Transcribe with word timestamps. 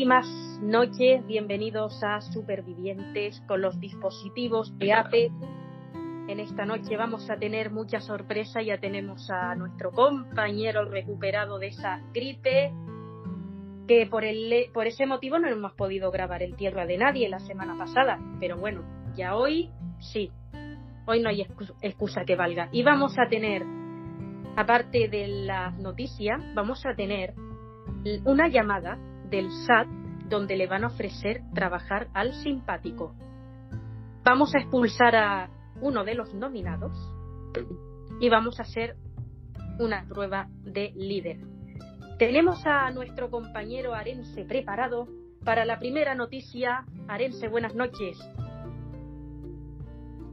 Buenísimas 0.00 0.58
noches. 0.62 1.26
Bienvenidos 1.26 2.02
a 2.02 2.22
Supervivientes 2.22 3.38
con 3.46 3.60
los 3.60 3.78
dispositivos 3.78 4.72
de 4.78 4.94
APE. 4.94 5.30
En 6.26 6.40
esta 6.40 6.64
noche 6.64 6.96
vamos 6.96 7.28
a 7.28 7.36
tener 7.36 7.70
mucha 7.70 8.00
sorpresa. 8.00 8.62
Ya 8.62 8.78
tenemos 8.78 9.30
a 9.30 9.54
nuestro 9.56 9.90
compañero 9.90 10.86
recuperado 10.86 11.58
de 11.58 11.66
esa 11.66 12.00
gripe, 12.14 12.72
que 13.86 14.06
por, 14.06 14.24
el, 14.24 14.70
por 14.72 14.86
ese 14.86 15.04
motivo 15.04 15.38
no 15.38 15.48
hemos 15.48 15.74
podido 15.74 16.10
grabar 16.10 16.42
el 16.42 16.56
Tierra 16.56 16.86
de 16.86 16.96
Nadie 16.96 17.28
la 17.28 17.40
semana 17.40 17.76
pasada. 17.76 18.18
Pero 18.40 18.56
bueno, 18.56 18.82
ya 19.14 19.36
hoy 19.36 19.68
sí. 19.98 20.30
Hoy 21.04 21.20
no 21.20 21.28
hay 21.28 21.46
excusa 21.82 22.24
que 22.24 22.36
valga. 22.36 22.70
Y 22.72 22.82
vamos 22.84 23.18
a 23.18 23.28
tener, 23.28 23.64
aparte 24.56 25.08
de 25.08 25.28
las 25.28 25.78
noticias, 25.78 26.40
vamos 26.54 26.86
a 26.86 26.94
tener 26.94 27.34
una 28.24 28.48
llamada 28.48 28.98
del 29.30 29.50
SAT 29.50 29.88
donde 30.28 30.56
le 30.56 30.66
van 30.66 30.84
a 30.84 30.88
ofrecer 30.88 31.42
trabajar 31.54 32.08
al 32.14 32.32
simpático. 32.34 33.14
Vamos 34.24 34.54
a 34.54 34.58
expulsar 34.58 35.16
a 35.16 35.50
uno 35.80 36.04
de 36.04 36.14
los 36.14 36.34
nominados 36.34 36.92
y 38.20 38.28
vamos 38.28 38.60
a 38.60 38.62
hacer 38.62 38.96
una 39.78 40.06
prueba 40.06 40.48
de 40.62 40.92
líder. 40.94 41.38
Tenemos 42.18 42.64
a 42.66 42.90
nuestro 42.90 43.30
compañero 43.30 43.94
Arense 43.94 44.44
preparado 44.44 45.08
para 45.44 45.64
la 45.64 45.78
primera 45.78 46.14
noticia. 46.14 46.84
Arense, 47.08 47.48
buenas 47.48 47.74
noches. 47.74 48.18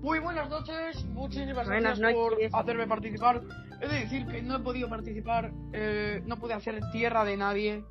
Muy 0.01 0.19
buenas 0.19 0.49
noches, 0.49 1.03
muchísimas 1.05 1.67
gracias 1.67 1.99
por 2.13 2.37
hacerme 2.53 2.87
participar. 2.87 3.41
He 3.81 3.87
de 3.87 3.99
decir 3.99 4.27
que 4.27 4.41
no 4.41 4.57
he 4.57 4.59
podido 4.59 4.89
participar, 4.89 5.51
eh, 5.73 6.21
no 6.25 6.37
pude 6.37 6.53
hacer 6.53 6.79
tierra 6.91 7.25
de 7.25 7.37
nadie. 7.37 7.83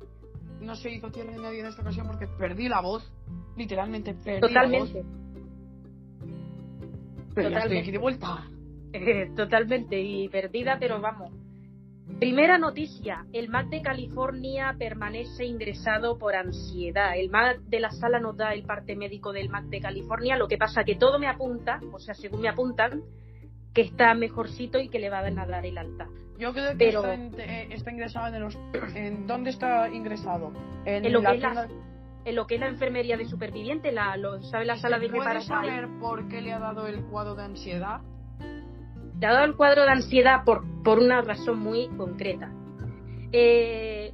No 0.61 0.75
se 0.75 0.91
hizo 0.91 1.11
tierra 1.11 1.31
de 1.31 1.37
nadie 1.37 1.59
en 1.59 1.67
esta 1.67 1.81
ocasión 1.81 2.07
porque 2.07 2.27
perdí 2.27 2.67
la 2.67 2.81
voz. 2.81 3.09
Literalmente 3.55 4.13
perdí 4.13 4.41
Totalmente. 4.41 4.93
la 4.93 5.01
voz. 5.01 5.17
Pero 7.35 7.49
ya 7.49 7.59
estoy 7.59 7.77
aquí 7.77 7.91
de 7.91 7.97
vuelta. 7.97 8.47
Totalmente, 9.35 9.99
y 10.01 10.27
perdida, 10.29 10.77
pero 10.79 10.99
vamos. 10.99 11.31
Primera 12.19 12.57
noticia, 12.57 13.27
el 13.31 13.49
MAC 13.49 13.67
de 13.67 13.81
California 13.83 14.75
permanece 14.79 15.45
ingresado 15.45 16.17
por 16.17 16.35
ansiedad. 16.35 17.15
El 17.15 17.29
MAC 17.29 17.59
de 17.59 17.79
la 17.79 17.91
sala 17.91 18.19
nos 18.19 18.35
da 18.35 18.53
el 18.53 18.63
parte 18.63 18.95
médico 18.95 19.33
del 19.33 19.49
MAC 19.49 19.65
de 19.65 19.81
California, 19.81 20.35
lo 20.35 20.47
que 20.47 20.57
pasa 20.57 20.83
que 20.83 20.95
todo 20.95 21.19
me 21.19 21.27
apunta, 21.27 21.79
o 21.91 21.99
sea, 21.99 22.15
según 22.15 22.41
me 22.41 22.49
apuntan, 22.49 23.03
que 23.77 23.83
está 23.83 24.15
mejorcito 24.15 24.79
y 24.79 24.89
que 24.89 24.97
le 24.97 25.11
va 25.11 25.19
a 25.19 25.29
dar 25.45 25.63
el 25.63 25.77
alta. 25.77 26.07
Yo 26.39 26.51
creo 26.51 26.71
que 26.71 26.77
Pero, 26.77 27.05
está, 27.05 27.91
ingresado 27.91 28.35
en 28.35 28.41
los... 28.41 28.57
¿En 28.95 29.27
dónde 29.27 29.51
está 29.51 29.87
ingresado? 29.89 30.51
En, 30.83 31.13
lo, 31.13 31.21
que 31.21 31.35
es 31.35 31.41
la, 31.41 31.67
en 32.25 32.35
lo 32.35 32.47
que 32.47 32.55
es 32.55 32.59
la 32.59 32.69
enfermería 32.69 33.17
de 33.17 33.25
superviviente, 33.25 33.91
la, 33.91 34.17
lo, 34.17 34.41
¿sabe 34.41 34.65
la 34.65 34.77
sala 34.77 34.97
de 34.97 35.09
¿Puedes 35.09 35.45
saber 35.45 35.87
por 35.99 36.27
qué 36.27 36.41
le 36.41 36.53
ha 36.53 36.59
dado 36.59 36.87
el 36.87 37.05
cuadro 37.05 37.35
de 37.35 37.43
ansiedad? 37.43 38.01
Le 39.19 39.27
ha 39.27 39.33
dado 39.33 39.45
el 39.45 39.55
cuadro 39.55 39.83
de 39.83 39.91
ansiedad 39.91 40.43
por, 40.43 40.63
por 40.83 40.97
una 40.97 41.21
razón 41.21 41.59
muy 41.59 41.87
concreta. 41.89 42.51
Eh, 43.31 44.06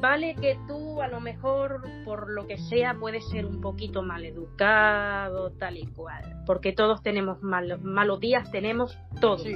vale 0.00 0.34
que 0.34 0.58
tú 0.66 1.00
a 1.02 1.08
lo 1.08 1.20
mejor 1.20 1.82
por 2.04 2.30
lo 2.30 2.46
que 2.46 2.58
sea 2.58 2.96
puedes 2.98 3.28
ser 3.28 3.46
un 3.46 3.60
poquito 3.60 4.02
mal 4.02 4.24
educado, 4.24 5.52
tal 5.52 5.76
y 5.76 5.86
cual, 5.86 6.42
porque 6.46 6.72
todos 6.72 7.02
tenemos 7.02 7.42
mal, 7.42 7.80
malos 7.82 8.20
días, 8.20 8.50
tenemos 8.50 8.98
todos. 9.20 9.46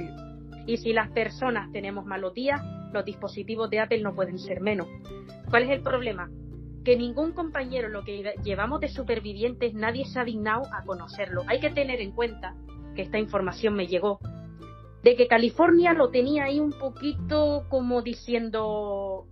Y 0.67 0.77
si 0.77 0.93
las 0.93 1.09
personas 1.09 1.71
tenemos 1.71 2.05
malos 2.05 2.33
días, 2.33 2.61
los 2.91 3.05
dispositivos 3.05 3.69
de 3.69 3.79
Apple 3.79 4.01
no 4.01 4.15
pueden 4.15 4.39
ser 4.39 4.61
menos. 4.61 4.87
¿Cuál 5.49 5.63
es 5.63 5.69
el 5.69 5.81
problema? 5.81 6.29
Que 6.83 6.95
ningún 6.95 7.33
compañero, 7.33 7.89
lo 7.89 8.03
que 8.03 8.35
llevamos 8.43 8.79
de 8.79 8.89
supervivientes, 8.89 9.73
nadie 9.73 10.05
se 10.05 10.19
ha 10.19 10.23
dignado 10.23 10.63
a 10.73 10.83
conocerlo. 10.83 11.43
Hay 11.47 11.59
que 11.59 11.69
tener 11.69 11.99
en 11.99 12.11
cuenta 12.11 12.55
que 12.95 13.01
esta 13.01 13.19
información 13.19 13.75
me 13.75 13.87
llegó, 13.87 14.19
de 15.03 15.15
que 15.15 15.27
California 15.27 15.93
lo 15.93 16.09
tenía 16.09 16.45
ahí 16.45 16.59
un 16.59 16.71
poquito 16.71 17.65
como 17.69 18.01
diciendo, 18.01 19.27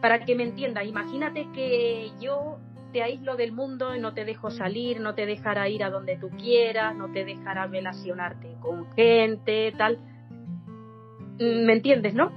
para 0.00 0.24
que 0.24 0.34
me 0.34 0.44
entienda, 0.44 0.84
imagínate 0.84 1.48
que 1.52 2.10
yo 2.20 2.58
te 2.92 3.02
aíslo 3.02 3.36
del 3.36 3.52
mundo 3.52 3.94
y 3.94 4.00
no 4.00 4.14
te 4.14 4.24
dejo 4.24 4.50
salir, 4.50 5.00
no 5.00 5.14
te 5.14 5.26
dejará 5.26 5.68
ir 5.68 5.84
a 5.84 5.90
donde 5.90 6.16
tú 6.16 6.30
quieras, 6.30 6.94
no 6.94 7.10
te 7.12 7.24
dejará 7.24 7.66
relacionarte 7.66 8.56
con 8.60 8.90
gente, 8.94 9.72
tal. 9.76 9.98
¿Me 11.38 11.72
entiendes, 11.72 12.14
no? 12.14 12.32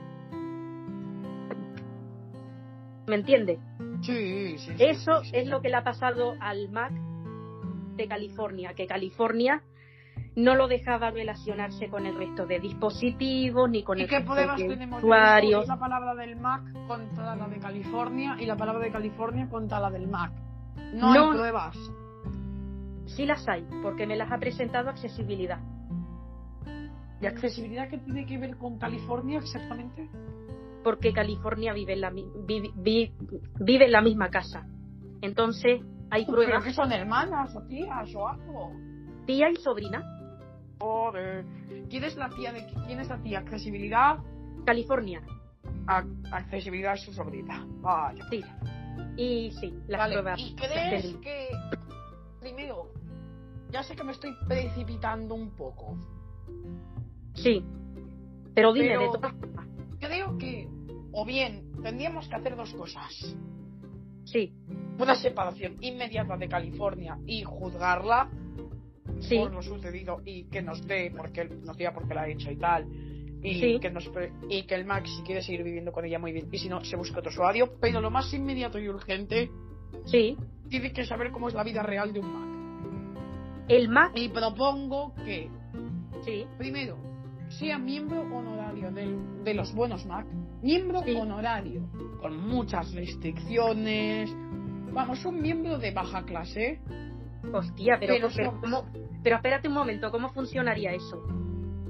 ¿Me 3.07 3.15
entiendes? 3.15 3.59
Sí, 4.01 4.57
sí, 4.57 4.71
Eso 4.77 5.21
es 5.33 5.47
lo 5.47 5.61
que 5.61 5.69
le 5.69 5.75
ha 5.75 5.83
pasado 5.83 6.35
al 6.39 6.69
Mac 6.69 6.91
de 7.95 8.07
California, 8.07 8.73
que 8.73 8.87
California 8.87 9.63
no 10.35 10.55
lo 10.55 10.67
dejaba 10.67 11.11
relacionarse 11.11 11.89
con 11.89 12.05
el 12.05 12.15
resto 12.15 12.45
de 12.45 12.59
dispositivos 12.59 13.69
ni 13.69 13.83
con 13.83 13.97
¿Y 13.97 14.03
el 14.03 14.07
qué 14.09 14.17
resto 14.19 14.31
pruebas 14.33 14.57
de 14.57 14.67
tenemos 14.67 15.03
usuarios. 15.03 15.67
la 15.67 15.79
palabra 15.79 16.15
del 16.15 16.35
Mac 16.37 16.63
contra 16.87 17.35
la 17.35 17.47
de 17.47 17.59
California 17.59 18.37
y 18.39 18.45
la 18.45 18.55
palabra 18.55 18.81
de 18.85 18.91
California 18.91 19.49
contra 19.49 19.79
la 19.79 19.89
del 19.89 20.07
Mac? 20.07 20.31
No, 20.93 21.13
No. 21.13 21.23
hay 21.31 21.37
pruebas. 21.37 21.77
Sí 23.07 23.25
las 23.25 23.47
hay, 23.49 23.65
porque 23.81 24.05
me 24.05 24.15
las 24.15 24.31
ha 24.31 24.37
presentado 24.37 24.89
accesibilidad. 24.89 25.59
¿Y 27.21 27.25
accesibilidad 27.25 27.89
qué 27.89 27.97
tiene 27.97 28.25
que 28.25 28.37
ver 28.37 28.55
con 28.57 28.77
California 28.79 29.39
exactamente? 29.39 30.09
Porque 30.83 31.11
California 31.11 31.73
vive 31.73 31.93
en 31.93 32.01
la, 32.01 32.11
vive 32.11 33.85
en 33.85 33.91
misma 34.01 34.29
casa. 34.29 34.65
Entonces 35.21 35.81
hay 36.11 36.23
¿Pero 36.25 36.35
pruebas, 36.37 36.63
que 36.63 36.71
son 36.73 36.91
hermanas 36.93 37.53
o 37.55 37.61
tías 37.67 38.15
o 38.15 38.27
algo? 38.27 38.71
tía 39.25 39.49
y 39.51 39.55
sobrina. 39.57 40.01
Joder. 40.79 41.45
¿Quién 41.89 42.03
es 42.03 42.15
la 42.15 42.29
tía 42.29 42.51
de 42.53 42.65
quién 42.85 42.99
es 42.99 43.09
la 43.09 43.17
tía? 43.21 43.39
Accesibilidad. 43.39 44.19
California, 44.65 45.21
A- 45.87 46.05
accesibilidad 46.31 46.93
es 46.93 47.01
su 47.01 47.13
sobrina. 47.13 47.65
Vaya. 47.81 48.23
sí. 48.29 48.43
Y 49.17 49.51
sí, 49.59 49.73
las 49.87 49.99
Vale, 49.99 50.15
pruebas. 50.15 50.39
¿y 50.39 50.55
crees 50.55 51.15
que 51.17 51.47
primero 52.39 52.91
ya 53.71 53.83
sé 53.83 53.95
que 53.95 54.03
me 54.03 54.11
estoy 54.11 54.31
precipitando 54.47 55.35
un 55.35 55.51
poco, 55.55 55.97
Sí. 57.35 57.63
Pero 58.55 58.73
dime, 58.73 58.87
Pero- 58.89 59.01
de 59.01 59.07
todas 59.19 59.33
formas. 59.33 59.67
creo 59.99 60.37
que 60.37 60.67
o 61.13 61.25
bien 61.25 61.71
tendríamos 61.81 62.27
que 62.27 62.35
hacer 62.35 62.55
dos 62.55 62.73
cosas. 62.73 63.35
Sí, 64.25 64.53
Una 64.99 65.15
separación 65.15 65.77
inmediata 65.79 66.35
de 66.35 66.49
California 66.49 67.17
y 67.25 67.43
juzgarla 67.43 68.29
sí, 69.19 69.37
por 69.37 69.51
lo 69.53 69.61
sucedido 69.61 70.21
y 70.25 70.43
que 70.45 70.61
nos 70.61 70.85
dé 70.87 71.11
porque 71.15 71.45
nos 71.45 71.77
diga 71.77 71.93
por 71.93 72.07
qué 72.07 72.13
la 72.13 72.21
ha 72.23 72.27
hecho 72.29 72.51
y 72.51 72.57
tal. 72.57 72.85
Y, 73.41 73.53
Sí. 73.59 73.79
que 73.79 73.89
nos 73.89 74.09
y 74.49 74.63
que 74.63 74.75
el 74.75 74.83
Max, 74.85 75.09
si 75.15 75.23
quiere 75.23 75.41
seguir 75.41 75.63
viviendo 75.63 75.91
con 75.93 76.03
ella, 76.05 76.19
muy 76.19 76.33
bien. 76.33 76.47
Y 76.51 76.57
si 76.57 76.67
no, 76.67 76.83
se 76.83 76.97
busca 76.97 77.19
otro 77.19 77.29
usuario. 77.31 77.69
Pero 77.79 78.01
lo 78.01 78.11
más 78.11 78.33
inmediato 78.33 78.77
y 78.79 78.89
urgente, 78.89 79.49
sí. 80.05 80.35
tiene 80.69 80.91
que 80.91 81.05
saber 81.05 81.31
cómo 81.31 81.47
es 81.47 81.53
la 81.53 81.63
vida 81.63 81.81
real 81.81 82.11
de 82.11 82.19
un 82.19 82.33
Mac. 82.33 83.65
El 83.69 83.87
Mac, 83.89 84.11
Y 84.15 84.27
propongo 84.29 85.13
que, 85.23 85.49
sí, 86.25 86.45
primero, 86.57 86.97
sea 87.49 87.77
miembro 87.77 88.21
honorario 88.21 88.91
del- 88.91 89.43
de 89.43 89.53
los 89.53 89.73
buenos 89.73 90.05
Mac. 90.05 90.25
Miembro 90.61 91.01
Sí. 91.03 91.13
honorario. 91.15 91.87
Con 92.19 92.45
muchas 92.45 92.91
restricciones. 92.93 94.29
Vamos, 94.91 95.23
un 95.25 95.41
miembro 95.41 95.77
de 95.77 95.91
baja 95.91 96.23
clase. 96.25 96.79
hostia, 97.53 97.95
pero, 97.99 98.13
Pero 98.15 98.29
pero, 98.35 98.59
¿cómo- 98.61 98.85
pero 99.23 99.35
espérate 99.37 99.67
un 99.67 99.73
momento, 99.73 100.11
¿cómo 100.11 100.29
funcionaría 100.29 100.91
eso? 100.93 101.21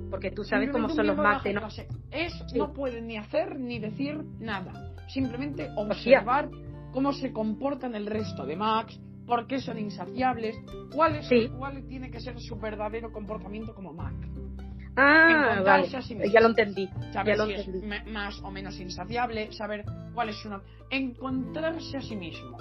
Porque 0.10 0.32
tú 0.32 0.44
sabes 0.44 0.70
cómo 0.72 0.90
son 0.90 1.06
los 1.08 1.44
de 1.44 1.54
no. 1.54 1.68
Es, 2.12 2.34
Sí. 2.48 2.58
no 2.58 2.74
pueden 2.74 3.08
ni 3.08 3.18
hacer 3.18 3.60
ni 3.60 3.80
decir 3.80 4.24
nada. 4.40 4.94
Simplemente 5.08 5.70
observar 5.76 6.50
cómo 6.92 7.14
se 7.14 7.32
comportan 7.32 7.94
el 7.96 8.08
resto 8.08 8.46
de 8.46 8.56
Macs, 8.56 9.00
por 9.28 9.46
qué 9.46 9.60
son 9.60 9.78
insaciables, 9.78 10.56
cuál, 10.96 11.18
es, 11.18 11.28
Sí. 11.28 11.50
cuál 11.56 11.86
tiene 11.88 12.10
que 12.10 12.20
ser 12.20 12.40
su 12.40 12.56
verdadero 12.58 13.12
comportamiento 13.12 13.76
como 13.76 13.94
Mac. 13.94 14.16
Ah, 14.96 15.52
encontrarse 15.54 15.92
vale, 15.94 15.98
a 15.98 16.02
sí 16.02 16.16
mismo. 16.16 16.34
ya 16.34 16.42
lo 16.42 16.48
entendí. 16.50 16.90
Saber 17.14 17.38
Ya 17.38 17.44
lo 17.44 17.46
si 17.46 17.54
es 17.54 17.66
entendí. 17.68 17.88
me- 17.88 18.04
más 18.12 18.42
o 18.42 18.50
menos 18.52 18.80
insaciable, 18.80 19.52
saber 19.54 19.86
cuál 20.16 20.30
es 20.30 20.46
una... 20.46 20.62
Encontrarse 20.90 21.98
a 21.98 22.02
sí 22.02 22.16
mismo. 22.16 22.58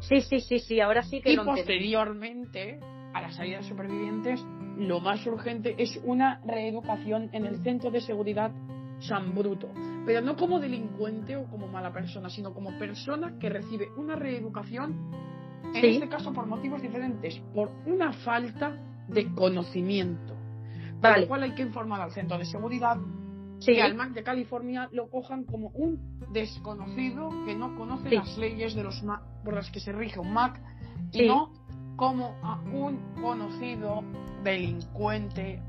Sí, 0.00 0.20
sí, 0.20 0.40
sí, 0.40 0.58
sí, 0.58 0.80
ahora 0.80 1.02
sí 1.04 1.20
que 1.22 1.30
Y 1.32 1.36
lo 1.36 1.42
entendí. 1.42 1.60
posteriormente, 1.60 2.80
a 3.14 3.20
la 3.20 3.30
salida 3.32 3.58
de 3.58 3.64
supervivientes, 3.64 4.44
lo 4.76 5.00
más 5.00 5.26
urgente 5.26 5.74
es 5.78 6.00
una 6.04 6.40
reeducación 6.44 7.28
en 7.32 7.46
el 7.46 7.62
centro 7.62 7.90
de 7.90 8.00
seguridad 8.00 8.50
San 9.00 9.34
Bruto. 9.34 9.68
Pero 10.06 10.20
no 10.20 10.36
como 10.36 10.58
delincuente 10.58 11.36
o 11.36 11.44
como 11.46 11.66
mala 11.68 11.92
persona, 11.92 12.28
sino 12.30 12.52
como 12.54 12.76
persona 12.78 13.38
que 13.38 13.48
recibe 13.48 13.88
una 13.96 14.16
reeducación, 14.16 15.10
en 15.74 15.80
Sí. 15.80 15.86
este 15.88 16.08
caso 16.08 16.32
por 16.32 16.46
motivos 16.46 16.82
diferentes, 16.82 17.38
por 17.54 17.70
una 17.86 18.12
falta 18.12 18.76
de 19.08 19.32
conocimiento. 19.34 20.34
Vale. 21.00 21.22
lo 21.22 21.28
cual 21.28 21.42
hay 21.42 21.54
que 21.54 21.62
informar 21.62 22.00
al 22.00 22.12
centro 22.12 22.38
de 22.38 22.44
seguridad 22.44 22.96
que 23.64 23.82
al 23.82 23.94
Mac 23.96 24.12
de 24.12 24.22
California 24.22 24.88
lo 24.92 25.10
cojan 25.10 25.44
como 25.44 25.68
un 25.70 25.98
desconocido 26.32 27.28
que 27.44 27.56
no 27.56 27.76
conoce 27.76 28.10
las 28.10 28.38
leyes 28.38 28.74
de 28.74 28.84
los 28.84 29.02
Mac 29.02 29.20
por 29.44 29.54
las 29.54 29.68
que 29.70 29.80
se 29.80 29.90
rige 29.92 30.20
un 30.20 30.32
Mac 30.32 30.60
y 31.12 31.26
no 31.26 31.50
como 32.02 32.34
a 32.42 32.60
un 32.72 32.98
conocido 33.22 34.02
delincuente 34.42 35.60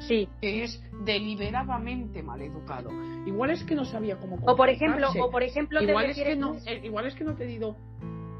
sí. 0.00 0.28
que 0.38 0.64
es 0.64 0.82
deliberadamente 1.02 2.22
maleducado. 2.22 2.90
Igual 3.24 3.52
es 3.52 3.64
que 3.64 3.74
no 3.74 3.86
sabía 3.86 4.18
cómo 4.18 4.36
O 4.44 4.54
por 4.54 4.68
ejemplo, 4.68 5.08
o 5.18 5.30
por 5.30 5.42
ejemplo 5.42 5.80
igual, 5.80 6.10
es 6.10 6.18
que 6.18 6.36
no, 6.36 6.56
eh, 6.66 6.82
igual 6.84 7.06
es 7.06 7.14
que 7.14 7.24
no 7.24 7.30
ha 7.30 7.36
tenido 7.36 7.74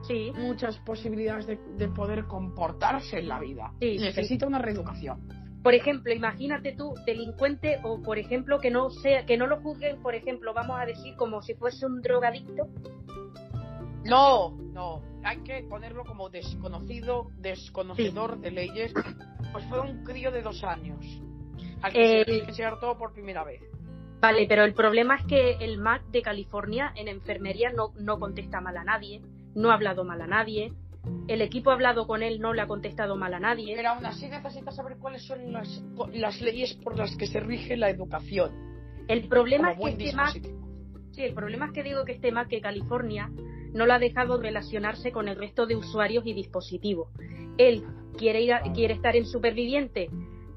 sí. 0.03 0.31
muchas 0.37 0.79
posibilidades 0.81 1.47
de, 1.47 1.89
poder 1.89 2.27
comportarse 2.27 3.21
en 3.21 3.29
la 3.29 3.41
vida. 3.41 3.73
Necesita 3.81 4.47
una 4.47 4.59
reeducación. 4.59 5.27
Por 5.63 5.73
ejemplo, 5.73 6.13
imagínate 6.13 6.73
tú, 6.77 6.93
delincuente, 7.07 7.81
o 7.83 8.03
por 8.03 8.19
ejemplo, 8.19 8.59
que 8.59 8.71
no 8.71 8.91
sea, 8.91 9.25
que 9.25 9.39
no 9.39 9.47
lo 9.47 9.59
juzguen, 9.63 10.03
por 10.03 10.15
ejemplo, 10.15 10.53
vamos 10.53 10.79
a 10.79 10.85
decir 10.85 11.17
como 11.17 11.41
si 11.41 11.55
fuese 11.55 11.87
un 11.87 12.03
drogadicto. 12.03 12.69
No, 14.05 14.51
no, 14.73 15.03
hay 15.25 15.39
que 15.39 15.63
ponerlo 15.69 16.05
como 16.05 16.29
desconocido, 16.31 17.29
desconocedor 17.39 18.39
de 18.41 18.51
leyes. 18.51 18.93
Pues 19.53 19.65
fue 19.67 19.81
un 19.81 20.05
crío 20.05 20.31
de 20.31 20.43
dos 20.43 20.63
años. 20.65 21.05
Al 21.83 21.93
que, 21.93 22.21
eh, 22.23 22.53
se, 22.53 22.65
hartó 22.65 22.97
por 22.97 23.13
primera 23.13 23.45
vez. 23.45 23.61
Vale, 24.21 24.47
pero 24.49 24.65
el 24.65 24.75
problema 24.75 25.17
es 25.17 25.27
que 25.27 25.53
el 25.61 25.79
MAC 25.79 26.07
de 26.07 26.23
California 26.23 26.93
en 26.97 27.09
enfermería 27.09 27.71
no, 27.71 27.93
no 27.99 28.19
contesta 28.19 28.61
mal 28.61 28.77
a 28.77 28.85
nadie, 28.85 29.23
no 29.55 29.71
ha 29.71 29.75
hablado 29.75 30.05
mal 30.05 30.21
a 30.21 30.27
nadie, 30.27 30.73
el 31.29 31.43
equipo 31.43 31.71
ha 31.71 31.75
hablado 31.75 32.07
con 32.07 32.23
él, 32.23 32.41
no 32.41 32.53
le 32.53 32.63
ha 32.63 32.67
contestado 32.67 33.17
mal 33.17 33.35
a 33.35 33.41
nadie. 33.41 33.75
Pero 33.77 33.91
aún 33.91 34.07
así 34.07 34.29
necesita 34.29 34.73
saber 34.73 34.97
cuáles 34.99 35.23
son 35.23 35.53
las, 35.53 35.83
las 36.13 36.41
leyes 36.41 36.75
por 36.75 36.97
las 36.97 37.15
que 37.17 37.27
se 37.27 37.41
rige 37.41 37.77
la 37.77 37.91
educación. 37.91 38.51
El 39.07 39.29
problema 39.29 39.73
es 39.73 39.79
que 39.79 39.91
este 39.91 40.17
Mac, 40.17 40.41
sí, 41.13 41.23
el 41.23 41.35
problema 41.35 41.67
es 41.67 41.73
que 41.73 41.83
digo 41.83 42.05
que 42.05 42.13
este 42.13 42.33
Mac 42.33 42.49
de 42.49 42.61
California 42.61 43.31
no 43.73 43.87
lo 43.87 43.95
ha 43.95 43.99
dejado 43.99 44.41
relacionarse 44.41 45.13
con 45.13 45.29
el 45.29 45.37
resto 45.37 45.67
de 45.67 45.77
usuarios 45.77 46.27
y 46.27 46.33
dispositivos. 46.33 47.09
Él 47.57 47.85
quiere 48.17 48.43
ir 48.43 48.55
quiere 48.75 48.95
estar 48.95 49.17
en 49.17 49.27
superviviente 49.27 50.09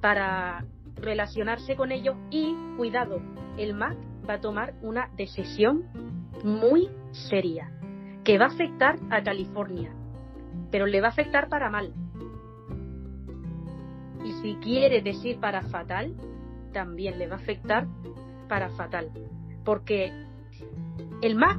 para 0.02 0.66
relacionarse 0.96 1.75
con 1.75 1.92
ellos 1.92 2.16
y 2.30 2.56
cuidado, 2.78 3.22
el 3.58 3.74
Mac 3.74 3.98
va 4.28 4.36
a 4.36 4.42
tomar 4.42 4.74
una 4.81 5.10
decisión 5.18 5.86
muy 6.44 6.90
seria 7.12 7.72
que 8.24 8.38
va 8.38 8.46
a 8.46 8.50
afectar 8.50 8.98
a 9.10 9.22
California, 9.24 9.94
pero 10.72 10.86
le 10.86 11.02
va 11.02 11.08
a 11.08 11.12
afectar 11.12 11.50
para 11.50 11.69
mal. 11.69 11.94
Y 14.24 14.31
si 14.42 14.56
quiere 14.56 15.02
decir 15.02 15.40
para 15.40 15.63
fatal, 15.63 16.16
también 16.72 17.18
le 17.18 17.28
va 17.28 17.36
a 17.36 17.40
afectar 17.40 17.88
para 18.48 18.69
fatal. 18.69 19.10
Porque 19.66 20.12
el 21.22 21.36
Mac, 21.36 21.58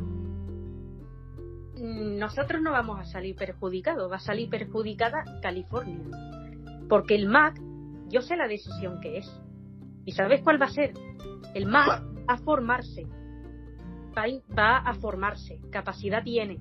nosotros 1.82 2.62
no 2.62 2.70
vamos 2.70 3.00
a 3.00 3.05
salir 3.05 3.34
perjudicados, 3.34 4.11
va 4.11 4.17
a 4.17 4.20
salir 4.20 4.49
perjudicada 4.49 5.25
California. 5.43 5.99
Porque 6.88 7.17
el 7.17 7.26
Mac, 7.26 7.61
yo 8.08 8.20
sé 8.20 8.37
la 8.37 8.46
decisión 8.46 9.00
que 9.00 9.19
es. 9.19 9.40
¿Y 10.05 10.12
sabes 10.12 10.43
cuál 10.43 10.62
va 10.62 10.67
a 10.67 10.70
ser? 10.70 10.94
El 11.55 11.67
Mac 11.67 11.88
va 12.29 12.34
a 12.34 12.38
formarse. 12.38 13.05
Va 14.17 14.76
a 14.79 14.94
formarse. 14.94 15.58
Capacidad 15.70 16.23
tiene 16.23 16.61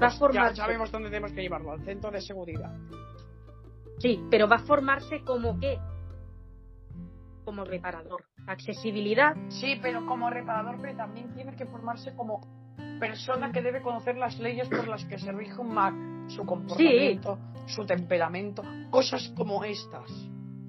Va 0.00 0.06
a 0.06 0.10
formarse. 0.10 0.56
Ya 0.56 0.64
sabemos 0.64 0.92
dónde 0.92 1.08
tenemos 1.08 1.32
que 1.32 1.42
llevarlo, 1.42 1.72
al 1.72 1.84
centro 1.84 2.12
de 2.12 2.20
seguridad. 2.20 2.72
Sí, 3.98 4.24
pero 4.30 4.46
va 4.46 4.56
a 4.56 4.60
formarse 4.60 5.24
como 5.24 5.58
qué? 5.58 5.76
Como 7.44 7.64
reparador. 7.64 8.24
Accesibilidad. 8.46 9.34
Sí, 9.48 9.80
pero 9.82 10.06
como 10.06 10.30
reparador, 10.30 10.78
pero 10.80 10.96
también 10.96 11.34
tiene 11.34 11.56
que 11.56 11.66
formarse 11.66 12.14
como 12.14 12.40
persona 12.98 13.52
que 13.52 13.62
debe 13.62 13.82
conocer 13.82 14.16
las 14.16 14.38
leyes 14.38 14.68
por 14.68 14.88
las 14.88 15.04
que 15.04 15.18
se 15.18 15.32
rige 15.32 15.60
un 15.60 15.74
Mac, 15.74 15.94
su 16.28 16.44
comportamiento, 16.44 17.38
su 17.66 17.84
temperamento, 17.84 18.62
cosas 18.90 19.32
como 19.36 19.64
estas. 19.64 20.10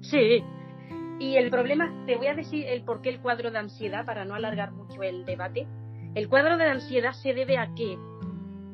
Sí. 0.00 0.42
Y 1.18 1.36
el 1.36 1.50
problema, 1.50 2.04
te 2.06 2.16
voy 2.16 2.28
a 2.28 2.34
decir 2.34 2.66
el 2.66 2.82
por 2.82 3.02
qué 3.02 3.10
el 3.10 3.20
cuadro 3.20 3.50
de 3.50 3.58
ansiedad, 3.58 4.06
para 4.06 4.24
no 4.24 4.34
alargar 4.34 4.72
mucho 4.72 5.02
el 5.02 5.24
debate. 5.24 5.66
El 6.14 6.28
cuadro 6.28 6.56
de 6.56 6.64
ansiedad 6.64 7.12
se 7.12 7.34
debe 7.34 7.58
a 7.58 7.74
que 7.74 7.98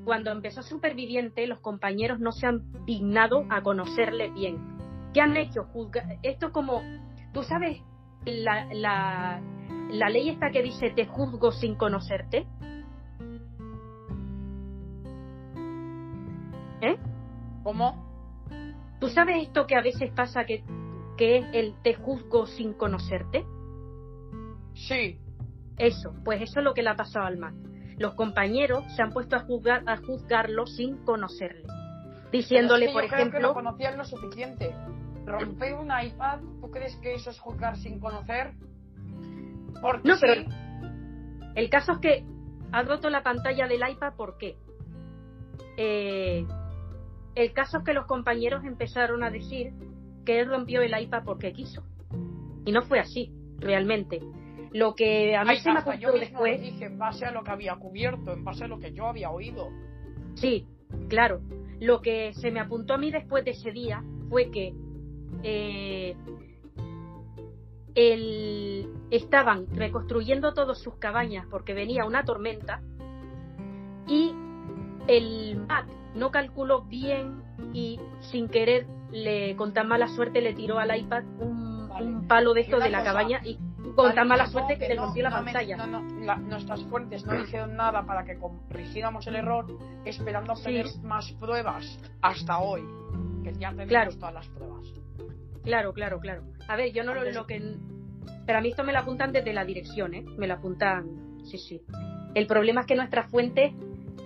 cuando 0.04 0.30
empezó 0.30 0.62
Superviviente, 0.62 1.46
los 1.48 1.58
compañeros 1.58 2.20
no 2.20 2.30
se 2.30 2.46
han 2.46 2.62
dignado 2.84 3.44
a 3.50 3.62
conocerle 3.62 4.30
bien. 4.30 4.76
¿Qué 5.12 5.20
han 5.20 5.36
hecho? 5.36 5.66
Esto 6.22 6.52
como, 6.52 6.80
tú 7.32 7.42
sabes, 7.42 7.82
la, 8.24 8.68
la, 8.72 9.40
la 9.90 10.08
ley 10.08 10.28
esta 10.28 10.50
que 10.50 10.62
dice 10.62 10.90
te 10.90 11.06
juzgo 11.06 11.50
sin 11.50 11.74
conocerte. 11.74 12.46
¿Eh? 16.86 16.98
¿Cómo? 17.62 18.04
¿Tú 19.00 19.08
sabes 19.08 19.42
esto 19.42 19.66
que 19.66 19.76
a 19.76 19.82
veces 19.82 20.10
pasa 20.12 20.44
que, 20.44 20.64
que 21.16 21.38
es 21.38 21.46
el 21.52 21.74
te 21.82 21.94
juzgo 21.94 22.46
sin 22.46 22.72
conocerte? 22.74 23.44
Sí. 24.74 25.18
Eso, 25.78 26.14
pues 26.24 26.40
eso 26.42 26.60
es 26.60 26.64
lo 26.64 26.74
que 26.74 26.82
le 26.82 26.90
ha 26.90 26.96
pasado 26.96 27.26
al 27.26 27.36
Mac 27.36 27.54
los 27.98 28.14
compañeros 28.14 28.84
se 28.94 29.02
han 29.02 29.10
puesto 29.10 29.36
a, 29.36 29.40
juzgar, 29.40 29.82
a 29.86 29.96
juzgarlo 29.96 30.66
sin 30.66 30.98
conocerle. 30.98 31.64
Diciéndole, 32.30 32.90
por 32.92 33.04
ejemplo. 33.04 33.38
Que 33.38 33.42
lo 33.42 33.54
conocían 33.54 33.96
lo 33.96 34.04
suficiente. 34.04 34.74
Romper 35.24 35.74
un 35.74 35.90
iPad, 35.90 36.40
¿tú 36.60 36.70
crees 36.70 36.96
que 36.96 37.14
eso 37.14 37.30
es 37.30 37.38
juzgar 37.40 37.76
sin 37.78 37.98
conocer? 37.98 38.52
Porque 39.80 40.08
no, 40.08 40.16
pero. 40.20 40.44
El 41.54 41.70
caso 41.70 41.92
es 41.92 41.98
que 41.98 42.24
ha 42.72 42.82
roto 42.82 43.08
la 43.08 43.22
pantalla 43.22 43.66
del 43.66 43.80
iPad, 43.88 44.14
¿por 44.14 44.36
qué? 44.36 44.56
Eh, 45.78 46.46
el 47.36 47.52
caso 47.52 47.78
es 47.78 47.84
que 47.84 47.92
los 47.92 48.06
compañeros 48.06 48.64
empezaron 48.64 49.22
a 49.22 49.30
decir 49.30 49.72
que 50.24 50.40
él 50.40 50.48
rompió 50.48 50.80
el 50.80 50.98
iPad 50.98 51.22
porque 51.24 51.52
quiso. 51.52 51.84
Y 52.64 52.72
no 52.72 52.82
fue 52.82 52.98
así, 52.98 53.30
realmente. 53.58 54.20
Lo 54.72 54.94
que 54.94 55.36
a 55.36 55.44
mí 55.44 55.56
se 55.56 55.70
me 55.70 55.78
apuntó 55.78 56.12
después. 56.12 56.60
dije 56.60 56.86
en 56.86 56.98
base 56.98 57.26
a 57.26 57.30
lo 57.30 57.44
que 57.44 57.50
había 57.50 57.76
cubierto, 57.76 58.32
en 58.32 58.42
base 58.42 58.64
a 58.64 58.68
lo 58.68 58.78
que 58.78 58.92
yo 58.92 59.06
había 59.06 59.30
oído. 59.30 59.68
Sí, 60.34 60.66
claro. 61.08 61.40
Lo 61.78 62.00
que 62.00 62.32
se 62.32 62.50
me 62.50 62.58
apuntó 62.58 62.94
a 62.94 62.98
mí 62.98 63.10
después 63.10 63.44
de 63.44 63.50
ese 63.50 63.70
día 63.70 64.02
fue 64.30 64.50
que 64.50 64.74
eh, 65.42 66.16
el, 67.94 68.88
estaban 69.10 69.66
reconstruyendo 69.76 70.54
todas 70.54 70.78
sus 70.78 70.96
cabañas 70.96 71.46
porque 71.50 71.74
venía 71.74 72.06
una 72.06 72.24
tormenta 72.24 72.80
y 74.06 74.34
el 75.06 75.58
Mac 75.68 75.86
no 76.16 76.30
calculó 76.30 76.82
bien 76.82 77.42
y 77.72 78.00
sin 78.20 78.48
querer 78.48 78.86
le 79.12 79.54
con 79.56 79.72
tan 79.72 79.88
mala 79.88 80.08
suerte 80.08 80.40
le 80.40 80.54
tiró 80.54 80.78
al 80.78 80.96
iPad 80.96 81.24
un, 81.38 82.26
palo 82.28 82.54
de 82.54 82.62
esto 82.62 82.78
de 82.78 82.90
la 82.90 83.04
cabaña 83.04 83.40
y 83.44 83.58
con 83.94 84.14
tan 84.14 84.28
mala 84.28 84.46
suerte 84.46 84.78
que, 84.78 84.88
le 84.88 84.96
rompió 84.96 85.22
la 85.22 85.30
pantalla. 85.30 85.76
No, 85.76 86.02
no, 86.02 86.36
nuestras 86.38 86.82
fuentes 86.84 87.24
no 87.24 87.32
dijeron 87.34 87.76
nada 87.76 88.04
para 88.04 88.24
que 88.24 88.36
corrigiéramos 88.36 89.26
el 89.26 89.36
error, 89.36 89.66
esperando 90.04 90.52
obtener 90.52 90.86
más 91.02 91.32
pruebas 91.32 91.98
hasta 92.20 92.58
hoy, 92.58 92.82
que 93.42 93.52
ya 93.54 93.70
tenemos 93.70 93.88
claro. 93.88 94.10
todas 94.12 94.34
las 94.34 94.48
pruebas. 94.48 94.92
Claro, 95.62 95.92
claro, 95.94 96.20
claro. 96.20 96.42
A 96.68 96.76
ver, 96.76 96.92
yo 96.92 97.04
no 97.04 97.14
lo, 97.14 97.30
lo 97.30 97.46
que. 97.46 97.76
Pero 98.44 98.58
a 98.58 98.60
mí 98.60 98.68
esto 98.68 98.84
me 98.84 98.92
lo 98.92 98.98
apuntan 98.98 99.32
desde 99.32 99.52
la 99.52 99.64
dirección, 99.64 100.14
¿eh? 100.14 100.24
Me 100.36 100.46
lo 100.46 100.54
apuntan. 100.54 101.38
Sí, 101.44 101.58
sí. 101.58 101.80
El 102.34 102.46
problema 102.46 102.82
es 102.82 102.86
que 102.86 102.96
nuestras 102.96 103.30
fuentes. 103.30 103.72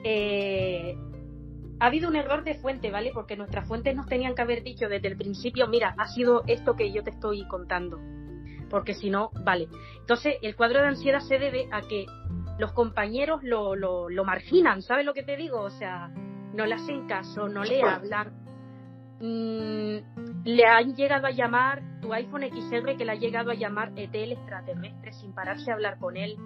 Eh, 0.02 0.97
ha 1.80 1.87
habido 1.87 2.08
un 2.08 2.16
error 2.16 2.44
de 2.44 2.54
fuente, 2.54 2.90
¿vale? 2.90 3.10
Porque 3.12 3.37
nuestras 3.37 3.66
fuentes 3.66 3.96
nos 3.96 4.06
tenían 4.06 4.34
que 4.34 4.42
haber 4.42 4.62
dicho 4.62 4.88
desde 4.88 5.08
el 5.08 5.16
principio, 5.16 5.66
mira, 5.66 5.94
ha 5.99 6.06
sido 6.08 6.44
esto 6.46 6.76
que 6.76 6.92
yo 6.92 7.02
te 7.02 7.10
estoy 7.10 7.46
contando 7.49 7.99
porque 8.70 8.94
si 8.94 9.10
no, 9.10 9.30
vale. 9.44 9.68
Entonces, 9.99 10.37
el 10.40 10.56
cuadro 10.56 10.80
de 10.80 10.87
ansiedad 10.87 11.20
se 11.20 11.38
debe 11.38 11.68
a 11.70 11.82
que 11.82 12.06
los 12.58 12.72
compañeros 12.72 13.42
lo, 13.42 13.75
lo, 13.75 14.08
lo 14.08 14.25
marginan, 14.25 14.80
¿sabes 14.80 15.04
lo 15.04 15.12
que 15.12 15.25
te 15.25 15.37
digo? 15.37 15.60
O 15.60 15.70
sea, 15.70 16.08
no 16.54 16.64
le 16.64 16.75
hacen 16.75 17.06
caso, 17.06 17.49
no 17.49 17.64
le 17.64 17.82
hablan. 17.82 18.32
Mm, 19.20 20.44
le 20.44 20.64
han 20.64 20.94
llegado 20.94 21.26
a 21.26 21.30
llamar 21.30 21.82
tu 22.00 22.14
iPhone 22.14 22.42
XR 22.42 22.96
que 22.96 23.04
le 23.04 23.12
ha 23.12 23.16
llegado 23.16 23.50
a 23.50 23.54
llamar 23.54 23.92
ET 23.96 24.14
el 24.14 24.32
extraterrestre 24.32 25.12
sin 25.12 25.34
pararse 25.34 25.70
a 25.70 25.75
hablar 25.75 25.99
con 25.99 26.16
él. 26.16 26.37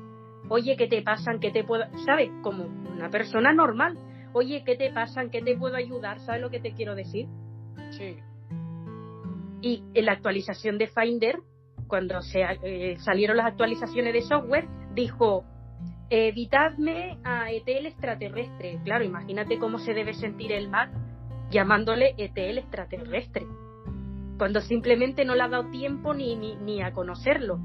Oye, 0.49 0.77
¿qué 0.77 0.89
te 0.89 1.03
pasan? 1.03 1.39
¿Qué 1.39 1.51
te 1.51 1.63
puedo...? 1.63 1.85
¿Sabes? 2.05 2.31
Como 2.43 2.65
una 2.65 3.11
persona 3.11 3.53
normal. 3.53 3.97
Oye, 4.35 4.65
¿qué 4.65 4.77
te 4.77 4.93
pasan? 4.93 5.31
¿Qué 5.31 5.41
te 5.41 5.57
puedo 5.57 5.77
ayudar? 5.77 6.21
¿Sabes 6.21 6.43
lo 6.43 6.51
que 6.51 6.61
te 6.61 6.75
quiero 6.75 6.95
decir? 6.95 7.29
Sí. 7.91 8.19
Y 9.63 9.83
en 9.95 10.05
la 10.05 10.13
actualización 10.13 10.77
de 10.77 10.89
Finder 10.89 11.39
cuando 11.87 12.21
se, 12.23 12.43
eh, 12.43 12.97
salieron 12.99 13.37
las 13.37 13.47
actualizaciones 13.47 14.13
de 14.13 14.23
software, 14.23 14.67
dijo, 14.95 15.45
evitadme 16.11 17.19
a 17.23 17.53
ET 17.53 17.69
el 17.69 17.87
extraterrestre. 17.87 18.81
Claro, 18.85 19.05
imagínate 19.05 19.59
cómo 19.59 19.79
se 19.79 19.95
debe 19.95 20.13
sentir 20.15 20.51
el 20.51 20.69
Mac 20.69 20.91
llamándole 21.51 22.15
ET 22.19 22.37
el 22.37 22.59
extraterrestre, 22.59 23.47
cuando 24.39 24.61
simplemente 24.61 25.25
no 25.25 25.37
le 25.37 25.43
ha 25.43 25.49
dado 25.49 25.71
tiempo 25.71 26.15
ni, 26.15 26.35
ni, 26.35 26.83
a 26.83 26.93
conocerlo. 26.93 27.61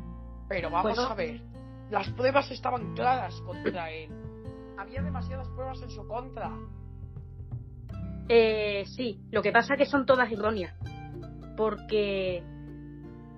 Pero 0.48 0.70
vamos 0.70 1.00
a 1.00 1.16
ver. 1.16 1.42
Las 1.90 2.08
pruebas 2.10 2.52
estaban 2.52 2.94
claras 2.94 3.34
contra 3.42 3.90
él. 3.90 4.12
Había 4.80 5.02
demasiadas 5.02 5.48
pruebas 5.50 5.82
en 5.82 5.90
su 5.90 6.08
contra. 6.08 6.50
Eh, 8.30 8.86
sí, 8.96 9.20
lo 9.30 9.42
que 9.42 9.52
pasa 9.52 9.74
es 9.74 9.80
que 9.80 9.86
son 9.86 10.06
todas 10.06 10.32
erróneas. 10.32 10.74
Porque 11.58 12.42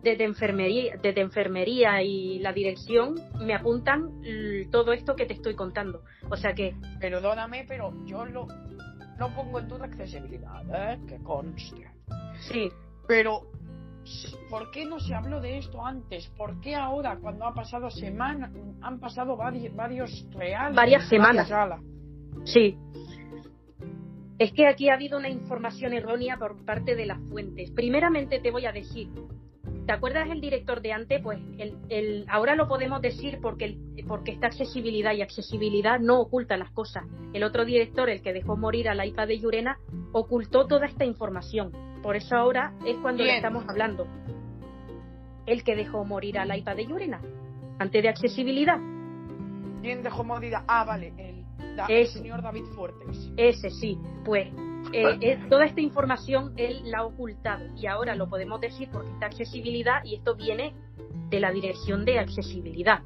desde 0.03 0.23
enfermería, 0.23 0.97
desde 1.01 1.21
enfermería 1.21 2.03
y 2.03 2.37
la 2.39 2.53
dirección 2.53 3.15
me 3.39 3.55
apuntan 3.55 4.21
todo 4.71 4.93
esto 4.93 5.15
que 5.15 5.25
te 5.25 5.33
estoy 5.33 5.55
contando. 5.55 6.03
O 6.29 6.35
sea 6.35 6.53
que, 6.53 6.75
Perdóname, 6.99 7.65
pero 7.67 7.91
yo 8.05 8.23
lo, 8.25 8.45
no 9.17 9.35
pongo 9.35 9.59
en 9.59 9.67
duda 9.67 9.85
accesibilidad, 9.85 10.63
¿eh? 10.71 10.99
Que 11.07 11.17
conste. 11.23 11.89
sí, 12.51 12.69
Pero, 13.07 13.47
¿por 14.49 14.71
qué 14.71 14.85
no 14.85 14.99
se 14.99 15.13
habló 15.13 15.39
de 15.41 15.57
esto 15.59 15.85
antes? 15.85 16.27
¿Por 16.37 16.59
qué 16.61 16.75
ahora, 16.75 17.17
cuando 17.21 17.45
ha 17.45 17.53
pasado 17.53 17.89
semana, 17.89 18.51
han 18.81 18.99
pasado 18.99 19.37
vari- 19.37 19.73
varios 19.75 20.25
reales? 20.31 20.75
Varias 20.75 21.07
semanas. 21.07 21.47
salas? 21.47 21.81
sí. 22.45 22.77
Es 24.39 24.51
que 24.53 24.65
aquí 24.67 24.89
ha 24.89 24.95
habido 24.95 25.19
una 25.19 25.29
información 25.29 25.93
errónea 25.93 26.35
por 26.37 26.65
parte 26.65 26.95
de 26.95 27.05
las 27.05 27.19
fuentes. 27.29 27.69
Primeramente 27.71 28.39
te 28.39 28.49
voy 28.49 28.65
a 28.65 28.71
decir, 28.71 29.07
¿te 29.85 29.91
acuerdas 29.93 30.27
el 30.31 30.41
director 30.41 30.81
de 30.81 30.93
antes? 30.93 31.21
Pues 31.21 31.37
el, 31.59 31.77
el- 31.89 32.25
ahora 32.27 32.55
lo 32.55 32.67
podemos 32.67 33.01
decir 33.03 33.37
porque, 33.39 33.65
el- 33.65 34.05
porque 34.07 34.31
está 34.31 34.47
accesibilidad 34.47 35.13
y 35.13 35.21
accesibilidad 35.21 35.99
no 35.99 36.19
oculta 36.21 36.57
las 36.57 36.71
cosas. 36.71 37.03
El 37.33 37.43
otro 37.43 37.65
director, 37.65 38.09
el 38.09 38.23
que 38.23 38.33
dejó 38.33 38.57
morir 38.57 38.89
a 38.89 38.95
la 38.95 39.05
IPA 39.05 39.27
de 39.27 39.37
Llurena, 39.39 39.77
ocultó 40.11 40.65
toda 40.65 40.87
esta 40.87 41.05
información. 41.05 41.71
Por 42.01 42.15
eso 42.15 42.35
ahora 42.35 42.73
es 42.85 42.95
cuando 42.97 43.23
le 43.23 43.35
estamos 43.35 43.63
hablando. 43.67 44.07
El 45.45 45.63
que 45.63 45.75
dejó 45.75 46.03
morir 46.05 46.37
a 46.39 46.45
la 46.45 46.57
IPA 46.57 46.75
de 46.75 46.85
Llurena, 46.87 47.21
antes 47.79 48.01
de 48.03 48.09
accesibilidad. 48.09 48.77
¿Quién 49.81 50.03
dejó 50.03 50.23
morir? 50.23 50.55
a- 50.55 50.63
Ah, 50.67 50.83
vale, 50.85 51.13
el, 51.17 51.75
da- 51.75 51.85
el 51.87 52.03
Ese. 52.03 52.19
señor 52.19 52.41
David 52.41 52.65
Fuertes. 52.75 53.31
Ese 53.37 53.69
sí, 53.71 53.97
pues 54.23 54.47
eh, 54.93 55.17
eh, 55.21 55.39
toda 55.49 55.65
esta 55.65 55.81
información 55.81 56.53
él 56.57 56.81
la 56.85 56.99
ha 56.99 57.05
ocultado 57.05 57.65
y 57.75 57.85
ahora 57.87 58.15
lo 58.15 58.29
podemos 58.29 58.59
decir 58.61 58.89
porque 58.91 59.09
está 59.11 59.25
accesibilidad 59.27 60.03
y 60.03 60.15
esto 60.15 60.35
viene 60.35 60.73
de 61.29 61.39
la 61.39 61.51
dirección 61.51 62.05
de 62.05 62.19
accesibilidad. 62.19 63.01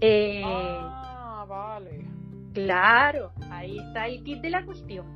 Eh, 0.00 0.42
Ah, 0.44 1.44
vale. 1.48 2.06
Claro, 2.54 3.32
ahí 3.50 3.78
está 3.78 4.06
el 4.06 4.22
kit 4.22 4.40
de 4.40 4.50
la 4.50 4.64
cuestión. 4.64 5.06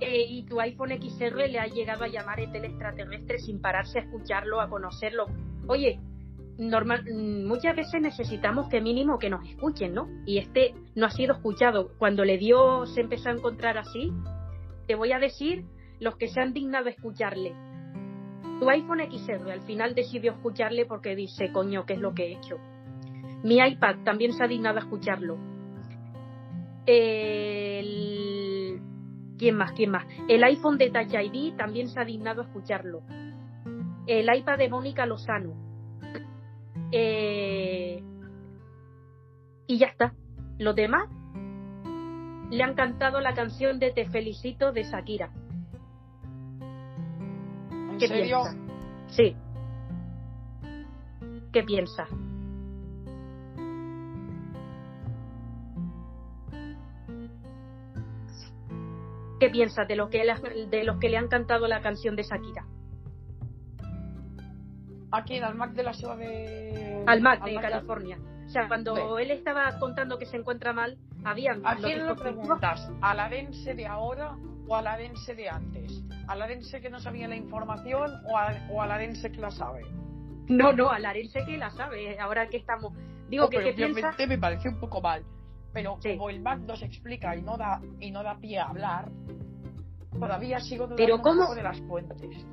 Eh, 0.00 0.24
y 0.28 0.42
tu 0.44 0.60
iPhone 0.60 0.90
XR 0.90 1.48
le 1.48 1.58
ha 1.58 1.66
llegado 1.66 2.04
a 2.04 2.08
llamar 2.08 2.40
el 2.40 2.64
extraterrestre 2.64 3.38
sin 3.38 3.60
pararse 3.60 3.98
a 3.98 4.02
escucharlo, 4.02 4.60
a 4.60 4.68
conocerlo. 4.70 5.26
Oye, 5.66 6.00
normal, 6.58 7.04
mm, 7.04 7.46
muchas 7.46 7.76
veces 7.76 8.00
necesitamos 8.00 8.68
que 8.68 8.80
mínimo 8.80 9.18
que 9.18 9.30
nos 9.30 9.46
escuchen, 9.46 9.94
¿no? 9.94 10.08
Y 10.26 10.38
este 10.38 10.74
no 10.94 11.06
ha 11.06 11.10
sido 11.10 11.34
escuchado. 11.34 11.92
Cuando 11.98 12.24
le 12.24 12.38
dio, 12.38 12.86
se 12.86 13.02
empezó 13.02 13.28
a 13.28 13.32
encontrar 13.32 13.76
así, 13.76 14.12
te 14.86 14.94
voy 14.94 15.12
a 15.12 15.18
decir 15.18 15.64
los 16.00 16.16
que 16.16 16.28
se 16.28 16.40
han 16.40 16.52
dignado 16.54 16.86
a 16.86 16.90
escucharle. 16.90 17.52
Tu 18.58 18.68
iPhone 18.68 19.00
XR 19.00 19.50
al 19.50 19.62
final 19.62 19.94
decidió 19.94 20.32
escucharle 20.32 20.86
porque 20.86 21.14
dice, 21.14 21.52
coño, 21.52 21.84
¿qué 21.86 21.94
es 21.94 21.98
lo 21.98 22.14
que 22.14 22.24
he 22.24 22.32
hecho? 22.36 22.56
Mi 23.42 23.58
iPad 23.58 23.96
también 24.04 24.32
se 24.32 24.44
ha 24.44 24.48
dignado 24.48 24.78
a 24.78 24.80
escucharlo. 24.80 25.38
El... 26.86 28.39
¿Quién 29.40 29.56
más? 29.56 29.72
¿Quién 29.72 29.90
más? 29.90 30.04
El 30.28 30.44
iPhone 30.44 30.76
de 30.76 30.90
Touch 30.90 31.14
ID 31.14 31.56
también 31.56 31.88
se 31.88 31.98
ha 31.98 32.04
dignado 32.04 32.42
a 32.42 32.44
escucharlo. 32.44 33.00
El 34.06 34.28
iPad 34.36 34.58
de 34.58 34.68
Mónica 34.68 35.06
Lozano. 35.06 35.54
Eh, 36.92 38.02
Y 39.66 39.78
ya 39.78 39.86
está. 39.86 40.12
Los 40.58 40.76
demás 40.76 41.08
le 42.50 42.62
han 42.62 42.74
cantado 42.74 43.20
la 43.20 43.32
canción 43.32 43.78
de 43.78 43.92
Te 43.92 44.10
felicito 44.10 44.72
de 44.72 44.82
Shakira. 44.82 45.30
¿En 47.70 47.96
¿Qué 47.98 48.08
serio? 48.08 48.42
piensas? 48.42 48.56
Sí. 49.16 49.36
¿Qué 51.50 51.62
piensas? 51.62 52.10
¿Qué 59.40 59.50
piensas 59.50 59.88
de, 59.88 59.96
lo 59.96 60.10
que 60.10 60.22
de 60.70 60.84
los 60.84 60.98
que 60.98 61.08
le 61.08 61.16
han 61.16 61.28
cantado 61.28 61.66
la 61.66 61.80
canción 61.80 62.14
de 62.14 62.22
Shakira? 62.22 62.66
Aquí 65.12 65.36
en 65.36 65.44
el 65.44 65.54
Mac 65.54 65.72
de 65.72 65.82
la 65.82 65.94
ciudad 65.94 66.18
de... 66.18 67.02
Al 67.06 67.20
Mac 67.22 67.42
de 67.44 67.54
California. 67.54 68.18
O 68.46 68.48
sea, 68.50 68.68
cuando 68.68 69.18
él 69.18 69.30
estaba 69.30 69.78
contando 69.78 70.18
que 70.18 70.26
se 70.26 70.36
encuentra 70.36 70.72
mal, 70.72 70.98
habían 71.24 71.64
¿A 71.64 71.76
quién 71.76 72.06
lo 72.06 72.16
preguntas? 72.16 72.90
¿A 73.00 73.14
la 73.14 73.28
dense 73.28 73.74
de 73.74 73.86
ahora 73.86 74.36
o 74.68 74.76
a 74.76 74.82
la 74.82 74.96
dense 74.96 75.34
de 75.34 75.48
antes? 75.48 76.02
¿A 76.28 76.36
la 76.36 76.46
dense 76.46 76.80
que 76.80 76.90
no 76.90 77.00
sabía 77.00 77.26
la 77.26 77.36
información 77.36 78.10
o 78.28 78.36
a, 78.36 78.54
o 78.70 78.82
a 78.82 78.86
la 78.86 78.98
dense 78.98 79.32
que 79.32 79.40
la 79.40 79.50
sabe? 79.50 79.82
No, 80.48 80.72
no, 80.72 80.90
al 80.90 81.06
arense 81.06 81.44
que 81.46 81.56
la 81.56 81.70
sabe. 81.70 82.18
Ahora 82.18 82.48
que 82.48 82.56
estamos. 82.56 82.92
Digo 83.28 83.44
No, 83.44 83.50
que 83.50 83.58
pero 83.58 83.68
qué 83.70 83.74
piensa. 83.74 84.14
me 84.26 84.36
parece 84.38 84.68
un 84.68 84.80
poco 84.80 85.00
mal. 85.00 85.24
Pero 85.72 85.98
Sí. 86.00 86.16
como 86.16 86.30
el 86.30 86.40
Mac 86.40 86.60
nos 86.60 86.82
explica 86.82 87.36
y 87.36 87.42
no 87.42 87.56
da 87.56 87.80
y 88.00 88.10
no 88.10 88.22
da 88.22 88.36
pie 88.38 88.58
a 88.58 88.64
hablar, 88.68 89.10
todavía 90.18 90.58
sigo 90.60 90.84
dudando 90.84 90.96
Pero 91.04 91.20
¿cómo? 91.22 91.54
de 91.54 91.62
las 91.62 91.80
fuentes. 91.82 92.46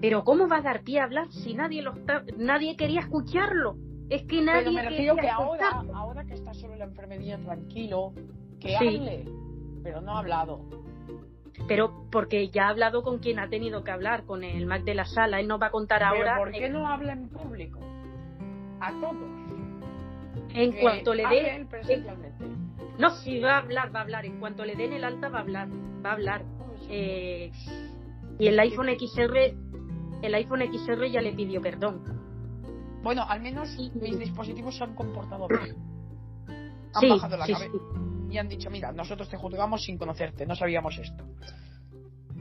Pero 0.00 0.24
cómo 0.24 0.48
va 0.48 0.56
a 0.58 0.62
dar 0.62 0.82
pie 0.82 1.00
a 1.00 1.04
hablar 1.04 1.30
si 1.30 1.54
nadie 1.54 1.82
lo 1.82 1.92
está, 1.94 2.24
nadie 2.36 2.76
quería 2.76 3.00
escucharlo? 3.00 3.76
Es 4.08 4.22
que 4.24 4.40
nadie 4.42 4.62
Pero 4.64 4.72
me 4.72 4.82
refiero 4.82 5.14
quería 5.14 5.30
que 5.30 5.42
ahora, 5.42 5.66
escucharlo. 5.68 5.96
ahora 5.96 6.24
que 6.24 6.34
está 6.34 6.52
solo 6.54 6.72
en 6.72 6.78
la 6.80 6.84
enfermería 6.86 7.38
tranquilo, 7.38 8.12
que 8.60 8.68
Sí. 8.70 8.74
hable. 8.96 9.24
Pero 9.84 10.00
no 10.00 10.16
ha 10.16 10.18
hablado. 10.18 10.60
Pero 11.68 12.06
porque 12.10 12.48
ya 12.48 12.66
ha 12.66 12.68
hablado 12.70 13.02
con 13.02 13.18
quien 13.18 13.38
ha 13.38 13.48
tenido 13.48 13.84
que 13.84 13.90
hablar, 13.90 14.24
con 14.24 14.42
el 14.42 14.66
Mac 14.66 14.82
de 14.82 14.94
la 14.94 15.04
sala. 15.04 15.38
Él 15.40 15.46
nos 15.46 15.60
va 15.60 15.66
a 15.66 15.70
contar 15.70 15.98
Pero 16.00 16.14
ahora. 16.16 16.38
¿por 16.38 16.50
qué 16.52 16.68
no 16.68 16.86
habla 16.88 17.12
en 17.12 17.28
público? 17.28 17.78
A 18.80 18.90
todos. 19.00 19.39
En 20.54 20.72
Que 20.72 20.80
cuanto 20.80 21.14
le 21.14 21.22
él 21.56 21.66
presencialmente. 21.66 22.44
No, 22.98 23.10
si 23.10 23.38
va 23.40 23.54
a 23.54 23.58
hablar, 23.58 23.94
va 23.94 24.00
a 24.00 24.02
hablar. 24.02 24.26
En 24.26 24.38
cuanto 24.40 24.64
le 24.64 24.74
den 24.76 24.92
el 24.92 25.04
alta, 25.04 25.28
va 25.28 25.38
a 25.38 25.42
hablar. 25.42 25.68
Va 26.04 26.10
a 26.10 26.12
hablar. 26.14 26.44
Eh, 26.88 27.50
y 28.38 28.46
el 28.46 28.58
iPhone 28.58 28.88
XR. 28.98 29.54
El 30.22 30.34
iPhone 30.34 30.60
XR 30.72 31.10
ya 31.10 31.20
le 31.20 31.32
pidió 31.32 31.60
perdón. 31.62 32.02
Bueno, 33.02 33.24
al 33.26 33.40
menos 33.40 33.68
Sí. 33.70 33.90
mis 33.94 34.18
dispositivos 34.18 34.76
se 34.76 34.84
han 34.84 34.94
comportado 34.94 35.48
bien. 35.48 35.76
Han 36.92 37.00
Sí, 37.00 37.08
bajado 37.08 37.36
la 37.38 37.46
sí, 37.46 37.52
cabeza 37.54 37.72
sí. 37.72 38.34
y 38.34 38.38
han 38.38 38.48
dicho, 38.48 38.68
mira, 38.70 38.92
nosotros 38.92 39.28
te 39.30 39.36
juzgamos 39.38 39.82
sin 39.82 39.96
conocerte, 39.96 40.44
no 40.44 40.54
sabíamos 40.54 40.98
esto. 40.98 41.24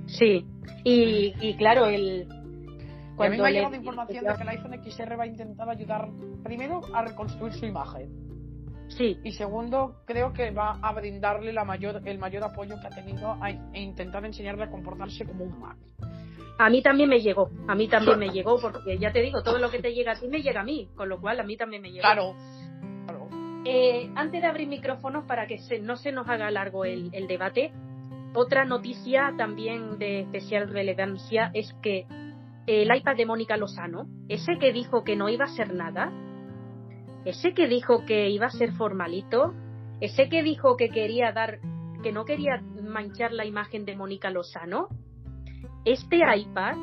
Sí. 0.07 0.45
Y, 0.83 1.33
y 1.39 1.55
claro, 1.55 1.85
el. 1.85 2.27
Y 3.23 3.27
a 3.27 3.29
mí 3.31 3.37
me 3.37 3.43
ha 3.43 3.49
le- 3.49 3.55
llegado 3.57 3.75
información 3.75 4.25
de 4.25 4.35
que 4.35 4.41
el 4.43 4.49
iPhone 4.49 4.73
XR 4.83 5.15
va 5.17 5.23
a 5.23 5.27
intentar 5.27 5.69
ayudar, 5.69 6.09
primero, 6.43 6.81
a 6.93 7.03
reconstruir 7.03 7.53
su 7.53 7.65
imagen. 7.65 8.09
Sí, 8.89 9.19
Y 9.23 9.33
segundo, 9.33 9.97
creo 10.05 10.33
que 10.33 10.49
va 10.49 10.79
a 10.81 10.93
brindarle 10.93 11.53
la 11.53 11.63
mayor, 11.63 12.01
el 12.05 12.17
mayor 12.17 12.43
apoyo 12.43 12.75
que 12.81 12.87
ha 12.87 12.89
tenido 12.89 13.37
a, 13.39 13.51
e 13.51 13.81
intentar 13.81 14.25
enseñarle 14.25 14.63
a 14.63 14.69
comportarse 14.71 15.25
como 15.25 15.43
un 15.43 15.59
Mac. 15.59 15.77
A 16.57 16.69
mí 16.71 16.81
también 16.81 17.07
me 17.07 17.19
llegó, 17.19 17.51
a 17.67 17.75
mí 17.75 17.87
también 17.87 18.17
me 18.19 18.29
llegó, 18.31 18.59
porque 18.59 18.97
ya 18.97 19.11
te 19.13 19.21
digo, 19.21 19.43
todo 19.43 19.59
lo 19.59 19.69
que 19.69 19.79
te 19.79 19.93
llega 19.93 20.13
a 20.13 20.19
ti 20.19 20.27
me 20.27 20.41
llega 20.41 20.61
a 20.61 20.63
mí, 20.63 20.89
con 20.95 21.07
lo 21.07 21.21
cual 21.21 21.39
a 21.39 21.43
mí 21.43 21.55
también 21.55 21.81
me 21.83 21.89
llegó. 21.91 22.01
Claro. 22.01 22.33
Claro. 23.05 23.27
Eh, 23.63 24.09
antes 24.15 24.41
de 24.41 24.47
abrir 24.47 24.67
micrófonos, 24.67 25.23
para 25.25 25.45
que 25.45 25.59
se- 25.59 25.79
no 25.79 25.95
se 25.95 26.11
nos 26.11 26.27
haga 26.27 26.49
largo 26.49 26.83
el, 26.83 27.11
el 27.13 27.27
debate, 27.27 27.71
otra 28.33 28.65
noticia 28.65 29.33
también 29.37 29.99
de 29.99 30.21
especial 30.21 30.67
relevancia 30.69 31.51
es 31.53 31.73
que 31.81 32.05
el 32.69 32.95
iPad 32.95 33.15
de 33.15 33.25
Mónica 33.25 33.57
Lozano, 33.57 34.07
ese 34.27 34.59
que 34.59 34.71
dijo 34.71 35.03
que 35.03 35.15
no 35.15 35.27
iba 35.27 35.45
a 35.45 35.55
ser 35.55 35.73
nada, 35.73 36.11
ese 37.25 37.55
que 37.55 37.67
dijo 37.67 38.05
que 38.05 38.29
iba 38.29 38.45
a 38.45 38.51
ser 38.51 38.73
formalito, 38.73 39.55
ese 40.01 40.29
que 40.29 40.43
dijo 40.43 40.77
que 40.77 40.89
quería 40.89 41.31
dar, 41.31 41.59
que 42.03 42.11
no 42.11 42.25
quería 42.25 42.61
manchar 42.83 43.31
la 43.31 43.45
imagen 43.45 43.85
de 43.85 43.95
Mónica 43.95 44.29
Lozano, 44.29 44.87
este 45.83 46.17
iPad 46.17 46.77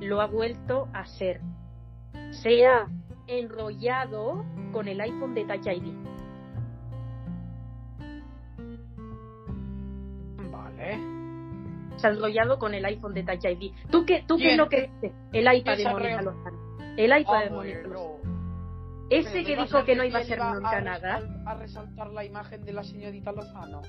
lo 0.00 0.20
ha 0.20 0.26
vuelto 0.26 0.86
a 0.94 1.04
ser. 1.06 1.40
Se 2.30 2.64
ha 2.64 2.86
enrollado 3.26 4.44
con 4.72 4.86
el 4.86 5.00
iPhone 5.00 5.34
de 5.34 5.44
Touch 5.46 5.66
ID. 5.66 6.17
Se 11.98 12.06
ha 12.06 12.10
enrollado 12.10 12.58
con 12.58 12.74
el 12.74 12.84
iPhone 12.84 13.12
de 13.14 13.22
Touch 13.24 13.44
ID. 13.44 13.72
¿Tú 13.90 14.06
qué, 14.06 14.24
tú 14.26 14.36
qué 14.36 14.42
¿Quién? 14.44 14.52
es 14.52 14.58
lo 14.58 14.68
que 14.68 14.82
dices? 14.82 15.12
El 15.32 15.54
iPad 15.54 15.74
¿Quién 15.76 15.88
de 15.88 15.92
Mónica? 15.94 16.22
Lozano. 16.22 16.58
El 16.96 17.20
iPad 17.20 17.38
de 17.40 17.46
Ah, 17.46 17.50
Mónica. 17.50 17.82
Lozano. 17.88 18.18
Ese 19.10 19.44
que 19.44 19.56
dijo 19.56 19.84
que 19.84 19.96
no 19.96 20.04
iba 20.04 20.18
a 20.18 20.24
ser 20.24 20.38
nunca 20.38 20.80
nada. 20.80 21.20
A 21.46 21.54
resaltar 21.54 22.10
la 22.10 22.24
imagen 22.24 22.64
de 22.64 22.72
la 22.72 22.82
señorita 22.82 23.32
Lozano. 23.32 23.82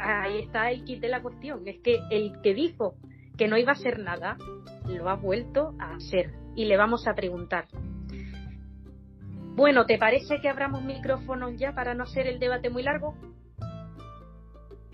Ahí 0.00 0.40
está 0.40 0.70
el 0.70 0.84
kit 0.84 1.00
de 1.00 1.08
la 1.08 1.22
cuestión. 1.22 1.62
Es 1.66 1.80
que 1.80 2.00
el 2.10 2.40
que 2.42 2.54
dijo 2.54 2.96
que 3.38 3.46
no 3.48 3.56
iba 3.56 3.72
a 3.72 3.76
ser 3.76 4.00
nada, 4.00 4.36
lo 4.88 5.08
ha 5.08 5.14
vuelto 5.14 5.74
a 5.78 5.94
hacer. 5.94 6.32
y 6.56 6.66
le 6.66 6.76
vamos 6.76 7.06
a 7.08 7.14
preguntar. 7.14 7.66
Bueno, 9.56 9.86
¿te 9.86 9.98
parece 9.98 10.40
que 10.40 10.48
abramos 10.48 10.82
micrófonos 10.84 11.56
ya 11.56 11.72
para 11.74 11.94
no 11.94 12.04
hacer 12.04 12.26
el 12.28 12.38
debate 12.38 12.70
muy 12.70 12.82
largo? 12.84 13.14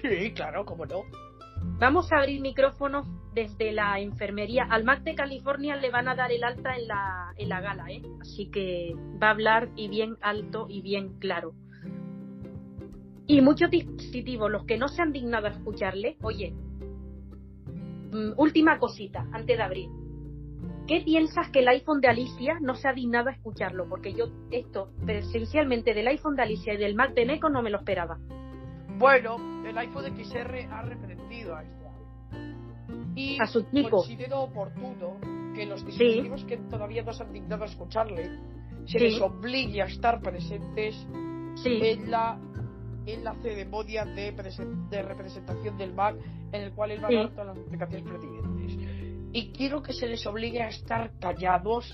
Sí, 0.02 0.32
claro, 0.32 0.64
cómo 0.64 0.86
no. 0.86 1.02
Vamos 1.78 2.12
a 2.12 2.18
abrir 2.18 2.40
micrófonos 2.40 3.06
desde 3.34 3.72
la 3.72 3.98
enfermería. 4.00 4.66
Al 4.68 4.84
MAC 4.84 5.02
de 5.02 5.14
California 5.14 5.76
le 5.76 5.90
van 5.90 6.08
a 6.08 6.14
dar 6.14 6.32
el 6.32 6.44
alta 6.44 6.76
en 6.76 6.88
la, 6.88 7.32
en 7.36 7.48
la 7.48 7.60
gala, 7.60 7.90
¿eh? 7.90 8.02
Así 8.20 8.50
que 8.50 8.94
va 9.22 9.28
a 9.28 9.30
hablar 9.30 9.70
y 9.76 9.88
bien 9.88 10.16
alto 10.20 10.66
y 10.68 10.82
bien 10.82 11.18
claro. 11.18 11.54
Y 13.26 13.40
muchos 13.40 13.70
dispositivos, 13.70 14.50
los 14.50 14.64
que 14.64 14.76
no 14.76 14.88
se 14.88 15.02
han 15.02 15.12
dignado 15.12 15.46
a 15.46 15.50
escucharle, 15.50 16.16
oye, 16.22 16.52
mm, 18.12 18.32
última 18.36 18.78
cosita, 18.78 19.26
antes 19.32 19.56
de 19.56 19.62
abrir. 19.62 19.88
¿Qué 20.86 21.02
piensas 21.02 21.48
que 21.50 21.60
el 21.60 21.68
iPhone 21.68 22.00
de 22.00 22.08
Alicia 22.08 22.58
no 22.60 22.74
se 22.74 22.88
ha 22.88 22.92
dignado 22.92 23.28
a 23.28 23.32
escucharlo? 23.32 23.88
Porque 23.88 24.12
yo 24.12 24.26
esto, 24.50 24.90
esencialmente 25.06 25.94
del 25.94 26.08
iPhone 26.08 26.34
de 26.34 26.42
Alicia 26.42 26.74
y 26.74 26.78
del 26.78 26.96
Mac 26.96 27.14
de 27.14 27.26
Neko 27.26 27.48
no 27.48 27.62
me 27.62 27.70
lo 27.70 27.78
esperaba. 27.78 28.18
Bueno, 29.00 29.38
el 29.66 29.78
iPhone 29.78 30.14
XR 30.14 30.68
ha 30.70 30.82
reprendido 30.82 31.56
a 31.56 31.62
este 31.62 31.80
y 33.14 33.38
a 33.40 33.46
su 33.46 33.64
tipo. 33.64 33.88
considero 33.88 34.42
oportuno 34.42 35.18
que 35.54 35.64
los 35.64 35.86
dispositivos 35.86 36.44
que 36.44 36.58
todavía 36.58 37.02
no 37.02 37.14
se 37.14 37.22
han 37.22 37.32
dignado 37.32 37.62
a 37.62 37.66
escucharle 37.66 38.30
se 38.84 38.98
les 38.98 39.18
obligue 39.22 39.80
a 39.80 39.86
estar 39.86 40.20
presentes 40.20 40.94
en 41.64 42.10
la 42.10 42.38
en 43.06 43.24
la 43.24 43.34
ceremonia 43.36 44.04
de, 44.04 44.32
de 44.90 45.02
representación 45.02 45.78
del 45.78 45.94
Mac 45.94 46.16
en 46.52 46.62
el 46.62 46.72
cual 46.74 46.90
él 46.90 47.02
va 47.02 47.08
a 47.08 47.14
dar 47.14 47.30
todas 47.30 47.46
las 47.56 47.66
aplicaciones 47.66 48.06
pertinentes. 48.06 48.76
Y 49.32 49.50
quiero 49.52 49.82
que 49.82 49.94
se 49.94 50.08
les 50.08 50.26
obligue 50.26 50.62
a 50.62 50.68
estar 50.68 51.18
callados, 51.18 51.90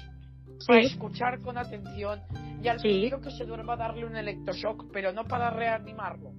a 0.68 0.78
escuchar 0.78 1.40
con 1.40 1.56
atención 1.56 2.20
y 2.60 2.66
al 2.66 2.78
quiero 2.78 3.20
que 3.20 3.30
se 3.30 3.44
duerma 3.44 3.76
darle 3.76 4.06
un 4.06 4.16
electroshock, 4.16 4.90
pero 4.92 5.12
no 5.12 5.25
para 5.25 5.50
reanimarlo, 5.50 6.32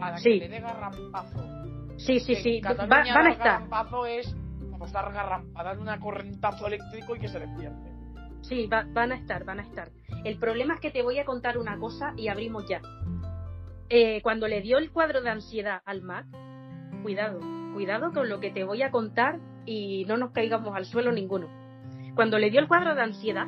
para 0.00 0.16
que 0.16 0.30
le 0.30 0.48
dé 0.48 0.60
garrampazo. 0.60 1.38
Sí, 1.98 2.18
sí, 2.20 2.34
sí. 2.36 2.60
Va, 2.60 2.74
van 2.74 3.26
a 3.26 3.30
estar. 3.30 3.52
Garrampazo 3.52 4.06
es 4.06 4.34
vamos 4.80 4.92
dar 4.92 5.12
garrampa, 5.12 5.62
dar 5.62 5.78
una 5.78 6.00
correntazo 6.00 6.66
eléctrico 6.66 7.14
y 7.14 7.20
que 7.20 7.28
se 7.28 7.38
despierte. 7.38 7.90
Sí, 8.40 8.66
van 8.66 9.12
a 9.12 9.16
estar, 9.16 9.44
van 9.44 9.60
a 9.60 9.62
estar. 9.62 9.90
El 10.24 10.38
problema 10.38 10.74
es 10.74 10.80
que 10.80 10.90
te 10.90 11.02
voy 11.02 11.18
a 11.18 11.26
contar 11.26 11.58
una 11.58 11.78
cosa 11.78 12.14
y 12.16 12.28
abrimos 12.28 12.66
ya. 12.66 12.80
Eh, 13.90 14.22
cuando 14.22 14.48
le 14.48 14.62
dio 14.62 14.78
el 14.78 14.90
cuadro 14.90 15.20
de 15.20 15.28
ansiedad 15.28 15.82
al 15.84 16.00
Mac, 16.00 16.26
cuidado, 17.02 17.40
cuidado 17.74 18.12
con 18.12 18.28
lo 18.30 18.40
que 18.40 18.50
te 18.50 18.64
voy 18.64 18.82
a 18.82 18.90
contar 18.90 19.38
y 19.66 20.06
no 20.06 20.16
nos 20.16 20.32
caigamos 20.32 20.74
al 20.74 20.86
suelo 20.86 21.12
ninguno. 21.12 21.48
Cuando 22.14 22.38
le 22.38 22.50
dio 22.50 22.60
el 22.60 22.68
cuadro 22.68 22.94
de 22.94 23.02
ansiedad, 23.02 23.46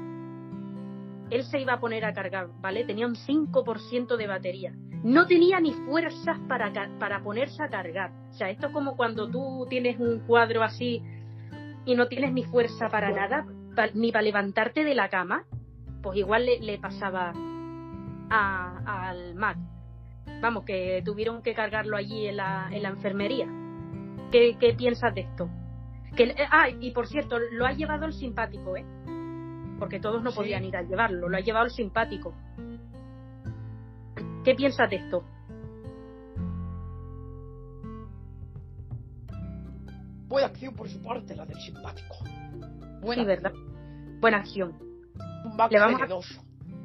él 1.33 1.45
se 1.45 1.61
iba 1.61 1.75
a 1.75 1.81
poner 1.81 2.05
a 2.05 2.13
cargar, 2.13 2.49
¿vale? 2.61 2.85
Tenía 2.85 3.07
un 3.07 3.17
5% 3.17 4.17
de 4.17 4.27
batería 4.27 4.73
no 5.03 5.27
tenía 5.27 5.61
ni 5.61 5.73
fuerzas 5.73 6.39
para, 6.49 6.73
para 6.99 7.23
ponerse 7.23 7.63
a 7.63 7.69
cargar. 7.69 8.13
O 8.31 8.33
sea, 8.33 8.51
esto 8.51 8.69
es 8.69 8.73
como 8.73 8.97
cuando 8.97 9.29
tú 9.29 9.67
tienes 9.69 9.99
un 9.99 10.21
cuadro 10.21 10.63
así 10.63 11.03
y 11.85 11.95
no 11.95 12.07
tienes 12.07 12.33
ni 12.33 12.45
fuerza 12.45 12.89
para 12.89 13.11
nada, 13.11 13.47
ni 13.95 14.13
para 14.13 14.23
levantarte 14.23 14.85
de 14.85 14.95
la 14.95 15.09
cama, 15.09 15.45
pues 16.03 16.19
igual 16.19 16.47
le, 16.47 16.79
pasaba 16.79 17.33
al 18.31 19.35
Mac. 19.35 19.59
Vamos, 20.41 20.65
que 20.65 21.03
tuvieron 21.05 21.43
que 21.43 21.55
cargarlo 21.55 21.97
allí 21.97 22.27
en 22.27 22.37
la, 22.37 22.69
en 22.71 22.83
la 22.83 22.89
enfermería. 22.91 23.49
¿Qué, 24.31 24.75
piensas 24.79 25.15
de 25.15 25.23
esto? 25.23 25.51
Que, 26.17 26.35
ah, 26.51 26.69
y 26.69 26.91
por 26.93 27.07
cierto, 27.07 27.39
lo 27.39 27.67
ha 27.67 27.73
llevado 27.73 28.07
el 28.07 28.13
simpático, 28.13 28.77
¿eh? 28.77 28.85
Porque 29.83 29.99
todos 29.99 30.23
no 30.23 30.31
podían 30.31 30.65
ir 30.65 30.77
a 30.77 30.83
llevarlo, 30.83 31.29
lo 31.29 31.37
ha 31.37 31.41
llevado 31.41 31.65
el 31.65 31.73
simpático. 31.73 32.33
¿Qué 34.45 34.55
piensas 34.55 34.89
de 34.89 34.95
esto? 34.95 35.25
Buena 40.29 40.47
acción 40.47 40.77
por 40.77 40.89
su 40.89 41.03
parte, 41.03 41.35
la 41.35 41.47
del 41.47 41.59
simpático. 41.59 42.15
Buena 43.01 43.23
sí, 43.23 43.27
¿verdad? 43.27 43.53
Buena 44.21 44.37
acción. 44.37 44.79
Un 45.47 45.57
Le 45.69 45.81
vamos 45.81 46.39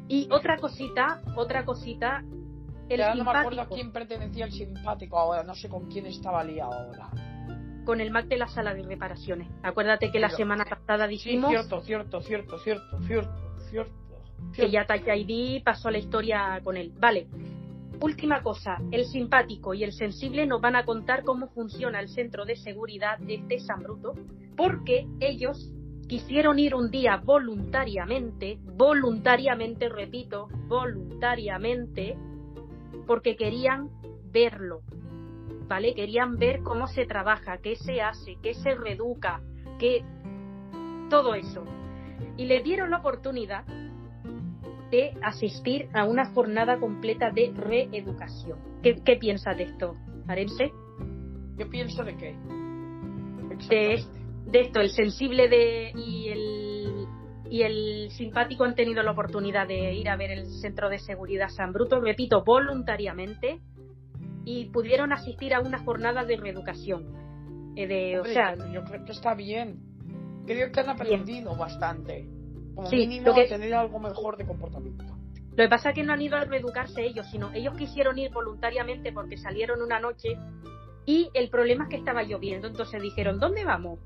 Y 0.08 0.28
otra 0.32 0.58
cosita, 0.58 1.22
otra 1.36 1.66
cosita. 1.66 2.24
El 2.90 2.98
ya 2.98 3.14
no 3.14 3.26
me 3.26 3.30
acuerdo 3.30 3.62
a 3.62 3.68
quién 3.68 3.92
pertenecía 3.92 4.46
el 4.46 4.52
simpático 4.54 5.20
ahora, 5.20 5.44
no 5.44 5.54
sé 5.54 5.70
con 5.70 5.88
quién 5.88 6.08
estaba 6.08 6.44
liado 6.44 6.74
ahora. 6.74 7.12
Con 7.88 8.02
el 8.02 8.12
Mac 8.12 8.26
de 8.26 8.36
la 8.36 8.48
sala 8.48 8.74
de 8.74 8.84
reparaciones. 8.84 9.48
Acuérdate 9.64 10.12
que 10.12 10.20
la 10.20 10.30
semana 10.30 10.66
pasada 10.66 11.08
dijimos. 11.08 11.50
Sí, 11.50 11.56
cierto, 11.56 11.82
cierto, 11.82 12.22
cierto, 12.22 12.60
cierto, 12.60 13.00
cierto, 13.08 13.32
cierto 13.72 14.08
que 14.54 14.70
ya 14.70 14.86
Touch 14.86 15.08
ID 15.08 15.64
pasó 15.64 15.90
la 15.90 15.98
historia 15.98 16.60
con 16.66 16.76
él. 16.76 16.92
Vale. 17.00 17.28
Última 18.02 18.44
cosa, 18.44 18.78
el 18.92 19.06
simpático 19.06 19.74
y 19.74 19.86
el 19.86 19.94
sensible 19.94 20.46
nos 20.46 20.60
van 20.60 20.76
a 20.76 20.84
contar 20.84 21.24
cómo 21.24 21.48
funciona 21.48 22.02
el 22.02 22.10
centro 22.10 22.46
de 22.46 22.58
seguridad 22.58 23.18
de 23.20 23.36
este 23.36 23.60
San 23.60 23.82
Bruto, 23.82 24.14
porque 24.58 25.08
ellos 25.22 25.72
quisieron 26.08 26.60
ir 26.60 26.76
un 26.76 26.92
día 26.92 27.18
voluntariamente, 27.18 28.60
voluntariamente, 28.62 29.88
repito, 29.88 30.50
voluntariamente, 30.68 32.18
porque 33.08 33.36
querían 33.36 33.90
verlo, 34.32 34.82
¿vale? 35.68 35.94
Querían 35.94 36.38
ver 36.38 36.62
cómo 36.64 36.88
se 36.88 37.06
trabaja, 37.06 37.58
qué 37.58 37.76
se 37.76 38.02
hace, 38.02 38.38
qué 38.42 38.54
se 38.54 38.76
reeduca, 38.76 39.42
qué... 39.80 40.04
todo 41.10 41.36
eso. 41.36 41.64
Y 42.38 42.46
le 42.46 42.62
dieron 42.64 42.92
la 42.92 42.98
oportunidad 42.98 43.66
de 44.92 45.14
asistir 45.22 45.90
a 45.94 46.06
una 46.06 46.32
jornada 46.32 46.80
completa 46.80 47.30
de 47.32 47.52
reeducación. 47.54 48.60
¿Qué, 48.82 48.96
qué 49.04 49.18
piensas 49.18 49.58
de 49.58 49.64
esto, 49.64 49.96
Arense? 50.28 50.72
Yo 51.58 51.70
pienso 51.70 52.04
de 52.04 52.16
qué. 52.16 52.36
De, 53.70 54.04
de, 54.46 54.62
esto, 54.62 54.80
el 54.80 54.90
sensible 54.92 55.50
de, 55.50 55.92
y, 55.96 56.30
el, 56.30 57.08
y 57.50 57.64
el 57.64 58.12
simpático 58.12 58.64
han 58.64 58.76
tenido 58.76 59.02
la 59.04 59.12
oportunidad 59.12 59.68
de 59.68 59.94
ir 59.94 60.10
a 60.10 60.16
ver 60.16 60.32
el 60.32 60.46
centro 60.46 60.90
de 60.90 61.00
seguridad 61.00 61.50
San 61.50 61.74
Bruto, 61.74 62.00
repito, 62.00 62.44
voluntariamente, 62.46 63.60
y 64.50 64.64
pudieron 64.70 65.12
asistir 65.12 65.54
a 65.54 65.60
una 65.60 65.80
jornada 65.80 66.24
de 66.24 66.38
reeducación. 66.38 67.04
Eh, 67.76 67.86
de, 67.86 68.18
o 68.18 68.24
sea, 68.24 68.56
yo 68.72 68.82
creo 68.86 69.04
que 69.04 69.12
está 69.12 69.34
bien. 69.36 69.82
Creo 70.46 70.72
que 70.72 70.80
han 70.80 70.90
aprendido 70.90 71.54
bastante 71.58 72.30
sí, 72.90 72.96
mínimo 72.96 73.36
que... 73.36 73.44
tener 73.44 73.74
algo 73.74 74.00
mejor 74.00 74.38
de 74.38 74.46
comportamiento. 74.46 75.04
Lo 75.04 75.66
que 75.66 75.68
pasa 75.68 75.90
es 75.90 75.96
que 75.96 76.04
no 76.04 76.14
han 76.14 76.22
ido 76.22 76.38
a 76.38 76.46
reeducarse 76.46 77.06
ellos, 77.06 77.28
sino 77.30 77.52
ellos 77.54 77.76
quisieron 77.76 78.18
ir 78.18 78.32
voluntariamente 78.32 79.12
porque 79.12 79.36
salieron 79.36 79.82
una 79.82 80.00
noche 80.00 80.38
y 81.06 81.30
el 81.34 81.50
problema 81.50 81.84
es 81.84 81.90
que 81.90 81.98
estaba 81.98 82.24
lloviendo. 82.24 82.70
Entonces 82.70 83.02
dijeron, 83.02 83.40
¿dónde 83.40 83.66
vamos? 83.66 84.00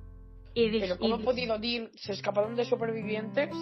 Y 0.55 0.79
¿Pero 0.79 0.97
cómo 0.97 1.15
han 1.15 1.23
podido 1.23 1.55
ir? 1.61 1.91
¿Se 1.93 2.13
escaparon 2.13 2.55
de 2.55 2.65
supervivientes? 2.65 3.55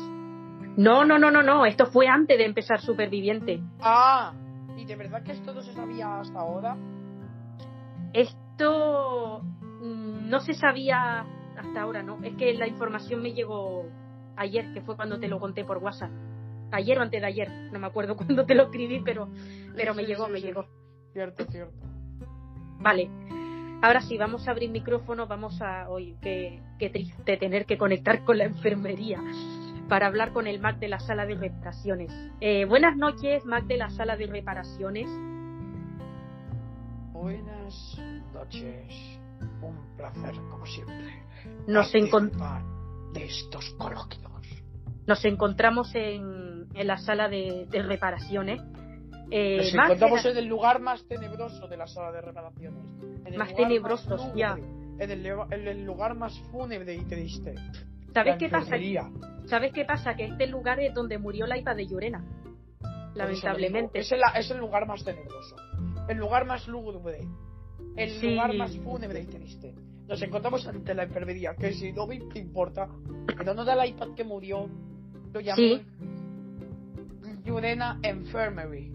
No, 0.77 1.03
no, 1.03 1.19
no, 1.19 1.29
no, 1.29 1.43
no. 1.43 1.65
Esto 1.65 1.87
fue 1.87 2.07
antes 2.07 2.37
de 2.37 2.45
empezar 2.45 2.79
Superviviente. 2.79 3.59
Ah, 3.81 4.33
¿y 4.79 4.85
de 4.85 4.95
verdad 4.95 5.23
que 5.23 5.33
esto 5.33 5.53
no 5.53 5.61
se 5.61 5.73
sabía 5.73 6.19
hasta 6.19 6.39
ahora? 6.39 6.77
Esto 8.13 9.41
mm, 9.43 10.29
no 10.29 10.39
se 10.39 10.53
sabía 10.53 11.25
hasta 11.57 11.81
ahora, 11.81 12.01
¿no? 12.01 12.19
Es 12.23 12.35
que 12.35 12.53
la 12.53 12.67
información 12.67 13.21
me 13.21 13.33
llegó 13.33 13.85
ayer, 14.37 14.73
que 14.73 14.81
fue 14.81 14.95
cuando 14.95 15.19
te 15.19 15.27
lo 15.27 15.39
conté 15.39 15.65
por 15.65 15.79
WhatsApp. 15.79 16.11
Ayer 16.71 16.97
o 16.97 17.01
antes 17.01 17.19
de 17.19 17.27
ayer, 17.27 17.49
no 17.71 17.79
me 17.79 17.87
acuerdo 17.87 18.15
cuándo 18.17 18.45
te 18.45 18.55
lo 18.55 18.63
escribí, 18.63 19.01
pero, 19.03 19.29
pero 19.75 19.93
me 19.93 20.05
llegó, 20.05 20.27
me 20.29 20.39
llegó. 20.39 20.65
Cierto, 21.11 21.45
cierto. 21.45 21.75
Vale. 22.79 23.09
Ahora 23.81 24.01
sí, 24.01 24.17
vamos 24.17 24.47
a 24.47 24.51
abrir 24.51 24.69
micrófono, 24.69 25.27
vamos 25.27 25.61
a... 25.61 25.87
Qué, 26.21 26.61
qué 26.77 26.89
triste 26.89 27.37
tener 27.37 27.65
que 27.65 27.77
conectar 27.77 28.23
con 28.25 28.37
la 28.37 28.45
enfermería 28.45 29.21
para 29.89 30.07
hablar 30.07 30.31
con 30.31 30.47
el 30.47 30.59
Mac 30.59 30.77
de 30.79 30.87
la 30.87 30.99
sala 30.99 31.25
de 31.25 31.35
reparaciones. 31.35 32.11
Eh, 32.39 32.65
buenas 32.65 32.95
noches, 32.95 33.43
Mac 33.45 33.65
de 33.65 33.77
la 33.77 33.89
sala 33.89 34.15
de 34.15 34.27
reparaciones. 34.27 35.09
Buenas 37.11 37.99
noches. 38.33 39.19
Un 39.61 39.97
placer, 39.97 40.35
como 40.49 40.65
siempre. 40.65 41.23
Nos 41.67 41.93
encontramos 41.95 43.13
de 43.13 43.25
estos 43.25 43.69
coloquios. 43.71 44.29
Nos 45.07 45.25
encontramos 45.25 45.93
en, 45.95 46.67
en 46.75 46.87
la 46.87 46.97
sala 46.97 47.27
de, 47.27 47.67
reparaciones. 47.71 48.61
Eh, 49.31 49.57
Nos 49.57 49.73
encontramos 49.73 50.25
en 50.25 50.37
el 50.37 50.45
lugar 50.45 50.79
más 50.81 51.05
tenebroso 51.07 51.67
de 51.67 51.77
la 51.77 51.87
sala 51.87 52.11
de 52.11 52.21
reparaciones. 52.21 52.83
más 53.35 53.53
tenebroso, 53.55 54.33
ya. 54.35 54.55
En 54.99 55.11
el, 55.11 55.83
lugar 55.83 56.15
más 56.15 56.37
fúnebre 56.51 56.93
y 56.93 57.05
triste. 57.05 57.55
¿Sabes 58.13 58.37
qué 58.37 58.49
pasa? 58.49 58.75
¿Sabes 59.45 59.73
qué 59.73 59.85
pasa? 59.85 60.15
Que 60.15 60.25
este 60.25 60.47
lugar 60.47 60.79
es 60.79 60.93
donde 60.93 61.17
murió 61.17 61.47
la 61.47 61.57
hija 61.57 61.73
de 61.73 61.87
Llorena. 61.87 62.23
Lamentablemente. 63.15 63.99
Es 63.99 64.11
el, 64.11 64.21
es 64.35 64.51
el, 64.51 64.57
lugar 64.59 64.85
más 64.87 65.03
tenebroso. 65.03 65.55
El 66.07 66.17
lugar 66.17 66.45
más 66.45 66.67
lúgubre. 66.67 67.19
El 67.95 68.21
lugar 68.21 68.53
más 68.55 68.77
fúnebre 68.77 69.21
y 69.21 69.25
triste 69.25 69.75
nos 70.09 70.21
encontramos 70.23 70.65
ante 70.65 70.95
la 70.95 71.03
enfermería, 71.03 71.53
que 71.55 71.71
si 71.71 71.93
no 71.93 72.07
me 72.07 72.15
importa, 72.15 72.89
pero 73.37 73.53
no 73.53 73.63
da 73.63 73.75
el 73.75 73.89
iPad 73.91 74.15
que 74.15 74.23
murió, 74.23 74.67
lo 75.31 75.39
llamé 75.39 75.77
Sí. 75.77 75.85
Infirmary. 78.03 78.91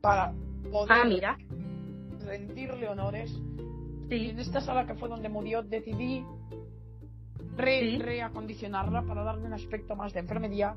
Para 0.00 0.32
poder 0.72 0.92
Ah, 0.92 1.04
mira. 1.04 1.36
rendirle 2.24 2.88
honores. 2.88 3.30
Y 4.08 4.30
en 4.30 4.38
esta 4.38 4.60
sala 4.62 4.86
que 4.86 4.94
fue 4.94 5.10
donde 5.10 5.28
murió, 5.28 5.62
decidí 5.62 6.24
re- 7.56 7.80
Sí. 7.80 7.98
reacondicionarla 7.98 9.02
para 9.02 9.22
darle 9.24 9.46
un 9.46 9.52
aspecto 9.54 9.96
más 9.96 10.12
de 10.12 10.20
enfermería 10.20 10.74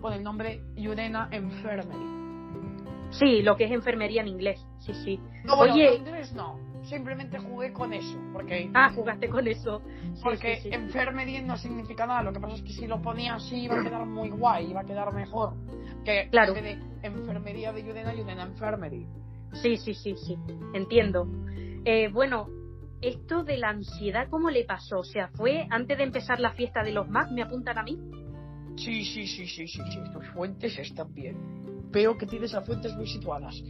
con 0.00 0.12
el 0.12 0.22
nombre 0.22 0.60
Yurena 0.76 1.28
Infirmary. 1.32 2.18
Sí, 3.10 3.42
lo 3.42 3.56
que 3.56 3.64
es 3.64 3.70
enfermería 3.72 4.20
en 4.20 4.28
inglés. 4.28 4.64
Sí, 4.80 4.92
sí. 5.04 5.20
No, 5.44 5.56
bueno, 5.56 5.74
Oye. 5.74 5.88
en 5.94 6.00
inglés 6.06 6.32
no. 6.34 6.58
Simplemente 6.82 7.38
jugué 7.38 7.72
con 7.72 7.92
eso. 7.92 8.18
Porque, 8.32 8.70
Ah, 8.74 8.90
jugaste 8.94 9.28
con 9.28 9.46
eso. 9.48 9.82
Sí, 10.14 10.20
porque 10.22 10.56
sí, 10.56 10.68
enfermería 10.72 11.42
no 11.42 11.56
significa 11.56 12.06
nada. 12.06 12.22
Lo 12.22 12.32
que 12.32 12.40
pasa 12.40 12.54
es 12.56 12.62
que 12.62 12.72
si 12.72 12.86
lo 12.86 13.00
ponía 13.02 13.34
así 13.34 13.62
iba 13.64 13.80
a 13.80 13.82
quedar 13.82 14.06
muy 14.06 14.30
guay, 14.30 14.70
iba 14.70 14.80
a 14.82 14.84
quedar 14.84 15.12
mejor. 15.12 15.54
Que 16.04 16.28
Claro. 16.30 16.52
de 16.54 16.78
enfermería 17.02 17.72
de 17.72 17.84
Yurena, 17.84 18.14
Yurena 18.14 18.46
Infirmary. 18.46 19.06
Sí, 19.54 19.76
sí, 19.78 19.94
sí, 19.94 20.14
sí. 20.16 20.36
Entiendo. 20.74 21.26
Eh, 21.84 22.08
bueno, 22.12 22.48
esto 23.00 23.44
de 23.44 23.58
la 23.58 23.70
ansiedad, 23.70 24.28
¿cómo 24.28 24.50
le 24.50 24.64
pasó? 24.64 25.00
O 25.00 25.04
sea, 25.04 25.28
fue 25.34 25.66
antes 25.70 25.98
de 25.98 26.04
empezar 26.04 26.40
la 26.40 26.52
fiesta 26.52 26.82
de 26.82 26.92
los 26.92 27.08
Mac, 27.08 27.30
me 27.30 27.42
apuntan 27.42 27.78
a 27.78 27.82
mí. 27.82 27.98
Sí, 28.76 29.04
sí, 29.04 29.26
sí, 29.26 29.46
sí, 29.46 29.66
sí, 29.66 29.82
sí. 29.90 29.98
Tus 30.12 30.26
fuentes 30.28 30.78
están 30.78 31.12
bien. 31.12 31.90
Veo 31.90 32.16
que 32.16 32.26
tienes 32.26 32.52
las 32.52 32.64
fuentes 32.64 32.94
muy 32.94 33.06
situadas. 33.06 33.62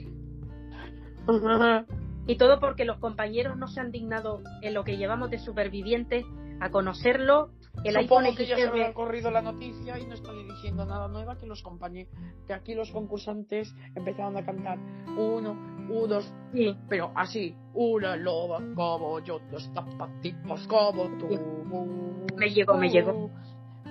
Y 2.28 2.36
todo 2.36 2.60
porque 2.60 2.84
los 2.84 2.98
compañeros 2.98 3.56
no 3.56 3.68
se 3.68 3.80
han 3.80 3.90
dignado 3.90 4.42
en 4.60 4.74
lo 4.74 4.84
que 4.84 4.98
llevamos 4.98 5.30
de 5.30 5.38
supervivientes 5.38 6.26
a 6.60 6.68
conocerlo. 6.68 7.52
El 7.84 7.94
Supongo 8.02 8.34
que 8.34 8.44
ya 8.44 8.56
se 8.56 8.66
habrá 8.66 8.92
corrido 8.92 9.30
la 9.30 9.40
noticia 9.40 9.98
y 9.98 10.06
no 10.06 10.12
estoy 10.12 10.44
diciendo 10.44 10.84
nada 10.84 11.08
nueva 11.08 11.38
que 11.38 11.46
los 11.46 11.62
compañeros, 11.62 12.12
que 12.46 12.52
aquí 12.52 12.74
los 12.74 12.90
concursantes 12.90 13.74
empezaron 13.94 14.36
a 14.36 14.44
cantar 14.44 14.78
uno, 15.16 15.56
uno, 15.88 16.06
dos, 16.06 16.34
Sí, 16.52 16.74
pero 16.88 17.10
así, 17.14 17.54
una 17.74 18.16
loba 18.16 18.60
como 18.74 19.20
yo, 19.20 19.38
dos 19.50 19.68
zapatitos 19.74 20.66
como 20.66 21.04
tú. 21.18 21.28
Me 22.36 22.48
llegó, 22.50 22.76
me 22.76 22.88
llegó. 22.88 23.30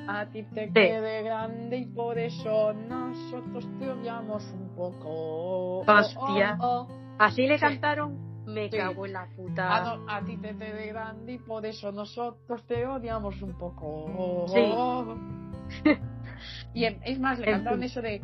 A 0.07 0.25
ti 0.25 0.43
te 0.43 0.67
Sí. 0.67 0.73
quede 0.73 1.21
grande 1.23 1.77
y 1.77 1.85
por 1.85 2.17
eso 2.17 2.73
nosotros 2.73 3.67
te 3.77 3.89
odiamos 3.91 4.43
un 4.53 4.69
poco. 4.75 5.79
Hostia. 5.81 6.57
Oh, 6.59 6.65
oh, 6.65 6.87
oh. 6.89 7.15
así 7.19 7.45
le 7.45 7.59
cantaron. 7.59 8.25
Me 8.47 8.69
cago 8.69 9.05
en 9.05 9.11
la 9.13 9.23
A, 9.23 9.27
puta. 9.35 9.95
no- 9.97 10.09
a 10.09 10.21
ti 10.23 10.37
te 10.37 10.55
quede 10.55 10.87
grande 10.87 11.33
y 11.33 11.37
por 11.39 11.65
eso 11.65 11.91
nosotros 11.91 12.65
te 12.65 12.87
odiamos 12.87 13.41
un 13.41 13.57
poco. 13.57 14.45
Sí. 14.47 15.93
y 16.73 16.85
es 16.85 17.19
más, 17.19 17.37
le 17.39 17.47
En 17.47 17.51
cantaron 17.55 17.79
fin. 17.79 17.85
eso 17.89 18.01
de 18.01 18.21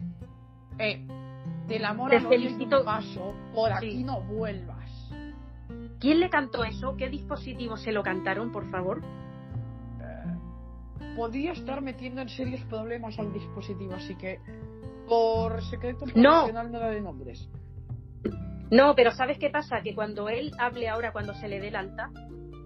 eh, 0.80 1.06
del 1.68 1.86
amor 1.86 2.10
Te 2.12 2.18
a 2.18 2.20
los 2.22 2.30
pies 2.30 2.42
de 2.42 2.48
un 2.48 2.54
felicito. 2.56 2.86
paso, 2.86 3.34
por 3.54 3.70
Sí. 3.72 3.76
aquí 3.78 4.04
no 4.04 4.22
vuelvas. 4.22 4.90
¿Quién 6.00 6.20
le 6.20 6.30
cantó 6.30 6.64
eso? 6.64 6.96
¿Qué 6.98 7.10
dispositivo 7.10 7.78
se 7.78 7.92
lo 7.92 8.04
cantaron, 8.04 8.52
por 8.52 8.70
favor? 8.70 9.02
Podría 11.16 11.52
estar 11.52 11.82
metiendo 11.82 12.22
en 12.22 12.30
serios 12.30 12.62
problemas 12.66 13.18
al 13.20 13.32
dispositivo, 13.32 13.94
así 13.94 14.16
que 14.16 14.40
por 15.08 15.62
secreto 15.64 16.06
No. 16.08 16.14
profesional 16.14 16.72
no 16.72 16.80
daré 16.80 17.02
nombres. 17.02 17.50
No, 18.72 18.96
pero 18.96 19.12
¿sabes 19.12 19.38
qué 19.38 19.50
pasa? 19.52 19.82
Que 19.84 19.94
cuando 19.94 20.30
él 20.30 20.52
hable 20.58 20.90
ahora, 20.90 21.12
cuando 21.12 21.34
se 21.36 21.48
le 21.48 21.60
dé 21.60 21.68
el 21.68 21.76
alta, 21.76 22.10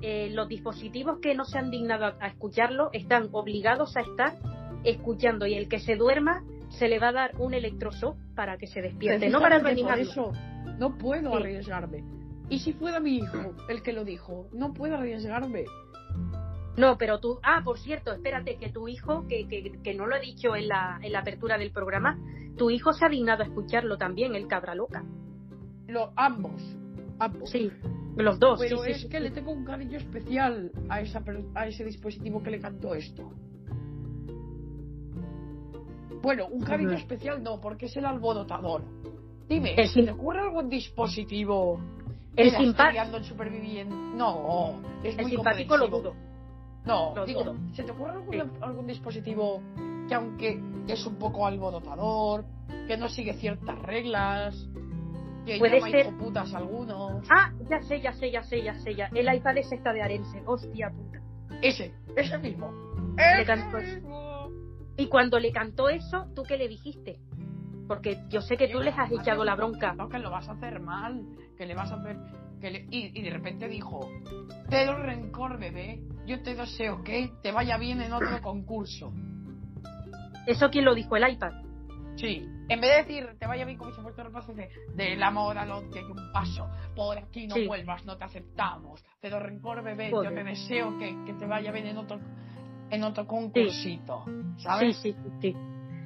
eh, 0.01 0.29
los 0.31 0.47
dispositivos 0.47 1.19
que 1.21 1.36
no 1.36 1.43
se 1.43 1.57
han 1.57 1.69
dignado 1.71 2.05
a, 2.05 2.15
a 2.21 2.27
escucharlo 2.27 2.89
están 2.93 3.27
obligados 3.33 3.97
a 3.97 4.01
estar 4.01 4.38
escuchando 4.86 5.45
y 5.45 5.55
el 5.55 5.67
que 5.67 5.79
se 5.79 5.95
duerma 5.97 6.43
se 6.77 6.87
le 6.87 6.99
va 6.99 7.09
a 7.09 7.13
dar 7.13 7.31
un 7.39 7.53
electroshock 7.53 8.17
para 8.35 8.57
que 8.57 8.67
se 8.67 8.81
despierte, 8.81 9.29
no 9.29 9.39
para 9.39 9.59
reanimarlo. 9.59 10.03
eso 10.03 10.31
no 10.77 10.97
puedo 10.97 11.31
Sí. 11.31 11.37
arriesgarme. 11.37 12.03
Y 12.49 12.59
si 12.59 12.73
fuera 12.73 12.99
mi 12.99 13.17
hijo 13.17 13.55
el 13.67 13.81
que 13.81 13.93
lo 13.93 14.05
dijo, 14.05 14.47
no 14.53 14.73
puedo 14.73 14.95
arriesgarme. 14.95 15.65
No, 16.77 16.97
pero 16.97 17.19
tú, 17.19 17.39
ah, 17.43 17.61
por 17.65 17.79
cierto, 17.79 18.13
espérate, 18.13 18.57
que 18.57 18.69
tu 18.69 18.87
hijo, 18.87 19.25
que, 19.27 19.47
que, 19.47 19.79
que 19.83 19.93
no 19.95 20.05
lo 20.05 20.15
he 20.15 20.19
dicho 20.21 20.55
en 20.55 20.67
la, 20.67 20.99
en 21.01 21.11
la 21.11 21.19
apertura 21.19 21.57
del 21.57 21.71
programa, 21.71 22.19
tu 22.55 22.69
hijo 22.69 22.93
se 22.93 23.05
ha 23.05 23.09
dignado 23.09 23.41
a 23.43 23.47
escucharlo 23.47 23.97
también, 23.97 24.35
el 24.35 24.47
cabra 24.47 24.75
loca. 24.75 25.03
Lo, 25.87 26.13
ambos. 26.15 26.61
Ambos. 27.19 27.49
Sí, 27.49 27.71
los 28.15 28.37
dos. 28.39 28.59
Pero 28.59 28.77
sí, 28.83 28.91
es 28.91 29.01
sí, 29.01 29.09
que 29.09 29.19
le 29.19 29.31
tengo 29.31 29.51
un 29.51 29.65
cariño 29.65 29.97
especial 29.97 30.71
a, 30.89 31.01
esa, 31.01 31.23
a 31.55 31.67
ese 31.67 31.83
dispositivo 31.83 32.43
que 32.43 32.51
le 32.51 32.59
cantó 32.59 32.93
esto. 32.93 33.31
Bueno, 36.21 36.47
un 36.47 36.62
cariño 36.63 36.89
Ujú. 36.91 36.97
especial 36.99 37.43
no, 37.43 37.60
porque 37.60 37.86
es 37.88 37.95
el 37.97 38.06
alborotador. 38.06 38.84
Dime, 39.47 39.75
¿se 39.88 40.03
te 40.03 40.12
ocurre 40.12 40.39
algún 40.41 40.69
dispositivo 40.69 41.80
El, 42.36 42.51
liando 42.91 43.17
en 43.17 43.23
superviviente? 43.23 43.95
No, 44.15 44.75
es 45.03 45.15
el 45.17 45.21
muy 45.23 45.32
simpático 45.32 45.77
lo 45.77 45.88
dudo. 45.88 46.13
No, 46.86 47.13
Lo 47.15 47.25
digo, 47.25 47.43
dudo. 47.43 47.56
¿se 47.73 47.84
te 47.84 47.91
ocurre 47.91 48.12
algún, 48.12 48.34
Sí. 48.34 48.39
algún 48.62 48.88
dispositivo 48.88 49.62
que 50.08 50.15
aunque 50.15 50.62
es 50.88 51.06
un 51.06 51.15
poco 51.15 51.45
alborotador, 51.45 52.45
que 52.88 52.95
no 52.97 53.10
sigue 53.10 53.34
ciertas 53.34 53.77
reglas, 53.82 54.56
que 55.45 55.58
Puede 55.60 55.80
llama 55.80 55.91
ser- 55.91 56.06
hijoputas 56.08 56.53
a 56.53 56.58
algunos? 56.58 57.25
Ah, 57.30 57.51
ya 57.69 57.82
sé, 57.82 58.01
ya 58.01 58.13
sé, 58.13 58.32
ya 58.32 58.43
sé, 58.43 58.63
ya 58.63 58.73
sé, 58.80 58.95
ya. 58.95 59.10
El 59.13 59.34
iPad 59.34 59.58
es 59.58 59.71
esta 59.71 59.91
de 59.93 60.01
Arense. 60.01 60.41
Hostia 60.45 60.89
puta. 60.89 61.19
Ese, 61.62 61.93
ese 62.15 62.38
mismo. 62.38 62.69
¡Ese 63.17 63.56
mismo! 63.56 64.37
Y 64.97 65.07
cuando 65.07 65.39
le 65.39 65.51
cantó 65.51 65.89
eso, 65.89 66.25
¿tú 66.36 66.43
qué 66.43 66.57
le 66.57 66.67
dijiste? 66.67 67.19
Porque 67.88 68.17
yo 68.29 68.41
sé 68.41 68.57
que 68.57 68.67
tú 68.67 68.79
les 68.79 68.97
has 68.97 69.12
echado 69.12 69.45
la 69.45 69.55
bronca. 69.55 69.93
No, 69.93 70.10
que 70.10 70.19
lo 70.19 70.29
vas 70.31 70.49
a 70.49 70.53
hacer 70.53 70.79
mal, 70.79 71.23
que 71.57 71.65
le 71.65 71.75
vas 71.75 71.91
a 71.91 71.95
hacer... 71.95 72.17
Que 72.60 72.71
le- 72.71 72.88
y, 72.89 73.17
y 73.17 73.21
de 73.21 73.29
repente 73.29 73.67
dijo, 73.67 74.10
te 74.69 74.86
doy 74.86 74.95
rencor, 74.95 75.60
bebé, 75.60 76.01
yo 76.25 76.41
te 76.41 76.55
deseo 76.55 77.03
que 77.03 77.31
te 77.43 77.51
vaya 77.51 77.77
bien 77.77 78.01
en 78.01 78.12
otro 78.13 78.41
concurso. 78.41 79.13
¿Eso 80.47 80.69
quién 80.69 80.86
lo 80.86 80.95
dijo? 80.95 81.15
El 81.15 81.29
iPad. 81.33 81.51
Sí, 82.15 82.47
en 82.67 82.81
vez 82.81 82.89
de 82.89 83.03
decir, 83.03 83.38
te 83.39 83.45
vaya 83.45 83.63
bien 83.63 83.77
como 83.77 83.93
si 83.93 84.01
fuese 84.01 84.23
repaso, 84.23 84.51
dice, 84.51 84.69
del 84.95 85.21
amor 85.21 85.55
al 85.60 85.69
odio 85.71 85.89
hay 85.93 86.03
un 86.03 86.31
paso, 86.33 86.67
por 86.95 87.15
aquí 87.15 87.45
no 87.45 87.53
Sí. 87.53 87.67
vuelvas, 87.67 88.03
no 88.05 88.17
te 88.17 88.23
aceptamos, 88.23 89.05
te 89.21 89.29
doy 89.29 89.39
rencor, 89.39 89.83
bebé, 89.83 90.10
yo 90.10 90.23
te 90.23 90.43
deseo 90.43 90.97
que, 90.97 91.15
que 91.27 91.33
te 91.33 91.45
vaya 91.45 91.71
bien 91.71 91.86
en 91.86 91.97
otro, 91.99 92.19
en 92.89 93.04
otro 93.04 93.26
concursito, 93.28 94.23
¿sabes? 94.58 94.97
Sí, 94.97 95.13
sí, 95.13 95.17
sí. 95.41 95.54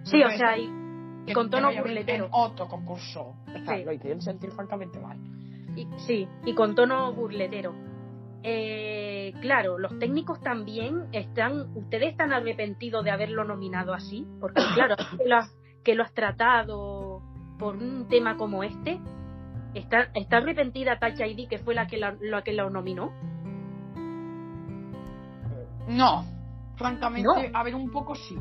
Sí, 0.04 0.12
sí 0.12 0.24
o 0.24 0.30
sea, 0.32 0.58
y, 0.58 0.70
Que 1.26 1.34
con 1.34 1.50
tono 1.50 1.70
burletero. 1.74 2.26
En 2.26 2.32
otro 2.34 2.68
concurso. 2.68 3.36
Sí. 3.46 3.84
Lo 3.86 3.92
hicieron 3.92 4.22
sentir 4.22 4.52
francamente 4.52 5.00
mal. 5.00 5.18
y- 5.76 5.88
sí, 6.08 6.28
y 6.46 6.54
con 6.54 6.76
tono 6.76 7.14
burletero. 7.14 7.74
Eh, 8.44 9.34
claro, 9.42 9.78
los 9.78 9.98
técnicos 10.00 10.42
también 10.42 11.08
están, 11.12 11.78
ustedes 11.78 12.10
están 12.12 12.34
arrepentidos 12.34 13.04
de 13.06 13.12
haberlo 13.12 13.44
nominado 13.44 13.94
así, 13.94 14.26
porque 14.40 14.62
claro, 14.74 14.96
que 15.18 15.28
lo 15.30 15.38
has, 15.38 15.56
que 15.84 15.94
lo 15.96 16.04
has 16.04 16.14
tratado 16.14 17.22
por 17.60 17.76
un 17.78 18.08
tema 18.08 18.38
como 18.38 18.64
este, 18.64 19.00
está, 19.76 20.10
está 20.16 20.38
arrepentida 20.38 20.98
Touch 20.98 21.20
ID, 21.20 21.48
que 21.48 21.60
fue 21.60 21.76
la 21.76 21.86
que 21.86 21.98
la, 21.98 22.18
la 22.20 22.42
que 22.42 22.54
lo 22.54 22.70
nominó. 22.72 23.12
No, 25.88 26.26
francamente, 26.82 27.50
No. 27.52 27.58
a 27.58 27.64
ver, 27.64 27.76
un 27.76 27.90
poco 27.90 28.16
sí. 28.16 28.36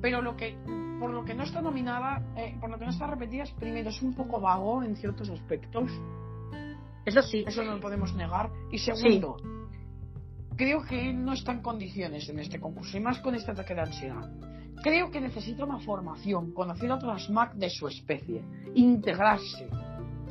Pero 0.00 0.22
lo 0.22 0.36
que, 0.36 0.56
por 1.00 1.10
lo 1.10 1.24
que 1.24 1.34
no 1.34 1.42
está 1.42 1.60
nominada, 1.60 2.22
eh, 2.36 2.56
por 2.60 2.70
lo 2.70 2.78
que 2.78 2.84
no 2.84 2.90
está 2.90 3.06
repetida, 3.06 3.42
es 3.44 3.52
primero, 3.52 3.90
es 3.90 4.00
un 4.02 4.14
poco 4.14 4.40
vago 4.40 4.82
en 4.82 4.96
ciertos 4.96 5.28
aspectos. 5.30 5.90
Eso 7.04 7.22
sí, 7.22 7.44
Eso 7.46 7.62
no 7.62 7.74
lo 7.76 7.80
podemos 7.80 8.14
negar. 8.14 8.50
Y 8.70 8.78
segundo, 8.78 9.36
creo 10.56 10.82
que 10.82 11.12
no 11.12 11.32
está 11.32 11.52
en 11.52 11.62
condiciones 11.62 12.28
en 12.28 12.38
este 12.40 12.58
concurso, 12.58 12.96
y 12.96 13.00
más 13.00 13.20
con 13.20 13.34
este 13.34 13.52
ataque 13.52 13.74
de 13.74 13.80
ansiedad. 13.82 14.28
Creo 14.82 15.10
que 15.10 15.20
necesita 15.20 15.64
una 15.64 15.78
formación, 15.78 16.52
conocer 16.52 16.90
a 16.90 16.96
otras 16.96 17.30
Mac 17.30 17.54
de 17.54 17.70
su 17.70 17.88
especie, 17.88 18.42
integrarse. 18.74 19.68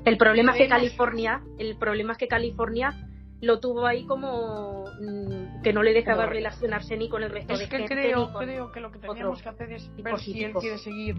El 0.06 0.18
problema 0.18 0.52
es 0.52 0.60
que 0.60 0.68
California, 0.68 1.42
el 1.58 1.78
problema 1.78 2.12
es 2.12 2.18
que 2.18 2.28
California 2.28 3.10
lo 3.42 3.60
tuvo 3.60 3.86
ahí 3.86 4.06
como 4.06 4.86
mm, 5.02 5.62
que 5.62 5.74
no 5.74 5.84
le 5.84 5.94
dejaba 5.94 6.24
Como- 6.24 6.34
relacionarse 6.34 6.98
ni 6.98 7.10
con 7.10 7.22
el 7.24 7.30
resto 7.32 7.56
de 7.58 7.64
Es 7.66 7.70
que 7.70 7.78
gente. 7.80 7.94
creo, 7.94 8.32
con- 8.32 8.44
creo 8.46 8.72
que 8.72 8.80
lo 8.80 8.92
que 8.92 9.00
tenemos 9.00 9.42
que 9.42 9.50
hacer 9.50 9.72
es 9.74 9.96
ver 9.98 10.18
si 10.20 10.44
él 10.44 10.54
quiere 10.54 10.78
seguir 10.78 11.16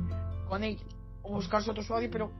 con 0.48 0.64
él 0.64 0.78
o 1.22 1.34
buscarse 1.34 1.70
otro 1.70 1.82
usuario, 1.82 2.08
pero 2.10 2.30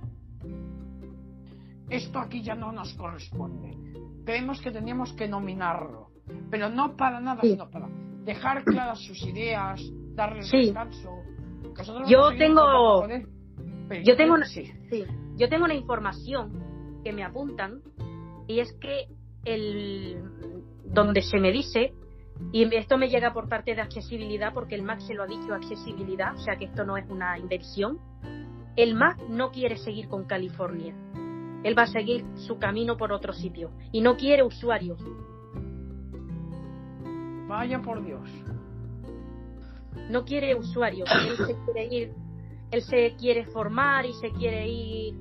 esto 1.90 2.18
aquí 2.18 2.42
ya 2.42 2.54
no 2.54 2.72
nos 2.72 2.94
corresponde. 2.94 3.76
Creemos 4.24 4.60
que 4.60 4.70
teníamos 4.72 5.12
que 5.12 5.28
nominarlo, 5.28 6.08
pero 6.50 6.68
no 6.68 6.96
para 6.96 7.20
nada, 7.20 7.40
Sí. 7.42 7.50
sino 7.50 7.70
para 7.70 7.88
dejar 8.24 8.64
claras 8.64 8.98
sus 9.00 9.22
ideas, 9.24 9.80
darle 10.14 10.42
Sí. 10.42 10.56
descanso. 10.66 11.10
nosotros 11.76 12.08
Yo 12.08 12.30
tengo- 12.38 12.62
trabajando 12.62 13.00
con 13.02 13.10
él, 13.10 13.28
pero 13.88 14.02
yo 14.02 14.16
tengo 14.16 14.34
una-. 14.34 14.46
Sí, 14.46 14.72
yo 15.36 15.48
tengo 15.50 15.66
una 15.66 15.74
información 15.74 17.00
que 17.04 17.12
me 17.12 17.22
apuntan 17.22 17.82
y 18.46 18.60
es 18.60 18.72
que 18.80 19.08
el 19.46 20.22
donde 20.84 21.22
se 21.22 21.38
me 21.38 21.52
dice 21.52 21.94
y 22.52 22.62
esto 22.74 22.98
me 22.98 23.08
llega 23.08 23.32
por 23.32 23.48
parte 23.48 23.74
de 23.74 23.80
accesibilidad 23.80 24.52
porque 24.52 24.74
el 24.74 24.82
Mac 24.82 25.00
se 25.00 25.14
lo 25.14 25.22
ha 25.22 25.26
dicho 25.26 25.54
accesibilidad, 25.54 26.34
o 26.34 26.38
sea 26.38 26.56
que 26.56 26.66
esto 26.66 26.84
no 26.84 26.96
es 26.96 27.08
una 27.08 27.38
inversión. 27.38 27.98
El 28.76 28.94
Mac 28.94 29.18
no 29.28 29.50
quiere 29.50 29.76
seguir 29.78 30.08
con 30.08 30.26
California. 30.26 30.94
Él 31.64 31.76
va 31.76 31.82
a 31.82 31.86
seguir 31.86 32.24
su 32.34 32.58
camino 32.58 32.96
por 32.96 33.12
otro 33.12 33.32
sitio 33.32 33.70
y 33.90 34.00
no 34.00 34.16
quiere 34.16 34.42
usuarios. 34.42 35.00
Vaya 37.48 37.80
por 37.80 38.04
Dios. 38.04 38.28
No 40.10 40.24
quiere 40.24 40.54
usuarios. 40.54 41.08
Él 41.10 41.36
se 41.46 41.56
quiere 41.64 41.94
ir, 41.94 42.14
él 42.70 42.82
se 42.82 43.16
quiere 43.16 43.46
formar 43.46 44.04
y 44.04 44.12
se 44.14 44.30
quiere 44.30 44.68
ir. 44.68 45.14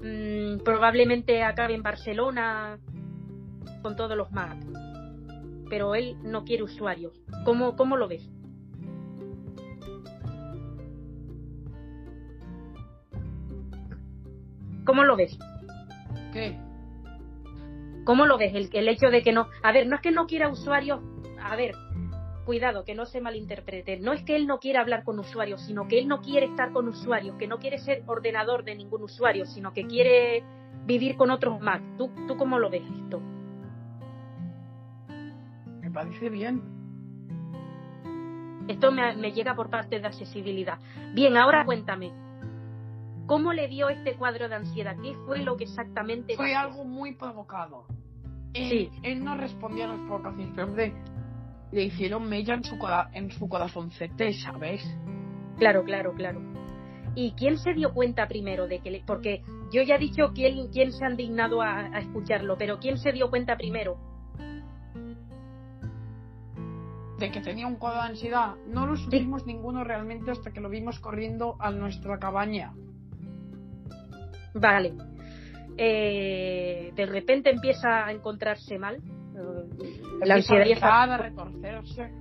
Mmm, 0.00 0.62
probablemente 0.64 1.42
acabe 1.42 1.74
en 1.74 1.82
Barcelona 1.82 2.78
con 3.84 3.96
todos 3.96 4.16
los 4.16 4.32
Mac 4.32 4.56
pero 5.68 5.94
él 5.94 6.16
no 6.22 6.44
quiere 6.44 6.62
usuarios. 6.62 7.12
¿Cómo, 7.44 7.76
cómo 7.76 7.96
lo 7.96 8.08
ves? 8.08 8.22
¿Cómo 14.84 15.02
lo 15.04 15.16
ves? 15.16 15.36
¿Qué? 16.32 16.56
¿Cómo 18.04 18.26
lo 18.26 18.38
ves? 18.38 18.54
El, 18.54 18.70
el 18.72 18.88
hecho 18.88 19.08
de 19.08 19.22
que 19.22 19.32
no. 19.32 19.48
A 19.62 19.72
ver, 19.72 19.86
no 19.86 19.96
es 19.96 20.02
que 20.02 20.12
no 20.12 20.26
quiera 20.26 20.48
usuarios. 20.48 21.00
A 21.42 21.56
ver, 21.56 21.74
cuidado, 22.44 22.84
que 22.84 22.94
no 22.94 23.06
se 23.06 23.20
malinterprete. 23.20 23.98
No 23.98 24.12
es 24.12 24.22
que 24.22 24.36
él 24.36 24.46
no 24.46 24.58
quiera 24.58 24.80
hablar 24.80 25.04
con 25.04 25.18
usuarios, 25.18 25.62
sino 25.62 25.88
que 25.88 25.98
él 25.98 26.06
no 26.06 26.20
quiere 26.20 26.46
estar 26.46 26.72
con 26.72 26.86
usuarios, 26.86 27.36
que 27.36 27.48
no 27.48 27.58
quiere 27.58 27.78
ser 27.78 28.04
ordenador 28.06 28.64
de 28.64 28.74
ningún 28.74 29.02
usuario, 29.02 29.46
sino 29.46 29.72
que 29.72 29.86
quiere 29.86 30.44
vivir 30.84 31.16
con 31.16 31.30
otros 31.30 31.60
Mac. 31.60 31.82
¿Tú, 31.96 32.10
tú 32.28 32.36
cómo 32.36 32.58
lo 32.58 32.68
ves 32.68 32.84
esto? 33.02 33.20
Parece 35.94 36.28
bien. 36.28 36.62
Esto 38.68 38.92
me, 38.92 39.14
me, 39.16 39.32
llega 39.32 39.54
por 39.54 39.70
parte 39.70 40.00
de 40.00 40.06
accesibilidad. 40.06 40.78
Bien, 41.14 41.36
ahora 41.36 41.64
cuéntame. 41.64 42.12
¿Cómo 43.26 43.52
le 43.52 43.68
dio 43.68 43.88
este 43.88 44.16
cuadro 44.16 44.48
de 44.48 44.56
ansiedad? 44.56 44.96
¿Qué 45.02 45.14
fue 45.26 45.42
lo 45.42 45.56
que 45.56 45.64
exactamente 45.64 46.36
Fue 46.36 46.54
algo 46.54 46.84
muy 46.84 47.14
provocado. 47.14 47.86
Él, 48.52 48.68
Sí. 48.68 48.90
él 49.02 49.24
no 49.24 49.36
respondía 49.36 49.86
a 49.86 49.88
las 49.88 50.00
provocaciones, 50.00 50.52
pero 50.54 50.66
hombre, 50.68 50.94
le 51.72 51.84
hicieron 51.84 52.28
mella 52.28 52.54
en 52.54 52.64
su, 52.64 52.76
en 53.12 53.30
su 53.30 53.48
corazoncete, 53.48 54.32
¿sabes? 54.34 54.82
Claro, 55.58 55.84
claro, 55.84 56.12
claro. 56.14 56.40
¿Y 57.14 57.32
quién 57.32 57.58
se 57.58 57.72
dio 57.74 57.92
cuenta 57.94 58.28
primero 58.28 58.66
de 58.66 58.80
que 58.80 58.90
le... 58.90 59.02
Porque 59.06 59.42
yo 59.72 59.82
ya 59.82 59.96
he 59.96 59.98
dicho 59.98 60.32
quién, 60.34 60.68
quién 60.68 60.92
se 60.92 61.04
han 61.04 61.16
dignado 61.16 61.62
a, 61.62 61.80
a 61.80 61.98
escucharlo, 62.00 62.56
pero 62.58 62.78
¿quién 62.78 62.98
se 62.98 63.12
dio 63.12 63.30
cuenta 63.30 63.56
primero? 63.56 63.96
De 67.18 67.30
que 67.30 67.40
tenía 67.40 67.66
un 67.66 67.76
cuadro 67.76 68.02
de 68.02 68.08
ansiedad. 68.08 68.54
No 68.66 68.86
lo 68.86 68.96
supimos 68.96 69.46
ninguno 69.46 69.84
realmente 69.84 70.30
hasta 70.30 70.50
que 70.52 70.60
lo 70.60 70.68
vimos 70.68 70.98
corriendo 70.98 71.56
a 71.60 71.70
nuestra 71.70 72.18
cabaña. 72.18 72.72
Vale. 74.54 74.94
Eh, 75.76 76.92
de 76.94 77.06
repente 77.06 77.50
empieza 77.50 78.06
a 78.06 78.12
encontrarse 78.12 78.78
mal. 78.78 78.96
Eh, 78.96 79.00
La 80.24 80.36
Empieza 80.36 80.54
ansiedad 80.54 80.64
rezar, 80.64 81.10
a 81.10 81.16
retorcerse. 81.18 82.12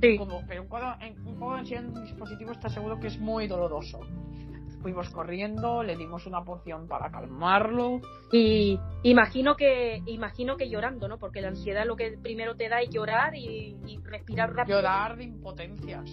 Sí. 0.00 0.18
Como, 0.18 0.42
pero 0.46 0.62
un 0.62 0.68
cuadro, 0.68 0.94
un 1.24 1.36
cuadro 1.36 1.54
de 1.54 1.60
ansiedad 1.60 1.84
en 1.84 1.96
un 1.96 2.04
dispositivo 2.04 2.52
está 2.52 2.68
seguro 2.68 3.00
que 3.00 3.08
es 3.08 3.18
muy 3.18 3.46
doloroso. 3.46 4.00
Fuimos 4.82 5.10
corriendo, 5.10 5.82
le 5.82 5.96
dimos 5.96 6.26
una 6.26 6.44
poción 6.44 6.86
para 6.86 7.10
calmarlo. 7.10 8.00
Y 8.32 8.78
imagino 9.02 9.56
que 9.56 10.02
imagino 10.06 10.56
que 10.56 10.68
llorando, 10.68 11.08
¿no? 11.08 11.18
Porque 11.18 11.40
la 11.40 11.48
ansiedad 11.48 11.84
lo 11.86 11.96
que 11.96 12.16
primero 12.22 12.54
te 12.56 12.68
da 12.68 12.80
es 12.80 12.90
llorar 12.90 13.34
y, 13.34 13.76
y 13.86 13.98
respirar 14.04 14.54
rápido. 14.54 14.78
Llorar 14.78 15.16
de 15.16 15.24
impotencias. 15.24 16.08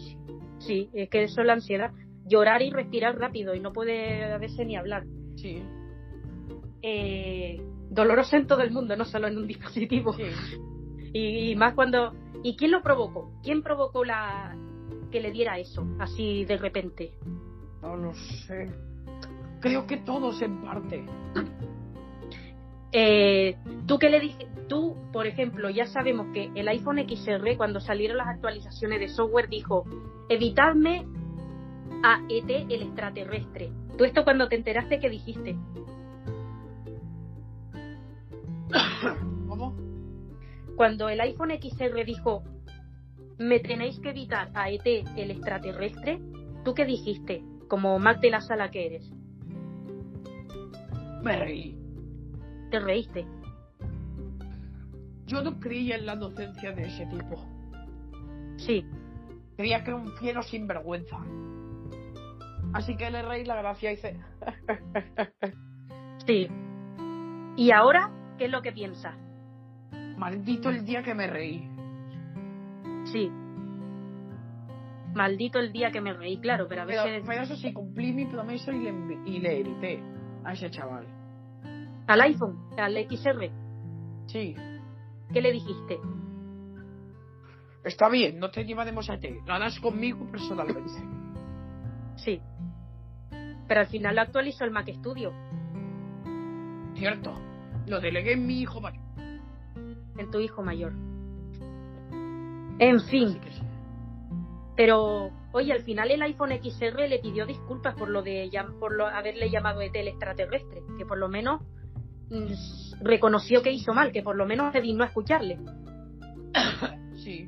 Sí, 0.60 0.90
es 0.94 1.10
que 1.10 1.24
eso 1.24 1.42
es 1.42 1.48
la 1.48 1.54
ansiedad. 1.54 1.92
Llorar 2.26 2.62
y 2.62 2.72
respirar 2.72 3.18
rápido 3.20 3.54
y 3.54 3.60
no 3.60 3.74
puede 3.74 4.24
a 4.32 4.38
veces 4.38 4.66
ni 4.66 4.76
hablar. 4.76 5.04
Sí, 5.36 5.62
Eh, 6.82 7.62
doloroso 7.90 8.36
en 8.38 8.48
todo 8.48 8.62
el 8.62 8.72
mundo, 8.72 8.96
no 8.96 9.06
solo 9.06 9.28
en 9.28 9.38
un 9.38 9.48
dispositivo. 9.48 10.14
sí. 10.14 10.24
Y, 11.14 11.52
y 11.52 11.56
más 11.56 11.76
cuando... 11.76 12.14
¿Y 12.44 12.56
quién 12.56 12.72
lo 12.72 12.82
provocó? 12.82 13.32
¿Quién 13.44 13.62
provocó 13.62 14.04
la 14.04 14.56
que 15.12 15.22
le 15.22 15.32
diera 15.32 15.60
eso, 15.60 15.86
así 16.00 16.44
de 16.46 16.58
repente? 16.58 17.14
No 17.84 17.98
lo 17.98 18.14
sé. 18.14 18.72
Creo 19.60 19.86
que 19.86 19.98
todos 19.98 20.42
en 20.42 20.62
parte. 20.62 21.06
Eh, 22.94 23.58
tú 23.88 23.98
que 23.98 24.10
le 24.10 24.20
dije, 24.20 24.48
tú, 24.70 24.96
por 25.12 25.28
ejemplo, 25.28 25.70
ya 25.70 25.88
sabemos 25.88 26.28
que 26.34 26.52
el 26.56 26.68
iPhone 26.68 27.00
XR 27.00 27.58
cuando 27.58 27.80
salieron 27.80 28.18
las 28.18 28.28
actualizaciones 28.28 29.00
de 29.00 29.10
software 29.10 29.50
dijo, 29.50 29.84
evitadme 30.30 31.06
a 32.04 32.22
ET 32.30 32.50
el 32.50 32.84
extraterrestre. 32.84 33.72
Tú 33.98 34.04
esto 34.04 34.24
cuando 34.24 34.48
te 34.48 34.56
enteraste 34.56 35.00
que 35.00 35.10
dijiste, 35.10 35.56
¿Cómo? 39.48 39.76
cuando 40.76 41.10
el 41.10 41.20
iPhone 41.20 41.52
XR 41.52 42.06
dijo, 42.06 42.44
me 43.40 43.60
tenéis 43.60 44.00
que 44.00 44.12
evitar 44.12 44.52
a 44.54 44.70
ET 44.70 44.86
el 44.86 45.32
extraterrestre, 45.32 46.20
¿tú 46.64 46.74
qué 46.74 46.86
dijiste? 46.86 47.44
Como 47.74 47.98
Mac 47.98 48.20
de 48.20 48.30
la 48.30 48.40
sala 48.40 48.70
que 48.70 48.86
eres. 48.86 49.12
Me 51.24 51.36
reí. 51.38 51.76
Te 52.70 52.80
reíste. 52.80 53.26
Yo 55.26 55.42
no 55.42 55.60
creía 55.60 55.96
en 55.96 56.06
la 56.06 56.16
docencia 56.16 56.72
de 56.72 56.84
ese 56.84 57.08
tipo. 57.08 57.44
Sí, 58.58 58.86
Creía 59.58 59.84
que 59.84 59.90
era 59.90 60.00
un 60.00 60.16
fiero 60.18 60.44
sinvergüenza. 60.44 61.18
Así 62.74 62.96
que 62.96 63.10
le 63.10 63.24
reí 63.24 63.44
la 63.44 63.56
gracia 63.56 63.92
y 63.92 63.96
dice, 63.96 64.20
sí. 66.28 66.48
¿Y 67.58 67.72
ahora 67.72 68.12
qué 68.38 68.46
es 68.46 68.52
lo 68.52 68.62
que 68.62 68.72
piensas? 68.72 69.16
maldito 70.16 70.70
el 70.70 70.86
día 70.86 71.02
que 71.02 71.16
me 71.16 71.26
reí. 71.26 71.68
Sí. 73.06 73.32
Maldito 75.14 75.60
el 75.60 75.72
día 75.72 75.92
que 75.92 76.02
me 76.02 76.14
reí, 76.14 76.38
claro, 76.40 76.68
pero 76.68 76.84
a 76.84 76.86
Pero, 76.86 77.04
veces... 77.04 77.24
pero 77.28 77.42
eso 77.44 77.56
sí, 77.56 77.72
cumplí 77.74 78.14
mi 78.14 78.26
promesa 78.26 78.72
y 78.72 78.80
le, 78.80 78.94
y 79.26 79.40
le 79.40 79.60
evité 79.60 80.02
a 80.44 80.54
ese 80.54 80.70
chaval. 80.72 81.06
Al 82.08 82.22
iPhone, 82.22 82.58
al 82.78 82.96
XR, 83.10 83.50
Sí, 84.28 84.56
¿qué 85.32 85.42
le 85.42 85.52
dijiste? 85.52 86.00
está 87.84 88.08
bien, 88.10 88.40
no 88.40 88.50
te 88.50 88.64
llevaremos 88.64 89.10
a 89.10 89.18
ti. 89.20 89.30
Lo 89.46 89.54
harás 89.54 89.78
conmigo 89.80 90.26
personalmente. 90.32 90.92
Sí. 92.16 92.42
Pero 93.68 93.80
al 93.82 93.88
final 93.88 94.16
lo 94.16 94.22
actualizó 94.22 94.64
el 94.66 94.72
Mac 94.72 94.90
Studio, 94.90 95.32
Cierto. 96.96 97.34
Lo 97.88 98.00
delegué 98.00 98.34
en 98.34 98.46
mi 98.48 98.62
hijo 98.62 98.80
mayor. 98.80 99.02
en 100.18 100.32
tu 100.32 100.40
hijo 100.40 100.62
mayor. 100.64 100.94
En 102.80 103.00
fin, 103.02 103.30
sí. 103.52 103.62
Pero 104.76 105.32
oye, 105.52 105.72
al 105.72 105.84
final 105.84 106.12
el 106.12 106.22
iPhone 106.24 106.52
XR 106.52 107.08
le 107.08 107.20
pidió 107.20 107.46
disculpas 107.46 107.96
por 107.96 108.10
lo 108.10 108.22
de 108.24 108.50
por 108.80 108.96
lo, 108.96 109.08
haberle 109.08 109.50
llamado 109.50 109.82
ET 109.82 109.96
el 109.96 110.08
extraterrestre, 110.08 110.82
que 110.98 111.06
por 111.06 111.18
lo 111.18 111.30
menos 111.30 111.62
mm, 112.30 113.04
reconoció 113.04 113.62
que 113.62 113.72
hizo 113.72 113.94
mal, 113.94 114.12
que 114.12 114.24
por 114.24 114.36
lo 114.36 114.46
menos 114.46 114.72
se 114.74 114.82
dignó 114.82 115.04
a 115.04 115.08
escucharle. 115.08 115.60
Sí. 117.16 117.48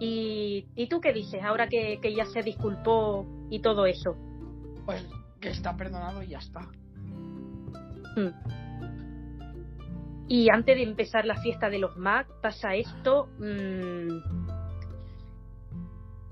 ¿Y, 0.00 0.66
¿y 0.74 0.88
tú 0.88 1.00
qué 1.00 1.12
dices 1.12 1.40
ahora 1.44 1.68
que, 1.68 2.00
que 2.02 2.12
ya 2.12 2.26
se 2.26 2.42
disculpó 2.42 3.24
y 3.48 3.60
todo 3.60 3.86
eso? 3.86 4.16
Pues 4.84 5.06
que 5.40 5.50
está 5.50 5.76
perdonado 5.76 6.20
y 6.20 6.28
ya 6.28 6.38
está. 6.38 6.62
Mm. 8.16 8.30
Y 10.28 10.50
antes 10.50 10.76
de 10.76 10.82
empezar 10.82 11.24
la 11.24 11.36
fiesta 11.36 11.70
de 11.70 11.78
los 11.78 11.96
Mac, 11.96 12.26
pasa 12.42 12.74
esto. 12.74 13.28
mm, 13.38 14.55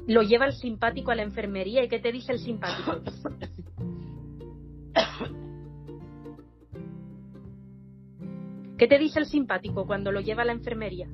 lo 0.06 0.22
lleva 0.22 0.46
el 0.46 0.52
simpático 0.52 1.10
a 1.10 1.14
la 1.14 1.22
enfermería. 1.22 1.82
¿Y 1.84 1.88
qué 1.88 1.98
te 1.98 2.12
dice 2.12 2.32
el 2.32 2.38
simpático? 2.38 3.00
¿Qué 8.78 8.86
te 8.88 8.98
dice 8.98 9.20
el 9.20 9.26
simpático 9.26 9.86
cuando 9.86 10.10
lo 10.12 10.20
lleva 10.20 10.42
a 10.42 10.46
la 10.46 10.52
enfermería? 10.52 11.08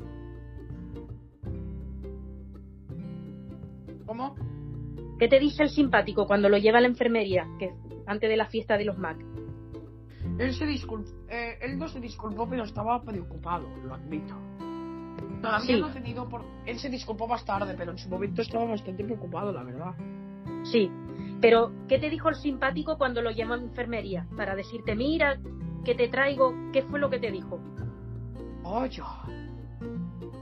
¿Cómo? 4.06 4.34
¿Qué 5.18 5.28
te 5.28 5.38
dice 5.38 5.64
el 5.64 5.68
simpático 5.68 6.26
cuando 6.26 6.48
lo 6.48 6.56
lleva 6.58 6.78
a 6.78 6.80
la 6.80 6.88
enfermería? 6.88 7.46
Que 7.58 7.74
antes 8.06 8.28
de 8.28 8.36
la 8.36 8.46
fiesta 8.46 8.76
de 8.76 8.86
los 8.86 8.98
Mac. 8.98 9.18
Él 10.38 10.52
se 10.54 10.66
disculpó, 10.66 11.08
eh, 11.28 11.58
él 11.60 11.78
no 11.78 11.86
se 11.86 12.00
disculpó, 12.00 12.48
pero 12.48 12.64
estaba 12.64 13.00
preocupado, 13.02 13.68
lo 13.84 13.94
admito. 13.94 14.34
Todavía 15.40 15.74
Sí. 15.76 15.80
no 15.80 15.86
ha 15.86 15.92
tenido 15.92 16.28
por... 16.28 16.44
Él 16.66 16.78
se 16.78 16.90
disculpó 16.90 17.26
más 17.26 17.44
tarde, 17.44 17.74
pero 17.76 17.92
en 17.92 17.98
su 17.98 18.08
momento 18.08 18.42
estaba 18.42 18.64
bastante 18.64 19.04
preocupado, 19.04 19.52
la 19.52 19.62
verdad. 19.62 19.94
Sí. 20.64 20.90
Pero, 21.40 21.72
¿qué 21.88 21.98
te 21.98 22.10
dijo 22.10 22.28
el 22.28 22.34
simpático 22.34 22.98
cuando 22.98 23.22
lo 23.22 23.30
llama 23.30 23.54
a 23.54 23.58
enfermería? 23.58 24.26
Para 24.36 24.54
decirte, 24.54 24.94
mira, 24.94 25.38
que 25.84 25.94
te 25.94 26.08
traigo, 26.08 26.52
¿qué 26.72 26.82
fue 26.82 26.98
lo 27.00 27.08
que 27.08 27.18
te 27.18 27.30
dijo? 27.30 27.58
Oye, 28.62 29.02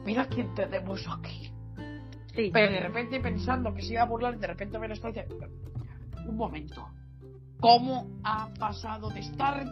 mira 0.05 0.27
quién 0.27 0.53
tenemos 0.55 1.07
aquí. 1.09 1.53
Sí. 2.35 2.51
Pero 2.53 2.73
de 2.73 2.81
repente 2.81 3.21
pensando 3.21 3.73
que 3.73 3.83
se 3.83 3.93
iba 3.93 4.03
a 4.03 4.07
burlar, 4.07 4.39
de 4.39 4.47
repente 4.47 4.79
me 4.79 4.89
lo 4.89 4.95
está 4.95 5.09
diciendo. 5.09 5.47
Un 6.27 6.37
momento. 6.37 6.89
¿Cómo 7.61 8.09
ha 8.25 8.49
pasado 8.59 9.11
de 9.11 9.21
estar 9.21 9.65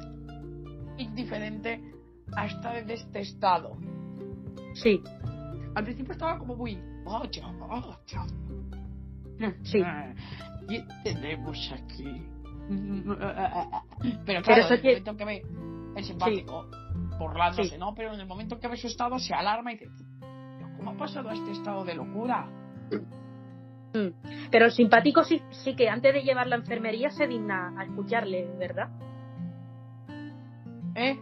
indiferente 0.96 1.92
a 2.36 2.46
estar 2.46 2.76
en 2.76 2.90
este 2.90 3.20
estado? 3.20 3.76
Sí, 4.82 5.02
Al 5.74 5.84
principio 5.84 6.12
estaba 6.12 6.38
como 6.38 6.56
muy. 6.56 6.78
Oye, 7.04 7.42
oye. 7.70 7.92
sí. 9.62 9.82
¿Qué 10.68 10.84
tenemos 11.04 11.72
aquí? 11.72 12.22
Pero 12.68 13.16
Pero 14.24 14.42
claro, 14.42 14.62
eso 14.62 14.74
en 14.74 14.80
el 14.80 14.82
que- 14.82 14.88
momento 15.12 15.16
que 15.16 15.24
ve 15.24 15.42
el 15.96 16.04
simpático 16.04 16.66
burlándose, 17.18 17.70
Sí. 17.70 17.78
¿no? 17.78 17.94
Pero 17.94 18.12
en 18.14 18.20
el 18.20 18.26
momento 18.26 18.58
que 18.58 18.68
ve 18.68 18.76
su 18.76 18.86
estado 18.88 19.18
se 19.18 19.32
alarma 19.34 19.72
y 19.72 19.76
dice, 19.78 19.90
"¿Pero 20.20 20.76
¿cómo 20.76 20.90
ha 20.90 20.96
pasado 20.96 21.28
a 21.30 21.34
este 21.34 21.52
estado 21.52 21.84
de 21.84 21.94
locura? 21.94 22.46
Mm. 23.94 24.08
Pero 24.50 24.64
el 24.66 24.72
simpático 24.72 25.22
sí, 25.24 25.40
sí 25.50 25.74
que 25.76 25.88
antes 25.88 26.12
de 26.12 26.22
llevar 26.22 26.46
la 26.48 26.56
enfermería 26.56 27.10
se 27.10 27.26
digna 27.26 27.72
a 27.78 27.84
escucharle, 27.84 28.46
¿verdad? 28.58 28.88
¿Eh? 30.94 31.18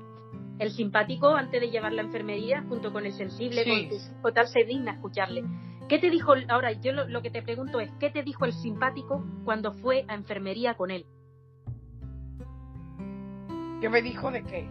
El 0.58 0.70
simpático 0.70 1.28
antes 1.34 1.60
de 1.60 1.70
llevar 1.70 1.92
la 1.92 2.02
enfermería 2.02 2.64
junto 2.68 2.92
con 2.92 3.04
el 3.06 3.12
sensible, 3.12 3.64
Sí. 3.64 3.88
con 3.88 4.22
tu 4.22 4.34
tal, 4.34 4.46
se 4.46 4.64
digna 4.64 4.92
a 4.92 4.94
escucharle. 4.94 5.44
¿Qué 5.88 5.98
te 5.98 6.10
dijo, 6.10 6.32
ahora 6.48 6.72
yo 6.72 6.92
lo, 6.92 7.06
lo 7.08 7.20
que 7.22 7.30
te 7.30 7.42
pregunto 7.42 7.80
es, 7.80 7.90
¿qué 8.00 8.10
te 8.10 8.22
dijo 8.22 8.44
el 8.44 8.52
simpático 8.52 9.24
cuando 9.44 9.72
fue 9.72 10.04
a 10.08 10.14
enfermería 10.14 10.74
con 10.74 10.90
él? 10.90 11.04
¿Qué 13.80 13.88
me 13.90 14.00
dijo 14.00 14.30
de 14.30 14.42
qué? 14.44 14.68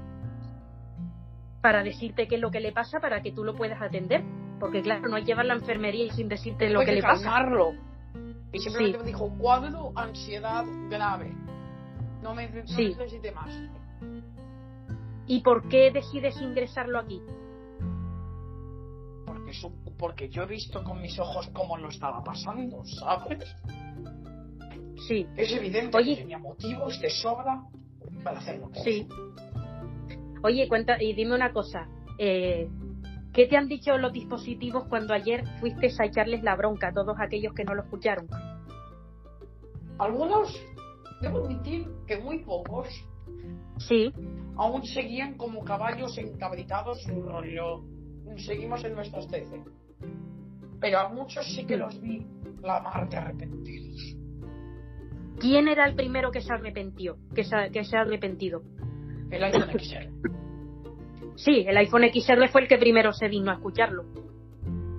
Para 1.62 1.84
decirte 1.84 2.28
qué 2.28 2.36
es 2.36 2.41
lo 2.41 2.50
que 2.50 2.60
le 2.60 2.72
pasa 2.72 3.00
para 3.00 3.22
que 3.22 3.32
tú 3.32 3.43
lo 3.43 3.54
puedas 3.56 3.82
atender. 3.82 4.24
Porque 4.60 4.82
claro, 4.82 5.08
no 5.10 5.17
hay 5.17 5.24
llevar 5.24 5.46
la 5.46 5.56
enfermería 5.56 6.06
y 6.06 6.10
sin 6.12 6.30
decirte 6.30 6.69
lo 6.69 6.80
que 6.80 6.93
le 6.93 7.02
pasa. 7.02 7.24
calmarlo. 7.24 7.74
Y 8.54 8.60
simplemente 8.60 8.98
Sí. 9.00 9.04
me 9.04 9.12
dijo, 9.12 9.30
cuadro, 9.38 9.91
ansiedad 9.96 10.63
grave. 10.89 11.34
No 12.22 12.34
me 12.34 12.50
no 12.50 12.65
Sí. 12.67 12.96
necesite 12.98 13.32
más. 13.34 13.50
¿Y 15.28 15.42
por 15.42 15.68
qué 15.70 15.92
decides 15.92 16.40
ingresarlo 16.42 17.00
aquí? 17.00 17.22
Porque, 19.26 19.52
porque 19.98 20.30
yo 20.30 20.44
he 20.44 20.48
visto 20.48 20.84
con 20.84 21.02
mis 21.02 21.18
ojos 21.20 21.50
cómo 21.54 21.78
lo 21.78 21.90
estaba 21.90 22.24
pasando, 22.24 22.84
¿sabes? 22.86 23.44
Sí, 25.08 25.28
Es 25.36 25.52
evidente 25.52 25.98
Oye. 25.98 26.16
que 26.16 26.22
tenía 26.22 26.38
motivos 26.38 27.00
de 27.02 27.10
sobra 27.10 27.64
para 28.24 28.40
hacerlo. 28.40 28.70
sí. 28.84 29.08
Oye, 30.46 30.68
cuenta 30.68 31.02
y 31.02 31.14
dime 31.14 31.36
una 31.36 31.54
cosa. 31.54 31.88
Eh, 32.20 32.70
¿Qué 33.34 33.48
te 33.48 33.56
han 33.56 33.68
dicho 33.70 33.98
los 33.98 34.12
dispositivos 34.12 34.84
cuando 34.90 35.14
ayer 35.14 35.46
fuiste 35.62 35.90
a 35.98 36.06
echarles 36.06 36.44
la 36.44 36.56
bronca 36.58 36.90
a 36.90 36.94
todos 36.94 37.16
aquellos 37.20 37.54
que 37.54 37.64
no 37.64 37.74
lo 37.74 37.84
escucharon? 37.84 38.28
Algunos, 39.98 40.54
debo 41.22 41.46
admitir 41.46 41.88
que 42.08 42.18
muy 42.18 42.40
pocos, 42.40 42.88
Sí, 43.88 44.13
aún 44.56 44.84
seguían 44.86 45.36
como 45.36 45.63
caballos 45.63 46.17
encabritados 46.17 47.02
su 47.04 47.22
rollo. 47.22 47.84
Seguimos 48.38 48.84
en 48.84 48.96
nuestras 48.96 49.28
trece. 49.28 49.63
Pero 50.80 51.00
a 51.00 51.10
muchos 51.10 51.46
sí 51.54 51.65
que 51.65 51.78
los 51.78 52.00
vi 52.02 52.26
la 52.62 52.80
mar 52.82 53.10
de 53.10 53.17
arrepentidos. 53.17 54.17
¿Quién 55.39 55.67
era 55.67 55.86
el 55.88 55.96
primero 55.96 56.32
que 56.32 56.41
se 56.41 56.54
arrepintió? 56.54 57.17
Que 57.36 57.43
se, 57.43 57.56
que 57.72 57.84
se 57.84 57.98
ha 57.98 58.02
arrepentido. 58.02 58.63
El 59.32 59.43
iPhone 59.43 59.69
XL. 59.80 60.30
Sí, 61.36 61.65
el 61.67 61.76
iPhone 61.78 62.04
XR 62.13 62.48
fue 62.50 62.62
el 62.62 62.67
que 62.67 62.78
primero 62.78 63.12
se 63.12 63.28
dignó 63.28 63.52
a 63.52 63.56
escucharlo. 63.56 64.06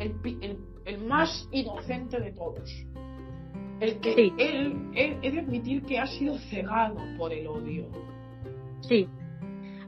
El, 0.00 0.12
pi- 0.20 0.38
el, 0.40 0.58
el 0.84 1.04
más 1.06 1.48
inocente 1.52 2.18
de 2.20 2.32
todos. 2.32 2.68
El 3.80 4.00
que 4.00 4.14
Sí. 4.14 4.32
él, 4.38 4.90
él 4.94 5.18
he 5.22 5.30
de 5.30 5.40
admitir 5.40 5.82
que 5.84 5.98
ha 5.98 6.06
sido 6.06 6.36
cegado 6.50 6.96
por 7.16 7.32
el 7.32 7.46
odio. 7.46 7.86
Sí. 8.88 9.08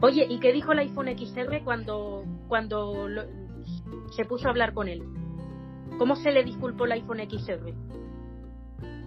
Oye, 0.00 0.26
¿y 0.28 0.38
qué 0.40 0.52
dijo 0.52 0.72
el 0.72 0.80
iPhone 0.80 1.08
XR 1.08 1.62
cuando, 1.64 2.24
cuando 2.48 3.08
lo- 3.08 3.24
se 4.10 4.24
puso 4.24 4.46
a 4.46 4.50
hablar 4.50 4.74
con 4.74 4.88
él? 4.88 5.02
¿Cómo 5.98 6.16
se 6.16 6.30
le 6.32 6.44
disculpó 6.44 6.84
el 6.84 6.92
iPhone 6.92 7.20
XR? 7.20 7.74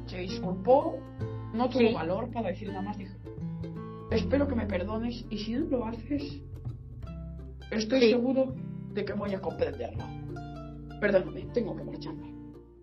Se 0.07 0.17
disculpó, 0.19 0.97
no 1.53 1.69
tuvo 1.69 1.79
Sí. 1.79 1.93
valor 1.93 2.31
para 2.31 2.49
decir 2.49 2.69
nada 2.69 2.81
más. 2.81 2.97
Dijo, 2.97 3.13
espero 4.11 4.47
que 4.47 4.55
me 4.55 4.65
perdones 4.65 5.23
y 5.29 5.37
si 5.37 5.53
no 5.53 5.65
lo 5.67 5.85
haces, 5.85 6.41
estoy 7.71 7.99
Sí. 8.01 8.09
seguro 8.09 8.55
de 8.93 9.05
que 9.05 9.13
voy 9.13 9.33
a 9.35 9.41
comprenderlo. 9.41 10.03
Perdóname, 10.99 11.45
tengo 11.53 11.75
que 11.75 11.83
marcharme. 11.83 12.33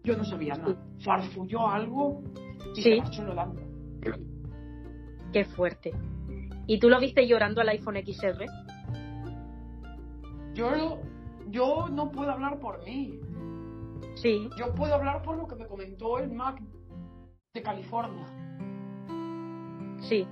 Yo 0.04 0.16
no 0.16 0.24
sabía 0.24 0.54
nada. 0.54 0.76
Farfulló 1.04 1.68
algo 1.68 2.22
y 2.76 2.82
Sí. 2.82 2.82
se 2.82 2.96
marchó. 2.98 3.24
Qué 5.32 5.44
fuerte. 5.44 5.92
¿Y 6.66 6.78
tú 6.78 6.88
lo 6.88 6.98
viste 7.00 7.26
llorando 7.26 7.60
al 7.60 7.68
iPhone 7.68 7.96
XR? 7.96 8.46
Yo, 10.54 10.70
lo- 10.70 11.00
yo 11.48 11.88
no 11.90 12.10
puedo 12.10 12.30
hablar 12.30 12.58
por 12.58 12.84
mí. 12.84 13.20
Sí. 14.16 14.48
Yo 14.58 14.74
puedo 14.74 14.94
hablar 14.94 15.22
por 15.22 15.36
lo 15.36 15.46
que 15.46 15.56
me 15.56 15.66
comentó 15.66 16.18
el 16.18 16.32
Mac 16.32 16.60
de 17.54 17.62
California. 17.62 18.26
Sí. 20.00 20.26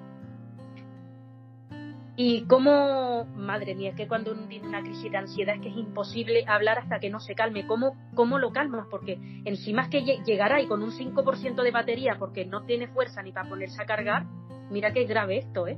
Y 2.17 2.45
cómo, 2.47 3.25
madre 3.37 3.75
mía, 3.75 3.91
es 3.91 3.97
que 3.97 4.07
cuando 4.07 4.33
uno 4.33 4.47
tiene 4.47 4.69
una 4.69 4.83
crisis 4.83 5.11
de 5.11 5.17
ansiedad 5.19 5.57
es 5.57 5.63
que 5.63 5.69
es 5.69 5.77
imposible 5.77 6.45
hablar 6.47 6.79
hasta 6.79 7.01
que 7.01 7.11
no 7.11 7.19
se 7.19 7.35
calme. 7.35 7.67
¿Cómo, 7.67 7.97
cómo 8.15 8.39
lo 8.39 8.53
calmas? 8.53 8.87
Porque 8.89 9.19
encima 9.45 9.83
es 9.83 9.89
que 9.89 10.05
lle- 10.05 10.25
llegará 10.25 10.61
y 10.61 10.69
con 10.69 10.83
un 10.83 10.93
5% 10.93 11.63
de 11.63 11.71
batería 11.73 12.17
porque 12.19 12.45
no 12.47 12.63
tiene 12.65 12.87
fuerza 12.89 13.21
ni 13.23 13.33
para 13.33 13.49
ponerse 13.49 13.83
a 13.83 13.87
cargar, 13.87 14.27
mira 14.71 14.93
que 14.93 15.03
es 15.03 15.09
grave 15.09 15.39
esto, 15.39 15.67
¿eh? 15.67 15.77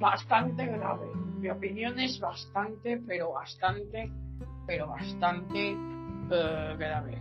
Bastante 0.00 0.66
grave. 0.66 1.06
Mi 1.38 1.48
opinión 1.50 1.98
es 1.98 2.18
bastante, 2.20 2.98
pero 3.06 3.32
bastante, 3.32 4.10
pero 4.66 4.88
bastante 4.88 5.72
eh, 5.72 6.76
grave. 6.78 7.18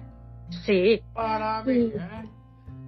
Sí, 0.66 1.02
Para 1.14 1.64
mí, 1.64 1.92
Mm. 1.94 2.00
¿eh? 2.00 2.30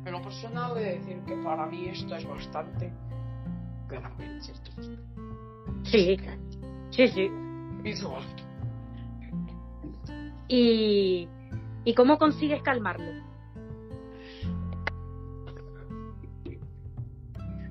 En 0.05 0.11
lo 0.13 0.21
personal 0.21 0.77
he 0.77 0.81
de 0.81 0.99
decir 0.99 1.19
que 1.25 1.35
para 1.43 1.65
mí 1.65 1.87
esto 1.89 2.15
es 2.15 2.27
bastante 2.27 2.91
grave. 3.89 4.37
Esto 4.37 4.71
es- 4.81 4.91
sí, 5.91 6.17
sí, 6.91 7.07
sí. 7.09 7.31
¿Y, 10.47 11.27
¿Y 11.83 11.93
cómo 11.93 12.17
consigues 12.17 12.61
calmarlo? 12.61 13.11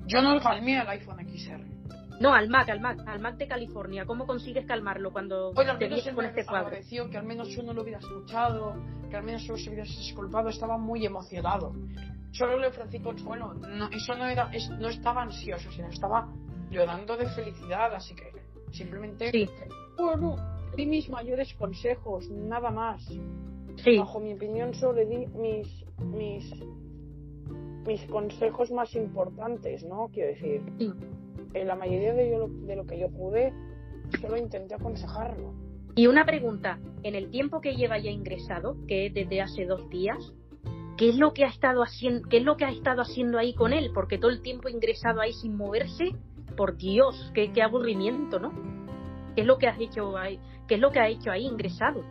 Yo 0.05 0.21
no 0.21 0.39
calmé 0.39 0.77
al 0.79 0.87
iPhone 0.89 1.19
XR. 1.27 1.66
No, 2.19 2.33
al 2.33 2.49
Mac, 2.49 2.67
al 2.69 2.79
Mac, 2.79 2.99
al 3.05 3.19
Mac 3.19 3.37
de 3.37 3.47
California. 3.47 4.05
¿Cómo 4.05 4.25
consigues 4.25 4.65
calmarlo 4.65 5.11
cuando 5.11 5.53
Bueno, 5.53 5.77
te 5.77 5.87
vienes 5.87 6.09
con 6.13 6.25
este 6.25 6.45
cuadro? 6.45 6.71
que 7.11 7.17
al 7.17 7.25
menos 7.25 7.47
yo 7.49 7.61
no 7.63 7.73
lo 7.73 7.83
hubiera 7.83 7.99
escuchado, 7.99 8.75
que 9.09 9.15
al 9.15 9.23
menos 9.23 9.43
solo 9.45 9.57
se 9.57 9.69
hubiera 9.69 9.83
disculpado, 9.83 10.49
estaba 10.49 10.77
muy 10.77 11.05
emocionado. 11.05 11.73
Solo 12.31 12.57
le 12.59 12.67
ofrecí 12.67 12.99
consuelo, 12.99 13.53
no, 13.53 13.87
eso 13.89 14.15
no 14.15 14.25
era, 14.27 14.49
es- 14.51 14.69
no 14.69 14.89
estaba 14.89 15.21
ansioso, 15.23 15.71
sino 15.71 15.87
estaba 15.89 16.27
llorando 16.69 17.15
de 17.17 17.27
felicidad, 17.29 17.93
así 17.93 18.13
que 18.15 18.31
simplemente, 18.71 19.31
Sí, 19.31 19.47
bueno, 19.97 20.35
di 20.75 20.85
mis 20.85 21.09
mayores 21.09 21.53
consejos, 21.53 22.29
nada 22.29 22.69
más. 22.71 23.01
sí, 23.83 23.97
Bajo 23.97 24.19
mi 24.19 24.33
opinión 24.33 24.73
solo 24.73 24.93
le 24.99 25.05
di 25.05 25.25
mis, 25.27 25.85
mis, 25.99 26.51
mis 27.85 28.01
consejos 28.07 28.71
más 28.71 28.93
importantes, 28.95 29.83
¿no? 29.83 30.09
Quiero 30.11 30.29
decir, 30.33 30.61
sí. 30.77 30.93
En 31.61 31.67
la 31.67 31.75
mayoría 31.75 32.13
de, 32.13 32.31
yo, 32.31 32.47
de 32.47 32.75
lo 32.75 32.85
que 32.85 32.99
yo 32.99 33.09
pude, 33.09 33.53
solo 34.21 34.37
intenté 34.37 34.75
aconsejarlo. 34.75 35.53
Y 35.95 36.07
una 36.07 36.25
pregunta, 36.25 36.79
en 37.03 37.15
el 37.15 37.29
tiempo 37.29 37.59
que 37.59 37.75
lleva 37.75 37.97
ya 37.97 38.11
ingresado, 38.11 38.77
que 38.87 39.07
es 39.07 39.13
desde 39.13 39.41
hace 39.41 39.65
dos 39.65 39.89
días, 39.89 40.33
¿qué 40.95 41.09
es 41.09 41.17
lo 41.17 41.33
que 41.33 41.43
ha 41.43 41.47
estado 41.47 41.81
haciendo, 41.81 42.27
qué 42.29 42.37
es 42.37 42.43
lo 42.43 42.55
que 42.55 42.65
ha 42.65 42.69
estado 42.69 43.01
haciendo 43.01 43.39
ahí 43.39 43.53
con 43.53 43.73
él? 43.73 43.91
Porque 43.93 44.17
todo 44.17 44.29
el 44.29 44.41
tiempo 44.41 44.69
ingresado 44.69 45.21
ahí 45.21 45.33
sin 45.33 45.57
moverse, 45.57 46.11
por 46.55 46.77
Dios, 46.77 47.31
qué, 47.33 47.51
qué 47.51 47.61
aburrimiento, 47.61 48.39
¿no? 48.39 48.51
¿Qué 49.35 49.41
es 49.41 49.47
lo 49.47 49.57
que 49.57 49.67
has 49.67 49.79
hecho 49.79 50.17
ahí? 50.17 50.39
¿Qué 50.67 50.75
es 50.75 50.81
lo 50.81 50.91
que 50.91 50.99
ha 50.99 51.07
hecho 51.07 51.31
ahí 51.31 51.45
ingresado? 51.45 52.03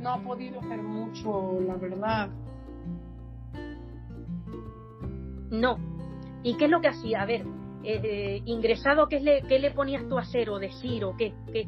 No 0.00 0.10
ha 0.10 0.18
podido 0.22 0.60
hacer 0.60 0.82
mucho, 0.82 1.58
la 1.66 1.74
verdad. 1.76 2.30
No. 5.50 5.78
¿Y 6.42 6.56
qué 6.56 6.66
es 6.66 6.70
lo 6.70 6.80
que 6.80 6.88
hacía? 6.88 7.22
A 7.22 7.26
ver, 7.26 7.44
eh, 7.90 8.00
eh, 8.04 8.42
ingresado, 8.44 9.08
¿qué 9.08 9.18
le, 9.20 9.42
¿qué 9.42 9.58
le 9.58 9.70
ponías 9.70 10.06
tú 10.08 10.18
a 10.18 10.22
hacer 10.22 10.50
o 10.50 10.58
decir 10.58 11.04
o 11.04 11.16
qué? 11.16 11.32
qué? 11.52 11.66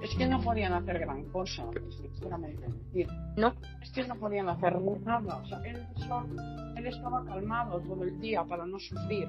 Es 0.00 0.14
que 0.16 0.26
no 0.26 0.40
podían 0.40 0.72
hacer 0.72 0.98
gran 1.00 1.24
cosa, 1.30 1.64
sinceramente. 1.90 2.66
decir. 2.66 3.08
¿No? 3.36 3.54
Es 3.80 3.90
que 3.92 4.06
no 4.06 4.14
podían 4.16 4.48
hacer 4.48 4.80
nada. 4.80 5.36
O 5.38 5.46
sea, 5.46 5.58
él, 5.64 5.84
él 6.76 6.86
estaba 6.86 7.24
calmado 7.24 7.80
todo 7.80 8.04
el 8.04 8.20
día 8.20 8.44
para 8.44 8.64
no 8.66 8.78
sufrir. 8.78 9.28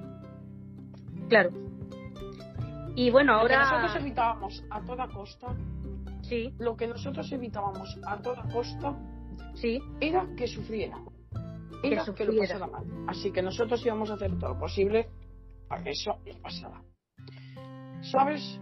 Claro. 1.30 1.50
Y 2.96 3.10
bueno, 3.10 3.42
Lo 3.42 3.48
que 3.48 3.54
ahora. 3.56 3.82
nosotros 3.82 4.02
evitábamos 4.04 4.64
a 4.70 4.82
toda 4.82 5.08
costa, 5.08 5.56
Sí, 6.22 6.54
lo 6.58 6.76
que 6.78 6.88
nosotros 6.88 7.30
evitábamos 7.32 8.00
a 8.06 8.18
toda 8.22 8.44
costa 8.52 8.96
sí, 9.56 9.82
era 10.00 10.26
que 10.38 10.48
sufriera. 10.48 10.98
Era 11.84 12.06
que, 12.16 12.26
lo 12.26 12.32
sufriera. 12.32 12.42
pasara 12.42 12.68
mal. 12.68 12.86
Así 13.08 13.32
que 13.32 13.42
nosotros 13.42 13.86
íbamos 13.86 14.10
a 14.10 14.14
hacer 14.14 14.38
todo 14.40 14.54
lo 14.54 14.60
posible 14.60 15.10
para 15.68 15.84
que 15.84 15.92
eso 15.92 16.18
no 16.26 16.42
pasara. 16.42 16.82
¿Sabes? 18.02 18.60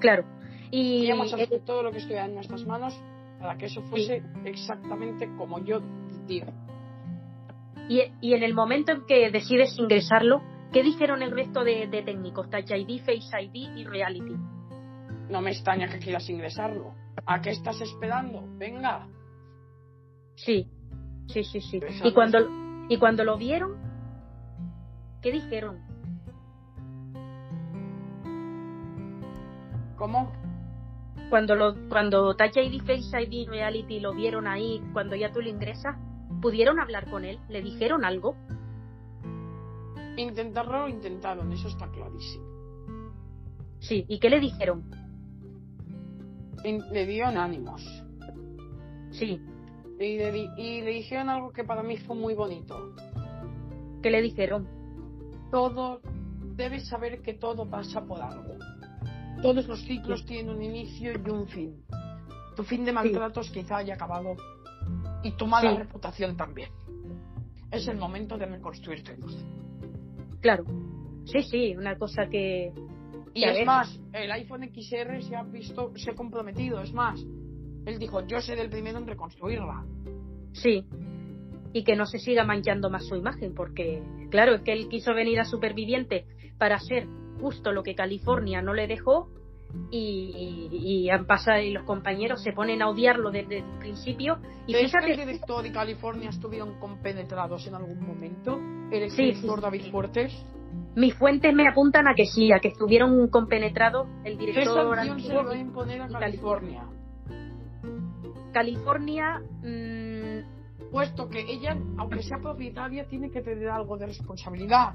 claro. 0.00 0.24
Y. 0.70 1.06
Íbamos 1.06 1.32
a 1.32 1.36
hacer 1.36 1.60
todo 1.64 1.82
lo 1.82 1.90
que 1.92 1.98
estuviera 1.98 2.26
en 2.26 2.34
nuestras 2.34 2.64
manos 2.66 2.98
para 3.38 3.56
que 3.56 3.66
eso 3.66 3.82
fuese 3.82 4.22
exactamente 4.44 5.28
como 5.36 5.62
yo 5.64 5.80
digo. 6.26 6.52
Y, 7.88 8.02
y 8.20 8.34
en 8.34 8.42
el 8.42 8.54
momento 8.54 8.92
en 8.92 9.06
que 9.06 9.30
decides 9.30 9.78
ingresarlo, 9.78 10.42
¿qué 10.72 10.82
dijeron 10.82 11.22
el 11.22 11.30
resto 11.30 11.62
de, 11.62 11.86
de 11.86 12.02
técnicos? 12.02 12.50
Touch 12.50 12.70
ID, 12.70 13.00
Face 13.00 13.30
ID 13.40 13.76
y 13.76 13.84
Reality. 13.84 14.34
No 15.30 15.40
me 15.40 15.50
extraña 15.50 15.88
que 15.88 15.98
quieras 15.98 16.28
ingresarlo. 16.28 16.94
¿A 17.26 17.40
qué 17.40 17.50
estás 17.50 17.80
esperando? 17.80 18.42
Venga. 18.56 19.06
Sí, 20.34 20.68
sí, 21.28 21.44
sí, 21.44 21.60
sí. 21.60 21.80
Y 22.04 22.12
cuando, 22.12 22.38
y 22.88 22.98
cuando 22.98 23.24
lo 23.24 23.36
vieron, 23.36 23.76
¿qué 25.22 25.32
dijeron? 25.32 25.78
¿Cómo? 29.96 30.32
Cuando, 31.30 31.56
lo, 31.56 31.74
cuando 31.88 32.36
Touch 32.36 32.56
ID, 32.56 32.82
Face 32.82 33.22
ID 33.22 33.48
Reality 33.48 33.98
lo 34.00 34.14
vieron 34.14 34.46
ahí, 34.46 34.82
cuando 34.92 35.16
ya 35.16 35.32
tú 35.32 35.40
lo 35.40 35.48
ingresas, 35.48 35.96
¿pudieron 36.40 36.78
hablar 36.78 37.10
con 37.10 37.24
él? 37.24 37.40
¿Le 37.48 37.62
dijeron 37.62 38.04
algo? 38.04 38.36
Intentarlo 40.16 40.80
lo 40.80 40.88
intentaron, 40.88 41.52
eso 41.52 41.68
está 41.68 41.90
clarísimo. 41.90 42.44
Sí, 43.80 44.04
¿y 44.08 44.18
qué 44.18 44.30
le 44.30 44.40
dijeron? 44.40 44.90
Le 46.64 47.06
dieron 47.06 47.36
ánimos. 47.36 47.82
Sí, 49.10 49.40
Y 49.98 50.18
le, 50.18 50.30
di- 50.32 50.48
y 50.58 50.80
le 50.82 50.90
dijeron 50.90 51.28
algo 51.30 51.52
que 51.52 51.64
para 51.64 51.82
mí 51.82 51.96
fue 51.96 52.16
muy 52.16 52.34
bonito. 52.34 52.94
¿qué 54.02 54.10
le 54.10 54.22
dijeron? 54.22 54.68
Todo, 55.50 56.00
debes 56.54 56.86
saber 56.86 57.22
que 57.22 57.34
todo 57.34 57.68
pasa 57.68 58.04
por 58.04 58.20
algo. 58.20 58.54
Todos 59.42 59.66
los 59.66 59.80
ciclos 59.84 60.24
tienen 60.26 60.54
un 60.54 60.62
inicio 60.62 61.12
y 61.12 61.30
un 61.30 61.46
fin. 61.48 61.82
Tu 62.54 62.62
fin 62.62 62.84
de 62.84 62.92
maltratos 62.92 63.50
quizá 63.50 63.78
haya 63.78 63.94
acabado 63.94 64.36
y 65.24 65.32
tu 65.32 65.46
mala 65.46 65.72
Sí. 65.72 65.76
reputación 65.78 66.36
también. 66.36 66.70
Es 67.70 67.88
el 67.88 67.96
momento 67.96 68.38
de 68.38 68.46
reconstruirte. 68.46 69.16
Claro. 70.40 70.64
Sí, 71.24 71.42
sí, 71.42 71.74
una 71.76 71.98
cosa 71.98 72.28
que... 72.28 72.72
Y 73.34 73.44
es 73.44 73.66
más, 73.66 73.98
el 74.12 74.30
iPhone 74.30 74.62
XR 74.72 75.20
se 75.22 75.34
ha 75.36 75.42
visto, 75.42 75.92
se 75.96 76.12
ha 76.12 76.14
comprometido. 76.14 76.80
Es 76.80 76.92
más, 76.92 77.20
él 77.86 77.98
dijo, 77.98 78.26
yo 78.26 78.40
seré 78.40 78.62
el 78.62 78.70
primero 78.70 78.98
en 78.98 79.06
reconstruirla. 79.06 79.84
Sí. 80.52 80.84
Y 81.72 81.84
que 81.84 81.96
no 81.96 82.06
se 82.06 82.18
siga 82.18 82.44
manchando 82.44 82.90
más 82.90 83.06
su 83.06 83.16
imagen, 83.16 83.54
porque, 83.54 84.02
claro, 84.30 84.54
es 84.54 84.62
que 84.62 84.72
él 84.72 84.88
quiso 84.88 85.14
venir 85.14 85.40
a 85.40 85.44
Superviviente 85.44 86.26
para 86.58 86.76
hacer 86.76 87.06
justo 87.40 87.72
lo 87.72 87.82
que 87.82 87.94
California 87.94 88.62
no 88.62 88.72
le 88.74 88.86
dejó 88.86 89.28
y, 89.90 90.68
y, 90.72 90.76
y 90.76 91.10
han 91.10 91.26
pasado 91.26 91.60
y 91.60 91.70
los 91.70 91.84
compañeros 91.84 92.42
se 92.42 92.52
ponen 92.52 92.80
a 92.82 92.88
odiarlo 92.88 93.30
desde 93.30 93.58
el 93.58 93.78
principio. 93.78 94.38
Y 94.66 94.72
¿Crees 94.72 94.90
que 94.92 94.98
el 94.98 95.04
fíjate, 95.04 95.26
director 95.26 95.66
y 95.66 95.70
California 95.70 96.30
estuvieron 96.30 96.78
compenetrados 96.80 97.66
en 97.66 97.74
algún 97.74 98.06
momento? 98.06 98.58
¿El 98.90 99.10
Sí, 99.10 99.22
director 99.22 99.56
sí, 99.58 99.62
David 99.62 99.82
sí. 99.82 99.90
Fuertes? 99.90 100.46
mis 100.94 101.14
fuentes 101.14 101.54
me 101.54 101.68
apuntan 101.68 102.08
a 102.08 102.14
que 102.14 102.26
sí, 102.26 102.52
a 102.52 102.58
que 102.58 102.68
estuvieron 102.68 103.28
compenetrados 103.28 104.08
el 104.24 104.38
¿Qué 104.38 104.46
director 104.46 104.96
sanción 104.96 105.20
se 105.20 105.34
va 105.34 105.52
a 105.52 105.56
imponer 105.56 106.02
a 106.02 106.08
California? 106.08 106.84
California. 108.56 109.42
mm, 109.62 110.90
Puesto 110.90 111.28
que 111.28 111.40
ella, 111.40 111.76
aunque 111.98 112.22
sea 112.22 112.38
propietaria, 112.38 113.06
tiene 113.06 113.30
que 113.30 113.42
tener 113.42 113.68
algo 113.68 113.98
de 113.98 114.06
responsabilidad. 114.06 114.94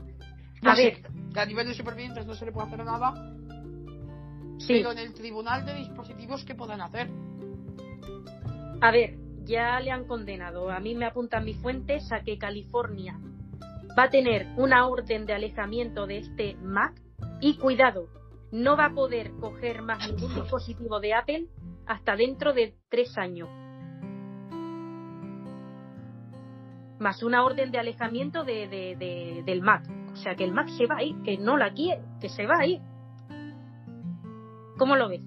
A 0.64 0.76
sé, 0.76 0.84
ver. 0.84 1.01
que 1.32 1.39
a 1.39 1.45
nivel 1.45 1.68
de 1.68 1.76
supervivientes 1.76 2.26
no 2.26 2.34
se 2.34 2.45
le 2.45 2.51
puede 2.51 2.68
hacer 2.68 2.84
nada, 2.84 3.14
sí, 4.57 4.74
pero 4.78 4.91
en 4.93 4.97
el 4.97 5.14
tribunal 5.14 5.64
de 5.66 5.76
dispositivos, 5.76 6.43
¿qué 6.43 6.55
pueden 6.55 6.82
hacer? 6.82 7.07
A 8.82 8.89
ver, 8.91 9.18
ya 9.43 9.80
le 9.80 9.91
han 9.91 10.05
condenado. 10.05 10.72
A 10.72 10.80
mí 10.80 10.95
me 10.95 11.05
apuntan 11.05 11.45
mis 11.45 11.57
fuentes 11.57 12.12
a 12.12 12.22
que 12.22 12.39
California 12.39 13.20
va 13.95 14.03
a 14.03 14.09
tener 14.09 14.47
una 14.57 14.88
orden 14.88 15.28
de 15.28 15.34
alejamiento 15.34 16.07
de 16.07 16.18
este 16.18 16.55
Mac 16.64 16.99
y 17.41 17.57
cuidado, 17.57 18.07
no 18.51 18.76
va 18.76 18.86
a 18.86 18.93
poder 18.93 19.32
coger 19.39 19.84
más 19.84 20.07
ningún 20.09 20.34
dispositivo 20.34 20.99
de 20.99 21.14
Apple 21.14 21.47
hasta 21.86 22.16
dentro 22.16 22.54
de 22.54 22.76
tres 22.90 23.18
años. 23.18 23.50
Más 27.00 27.24
una 27.24 27.44
orden 27.44 27.72
de 27.72 27.80
alejamiento 27.80 28.44
de, 28.44 28.68
de- 28.68 28.96
de- 28.96 29.44
del 29.46 29.62
Mac. 29.62 29.84
O 30.14 30.16
sea 30.16 30.36
que 30.36 30.44
el 30.44 30.52
Mac 30.54 30.68
se 30.70 30.86
va 30.86 30.98
a 30.98 31.04
ir, 31.04 31.16
que 31.24 31.38
no 31.38 31.58
la 31.58 31.74
quiere, 31.74 32.02
que 32.20 32.30
se 32.30 32.46
va 32.46 32.60
a 32.60 32.66
ir. 32.68 32.82
¿Cómo 34.78 34.96
lo 34.96 35.10
ves? 35.10 35.22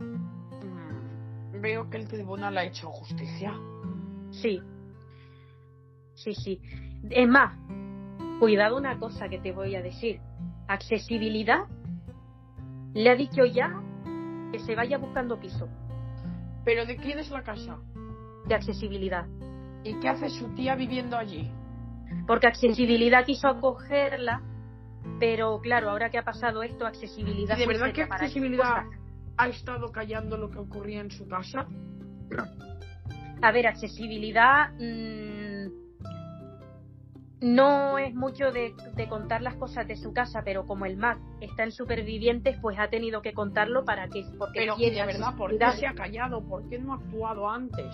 Mm, 0.00 1.60
Veo 1.60 1.90
que 1.90 1.96
el 1.98 2.08
tribunal 2.08 2.56
ha 2.58 2.64
hecho 2.64 2.88
justicia. 2.90 3.52
Sí. 4.30 4.60
Sí, 6.14 6.34
sí. 6.34 6.60
Es 7.10 7.28
más, 7.28 7.56
cuidado 8.40 8.76
una 8.76 8.98
cosa 8.98 9.28
que 9.28 9.38
te 9.38 9.52
voy 9.52 9.74
a 9.76 9.82
decir. 9.82 10.20
Accesibilidad 10.66 11.64
le 12.94 13.10
ha 13.10 13.14
dicho 13.14 13.44
ya 13.44 13.70
que 14.52 14.58
se 14.60 14.74
vaya 14.74 14.98
buscando 14.98 15.38
piso 15.38 15.68
¿Pero 16.64 16.84
de 16.84 16.96
quién 16.96 17.18
es 17.18 17.30
la 17.30 17.42
casa? 17.42 17.78
de 18.46 18.54
accesibilidad. 18.54 19.26
¿Y 19.84 20.00
qué 20.00 20.08
hace 20.08 20.28
su 20.30 20.54
tía 20.54 20.74
viviendo 20.74 21.16
allí? 21.16 21.50
Porque 22.26 22.46
accesibilidad 22.46 23.24
quiso 23.24 23.48
acogerla, 23.48 24.42
pero 25.20 25.60
claro, 25.60 25.90
ahora 25.90 26.10
que 26.10 26.18
ha 26.18 26.24
pasado 26.24 26.62
esto, 26.62 26.86
accesibilidad. 26.86 27.56
¿Y 27.56 27.60
de 27.60 27.66
verdad 27.66 27.92
que 27.92 28.02
accesibilidad 28.02 28.84
ha 29.36 29.48
estado 29.48 29.92
callando 29.92 30.36
lo 30.36 30.50
que 30.50 30.58
ocurría 30.58 31.00
en 31.00 31.10
su 31.10 31.28
casa? 31.28 31.66
A 33.40 33.52
ver, 33.52 33.66
accesibilidad 33.66 34.72
mm, 34.72 35.57
no 37.40 37.98
es 37.98 38.14
mucho 38.14 38.50
de, 38.50 38.74
de 38.96 39.08
contar 39.08 39.42
las 39.42 39.54
cosas 39.56 39.86
de 39.86 39.96
su 39.96 40.12
casa, 40.12 40.42
pero 40.44 40.66
como 40.66 40.86
el 40.86 40.96
Mac 40.96 41.18
está 41.40 41.62
en 41.64 41.72
supervivientes, 41.72 42.58
pues 42.60 42.78
ha 42.78 42.88
tenido 42.88 43.22
que 43.22 43.32
contarlo 43.32 43.84
para 43.84 44.08
que 44.08 44.24
porque 44.38 44.60
Pero, 44.60 44.76
de 44.90 45.06
verdad, 45.06 45.36
¿por 45.36 45.50
qué 45.50 45.56
se 45.78 45.86
ha 45.86 45.94
callado? 45.94 46.42
¿Por 46.42 46.68
qué 46.68 46.78
no 46.78 46.92
ha 46.94 46.96
actuado 46.96 47.48
antes? 47.48 47.86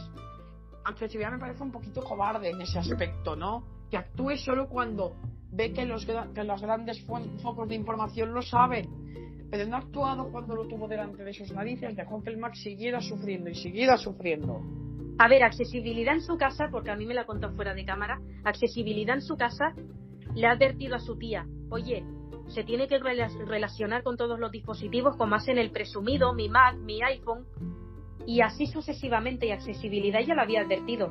Accesibilidad 0.84 1.32
me 1.32 1.38
parece 1.38 1.62
un 1.62 1.72
poquito 1.72 2.02
cobarde 2.02 2.50
en 2.50 2.60
ese 2.60 2.78
aspecto, 2.78 3.36
¿no? 3.36 3.64
Que 3.90 3.96
actúe 3.96 4.36
solo 4.36 4.68
cuando 4.68 5.16
ve 5.50 5.72
que 5.72 5.84
los, 5.84 6.04
que 6.06 6.44
los 6.44 6.60
grandes 6.62 7.06
fo- 7.06 7.38
focos 7.40 7.68
de 7.68 7.74
información 7.74 8.34
lo 8.34 8.42
saben. 8.42 9.33
Pero 9.50 9.66
no 9.68 9.76
ha 9.76 9.80
actuado 9.80 10.30
cuando 10.30 10.54
lo 10.56 10.66
tuvo 10.66 10.88
delante 10.88 11.22
de 11.22 11.32
sus 11.32 11.52
narices, 11.52 11.94
dejó 11.96 12.22
que 12.22 12.30
el 12.30 12.38
Mac 12.38 12.54
siguiera 12.54 13.00
sufriendo 13.00 13.50
y 13.50 13.54
siguiera 13.54 13.96
sufriendo. 13.96 14.60
A 15.18 15.28
ver, 15.28 15.44
accesibilidad 15.44 16.14
en 16.14 16.22
su 16.22 16.36
casa, 16.36 16.68
porque 16.72 16.90
a 16.90 16.96
mí 16.96 17.06
me 17.06 17.14
la 17.14 17.24
contó 17.24 17.50
fuera 17.52 17.72
de 17.72 17.84
cámara, 17.84 18.20
accesibilidad 18.42 19.14
en 19.14 19.22
su 19.22 19.36
casa 19.36 19.74
le 20.34 20.46
ha 20.46 20.52
advertido 20.52 20.96
a 20.96 20.98
su 20.98 21.16
tía, 21.16 21.46
oye, 21.70 22.02
se 22.48 22.64
tiene 22.64 22.88
que 22.88 23.00
rela- 23.00 23.30
relacionar 23.46 24.02
con 24.02 24.16
todos 24.16 24.38
los 24.40 24.50
dispositivos 24.50 25.16
como 25.16 25.36
hacen 25.36 25.56
el 25.58 25.70
presumido, 25.70 26.34
mi 26.34 26.48
Mac, 26.48 26.76
mi 26.78 27.00
iPhone, 27.02 27.46
y 28.26 28.40
así 28.40 28.66
sucesivamente, 28.66 29.46
y 29.46 29.50
accesibilidad 29.52 30.20
ya 30.26 30.34
lo 30.34 30.42
había 30.42 30.62
advertido, 30.62 31.10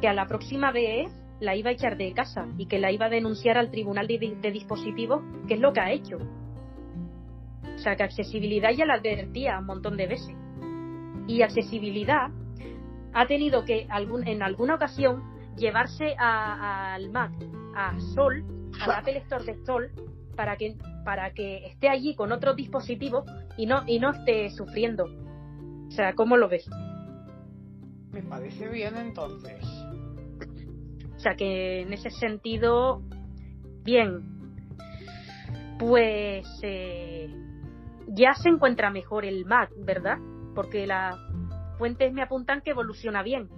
que 0.00 0.08
a 0.08 0.14
la 0.14 0.26
próxima 0.26 0.70
vez 0.70 1.10
la 1.40 1.56
iba 1.56 1.70
a 1.70 1.72
echar 1.72 1.96
de 1.96 2.12
casa 2.12 2.46
y 2.56 2.66
que 2.66 2.78
la 2.78 2.92
iba 2.92 3.06
a 3.06 3.10
denunciar 3.10 3.58
al 3.58 3.70
tribunal 3.70 4.06
de, 4.06 4.36
de 4.40 4.50
dispositivos, 4.52 5.22
que 5.48 5.54
es 5.54 5.60
lo 5.60 5.72
que 5.72 5.80
ha 5.80 5.90
hecho. 5.90 6.18
O 7.80 7.82
sea, 7.82 7.96
que 7.96 8.02
accesibilidad 8.02 8.72
ya 8.72 8.84
la 8.84 8.96
advertía 8.96 9.58
un 9.58 9.64
montón 9.64 9.96
de 9.96 10.06
veces. 10.06 10.36
Y 11.26 11.40
accesibilidad 11.40 12.28
ha 13.14 13.26
tenido 13.26 13.64
que 13.64 13.86
algún, 13.88 14.28
en 14.28 14.42
alguna 14.42 14.74
ocasión 14.74 15.22
llevarse 15.56 16.14
al 16.18 17.08
Mac 17.08 17.32
a 17.74 17.98
Sol, 18.14 18.44
al 18.82 18.90
Apple 18.90 19.16
Store 19.20 19.44
de 19.46 19.64
Sol, 19.64 19.90
para 20.36 20.58
que, 20.58 20.76
para 21.06 21.32
que 21.32 21.68
esté 21.68 21.88
allí 21.88 22.14
con 22.14 22.32
otros 22.32 22.54
dispositivos 22.54 23.24
y 23.56 23.64
no, 23.64 23.82
y 23.86 23.98
no 23.98 24.10
esté 24.10 24.50
sufriendo. 24.50 25.06
O 25.88 25.90
sea, 25.90 26.12
¿cómo 26.12 26.36
lo 26.36 26.50
ves? 26.50 26.68
Me 28.12 28.22
parece 28.22 28.68
bien 28.68 28.94
entonces. 28.98 29.64
O 31.16 31.18
sea, 31.18 31.34
que 31.34 31.80
en 31.80 31.94
ese 31.94 32.10
sentido, 32.10 33.00
bien. 33.84 34.38
Pues 35.78 36.46
eh, 36.62 37.34
ya 38.12 38.34
se 38.34 38.48
encuentra 38.48 38.90
mejor 38.90 39.24
el 39.24 39.46
Mac, 39.46 39.70
¿verdad? 39.76 40.18
Porque 40.54 40.86
las 40.86 41.16
fuentes 41.78 42.12
me 42.12 42.22
apuntan 42.22 42.60
que 42.60 42.70
evoluciona 42.70 43.22
bien. 43.22 43.48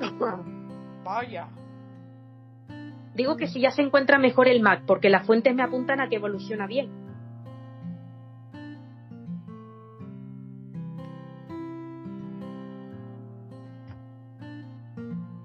Vaya. 1.04 1.48
Digo 3.14 3.36
que 3.36 3.46
si 3.46 3.60
ya 3.60 3.70
se 3.70 3.82
encuentra 3.82 4.18
mejor 4.18 4.48
el 4.48 4.62
Mac, 4.62 4.84
porque 4.86 5.10
las 5.10 5.26
fuentes 5.26 5.54
me 5.54 5.62
apuntan 5.62 6.00
a 6.00 6.08
que 6.08 6.16
evoluciona 6.16 6.66
bien. 6.66 6.90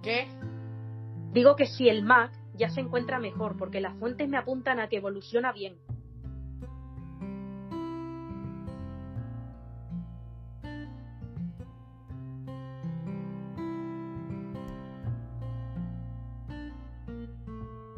¿Qué? 0.02 0.28
Digo 1.34 1.56
que 1.56 1.66
si 1.66 1.90
el 1.90 2.04
Mac 2.04 2.32
ya 2.56 2.70
se 2.70 2.82
encuentra 2.82 3.20
mejor, 3.20 3.58
porque 3.58 3.82
las 3.82 3.98
fuentes 3.98 4.28
me 4.28 4.38
apuntan 4.38 4.80
a 4.80 4.88
que 4.88 4.98
evoluciona 4.98 5.52
bien. 5.52 5.76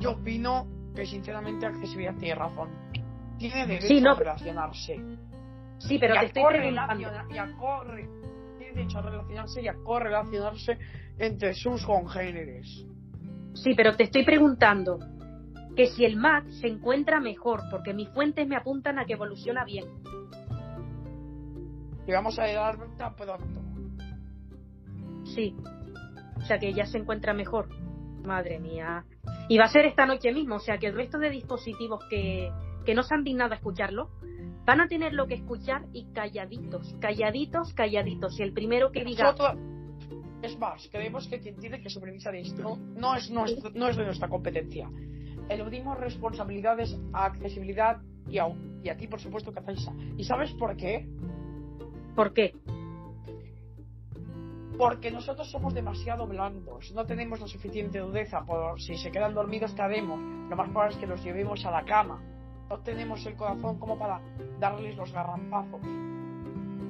Yo 0.03 0.11
opino 0.11 0.67
que 0.93 1.05
sinceramente 1.05 1.65
accesibilidad 1.65 2.13
tiene 2.15 2.35
razón. 2.35 2.69
Tiene 3.37 3.65
derecho 3.65 3.87
Sí, 3.87 4.01
no. 4.01 4.11
a 4.11 4.15
relacionarse. 4.15 4.99
Sí, 5.77 5.97
pero 5.97 6.13
y 6.15 6.17
te 6.17 6.23
a 6.23 6.27
estoy 6.27 6.43
y 7.33 7.37
a 7.37 7.51
corre- 7.57 8.09
tiene 8.57 8.73
derecho 8.73 8.99
a 8.99 9.01
relacionarse 9.01 9.61
y 9.61 9.67
a 9.69 9.73
correlacionarse 9.75 10.77
entre 11.17 11.53
sus 11.53 11.85
congéneres. 11.85 12.85
Sí, 13.53 13.73
pero 13.75 13.95
te 13.95 14.03
estoy 14.03 14.25
preguntando 14.25 14.99
que 15.75 15.87
si 15.87 16.03
el 16.05 16.17
Mac 16.17 16.47
se 16.49 16.67
encuentra 16.67 17.19
mejor, 17.19 17.61
porque 17.71 17.93
mis 17.93 18.09
fuentes 18.09 18.47
me 18.47 18.55
apuntan 18.57 18.99
a 18.99 19.05
que 19.05 19.13
evoluciona 19.13 19.63
bien. 19.63 19.85
Y 22.05 22.11
vamos 22.11 22.37
a 22.37 22.45
dar 22.47 22.77
tan 22.97 23.15
pronto. 23.15 23.61
Sí. 25.23 25.55
O 26.37 26.41
sea 26.41 26.59
que 26.59 26.73
ya 26.73 26.85
se 26.85 26.97
encuentra 26.97 27.33
mejor. 27.33 27.69
Madre 28.25 28.59
mía. 28.59 29.05
Y 29.49 29.57
va 29.57 29.65
a 29.65 29.69
ser 29.69 29.85
esta 29.85 30.05
noche 30.05 30.31
mismo, 30.33 30.55
o 30.55 30.59
sea 30.59 30.77
que 30.77 30.87
el 30.87 30.95
resto 30.95 31.17
de 31.17 31.29
dispositivos 31.29 32.03
que, 32.09 32.49
que 32.85 32.93
no 32.95 33.03
se 33.03 33.13
han 33.15 33.23
dignado 33.23 33.53
a 33.53 33.55
escucharlo 33.57 34.09
van 34.65 34.79
a 34.81 34.87
tener 34.87 35.13
lo 35.13 35.27
que 35.27 35.33
escuchar 35.35 35.85
y 35.93 36.05
calladitos, 36.13 36.95
calladitos, 37.01 37.73
calladitos. 37.73 38.39
Y 38.39 38.43
el 38.43 38.53
primero 38.53 38.91
que 38.91 39.03
diga, 39.03 39.33
es 40.41 40.57
más, 40.57 40.87
creemos 40.91 41.27
que 41.27 41.39
quien 41.39 41.57
tiene 41.57 41.81
que 41.81 41.89
supervisar 41.89 42.35
esto 42.35 42.77
no 42.95 43.15
es, 43.15 43.29
nuestro- 43.29 43.71
no 43.73 43.87
es 43.89 43.97
de 43.97 44.05
nuestra 44.05 44.29
competencia. 44.29 44.89
Eludimos 45.49 45.97
responsabilidades 45.99 46.97
a 47.11 47.25
accesibilidad 47.25 48.01
y 48.29 48.37
a, 48.39 48.47
y 48.83 48.89
a 48.89 48.95
ti, 48.95 49.07
por 49.07 49.19
supuesto, 49.19 49.51
Catalisa. 49.53 49.93
¿Y 50.17 50.23
sabes 50.23 50.51
por 50.53 50.75
qué? 50.77 51.07
¿por 52.15 52.33
qué? 52.33 52.53
Porque 54.77 55.11
nosotros 55.11 55.49
somos 55.51 55.73
demasiado 55.73 56.25
blandos, 56.27 56.91
no 56.93 57.05
tenemos 57.05 57.39
la 57.39 57.47
suficiente 57.47 57.99
dureza, 57.99 58.43
por 58.43 58.81
si 58.81 58.95
se 58.97 59.11
quedan 59.11 59.33
dormidos, 59.33 59.73
¿qué 59.73 59.81
haremos? 59.81 60.19
Lo 60.49 60.55
más 60.55 60.69
probable 60.69 60.95
es 60.95 60.99
que 60.99 61.07
los 61.07 61.23
llevemos 61.23 61.63
a 61.65 61.71
la 61.71 61.83
cama. 61.83 62.21
No 62.69 62.79
tenemos 62.79 63.25
el 63.25 63.35
corazón 63.35 63.77
como 63.77 63.97
para 63.99 64.19
darles 64.59 64.95
los 64.95 65.11
garrampazos. 65.11 65.81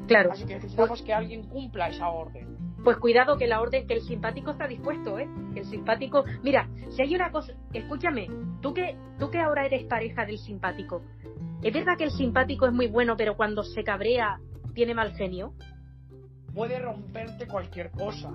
Claro. 0.08 0.32
Así 0.32 0.46
que 0.46 0.56
necesitamos 0.56 1.02
que 1.02 1.14
alguien 1.14 1.44
cumpla 1.50 1.90
esa 1.90 2.10
orden. 2.10 2.58
Pues 2.84 2.98
cuidado 2.98 3.38
que 3.38 3.48
la 3.48 3.62
orden, 3.62 3.88
que 3.88 3.94
el 3.94 4.02
simpático 4.02 4.52
está 4.52 4.68
dispuesto, 4.68 5.18
¿eh? 5.18 5.28
Que 5.54 5.62
el 5.62 5.66
simpático. 5.66 6.26
Mira, 6.44 6.68
si 6.90 7.02
hay 7.02 7.16
una 7.16 7.32
cosa. 7.32 7.54
Escúchame, 7.72 8.28
tú 8.62 8.74
que, 8.74 8.98
tú 9.18 9.30
que 9.32 9.40
ahora 9.40 9.66
eres 9.66 9.86
pareja 9.86 10.26
del 10.26 10.38
simpático, 10.38 11.02
¿es 11.62 11.74
verdad 11.74 11.98
que 11.98 12.06
el 12.06 12.12
simpático 12.12 12.66
es 12.66 12.74
muy 12.74 12.88
bueno, 12.88 13.16
pero 13.16 13.38
cuando 13.38 13.64
se 13.64 13.84
cabrea 13.84 14.40
tiene 14.74 14.94
mal 14.94 15.14
genio? 15.14 15.54
Puede 16.54 16.80
romperte 16.80 17.48
cualquier 17.48 17.92
cosa. 17.92 18.32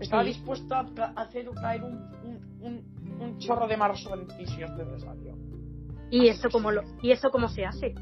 Está 0.00 0.20
Sí. 0.22 0.28
dispuesto 0.28 0.74
a 0.74 0.80
hacer 1.16 1.48
caer 1.54 1.82
un, 1.82 1.94
un, 2.22 2.58
un, 2.60 3.16
un 3.20 3.38
chorro 3.38 3.66
de 3.66 3.76
mar 3.78 3.96
sobre 3.96 4.26
ti 4.26 4.46
si 4.46 4.62
es 4.62 4.70
necesario. 4.70 5.34
¿Y 6.10 6.28
eso 6.28 6.48
cómo, 6.50 6.70
lo, 6.70 6.82
¿Y 7.02 7.10
eso 7.12 7.30
cómo 7.30 7.48
se 7.48 7.64
hace? 7.64 7.94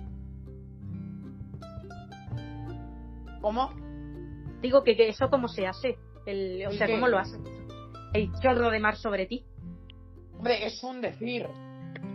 ¿Cómo? 3.41 3.71
Digo 4.61 4.83
que, 4.83 4.97
que 4.97 5.09
eso 5.09 5.29
cómo 5.31 5.49
se 5.49 5.67
hace. 5.67 5.97
El, 6.27 6.65
o 6.67 6.71
¿El 6.71 6.79
sea, 6.79 6.87
qué? 6.87 6.95
¿cómo 6.95 7.09
lo 7.09 7.19
hace? 7.19 7.37
El 8.15 8.33
chorro 8.41 8.71
de 8.71 8.81
mar 8.81 8.97
sobre 8.97 9.27
ti. 9.27 9.45
Hombre, 10.37 10.67
es 10.67 10.83
un 10.83 11.01
decir. 11.01 11.47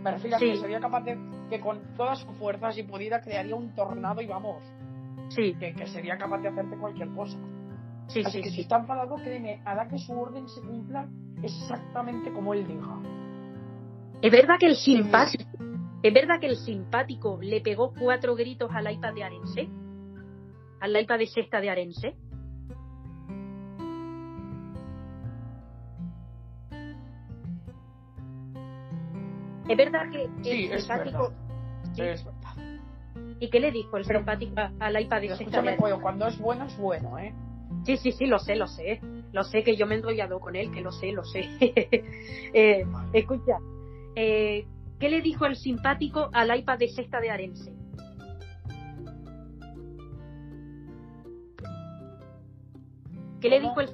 Refiero 0.04 0.36
a 0.36 0.38
Sí. 0.38 0.56
sería 0.56 0.80
capaz 0.80 1.02
de 1.02 1.18
que 1.48 1.60
con 1.60 1.80
todas 1.96 2.18
sus 2.20 2.34
fuerzas, 2.36 2.74
si 2.74 2.82
pudiera, 2.82 3.20
crearía 3.20 3.54
un 3.54 3.74
tornado 3.74 4.20
y 4.20 4.26
vamos. 4.26 4.62
Sí, 5.30 5.54
Que, 5.58 5.74
que 5.74 5.86
sería 5.86 6.18
capaz 6.18 6.38
de 6.38 6.48
hacerte 6.48 6.76
cualquier 6.76 7.08
cosa. 7.14 7.38
sí, 8.08 8.20
Así 8.24 8.38
sí. 8.38 8.42
que 8.42 8.50
si 8.50 8.60
está 8.62 8.78
enfadado, 8.78 9.14
créeme, 9.16 9.62
hará 9.64 9.88
que 9.88 9.96
su 9.98 10.12
orden 10.18 10.48
se 10.48 10.60
cumpla 10.60 11.08
exactamente 11.42 12.32
como 12.32 12.52
él 12.52 12.66
diga. 12.66 13.00
¿Es 14.22 14.30
verdad 14.30 14.56
que 14.58 14.66
el 14.66 14.76
simpático, 14.76 15.44
es 16.02 16.12
verdad 16.12 16.40
que 16.40 16.46
el 16.48 16.56
simpático 16.56 17.38
le 17.40 17.60
pegó 17.60 17.94
cuatro 17.98 18.34
gritos 18.34 18.70
al 18.74 18.90
iPad 18.92 19.14
de 19.14 19.24
Arense? 19.24 19.68
¿Al 20.80 21.00
iPad 21.00 21.18
de 21.18 21.26
sexta 21.26 21.60
de 21.60 21.70
Arense? 21.70 22.16
Es 29.68 29.76
verdad 29.76 30.10
que 30.10 30.24
el 30.24 30.44
Sí, 30.44 30.68
es 30.72 30.80
simpático. 30.84 31.32
Sí. 31.94 32.02
Es 32.02 32.24
verdad. 32.24 32.39
¿Y 33.40 33.48
qué 33.48 33.58
le 33.58 33.72
dijo 33.72 33.96
el 33.96 34.04
Pero- 34.04 34.20
simpático 34.20 34.54
al 34.78 35.00
iPad 35.00 35.24
escúchame, 35.24 35.76
cuando 35.76 36.26
es 36.26 36.38
bueno, 36.38 36.66
es 36.66 36.76
bueno, 36.76 37.18
¿eh? 37.18 37.34
Sí, 37.84 37.96
sí, 37.96 38.12
sí, 38.12 38.26
lo 38.26 38.38
sé, 38.38 38.54
lo 38.54 38.66
sé. 38.66 39.00
Lo 39.32 39.44
sé 39.44 39.64
que 39.64 39.76
yo 39.76 39.86
me 39.86 39.94
he 39.94 39.98
enrollado 39.98 40.40
con 40.40 40.56
él, 40.56 40.70
que 40.70 40.82
lo 40.82 40.92
sé, 40.92 41.12
lo 41.12 41.24
sé. 41.24 41.48
Eh, 42.52 42.84
escucha, 43.12 43.58
eh, 44.16 44.66
¿qué 44.98 45.08
le 45.08 45.22
dijo 45.22 45.46
el 45.46 45.56
simpático 45.56 46.28
al 46.32 46.54
iPad 46.58 46.78
de 46.78 46.88
sexta 46.88 47.20
de 47.20 47.30
Arense? 47.30 47.72
¿Qué 53.40 53.48
le, 53.48 53.60
dijo 53.60 53.80
el, 53.80 53.88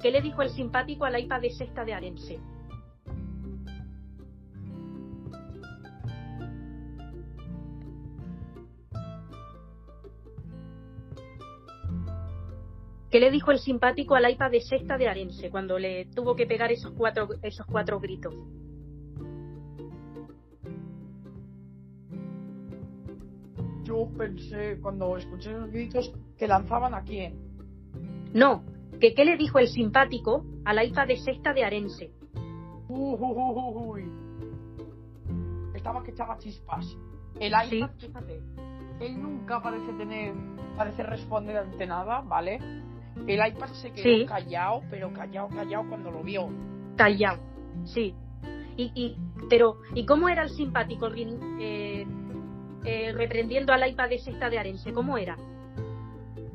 ¿Qué 0.00 0.10
le 0.12 0.20
dijo 0.20 0.42
el 0.42 0.50
simpático 0.50 1.04
al 1.04 1.18
iPad 1.18 1.40
de 1.40 1.50
sexta 1.50 1.84
de 1.84 1.94
Arense? 1.94 2.38
¿Qué 13.12 13.20
le 13.20 13.30
dijo 13.30 13.50
el 13.50 13.58
simpático 13.58 14.14
al 14.14 14.30
iPad 14.30 14.50
de 14.52 14.62
sexta 14.62 14.96
de 14.96 15.06
Arense 15.06 15.50
cuando 15.50 15.78
le 15.78 16.06
tuvo 16.06 16.34
que 16.34 16.46
pegar 16.46 16.72
esos 16.72 16.92
cuatro, 16.92 17.28
esos 17.42 17.66
cuatro 17.66 18.00
gritos? 18.00 18.34
Yo 23.84 24.08
pensé, 24.16 24.80
cuando 24.80 25.14
escuché 25.18 25.50
esos 25.50 25.70
gritos, 25.70 26.14
que 26.38 26.48
lanzaban 26.48 26.94
a 26.94 27.02
quién. 27.02 27.36
No, 28.32 28.64
que 28.98 29.12
qué 29.12 29.26
le 29.26 29.36
dijo 29.36 29.58
el 29.58 29.68
simpático 29.68 30.46
al 30.64 30.82
iPad 30.82 31.08
de 31.08 31.18
sexta 31.18 31.52
de 31.52 31.64
Arense. 31.64 32.10
Uy. 32.88 34.10
Estaba 35.74 36.02
que 36.02 36.12
echaba 36.12 36.38
chispas. 36.38 36.96
El 37.38 37.52
iPad, 37.52 37.90
fíjate, 37.98 38.40
él 39.00 39.20
nunca 39.20 39.60
parece 39.60 39.92
tener, 39.98 40.32
parece 40.78 41.02
responder 41.02 41.58
ante 41.58 41.86
nada, 41.86 42.22
¿vale? 42.22 42.58
El 43.26 43.46
iPad 43.46 43.68
se 43.72 43.92
quedó 43.92 44.02
Sí. 44.02 44.26
callado, 44.26 44.82
pero 44.90 45.12
callado, 45.12 45.48
callado 45.48 45.88
cuando 45.88 46.10
lo 46.10 46.22
vio. 46.22 46.48
Callao, 46.96 47.38
sí. 47.84 48.14
Y, 48.76 48.90
y, 48.94 49.16
pero, 49.48 49.76
¿y 49.94 50.04
cómo 50.06 50.28
era 50.28 50.42
el 50.44 50.50
simpático 50.50 51.08
eh, 51.14 52.06
eh, 52.84 53.12
reprendiendo 53.12 53.72
al 53.72 53.88
iPad 53.88 54.08
de 54.08 54.18
sexta 54.18 54.48
de 54.50 54.58
Arense? 54.58 54.92
¿Cómo 54.92 55.18
era? 55.18 55.36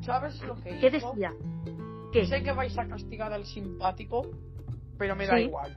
¿Sabes 0.00 0.40
lo 0.42 0.56
que 0.56 0.78
¿Qué 0.78 0.88
hizo? 0.96 1.12
decía? 1.12 1.32
¿Qué? 2.12 2.26
Sé 2.26 2.42
que 2.42 2.52
vais 2.52 2.76
a 2.78 2.86
castigar 2.86 3.32
al 3.32 3.44
simpático, 3.44 4.26
pero 4.98 5.14
me 5.16 5.26
da 5.26 5.36
Sí. 5.36 5.44
igual. 5.44 5.76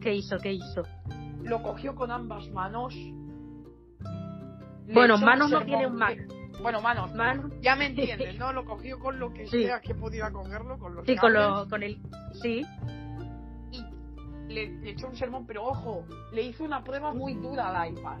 ¿Qué 0.00 0.14
hizo? 0.14 0.38
¿Qué 0.38 0.52
hizo? 0.52 0.82
Lo 1.42 1.62
cogió 1.62 1.94
con 1.94 2.10
ambas 2.10 2.48
manos. 2.50 2.94
Bueno, 4.92 5.18
manos 5.18 5.50
no 5.50 5.64
tiene 5.64 5.86
un 5.86 5.96
Mac. 5.96 6.18
Bueno, 6.62 6.80
manos. 6.80 7.14
Mano, 7.14 7.50
Ya 7.60 7.76
me 7.76 7.86
entiendes, 7.90 8.38
¿no? 8.38 8.52
Lo 8.52 8.64
cogió 8.64 8.98
con 8.98 9.18
lo 9.18 9.32
que 9.32 9.46
Sí. 9.46 9.64
sea 9.64 9.80
que 9.80 9.94
pudiera 9.94 10.30
cogerlo, 10.30 10.78
con 10.78 10.94
los 10.94 11.04
sí, 11.06 11.16
con, 11.16 11.32
lo, 11.32 11.68
con 11.68 11.82
el... 11.82 11.98
Sí, 12.42 12.64
y 13.72 13.82
le, 14.52 14.68
le 14.80 14.90
echó 14.90 15.08
un 15.08 15.16
sermón, 15.16 15.46
pero 15.46 15.64
ojo, 15.64 16.04
le 16.32 16.42
hizo 16.42 16.64
una 16.64 16.82
prueba 16.82 17.12
muy 17.12 17.34
dura 17.34 17.68
al 17.80 17.92
iPad. 17.92 18.18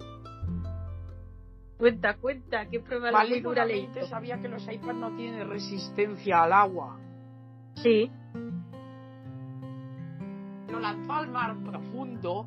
cuenta, 1.78 2.16
cuenta, 2.16 2.66
qué 2.68 2.80
prueba 2.80 3.10
muy 3.24 3.40
dura 3.40 3.64
le 3.64 3.78
hizo. 3.78 4.06
sabía 4.06 4.40
que 4.40 4.48
los 4.48 4.62
iPads 4.70 4.96
no 4.96 5.14
tienen 5.16 5.48
resistencia 5.48 6.42
al 6.42 6.52
agua. 6.52 6.98
Sí, 7.76 8.10
Lo 10.70 10.80
lanzó 10.80 11.12
al 11.12 11.28
mar 11.30 11.54
profundo, 11.64 12.46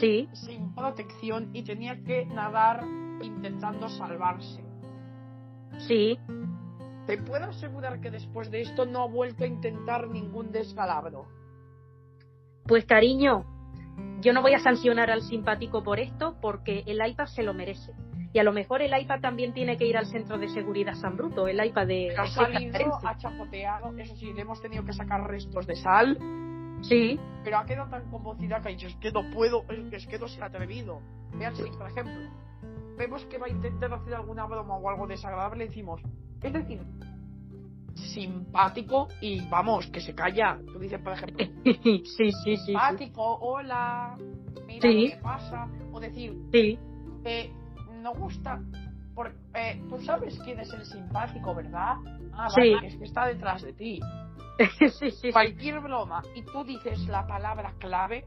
sí, 0.00 0.28
sin 0.32 0.74
protección, 0.74 1.50
y 1.52 1.62
tenía 1.62 2.02
que 2.02 2.26
nadar 2.26 2.82
intentando 3.22 3.88
salvarse. 3.88 4.62
sí, 5.78 6.18
Te 7.06 7.18
puedo 7.18 7.46
asegurar 7.46 8.00
que 8.00 8.10
después 8.10 8.50
de 8.50 8.62
esto 8.62 8.86
no 8.86 9.02
ha 9.02 9.06
vuelto 9.06 9.44
a 9.44 9.46
intentar 9.46 10.08
ningún 10.08 10.52
descalabro. 10.52 11.26
Pues 12.66 12.84
cariño, 12.84 13.44
yo 14.20 14.32
no 14.32 14.42
voy 14.42 14.54
a 14.54 14.60
sancionar 14.60 15.10
al 15.10 15.22
simpático 15.22 15.82
por 15.82 15.98
esto 15.98 16.36
porque 16.40 16.84
el 16.86 17.04
iPad 17.04 17.26
se 17.26 17.42
lo 17.42 17.54
merece. 17.54 17.92
Y 18.32 18.38
a 18.38 18.44
lo 18.44 18.52
mejor 18.52 18.80
el 18.80 18.96
iPad 18.96 19.20
también 19.20 19.52
tiene 19.52 19.76
que 19.76 19.86
ir 19.86 19.96
al 19.96 20.06
centro 20.06 20.38
de 20.38 20.48
seguridad 20.48 20.94
San 20.94 21.16
Bruto, 21.16 21.48
el 21.48 21.64
iPad 21.64 21.86
de... 21.88 22.14
Ha 22.16 22.28
salido, 22.28 22.98
ha 23.04 23.16
chapoteado, 23.16 23.96
eso 23.98 24.14
sí, 24.14 24.32
le 24.32 24.42
hemos 24.42 24.62
tenido 24.62 24.84
que 24.84 24.92
sacar 24.92 25.26
restos 25.26 25.66
de 25.66 25.74
sal. 25.74 26.16
Sí. 26.82 27.18
Pero 27.42 27.58
ha 27.58 27.66
quedado 27.66 27.90
tan 27.90 28.08
conmovida 28.08 28.60
que 28.60 28.68
ha 28.68 28.70
dicho, 28.70 28.86
es 28.86 28.94
que 28.96 29.10
no 29.10 29.28
puedo, 29.30 29.64
es 29.90 30.06
que 30.06 30.18
no 30.18 30.28
se 30.28 30.40
ha 30.42 30.46
atrevido. 30.46 31.00
Vean, 31.34 31.56
si, 31.56 31.64
por 31.70 31.90
ejemplo, 31.90 32.30
vemos 33.00 33.24
que 33.24 33.38
va 33.38 33.46
a 33.46 33.48
intentar 33.48 33.92
hacer 33.94 34.14
alguna 34.14 34.44
broma 34.44 34.76
o 34.76 34.90
algo 34.90 35.06
desagradable, 35.06 35.60
le 35.60 35.68
decimos, 35.68 36.02
es 36.42 36.52
decir, 36.52 36.82
simpático 37.94 39.08
y 39.22 39.40
vamos, 39.48 39.86
que 39.86 40.00
se 40.00 40.14
calla. 40.14 40.58
Tú 40.70 40.78
dices, 40.78 41.00
por 41.00 41.14
ejemplo, 41.14 41.46
sí, 41.64 42.02
sí, 42.04 42.32
sí. 42.44 42.56
Simpático, 42.58 43.38
hola, 43.40 44.18
mira 44.66 44.82
qué 44.82 45.18
pasa. 45.22 45.66
O 45.92 45.98
decir, 45.98 46.36
sí. 46.52 46.78
Eh, 47.24 47.50
no 48.02 48.12
gusta. 48.14 48.60
Por, 49.14 49.34
eh, 49.54 49.82
Tú 49.88 49.98
sabes 50.02 50.38
quién 50.44 50.60
es 50.60 50.70
el 50.74 50.84
simpático, 50.84 51.54
¿verdad? 51.54 51.96
Ah, 52.34 52.48
sí. 52.50 52.74
es 52.84 52.96
que 52.96 53.04
está 53.04 53.26
detrás 53.26 53.62
de 53.62 53.72
ti. 53.72 54.00
sí, 54.98 55.10
sí, 55.10 55.32
Cualquier 55.32 55.80
broma 55.80 56.22
y 56.34 56.42
tú 56.42 56.64
dices 56.64 57.06
la 57.08 57.26
palabra 57.26 57.72
clave, 57.78 58.26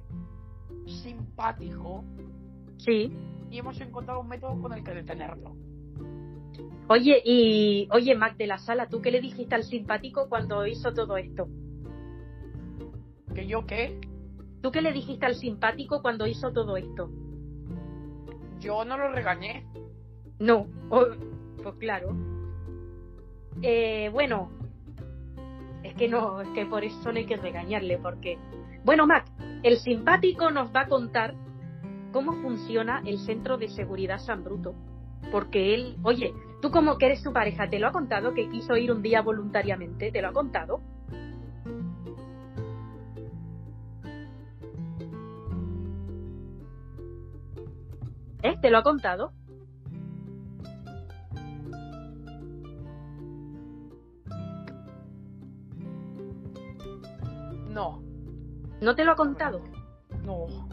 simpático. 0.88 2.04
Sí. 2.78 3.12
Y 3.54 3.60
hemos 3.60 3.80
encontrado 3.80 4.22
un 4.22 4.28
método 4.30 4.60
con 4.60 4.74
el 4.74 4.84
que 4.84 4.96
detenerlo. 4.96 5.56
Oye, 6.88 7.22
y 7.24 7.88
oye, 7.92 8.16
Mac 8.16 8.36
de 8.36 8.48
la 8.48 8.58
Sala, 8.58 8.90
¿tú 8.90 9.00
qué 9.00 9.12
le 9.12 9.22
dijiste 9.22 9.54
al 9.54 9.64
simpático 9.64 10.28
cuando 10.28 10.66
hizo 10.66 10.92
todo 10.92 11.18
esto? 11.18 11.48
¿Que 13.36 13.46
yo 13.46 13.68
qué? 13.68 14.02
¿Tú 14.64 14.72
qué 14.72 14.82
le 14.82 14.92
dijiste 14.92 15.28
al 15.28 15.36
simpático 15.36 16.02
cuando 16.02 16.26
hizo 16.26 16.52
todo 16.52 16.78
esto? 16.78 17.12
Yo 18.60 18.84
no 18.86 18.98
lo 18.98 19.12
regañé. 19.12 19.68
No, 20.40 20.66
pues 20.90 21.76
claro. 21.78 22.18
Eh, 23.62 24.10
bueno, 24.12 24.50
es 25.84 25.94
que 25.94 26.08
no, 26.08 26.42
es 26.42 26.50
que 26.56 26.66
por 26.66 26.84
eso 26.84 27.12
no 27.12 27.20
hay 27.20 27.28
que 27.28 27.38
regañarle, 27.38 28.00
porque. 28.00 28.40
Bueno, 28.84 29.06
Mac, 29.06 29.26
el 29.62 29.78
simpático 29.78 30.50
nos 30.50 30.76
va 30.76 30.82
a 30.82 30.88
contar 30.88 31.36
cómo 32.14 32.32
funciona 32.42 33.02
el 33.06 33.18
centro 33.20 33.58
de 33.58 33.68
seguridad 33.68 34.20
San 34.20 34.44
Bruto. 34.44 34.76
Porque 35.32 35.74
él, 35.74 35.98
oye, 36.04 36.34
tú 36.62 36.70
como 36.70 36.98
que 36.98 37.08
eres 37.08 37.22
su 37.22 37.34
pareja, 37.34 37.70
¿te 37.70 37.80
lo 37.80 37.88
ha 37.88 37.92
contado 37.92 38.34
que 38.34 38.48
quiso 38.50 38.78
ir 38.78 38.92
un 38.92 39.02
día 39.02 39.22
voluntariamente? 39.22 40.12
¿Te 40.12 40.22
lo 40.22 40.30
ha 40.30 40.32
contado? 40.32 40.80
¿Eh? 48.44 48.58
¿Te 48.62 48.70
lo 48.70 48.78
ha 48.78 48.84
contado? 48.84 49.34
No. 57.70 58.04
¿No 58.82 58.96
te 58.96 59.04
lo 59.04 59.14
ha 59.14 59.16
contado? 59.16 59.64
No. 60.24 60.73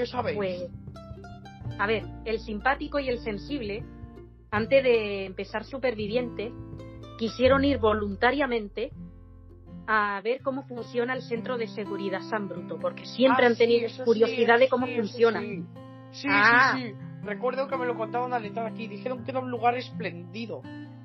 ¿Qué 0.00 0.06
sabéis? 0.06 0.36
Pues, 0.38 0.62
a 1.78 1.86
ver, 1.86 2.04
el 2.24 2.40
simpático 2.40 2.98
y 2.98 3.10
el 3.10 3.18
sensible, 3.18 3.84
antes 4.50 4.82
de 4.82 5.26
empezar 5.26 5.64
Superviviente, 5.64 6.54
quisieron 7.18 7.66
ir 7.66 7.76
voluntariamente 7.76 8.92
a 9.86 10.18
ver 10.24 10.40
cómo 10.40 10.62
funciona 10.62 11.12
el 11.12 11.20
centro 11.20 11.58
de 11.58 11.66
seguridad 11.66 12.22
San 12.30 12.48
Bruto, 12.48 12.78
porque 12.80 13.04
siempre 13.04 13.44
Ah, 13.44 13.48
han 13.48 13.56
tenido 13.56 13.90
sí, 13.90 14.00
curiosidad 14.02 14.54
sí, 14.54 14.60
de 14.62 14.68
cómo 14.70 14.86
sí, 14.86 14.96
funciona. 14.96 15.40
Sí, 15.40 15.64
sí, 16.12 16.28
Ah. 16.30 16.72
sí, 16.78 16.82
sí. 16.82 16.94
Recuerdo 17.22 17.68
que 17.68 17.76
me 17.76 17.84
lo 17.84 17.94
contaban 17.94 18.32
al 18.32 18.46
entrar 18.46 18.64
aquí. 18.68 18.86
Dijeron 18.86 19.22
que 19.22 19.32
era 19.32 19.40
un 19.40 19.50
lugar 19.50 19.76
espléndido, 19.76 20.62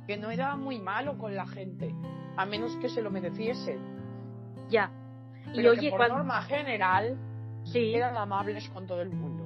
que 0.07 0.15
no 0.15 0.31
era 0.31 0.55
muy 0.55 0.79
malo 0.79 1.17
con 1.17 1.35
la 1.35 1.45
gente, 1.45 1.93
a 2.37 2.45
menos 2.45 2.73
que 2.77 2.87
se 2.87 3.01
lo 3.01 3.11
mereciesen. 3.11 3.77
Ya. 4.69 4.89
Y 5.53 5.67
oye, 5.67 5.89
por 5.89 5.97
cuando... 5.99 6.15
norma 6.19 6.41
general 6.43 7.17
Sí, 7.65 7.93
eran 7.95 8.15
amables 8.17 8.69
con 8.69 8.87
todo 8.87 9.01
el 9.01 9.09
mundo. 9.09 9.43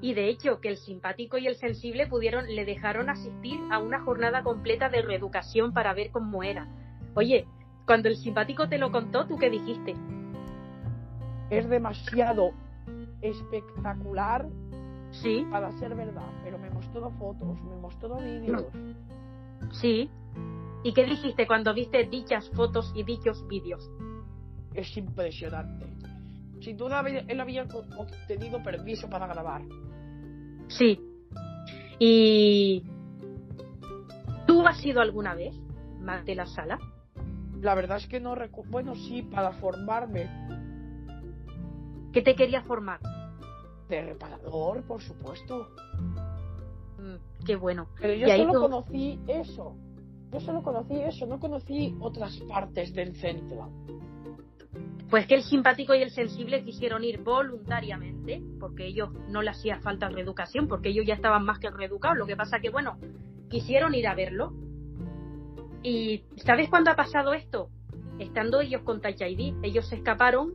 y 0.00 0.12
de 0.12 0.28
hecho 0.28 0.60
que 0.60 0.68
el 0.68 0.76
simpático 0.76 1.38
y 1.38 1.46
el 1.46 1.54
sensible 1.56 2.06
pudieron, 2.06 2.44
le 2.46 2.66
dejaron 2.66 3.08
asistir 3.08 3.58
a 3.70 3.78
una 3.78 4.00
jornada 4.00 4.42
completa 4.42 4.90
de 4.90 5.00
reeducación 5.00 5.72
para 5.72 5.94
ver 5.94 6.10
cómo 6.10 6.42
era. 6.42 6.68
Oye, 7.14 7.46
cuando 7.86 8.08
el 8.08 8.16
simpático 8.16 8.68
te 8.68 8.76
lo 8.76 8.92
contó, 8.92 9.26
¿tú 9.26 9.38
qué 9.38 9.48
dijiste? 9.48 9.94
Es 11.48 11.68
demasiado 11.70 12.52
espectacular 13.22 14.46
Sí, 15.10 15.46
para 15.50 15.70
ser 15.78 15.94
verdad, 15.94 16.28
pero 16.42 16.58
me 16.58 16.68
mostró 16.70 17.08
fotos, 17.12 17.62
me 17.62 17.76
mostró 17.76 18.16
vídeos. 18.16 18.64
sí. 19.72 20.10
¿Y 20.82 20.92
qué 20.92 21.04
dijiste 21.04 21.46
cuando 21.46 21.72
viste 21.72 22.04
dichas 22.04 22.50
fotos 22.50 22.92
y 22.94 23.04
dichos 23.04 23.46
vídeos? 23.48 23.88
Es 24.74 24.94
impresionante. 24.98 25.86
Sin 26.64 26.78
duda 26.78 27.00
él 27.06 27.40
había 27.40 27.64
obtenido 27.64 28.62
permiso 28.62 29.08
para 29.10 29.26
grabar. 29.26 29.62
Sí. 30.68 30.98
¿Y 31.98 32.82
tú 34.46 34.66
has 34.66 34.82
ido 34.84 35.02
alguna 35.02 35.34
vez 35.34 35.54
más 36.00 36.24
de 36.24 36.34
la 36.34 36.46
sala? 36.46 36.78
La 37.60 37.74
verdad 37.74 37.98
es 37.98 38.06
que 38.06 38.18
no 38.18 38.34
recuerdo. 38.34 38.70
Bueno, 38.70 38.94
sí, 38.94 39.22
para 39.22 39.52
formarme 39.52 40.28
¿Qué 42.12 42.22
te 42.22 42.34
quería 42.34 42.62
formar? 42.62 43.00
de 43.88 44.00
reparador, 44.00 44.82
por 44.84 45.02
supuesto. 45.02 45.68
Mm, 46.98 47.44
qué 47.44 47.56
bueno. 47.56 47.88
Pero 48.00 48.14
yo 48.14 48.26
solo 48.28 48.52
tú- 48.52 48.60
conocí 48.60 49.20
eso. 49.26 49.76
Yo 50.32 50.40
solo 50.40 50.62
conocí 50.62 50.94
eso, 50.94 51.26
no 51.26 51.38
conocí 51.38 51.94
otras 52.00 52.34
partes 52.48 52.94
del 52.94 53.14
centro. 53.16 53.70
Pues 55.14 55.28
que 55.28 55.36
el 55.36 55.44
simpático 55.44 55.94
y 55.94 56.02
el 56.02 56.10
sensible 56.10 56.64
quisieron 56.64 57.04
ir 57.04 57.22
voluntariamente, 57.22 58.42
porque 58.58 58.84
ellos 58.84 59.10
no 59.28 59.42
le 59.42 59.50
hacía 59.50 59.78
falta 59.78 60.08
reeducación, 60.08 60.66
porque 60.66 60.88
ellos 60.88 61.06
ya 61.06 61.14
estaban 61.14 61.44
más 61.44 61.60
que 61.60 61.70
reeducados. 61.70 62.18
Lo 62.18 62.26
que 62.26 62.34
pasa 62.34 62.58
que, 62.58 62.68
bueno, 62.68 62.98
quisieron 63.48 63.94
ir 63.94 64.08
a 64.08 64.16
verlo. 64.16 64.52
¿Y 65.84 66.24
sabes 66.38 66.68
cuándo 66.68 66.90
ha 66.90 66.96
pasado 66.96 67.32
esto? 67.32 67.68
Estando 68.18 68.60
ellos 68.60 68.82
con 68.82 69.00
Touch 69.00 69.20
ID, 69.20 69.54
ellos 69.62 69.88
se 69.88 69.94
escaparon. 69.94 70.54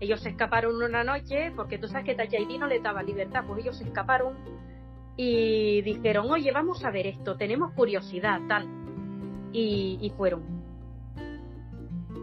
Ellos 0.00 0.22
se 0.22 0.30
escaparon 0.30 0.82
una 0.82 1.04
noche, 1.04 1.52
porque 1.54 1.78
tú 1.78 1.86
sabes 1.86 2.04
que 2.04 2.16
Touch 2.16 2.34
ID 2.34 2.58
no 2.58 2.66
les 2.66 2.82
daba 2.82 3.04
libertad, 3.04 3.44
pues 3.46 3.62
ellos 3.62 3.78
se 3.78 3.84
escaparon 3.84 4.34
y 5.16 5.82
dijeron, 5.82 6.28
oye, 6.32 6.50
vamos 6.50 6.84
a 6.84 6.90
ver 6.90 7.06
esto, 7.06 7.36
tenemos 7.36 7.72
curiosidad, 7.74 8.40
tal. 8.48 8.66
Y 9.52 10.12
fueron. 10.16 10.42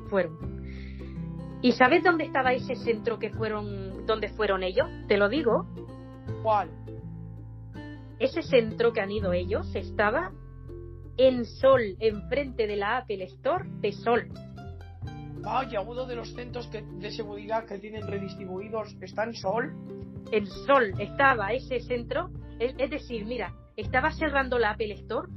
Fueron. 0.09 0.54
¿Y 1.61 1.71
sabes 1.71 2.03
dónde 2.03 2.25
estaba 2.25 2.53
ese 2.53 2.75
centro 2.75 3.17
que 3.17 3.31
fueron, 3.31 4.05
donde 4.05 4.29
fueron 4.29 4.63
ellos? 4.63 4.87
Te 5.07 5.17
lo 5.17 5.29
digo. 5.29 5.65
¿Cuál? 6.43 6.69
Ese 8.19 8.41
centro 8.43 8.93
que 8.93 9.01
han 9.01 9.11
ido 9.11 9.33
ellos 9.33 9.73
estaba 9.75 10.31
en 11.17 11.45
Sol, 11.45 11.81
enfrente 11.99 12.67
de 12.67 12.75
la 12.75 12.97
Apple 12.97 13.23
Store 13.23 13.65
de 13.79 13.91
Sol. 13.91 14.27
Vaya, 15.41 15.81
uno 15.81 16.05
de 16.05 16.15
los 16.15 16.33
centros 16.33 16.67
que- 16.67 16.81
de 16.81 17.11
seguridad 17.11 17.65
que 17.65 17.77
tienen 17.79 18.07
redistribuidos 18.07 18.95
está 19.01 19.23
en 19.23 19.33
Sol. 19.33 19.73
En 20.31 20.45
Sol 20.47 20.93
estaba 20.99 21.53
ese 21.53 21.79
centro. 21.81 22.29
Es, 22.59 22.73
es 22.77 22.89
decir, 22.89 23.25
mira, 23.25 23.53
estaba 23.75 24.11
cerrando 24.11 24.57
la 24.57 24.71
Apple 24.71 24.93
Store 24.93 25.27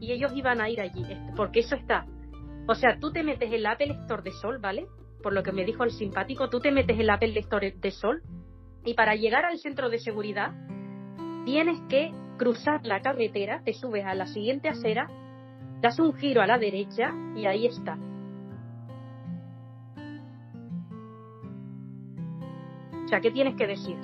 y 0.00 0.12
ellos 0.12 0.32
iban 0.34 0.60
a 0.60 0.68
ir 0.68 0.80
allí, 0.80 1.04
porque 1.36 1.60
eso 1.60 1.76
está. 1.76 2.06
O 2.66 2.74
sea, 2.74 2.98
tú 2.98 3.10
te 3.12 3.22
metes 3.22 3.52
en 3.52 3.62
la 3.62 3.72
Apple 3.72 3.96
Store 4.02 4.22
de 4.22 4.32
Sol, 4.32 4.58
¿vale? 4.58 4.86
Por 5.24 5.32
lo 5.32 5.42
que 5.42 5.52
me 5.52 5.64
dijo 5.64 5.84
el 5.84 5.90
simpático, 5.90 6.50
tú 6.50 6.60
te 6.60 6.70
metes 6.70 7.00
en 7.00 7.06
la 7.06 7.18
Store 7.18 7.74
de 7.80 7.90
Sol 7.90 8.22
y 8.84 8.92
para 8.92 9.14
llegar 9.14 9.46
al 9.46 9.56
centro 9.56 9.88
de 9.88 9.98
seguridad 9.98 10.52
tienes 11.46 11.80
que 11.88 12.12
cruzar 12.36 12.84
la 12.84 13.00
carretera, 13.00 13.62
te 13.64 13.72
subes 13.72 14.04
a 14.04 14.14
la 14.14 14.26
siguiente 14.26 14.68
acera, 14.68 15.08
das 15.80 15.98
un 15.98 16.12
giro 16.12 16.42
a 16.42 16.46
la 16.46 16.58
derecha 16.58 17.10
y 17.34 17.46
ahí 17.46 17.64
está. 17.64 17.96
O 23.06 23.08
sea, 23.08 23.22
¿qué 23.22 23.30
tienes 23.30 23.54
que 23.56 23.66
decir? 23.66 23.96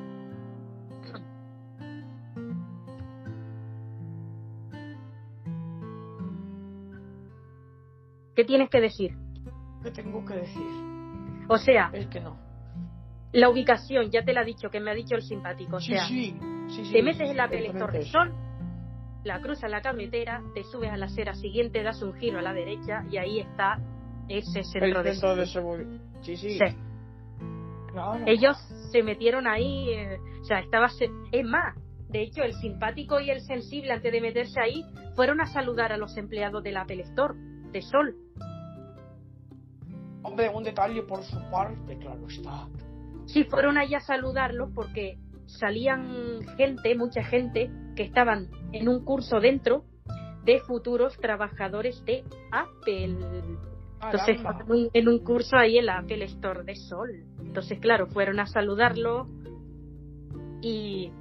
¿Qué 8.35 8.45
tienes 8.47 8.71
que 8.71 8.81
decir? 8.81 9.15
¿Qué 9.83 9.91
tengo 9.91 10.25
que 10.25 10.35
decir? 10.35 10.90
O 11.53 11.59
sea, 11.59 11.91
Es 11.93 12.07
que 12.07 12.21
no. 12.21 12.37
la 13.33 13.49
ubicación, 13.49 14.11
ya 14.11 14.25
te 14.25 14.33
la 14.33 14.43
ha 14.43 14.45
dicho, 14.45 14.71
que 14.71 14.79
me 14.81 14.91
ha 14.91 14.95
dicho 14.95 15.17
el 15.17 15.23
simpático. 15.23 15.77
O 15.77 15.81
sea, 15.81 16.05
sí, 16.07 16.37
sí, 16.69 16.85
sí, 16.85 16.93
te 16.93 17.03
metes 17.03 17.29
en 17.29 17.37
la 17.37 17.45
exactamente 17.47 18.03
Sol, 18.05 18.33
la 19.25 19.41
cruzas 19.41 19.71
la 19.71 19.83
carretera, 19.83 20.43
te 20.55 20.63
subes 20.65 20.91
a 20.91 20.97
la 20.97 21.07
acera 21.07 21.35
siguiente, 21.35 21.83
das 21.83 22.01
un 22.03 22.15
giro 22.15 22.39
a 22.39 22.43
la 22.43 22.53
derecha 22.53 23.05
y 23.11 23.17
ahí 23.19 23.41
está 23.41 23.79
ese 24.29 24.63
centro, 24.63 25.01
El 25.01 25.07
centro 25.13 25.37
de 25.37 25.47
seguridad. 25.47 26.01
Sí, 26.23 26.37
sí. 26.37 26.59
Sí. 26.59 26.65
Claro. 27.93 28.23
Ellos 28.27 28.57
se 28.93 29.03
metieron 29.03 29.47
ahí, 29.49 29.91
eh, 29.91 30.19
o 30.41 30.45
sea, 30.45 30.61
estaba... 30.61 30.89
se- 30.89 31.11
Es 31.33 31.45
más, 31.45 31.75
de 32.09 32.23
hecho, 32.23 32.43
el 32.43 32.55
simpático 32.55 33.19
y 33.21 33.31
el 33.31 33.41
sensible, 33.41 33.93
antes 33.93 34.13
de 34.13 34.21
meterse 34.21 34.61
ahí, 34.61 34.85
fueron 35.17 35.41
a 35.41 35.47
saludar 35.47 35.93
a 35.93 35.97
los 35.97 36.17
empleados 36.17 36.63
del 36.63 36.77
Apple 36.77 37.03
Store, 37.03 37.35
de 37.73 37.83
Sol. 37.83 38.15
Hombre, 40.23 40.51
un 40.51 40.63
detalle 40.63 41.03
por 41.03 41.23
su 41.23 41.39
parte, 41.51 41.97
claro 41.99 42.27
está. 42.27 42.69
Sí, 43.27 43.45
fueron 43.45 43.79
allá 43.79 43.99
a 43.99 44.01
saludarlos 44.01 44.71
porque 44.75 45.19
salían 45.47 46.43
gente, 46.57 46.95
mucha 46.95 47.23
gente, 47.23 47.71
que 47.97 48.03
estaban 48.03 48.49
en 48.73 48.89
un 48.89 49.05
curso 49.05 49.41
dentro 49.41 49.85
de 50.45 50.61
futuros 50.61 51.17
trabajadores 51.19 52.05
de 52.05 52.25
Apple. 52.51 53.17
Entonces, 54.03 54.41
Caramba. 54.43 54.65
en 54.65 54.73
un, 54.73 54.91
en 54.93 55.09
un 55.09 55.19
curso 55.21 55.57
ahí 55.57 55.79
en 55.79 55.87
la 55.87 55.99
Apple 55.99 56.25
Store 56.25 56.65
de 56.65 56.75
Sol. 56.77 57.11
Entonces, 57.41 57.79
claro, 57.79 58.07
fueron 58.07 58.41
a 58.41 58.47
saludarlo 58.47 59.29
y, 60.63 61.13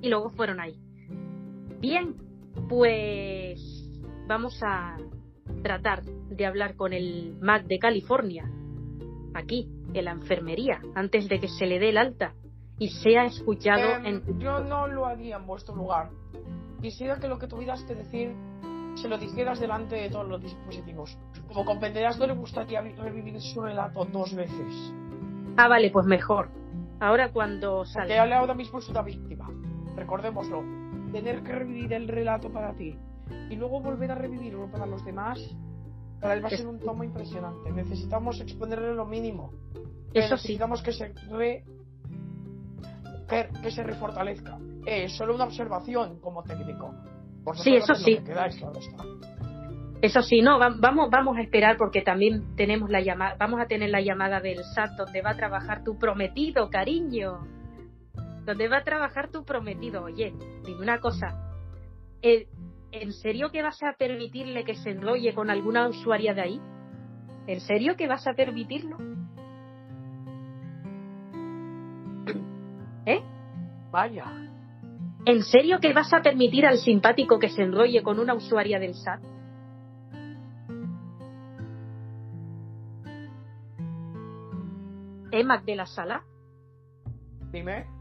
y 0.00 0.08
luego 0.08 0.30
fueron 0.30 0.60
ahí. 0.60 0.78
Bien, 1.80 2.14
pues 2.68 3.60
vamos 4.26 4.58
a 4.62 4.96
tratar 5.64 6.02
de 6.04 6.46
hablar 6.46 6.76
con 6.76 6.92
el 6.92 7.36
Mac 7.40 7.64
de 7.64 7.78
California, 7.80 8.44
aquí, 9.34 9.68
en 9.94 10.04
la 10.04 10.12
enfermería, 10.12 10.80
antes 10.94 11.28
de 11.28 11.40
que 11.40 11.48
se 11.48 11.66
le 11.66 11.78
dé 11.80 11.88
el 11.88 11.96
alta 11.98 12.34
y 12.78 12.88
sea 12.90 13.24
escuchado 13.24 13.96
Em, 13.96 14.06
en... 14.06 14.38
Yo 14.38 14.60
no 14.62 14.86
lo 14.86 15.06
haría 15.06 15.36
en 15.36 15.46
vuestro 15.46 15.74
lugar. 15.74 16.10
Quisiera 16.82 17.18
que 17.18 17.28
lo 17.28 17.38
que 17.38 17.46
tuvieras 17.48 17.82
que 17.84 17.94
decir 17.94 18.32
se 18.96 19.08
lo 19.08 19.16
dijeras 19.18 19.58
delante 19.58 19.96
de 19.96 20.10
todos 20.10 20.28
los 20.28 20.40
dispositivos. 20.42 21.16
Como 21.48 21.64
comprenderás, 21.64 22.18
no 22.18 22.26
le 22.26 22.34
gustaría 22.34 22.80
vi- 22.82 22.92
revivir 22.94 23.40
su 23.40 23.60
relato 23.62 24.04
dos 24.04 24.34
veces. 24.34 24.92
Ah, 25.56 25.66
vale, 25.68 25.90
pues 25.90 26.06
mejor. 26.06 26.50
Ahora 27.00 27.32
cuando 27.32 27.78
Porque 27.78 27.90
salga... 28.14 28.38
ahora 28.38 28.54
mismo 28.54 28.78
es 28.80 28.88
una 28.88 29.02
víctima. 29.02 29.48
Recordémoslo. 29.96 30.62
Tener 31.12 31.42
que 31.42 31.52
revivir 31.52 31.92
el 31.92 32.06
relato 32.08 32.50
para 32.52 32.74
ti 32.74 32.96
y 33.50 33.56
luego 33.56 33.80
volver 33.80 34.10
a 34.12 34.14
revivirlo 34.14 34.70
para 34.70 34.86
los 34.86 35.04
demás, 35.04 35.38
para 36.20 36.34
él 36.34 36.42
va 36.44 36.48
a 36.48 36.50
ser 36.50 36.66
un 36.66 36.78
tomo 36.80 37.04
impresionante. 37.04 37.70
Necesitamos 37.72 38.40
exponerle 38.40 38.94
lo 38.94 39.06
mínimo. 39.06 39.52
Eso 40.12 40.36
sí. 40.36 40.42
necesitamos 40.54 40.82
que 40.82 40.92
se 40.92 41.12
re... 41.30 41.64
que, 43.28 43.48
que 43.62 43.70
se 43.70 43.82
refortalezca. 43.82 44.58
Eh, 44.86 45.08
solo 45.08 45.34
una 45.34 45.44
observación 45.44 46.20
como 46.20 46.42
técnico. 46.42 46.94
Vosotros 47.42 47.64
Sí, 47.64 47.74
eso 47.76 47.94
sí. 47.94 48.16
que 48.18 48.24
queráis, 48.24 48.56
claro 48.56 48.78
está. 48.78 49.04
Eso 50.02 50.20
sí, 50.22 50.42
no, 50.42 50.58
va- 50.58 50.74
vamos, 50.78 51.08
vamos 51.10 51.36
a 51.38 51.40
esperar 51.40 51.76
porque 51.78 52.02
también 52.02 52.54
tenemos 52.56 52.90
la 52.90 53.00
llamada, 53.00 53.36
vamos 53.38 53.60
a 53.60 53.66
tener 53.66 53.88
la 53.90 54.02
llamada 54.02 54.40
del 54.40 54.58
SAT 54.62 54.92
donde 54.98 55.22
va 55.22 55.30
a 55.30 55.36
trabajar 55.36 55.82
tu 55.82 55.98
prometido, 55.98 56.68
cariño. 56.70 57.46
Donde 58.44 58.68
va 58.68 58.78
a 58.78 58.84
trabajar 58.84 59.30
tu 59.30 59.44
prometido. 59.44 60.04
Oye, 60.04 60.34
dime 60.64 60.82
una 60.82 61.00
cosa. 61.00 61.50
Eh, 62.20 62.48
¿En 62.94 63.12
serio 63.12 63.50
que 63.50 63.60
vas 63.60 63.82
a 63.82 63.94
permitirle 63.94 64.64
que 64.64 64.76
se 64.76 64.90
enrolle 64.90 65.34
con 65.34 65.50
alguna 65.50 65.88
usuaria 65.88 66.32
de 66.32 66.40
ahí? 66.40 66.60
¿En 67.48 67.60
serio 67.60 67.96
que 67.96 68.06
vas 68.06 68.24
a 68.28 68.34
permitirlo? 68.34 68.96
¿Eh? 73.04 73.20
Vaya. 73.90 74.26
¿En 75.26 75.42
serio 75.42 75.80
que 75.80 75.92
vas 75.92 76.12
a 76.12 76.22
permitir 76.22 76.66
al 76.66 76.78
simpático 76.78 77.40
que 77.40 77.48
se 77.48 77.62
enrolle 77.62 78.00
con 78.04 78.20
una 78.20 78.34
usuaria 78.34 78.78
del 78.78 78.94
SAT? 78.94 79.20
¿Eh, 85.32 85.42
Mac 85.42 85.64
de 85.64 85.74
la 85.74 85.86
sala? 85.86 86.22
Dime. 87.50 87.93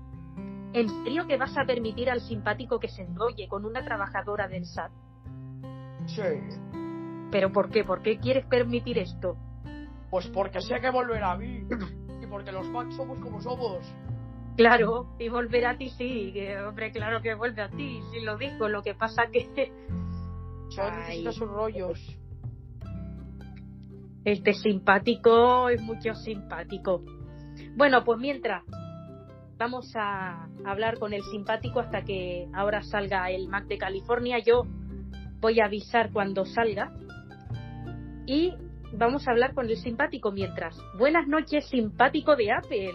¿En 0.74 0.90
serio 1.04 1.28
que 1.28 1.38
vas 1.38 1.56
a 1.56 1.66
permitir 1.66 2.10
al 2.10 2.22
simpático 2.22 2.80
que 2.80 2.88
se 2.88 3.04
enrolle 3.04 3.48
con 3.48 3.66
una 3.66 3.84
trabajadora 3.84 4.48
del 4.48 4.66
SAT? 4.66 4.92
Sí. 6.08 6.22
¿Pero 7.32 7.52
por 7.52 7.70
qué? 7.70 7.84
¿Por 7.84 8.02
qué 8.02 8.20
quieres 8.20 8.46
permitir 8.48 8.98
esto? 8.98 9.38
Pues 10.10 10.28
porque 10.28 10.62
sé 10.62 10.80
que 10.82 10.90
volverá 10.90 11.32
a 11.32 11.38
mí. 11.38 11.64
Y 12.22 12.26
porque 12.28 12.52
los 12.52 12.68
Macs 12.70 12.96
somos 12.96 13.20
como 13.20 13.42
somos. 13.42 13.86
Claro, 14.56 15.16
y 15.20 15.30
volver 15.30 15.66
a 15.66 15.78
ti 15.78 15.90
sí, 15.90 16.32
que, 16.32 16.60
hombre, 16.60 16.92
claro 16.92 17.22
que 17.22 17.34
vuelve 17.34 17.62
a 17.64 17.70
ti, 17.70 18.02
si 18.12 18.22
lo 18.22 18.38
digo, 18.38 18.70
lo 18.70 18.84
que 18.84 18.94
pasa 18.94 19.24
que 19.32 19.72
necesita 20.78 21.32
sus 21.32 21.50
rollos. 21.50 22.00
este 24.26 24.54
simpático 24.54 25.70
es 25.70 25.82
mucho 25.82 26.14
simpático. 26.14 27.04
Bueno, 27.76 28.04
pues 28.04 28.20
mientras 28.20 28.64
vamos 29.58 29.92
a 29.96 30.48
hablar 30.66 31.00
con 31.00 31.14
el 31.14 31.22
simpático 31.24 31.80
hasta 31.80 32.04
que 32.04 32.48
ahora 32.54 32.82
salga 32.84 33.30
el 33.30 33.48
Mac 33.48 33.66
de 33.68 33.78
California, 33.78 34.40
yo 34.40 34.64
voy 35.40 35.60
a 35.60 35.66
avisar 35.66 36.12
cuando 36.12 36.46
salga 36.46 36.92
y 38.26 38.54
vamos 38.94 39.28
a 39.28 39.32
hablar 39.32 39.54
con 39.54 39.70
el 39.70 39.78
simpático 39.78 40.32
mientras. 40.32 40.78
Buenas 40.98 41.28
noches, 41.28 41.68
simpático 41.70 42.36
de 42.36 42.52
Apple. 42.52 42.92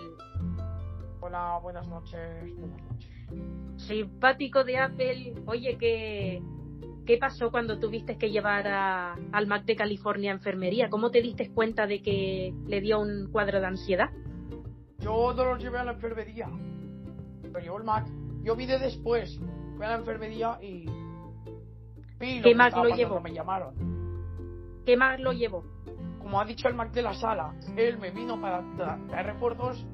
Hola, 1.20 1.58
buenas 1.62 1.86
noches. 1.88 2.54
Buenas 2.56 2.82
noches. 2.82 3.86
Simpático 3.86 4.64
de 4.64 4.78
Apple, 4.78 5.34
oye, 5.46 5.76
¿qué, 5.78 6.42
qué 7.06 7.18
pasó 7.18 7.50
cuando 7.50 7.78
tuviste 7.78 8.16
que 8.16 8.30
llevar 8.30 8.66
a- 8.66 9.14
al 9.32 9.46
Mac 9.46 9.64
de 9.64 9.76
California 9.76 10.32
a 10.32 10.34
enfermería? 10.34 10.88
¿Cómo 10.88 11.10
te 11.10 11.20
diste 11.22 11.50
cuenta 11.50 11.86
de 11.86 12.02
que 12.02 12.52
le 12.66 12.80
dio 12.80 13.00
un 13.00 13.28
cuadro 13.30 13.60
de 13.60 13.66
ansiedad? 13.66 14.08
Yo 14.98 15.32
no 15.32 15.44
los 15.44 15.58
llevé 15.62 15.78
a 15.78 15.84
la 15.84 15.92
enfermería. 15.92 16.48
Pero 17.42 17.60
llevó 17.60 17.78
el 17.78 17.84
Mac. 17.84 18.06
Yo 18.42 18.56
vine 18.56 18.78
después. 18.78 19.38
Fui 19.76 19.86
a 19.86 19.90
la 19.90 19.96
enfermería 19.96 20.58
y. 20.60 20.86
Lo 20.86 22.42
¿Qué 22.42 22.54
Mac 22.54 22.74
lo 22.76 22.88
llevó? 22.88 23.20
Me 23.20 23.32
llamaron. 23.32 23.74
¿Qué 24.84 24.96
más 24.96 25.20
lo 25.20 25.32
llevó? 25.32 25.64
Como 26.18 26.40
ha 26.40 26.44
dicho 26.44 26.68
el 26.68 26.74
Mac 26.74 26.90
de 26.92 27.02
la 27.02 27.14
sala, 27.14 27.54
él 27.76 27.98
me 27.98 28.10
vino 28.10 28.40
para 28.40 28.62
traer 29.08 29.26
refuerzos. 29.26 29.86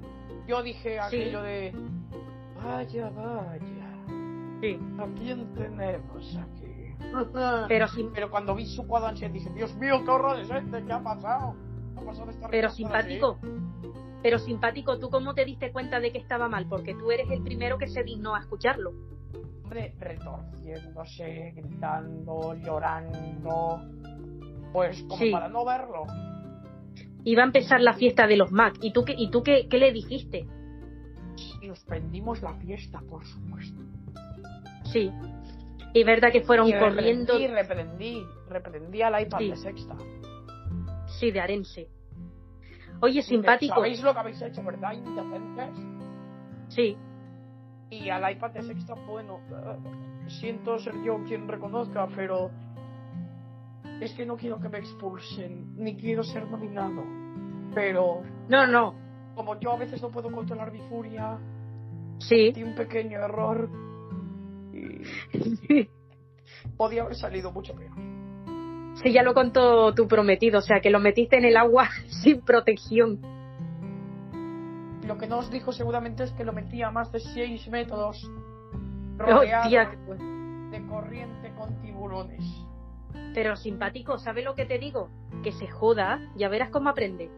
Yo 0.46 0.62
dije 0.62 0.98
Sí. 1.10 1.16
aquello 1.16 1.42
de. 1.42 1.72
Vaya, 2.64 3.10
vaya. 3.10 3.60
Sí. 4.62 4.78
¿A 4.98 5.06
quién 5.18 5.52
tenemos 5.54 6.36
aquí? 6.38 6.94
Pero, 7.68 7.88
sim- 7.88 8.10
Pero 8.14 8.30
cuando 8.30 8.54
vi 8.54 8.64
su 8.66 8.86
cuadro 8.86 9.12
dije, 9.14 9.50
Dios 9.50 9.74
mío, 9.76 10.00
qué 10.02 10.10
horror 10.10 10.40
es 10.40 10.50
este, 10.50 10.82
¿qué 10.84 10.92
ha 10.92 11.02
pasado? 11.02 11.54
¿Qué 11.94 12.00
ha 12.00 12.06
pasado 12.06 12.30
esta 12.30 12.48
pero 12.48 12.70
simpático. 12.70 13.38
Pero 14.24 14.38
simpático, 14.38 14.98
¿tú 14.98 15.10
cómo 15.10 15.34
te 15.34 15.44
diste 15.44 15.70
cuenta 15.70 16.00
de 16.00 16.10
que 16.10 16.16
estaba 16.16 16.48
mal? 16.48 16.66
Porque 16.66 16.94
tú 16.94 17.10
eres 17.10 17.30
el 17.30 17.42
primero 17.42 17.76
que 17.76 17.88
se 17.88 18.02
dignó 18.02 18.34
a 18.34 18.40
escucharlo. 18.40 18.92
Hombre, 19.62 19.94
retorciéndose, 20.00 21.52
gritando, 21.54 22.54
llorando. 22.54 23.82
Pues 24.72 25.02
como 25.02 25.18
Sí. 25.18 25.30
para 25.30 25.50
no 25.50 25.62
verlo. 25.66 26.04
Iba 27.22 27.42
a 27.42 27.46
empezar 27.46 27.82
la 27.82 27.92
fiesta 27.92 28.26
de 28.26 28.36
los 28.38 28.50
Mac. 28.50 28.78
¿Y 28.80 28.94
tú 28.94 29.04
qué, 29.04 29.14
y 29.16 29.30
tú 29.30 29.42
qué, 29.42 29.68
qué 29.68 29.76
le 29.76 29.92
dijiste? 29.92 30.46
Suspendimos 31.62 32.40
la 32.40 32.54
fiesta, 32.54 33.02
por 33.06 33.26
supuesto. 33.26 33.78
Sí. 34.84 35.10
Y 35.92 36.02
verdad 36.02 36.32
que 36.32 36.40
fueron 36.40 36.66
y 36.66 36.72
corriendo. 36.78 37.34
reprendí, 37.38 37.46
reprendí, 37.46 38.26
reprendí 38.48 39.02
al 39.02 39.20
iPad 39.22 39.38
Sí. 39.38 39.50
de 39.50 39.56
sexta. 39.56 39.96
Sí, 41.20 41.30
de 41.30 41.40
Arense. 41.40 41.88
Oye, 43.00 43.22
simpático. 43.22 43.74
¿Sabéis 43.74 44.02
lo 44.02 44.12
que 44.12 44.18
habéis 44.18 44.40
hecho, 44.42 44.62
verdad, 44.62 44.92
indecentes? 44.92 45.76
Sí. 46.68 46.96
Y 47.90 48.08
al 48.08 48.32
iPad 48.32 48.50
de 48.52 48.62
sexta, 48.62 48.94
bueno, 48.94 49.40
eh, 49.50 50.30
siento 50.40 50.78
ser 50.78 50.94
yo 51.04 51.22
quien 51.24 51.46
reconozca, 51.46 52.08
pero 52.14 52.50
es 54.00 54.12
que 54.14 54.24
no 54.26 54.36
quiero 54.36 54.58
que 54.58 54.68
me 54.68 54.78
expulsen, 54.78 55.76
ni 55.76 55.96
quiero 55.96 56.22
ser 56.24 56.48
nominado. 56.50 57.02
Pero 57.74 58.22
No, 58.48 58.66
no. 58.66 58.94
como 59.34 59.58
yo 59.60 59.72
a 59.72 59.76
veces 59.76 60.00
no 60.02 60.10
puedo 60.10 60.30
controlar 60.32 60.72
mi 60.72 60.80
furia, 60.88 61.38
Sí. 62.18 62.52
di 62.52 62.62
un 62.62 62.74
pequeño 62.74 63.18
error 63.20 63.68
y 64.72 65.02
podía 66.76 67.02
haber 67.02 67.16
salido 67.16 67.52
mucho 67.52 67.74
peor. 67.74 67.92
Sí, 69.02 69.12
ya 69.12 69.22
lo 69.22 69.34
contó 69.34 69.94
tu 69.94 70.06
prometido, 70.06 70.58
o 70.58 70.62
sea, 70.62 70.80
que 70.80 70.90
lo 70.90 71.00
metiste 71.00 71.36
en 71.36 71.44
el 71.44 71.56
agua 71.56 71.88
sin 72.22 72.40
protección. 72.40 73.20
Lo 75.06 75.18
que 75.18 75.26
no 75.26 75.38
os 75.38 75.50
dijo 75.50 75.72
seguramente 75.72 76.24
es 76.24 76.32
que 76.32 76.44
lo 76.44 76.52
metía 76.52 76.88
a 76.88 76.90
más 76.90 77.12
de 77.12 77.20
6 77.20 77.68
metros 77.68 78.30
rodeado 79.18 79.64
Hostia, 79.64 79.90
de 80.70 80.86
corriente 80.86 81.52
con 81.54 81.80
tiburones. 81.82 82.42
pero 83.34 83.54
simpático, 83.54 84.18
¿sabes 84.18 84.44
lo 84.44 84.54
que 84.54 84.64
te 84.64 84.78
digo? 84.78 85.10
Que 85.42 85.52
se 85.52 85.68
joda, 85.68 86.20
ya 86.36 86.48
verás 86.48 86.70
cómo 86.70 86.88
aprende. 86.88 87.30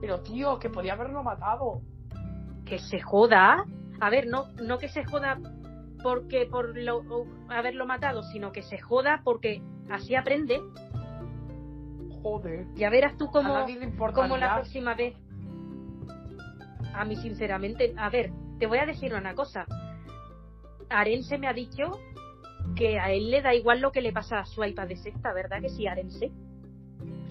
Pero 0.00 0.20
tío, 0.20 0.58
que 0.58 0.68
podía 0.68 0.94
haberlo 0.94 1.22
matado. 1.22 1.80
Que 2.66 2.78
se 2.78 3.00
joda. 3.00 3.64
A 4.00 4.10
ver, 4.10 4.26
no, 4.26 4.48
no 4.62 4.78
que 4.78 4.88
se 4.88 5.04
joda 5.04 5.38
porque 6.02 6.46
por 6.46 6.76
lo, 6.76 7.02
haberlo 7.48 7.86
matado, 7.86 8.22
sino 8.24 8.52
que 8.52 8.62
se 8.62 8.78
joda 8.78 9.22
porque 9.24 9.62
así 9.90 10.14
aprende. 10.14 10.60
Joder. 12.22 12.66
Ya 12.74 12.90
verás 12.90 13.16
tú 13.16 13.26
cómo, 13.26 13.66
cómo 14.14 14.36
la 14.36 14.54
próxima 14.56 14.94
vez. 14.94 15.14
A 16.94 17.04
mí, 17.04 17.16
sinceramente, 17.16 17.92
a 17.96 18.08
ver, 18.08 18.30
te 18.58 18.66
voy 18.66 18.78
a 18.78 18.86
decir 18.86 19.12
una 19.14 19.34
cosa. 19.34 19.66
Arense 20.88 21.38
me 21.38 21.48
ha 21.48 21.52
dicho 21.52 21.98
que 22.76 22.98
a 22.98 23.10
él 23.12 23.30
le 23.30 23.42
da 23.42 23.54
igual 23.54 23.80
lo 23.80 23.90
que 23.92 24.00
le 24.00 24.12
pasa 24.12 24.40
a 24.40 24.44
su 24.46 24.64
iPad 24.64 24.88
de 24.88 24.96
sexta, 24.96 25.32
¿verdad 25.32 25.60
que 25.60 25.68
sí, 25.68 25.86
Arense? 25.86 26.30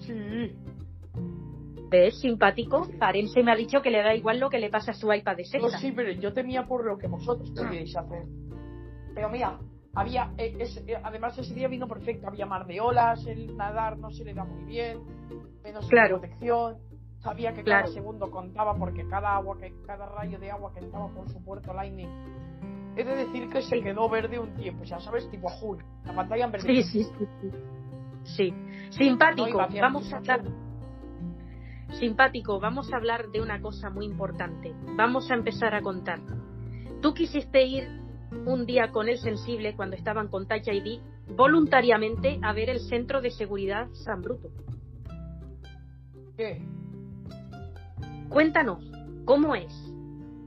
Sí. 0.00 0.56
¿Ves? 1.90 2.20
Simpático. 2.20 2.86
Arense 3.00 3.42
me 3.42 3.52
ha 3.52 3.56
dicho 3.56 3.80
que 3.80 3.90
le 3.90 4.02
da 4.02 4.14
igual 4.14 4.38
lo 4.38 4.50
que 4.50 4.58
le 4.58 4.68
pasa 4.70 4.92
a 4.92 4.94
su 4.94 5.12
iPad 5.12 5.36
de 5.36 5.44
No, 5.44 5.48
sexta. 5.48 5.78
sí, 5.78 5.92
pero 5.92 6.12
yo 6.12 6.32
temía 6.32 6.66
por 6.66 6.84
lo 6.84 6.98
que 6.98 7.06
vosotros 7.08 7.50
podíais 7.50 7.96
hacer. 7.96 8.24
Pero 9.14 9.28
mira, 9.28 9.58
había. 9.94 10.32
eh, 10.38 10.56
es- 10.58 10.82
eh, 10.86 10.96
además, 11.02 11.36
ese 11.38 11.54
día 11.54 11.68
vino 11.68 11.86
perfecto. 11.88 12.26
Había 12.28 12.46
mar 12.46 12.66
de 12.66 12.80
olas, 12.80 13.26
el 13.26 13.56
nadar 13.56 13.98
no 13.98 14.10
se 14.10 14.24
le 14.24 14.34
da 14.34 14.44
muy 14.44 14.64
bien, 14.64 14.98
menos 15.62 15.86
Claro. 15.88 16.20
protección. 16.20 16.78
Sabía 17.20 17.54
que 17.54 17.62
Claro. 17.62 17.84
cada 17.84 17.94
segundo 17.94 18.30
contaba 18.30 18.74
porque 18.76 19.06
cada 19.08 19.34
agua 19.36 19.56
que 19.58 19.72
cada 19.86 20.06
rayo 20.06 20.38
de 20.38 20.50
agua 20.50 20.72
que 20.74 20.80
entraba 20.80 21.08
por 21.08 21.28
su 21.30 21.42
puerto 21.42 21.72
Lightning. 21.72 22.08
He 22.96 23.02
de 23.02 23.16
decir 23.16 23.48
que 23.48 23.62
se 23.62 23.76
Sí. 23.76 23.82
quedó 23.82 24.08
verde 24.08 24.38
un 24.38 24.54
tiempo, 24.54 24.84
sea, 24.84 25.00
¿sabes? 25.00 25.28
Tipo 25.30 25.48
azul. 25.48 25.82
La 26.04 26.14
pantalla 26.14 26.44
en 26.44 26.52
verde. 26.52 26.82
Sí, 26.82 26.82
sí, 26.82 27.04
sí. 27.04 27.50
sí. 28.24 28.50
No 28.52 28.92
Simpático. 28.92 29.58
Vamos 29.80 30.12
a 30.12 30.16
hablar. 30.18 30.42
Simpático, 31.98 32.60
vamos 32.60 32.92
a 32.92 32.96
hablar 32.96 33.28
de 33.30 33.40
una 33.40 33.60
cosa 33.60 33.88
muy 33.90 34.04
importante. 34.06 34.72
Vamos 34.96 35.30
a 35.30 35.34
empezar 35.34 35.74
a 35.74 35.80
contar. 35.82 36.20
Tú 37.00 37.14
quisiste 37.14 37.64
ir 37.64 37.88
un 38.46 38.66
día 38.66 38.90
con 38.90 39.08
el 39.08 39.18
sensible 39.18 39.74
cuando 39.74 39.96
estaban 39.96 40.28
con 40.28 40.46
Touch 40.46 40.68
ID 40.68 41.00
voluntariamente 41.28 42.38
a 42.42 42.52
ver 42.52 42.70
el 42.70 42.80
centro 42.80 43.20
de 43.20 43.30
seguridad 43.30 43.88
San 43.92 44.22
Bruto. 44.22 44.50
¿Qué? 46.36 46.62
Cuéntanos, 48.28 48.84
¿cómo 49.24 49.54
es? 49.54 49.72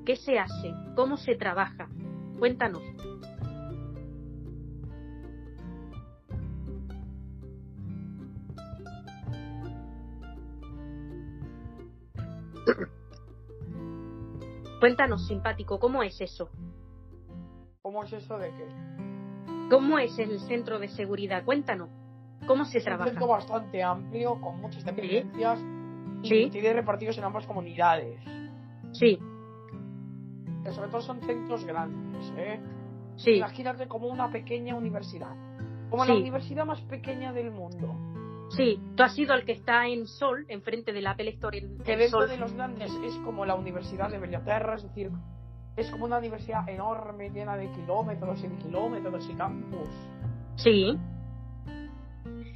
¿Qué 0.06 0.16
se 0.16 0.40
hace? 0.40 0.74
¿Cómo 0.96 1.18
se 1.18 1.36
trabaja? 1.36 1.90
Cuéntanos. 2.40 2.82
Cuéntanos, 14.80 15.28
simpático, 15.28 15.80
¿cómo 15.80 16.04
es 16.04 16.22
eso? 16.22 16.50
¿Cómo 17.82 18.04
es 18.04 18.14
eso 18.14 18.38
de 18.38 18.50
qué? 18.50 18.68
¿Cómo 19.70 20.00
es 20.00 20.18
el 20.20 20.40
centro 20.42 20.80
de 20.80 20.88
seguridad? 20.90 21.44
Cuéntanos. 21.46 21.90
¿Cómo 22.46 22.66
se 22.66 22.78
Es 22.78 22.84
un 22.84 22.90
trabaja? 22.90 23.10
centro 23.10 23.28
bastante 23.28 23.84
amplio, 23.84 24.40
con 24.40 24.60
muchas 24.62 24.84
dependencias 24.86 25.60
y 26.24 26.28
Sí. 26.30 26.50
tiene 26.52 26.74
repartidos 26.74 27.18
en 27.18 27.24
ambas 27.26 27.46
comunidades. 27.46 28.20
Sí, 28.94 29.20
Que 30.64 30.72
sobre 30.74 30.90
todo 30.90 31.02
son 31.02 31.22
centros 31.22 31.64
grandes, 31.66 32.34
¿eh? 32.38 32.60
sí, 33.16 33.36
Imagínate 33.38 33.88
como 33.88 34.08
una 34.08 34.30
pequeña 34.32 34.76
universidad. 34.76 35.34
Como 35.90 36.04
Sí. 36.04 36.12
la 36.12 36.18
universidad 36.18 36.66
más 36.66 36.82
pequeña 36.82 37.32
del 37.34 37.52
mundo. 37.52 37.96
sí. 38.50 38.80
Tú 38.96 39.04
has 39.04 39.14
sido 39.14 39.34
el 39.34 39.44
que 39.46 39.52
está 39.54 39.88
en 39.88 40.08
Sol, 40.08 40.46
enfrente 40.50 40.92
del 40.94 41.08
Apple 41.08 41.30
Store 41.32 41.58
en, 41.58 41.78
Que 41.80 41.94
en 41.94 42.00
dentro 42.00 42.20
Sol. 42.22 42.30
de 42.30 42.38
los 42.38 42.54
grandes 42.54 42.92
es 43.04 43.16
como 43.20 43.46
la 43.46 43.56
Universidad 43.56 44.10
de 44.10 44.20
Bellaterra, 44.20 44.76
es 44.76 44.84
decir, 44.84 45.12
es 45.78 45.92
como 45.92 46.06
una 46.06 46.18
universidad 46.18 46.68
enorme, 46.68 47.30
llena 47.30 47.56
de 47.56 47.72
kilómetros 47.72 48.44
y 48.44 48.48
de 48.48 48.56
kilómetros 48.58 49.30
y 49.30 49.34
campus. 49.36 49.88
Sí. 50.56 50.98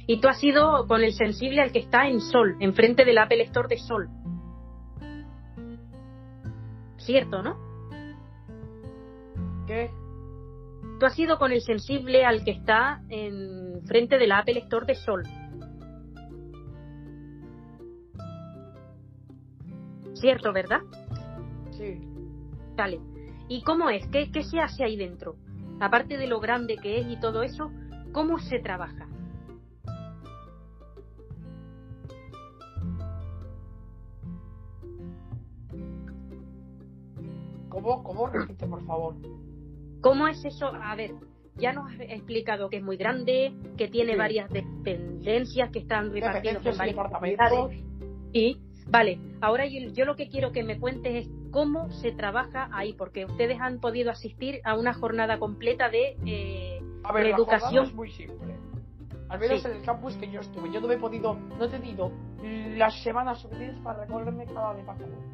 Y 0.08 0.20
tú 0.20 0.28
has 0.28 0.40
sido 0.40 0.88
con 0.88 1.02
el 1.02 1.12
sensible 1.12 1.62
al 1.62 1.70
que 1.70 1.78
está 1.78 2.08
en 2.08 2.20
Sol, 2.20 2.56
enfrente 2.58 3.04
del 3.04 3.18
Apple 3.18 3.44
Store 3.44 3.68
de 3.68 3.78
Sol. 3.78 4.10
Cierto, 6.96 7.42
¿no? 7.42 7.56
¿Qué? 9.68 9.90
Tú 10.98 11.06
has 11.06 11.16
ido 11.16 11.38
con 11.38 11.52
el 11.52 11.60
sensible 11.60 12.24
al 12.24 12.44
que 12.44 12.50
está 12.50 13.02
en 13.08 13.82
frente 13.86 14.18
del 14.18 14.32
Apple 14.32 14.58
Store 14.58 14.84
de 14.84 14.96
Sol. 14.96 15.22
Cierto, 20.14 20.52
¿verdad? 20.52 20.80
Sí. 21.70 22.00
Vale. 22.76 23.11
¿Y 23.52 23.60
cómo 23.64 23.90
es? 23.90 24.06
¿Qué, 24.06 24.30
¿Qué 24.32 24.44
se 24.44 24.60
hace 24.60 24.82
ahí 24.82 24.96
dentro? 24.96 25.36
Aparte 25.78 26.16
de 26.16 26.26
lo 26.26 26.40
grande 26.40 26.78
que 26.78 27.00
es 27.00 27.06
y 27.06 27.20
todo 27.20 27.42
eso, 27.42 27.70
¿cómo 28.10 28.38
se 28.38 28.60
trabaja? 28.60 29.06
¿Cómo? 37.68 38.02
¿Cómo? 38.02 38.26
Repite, 38.26 38.66
por 38.66 38.84
favor. 38.86 39.14
¿Cómo 40.00 40.28
es 40.28 40.42
eso? 40.46 40.68
A 40.68 40.94
ver, 40.96 41.12
ya 41.56 41.74
nos 41.74 41.92
has 41.92 42.00
explicado 42.00 42.70
que 42.70 42.78
es 42.78 42.82
muy 42.82 42.96
grande, 42.96 43.52
que 43.76 43.88
tiene 43.88 44.12
Sí. 44.12 44.18
varias 44.18 44.50
dependencias 44.50 45.70
que 45.70 45.80
están 45.80 46.10
repartidas 46.10 46.64
en 46.64 46.78
varias 46.78 46.96
departamentos. 46.96 47.70
Y, 48.32 48.58
vale, 48.92 49.18
ahora 49.40 49.66
yo, 49.66 49.88
yo 49.92 50.04
lo 50.04 50.14
que 50.14 50.28
quiero 50.28 50.52
que 50.52 50.62
me 50.62 50.78
cuentes 50.78 51.26
es 51.26 51.32
cómo 51.50 51.90
se 51.90 52.12
trabaja 52.12 52.68
ahí, 52.72 52.92
porque 52.92 53.24
ustedes 53.24 53.60
han 53.60 53.80
podido 53.80 54.10
asistir 54.10 54.60
a 54.64 54.76
una 54.76 54.92
jornada 54.94 55.38
completa 55.38 55.88
de... 55.88 56.16
eh, 56.24 56.80
A 57.02 57.12
ver, 57.12 57.24
la 57.24 57.30
Reeducación. 57.30 57.60
jornada 57.70 57.88
es 57.88 57.94
muy 57.94 58.10
simple. 58.12 58.56
Al 59.28 59.40
menos 59.40 59.62
Sí. 59.62 59.68
en 59.68 59.76
el 59.76 59.82
campus 59.82 60.14
que 60.18 60.30
yo 60.30 60.40
estuve. 60.40 60.70
Yo 60.70 60.80
no 60.80 60.90
he 60.92 60.98
podido, 60.98 61.34
no 61.34 61.64
he 61.64 61.68
tenido 61.68 62.12
las 62.76 63.02
semanas 63.02 63.40
suficientes 63.40 63.80
para 63.82 64.00
recorrerme 64.04 64.44
cada 64.46 64.74
departamento. 64.74 65.24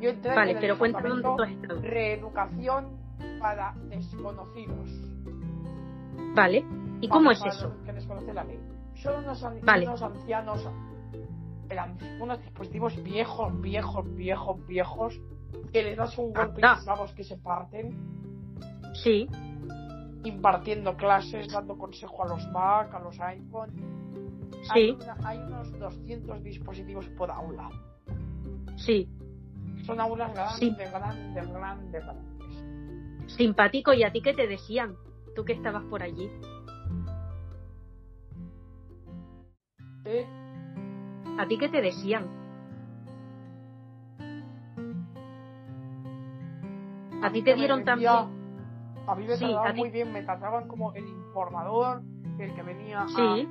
Yo 0.00 0.10
entré 0.10 0.34
vale, 0.34 0.50
en 0.50 0.56
el 0.58 0.60
pero 0.60 0.74
departamento. 0.74 1.36
Reeducación 1.80 2.98
para 3.40 3.74
desconocidos. 3.88 4.90
Vale, 6.34 6.64
¿y 7.00 7.08
cómo 7.08 7.30
es 7.30 7.38
para 7.38 7.52
eso? 7.52 7.68
los 7.68 7.84
Que 7.86 7.92
desconocen 7.94 8.34
la 8.34 8.44
ley. 8.44 8.58
Son 8.96 9.24
unos, 9.24 9.46
Vale. 9.62 9.86
unos 9.86 10.02
ancianos, 10.02 10.68
eran 11.70 11.96
unos 12.20 12.40
dispositivos 12.40 13.02
viejos, 13.02 13.60
viejos, 13.60 14.14
viejos, 14.14 14.66
viejos, 14.66 15.20
que 15.72 15.82
les 15.82 15.96
das 15.96 16.16
un 16.18 16.32
golpe 16.32 16.60
y 16.60 16.64
Anda. 16.64 16.76
los 16.76 16.84
bravos 16.84 17.12
que 17.14 17.24
se 17.24 17.36
parten, 17.38 18.14
Sí, 18.94 19.28
impartiendo 20.24 20.96
clases, 20.96 21.52
dando 21.52 21.76
consejo 21.76 22.24
a 22.24 22.28
los 22.28 22.46
Mac, 22.50 22.94
a 22.94 23.00
los 23.00 23.20
iPhone. 23.20 23.70
Hay, 24.70 24.90
sí, 24.96 24.98
una- 25.02 25.28
hay 25.28 25.38
unos 25.38 25.78
200 25.78 26.42
dispositivos 26.42 27.06
por 27.10 27.30
aula. 27.30 27.68
sí. 28.76 29.08
Son 29.84 30.00
aulas 30.00 30.32
grandes, 30.32 30.58
Sí. 30.58 30.70
grandes, 30.90 31.48
grandes, 31.52 32.02
grandes. 32.04 33.32
Simpático, 33.36 33.92
¿y 33.92 34.02
a 34.02 34.10
ti 34.10 34.20
qué 34.20 34.32
te 34.34 34.46
decían? 34.48 34.96
Tú 35.36 35.44
que 35.44 35.52
estabas 35.52 35.84
por 35.84 36.02
allí. 36.02 36.28
¿Eh? 40.04 40.26
¿A 41.38 41.46
ti 41.46 41.58
qué 41.58 41.68
te 41.68 41.80
decían? 41.82 42.26
¿A 47.22 47.30
ti 47.30 47.42
te 47.42 47.54
dieron 47.54 47.84
también? 47.84 48.10
A 49.08 49.14
mí 49.14 49.26
me 49.26 49.36
Sí, 49.36 49.44
trataban 49.44 49.70
a 49.70 49.74
muy 49.74 49.90
bien, 49.90 50.12
me 50.12 50.22
trataban 50.22 50.68
como 50.68 50.92
el 50.94 51.06
informador, 51.06 52.02
el 52.38 52.54
que 52.54 52.62
venía 52.62 53.02
a... 53.02 53.08
Sí, 53.08 53.48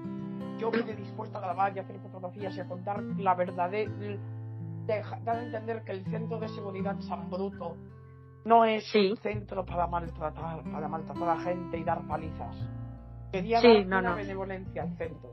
Yo 0.59 0.71
vine 0.71 0.95
dispuesto 0.95 1.38
a 1.38 1.41
grabar 1.41 1.75
y 1.75 1.79
hacer 1.79 1.99
fotografías 1.99 2.55
y 2.55 2.59
a 2.61 2.67
contar 2.67 3.01
la 3.17 3.36
verdad 3.36 3.69
de 3.69 4.19
dar 4.88 5.36
a 5.36 5.43
entender 5.43 5.83
que 5.83 5.91
el 5.93 6.05
centro 6.05 6.39
de 6.39 6.47
seguridad 6.49 6.95
San 7.01 7.29
Bruto 7.29 7.75
no 8.45 8.63
es 8.65 8.83
Sí. 8.91 9.11
un 9.11 9.17
centro 9.17 9.65
para 9.65 9.88
maltratar, 9.88 10.63
para 10.71 10.88
maltratar 10.88 11.29
a 11.29 11.39
gente 11.39 11.77
y 11.79 11.83
dar 11.83 12.05
palizas. 12.07 12.55
Quería 13.31 13.59
Sí, 13.59 13.67
dar 13.67 13.88
no, 13.88 13.99
una 13.99 14.09
no. 14.11 14.15
benevolencia 14.15 14.83
al 14.83 14.95
centro. 14.97 15.31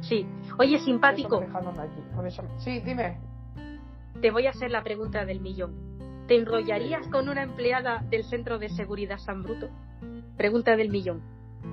Sí. 0.00 0.26
Oye, 0.58 0.78
simpático, 0.80 1.42
eso... 2.26 2.42
Sí, 2.58 2.80
dime. 2.80 3.18
te 4.20 4.30
voy 4.30 4.46
a 4.46 4.50
hacer 4.50 4.70
la 4.70 4.82
pregunta 4.82 5.24
del 5.24 5.40
millón. 5.40 6.26
¿Te 6.26 6.36
enrollarías 6.36 7.06
con 7.08 7.28
una 7.28 7.42
empleada 7.42 8.04
del 8.10 8.24
Centro 8.24 8.58
de 8.58 8.68
Seguridad 8.68 9.18
San 9.18 9.42
Bruto? 9.42 9.68
Pregunta 10.36 10.76
del 10.76 10.90
millón. 10.90 11.22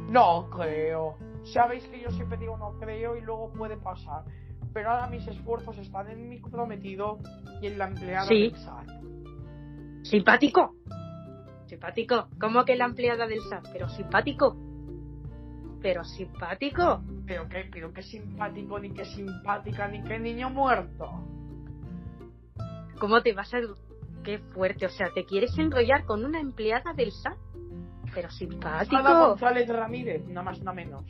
No 0.09 0.49
creo. 0.49 1.17
Sabéis 1.43 1.85
que 1.87 2.01
yo 2.01 2.09
siempre 2.11 2.37
digo 2.37 2.57
no 2.57 2.73
creo 2.79 3.17
y 3.17 3.21
luego 3.21 3.51
puede 3.51 3.77
pasar. 3.77 4.23
Pero 4.73 4.91
ahora 4.91 5.07
mis 5.07 5.27
esfuerzos 5.27 5.77
están 5.77 6.09
en 6.09 6.29
mi 6.29 6.39
prometido 6.39 7.19
y 7.61 7.67
en 7.67 7.77
la 7.77 7.87
empleada 7.87 8.27
Sí. 8.27 8.49
del 8.49 8.55
SAT. 8.57 8.87
¿Simpático? 10.03 10.75
Simpático. 11.67 12.27
¿Cómo 12.39 12.63
que 12.65 12.75
la 12.75 12.85
empleada 12.85 13.27
del 13.27 13.41
SAT? 13.41 13.67
Pero 13.73 13.89
simpático. 13.89 14.55
Pero 15.81 16.03
simpático. 16.03 17.01
Pero 17.27 17.47
qué, 17.49 17.67
pero 17.71 17.91
qué 17.91 18.03
simpático, 18.03 18.79
ni 18.79 18.91
qué 18.91 19.05
simpática, 19.05 19.87
ni 19.87 20.03
qué 20.03 20.19
niño 20.19 20.49
muerto. 20.49 21.09
¿Cómo 22.99 23.21
te 23.21 23.33
vas 23.33 23.53
a... 23.53 23.59
Qué 24.23 24.39
fuerte. 24.39 24.85
O 24.85 24.89
sea, 24.89 25.09
¿te 25.13 25.25
quieres 25.25 25.57
enrollar 25.57 26.05
con 26.05 26.25
una 26.25 26.39
empleada 26.39 26.93
del 26.93 27.11
SAT? 27.11 27.37
Pero 28.13 28.29
simpático. 28.29 28.97
Ada 28.97 29.27
González 29.27 29.67
Ramírez, 29.67 30.25
nada 30.27 30.43
más, 30.43 30.59
nada 30.59 30.73
menos. 30.73 31.05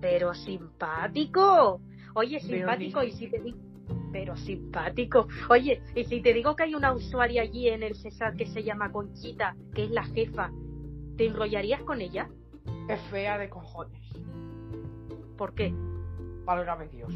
Pero 0.00 0.34
simpático. 0.34 1.80
Oye, 2.14 2.40
simpático, 2.40 3.02
y 3.02 3.12
si 3.12 3.30
te 3.30 3.40
digo. 3.40 3.58
Pero 4.12 4.36
simpático. 4.36 5.28
Oye, 5.48 5.80
y 5.94 6.04
si 6.04 6.20
te 6.20 6.34
digo 6.34 6.56
que 6.56 6.64
hay 6.64 6.74
una 6.74 6.92
usuaria 6.92 7.42
allí 7.42 7.68
en 7.68 7.82
el 7.82 7.94
César 7.94 8.36
que 8.36 8.46
se 8.46 8.62
llama 8.62 8.90
Conchita, 8.90 9.56
que 9.74 9.84
es 9.84 9.90
la 9.90 10.04
jefa, 10.04 10.50
¿te 11.16 11.26
enrollarías 11.26 11.82
con 11.84 12.00
ella? 12.00 12.28
Es 12.88 13.00
fea 13.10 13.38
de 13.38 13.48
cojones. 13.48 14.02
¿Por 15.36 15.54
qué? 15.54 15.74
Válgame 16.44 16.88
Dios. 16.88 17.12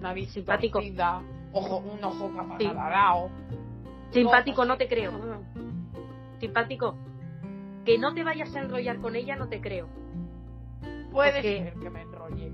Nariz 0.00 0.30
Simpático. 0.32 0.78
torcida, 0.78 1.22
ojo, 1.52 1.78
un 1.78 2.02
ojo 2.02 2.30
Sí. 2.58 2.66
caparazado. 2.66 3.30
Simpático, 4.10 4.64
no 4.64 4.76
te 4.76 4.88
creo. 4.88 5.12
Simpático. 6.40 6.94
Que 7.84 7.98
no 7.98 8.12
te 8.14 8.24
vayas 8.24 8.54
a 8.56 8.60
enrollar 8.60 8.98
con 9.00 9.14
ella, 9.16 9.36
no 9.36 9.48
te 9.48 9.60
creo. 9.60 9.88
Puede 11.12 11.32
Porque- 11.32 11.62
ser 11.64 11.74
que 11.74 11.90
me 11.90 12.02
enrolle. 12.02 12.52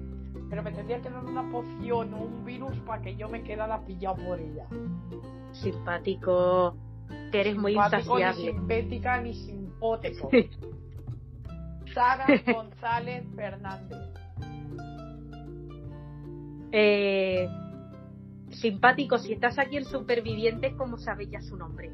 Pero 0.48 0.62
me 0.62 0.70
tendría 0.72 1.00
que 1.02 1.10
dar 1.10 1.24
una 1.24 1.50
poción 1.50 2.14
o 2.14 2.18
un 2.18 2.44
virus 2.44 2.76
para 2.80 3.02
que 3.02 3.16
yo 3.16 3.28
me 3.28 3.42
quedara 3.42 3.80
pillado 3.84 4.16
por 4.24 4.38
ella. 4.38 4.66
Simpático. 5.52 6.76
Que 7.32 7.40
eres 7.40 7.56
muy 7.56 7.72
Simpático, 7.72 8.16
Ni 8.16 8.22
insaciable. 8.22 8.52
simpática 8.52 9.20
ni 9.20 9.34
simpótico. 9.34 10.30
Sara 11.96 12.26
González 12.52 13.24
Fernández. 13.34 13.98
Eh, 16.70 17.48
simpático, 18.50 19.16
si 19.16 19.32
estás 19.32 19.58
aquí 19.58 19.78
en 19.78 19.86
Supervivientes, 19.86 20.74
¿cómo 20.74 20.98
sabes 20.98 21.30
ya 21.30 21.40
su 21.40 21.56
nombre? 21.56 21.90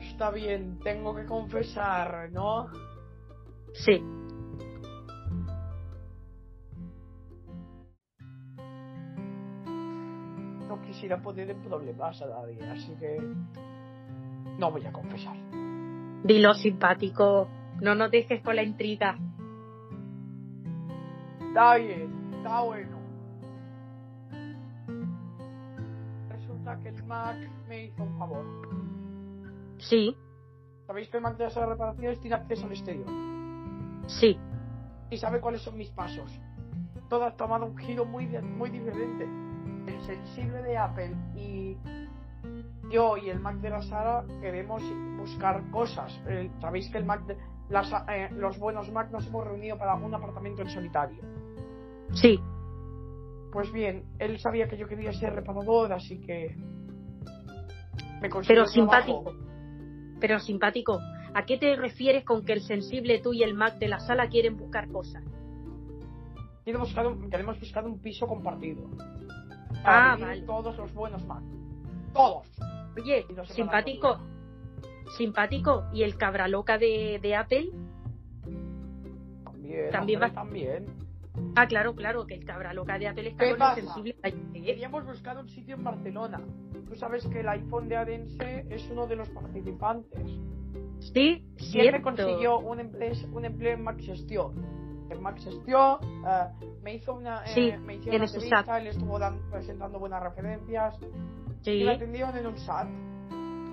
Está 0.00 0.30
bien, 0.30 0.78
tengo 0.82 1.14
que 1.14 1.26
confesar, 1.26 2.30
¿no? 2.32 2.68
Sí. 3.74 4.00
No 10.66 10.80
quisiera 10.86 11.20
poner 11.20 11.50
en 11.50 11.62
problemas 11.62 12.22
a 12.22 12.28
nadie, 12.28 12.64
así 12.64 12.96
que 12.98 13.18
no 14.58 14.70
voy 14.70 14.84
a 14.84 14.92
confesar. 14.92 15.36
Dilo 16.24 16.52
simpático. 16.54 17.48
No 17.80 17.94
nos 17.94 18.10
dejes 18.10 18.42
con 18.42 18.56
la 18.56 18.62
intriga. 18.62 19.16
Está 21.40 21.76
bien, 21.76 22.34
está 22.36 22.60
bueno. 22.62 22.98
Resulta 26.28 26.78
que 26.80 26.88
el 26.88 27.04
Mac 27.04 27.36
me 27.68 27.84
hizo 27.86 28.02
un 28.02 28.18
favor. 28.18 28.44
Sí, 29.78 30.16
¿Sabéis 30.88 31.08
que 31.10 31.18
el 31.18 31.22
Mac 31.22 31.36
de 31.36 31.44
las 31.44 31.54
reparaciones 31.54 32.18
tiene 32.20 32.36
acceso 32.36 32.64
al 32.66 32.72
exterior? 32.72 33.06
sí. 34.06 34.38
Y 35.10 35.16
sabe 35.16 35.40
cuáles 35.40 35.62
son 35.62 35.76
mis 35.78 35.90
pasos. 35.90 36.30
Todo 37.08 37.24
ha 37.24 37.34
tomado 37.34 37.64
un 37.64 37.76
giro 37.78 38.04
muy, 38.04 38.26
muy 38.26 38.68
diferente. 38.68 39.26
El 39.86 40.00
sensible 40.02 40.62
de 40.62 40.76
Apple 40.76 41.14
y 41.34 41.76
yo 42.90 43.16
y 43.16 43.28
el 43.30 43.40
Mac 43.40 43.56
de 43.56 43.70
la 43.70 43.82
Sara 43.82 44.24
queremos 44.40 44.82
buscar 45.18 45.62
cosas. 45.70 46.20
El- 46.26 46.50
Sabéis 46.60 46.90
que 46.90 46.98
el 46.98 47.04
Mac 47.04 47.24
de, 47.26 47.36
las, 47.68 47.90
eh, 48.08 48.28
los 48.32 48.58
buenos 48.58 48.90
Mac 48.92 49.10
nos 49.10 49.26
hemos 49.26 49.44
reunido 49.46 49.76
para 49.78 49.94
un 49.94 50.14
apartamento 50.14 50.62
en 50.62 50.70
solitario. 50.70 51.22
Sí. 52.12 52.40
Pues 53.52 53.70
bien, 53.72 54.04
él 54.18 54.38
sabía 54.38 54.68
que 54.68 54.76
yo 54.76 54.86
quería 54.86 55.12
ser 55.12 55.34
reparador, 55.34 55.92
así 55.92 56.20
que 56.20 56.54
me 58.20 58.28
consiguió 58.28 58.64
Pero 58.64 58.70
trabajo. 58.70 58.70
simpático. 58.72 59.34
Pero 60.20 60.38
simpático. 60.40 60.98
¿A 61.34 61.44
qué 61.44 61.58
te 61.58 61.76
refieres 61.76 62.24
con 62.24 62.44
que 62.44 62.54
el 62.54 62.62
sensible 62.62 63.20
tú 63.20 63.32
y 63.32 63.42
el 63.42 63.54
Mac 63.54 63.78
de 63.78 63.88
la 63.88 64.00
sala 64.00 64.28
quieren 64.28 64.56
buscar 64.56 64.88
cosas? 64.90 65.22
Quiero 66.64 66.80
buscar 66.80 67.06
un- 67.06 67.30
queremos 67.30 67.58
buscar 67.60 67.84
un 67.86 67.98
piso 68.00 68.26
compartido. 68.26 68.84
Ah, 69.84 69.84
Para 69.84 70.14
vivir 70.16 70.28
vale. 70.28 70.42
todos 70.42 70.76
los 70.76 70.92
buenos 70.94 71.24
Mac. 71.26 71.42
Todos. 72.12 72.46
Oye, 73.00 73.26
no 73.34 73.44
simpático. 73.46 74.18
Simpático. 75.16 75.84
¿Y 75.92 76.02
el 76.02 76.16
cabra 76.16 76.48
loca 76.48 76.78
de, 76.78 77.18
de 77.22 77.34
Apple? 77.36 77.70
También, 79.44 79.90
También 79.90 80.18
hombre, 80.22 80.28
va- 80.28 80.34
también. 80.34 80.86
Ah, 81.54 81.66
claro, 81.66 81.94
claro, 81.94 82.26
que 82.26 82.34
el 82.34 82.44
cabra 82.44 82.72
loca 82.74 82.98
de 82.98 83.08
Apple 83.08 83.28
está 83.30 83.44
¿Qué 83.44 83.54
pasa? 83.54 83.74
sensible. 83.76 84.16
Ay, 84.22 84.32
¿eh? 84.54 84.62
Queríamos 84.64 85.04
buscar 85.06 85.36
un 85.38 85.48
sitio 85.48 85.76
en 85.76 85.84
Barcelona. 85.84 86.40
Tú 86.88 86.94
sabes 86.96 87.24
que 87.26 87.40
el 87.40 87.48
iPhone 87.48 87.88
de 87.88 87.96
Adense 87.96 88.66
es 88.70 88.88
uno 88.90 89.06
de 89.06 89.16
los 89.16 89.28
participantes. 89.30 90.20
Sí, 91.00 91.46
me 91.54 91.62
cierto. 91.62 92.02
consiguió 92.02 92.58
un 92.58 92.80
empleo, 92.80 93.12
un 93.32 93.44
empleo 93.44 93.74
en 93.74 93.82
Max 93.84 94.04
Gestión. 94.04 94.54
En 95.10 95.22
Max 95.22 95.44
Gestión 95.44 95.98
eh, 96.26 96.48
me 96.82 96.94
hizo 96.96 97.14
una, 97.14 97.44
eh, 97.44 97.48
Sí, 97.54 97.72
me 97.84 97.94
hicieron 97.94 98.14
en 98.16 98.22
una 98.22 98.24
entrevista, 98.32 98.78
él 98.80 98.86
estuvo 98.88 99.18
dan- 99.18 99.40
presentando 99.50 99.98
buenas 99.98 100.22
referencias 100.22 100.98
Sí, 101.62 101.70
y 101.72 101.84
me 101.84 101.92
atendieron 101.92 102.36
en 102.36 102.46
un 102.46 102.58
SAT. 102.58 102.88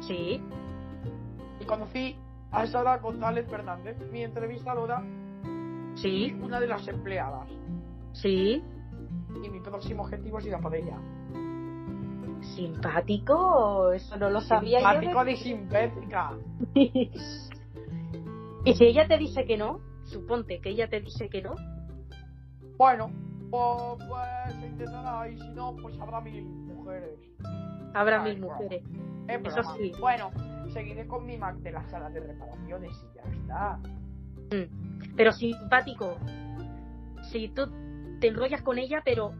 sí. 0.02 0.42
Y 1.60 1.66
conocí 1.66 2.16
a 2.52 2.66
Sara 2.68 2.98
González 2.98 3.48
Fernández, 3.50 3.98
mi 4.12 4.24
entrevistadora 4.24 5.02
y 5.96 5.98
Sí, 5.98 6.36
una 6.42 6.60
de 6.60 6.68
las 6.68 6.88
empleadas. 6.88 7.48
sí. 8.14 8.62
Y 9.44 9.50
mi 9.50 9.60
próximo 9.60 10.04
objetivo 10.04 10.40
es 10.40 10.46
ir 10.46 10.56
a 10.56 10.60
por 10.60 10.74
ella. 10.76 10.98
Simpático, 12.56 13.92
eso 13.92 14.18
no 14.18 14.30
lo 14.30 14.42
sabía 14.42 14.80
yo. 14.80 15.00
Simpático 15.02 15.30
y 15.30 15.36
simpática. 15.38 16.34
de- 16.74 17.12
y 18.66 18.74
si 18.76 18.86
ella 18.86 19.08
te 19.08 19.18
dice 19.18 19.46
que 19.46 19.58
no, 19.58 19.80
suponte 20.04 20.60
que 20.62 20.70
ella 20.70 20.88
te 20.90 21.02
dice 21.02 21.30
que 21.30 21.42
no, 21.42 21.56
Bueno, 22.78 23.10
pues, 23.50 24.08
pues 24.08 24.56
se 24.60 24.68
intentará 24.68 25.30
y 25.30 25.38
si 25.40 25.50
no, 25.50 25.76
pues 25.82 26.00
habrá 26.00 26.22
mil 26.22 26.44
mujeres. 26.46 27.20
Habrá 27.96 28.22
mil 28.22 28.40
mujeres. 28.40 28.84
Es 29.28 29.42
Eso 29.46 29.64
sí. 29.78 29.92
Bueno, 30.00 30.32
seguiré 30.74 31.08
con 31.08 31.26
mi 31.26 31.38
Mac 31.38 31.56
de 31.58 31.72
la 31.72 31.84
sala 31.90 32.10
de 32.10 32.20
reparaciones 32.20 32.92
y 33.04 33.16
ya 33.16 33.22
está. 33.32 33.78
Mm. 34.56 35.16
Pero 35.16 35.32
simpático, 35.32 36.18
si 37.32 37.48
tú 37.50 37.68
te 38.20 38.28
enrollas 38.28 38.62
con 38.62 38.78
ella, 38.78 39.02
pero 39.04 39.34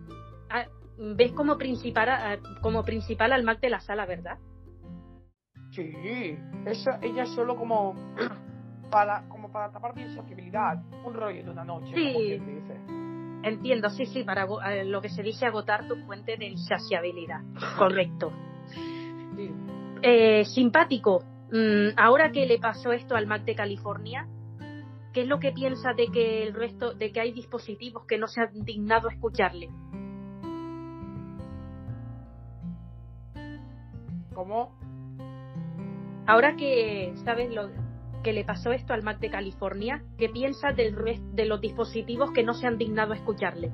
ah, 0.50 0.66
ves 0.98 1.32
como 1.34 1.58
principal, 1.58 2.10
a- 2.10 2.38
como 2.62 2.84
principal 2.84 3.32
al 3.34 3.44
Mac 3.44 3.60
de 3.60 3.70
la 3.70 3.80
sala, 3.80 4.06
¿verdad? 4.06 4.38
Sí, 5.72 6.38
eso, 6.66 6.92
ella 7.02 7.24
es 7.24 7.30
solo 7.36 7.56
como 7.58 7.96
para, 8.90 9.28
como 9.28 9.52
para 9.52 9.72
tapar 9.72 9.96
mi 9.96 10.04
insaciabilidad. 10.04 10.82
Un 11.04 11.14
rollo 11.14 11.44
de 11.44 11.50
una 11.52 11.64
noche, 11.66 11.94
Sí. 11.94 12.14
como 12.14 12.20
quien 12.26 12.62
dice. 12.62 12.80
Entiendo, 13.46 13.92
sí, 13.92 14.08
sí, 14.08 14.24
para 14.24 14.48
eh, 14.72 14.86
lo 14.86 15.04
que 15.04 15.10
se 15.10 15.22
dice 15.22 15.46
agotar 15.46 15.88
tu 15.88 15.96
fuente 15.98 16.36
de 16.36 16.48
insaciabilidad. 16.48 17.42
Correcto. 17.78 18.34
Sí. 19.36 19.52
Eh, 20.02 20.44
simpático, 20.46 21.24
mm, 21.52 21.90
ahora 21.96 22.32
que 22.32 22.48
le 22.48 22.58
pasó 22.58 22.92
esto 22.92 23.16
al 23.16 23.28
Mac 23.28 23.44
de 23.44 23.54
California, 23.54 24.28
¿qué 25.14 25.22
es 25.22 25.28
lo 25.28 25.40
que 25.40 25.52
piensa 25.52 25.94
de 25.94 26.08
que 26.08 26.42
el 26.42 26.56
resto, 26.56 26.96
de 26.96 27.12
que 27.12 27.20
hay 27.20 27.34
dispositivos 27.34 28.08
que 28.08 28.18
no 28.18 28.26
se 28.26 28.42
han 28.42 28.66
dignado 28.66 29.10
a 29.10 29.14
escucharle? 29.14 29.70
¿Cómo? 34.34 34.76
Ahora 36.26 36.56
que 36.56 37.14
sabes 37.24 37.54
lo 37.54 37.70
que 38.26 38.34
le 38.34 38.44
pasó 38.44 38.72
esto 38.72 38.92
al 38.92 39.04
Mac 39.04 39.20
de 39.20 39.30
California, 39.30 40.04
¿qué 40.18 40.30
piensa 40.30 40.72
del 40.72 40.96
res- 40.96 41.22
de 41.36 41.46
los 41.46 41.62
dispositivos 41.62 42.32
que 42.32 42.42
no 42.44 42.56
se 42.56 42.66
han 42.66 42.80
dignado 42.80 43.14
a 43.14 43.18
escucharle? 43.18 43.72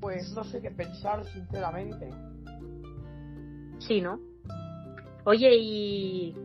Pues 0.00 0.32
no 0.34 0.44
sé 0.44 0.60
qué 0.60 0.70
pensar, 0.70 1.24
sinceramente. 1.26 2.10
Sí, 3.78 4.00
¿no? 4.00 4.20
Oye, 5.24 5.50
y 5.58 6.36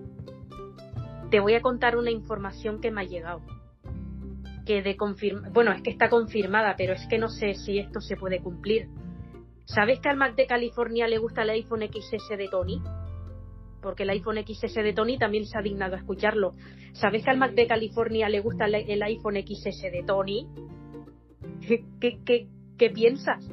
te 1.30 1.40
voy 1.40 1.54
a 1.54 1.62
contar 1.62 1.98
una 1.98 2.10
información 2.12 2.82
que 2.82 2.90
me 2.92 3.02
ha 3.02 3.06
llegado. 3.06 3.42
Que 4.66 4.82
de 4.82 4.96
confirma, 4.96 5.50
bueno, 5.50 5.72
es 5.72 5.82
que 5.82 5.90
está 5.90 6.10
confirmada, 6.10 6.76
pero 6.78 6.94
es 6.94 7.06
que 7.08 7.18
no 7.18 7.30
sé 7.30 7.56
si 7.56 7.80
esto 7.80 8.00
se 8.00 8.16
puede 8.16 8.42
cumplir. 8.42 8.88
¿Sabes 9.66 10.00
que 10.00 10.10
al 10.10 10.18
Mac 10.18 10.36
de 10.36 10.48
California 10.48 11.08
le 11.08 11.18
gusta 11.18 11.44
el 11.44 11.52
iPhone 11.52 11.82
XS 11.82 12.38
de 12.38 12.48
Tony? 12.50 12.82
Porque 13.82 14.04
el 14.04 14.10
iPhone 14.10 14.38
XS 14.38 14.76
de 14.76 14.94
Tony 14.94 15.18
también 15.18 15.46
se 15.46 15.58
ha 15.58 15.62
dignado 15.62 15.96
a 15.96 16.00
escucharlo. 16.00 16.54
¿Sabes 16.94 17.24
que 17.24 17.30
al 17.30 17.38
Mac 17.38 17.54
de 17.54 17.68
California 17.68 18.30
le 18.30 18.42
gusta 18.42 18.66
el, 18.66 19.04
iPhone 19.04 19.36
XS 19.36 19.82
de 19.92 20.04
Tony? 20.06 20.48
¿Qué, 21.68 21.86
qué, 22.00 22.20
qué, 22.24 22.48
qué 22.78 22.90
piensas? 22.90 23.44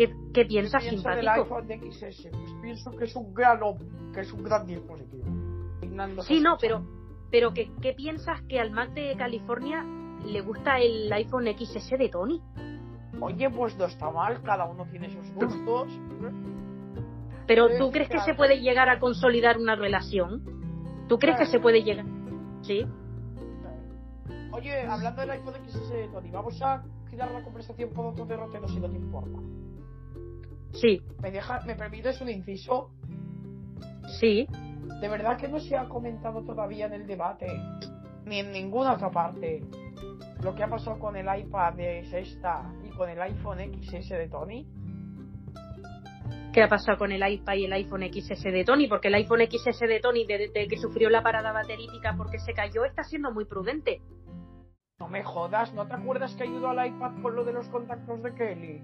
¿Qué, 0.00 0.16
qué 0.32 0.46
piensas, 0.46 0.82
pienso 0.82 1.10
simpático? 1.10 1.60
del 1.60 1.72
iPhone 1.74 1.92
XS? 1.92 2.28
Pues 2.30 2.54
pienso 2.62 2.90
que 2.92 3.04
es 3.04 3.14
un 3.14 3.34
gran, 3.34 3.60
que 4.14 4.20
es 4.20 4.32
un 4.32 4.42
gran 4.42 4.66
dispositivo. 4.66 5.26
Sí, 6.22 6.40
no, 6.40 6.56
pero, 6.58 6.86
pero 7.30 7.52
¿qué, 7.52 7.70
¿qué 7.82 7.92
piensas 7.92 8.40
que 8.48 8.58
al 8.58 8.70
Mac 8.70 8.94
de 8.94 9.14
California 9.18 9.84
le 10.24 10.40
gusta 10.40 10.78
el 10.78 11.12
iPhone 11.12 11.48
XS 11.48 11.98
de 11.98 12.08
Tony? 12.08 12.40
Oye, 13.20 13.50
pues 13.50 13.76
no 13.76 13.84
está 13.84 14.10
mal, 14.10 14.40
cada 14.42 14.64
uno 14.64 14.86
tiene 14.90 15.10
sus 15.10 15.30
gustos. 15.34 15.92
Pero 17.46 17.68
¿tú 17.76 17.90
crees 17.90 18.08
que 18.08 18.20
se 18.20 18.32
puede 18.32 18.62
llegar 18.62 18.88
a 18.88 19.00
consolidar 19.00 19.58
una 19.58 19.76
relación? 19.76 21.04
¿Tú 21.08 21.18
crees 21.18 21.36
que 21.36 21.44
se 21.44 21.60
puede 21.60 21.82
llegar? 21.82 22.06
Sí. 22.62 22.86
Oye, 24.50 24.80
hablando 24.80 25.20
del 25.20 25.30
iPhone 25.32 25.56
XS 25.68 25.90
de 25.90 26.08
Tony, 26.08 26.30
vamos 26.30 26.62
a 26.62 26.82
girar 27.10 27.30
la 27.32 27.44
conversación 27.44 27.90
por 27.90 28.06
otro 28.06 28.24
derrotero 28.24 28.66
si 28.66 28.80
no 28.80 28.88
te 28.88 28.96
importa. 28.96 29.38
Sí, 30.72 31.02
¿Me, 31.22 31.30
deja, 31.30 31.60
¿Me 31.66 31.74
permites 31.74 32.20
un 32.20 32.28
inciso? 32.28 32.90
sí. 34.18 34.46
De 35.00 35.08
verdad 35.08 35.38
que 35.38 35.48
no 35.48 35.58
se 35.60 35.76
ha 35.76 35.88
comentado 35.88 36.42
todavía 36.44 36.86
en 36.86 36.92
el 36.92 37.06
debate, 37.06 37.46
ni 38.24 38.40
en 38.40 38.52
ninguna 38.52 38.94
otra 38.94 39.10
parte, 39.10 39.62
lo 40.42 40.54
que 40.54 40.62
ha 40.62 40.68
pasado 40.68 40.98
con 40.98 41.16
el 41.16 41.26
iPad 41.26 41.74
de 41.74 42.04
sexta 42.10 42.70
y 42.84 42.90
con 42.90 43.08
el 43.08 43.20
iPhone 43.22 43.58
XS 43.58 44.08
de 44.10 44.28
Tony. 44.28 44.66
¿Qué 46.52 46.62
ha 46.62 46.68
pasado 46.68 46.98
con 46.98 47.12
el 47.12 47.26
iPad 47.26 47.54
y 47.54 47.64
el 47.66 47.72
iPhone 47.72 48.02
XS 48.12 48.42
de 48.42 48.64
Tony? 48.64 48.88
Porque 48.88 49.08
el 49.08 49.14
iPhone 49.14 49.40
XS 49.40 49.80
de 49.80 50.00
Tony, 50.00 50.26
desde 50.26 50.66
que 50.66 50.76
sufrió 50.76 51.08
la 51.08 51.22
parada 51.22 51.52
baterítica 51.52 52.14
porque 52.16 52.38
se 52.38 52.52
cayó, 52.52 52.84
está 52.84 53.04
siendo 53.04 53.32
muy 53.32 53.44
prudente. 53.44 54.02
No 54.98 55.08
me 55.08 55.22
jodas, 55.22 55.72
¿no 55.72 55.86
te 55.86 55.94
acuerdas 55.94 56.34
que 56.34 56.42
ayudó 56.42 56.68
al 56.70 56.86
iPad 56.88 57.22
con 57.22 57.36
lo 57.36 57.44
de 57.44 57.52
los 57.52 57.68
contactos 57.68 58.22
de 58.22 58.34
Kelly? 58.34 58.82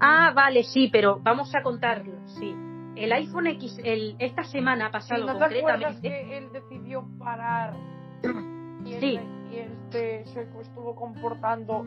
Ah, 0.00 0.32
vale, 0.34 0.62
sí, 0.64 0.88
pero 0.92 1.18
vamos 1.22 1.54
a 1.54 1.62
contarlo, 1.62 2.12
sí. 2.26 2.54
El 2.96 3.12
iPhone 3.12 3.46
X, 3.48 3.80
el, 3.82 4.14
esta 4.18 4.44
semana 4.44 4.86
ha 4.86 4.88
Sí, 4.88 4.92
pasado 4.92 5.26
¿No 5.26 5.38
te 5.38 5.44
acuerdas 5.58 5.96
concretamente. 5.96 6.08
que 6.08 6.38
él 6.38 6.48
decidió 6.52 7.04
parar 7.18 7.74
y, 8.84 8.92
Sí. 8.94 9.16
este, 9.16 9.24
y 9.50 9.58
este 9.58 10.24
se 10.26 10.42
estuvo 10.60 10.94
comportando? 10.94 11.86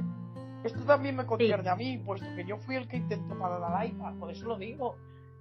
Esto 0.64 0.80
también 0.86 1.16
me 1.16 1.26
concierne 1.26 1.70
a 1.70 1.76
mí, 1.76 1.98
puesto 2.00 2.26
que 2.36 2.44
yo 2.46 2.58
fui 2.58 2.76
el 2.76 2.88
que 2.88 2.98
intentó 2.98 3.38
parar 3.38 3.62
al 3.64 3.88
iPad, 3.88 4.16
por 4.20 4.32
eso 4.32 4.46
lo 4.48 4.58
digo. 4.58 4.96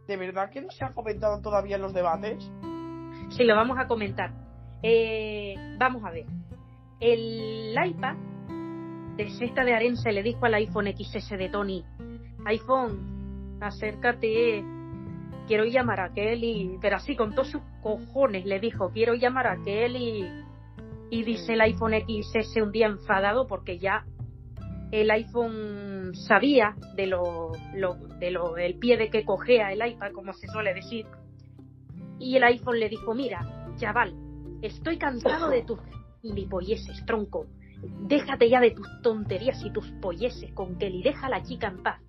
¿De 0.07 0.17
verdad 0.17 0.51
que 0.51 0.61
no 0.61 0.71
se 0.71 0.85
ha 0.85 0.93
comentado 0.93 1.41
todavía 1.41 1.77
en 1.77 1.83
los 1.83 1.93
debates? 1.93 2.49
Sí, 3.31 3.43
lo 3.45 3.57
vamos 3.57 3.77
a 3.79 3.89
comentar. 3.89 4.31
Eh, 4.83 5.55
vamos 5.79 6.05
a 6.05 6.11
ver. 6.11 6.27
El 7.01 7.75
iPad 7.87 8.14
de 9.17 9.31
Sexta 9.31 9.64
de 9.64 9.75
Arense 9.75 10.12
le 10.12 10.23
dijo 10.23 10.45
al 10.47 10.55
iPhone 10.55 10.87
XS 10.97 11.31
de 11.37 11.49
Tony, 11.49 11.85
iPhone, 12.47 13.59
acércate, 13.61 14.64
quiero 15.47 15.64
llamar 15.64 16.01
a 16.01 16.12
Kelly, 16.12 16.78
pero 16.80 16.97
así 16.97 17.16
con 17.16 17.34
todos 17.34 17.49
sus 17.51 17.62
cojones 17.82 18.44
le 18.47 18.61
dijo, 18.61 18.90
quiero 18.90 19.14
llamar 19.14 19.47
a 19.47 19.62
Kelly. 19.62 20.26
Y 21.11 21.22
dice 21.22 21.53
el 21.53 21.61
iPhone 21.61 21.92
XS 21.94 22.57
un 22.62 22.72
día 22.72 22.86
enfadado 22.86 23.47
porque 23.47 23.78
ya 23.78 24.05
el 24.90 25.11
iPhone 25.11 26.12
sabía 26.14 26.74
de 26.97 27.07
lo, 27.07 27.53
lo- 27.74 27.94
de 28.18 28.30
lo 28.32 28.57
el 28.57 28.78
pie 28.78 28.97
de 28.97 29.09
que 29.11 29.24
cogea 29.24 29.72
el 29.72 29.86
iPad, 29.86 30.12
como 30.12 30.32
se 30.32 30.49
suele 30.49 30.74
decir. 30.74 31.07
Y 32.18 32.36
el 32.36 32.44
iPhone 32.44 32.80
le 32.80 32.88
dijo, 32.88 33.14
mira, 33.14 33.40
chaval, 33.76 34.14
estoy 34.62 34.99
cansado 34.99 35.49
de 35.49 35.62
tus 35.62 35.78
gilipolleces, 36.22 37.05
tronco. 37.07 37.47
Déjate 38.01 38.49
ya 38.49 38.61
de 38.61 38.70
tus 38.72 38.88
tonterías 39.03 39.62
y 39.64 39.70
tus 39.70 39.86
polleces 40.01 40.53
con 40.55 40.76
Kelly, 40.76 41.03
deja 41.03 41.26
a 41.26 41.30
la 41.30 41.42
chica 41.42 41.68
en 41.68 41.82
paz. 41.82 42.01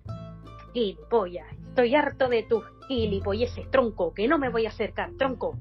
Gilipollas, 0.72 1.46
estoy 1.68 1.94
harto 1.94 2.28
de 2.28 2.42
tus 2.42 2.64
gilipolleces, 2.88 3.70
tronco, 3.70 4.12
que 4.14 4.28
no 4.28 4.38
me 4.38 4.48
voy 4.48 4.66
a 4.66 4.70
acercar, 4.70 5.12
tronco. 5.18 5.58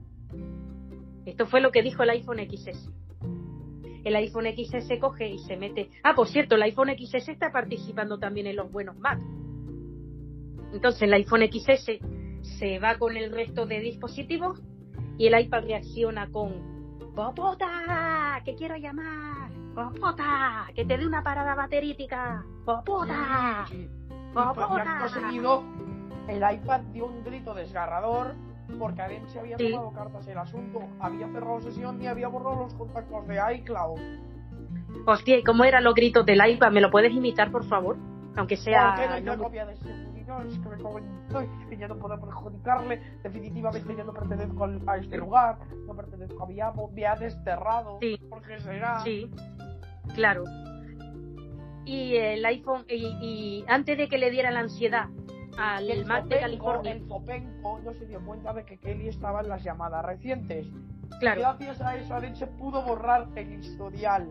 Esto 1.25 1.45
fue 1.45 1.61
lo 1.61 1.71
que 1.71 1.83
dijo 1.83 2.03
el 2.03 2.09
iPhone 2.11 2.39
XS. 2.39 2.89
El 4.03 4.15
iPhone 4.15 4.45
XS 4.45 4.99
coge 4.99 5.27
y 5.27 5.39
se 5.39 5.57
mete. 5.57 5.89
Ah, 6.03 6.15
por 6.15 6.27
cierto, 6.27 6.55
el 6.55 6.61
iPhone 6.63 6.89
XS 6.97 7.27
está 7.29 7.51
participando 7.51 8.17
también 8.17 8.47
en 8.47 8.55
los 8.55 8.71
buenos 8.71 8.97
Mac. 8.97 9.19
Entonces 10.71 11.01
el 11.01 11.13
iPhone 11.13 11.41
XS 11.41 11.99
se 12.41 12.79
va 12.79 12.97
con 12.97 13.17
el 13.17 13.31
resto 13.31 13.65
de 13.65 13.79
dispositivos 13.81 14.61
y 15.17 15.27
el 15.27 15.39
iPad 15.39 15.63
reacciona 15.63 16.29
con 16.31 16.77
¡Popota! 17.15 18.39
¡Que 18.45 18.55
quiero 18.55 18.77
llamar! 18.77 19.51
¡Popota! 19.73 20.67
¡Que 20.75 20.85
te 20.85 20.97
dé 20.97 21.05
una 21.05 21.23
parada 21.23 21.55
baterítica! 21.55 22.45
¡Popota! 22.63 23.65
Acto 24.37 25.09
seguido, 25.09 25.63
el 26.27 26.37
iPad 26.37 26.81
dio 26.93 27.05
un 27.07 27.23
grito 27.23 27.53
desgarrador 27.53 28.35
porque 28.79 29.01
Aren 29.01 29.27
se 29.29 29.39
había 29.39 29.57
Sí. 29.57 29.71
tomado 29.71 29.91
cartas 29.91 30.25
en 30.25 30.31
el 30.33 30.37
asunto, 30.39 30.79
había 30.99 31.27
cerrado 31.29 31.61
sesión 31.61 32.01
y 32.01 32.07
había 32.07 32.27
borrado 32.27 32.63
los 32.63 32.73
contactos 32.73 33.27
de 33.27 33.39
iCloud. 33.55 33.99
Hostia, 35.05 35.37
¿y 35.37 35.43
cómo 35.43 35.63
eran 35.63 35.83
los 35.83 35.93
gritos 35.95 36.25
del 36.25 36.45
iPad? 36.45 36.71
¿Me 36.71 36.81
lo 36.81 36.91
puedes 36.91 37.13
imitar, 37.13 37.51
por 37.51 37.63
favor? 37.65 37.97
Aunque 38.35 38.57
sea... 38.57 38.95
¿Por 38.95 39.15
qué 39.15 39.21
no 39.21 39.35
no 39.35 39.43
copia 39.43 39.65
de? 39.65 39.73
Es 39.73 40.59
que 40.59 40.69
me 40.69 40.75
cago 40.75 40.97
en 40.97 41.27
todo, 41.29 41.39
es 41.39 41.49
que 41.69 41.77
ya 41.77 41.87
no 41.87 41.95
puedo 41.97 42.19
perjudicarle. 42.19 43.01
Definitivamente 43.23 43.95
ya 43.95 44.03
no 44.03 44.13
pertenezco 44.13 44.67
a 44.85 44.97
este 44.97 45.17
lugar, 45.17 45.57
no 45.87 45.95
pertenezco 45.95 46.43
a 46.43 46.47
Viamo, 46.47 46.89
me 46.89 47.05
ha 47.05 47.15
desterrado. 47.15 47.97
Sí. 48.01 48.19
¿Por 48.29 48.41
qué 48.41 48.59
será? 48.59 48.99
Sí, 48.99 49.31
claro. 50.13 50.43
Y 51.87 52.17
el 52.17 52.45
iPhone, 52.45 52.85
y, 52.89 53.05
y 53.21 53.65
antes 53.67 53.97
de 53.97 54.09
que 54.09 54.17
le 54.17 54.29
diera 54.29 54.51
la 54.51 54.59
ansiedad 54.59 55.07
al 55.57 55.89
el 55.89 56.05
Mac 56.05 56.25
de 56.25 56.39
California, 56.39 56.91
el 56.91 57.07
Zopenco 57.07 57.79
no 57.79 57.93
se 57.93 58.05
dio 58.05 58.23
cuenta 58.25 58.53
de 58.53 58.65
que 58.65 58.77
Kelly 58.77 59.07
estaba 59.07 59.41
en 59.41 59.49
las 59.49 59.63
llamadas 59.63 60.05
recientes. 60.05 60.67
claro, 61.19 61.41
Gracias 61.41 61.81
a 61.81 61.95
eso, 61.95 62.13
Aren 62.13 62.35
se 62.35 62.45
pudo 62.47 62.83
borrar 62.83 63.27
el 63.35 63.53
historial. 63.53 64.27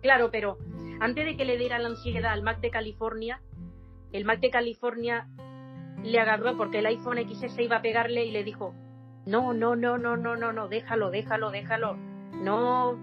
claro, 0.00 0.30
pero 0.30 0.58
antes 1.00 1.24
de 1.24 1.36
que 1.36 1.44
le 1.44 1.58
diera 1.58 1.78
la 1.78 1.88
ansiedad 1.88 2.32
al 2.32 2.42
Mac 2.42 2.60
de 2.60 2.70
California, 2.70 3.40
el 4.12 4.24
Mac 4.24 4.40
de 4.40 4.50
California 4.50 5.28
le 6.02 6.18
agarró 6.18 6.56
porque 6.56 6.80
el 6.80 6.86
iPhone 6.86 7.18
XS 7.18 7.58
iba 7.60 7.76
a 7.76 7.82
pegarle 7.82 8.24
y 8.24 8.30
le 8.30 8.42
dijo, 8.42 8.74
no, 9.26 9.52
no, 9.52 9.76
no, 9.76 9.98
no, 9.98 10.16
no, 10.16 10.34
no, 10.34 10.52
no, 10.52 10.68
déjalo, 10.68 11.10
déjalo, 11.10 11.50
déjalo, 11.50 11.96
no, 12.32 12.98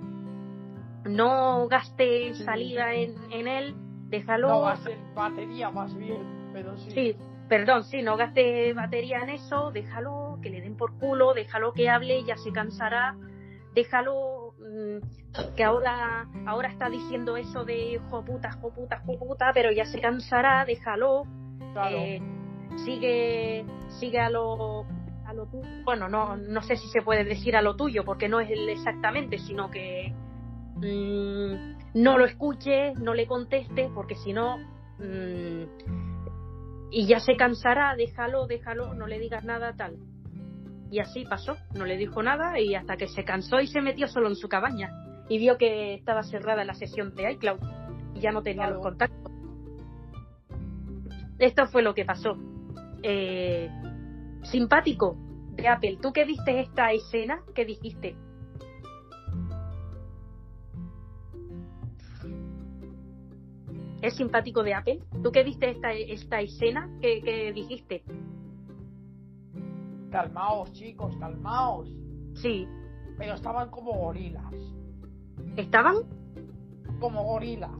no 1.09 1.67
gaste 1.67 2.33
saliva 2.35 2.93
en, 2.93 3.15
en 3.31 3.47
él, 3.47 3.75
déjalo. 4.09 4.47
No 4.49 4.61
va 4.61 4.73
a 4.73 4.77
ser 4.77 4.97
batería 5.15 5.69
más 5.69 5.95
bien, 5.95 6.49
pero 6.53 6.77
sí. 6.77 6.91
Sí, 6.91 7.15
perdón, 7.47 7.83
sí, 7.85 8.01
no 8.01 8.17
gaste 8.17 8.73
batería 8.73 9.19
en 9.21 9.29
eso, 9.29 9.71
déjalo 9.71 10.39
que 10.41 10.49
le 10.49 10.61
den 10.61 10.75
por 10.77 10.97
culo, 10.97 11.33
déjalo 11.33 11.73
que 11.73 11.89
hable, 11.89 12.23
ya 12.23 12.37
se 12.37 12.51
cansará, 12.51 13.15
déjalo 13.73 14.53
mm, 14.59 15.55
que 15.55 15.63
ahora, 15.63 16.27
ahora 16.45 16.69
está 16.69 16.89
diciendo 16.89 17.37
eso 17.37 17.65
de 17.65 17.99
joputa, 18.09 18.51
joputa, 18.53 19.01
joputa, 19.05 19.51
pero 19.53 19.71
ya 19.71 19.85
se 19.85 19.99
cansará, 19.99 20.65
déjalo, 20.65 21.23
Claro. 21.73 21.97
eh, 21.97 22.21
sigue, 22.85 23.65
sigue 23.99 24.19
a 24.19 24.29
lo 24.29 24.85
a 25.25 25.33
lo 25.33 25.45
tuyo. 25.45 25.67
Bueno, 25.83 26.09
no, 26.09 26.35
no 26.37 26.61
sé 26.63 26.75
si 26.75 26.87
se 26.87 27.03
puede 27.03 27.23
decir 27.23 27.55
a 27.55 27.61
lo 27.61 27.75
tuyo, 27.75 28.03
porque 28.03 28.27
no 28.27 28.39
es 28.39 28.49
él 28.49 28.67
exactamente, 28.69 29.37
sino 29.37 29.69
que 29.69 30.11
mm, 30.81 32.01
no 32.01 32.17
lo 32.17 32.25
escuches, 32.25 32.97
no 32.99 33.13
le 33.13 33.27
contestes, 33.27 33.89
porque 33.93 34.15
si 34.15 34.33
no 34.33 34.57
mm, 34.99 35.63
y 36.91 37.05
ya 37.07 37.19
se 37.19 37.35
cansará, 37.35 37.95
déjalo, 37.95 38.47
déjalo, 38.47 38.93
no 38.93 39.07
le 39.07 39.19
digas 39.19 39.43
nada 39.43 39.73
tal. 39.75 39.97
Y 40.91 40.99
así 40.99 41.23
pasó, 41.25 41.55
no 41.75 41.85
le 41.85 41.97
dijo 41.97 42.23
nada 42.23 42.59
y 42.59 42.73
hasta 42.73 42.97
que 42.97 43.07
se 43.07 43.23
cansó 43.23 43.59
y 43.59 43.67
se 43.67 43.81
metió 43.81 44.07
solo 44.07 44.27
en 44.27 44.35
su 44.35 44.49
cabaña 44.49 44.89
y 45.29 45.37
vio 45.37 45.57
que 45.57 45.93
estaba 45.93 46.23
cerrada 46.23 46.65
la 46.65 46.73
sesión 46.73 47.13
de 47.13 47.31
iCloud 47.33 47.59
y 48.15 48.19
ya 48.21 48.31
no 48.31 48.41
tenía 48.41 48.63
Claro. 48.63 48.75
los 48.75 48.83
contactos. 48.83 49.31
Esto 51.37 51.67
fue 51.67 51.83
lo 51.83 51.93
que 51.93 52.05
pasó. 52.05 52.35
Eh, 53.03 53.69
simpático 54.43 55.15
de 55.51 55.67
Apple. 55.67 55.99
¿Tú 56.01 56.11
que 56.11 56.25
viste 56.25 56.59
esta 56.59 56.91
escena? 56.91 57.43
¿Qué 57.53 57.65
dijiste? 57.65 58.15
¿Es 64.01 64.15
simpático 64.15 64.63
de 64.63 64.73
Apple? 64.73 64.99
¿Tú 65.23 65.31
que 65.31 65.43
viste 65.43 65.71
esta, 65.71 65.91
esta 65.91 66.39
escena? 66.39 66.89
¿Qué, 67.01 67.21
qué 67.21 67.51
dijiste? 67.51 68.03
Calmaos, 70.11 70.71
chicos, 70.73 71.15
calmaos. 71.17 71.89
Sí. 72.35 72.67
Pero 73.17 73.33
estaban 73.33 73.69
como 73.69 73.91
gorilas. 73.93 74.53
¿Estaban? 75.57 75.97
Como 76.99 77.23
gorilas. 77.23 77.71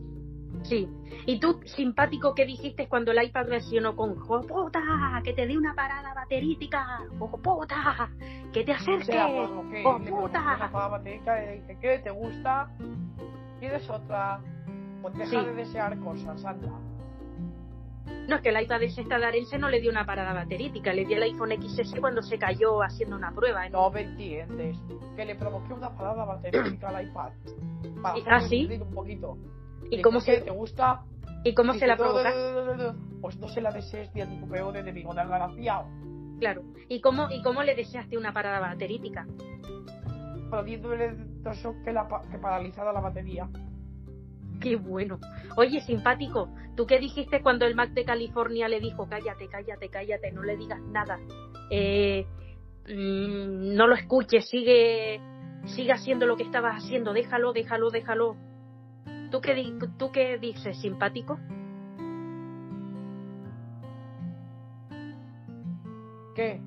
Sí. 0.64 0.90
¿Y 1.26 1.40
tú, 1.40 1.62
simpático, 1.66 2.36
qué 2.36 2.46
dijiste 2.46 2.88
cuando 2.90 3.12
el 3.12 3.24
iPad 3.24 3.48
reaccionó 3.48 3.96
con 3.96 4.16
¡Jopota! 4.16 4.82
¡Que 5.24 5.34
te 5.34 5.48
dé 5.48 5.58
una 5.58 5.74
parada 5.74 6.14
baterítica! 6.14 7.06
¡Jopota! 7.18 8.10
¡Que 8.52 8.64
te 8.64 8.74
acerques! 8.74 9.16
por 9.16 9.50
lo 9.50 9.70
que 9.70 9.86
¡Oh, 9.86 9.98
le 10.00 10.04
pregunté 10.06 10.12
puta! 10.12 10.54
a 10.54 10.58
la 10.58 10.70
fada 10.70 10.88
batería 10.90 11.44
y 11.44 11.46
le 11.46 11.62
dije, 11.62 11.78
¿qué? 11.80 12.00
¿Te 12.00 12.12
gusta? 12.12 12.70
¿Quieres 13.60 13.90
otra? 13.90 14.42
Pues 15.02 15.14
deja 15.18 15.30
Sí. 15.42 15.46
de 15.46 15.54
desear 15.54 15.98
cosas, 16.00 16.44
anda. 16.46 16.72
No, 18.28 18.36
es 18.36 18.42
que 18.42 18.50
el 18.50 18.62
iPad 18.62 18.84
ese 18.84 19.02
estadounidense 19.02 19.58
no 19.58 19.70
le 19.70 19.82
dio 19.82 19.90
una 19.92 20.06
parada 20.06 20.34
baterítica, 20.34 20.94
le 20.94 21.06
dio 21.06 21.18
el 21.18 21.24
iPhone 21.24 21.52
XS 21.52 22.00
cuando 22.00 22.22
se 22.22 22.38
cayó 22.38 22.82
haciendo 22.82 23.16
una 23.16 23.32
prueba. 23.32 23.66
¿eh? 23.66 23.70
No 23.70 23.90
me 23.92 24.02
entiendes. 24.02 24.78
Que 25.16 25.26
le 25.26 25.36
provoqué 25.36 25.74
una 25.74 25.90
parada 25.96 26.26
baterítica 26.26 26.90
al 26.90 27.08
iPad. 27.08 27.32
Para 28.02 28.16
¿Ah, 28.38 28.42
sí? 28.42 28.68
un 28.82 28.94
poquito. 28.94 29.38
¿Y 29.90 29.98
Le 29.98 30.02
cómo 30.02 30.20
se, 30.22 30.42
¿Te 30.42 30.52
gusta? 30.52 31.02
y 31.44 31.54
cómo 31.54 31.74
se 31.74 31.88
la 31.88 31.96
"No, 31.96 32.04
no, 32.06 32.10
provoca? 32.12 32.32
no, 32.32 32.52
no, 32.66 32.76
no, 32.76 32.94
no". 32.94 33.22
Pues 33.22 33.38
no 33.40 33.48
se 33.48 33.62
la 33.62 33.72
desees 33.72 34.14
ni 34.14 34.22
a 34.22 34.26
tu 34.28 34.76
enemigo, 34.76 35.14
desgraciado. 35.14 35.86
Claro. 36.40 36.62
¿Y 36.88 37.02
cómo, 37.02 37.28
¿Y 37.32 37.42
cómo 37.42 37.64
le 37.64 37.76
deseaste 37.76 38.18
una 38.18 38.32
parada 38.34 38.60
baterítica? 38.60 39.26
Poniéndole 40.50 41.16
que, 41.84 41.94
la, 41.94 42.08
que 42.32 42.38
paralizada 42.38 42.94
la 42.94 43.02
batería. 43.02 43.50
Qué 44.60 44.76
bueno. 44.76 45.20
Oye, 45.56 45.82
simpático, 45.82 46.50
¿tú 46.76 46.86
qué 46.86 47.00
dijiste 47.00 47.42
cuando 47.42 47.66
el 47.66 47.76
Mac 47.76 47.92
de 47.92 48.04
California 48.06 48.68
le 48.68 48.80
dijo, 48.80 49.08
cállate, 49.10 49.48
cállate, 49.48 49.90
cállate, 49.90 50.32
no 50.32 50.44
le 50.44 50.58
digas 50.58 50.82
nada? 50.82 51.18
Eh, 51.72 52.26
mm, 52.88 53.76
no 53.76 53.88
lo 53.88 53.96
escuches, 53.96 54.50
sigue, 54.50 55.22
sigue 55.66 55.92
haciendo 55.94 56.26
lo 56.26 56.36
que 56.36 56.44
estabas 56.44 56.84
haciendo, 56.84 57.14
déjalo, 57.14 57.54
déjalo, 57.54 57.90
déjalo. 57.90 58.36
¿Tú 59.32 59.42
qué, 59.42 59.54
di- 59.54 59.74
¿Tú 59.98 60.12
qué 60.12 60.38
dices, 60.40 60.78
simpático? 60.82 61.40
¿Qué? 66.36 66.62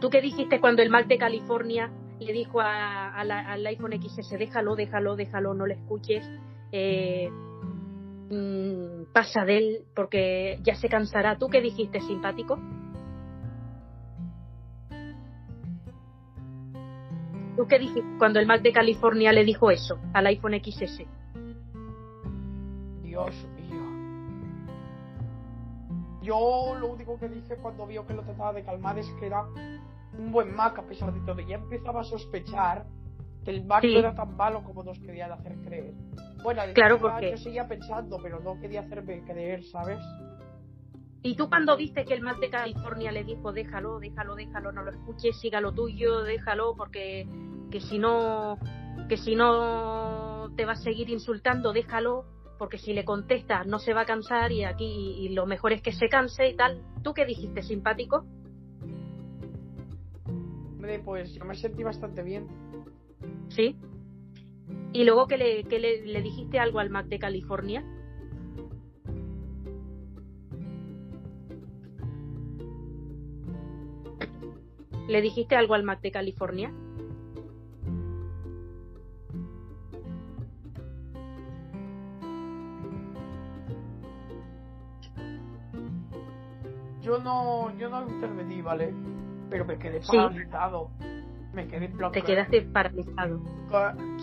¿Tú 0.00 0.10
qué 0.10 0.20
dijiste 0.20 0.60
cuando 0.60 0.82
el 0.82 0.90
Mac 0.90 1.06
de 1.06 1.18
California 1.18 1.90
le 2.20 2.32
dijo 2.32 2.60
a- 2.60 3.08
a 3.14 3.24
la- 3.24 3.50
al 3.52 3.66
iPhone 3.66 3.92
XS, 3.92 4.36
déjalo, 4.38 4.76
déjalo, 4.76 5.16
déjalo, 5.16 5.54
no 5.54 5.66
le 5.66 5.74
escuches? 5.74 6.28
Eh, 6.76 7.30
mm, 8.30 9.12
pasa 9.12 9.44
de 9.44 9.58
él 9.58 9.84
porque 9.94 10.58
ya 10.64 10.74
se 10.74 10.88
cansará. 10.88 11.38
¿Tú 11.38 11.48
qué 11.48 11.60
dijiste, 11.60 12.00
simpático? 12.00 12.58
¿Tú 17.56 17.68
qué 17.68 17.78
dijiste 17.78 18.18
cuando 18.18 18.40
el 18.40 18.48
Mac 18.48 18.62
de 18.62 18.72
California 18.72 19.32
le 19.32 19.44
dijo 19.44 19.70
eso 19.70 20.00
al 20.12 20.26
iPhone 20.26 20.54
XS? 20.60 21.04
Dios 23.04 23.46
mío. 23.54 23.82
Yo 26.22 26.74
lo 26.80 26.88
único 26.88 27.20
que 27.20 27.28
dije 27.28 27.56
cuando 27.62 27.86
vio 27.86 28.04
que 28.04 28.14
lo 28.14 28.22
trataba 28.22 28.52
de 28.52 28.64
calmar 28.64 28.98
es 28.98 29.06
que 29.20 29.26
era 29.26 29.44
un 30.18 30.32
buen 30.32 30.52
Mac 30.56 30.76
a 30.76 30.82
pesar 30.82 31.14
de 31.14 31.20
todo. 31.20 31.38
Ya 31.38 31.54
empezaba 31.54 32.00
a 32.00 32.04
sospechar 32.04 32.84
el 33.46 33.64
Mac 33.64 33.82
Sí. 33.82 33.92
no 33.92 33.98
era 34.00 34.14
tan 34.14 34.36
malo 34.36 34.62
como 34.64 34.82
nos 34.82 34.98
querían 35.00 35.32
hacer 35.32 35.54
creer. 35.64 35.92
Bueno, 36.42 36.62
en 36.62 36.72
Claro, 36.74 36.98
porque- 37.00 37.30
yo 37.32 37.36
seguía 37.38 37.66
pensando, 37.68 38.18
pero 38.22 38.40
no 38.40 38.58
quería 38.60 38.80
hacerme 38.80 39.22
creer, 39.24 39.62
¿sabes? 39.64 39.98
¿Y 41.22 41.36
tú 41.36 41.48
cuando 41.48 41.74
viste 41.76 42.04
que 42.04 42.12
el 42.14 42.20
Mac 42.20 42.38
de 42.38 42.50
California 42.50 43.10
le 43.10 43.24
dijo 43.24 43.50
déjalo, 43.52 43.98
déjalo, 43.98 44.34
déjalo, 44.34 44.72
no 44.72 44.82
lo 44.82 44.90
escuches, 44.90 45.38
siga 45.40 45.60
lo 45.60 45.72
tuyo, 45.72 46.22
déjalo, 46.22 46.74
porque 46.76 47.26
que 47.70 47.80
si 47.80 47.98
no, 47.98 48.58
que 49.08 49.16
si 49.16 49.34
no 49.34 50.50
te 50.54 50.66
va 50.66 50.72
a 50.72 50.76
seguir 50.76 51.08
insultando, 51.08 51.72
déjalo, 51.72 52.26
porque 52.58 52.76
si 52.78 52.92
le 52.92 53.04
contestas 53.06 53.66
no 53.66 53.78
se 53.78 53.94
va 53.94 54.02
a 54.02 54.04
cansar 54.04 54.52
y 54.52 54.64
aquí 54.64 54.84
y 55.18 55.30
lo 55.30 55.46
mejor 55.46 55.72
es 55.72 55.80
que 55.82 55.92
se 55.92 56.08
canse 56.08 56.46
y 56.50 56.54
tal. 56.56 56.82
¿Tú 57.02 57.14
qué 57.14 57.24
dijiste, 57.24 57.62
simpático? 57.62 58.26
Hombre, 60.26 60.98
pues 61.00 61.32
yo 61.34 61.44
me 61.46 61.54
sentí 61.54 61.82
bastante 61.82 62.22
bien. 62.22 62.46
Sí. 63.48 63.76
Y 64.92 65.04
luego 65.04 65.26
que 65.26 65.36
le, 65.36 65.64
que 65.64 65.78
le, 65.78 66.06
le 66.06 66.22
dijiste 66.22 66.58
algo 66.58 66.78
al 66.78 66.90
Mac 66.90 67.06
de 67.06 67.18
California. 67.18 67.84
¿Le 75.08 75.20
dijiste 75.20 75.54
algo 75.56 75.74
al 75.74 75.82
Mac 75.82 76.00
de 76.00 76.10
California? 76.10 76.72
Yo 87.02 87.18
no, 87.18 87.76
yo 87.76 87.90
no 87.90 88.08
intervení, 88.08 88.62
¿vale? 88.62 88.94
Pero 89.50 89.66
me 89.66 89.78
quedé 89.78 90.02
Sí. 90.02 90.16
Me 91.54 91.66
quedé 91.68 91.88
plan. 91.88 92.12
Te 92.12 92.22
quedaste 92.22 92.62
paralizado. 92.62 93.40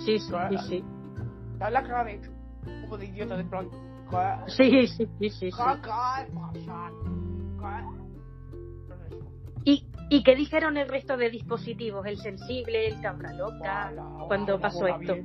Sí, 0.06 0.20
sí, 0.20 0.34
sí, 0.49 0.58
sí. 0.68 0.84
¿Sabes 1.58 1.74
la 1.74 2.03
de 2.03 2.22
como 2.82 2.98
de 2.98 3.06
idiota 3.06 3.38
de? 3.38 3.45
¿Qué? 3.49 3.68
Sí, 4.48 4.88
sí, 4.88 5.08
sí, 5.20 5.30
sí. 5.30 5.49
¿Y, 9.64 9.86
¿Y 10.10 10.24
qué 10.24 10.36
dijeron 10.36 10.76
el 10.76 10.90
resto 10.90 11.16
de 11.16 11.30
dispositivos? 11.30 12.06
El 12.06 12.18
sensible, 12.18 12.88
el 12.88 12.99
cabra 12.99 13.32
loca, 13.32 13.94
cuando 14.28 14.60
pasó 14.60 14.88
esto. 14.88 15.16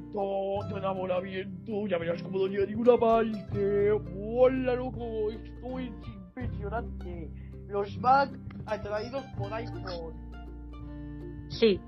ya 1.89 1.99
verás 1.99 2.23
cómo 2.23 2.47
ninguna 2.47 2.97
parte. 2.97 3.91
Hola, 3.91 4.75
loco, 4.75 5.31
esto 5.31 5.79
es 5.81 5.91
impresionante. 6.37 7.31
Los 7.69 7.99
Mac 7.99 8.31
atraídos 8.67 9.25
por 9.37 9.53
iPhone. 9.53 10.13
Sí. 11.49 11.81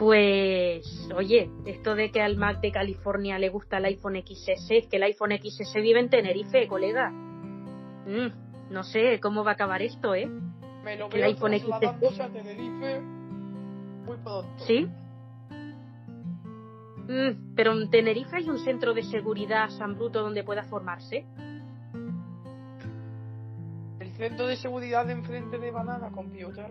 Pues, 0.00 1.10
oye, 1.14 1.50
esto 1.66 1.94
de 1.94 2.10
que 2.10 2.22
al 2.22 2.38
Mac 2.38 2.62
de 2.62 2.72
California 2.72 3.38
le 3.38 3.50
gusta 3.50 3.76
el 3.76 3.84
iPhone 3.84 4.16
XS, 4.16 4.70
es 4.70 4.86
que 4.86 4.96
el 4.96 5.02
iPhone 5.02 5.32
XS 5.32 5.74
vive 5.74 6.00
en 6.00 6.08
Tenerife, 6.08 6.66
colega. 6.68 7.10
Mm, 7.10 8.70
no 8.70 8.82
sé 8.82 9.20
cómo 9.20 9.44
va 9.44 9.50
a 9.50 9.54
acabar 9.54 9.82
esto, 9.82 10.14
¿eh? 10.14 10.26
Me 10.82 10.96
lo 10.96 11.04
El 11.08 11.12
veo 11.12 11.24
iPhone 11.26 11.52
XS. 11.52 12.18
a 12.18 12.28
Tenerife 12.30 13.00
muy 14.06 14.16
pronto. 14.16 14.64
¿Sí? 14.66 14.88
Mm, 17.06 17.54
pero 17.54 17.72
en 17.72 17.90
Tenerife 17.90 18.36
hay 18.36 18.48
un 18.48 18.58
centro 18.58 18.94
de 18.94 19.02
seguridad 19.02 19.68
San 19.68 19.96
Bruto 19.96 20.22
donde 20.22 20.42
pueda 20.44 20.64
formarse. 20.64 21.26
El 24.00 24.12
centro 24.12 24.46
de 24.46 24.56
seguridad 24.56 25.04
de 25.04 25.12
enfrente 25.12 25.58
de 25.58 25.70
Banana 25.70 26.10
Computer. 26.10 26.70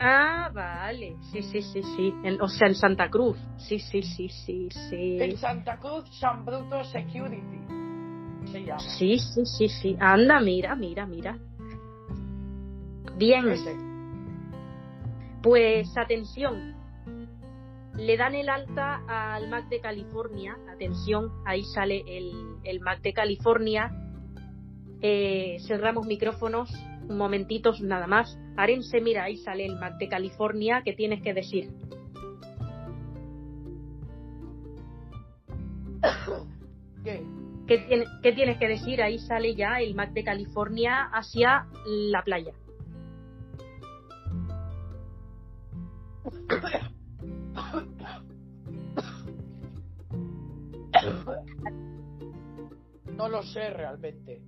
Ah, 0.00 0.50
vale. 0.54 1.16
Sí, 1.30 1.42
sí, 1.42 1.60
sí, 1.60 1.82
sí. 1.82 2.14
En- 2.24 2.40
o 2.40 2.48
sea, 2.48 2.68
en 2.68 2.74
Santa 2.74 3.10
Cruz. 3.10 3.36
Sí, 3.58 3.78
sí, 3.78 4.02
sí, 4.02 4.28
sí, 4.30 4.68
En 4.90 5.32
sí. 5.32 5.36
Santa 5.36 5.76
Cruz, 5.78 6.08
San 6.18 6.44
Bruto 6.44 6.82
Security. 6.84 7.60
Se 8.50 8.64
llama. 8.64 8.78
Sí, 8.80 9.18
sí, 9.18 9.44
sí, 9.44 9.68
sí. 9.68 9.96
Anda, 10.00 10.40
mira, 10.40 10.74
mira, 10.74 11.06
mira. 11.06 11.36
Bien. 13.18 13.44
Pues 15.42 15.94
atención, 15.96 16.74
le 17.94 18.16
dan 18.16 18.34
el 18.34 18.48
alta 18.48 19.02
al 19.06 19.48
Mac 19.50 19.68
de 19.68 19.80
California, 19.80 20.56
atención, 20.72 21.30
ahí 21.46 21.62
sale 21.64 22.02
el, 22.06 22.32
el 22.64 22.80
Mac 22.80 23.00
de 23.02 23.12
California, 23.12 23.90
Eh, 25.02 25.56
cerramos 25.66 26.06
micrófonos, 26.06 26.70
un 27.10 27.18
momentito 27.18 27.72
nada 27.82 28.06
más, 28.06 28.38
Arense, 28.56 29.00
mira, 29.00 29.24
ahí 29.24 29.36
sale 29.36 29.66
el 29.66 29.76
Mac 29.76 29.98
de 29.98 30.08
California, 30.08 30.82
¿qué 30.84 30.92
tienes 30.92 31.22
que 31.22 31.34
decir? 31.34 31.70
¿Qué? 37.04 37.22
¿Qué, 37.66 37.78
tiene- 37.78 38.06
qué 38.22 38.32
tienes 38.32 38.58
que 38.58 38.68
decir? 38.68 39.02
Ahí 39.02 39.18
sale 39.18 39.54
ya 39.54 39.80
el 39.80 39.94
Mac 39.94 40.12
de 40.12 40.24
California 40.24 41.04
hacia 41.12 41.66
la 41.86 42.22
playa. 42.22 42.52
No 53.16 53.28
lo 53.28 53.42
sé 53.42 53.70
realmente. 53.70 54.40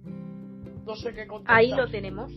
No 0.86 0.94
sé 0.96 1.12
qué 1.14 1.26
contestar. 1.26 1.56
Ahí 1.56 1.70
lo 1.70 1.88
tenemos. 1.88 2.32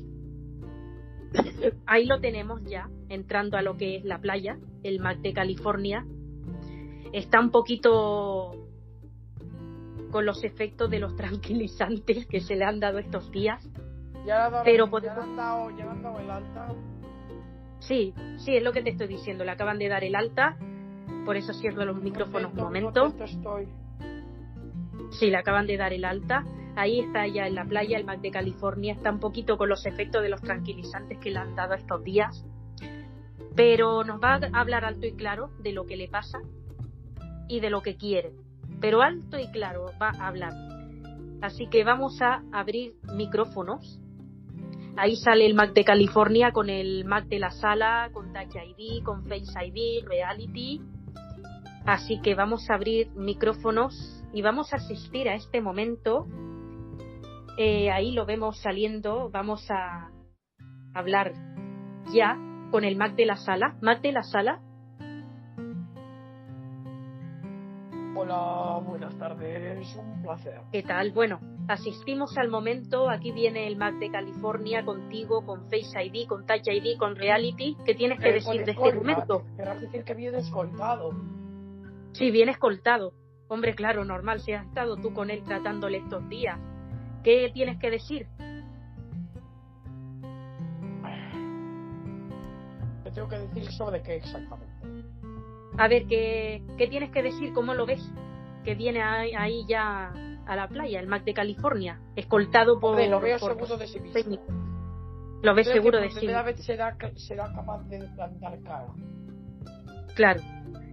Ahí 1.85 2.05
lo 2.05 2.19
tenemos 2.19 2.61
ya, 2.63 2.89
entrando 3.09 3.57
a 3.57 3.61
lo 3.61 3.77
que 3.77 3.97
es 3.97 4.05
la 4.05 4.19
playa, 4.19 4.57
el 4.83 4.99
Mac 4.99 5.19
de 5.19 5.33
California. 5.33 6.05
Está 7.13 7.39
un 7.39 7.51
poquito 7.51 8.67
con 10.11 10.25
los 10.25 10.43
efectos 10.43 10.89
de 10.89 10.99
los 10.99 11.15
tranquilizantes 11.15 12.25
que 12.27 12.41
se 12.41 12.55
le 12.55 12.65
han 12.65 12.79
dado 12.79 12.99
estos 12.99 13.31
días. 13.31 13.67
Ya 14.25 14.49
dado- 14.49 14.63
Pero 14.63 14.89
podemos- 14.89 15.17
le 15.17 15.23
han 15.23 15.35
dado, 15.35 15.69
ya 15.71 15.85
le 15.85 15.91
han 15.91 16.01
dado 16.03 16.19
el 16.19 16.29
alta. 16.29 16.67
Sí, 17.79 18.13
sí, 18.37 18.55
es 18.55 18.63
lo 18.63 18.71
que 18.71 18.81
te 18.81 18.89
estoy 18.91 19.07
diciendo. 19.07 19.43
Le 19.43 19.51
acaban 19.51 19.77
de 19.77 19.87
dar 19.89 20.03
el 20.03 20.15
alta. 20.15 20.57
Por 21.25 21.35
eso 21.37 21.53
cierro 21.53 21.85
los 21.85 22.01
micrófonos 22.01 22.51
un 22.53 22.59
momento. 22.59 23.13
estoy. 23.23 23.67
Sí, 25.11 25.29
le 25.29 25.37
acaban 25.37 25.67
de 25.67 25.77
dar 25.77 25.93
el 25.93 26.05
alta. 26.05 26.43
Ahí 26.75 26.99
está 26.99 27.25
ya 27.27 27.47
en 27.47 27.55
la 27.55 27.65
playa, 27.65 27.97
el 27.97 28.05
Mac 28.05 28.19
de 28.19 28.31
California. 28.31 28.93
Está 28.93 29.11
un 29.11 29.19
poquito 29.19 29.57
con 29.57 29.69
los 29.69 29.85
efectos 29.85 30.21
de 30.21 30.29
los 30.29 30.41
tranquilizantes 30.41 31.17
que 31.19 31.31
le 31.31 31.39
han 31.39 31.55
dado 31.55 31.73
estos 31.73 32.03
días. 32.03 32.45
Pero 33.55 34.03
nos 34.03 34.21
va 34.21 34.35
a 34.35 34.59
hablar 34.59 34.83
alto 34.83 35.07
y 35.07 35.13
claro 35.13 35.51
de 35.59 35.71
lo 35.71 35.85
que 35.85 35.95
le 35.95 36.09
pasa 36.09 36.39
y 37.47 37.61
de 37.61 37.69
lo 37.69 37.81
que 37.81 37.95
quiere. 37.95 38.33
Pero 38.81 39.01
alto 39.01 39.39
y 39.39 39.47
claro 39.47 39.91
va 40.01 40.09
a 40.09 40.27
hablar. 40.27 40.51
Así 41.41 41.67
que 41.67 41.83
vamos 41.83 42.21
a 42.21 42.43
abrir 42.51 42.95
micrófonos. 43.15 43.99
Ahí 44.97 45.15
sale 45.15 45.45
el 45.45 45.53
Mac 45.53 45.73
de 45.73 45.85
California 45.85 46.51
con 46.51 46.69
el 46.69 47.05
Mac 47.05 47.25
de 47.27 47.39
la 47.39 47.51
sala, 47.51 48.09
con 48.11 48.33
Touch 48.33 48.55
ID, 48.55 49.03
con 49.03 49.23
Face 49.25 49.51
ID, 49.65 50.05
Reality. 50.05 50.81
Así 51.85 52.19
que 52.21 52.35
vamos 52.35 52.69
a 52.69 52.75
abrir 52.75 53.09
micrófonos 53.11 54.23
y 54.33 54.41
vamos 54.41 54.73
a 54.73 54.77
asistir 54.77 55.29
a 55.29 55.35
este 55.35 55.61
momento. 55.61 56.27
Eh, 57.57 57.89
ahí 57.91 58.11
lo 58.11 58.25
vemos 58.25 58.57
saliendo. 58.61 59.29
Vamos 59.29 59.65
a 59.71 60.09
hablar 60.93 61.33
ya 62.13 62.37
con 62.71 62.83
el 62.83 62.95
Mac 62.97 63.15
de 63.15 63.25
la 63.25 63.37
sala. 63.37 63.77
Mac 63.81 64.01
de 64.01 64.11
la 64.11 64.23
sala. 64.23 64.61
Hola, 68.17 68.79
buenas 68.85 69.17
tardes, 69.17 69.95
un 69.97 70.21
placer. 70.21 70.61
¿Qué 70.71 70.83
tal? 70.83 71.11
Bueno, 71.11 71.39
asistimos 71.67 72.37
al 72.37 72.49
momento. 72.49 73.09
Aquí 73.09 73.31
viene 73.31 73.67
el 73.67 73.75
Mac 73.77 73.95
de 73.95 74.09
California 74.09 74.85
contigo, 74.85 75.45
con 75.45 75.69
Face 75.69 76.01
ID, 76.03 76.27
con 76.27 76.45
Touch 76.45 76.67
ID, 76.67 76.97
con 76.97 77.15
Reality. 77.15 77.75
¿Qué 77.85 77.93
tienes 77.93 78.19
que 78.19 78.29
Eh, 78.29 78.33
decir 78.33 78.63
de 78.65 78.71
este 78.71 78.93
momento? 78.93 79.43
Querrás 79.57 79.81
decir 79.81 80.03
que 80.03 80.13
viene 80.13 80.37
escoltado. 80.39 81.11
Sí, 82.13 82.31
viene 82.31 82.53
escoltado. 82.53 83.11
Hombre, 83.49 83.75
claro, 83.75 84.05
normal, 84.05 84.39
si 84.39 84.53
has 84.53 84.65
estado 84.65 84.95
tú 84.97 85.13
con 85.13 85.29
él 85.29 85.43
tratándole 85.43 85.97
estos 85.97 86.27
días. 86.29 86.57
¿Qué 87.25 87.49
tienes 87.51 87.79
que 87.79 87.89
decir? 87.89 88.27
¿Qué 93.03 93.09
tengo 93.09 93.27
que 93.27 93.39
decir 93.39 93.71
sobre 93.71 94.03
qué 94.03 94.17
exactamente? 94.17 94.73
A 95.79 95.87
ver, 95.87 96.05
¿qué, 96.05 96.61
qué 96.77 96.87
tienes 96.87 97.09
que 97.09 97.23
decir? 97.23 97.51
¿Cómo 97.53 97.73
lo 97.73 97.87
ves? 97.87 98.01
Que 98.63 98.75
viene 98.75 99.01
ahí, 99.01 99.31
ahí 99.33 99.65
ya 99.67 100.13
a 100.45 100.55
la 100.55 100.67
playa, 100.67 100.99
el 100.99 101.07
Mac 101.07 101.23
de 101.23 101.33
California, 101.33 101.99
escoltado 102.15 102.79
por... 102.79 102.91
Hombre, 102.91 103.09
lo 103.09 103.19
veo 103.19 103.39
por 103.39 103.53
seguro 103.53 103.77
de 103.77 103.87
sí 103.87 103.99
mismo. 103.99 104.37
Lo 105.41 105.55
ves 105.55 105.67
Creo 105.67 105.77
seguro 105.81 105.97
que 105.97 106.03
de 106.03 106.09
por 106.09 106.13
sí. 106.13 106.19
primera 106.19 106.43
vez 106.43 106.63
será, 106.63 106.95
será 107.15 107.51
capaz 107.55 107.83
de 107.89 107.99
plantar 108.15 108.59
cara. 108.61 108.87
Claro. 110.15 110.41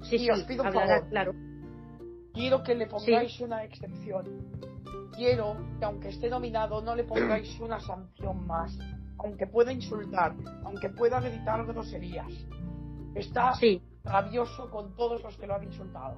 Sí, 0.04 0.16
Y 0.16 0.18
sí, 0.20 0.30
os 0.30 0.42
pido 0.44 0.62
un 0.62 0.68
hablará, 0.68 0.94
favor. 0.96 1.10
claro. 1.10 1.32
Quiero 2.32 2.62
que 2.62 2.74
le 2.74 2.86
pongáis 2.86 3.38
una 3.40 3.64
excepción. 3.64 4.24
Quiero 5.16 5.56
que 5.78 5.84
aunque 5.84 6.08
esté 6.08 6.28
nominado 6.30 6.80
no 6.82 6.94
le 6.94 7.04
pongáis 7.04 7.58
una 7.60 7.80
sanción 7.80 8.46
más. 8.46 8.78
Aunque 9.18 9.46
pueda 9.46 9.72
insultar, 9.72 10.34
aunque 10.64 10.88
pueda 10.88 11.20
gritar 11.20 11.64
groserías. 11.66 12.32
Está 13.14 13.52
Sí. 13.54 13.80
rabioso 14.04 14.68
con 14.70 14.96
todos 14.96 15.22
los 15.22 15.36
que 15.36 15.46
lo 15.46 15.54
han 15.54 15.64
insultado. 15.64 16.16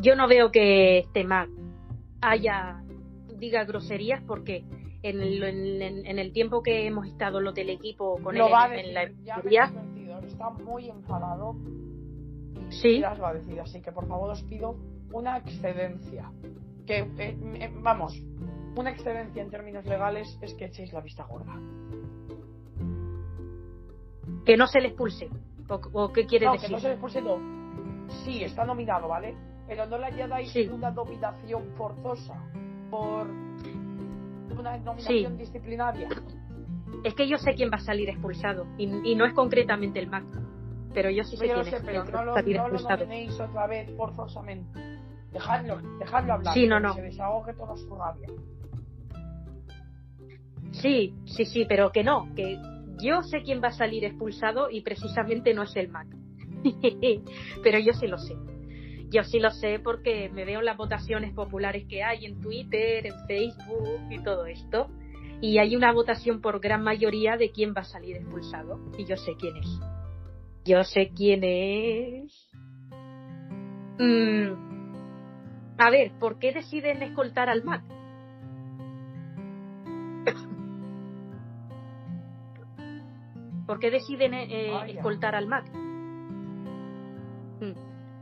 Yo 0.00 0.16
no 0.16 0.26
veo 0.28 0.50
que 0.50 0.98
este 1.00 1.24
Mac 1.24 1.50
haya 2.22 2.82
diga 3.36 3.64
groserías 3.64 4.22
porque 4.26 4.64
en 5.02 5.20
el, 5.20 5.42
en, 5.42 6.06
en 6.06 6.18
el 6.18 6.32
tiempo 6.32 6.62
que 6.62 6.86
hemos 6.86 7.06
estado 7.06 7.40
los 7.40 7.54
del 7.54 7.70
equipo 7.70 8.18
con 8.22 8.36
lo 8.36 8.46
él 8.46 8.52
va 8.52 8.64
a 8.64 8.66
en, 8.66 8.72
decir, 8.72 8.88
en 8.88 8.94
la 8.94 9.04
ya 9.50 9.70
me 9.70 10.26
está 10.26 10.50
muy 10.50 10.88
enfadado. 10.88 11.56
Y 12.68 12.72
Sí. 12.72 12.98
lo 13.00 13.18
va 13.20 13.30
a 13.30 13.34
decir, 13.34 13.60
así 13.60 13.80
que 13.82 13.92
por 13.92 14.06
favor 14.06 14.30
os 14.30 14.42
pido 14.44 14.76
una 15.12 15.38
excedencia. 15.38 16.30
Que, 16.90 16.98
eh, 17.18 17.38
eh, 17.60 17.70
vamos, 17.82 18.20
una 18.74 18.90
excedencia 18.90 19.40
en 19.40 19.48
términos 19.48 19.86
legales 19.86 20.36
es 20.42 20.54
que 20.54 20.64
echéis 20.64 20.92
la 20.92 21.00
vista 21.00 21.22
gorda. 21.24 21.54
que 24.44 24.56
no 24.56 24.66
se 24.66 24.80
le 24.80 24.88
expulse. 24.88 25.28
¿O, 25.68 25.80
o 25.92 26.12
qué 26.12 26.26
quiere 26.26 26.46
No, 26.46 26.52
que 26.52 26.58
decir? 26.58 26.72
no 26.72 26.80
se 26.80 26.88
le 26.88 26.94
expulse, 26.94 27.22
no. 27.22 27.38
Sí, 28.24 28.42
está 28.42 28.64
nominado, 28.64 29.06
¿vale? 29.06 29.36
Pero 29.68 29.86
no 29.86 29.98
le 29.98 30.06
añadáis 30.06 30.50
Sí. 30.50 30.66
una 30.66 30.90
nominación 30.90 31.62
forzosa 31.76 32.42
por 32.90 33.28
una 34.58 34.76
nominación 34.78 35.36
disciplinaria. 35.38 36.08
Es 37.04 37.14
que 37.14 37.28
yo 37.28 37.38
sé 37.38 37.54
quién 37.54 37.70
va 37.70 37.76
a 37.76 37.80
salir 37.80 38.08
expulsado 38.08 38.66
y, 38.78 39.12
y 39.12 39.14
no 39.14 39.24
es 39.26 39.32
concretamente 39.34 40.00
el 40.00 40.08
Mac, 40.08 40.24
pero 40.92 41.08
yo 41.10 41.22
sí 41.22 41.36
sé 41.36 41.46
lo 41.46 41.54
quién 41.54 41.64
sé, 41.66 41.76
es 41.76 41.82
pero 41.84 42.04
que 42.04 42.10
no 42.12 42.18
va 42.18 42.24
lo, 42.24 42.32
a 42.32 42.34
salir 42.34 42.56
no 42.56 42.62
lo 42.68 42.74
expulsado. 42.74 43.04
nominéis 43.04 43.38
otra 43.38 43.66
vez 43.68 43.96
forzosamente. 43.96 44.80
Dejadlo, 45.32 45.80
dejadlo 45.98 46.32
hablar. 46.34 46.54
Sí, 46.54 46.66
no, 46.66 46.76
que 46.76 46.82
no. 46.82 46.94
Se 46.94 47.02
desahogue 47.02 47.54
toda 47.54 47.76
su 47.76 47.94
rabia. 47.94 48.28
Sí, 50.72 51.14
sí, 51.26 51.44
sí, 51.44 51.66
pero 51.68 51.90
que 51.92 52.04
no, 52.04 52.28
que 52.34 52.58
yo 53.02 53.22
sé 53.22 53.42
quién 53.42 53.62
va 53.62 53.68
a 53.68 53.72
salir 53.72 54.04
expulsado 54.04 54.70
y 54.70 54.82
precisamente 54.82 55.54
no 55.54 55.62
es 55.62 55.74
el 55.76 55.88
Mac. 55.88 56.06
pero 57.62 57.78
yo 57.78 57.92
sí 57.92 58.06
lo 58.06 58.18
sé. 58.18 58.36
Yo 59.10 59.24
sí 59.24 59.40
lo 59.40 59.50
sé 59.50 59.80
porque 59.82 60.28
me 60.28 60.44
veo 60.44 60.62
las 60.62 60.76
votaciones 60.76 61.34
populares 61.34 61.84
que 61.88 62.02
hay 62.02 62.26
en 62.26 62.40
Twitter, 62.40 63.06
en 63.06 63.26
Facebook 63.26 64.00
y 64.10 64.22
todo 64.22 64.46
esto. 64.46 64.88
Y 65.40 65.58
hay 65.58 65.74
una 65.74 65.92
votación 65.92 66.40
por 66.40 66.60
gran 66.60 66.82
mayoría 66.82 67.36
de 67.36 67.50
quién 67.50 67.74
va 67.74 67.80
a 67.80 67.84
salir 67.84 68.16
expulsado. 68.16 68.78
Y 68.98 69.06
yo 69.06 69.16
sé 69.16 69.32
quién 69.38 69.56
es. 69.56 69.80
Yo 70.64 70.84
sé 70.84 71.10
quién 71.14 71.40
es. 71.42 72.48
Mm. 73.98 74.69
A 75.80 75.88
ver, 75.88 76.12
¿por 76.20 76.38
qué 76.38 76.52
deciden 76.52 77.02
escoltar 77.02 77.48
al 77.48 77.64
Mac? 77.64 77.82
¿Por 83.66 83.78
qué 83.78 83.90
deciden 83.90 84.34
eh, 84.34 84.46
eh, 84.50 84.90
escoltar 84.90 85.34
al 85.34 85.46
Mac? 85.46 85.64
Mm. 87.60 87.72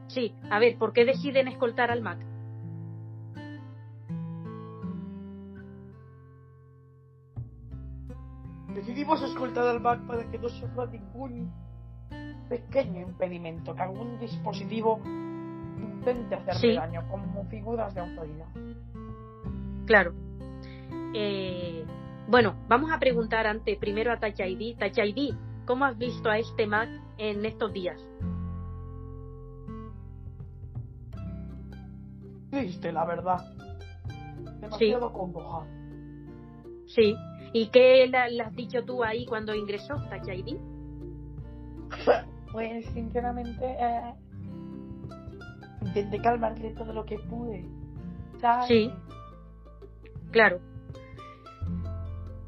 Sí, 0.07 0.37
a 0.49 0.61
ver, 0.61 0.79
¿por 0.79 0.93
qué 0.93 1.05
deciden 1.05 1.49
escoltar 1.49 1.91
al 1.91 2.01
Mac? 2.01 2.21
Decidimos 8.73 9.21
escoltar 9.23 9.67
al 9.67 9.81
Mac 9.81 10.07
para 10.07 10.31
que 10.31 10.39
no 10.39 10.49
sufra 10.49 10.87
ningún 10.87 11.53
pequeño 12.49 13.01
impedimento, 13.01 13.75
que 13.75 13.83
algún 13.83 14.17
dispositivo 14.21 15.01
intente 15.85 16.35
hacerle 16.35 16.61
Sí. 16.61 16.75
daño, 16.77 17.03
como 17.11 17.45
figuras 17.47 17.95
de 17.95 18.01
autoridad. 18.01 18.47
Claro. 19.87 20.13
Eh, 21.15 21.85
bueno, 22.29 22.55
vamos 22.69 22.91
a 22.93 22.99
preguntar 22.99 23.47
antes, 23.47 23.79
primero 23.79 24.13
a 24.13 24.19
Touch 24.21 24.41
ID. 24.41 24.77
Touch 24.79 24.99
ID, 24.99 25.35
¿cómo 25.67 25.85
has 25.87 25.97
visto 25.97 26.29
a 26.31 26.39
este 26.39 26.67
Mac 26.67 26.89
en 27.17 27.45
estos 27.45 27.73
días? 27.73 27.99
Triste, 32.51 32.93
la 32.93 33.05
verdad. 33.05 33.39
Demasiado 34.61 35.13
congoja. 35.13 35.67
Sí. 36.87 37.15
¿Y 37.53 37.69
qué 37.69 38.07
le, 38.07 38.31
le 38.31 38.43
has 38.43 38.55
dicho 38.55 38.85
tú 38.85 39.03
ahí 39.05 39.25
cuando 39.27 39.55
ingresó 39.55 39.95
Touch 40.09 40.29
ID? 40.29 40.57
Pues 42.51 42.87
sinceramente 42.95 43.63
eh, 43.79 44.15
intenté 45.83 46.19
calmarle 46.21 46.71
todo 46.75 46.93
lo 46.93 47.05
que 47.05 47.19
pude. 47.19 47.65
¿sabes? 48.41 48.67
Sí. 48.69 48.91
Claro. 50.31 50.61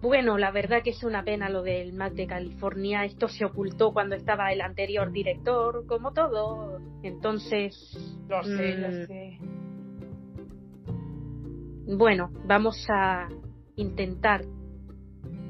Bueno, 0.02 0.39
la 0.39 0.51
verdad 0.51 0.82
que 0.82 0.90
es 0.90 1.05
una 1.05 1.23
pena 1.24 1.51
lo 1.51 1.62
del 1.62 1.93
Mac 1.93 2.15
de 2.15 2.27
California. 2.27 3.05
Esto 3.05 3.28
se 3.28 3.44
ocultó 3.44 3.93
cuando 3.93 4.15
estaba 4.16 4.51
el 4.52 4.62
anterior 4.62 5.12
director, 5.12 5.85
como 5.86 6.12
todo. 6.12 6.81
Entonces, 7.02 7.74
Lo 8.28 8.43
sé, 8.44 8.77
Mm. 8.77 8.81
lo 8.81 9.07
sé. 9.07 9.39
bueno, 11.97 12.31
vamos 12.47 12.77
a 12.89 13.28
intentar 13.77 14.43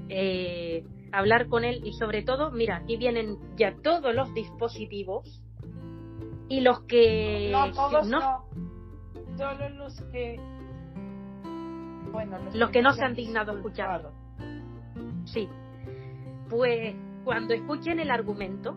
eh, 0.09 0.85
hablar 1.13 1.47
con 1.49 1.65
él 1.65 1.83
y 1.85 1.93
sobre 1.93 2.23
todo, 2.23 2.51
mira, 2.51 2.79
aquí 2.79 2.97
vienen 2.97 3.37
ya 3.57 3.77
todos 3.83 4.13
los 4.15 4.33
dispositivos 4.35 5.41
y 6.51 6.61
los 6.61 6.81
que 6.83 7.49
no, 7.51 7.73
todos 7.73 8.07
no- 8.09 8.21
no. 8.21 8.45
Solo 9.39 9.69
los 9.71 9.99
que. 10.13 10.39
Bueno, 12.13 12.39
los, 12.45 12.55
Los 12.55 12.71
que 12.71 12.83
no 12.83 12.93
se 12.93 13.05
han 13.05 13.15
dignado 13.15 13.53
a 13.53 13.55
escuchar. 13.57 14.03
disculpado. 14.03 15.25
Sí. 15.27 15.49
Pues 16.51 16.95
cuando 17.25 17.55
escuchen 17.55 18.01
el 18.01 18.11
argumento, 18.11 18.77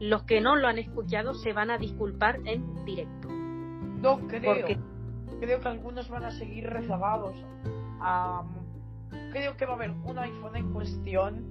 los 0.00 0.24
que 0.24 0.40
no 0.40 0.56
lo 0.56 0.66
han 0.68 0.78
escuchado 0.78 1.34
se 1.34 1.52
van 1.52 1.70
a 1.70 1.78
disculpar 1.78 2.40
en 2.44 2.84
directo. 2.84 3.28
No 3.28 4.18
creo. 4.28 4.54
Porque 4.54 4.78
Creo 5.40 5.60
que 5.60 5.68
algunos 5.68 6.08
van 6.10 6.24
a 6.24 6.32
seguir 6.32 6.68
rezagados. 6.68 7.36
Am, 8.00 8.48
creo 9.30 9.56
que 9.56 9.66
va 9.66 9.72
a 9.72 9.76
haber 9.76 9.92
un 9.92 10.18
iPhone 10.18 10.56
en 10.56 10.72
cuestión. 10.72 11.44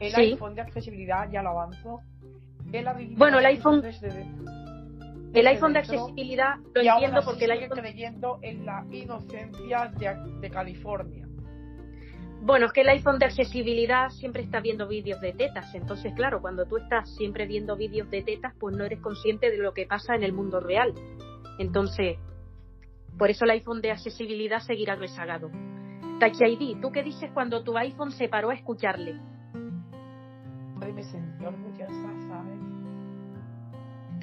El 0.00 0.10
Sí. 0.12 0.20
iPhone 0.22 0.54
de 0.54 0.62
accesibilidad, 0.62 1.30
ya 1.30 1.42
lo 1.42 1.50
avanzo. 1.50 2.00
Bueno, 3.16 3.38
el 3.38 3.46
iPhone- 3.46 3.80
desde 3.82 4.08
de- 4.10 4.26
el 5.34 5.46
iPhone 5.48 5.72
de 5.72 5.78
accesibilidad 5.80 6.56
lo 6.74 6.82
y 6.82 6.88
entiendo 6.88 7.20
porque 7.24 7.44
el 7.46 7.50
iPhone... 7.52 7.78
creyendo 7.78 8.38
en 8.42 8.64
la 8.66 8.84
inocencia 8.90 9.92
de, 9.98 10.16
de 10.40 10.50
California. 10.50 11.26
Bueno, 12.40 12.66
es 12.66 12.72
que 12.72 12.82
el 12.82 12.88
iPhone 12.90 13.18
de 13.18 13.24
accesibilidad 13.26 14.10
siempre 14.10 14.42
está 14.42 14.60
viendo 14.60 14.86
vídeos 14.86 15.20
de 15.20 15.32
tetas. 15.32 15.74
Entonces, 15.74 16.12
claro, 16.14 16.40
cuando 16.42 16.66
tú 16.66 16.76
estás 16.76 17.08
siempre 17.16 17.46
viendo 17.46 17.74
vídeos 17.74 18.10
de 18.10 18.22
tetas, 18.22 18.52
pues 18.60 18.76
no 18.76 18.84
eres 18.84 19.00
consciente 19.00 19.50
de 19.50 19.56
lo 19.58 19.72
que 19.72 19.86
pasa 19.86 20.14
en 20.14 20.22
el 20.24 20.32
mundo 20.32 20.60
real. 20.60 20.92
Entonces, 21.58 22.18
Por 23.16 23.30
eso 23.30 23.44
el 23.44 23.52
iPhone 23.52 23.80
de 23.80 23.92
accesibilidad 23.92 24.58
seguirá 24.58 24.96
rezagado. 24.96 25.48
Touch 26.18 26.40
ID, 26.42 26.80
¿tú 26.80 26.90
qué 26.90 27.02
dices 27.04 27.30
cuando 27.32 27.62
tu 27.62 27.78
iPhone 27.78 28.10
se 28.10 28.28
paró 28.28 28.50
a 28.50 28.54
escucharle? 28.54 29.14
Hombre, 30.74 30.92
me 30.92 31.02
sentí 31.04 31.44
orgullosa. 31.44 32.10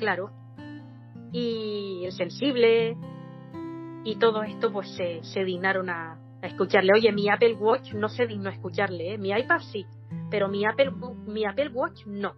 Claro. 0.01 0.31
Y 1.31 2.01
el 2.05 2.11
sensible 2.11 2.97
y 4.03 4.15
todo 4.15 4.41
esto 4.41 4.73
pues 4.73 4.97
se, 5.21 5.43
dignaron 5.43 5.91
a, 5.91 6.19
escucharle. 6.41 6.93
Oye, 6.95 7.11
mi 7.11 7.29
Apple 7.29 7.53
Watch 7.53 7.93
no 7.93 8.09
se 8.09 8.25
dignó 8.25 8.49
a 8.49 8.53
escucharle, 8.53 9.13
¿eh? 9.13 9.17
mi 9.19 9.29
iPad 9.29 9.59
sí, 9.71 9.85
pero 10.31 10.49
mi 10.49 10.65
Apple, 10.65 10.91
mi 11.27 11.45
Apple 11.45 11.69
Watch 11.69 12.07
no. 12.07 12.33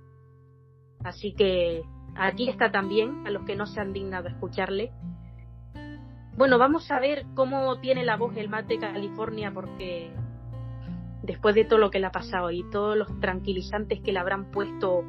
Así 1.06 1.34
que 1.34 1.84
aquí 2.18 2.50
está 2.50 2.70
también 2.70 3.26
a 3.26 3.32
los 3.32 3.46
que 3.46 3.56
no 3.56 3.66
se 3.66 3.80
han 3.80 3.94
dignado 3.94 4.28
a 4.28 4.32
escucharle. 4.32 4.92
Bueno, 6.36 6.58
vamos 6.58 6.92
a 6.92 7.00
ver 7.00 7.24
cómo 7.34 7.80
tiene 7.80 8.04
la 8.04 8.18
voz 8.18 8.36
el 8.36 8.50
Mac 8.50 8.68
de 8.68 8.78
California 8.78 9.52
porque 9.54 10.12
después 11.22 11.56
de 11.56 11.64
todo 11.64 11.80
lo 11.80 11.90
que 11.90 12.00
le 12.02 12.08
ha 12.08 12.12
pasado 12.12 12.52
y 12.52 12.70
todos 12.72 12.98
los 12.98 13.22
tranquilizantes 13.22 14.02
que 14.02 14.12
le 14.12 14.20
habrán 14.20 14.52
puesto 14.52 15.06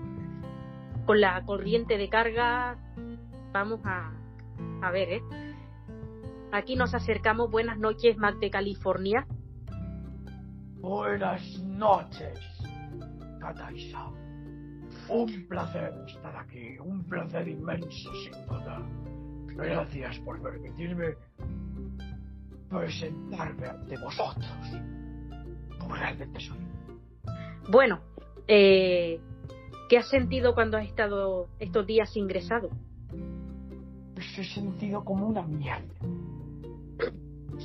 con 1.05 1.21
la 1.21 1.45
corriente 1.45 1.99
de 1.99 2.09
carga, 2.09 2.79
vamos 3.53 3.81
a, 3.85 4.13
a 4.83 4.91
ver, 4.91 5.09
¿eh? 5.13 5.23
Aquí 6.53 6.77
nos 6.77 6.95
acercamos. 6.95 7.51
Buenas 7.51 7.79
noches, 7.79 8.17
Mac 8.17 8.37
de 8.39 8.51
California. 8.51 9.27
Buenas 10.81 11.59
noches, 11.61 12.39
Kataisa. 13.41 14.11
Un 15.09 15.47
placer 15.49 15.93
estar 16.07 16.37
aquí, 16.37 16.79
un 16.79 17.05
placer 17.05 17.49
inmenso, 17.49 18.11
sin 18.15 18.47
duda. 18.47 18.81
Gracias 19.57 20.19
por 20.21 20.41
permitirme 20.41 21.15
presentarme 22.69 23.67
ante 23.67 23.97
vosotros, 23.99 24.47
como 25.79 25.95
realmente 25.95 26.41
soy. 26.41 26.59
Bueno, 27.69 28.01
eh, 28.47 29.21
¿qué 29.89 29.99
has 29.99 30.09
sentido 30.09 30.55
cuando 30.55 30.77
has 30.79 30.87
estado 30.87 31.49
estos 31.59 31.87
días 31.87 32.17
ingresado? 32.17 32.71
Pues 34.15 34.39
he 34.39 34.45
sentido 34.45 35.05
como 35.05 35.27
una 35.27 35.43
mierda. 35.43 35.95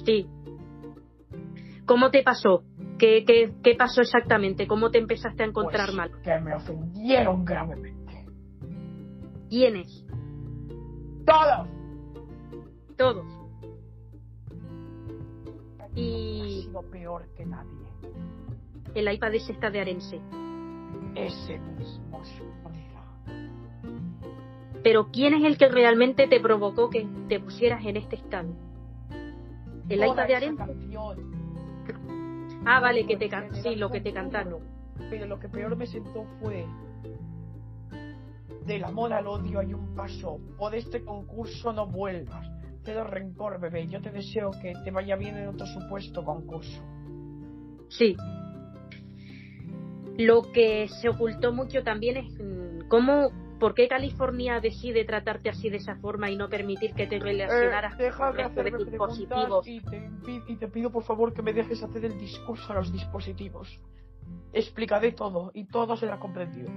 Sí. 0.05 0.27
¿Cómo 1.85 2.11
te 2.11 2.23
pasó? 2.23 2.63
¿Qué, 2.97 3.23
qué, 3.25 3.53
qué 3.63 3.75
pasó 3.75 4.01
exactamente? 4.01 4.67
¿Cómo 4.67 4.91
te 4.91 4.97
empezaste 4.99 5.43
a 5.43 5.47
encontrar 5.47 5.87
Pues 5.87 5.97
mal? 5.97 6.11
Que 6.21 6.39
me 6.39 6.53
ofendieron 6.55 7.45
gravemente. 7.45 8.25
¿Quiénes? 9.49 10.05
¡Todos! 11.25 11.67
Todos. 12.97 13.25
Ha 15.79 15.87
Y 15.95 16.63
sido 16.63 16.81
peor 16.91 17.27
que 17.35 17.45
nadie. 17.45 17.71
el 18.93 19.11
iPad 19.13 19.33
ese 19.35 19.53
está 19.53 19.69
de 19.69 19.79
Arense. 19.79 20.19
Ese 21.15 21.59
mismo 21.59 22.23
sufrirá. 22.23 23.03
Pero 24.83 25.09
¿quién 25.11 25.33
es 25.33 25.43
el 25.43 25.57
que 25.57 25.67
realmente 25.67 26.27
te 26.27 26.39
provocó 26.39 26.89
que 26.89 27.07
te 27.27 27.39
pusieras 27.39 27.85
en 27.85 27.97
este 27.97 28.15
estado? 28.15 28.49
¿El 29.89 30.01
Toda 30.01 30.25
de 30.25 30.55
canción 30.55 31.39
Ah, 32.65 32.79
vale, 32.79 33.05
que 33.05 33.17
te 33.17 33.29
can... 33.29 33.53
sí, 33.55 33.75
lo 33.75 33.89
que 33.89 34.01
te 34.01 34.13
cantaron. 34.13 34.61
Pero 35.09 35.25
lo 35.25 35.39
que 35.39 35.47
peor 35.47 35.75
me 35.75 35.87
sentó 35.87 36.25
fue 36.41 36.65
del 38.69 38.83
amor 38.83 39.11
al 39.13 39.25
odio 39.25 39.59
hay 39.59 39.73
un 39.73 39.95
paso. 39.95 40.39
De 40.71 40.77
este 40.77 41.03
concurso 41.03 41.73
no 41.73 41.87
vuelvas. 41.87 42.47
Cero 42.83 43.03
rencor, 43.03 43.59
bebé. 43.59 43.87
Yo 43.87 43.99
te 44.01 44.11
deseo 44.11 44.51
que 44.61 44.73
te 44.83 44.91
vaya 44.91 45.15
bien 45.15 45.37
en 45.37 45.47
otro 45.47 45.65
supuesto 45.65 46.23
concurso. 46.23 46.81
Sí. 47.89 48.15
Lo 50.19 50.51
que 50.51 50.89
se 50.89 51.07
ocultó 51.07 51.53
mucho 51.53 51.81
también 51.81 52.17
es 52.17 52.25
mm, 52.37 52.89
cómo, 52.89 53.31
por 53.57 53.73
qué 53.73 53.87
California 53.87 54.59
decide 54.59 55.05
tratarte 55.05 55.49
así 55.49 55.69
de 55.69 55.77
esa 55.77 55.95
forma 55.95 56.29
y 56.29 56.35
no 56.35 56.49
permitir 56.49 56.93
que 56.93 57.07
te 57.07 57.19
relacionaras 57.19 57.97
Eh, 57.97 58.03
deja 58.03 58.31
con 58.31 58.39
el 58.39 58.53
de 58.53 58.63
resto 58.63 58.77
de 58.83 58.91
dispositivos. 58.91 59.65
y 59.67 59.79
te, 59.79 60.09
y 60.47 60.55
te 60.57 60.67
pido 60.67 60.91
por 60.91 61.03
favor 61.03 61.33
que 61.33 61.41
me 61.41 61.53
dejes 61.53 61.81
hacer 61.81 62.03
el 62.03 62.17
discurso 62.17 62.73
a 62.73 62.75
los 62.75 62.91
dispositivos. 62.91 63.79
Explicaré 64.51 65.13
todo 65.13 65.51
y 65.53 65.65
todo 65.67 65.95
será 65.95 66.19
comprendido. 66.19 66.69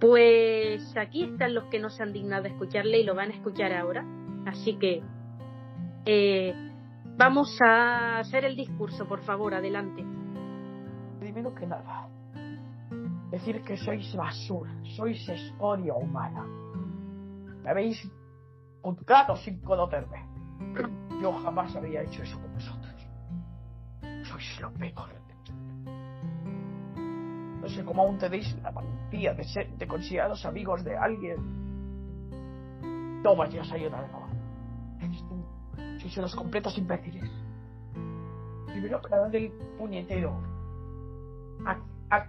Pues 0.00 0.96
aquí 0.96 1.24
están 1.24 1.54
los 1.54 1.64
que 1.64 1.78
no 1.78 1.90
se 1.90 2.02
han 2.02 2.12
dignado 2.12 2.44
a 2.46 2.48
escucharle 2.48 2.98
y 3.00 3.04
lo 3.04 3.14
van 3.14 3.30
a 3.30 3.34
escuchar 3.34 3.72
ahora. 3.72 4.04
Así 4.46 4.78
que 4.78 5.02
eh, 6.06 6.54
vamos 7.16 7.56
a 7.62 8.18
hacer 8.18 8.44
el 8.44 8.56
discurso, 8.56 9.06
por 9.06 9.20
favor, 9.20 9.54
adelante. 9.54 10.04
Primero 11.22 11.54
que 11.54 11.64
nada, 11.64 12.08
decir 13.30 13.62
que 13.62 13.76
sois 13.76 14.12
basura, 14.16 14.74
sois 14.96 15.22
escoria 15.28 15.94
humana. 15.94 16.44
Me 17.62 17.70
habéis 17.70 18.02
juzgado 18.82 19.36
sin 19.36 19.60
conocerme. 19.60 20.26
Yo 21.22 21.32
jamás 21.44 21.76
habría 21.76 22.02
hecho 22.02 22.24
eso 22.24 22.40
con 22.40 22.52
vosotros. 22.52 23.06
Sois 24.24 24.60
lo 24.60 24.72
peor. 24.72 25.10
No 27.60 27.68
sé 27.68 27.84
cómo 27.84 28.02
aún 28.02 28.18
tenéis 28.18 28.58
la 28.60 28.72
valentía 28.72 29.32
de 29.32 29.44
ser 29.44 29.70
de 29.78 29.86
considerados 29.86 30.44
amigos 30.44 30.82
de 30.82 30.96
alguien. 30.96 31.38
Toma, 33.22 33.48
ya 33.48 33.62
salió 33.62 33.86
una 33.86 34.02
de 34.02 34.08
nuevo. 34.08 34.26
Sois 36.00 36.18
unos 36.18 36.34
completos 36.34 36.76
imbéciles. 36.76 37.30
Primero 38.66 39.00
que 39.00 39.08
nada 39.08 39.28
del 39.28 39.52
puñetero 39.78 40.51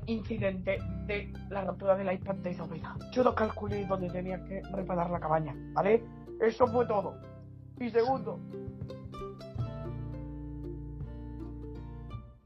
incidente 0.05 0.77
de 1.07 1.34
la 1.49 1.65
rotura 1.65 1.95
del 1.95 2.14
iPad 2.14 2.35
de 2.35 2.51
Isabela. 2.51 2.95
Yo 3.11 3.23
no 3.23 3.35
calculé 3.35 3.85
dónde 3.85 4.10
tenía 4.10 4.43
que 4.45 4.61
reparar 4.72 5.10
la 5.10 5.19
cabaña, 5.19 5.55
¿vale? 5.73 6.03
Eso 6.39 6.68
fue 6.68 6.85
todo. 6.85 7.15
Y 7.80 7.89
segundo, 7.89 8.39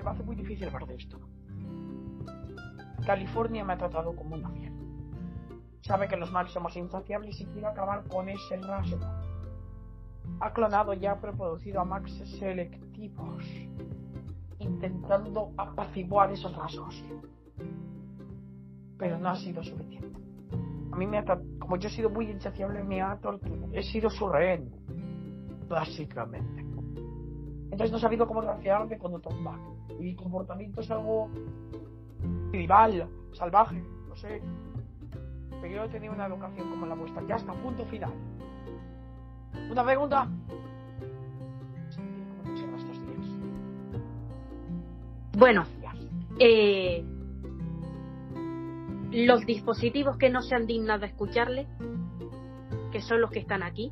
me 0.04 0.10
hace 0.10 0.24
muy 0.24 0.36
difícil 0.36 0.68
hablar 0.68 0.88
de 0.88 0.96
esto. 0.96 1.20
California 3.06 3.64
me 3.64 3.74
ha 3.74 3.78
tratado 3.78 4.16
como 4.16 4.36
una 4.36 4.50
mierda. 4.50 4.78
Sabe 5.82 6.08
que 6.08 6.18
los 6.18 6.32
Macs 6.32 6.52
somos 6.52 6.76
insaciables 6.76 7.40
y 7.40 7.46
quiere 7.46 7.68
acabar 7.68 8.04
con 8.08 8.30
ese 8.30 8.58
rasgo. 8.58 9.00
Ha 10.40 10.54
clonado 10.54 10.94
y 10.94 11.06
ha 11.06 11.16
reproducido 11.16 11.82
a 11.82 11.86
Macs 11.86 12.14
selectivos 12.40 13.46
intentando 14.78 15.54
apaciguar 15.58 16.32
esos 16.32 16.56
rasgos. 16.56 17.04
Pero 18.98 19.18
no 19.18 19.30
ha 19.30 19.36
sido 19.36 19.64
suficiente. 19.64 20.20
A 20.92 20.96
mí 20.96 21.06
me 21.06 21.18
ha 21.18 21.24
como 21.60 21.78
yo 21.78 21.90
he 21.90 21.92
sido 21.92 22.10
muy 22.10 22.30
insaciable, 22.30 22.84
me 22.84 23.02
ha 23.02 23.18
torturado. 23.18 23.70
He 23.74 23.84
sido 23.84 24.10
su 24.10 24.28
rehén, 24.30 24.72
básicamente. 25.68 26.62
Entonces 27.66 27.92
no 27.92 27.98
he 27.98 28.02
sabido 28.02 28.28
cómo 28.28 28.42
relacionarme 28.42 28.98
con 28.98 29.14
otros 29.14 29.40
Mac. 29.42 29.60
Y 30.00 30.04
mi 30.04 30.16
comportamiento 30.16 30.82
es 30.82 30.90
algo 30.90 31.30
tribal, 32.52 33.10
salvaje, 33.34 33.84
no 34.08 34.16
sé. 34.16 34.42
Pero 35.62 35.76
yo 35.76 35.84
he 35.84 35.90
tenido 35.90 36.14
una 36.14 36.28
educación 36.28 36.70
como 36.70 36.86
la 36.86 36.96
vuestra, 36.96 37.26
que 37.26 37.34
hasta 37.34 37.54
punto 37.54 37.86
final. 37.86 38.14
Una 39.70 39.84
pregunta. 39.84 40.30
Bueno, 45.38 45.66
eh, 46.40 47.04
los 49.12 49.46
dispositivos 49.46 50.18
que 50.18 50.32
no 50.32 50.42
se 50.42 50.56
han 50.56 50.66
dignado 50.66 51.04
a 51.04 51.08
escucharle, 51.08 51.68
que 52.92 53.02
son 53.02 53.22
los 53.22 53.30
que 53.30 53.38
están 53.40 53.62
aquí. 53.62 53.92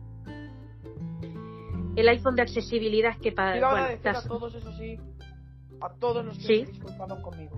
El 1.95 2.09
iPhone 2.09 2.35
de 2.35 2.41
accesibilidad 2.41 3.15
que 3.19 3.31
para 3.31 3.51
Quiero 3.53 3.67
bueno, 3.69 3.83
agradecer 3.85 4.07
estás- 4.07 4.25
a 4.25 4.27
todos, 4.27 4.55
eso 4.55 4.71
sí, 4.73 4.97
a 5.81 5.89
todos 5.93 6.25
los 6.25 6.35
que 6.39 6.43
Sí. 6.43 6.65
se 6.65 6.71
disculparon 6.71 7.21
conmigo. 7.21 7.55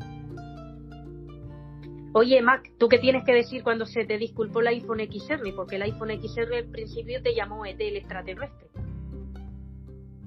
Oye, 2.14 2.41
Mac, 2.41 2.69
¿tú 2.77 2.89
qué 2.89 2.99
tienes 2.99 3.23
que 3.23 3.34
decir 3.34 3.64
cuando 3.64 3.85
se 3.85 4.03
te 4.05 4.18
disculpó 4.18 4.59
el 4.59 4.68
iPhone 4.68 4.99
XR? 4.99 5.53
Porque 5.55 5.77
el 5.77 5.84
iPhone 5.84 6.09
XR 6.11 6.57
al 6.57 6.65
principio 6.65 7.22
te 7.22 7.34
llamó 7.34 7.65
ET 7.65 7.80
el 7.88 7.95
extraterrestre. 7.95 8.68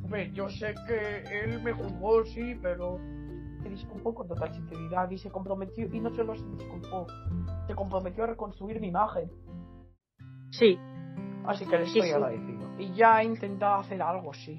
Hombre, 0.02 0.30
yo 0.32 0.48
sé 0.48 0.74
que 0.88 1.24
él 1.44 1.62
me 1.62 1.72
juzgó, 1.72 2.24
sí, 2.24 2.56
pero 2.62 2.98
disculpó 3.70 4.14
con 4.14 4.28
total 4.28 4.52
sinceridad 4.52 5.10
y 5.10 5.18
se 5.18 5.30
comprometió, 5.30 5.86
y 5.86 6.00
no 6.00 6.10
solo 6.14 6.34
se 6.34 6.44
disculpó, 6.44 7.06
se 7.66 7.74
comprometió 7.74 8.24
a 8.24 8.26
reconstruir 8.28 8.80
mi 8.80 8.88
imagen. 8.88 9.30
Sí, 10.50 10.78
Así 11.46 11.64
que 11.66 11.78
le 11.78 11.84
estoy 11.84 12.02
sí. 12.02 12.10
agradecido. 12.10 12.60
Y 12.78 12.92
ya 12.92 13.22
he 13.22 13.24
intentado 13.24 13.76
hacer 13.80 14.02
algo, 14.02 14.32
sí. 14.34 14.58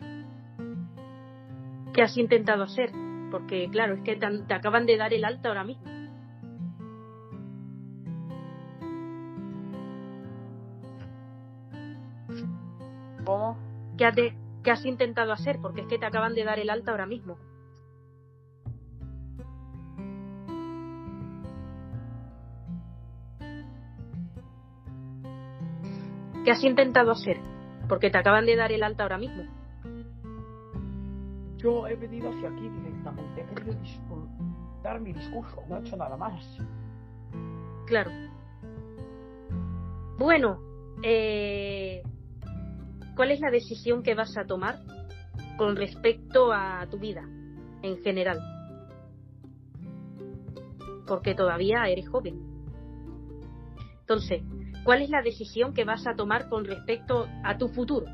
¿qué 1.93 2.01
has 2.01 2.17
intentado 2.17 2.63
hacer? 2.63 2.91
Porque 3.31 3.69
claro, 3.69 3.95
es 3.95 4.01
que 4.01 4.15
te, 4.15 4.53
acaban 4.53 4.85
de 4.85 4.97
dar 4.97 5.13
el 5.13 5.23
alta 5.25 5.49
ahora 5.49 5.63
mismo. 5.63 5.83
¿Cómo? 13.25 13.57
¿Qué 13.97 14.05
has, 14.05 14.15
de- 14.15 14.33
qué 14.63 14.71
has 14.71 14.85
intentado 14.85 15.31
hacer? 15.31 15.59
Porque 15.61 15.81
es 15.81 15.87
que 15.87 15.99
te 15.99 16.05
acaban 16.05 16.33
de 16.33 16.43
dar 16.43 16.59
el 16.59 16.69
alta 16.69 16.91
ahora 16.91 17.05
mismo. 17.05 17.37
¿Qué 26.43 26.51
has 26.51 26.63
intentado 26.63 27.11
hacer? 27.11 27.37
Porque 27.87 28.09
te 28.09 28.17
acaban 28.17 28.45
de 28.45 28.55
dar 28.55 28.71
el 28.71 28.81
alta 28.81 29.03
ahora 29.03 29.19
mismo. 29.19 29.43
Yo 31.57 31.87
he 31.87 31.95
venido 31.95 32.29
hacia 32.29 32.49
aquí 32.49 32.67
directamente. 32.67 33.41
He 33.41 33.55
querido 33.55 33.77
dar 34.81 34.99
mi 34.99 35.13
discurso. 35.13 35.61
No 35.69 35.77
he 35.77 35.81
hecho 35.81 35.95
nada 35.95 36.17
más. 36.17 36.43
Claro. 37.85 38.09
Bueno, 40.17 40.59
eh, 41.03 42.01
¿cuál 43.15 43.31
es 43.31 43.39
la 43.39 43.51
decisión 43.51 44.01
que 44.01 44.15
vas 44.15 44.35
a 44.35 44.45
tomar 44.45 44.79
con 45.57 45.75
respecto 45.75 46.51
a 46.51 46.87
tu 46.89 46.97
vida 46.97 47.23
en 47.83 48.01
general? 48.01 48.39
Porque 51.05 51.35
todavía 51.35 51.87
eres 51.87 52.09
joven. 52.09 52.41
Entonces, 53.99 54.41
¿cuál 54.83 55.01
es 55.01 55.09
la 55.09 55.21
decisión 55.21 55.73
que 55.73 55.85
vas 55.85 56.05
a 56.07 56.15
tomar 56.15 56.49
con 56.49 56.65
respecto 56.65 57.27
a 57.43 57.57
tu 57.57 57.67
futuro? 57.69 58.07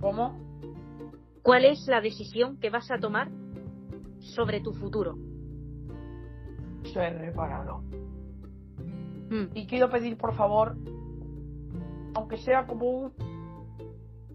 ¿Cómo? 0.00 0.38
¿Cuál 1.42 1.64
es 1.64 1.86
la 1.88 2.00
decisión 2.00 2.58
que 2.58 2.70
vas 2.70 2.90
a 2.90 2.98
tomar 2.98 3.28
sobre 4.20 4.60
tu 4.60 4.72
futuro? 4.72 5.16
Soy 6.84 7.10
reparado. 7.10 7.82
Mm, 9.30 9.46
Y 9.54 9.66
quiero 9.66 9.90
pedir, 9.90 10.16
por 10.16 10.34
favor, 10.34 10.76
aunque 12.14 12.36
sea 12.38 12.66
como 12.66 12.88
un 12.90 13.12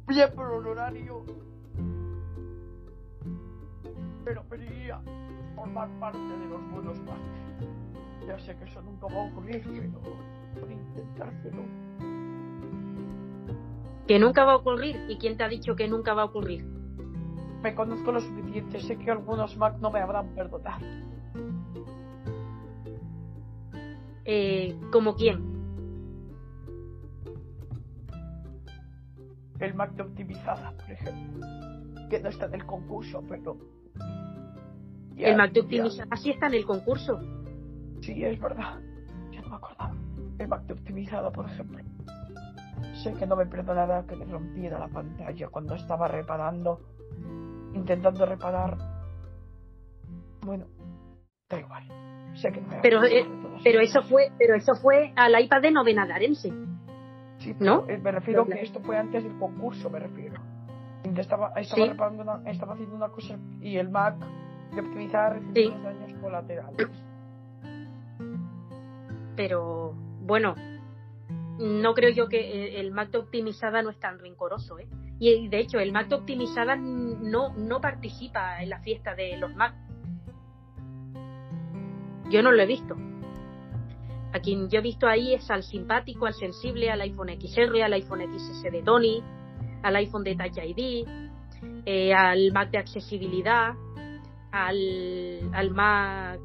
miembro 0.08 0.58
honorario, 0.58 1.24
pero 4.26 4.44
pediría 4.44 5.02
formar 5.56 5.90
parte 6.00 6.20
de 6.20 6.46
los 6.48 6.72
buenos 6.72 7.00
más. 7.04 7.20
Ya 8.28 8.40
sé 8.40 8.56
que 8.56 8.66
eso 8.66 8.82
nunca 8.82 9.08
va 9.08 9.24
a 9.24 9.32
ocurrir, 9.32 9.62
pero 9.64 10.62
por 10.62 10.72
intentárselo. 10.72 11.64
Que 14.08 14.20
nunca 14.20 14.46
va 14.46 14.54
a 14.54 14.56
ocurrir. 14.58 14.98
¿Y 15.10 15.18
quién 15.18 15.38
te 15.38 15.44
ha 15.44 15.50
dicho 15.50 15.76
que 15.76 15.88
nunca 15.88 16.14
va 16.14 16.24
a 16.24 16.26
ocurrir? 16.26 16.66
Me 17.62 17.74
conozco 17.76 18.12
lo 18.12 18.20
suficiente, 18.20 18.80
sé 18.82 18.98
que 18.98 19.12
algunos 19.12 19.56
Mac 19.58 19.78
no 19.80 19.90
me 19.90 20.00
habrán 20.00 20.28
perdonado. 20.36 20.86
Eh, 24.26 24.78
¿Como 24.92 25.16
quién? 25.16 25.53
El 29.64 29.76
Mac 29.76 29.92
de 29.94 30.04
optimizada, 30.04 30.72
por 30.74 30.92
ejemplo, 30.92 31.48
que 32.10 32.20
no 32.20 32.30
está 32.30 32.46
en 32.48 32.56
el 32.56 32.66
concurso, 32.66 33.24
pero. 33.30 33.58
Ya- 35.16 35.30
el 35.30 35.38
ya- 35.38 35.62
optimizada 35.62 36.16
sí 36.18 36.32
está 36.32 36.48
en 36.48 36.56
el 36.56 36.66
concurso. 36.66 37.18
Sí, 38.02 38.26
es 38.26 38.40
verdad. 38.42 38.80
Ya 39.32 39.42
no 39.42 39.50
me 39.50 39.56
acordaba. 39.56 39.96
El 40.38 40.48
Mac 40.50 40.64
de 40.66 40.74
optimizada, 40.74 41.32
por 41.32 41.46
ejemplo. 41.50 41.80
Sé 43.04 43.14
que 43.14 43.26
no 43.26 43.38
me 43.38 43.46
perdonará 43.46 44.06
que 44.06 44.18
le 44.18 44.26
rompiera 44.26 44.78
la 44.78 44.90
pantalla 44.90 45.48
cuando 45.48 45.76
estaba 45.76 46.10
reparando, 46.10 46.82
intentando 47.74 48.26
reparar. 48.26 48.78
Bueno, 50.42 50.66
da 51.50 51.60
igual. 51.60 51.88
Sé 52.36 52.52
que 52.52 52.60
no 52.60 52.68
me 52.68 52.82
Pero, 52.82 53.04
eh, 53.06 53.26
Pero 53.64 53.80
eso 53.80 54.02
fue, 54.04 54.30
pero 54.38 54.56
eso 54.56 54.76
fue 54.76 55.14
al 55.16 55.42
iPad 55.42 55.62
de 55.62 55.72
novena-darense. 55.72 56.52
Sí, 57.44 57.56
¿no? 57.60 57.86
eh, 57.90 57.98
me 57.98 58.12
refiero 58.12 58.46
que 58.46 58.62
esto 58.62 58.80
fue 58.80 58.98
antes 58.98 59.24
del 59.24 59.38
concurso, 59.38 59.90
me 59.90 60.00
refiero. 60.00 60.42
Estaba, 61.04 61.50
estaba 61.60 61.84
Sí. 61.84 61.90
reparando 61.90 62.24
una, 62.24 62.50
estaba 62.50 62.74
haciendo 62.74 62.96
una 62.96 63.10
cosa 63.10 63.38
y 63.60 63.76
el 63.78 63.90
Mac 63.90 64.16
de 64.74 64.82
optimizar 64.82 65.34
recibió 65.34 65.54
Sí. 65.54 65.68
unos 65.68 65.84
daños 65.84 66.14
colaterales. 66.22 66.90
Pero 69.36 69.94
bueno, 70.22 70.56
no 71.60 71.94
creo 71.94 72.12
yo 72.12 72.28
que 72.30 72.40
eh, 72.40 72.80
el 72.80 72.92
Mac 72.92 73.10
de 73.12 73.18
optimizada 73.20 73.82
no 73.82 73.90
es 73.90 74.00
tan 74.00 74.20
rencoroso, 74.20 74.80
¿eh? 74.80 74.88
Y 75.20 75.48
de 75.48 75.60
hecho, 75.60 75.80
el 75.80 75.92
Mac 75.92 76.08
de 76.08 76.16
optimizada 76.16 76.76
no, 76.76 77.54
no 77.56 77.82
participa 77.82 78.62
en 78.62 78.70
la 78.70 78.80
fiesta 78.80 79.16
de 79.16 79.38
los 79.38 79.54
Mac. 79.56 79.74
Yo 82.30 82.42
no 82.42 82.52
lo 82.52 82.62
he 82.62 82.66
visto. 82.66 82.96
A 84.34 84.40
quien 84.40 84.68
yo 84.70 84.80
he 84.80 84.82
visto 84.82 85.08
ahí 85.08 85.34
es 85.34 85.50
al 85.52 85.64
simpático, 85.64 86.26
al 86.26 86.34
sensible, 86.34 86.90
al 86.90 87.02
iPhone 87.02 87.30
XR, 87.40 87.84
al 87.84 87.94
iPhone 87.94 88.22
XS 88.36 88.64
de 88.64 88.82
Tony, 88.82 89.24
al 89.84 89.96
iPhone 89.96 90.24
de 90.24 90.36
Touch 90.36 90.58
ID, 90.58 91.08
eh, 91.86 92.14
al 92.14 92.52
Mac 92.52 92.72
de 92.72 92.80
accesibilidad, 92.80 93.74
al, 94.52 95.50
al 95.54 95.72
Mac 95.72 96.40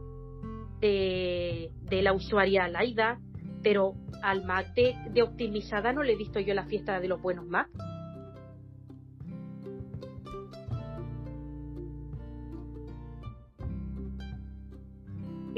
de, 0.80 1.70
la 1.90 2.12
usuaria 2.12 2.68
Laida, 2.68 3.18
pero 3.62 3.94
al 4.22 4.44
Mac 4.44 4.74
de, 4.74 4.94
de 5.10 5.22
optimizada 5.22 5.92
no 5.92 6.02
le 6.02 6.12
he 6.12 6.16
visto 6.16 6.40
yo 6.40 6.52
la 6.52 6.64
fiesta 6.64 7.00
de 7.00 7.08
los 7.08 7.22
buenos 7.22 7.46
Mac. 7.46 7.68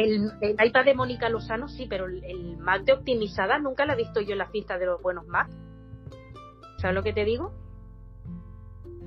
El, 0.00 0.32
el 0.40 0.66
iPad 0.66 0.84
de 0.86 0.94
Mónica 0.94 1.28
Lozano 1.28 1.68
sí, 1.68 1.86
pero 1.86 2.06
el, 2.06 2.24
el 2.24 2.56
Mac 2.56 2.84
de 2.84 2.94
optimizada 2.94 3.58
nunca 3.58 3.84
la 3.84 3.92
he 3.92 3.96
visto 3.96 4.22
yo 4.22 4.32
en 4.32 4.38
la 4.38 4.48
fiesta 4.48 4.78
de 4.78 4.86
los 4.86 5.02
buenos 5.02 5.26
Mac. 5.26 5.50
¿Sabes 6.78 6.94
lo 6.94 7.02
que 7.02 7.12
te 7.12 7.26
digo? 7.26 7.52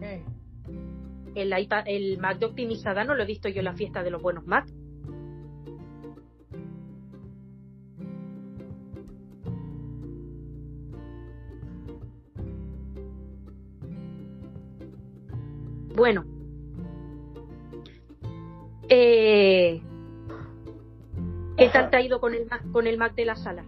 Eh, 0.01 0.23
El, 1.33 1.57
iPad, 1.57 1.85
el 1.87 2.19
Mac 2.19 2.37
de 2.37 2.45
optimizada 2.45 3.03
no 3.03 3.15
lo 3.15 3.23
he 3.23 3.25
visto 3.25 3.49
yo 3.49 3.59
en 3.59 3.65
la 3.65 3.73
fiesta 3.73 4.03
de 4.03 4.11
los 4.11 4.21
buenos 4.21 4.45
Mac. 4.45 4.67
Bueno. 15.95 16.25
Eh, 18.89 19.81
¿Qué 21.57 21.69
tal 21.69 21.89
te 21.89 21.97
ha 21.97 22.01
ido 22.01 22.19
con 22.19 22.33
el 22.33 22.45
Mac, 22.47 22.63
con 22.71 22.87
el 22.87 22.97
Mac 22.97 23.13
de 23.15 23.25
la 23.25 23.35
sala? 23.35 23.63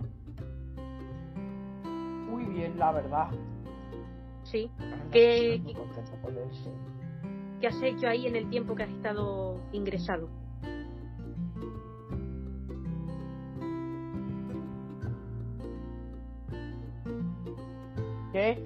muy 2.29 2.45
bien, 2.45 2.77
la 2.77 2.91
verdad. 2.91 3.27
Sí. 4.43 4.69
¿Qué- 5.11 5.55
estoy 5.55 5.59
muy 5.61 5.73
contento 5.73 6.11
con 6.21 6.37
él, 6.37 6.49
sí. 6.51 6.69
¿Qué 7.61 7.67
has 7.67 7.81
hecho 7.81 8.07
ahí 8.07 8.27
en 8.27 8.35
el 8.35 8.49
tiempo 8.49 8.75
que 8.75 8.83
has 8.83 8.89
estado 8.89 9.59
ingresado? 9.71 10.29
¿Qué? 18.31 18.63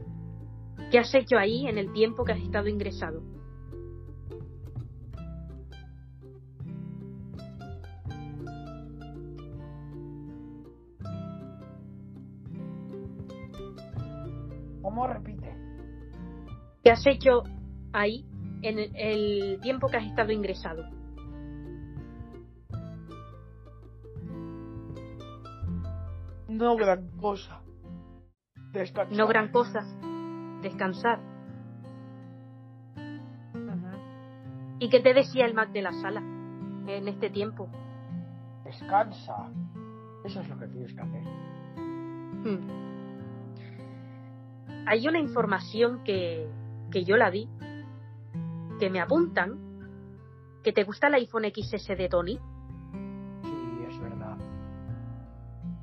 ¿Qué 0.91 0.99
has 0.99 1.13
hecho 1.13 1.37
ahí 1.37 1.67
en 1.67 1.77
el 1.77 1.91
tiempo 1.93 2.23
que 2.25 2.31
has 2.33 2.39
estado 2.39 2.67
ingresado? 2.67 3.21
¿Cómo 14.89 15.05
repite? 15.05 15.55
¿Qué 16.83 16.89
has 16.89 17.05
hecho 17.05 17.43
ahí 17.93 18.25
en 18.63 18.79
el, 18.95 19.59
tiempo 19.61 19.87
que 19.87 19.97
has 19.97 20.05
estado 20.05 20.31
ingresado? 20.31 20.83
No 26.47 26.75
gran 26.75 27.07
cosa. 27.17 27.61
Descansar. 28.73 29.15
No 29.15 29.27
gran 29.27 29.51
cosa. 29.51 29.81
Descansar. 30.63 31.19
¿Y 34.79 34.89
qué 34.89 35.01
te 35.01 35.13
decía 35.13 35.45
el 35.45 35.53
Mac 35.53 35.71
de 35.71 35.83
la 35.83 35.93
sala 35.93 36.21
en 36.87 37.07
este 37.07 37.29
tiempo? 37.29 37.69
Descansa. 38.63 39.51
Eso 40.25 40.41
es 40.41 40.49
lo 40.49 40.57
que 40.57 40.67
tienes 40.67 40.95
que 40.95 41.01
hacer. 41.01 41.23
Hmm. 41.77 42.88
Hay 44.87 45.07
una 45.07 45.19
información 45.19 46.03
que, 46.03 46.47
que 46.91 47.03
yo 47.03 47.15
la 47.17 47.29
vi, 47.29 47.47
que 48.79 48.89
me 48.89 48.99
apuntan, 49.01 49.57
que 50.63 50.73
te 50.73 50.83
gusta 50.83 51.07
el 51.07 51.15
iPhone 51.15 51.43
XS 51.45 51.87
de 51.97 52.09
Tony. 52.09 52.39
Sí, 53.43 53.85
es 53.89 53.99
verdad. 53.99 54.37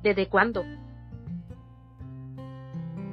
¿Desde 0.03 0.27
cuándo? 0.29 0.63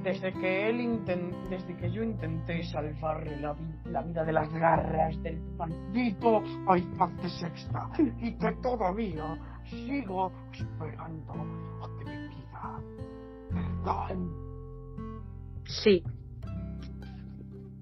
Desde 0.02 0.34
que 0.34 0.68
él 0.68 1.00
desde 1.48 1.74
que 1.78 1.90
yo 1.90 2.02
intenté 2.02 2.62
salvarle 2.64 3.40
la, 3.40 3.54
vi- 3.54 3.90
la 3.90 4.02
vida 4.02 4.22
de 4.24 4.32
las 4.32 4.52
garras 4.52 5.22
del 5.22 5.40
maldito 5.56 6.42
iPad 6.76 7.08
de 7.22 7.28
sexta 7.30 7.88
y 8.18 8.34
que 8.36 8.52
todavía 8.62 9.38
sigo 9.64 10.30
esperando 10.52 11.32
a 11.32 11.98
que 11.98 12.04
me 12.04 12.28
pida 12.28 12.80
perdón. 13.48 14.43
Sí, 15.66 16.02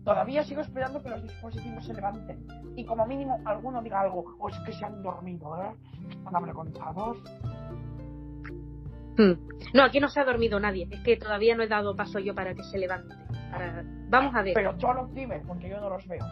Todavía 0.05 0.43
sigo 0.43 0.63
esperando 0.63 1.01
que 1.01 1.11
los 1.11 1.23
dispositivos 1.23 1.87
se 1.87 1.95
levanten 1.95 2.45
y 2.75 2.85
como 2.85 3.07
mínimo 3.07 3.39
alguno 3.45 3.81
diga 3.83 4.01
algo 4.01 4.35
o 4.41 4.49
es 4.49 4.59
que 4.67 4.73
se 4.73 4.85
han 4.85 5.01
dormido, 5.01 5.57
¿eh? 5.63 5.77
Están 6.11 6.35
avergonzados. 6.35 7.19
Mm. 9.17 9.33
No, 9.75 9.85
aquí 9.85 10.01
no 10.01 10.09
se 10.09 10.19
ha 10.19 10.25
dormido 10.25 10.59
nadie. 10.59 10.89
Es 10.91 11.01
que 11.05 11.17
todavía 11.17 11.55
no 11.55 11.63
he 11.63 11.69
dado 11.69 11.95
paso 11.95 12.19
yo 12.19 12.35
para 12.35 12.53
que 12.53 12.65
se 12.65 12.79
levante. 12.79 13.15
Para- 13.53 13.85
Vamos 14.09 14.35
a 14.35 14.43
ver. 14.43 14.55
Pero 14.55 14.75
tú 14.77 14.89
los 14.93 15.15
dime, 15.15 15.41
porque 15.47 15.69
yo 15.69 15.81
no 15.81 15.89
los 15.91 16.05
veo. 16.09 16.25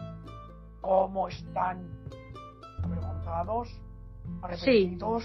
¿Cómo 0.81 1.29
están? 1.29 1.87
¿Avergonzados? 2.83 3.69
¿Arrepentidos? 4.41 5.23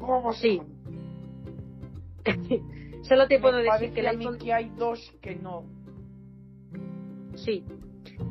¿Cómo 0.00 0.32
Sí. 0.32 0.60
están? 2.24 2.68
Solo 3.02 3.26
te 3.28 3.36
Me 3.36 3.42
puedo 3.42 3.58
decir 3.58 3.92
que 3.92 4.00
el 4.00 4.06
a 4.06 4.12
mí 4.12 4.24
iPhone. 4.24 4.38
que 4.38 4.52
hay 4.52 4.70
dos 4.70 5.14
que 5.20 5.36
no. 5.36 5.64
Sí. 7.36 7.64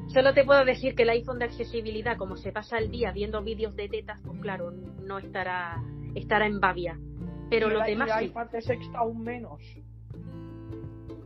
Solo 0.07 0.33
te 0.33 0.43
puedo 0.43 0.65
decir 0.65 0.95
que 0.95 1.03
el 1.03 1.09
iPhone 1.09 1.39
de 1.39 1.45
accesibilidad, 1.45 2.17
como 2.17 2.35
se 2.37 2.51
pasa 2.51 2.77
el 2.77 2.89
día 2.89 3.11
viendo 3.11 3.41
vídeos 3.43 3.75
de 3.75 3.87
tetas, 3.89 4.19
pues 4.25 4.39
claro, 4.41 4.71
no 4.71 5.19
estará 5.19 5.81
estará 6.15 6.47
en 6.47 6.59
babia. 6.59 6.99
Pero 7.49 7.69
los 7.69 7.85
demás 7.85 8.09
el 8.19 8.27
iPad 8.27 8.47
de 8.51 8.61
sexta 8.61 8.99
aún 8.99 9.21
menos. 9.23 9.61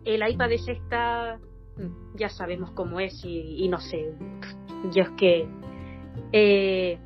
El 0.06 0.28
iPad 0.28 0.50
de 0.50 0.58
sexta 0.58 1.40
mm, 1.78 2.18
ya 2.18 2.30
sabemos 2.30 2.72
cómo 2.72 3.00
es 3.00 3.24
y, 3.24 3.64
y 3.64 3.70
no 3.70 3.80
sé. 3.80 4.14
Yo 4.94 5.04
es 5.04 5.10
que 5.12 5.48
eh, 6.32 6.98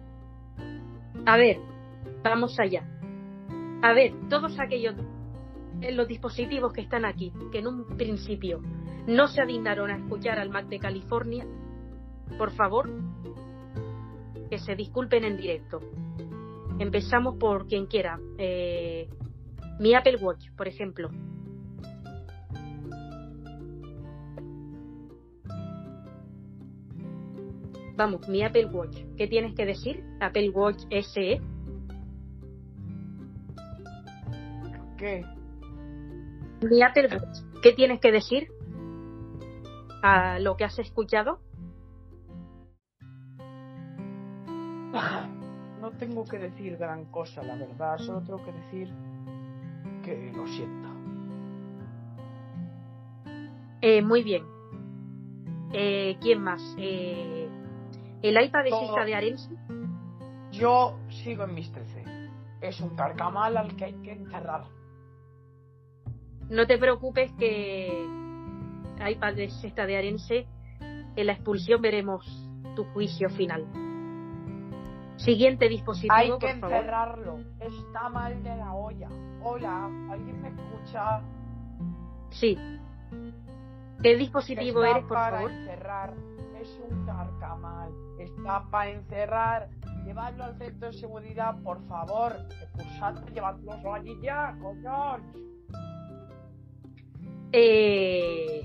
a 1.26 1.38
ver, 1.38 1.58
vamos 2.24 2.60
allá. 2.60 2.84
A 3.82 3.94
ver, 3.94 4.14
todos 4.30 4.60
aquellos 4.60 4.96
los 5.92 6.08
dispositivos 6.08 6.74
que 6.74 6.82
están 6.82 7.06
aquí, 7.06 7.32
que 7.52 7.60
en 7.60 7.68
un 7.68 7.98
principio 7.98 8.62
no 9.08 9.28
se 9.28 9.42
adignaron 9.42 9.92
a 9.92 9.98
escuchar 9.98 10.40
al 10.40 10.50
Mac 10.50 10.68
de 10.68 10.80
California, 10.80 11.46
por 12.38 12.52
favor, 12.52 12.90
que 14.50 14.58
se 14.58 14.76
disculpen 14.76 15.24
en 15.24 15.38
directo. 15.38 15.80
Empezamos 16.80 17.36
por 17.38 17.68
quien 17.68 17.86
quiera. 17.86 18.20
Eh, 18.38 19.08
mi 19.80 19.94
Apple 19.94 20.18
Watch, 20.18 20.50
por 20.56 20.68
ejemplo. 20.68 21.10
Vamos, 27.96 28.28
mi 28.28 28.44
Apple 28.44 28.66
Watch. 28.66 28.98
¿Qué 29.16 29.28
tienes 29.28 29.56
que 29.56 29.66
decir? 29.66 30.04
Apple 30.20 30.50
Watch 30.50 30.84
SE. 30.90 31.42
¿Qué? 34.98 35.35
Apple 36.84 37.08
Watch. 37.12 37.62
¿Qué 37.62 37.74
tienes 37.74 38.00
que 38.00 38.12
decir 38.12 38.48
a 40.02 40.40
lo 40.40 40.56
que 40.56 40.66
has 40.66 40.78
escuchado? 40.80 41.40
No 45.82 45.92
tengo 45.92 46.26
que 46.26 46.40
decir 46.40 46.78
gran 46.78 47.06
cosa, 47.06 47.44
la 47.44 47.56
verdad. 47.56 47.98
Solo 47.98 48.22
tengo 48.22 48.44
que 48.44 48.52
decir 48.52 48.90
que 50.04 50.32
lo 50.36 50.48
siento. 50.48 50.90
Eh, 53.82 54.02
muy 54.02 54.24
bien. 54.24 54.44
Eh, 55.74 56.18
¿Quién 56.22 56.42
más? 56.42 56.62
Eh, 56.80 57.48
el 58.22 58.44
iPad 58.44 58.64
de 58.64 58.70
Todo. 58.70 58.80
cesta 58.88 59.06
de 59.06 59.16
Arense. 59.16 59.50
Yo 60.52 60.98
sigo 61.10 61.44
en 61.44 61.54
mis 61.54 61.72
13. 61.72 62.04
Es 62.62 62.80
un 62.80 62.96
carcamal 62.96 63.58
al 63.58 63.76
que 63.76 63.86
hay 63.86 63.94
que 64.02 64.14
encerrar. 64.14 64.64
No 66.50 66.68
te 66.68 66.78
preocupes 66.78 67.32
que 67.34 68.06
iPad 69.10 69.34
de 69.34 69.50
cesta 69.50 69.86
de 69.86 69.98
Arense, 69.98 70.48
en 71.16 71.26
la 71.28 71.34
expulsión 71.34 71.82
veremos 71.82 72.26
tu 72.76 72.84
juicio 72.86 73.30
final. 73.30 73.66
Siguiente 75.18 75.70
dispositivo, 75.70 76.14
Hay 76.14 76.28
que 76.28 76.48
por 76.48 76.60
favor. 76.60 76.76
encerrarlo. 76.78 77.38
Está 77.60 78.10
mal 78.10 78.44
de 78.44 78.56
la 78.58 78.74
olla. 78.74 79.10
Hola, 79.42 79.86
¿alguien 80.12 80.42
me 80.42 80.50
escucha? 80.50 81.22
Sí. 82.32 82.58
¿Qué 84.04 84.16
dispositivo 84.18 84.84
Está 84.84 84.98
eres, 84.98 85.08
por 85.08 85.18
para 85.18 85.38
favor? 85.38 85.52
encerrar. 85.52 86.14
Es 86.62 86.82
un 86.90 87.06
carcamal. 87.06 87.92
Está 88.20 88.64
para 88.70 88.92
encerrar. 88.92 89.70
Llevadlo 90.06 90.44
al 90.44 90.58
centro 90.58 90.88
de 90.92 90.94
seguridad, 90.94 91.56
por 91.64 91.82
favor. 91.88 92.34
Expulsadlo, 92.62 93.26
llevadlo 93.34 93.94
allí 93.94 94.16
ya, 94.22 94.56
coño. 94.62 95.18
Eh, 97.58 98.64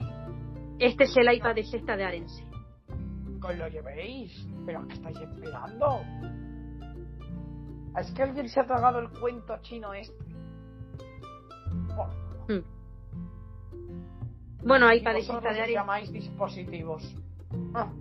este 0.80 1.04
es 1.04 1.16
el 1.16 1.32
iPad 1.32 1.54
de 1.54 1.64
cesta 1.64 1.96
de 1.96 2.04
Arense. 2.04 2.44
Que 3.40 3.54
lo 3.56 3.68
llevéis. 3.68 4.32
¿Pero 4.66 4.84
qué 4.88 4.94
estáis 4.94 5.16
esperando? 5.16 6.00
Es 7.96 8.10
que 8.10 8.22
alguien 8.24 8.48
se 8.48 8.58
ha 8.58 8.66
tragado 8.66 8.98
el 8.98 9.10
cuento 9.10 9.56
chino 9.62 9.94
este. 9.94 10.16
Por 11.86 11.96
favor. 11.96 12.64
Bueno, 14.64 14.92
Y 14.92 14.96
iPad 14.98 15.12
de 15.12 15.18
vosotros 15.18 15.42
de 15.44 15.48
os 15.50 15.54
Arense. 15.54 15.72
llamáis 15.72 16.12
dispositivos. 16.12 17.14
Ah, 17.74 17.92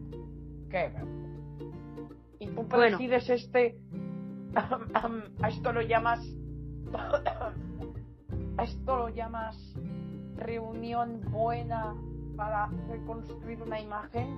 qué 0.72 0.92
Y 2.40 2.48
tú 2.48 2.64
Bueno. 2.64 2.98
este. 3.00 3.78
A 4.56 5.50
esto 5.50 5.72
lo 5.72 5.82
llamas. 5.82 6.20
A 8.58 8.64
esto 8.64 8.98
lo 8.98 9.10
llamas. 9.10 9.56
Reunión 10.40 11.22
buena 11.32 11.96
para 12.36 12.68
reconstruir 12.90 13.62
una 13.62 13.80
imagen. 13.80 14.38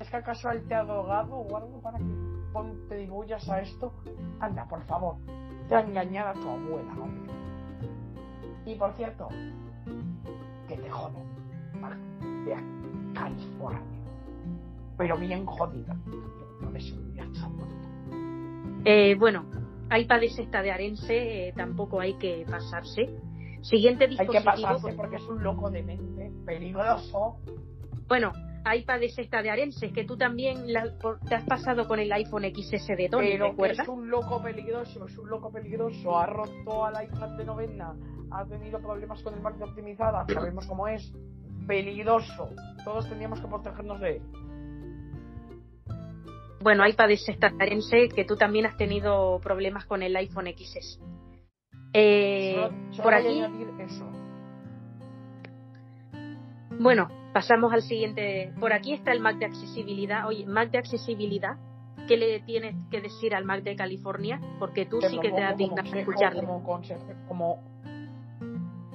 ¿Es 0.00 0.08
que 0.10 0.16
acaso 0.16 0.50
él 0.50 0.66
te 0.66 0.74
ha 0.74 0.84
drogado 0.84 1.36
o 1.36 1.56
algo 1.56 1.80
para 1.80 1.98
que 1.98 2.96
divulgas 2.96 3.48
a 3.48 3.60
esto? 3.60 3.92
Anda, 4.40 4.66
por 4.66 4.82
favor. 4.84 5.16
Te 5.68 5.74
ha 5.76 5.80
engañado 5.80 6.30
a 6.30 6.32
tu 6.34 6.48
abuela, 6.48 6.92
hombre. 6.92 7.32
Y 8.64 8.74
por 8.74 8.92
cierto, 8.94 9.28
que 10.66 10.76
te 10.76 10.90
jodan. 10.90 11.28
De 12.44 12.56
California. 13.14 13.80
Pero 14.96 15.16
bien 15.16 15.46
jodida. 15.46 15.94
No 16.60 16.70
de 16.72 16.80
seguridad, 16.80 17.26
Eh, 18.84 19.14
bueno, 19.18 19.44
iPad 19.90 20.20
de 20.20 20.30
cesta 20.30 20.62
de 20.62 20.70
Arense, 20.70 21.48
eh, 21.48 21.52
tampoco 21.56 22.00
hay 22.00 22.14
que 22.14 22.44
pasarse. 22.50 23.08
Siguiente 23.62 24.04
Hay 24.04 24.10
que 24.10 24.22
dispositivo. 24.22 24.44
pasarse 24.44 24.82
por- 24.88 24.96
porque 24.96 25.16
es 25.16 25.22
un 25.22 25.42
loco 25.42 25.70
de 25.70 25.82
mente. 25.82 26.30
Peligroso. 26.46 27.36
Bueno, 28.06 28.32
iPad 28.74 29.00
de 29.00 29.08
cesta 29.10 29.42
de 29.42 29.50
Arense, 29.50 29.92
que 29.92 30.04
tú 30.04 30.16
también 30.16 30.72
la- 30.72 30.92
por- 31.00 31.18
te 31.20 31.34
has 31.34 31.44
pasado 31.44 31.86
con 31.88 31.98
el 31.98 32.12
iPhone 32.12 32.44
XS 32.44 32.96
de 32.96 33.08
Tony, 33.08 33.32
pero 33.32 33.48
¿recuerdas? 33.50 33.80
es 33.80 33.88
un 33.88 34.08
loco 34.10 34.42
peligroso. 34.42 35.06
Es 35.06 35.18
un 35.18 35.28
loco 35.28 35.50
peligroso. 35.50 36.18
Ha 36.18 36.26
roto 36.26 36.84
al 36.84 37.04
iPad 37.04 37.36
de 37.36 37.44
novena. 37.44 37.94
Ha 38.30 38.44
tenido 38.46 38.78
problemas 38.80 39.22
con 39.22 39.34
el 39.34 39.42
de 39.58 39.64
optimizada. 39.64 40.24
Sabemos 40.32 40.66
cómo 40.66 40.86
es. 40.88 41.12
Peligroso. 41.66 42.50
Todos 42.84 43.08
tendríamos 43.08 43.40
que 43.40 43.46
protegernos 43.48 44.00
de 44.00 44.16
él. 44.16 44.22
Bueno, 46.60 46.86
iPad 46.86 47.08
de 47.08 47.16
cesta 47.16 47.50
de 47.50 47.62
Arense, 47.62 48.08
que 48.08 48.24
tú 48.24 48.36
también 48.36 48.66
has 48.66 48.76
tenido 48.76 49.38
problemas 49.40 49.86
con 49.86 50.02
el 50.02 50.14
iPhone 50.16 50.46
XS. 50.46 51.00
Eh, 51.92 52.52
Solo- 52.54 52.74
solo 52.90 53.02
por 53.02 53.14
aquí, 53.14 53.42
eso. 53.80 54.04
bueno, 56.80 57.08
pasamos 57.32 57.72
al 57.72 57.82
siguiente. 57.82 58.52
Por 58.60 58.72
aquí 58.72 58.92
está 58.92 59.12
el 59.12 59.20
Mac 59.20 59.36
de 59.38 59.46
accesibilidad. 59.46 60.26
Oye, 60.26 60.46
Mac 60.46 60.70
de 60.70 60.78
accesibilidad, 60.78 61.56
¿qué 62.06 62.16
le 62.16 62.40
tienes 62.40 62.76
que 62.90 63.00
decir 63.00 63.34
al 63.34 63.44
Mac 63.44 63.62
de 63.62 63.74
California? 63.76 64.40
Porque 64.58 64.86
tú 64.86 64.98
Te 65.00 65.08
sí 65.08 65.18
que 65.18 65.30
te 65.30 65.40
dignado 65.56 65.56
como, 65.56 65.78
a 65.96 65.98
escucharle. 65.98 66.46
como, 67.26 67.58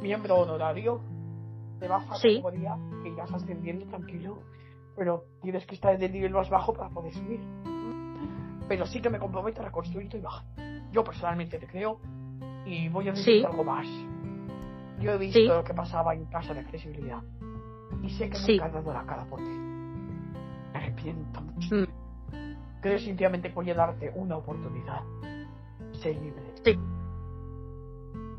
miembro 0.01 0.35
honorario 0.37 1.01
de 1.79 1.87
baja 1.87 2.15
Sí. 2.15 2.29
categoría 2.41 2.77
que 3.01 3.09
irás 3.09 3.31
ascendiendo 3.33 3.85
tranquilo 3.87 4.39
pero 4.95 5.23
tienes 5.41 5.65
que 5.65 5.73
estar 5.75 5.95
en 5.95 6.03
el 6.03 6.11
nivel 6.11 6.31
más 6.33 6.49
bajo 6.49 6.73
para 6.73 6.89
poder 6.89 7.13
subir 7.13 7.39
pero 8.67 8.85
sí 8.85 9.01
que 9.01 9.09
me 9.09 9.17
comprometo 9.19 9.61
a 9.61 9.65
reconstruirte 9.65 10.17
y 10.17 10.21
bajar 10.21 10.43
yo 10.91 11.03
personalmente 11.05 11.57
te 11.57 11.67
creo 11.67 11.99
y 12.65 12.89
voy 12.89 13.07
a 13.09 13.11
decir 13.11 13.39
Sí. 13.41 13.45
algo 13.45 13.63
más 13.63 13.87
yo 14.99 15.11
he 15.11 15.17
visto 15.17 15.39
Sí. 15.39 15.47
lo 15.47 15.63
que 15.63 15.73
pasaba 15.73 16.13
en 16.13 16.25
casa 16.25 16.53
de 16.53 16.61
accesibilidad 16.61 17.21
y 18.01 18.09
sé 18.09 18.29
que 18.29 18.37
Sí. 18.37 18.53
nunca 18.53 18.67
he 18.67 18.71
dado 18.71 18.93
la 18.93 19.05
cara 19.05 19.25
por 19.25 19.39
ti 19.39 19.45
me 20.71 20.77
arrepiento 20.79 21.41
mucho 21.41 21.75
Mm, 21.75 21.85
creo 22.81 22.99
sinceramente 22.99 23.49
que 23.49 23.55
voy 23.55 23.69
a 23.71 23.75
darte 23.75 24.11
una 24.15 24.37
oportunidad 24.37 25.01
sé 25.93 26.13
libre 26.13 26.43
Sí. 26.63 26.77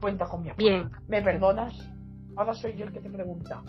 cuenta 0.00 0.26
con 0.26 0.42
mi 0.42 0.50
apoyo 0.50 0.68
Bien, 0.68 0.90
¿Me 1.08 1.22
perdonas? 1.22 1.90
Ahora 2.36 2.52
soy 2.52 2.74
yo 2.76 2.84
el 2.86 2.92
que 2.92 3.00
te 3.00 3.08
pregunta. 3.08 3.62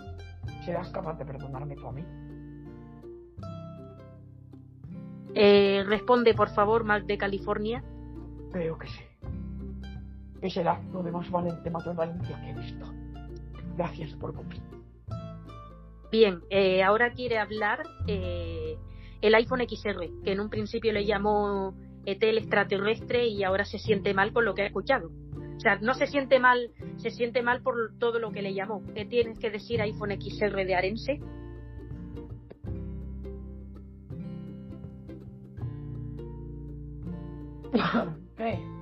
¿Serás 0.66 0.90
capaz 0.90 1.14
de 1.20 1.26
perdonarme 1.26 1.76
tú 1.76 1.88
a 1.88 1.92
mí? 1.92 2.04
Eh, 5.36 5.84
responde, 5.88 6.34
por 6.34 6.50
favor, 6.50 6.84
Mac 6.84 7.04
de 7.06 7.18
California. 7.18 7.84
Creo 8.52 8.78
que 8.78 8.88
sí. 8.88 9.04
Es 10.46 10.56
el 10.58 10.68
acto 10.68 11.02
de 11.02 11.12
más 11.12 11.28
valiente 11.32 11.72
más 11.72 11.84
valencia 11.96 12.40
que 12.40 12.52
he 12.52 12.54
visto. 12.54 12.86
Gracias 13.76 14.14
por 14.14 14.32
cumplir. 14.36 14.62
Bien, 16.12 16.44
eh, 16.52 16.84
ahora 16.84 17.14
quiere 17.14 17.40
hablar 17.40 17.82
eh, 18.06 18.78
el 19.22 19.34
iPhone 19.34 19.62
XR, 19.68 20.22
que 20.24 20.34
en 20.34 20.40
un 20.40 20.52
principio 20.52 20.94
le 20.94 21.04
llamó 21.04 21.74
ET 22.06 22.22
el 22.22 22.38
extraterrestre 22.38 23.26
y 23.26 23.44
ahora 23.44 23.66
se 23.66 23.80
siente 23.80 24.14
mal 24.14 24.34
por 24.34 24.44
lo 24.44 24.54
que 24.54 24.62
ha 24.62 24.68
escuchado. 24.68 25.10
O 25.58 25.60
sea, 25.60 25.80
no 25.80 25.96
se 25.96 26.06
siente 26.06 26.40
mal, 26.40 26.70
se 26.98 27.10
siente 27.10 27.42
mal 27.42 27.64
por 27.64 27.98
todo 27.98 28.20
lo 28.20 28.32
que 28.32 28.44
le 28.44 28.54
llamó. 28.54 28.84
¿Qué 28.94 29.06
tienes 29.06 29.40
que 29.40 29.50
decir 29.50 29.82
iPhone 29.82 30.12
XR 30.12 30.64
de 30.64 30.76
Arense? 30.76 31.20
¿Qué? 38.38 38.75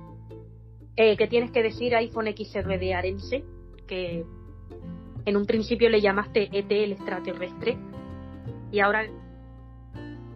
Eh, 0.96 1.16
¿Qué 1.16 1.26
tienes 1.26 1.50
que 1.50 1.62
decir 1.62 1.94
iPhone 1.96 2.26
XR 2.28 2.78
de 2.78 2.94
Arense? 2.94 3.44
Que 3.86 4.24
en 5.24 5.36
un 5.36 5.44
principio 5.44 5.88
le 5.88 6.00
llamaste 6.00 6.48
ET 6.56 6.70
el 6.70 6.92
extraterrestre 6.92 7.76
y 8.70 8.80
ahora 8.80 9.06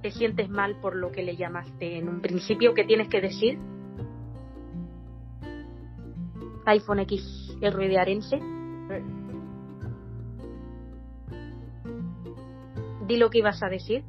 te 0.03 0.11
sientes 0.11 0.49
mal 0.49 0.81
por 0.81 0.97
lo 0.97 1.13
que 1.13 1.23
le 1.23 1.37
llamaste 1.37 1.99
en 1.99 2.09
un 2.09 2.21
principio. 2.21 2.75
¿Qué 2.75 2.85
tienes 2.85 3.09
que 3.09 3.21
decir? 3.21 3.59
iPhone 6.67 7.07
XR 7.07 7.89
de 7.89 7.99
Arense. 7.99 8.37
Eh, 8.37 9.03
Di 13.07 13.17
lo 13.17 13.31
que 13.31 13.39
ibas 13.39 13.63
a 13.63 13.69
decir. 13.69 14.05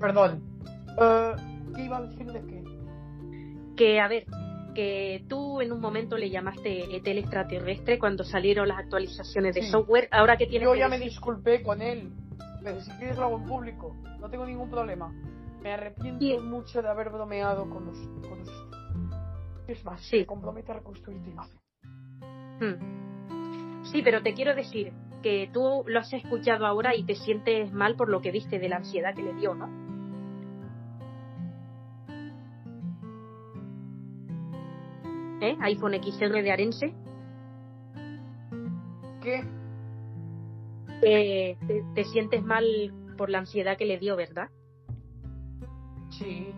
Perdón. 0.00 0.42
Eh, 1.00 1.32
¿Qué 1.76 1.84
iba 1.84 1.98
a 1.98 2.02
decir 2.02 2.26
de 2.32 2.40
qué? 2.46 2.64
Que, 3.76 4.00
a 4.00 4.08
ver, 4.08 4.24
que 4.74 5.24
tú 5.28 5.60
en 5.60 5.72
un 5.72 5.80
momento 5.80 6.16
le 6.16 6.30
llamaste 6.30 6.96
ET 6.96 7.06
el 7.06 7.18
extraterrestre 7.18 7.98
cuando 7.98 8.24
salieron 8.24 8.66
las 8.68 8.78
actualizaciones 8.78 9.54
de 9.54 9.62
Sí. 9.62 9.70
software. 9.70 10.08
Ahora 10.10 10.36
que 10.36 10.46
tienes 10.46 10.66
Yo 10.66 10.72
que 10.72 10.78
ya 10.80 10.88
me 10.88 10.96
decir- 10.98 11.10
disculpé 11.10 11.62
con 11.62 11.82
él. 11.82 12.10
Pero 12.62 12.80
si 12.80 12.90
quieres 12.92 13.16
lo 13.16 13.24
hago 13.24 13.36
en 13.38 13.44
público. 13.46 13.96
No 14.20 14.28
tengo 14.28 14.44
ningún 14.46 14.68
problema. 14.70 15.12
Me 15.62 15.72
arrepiento 15.72 16.24
Sí. 16.24 16.38
mucho 16.38 16.82
de 16.82 16.88
haber 16.88 17.10
bromeado 17.10 17.68
con 17.70 17.86
los... 17.86 17.98
Con 18.28 18.38
los... 18.40 18.50
Es 19.66 19.84
más, 19.84 20.00
Sí. 20.02 20.18
me 20.18 20.26
comprometo 20.26 20.72
a 20.72 20.76
reconstruir 20.76 21.22
tu 21.22 21.30
imagen. 21.30 21.58
Hmm. 22.60 23.84
Sí, 23.84 24.02
pero 24.02 24.22
te 24.22 24.34
quiero 24.34 24.54
decir 24.54 24.92
que 25.22 25.48
tú 25.52 25.84
lo 25.86 26.00
has 26.00 26.12
escuchado 26.12 26.66
ahora 26.66 26.94
y 26.94 27.04
te 27.04 27.14
sientes 27.14 27.72
mal 27.72 27.94
por 27.96 28.08
lo 28.08 28.20
que 28.20 28.30
viste 28.30 28.58
de 28.58 28.68
la 28.68 28.76
ansiedad 28.76 29.14
que 29.14 29.22
le 29.22 29.34
dio, 29.34 29.54
¿no? 29.54 29.68
¿Eh? 35.40 35.56
iPhone 35.60 35.94
XR 35.94 36.42
de 36.42 36.52
Arense. 36.52 36.94
¿Qué? 39.22 39.44
Eh, 41.02 41.56
te, 41.66 41.84
te 41.94 42.04
sientes 42.04 42.42
mal 42.42 42.64
por 43.16 43.30
la 43.30 43.38
ansiedad 43.38 43.76
que 43.76 43.86
le 43.86 43.98
dio, 43.98 44.16
¿verdad? 44.16 44.48
Sí. 46.10 46.52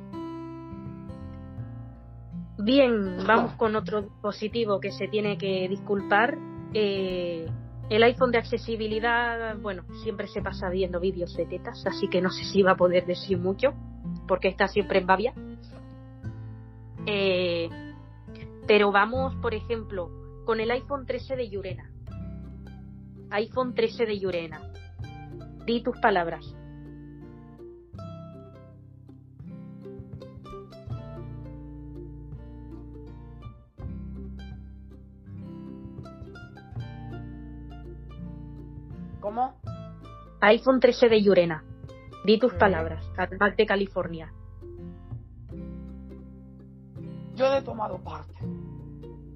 Bien, 2.59 3.17
vamos 3.27 3.55
con 3.55 3.75
otro 3.75 4.03
dispositivo 4.03 4.79
que 4.79 4.93
se 4.93 5.09
tiene 5.09 5.37
que 5.37 5.69
disculpar. 5.69 6.39
Eh, 6.75 7.47
el 7.91 8.03
iPhone 8.05 8.31
de 8.31 8.39
accesibilidad, 8.39 9.57
bueno, 9.59 9.83
siempre 10.05 10.29
se 10.29 10.41
pasa 10.41 10.71
viendo 10.71 11.01
vídeos 11.01 11.37
de 11.37 11.47
tetas, 11.47 11.85
así 11.87 12.09
que 12.09 12.23
no 12.23 12.31
sé 12.31 12.45
si 12.45 12.63
va 12.63 12.73
a 12.73 12.77
poder 12.77 13.05
decir 13.05 13.39
mucho, 13.39 13.75
porque 14.29 14.49
está 14.49 14.69
siempre 14.69 15.01
en 15.01 15.07
babia. 15.07 15.35
Eh, 17.07 17.69
pero 18.67 18.93
vamos, 18.93 19.35
por 19.37 19.55
ejemplo, 19.55 20.11
con 20.45 20.61
el 20.61 20.71
iPhone 20.71 21.07
13 21.07 21.37
de 21.37 21.49
Yurena. 21.49 21.91
iPhone 23.31 23.75
13 23.75 24.07
de 24.07 24.19
Yurena. 24.19 24.61
Di 25.65 25.83
tus 25.83 25.99
palabras. 26.01 26.45
¿Cómo? 39.21 39.61
iPhone 40.41 40.81
13 40.81 41.09
de 41.09 41.23
Yurena. 41.23 41.65
Di 42.25 42.39
tus 42.39 42.53
palabras. 42.55 43.05
Al 43.17 43.39
Mac 43.39 43.57
de 43.57 43.67
California. 43.67 44.33
Yo 47.43 47.48
no 47.51 47.56
he 47.56 47.62
tomado 47.62 47.98
parte. 47.98 48.35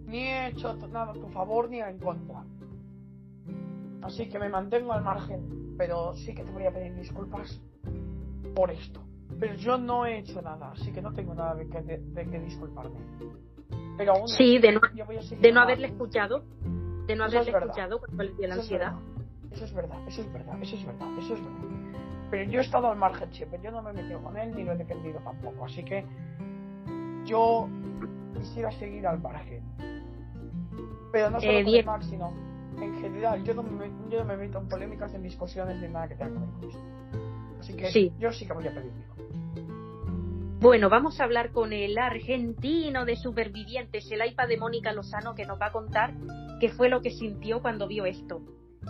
Ni 0.06 0.18
he 0.28 0.48
hecho 0.48 0.72
nada 0.88 1.10
a 1.10 1.14
tu 1.14 1.26
favor 1.30 1.68
ni 1.68 1.80
en 1.80 1.98
contra. 1.98 2.44
Así 4.02 4.28
que 4.28 4.38
me 4.38 4.48
mantengo 4.48 4.92
al 4.92 5.02
margen. 5.02 5.74
Pero 5.76 6.14
sí 6.14 6.32
que 6.32 6.44
te 6.44 6.52
voy 6.52 6.64
a 6.66 6.70
pedir 6.72 6.94
disculpas 6.94 7.60
por 8.54 8.70
esto. 8.70 9.00
Pero 9.40 9.54
yo 9.56 9.76
no 9.76 10.06
he 10.06 10.18
hecho 10.18 10.40
nada, 10.40 10.70
así 10.70 10.92
que 10.92 11.02
no 11.02 11.12
tengo 11.12 11.34
nada 11.34 11.56
de 11.56 11.68
que, 11.68 11.82
de, 11.82 11.98
de 11.98 12.26
que 12.30 12.38
disculparme. 12.38 13.00
Pero 13.98 14.12
aún 14.12 14.28
Sí, 14.28 14.58
de 14.60 14.70
no, 14.72 14.80
de 15.40 15.52
no 15.52 15.60
haberle 15.60 15.88
escuchado. 15.88 16.44
De 17.08 17.16
no 17.16 17.24
Eso 17.26 17.40
es 17.40 17.48
haberle 17.48 17.52
verdad. 17.52 17.68
escuchado 17.70 17.98
cuando 17.98 18.22
le 18.22 18.32
dio 18.34 18.46
la 18.46 18.54
Eso 18.54 18.54
es 18.54 18.60
ansiedad. 18.60 18.92
verdad, 18.94 19.52
Eso 19.52 19.64
es 19.64 19.74
verdad, 19.74 19.98
eso 20.08 20.20
es 20.22 20.32
verdad, 20.32 20.62
eso 20.62 20.76
es 20.76 20.86
verdad, 20.86 21.08
eso 21.18 21.34
es 21.34 21.40
verdad. 21.40 21.68
Pero 22.30 22.50
yo 22.50 22.60
he 22.60 22.62
estado 22.62 22.86
al 22.88 22.96
margen 22.96 23.32
siempre, 23.32 23.60
yo 23.62 23.70
no 23.72 23.82
me 23.82 23.90
he 23.90 23.94
metido 23.94 24.22
con 24.22 24.36
él 24.36 24.54
ni 24.54 24.62
lo 24.64 24.72
he 24.72 24.76
defendido 24.76 25.18
tampoco, 25.20 25.64
así 25.64 25.84
que 25.84 26.04
yo 27.26 27.68
quisiera 28.38 28.70
seguir 28.72 29.06
al 29.06 29.20
margen. 29.20 29.62
Pero 31.12 31.30
no 31.30 31.40
solo 31.40 31.52
Eh, 31.52 31.64
con 31.64 31.74
el 31.74 31.84
Mac, 31.84 32.02
sino 32.02 32.32
en 32.80 33.00
general, 33.00 33.42
yo 33.44 33.54
no, 33.54 33.62
me, 33.62 33.90
yo 34.10 34.18
no 34.20 34.24
me 34.26 34.36
meto 34.36 34.58
en 34.58 34.68
polémicas, 34.68 35.14
en 35.14 35.22
discusiones 35.22 35.80
ni 35.80 35.88
nada 35.88 36.08
que 36.08 36.14
tenga 36.14 36.30
que 36.32 36.38
ver 36.38 36.48
con 36.48 36.64
esto. 36.68 36.80
Así 37.60 37.74
que 37.74 37.86
Sí. 37.90 38.12
yo 38.18 38.30
sí 38.32 38.46
que 38.46 38.52
voy 38.52 38.66
a 38.66 38.74
pedir. 38.74 38.92
Bueno, 40.60 40.88
vamos 40.88 41.20
a 41.20 41.24
hablar 41.24 41.52
con 41.52 41.72
el 41.72 41.96
argentino 41.98 43.04
de 43.04 43.16
supervivientes, 43.16 44.10
el 44.10 44.26
iPad 44.26 44.48
de 44.48 44.56
Mónica 44.56 44.92
Lozano, 44.92 45.34
que 45.34 45.46
nos 45.46 45.60
va 45.60 45.66
a 45.66 45.72
contar 45.72 46.14
qué 46.60 46.70
fue 46.70 46.88
lo 46.88 47.02
que 47.02 47.10
sintió 47.10 47.60
cuando 47.60 47.86
vio 47.86 48.04
esto. 48.06 48.40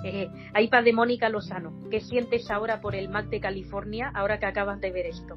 Eh, 0.04 0.28
iPad 0.58 0.84
de 0.84 0.92
Mónica 0.92 1.28
Lozano, 1.28 1.72
¿qué 1.90 2.00
sientes 2.00 2.50
ahora 2.50 2.80
por 2.80 2.94
el 2.94 3.08
Mac 3.08 3.26
de 3.28 3.40
California 3.40 4.10
ahora 4.14 4.38
que 4.38 4.46
acabas 4.46 4.80
de 4.80 4.90
ver 4.90 5.06
esto? 5.06 5.36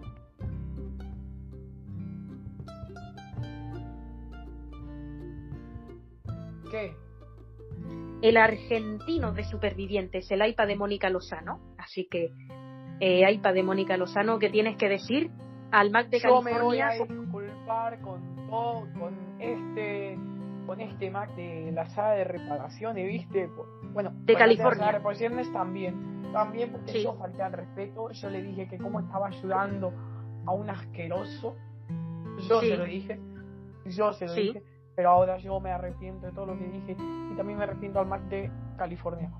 ¿Qué? 6.72 6.96
El 8.22 8.38
argentino 8.38 9.32
de 9.34 9.44
supervivientes, 9.46 10.30
el 10.32 10.46
iPad 10.46 10.68
de 10.68 10.76
Mónica 10.76 11.10
Lozano. 11.10 11.60
Así 11.78 12.06
que, 12.10 12.34
eh, 13.00 13.32
iPad 13.32 13.54
de 13.54 13.64
Mónica 13.64 13.96
Lozano, 13.98 14.40
¿qué 14.40 14.50
tienes 14.50 14.76
que 14.78 14.90
decir 14.90 15.32
al 15.72 15.90
Mac 15.91 16.10
de 16.10 16.20
yo 16.20 16.41
me 16.41 16.60
voy 16.60 16.80
California? 16.80 16.88
a 16.88 16.94
disculpar 16.94 18.02
con 18.02 18.36
todo, 18.50 18.88
con 19.00 19.16
este 19.40 20.18
con 20.66 20.82
este 20.82 21.10
Mac 21.10 21.34
de 21.36 21.72
la 21.72 21.90
sala 21.90 22.12
de 22.12 22.24
reparaciones, 22.26 23.08
¿viste? 23.08 23.50
Bueno, 23.91 24.12
De 24.26 24.36
California. 24.36 24.86
de 24.86 24.91
reparaciones 24.91 25.52
también. 25.52 26.32
También 26.32 26.72
porque 26.72 26.91
Sí. 26.91 27.04
yo 27.04 27.16
falté 27.16 27.41
al 27.41 27.54
respeto, 27.54 28.12
yo 28.12 28.30
le 28.30 28.44
dije 28.44 28.68
que 28.68 28.78
cómo 28.78 29.00
estaba 29.00 29.28
ayudando 29.30 29.91
a 30.46 30.52
un 30.52 30.70
asqueroso. 30.70 31.56
Yo 32.48 32.62
Sí. 32.62 32.68
se 32.70 32.78
lo 32.78 32.84
dije, 32.86 33.20
yo 33.86 34.14
se 34.14 34.28
lo 34.28 34.34
Sí. 34.34 34.41
dije, 34.41 34.64
pero 35.00 35.12
ahora 35.12 35.38
yo 35.38 35.62
me 35.62 35.72
arrepiento 35.72 36.26
de 36.26 36.34
todo 36.34 36.48
lo 36.48 36.58
que 36.60 36.66
dije 36.68 36.98
y 37.32 37.34
también 37.38 37.58
me 37.58 37.64
arrepiento 37.64 38.02
al 38.02 38.08
Mac 38.08 38.22
de 38.24 38.52
California. 38.76 39.32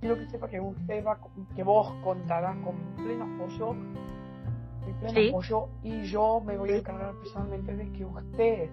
Quiero 0.00 0.16
que 0.16 0.26
sepa 0.30 0.48
que 0.48 0.58
usted 0.58 1.04
va, 1.04 1.18
que 1.54 1.62
vos 1.62 1.92
contarás 2.02 2.56
con 2.64 2.76
pleno 2.96 3.26
apoyo, 3.34 3.74
mi 3.74 4.92
pleno 5.00 5.12
Sí. 5.14 5.28
apoyo 5.28 5.68
y 5.82 6.04
yo 6.04 6.40
me 6.40 6.56
voy 6.56 6.70
a 6.70 6.76
encargar 6.78 7.14
personalmente 7.16 7.76
de 7.76 7.92
que 7.92 8.06
usted, 8.06 8.70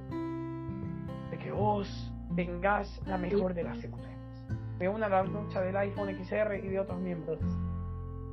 de 1.29 1.37
que 1.39 1.51
vos 1.51 2.09
tengas 2.33 3.05
la 3.05 3.17
mejor 3.17 3.53
de 3.53 3.63
las 3.63 3.83
emociones. 3.83 4.17
Me 4.79 4.87
una 4.87 5.07
a 5.07 5.09
la 5.09 5.23
lucha 5.23 5.59
del 5.59 5.75
iPhone 5.75 6.07
XR 6.23 6.55
y 6.63 6.69
de 6.69 6.79
otros 6.79 7.01
miembros. 7.01 7.37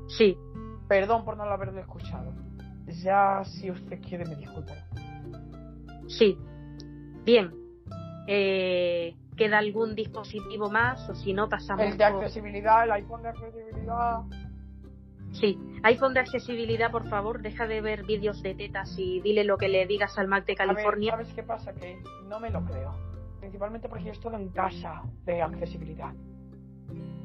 Sí, 0.06 0.38
Perdón 0.86 1.24
por 1.24 1.36
no 1.36 1.42
haberlo 1.42 1.80
escuchado. 1.80 2.32
Ya 3.02 3.42
si 3.42 3.68
usted 3.68 4.00
quiere 4.00 4.24
me 4.26 4.36
disculpará. 4.36 4.86
sí. 6.06 6.38
Bien. 7.24 7.65
Eh, 8.26 9.14
¿Queda 9.36 9.58
algún 9.58 9.94
dispositivo 9.94 10.70
más? 10.70 11.08
O 11.10 11.14
si 11.14 11.32
no, 11.32 11.48
pasamos 11.48 11.84
El 11.84 11.98
de 11.98 12.04
accesibilidad, 12.04 12.84
el 12.84 12.92
iPhone 12.92 13.22
de 13.22 13.28
accesibilidad. 13.28 14.22
Sí, 15.32 15.58
iPhone 15.82 16.14
de 16.14 16.20
accesibilidad, 16.20 16.90
por 16.90 17.08
favor, 17.08 17.42
deja 17.42 17.66
de 17.66 17.82
ver 17.82 18.04
vídeos 18.04 18.42
de 18.42 18.54
tetas 18.54 18.94
y 18.98 19.20
dile 19.20 19.44
lo 19.44 19.58
que 19.58 19.68
le 19.68 19.86
digas 19.86 20.16
al 20.18 20.28
Mac 20.28 20.46
de 20.46 20.54
A 20.54 20.64
ver, 20.64 20.68
California. 20.68 21.10
¿Sabes 21.12 21.34
qué 21.34 21.42
pasa? 21.42 21.74
Que 21.74 21.98
no 22.26 22.40
me 22.40 22.48
lo 22.50 22.64
creo. 22.64 22.94
Principalmente 23.40 23.88
porque 23.88 24.04
yo 24.04 24.12
estoy 24.12 24.34
en 24.34 24.48
casa 24.48 25.02
de 25.26 25.42
accesibilidad. 25.42 26.14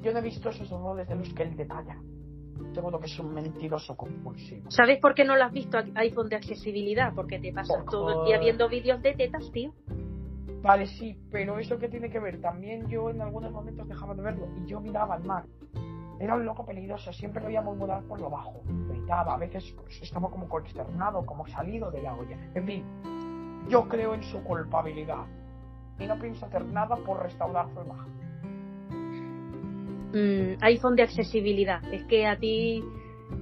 Yo 0.01 0.11
no 0.11 0.19
he 0.19 0.21
visto 0.21 0.49
esos 0.49 0.69
errores 0.69 1.07
de 1.07 1.15
los 1.15 1.33
que 1.33 1.43
él 1.43 1.55
detalla. 1.55 1.97
Seguro 2.73 2.99
que 2.99 3.05
es 3.05 3.19
un 3.19 3.33
mentiroso 3.33 3.95
compulsivo. 3.95 4.69
¿Sabes 4.69 4.99
por 4.99 5.13
qué 5.13 5.23
no 5.23 5.35
lo 5.35 5.45
has 5.45 5.51
visto 5.51 5.77
iPhone 5.95 6.29
de 6.29 6.35
accesibilidad? 6.35 7.13
Porque 7.15 7.39
te 7.39 7.53
pasas 7.53 7.77
Por 7.77 7.85
todo 7.85 8.21
el 8.21 8.27
día 8.27 8.39
viendo 8.39 8.67
vídeos 8.67 9.01
de 9.01 9.13
tetas, 9.13 9.49
tío. 9.51 9.73
Vale, 10.61 10.85
sí, 10.85 11.17
pero 11.31 11.57
eso 11.57 11.79
que 11.79 11.89
tiene 11.89 12.09
que 12.09 12.19
ver, 12.19 12.39
también 12.39 12.87
yo 12.87 13.09
en 13.09 13.21
algunos 13.21 13.51
momentos 13.51 13.87
dejaba 13.87 14.13
de 14.13 14.21
verlo 14.21 14.47
y 14.57 14.67
yo 14.67 14.79
miraba 14.79 15.15
al 15.15 15.23
mar. 15.23 15.45
Era 16.19 16.35
un 16.35 16.45
loco 16.45 16.63
peligroso, 16.65 17.11
siempre 17.11 17.41
lo 17.41 17.47
oía 17.47 17.63
murmurar 17.63 18.03
por 18.03 18.21
lo 18.21 18.29
bajo. 18.29 18.61
Gritaba, 18.89 19.33
a 19.33 19.37
veces 19.37 19.73
pues, 19.75 19.99
estaba 20.03 20.29
como 20.29 20.47
consternado, 20.47 21.25
como 21.25 21.47
salido 21.47 21.89
de 21.89 22.03
la 22.03 22.13
olla. 22.13 22.37
En 22.53 22.67
fin, 22.67 22.85
yo 23.69 23.87
creo 23.87 24.13
en 24.13 24.21
su 24.21 24.43
culpabilidad 24.43 25.25
y 25.97 26.05
no 26.05 26.19
pienso 26.19 26.45
hacer 26.45 26.63
nada 26.65 26.95
por 26.95 27.23
restaurar 27.23 27.67
su 27.73 27.81
imagen. 27.81 28.21
Mm, 30.13 30.57
iPhone 30.61 30.95
de 30.95 31.03
accesibilidad. 31.03 31.81
Es 31.91 32.03
que 32.05 32.27
a 32.27 32.37
ti 32.37 32.83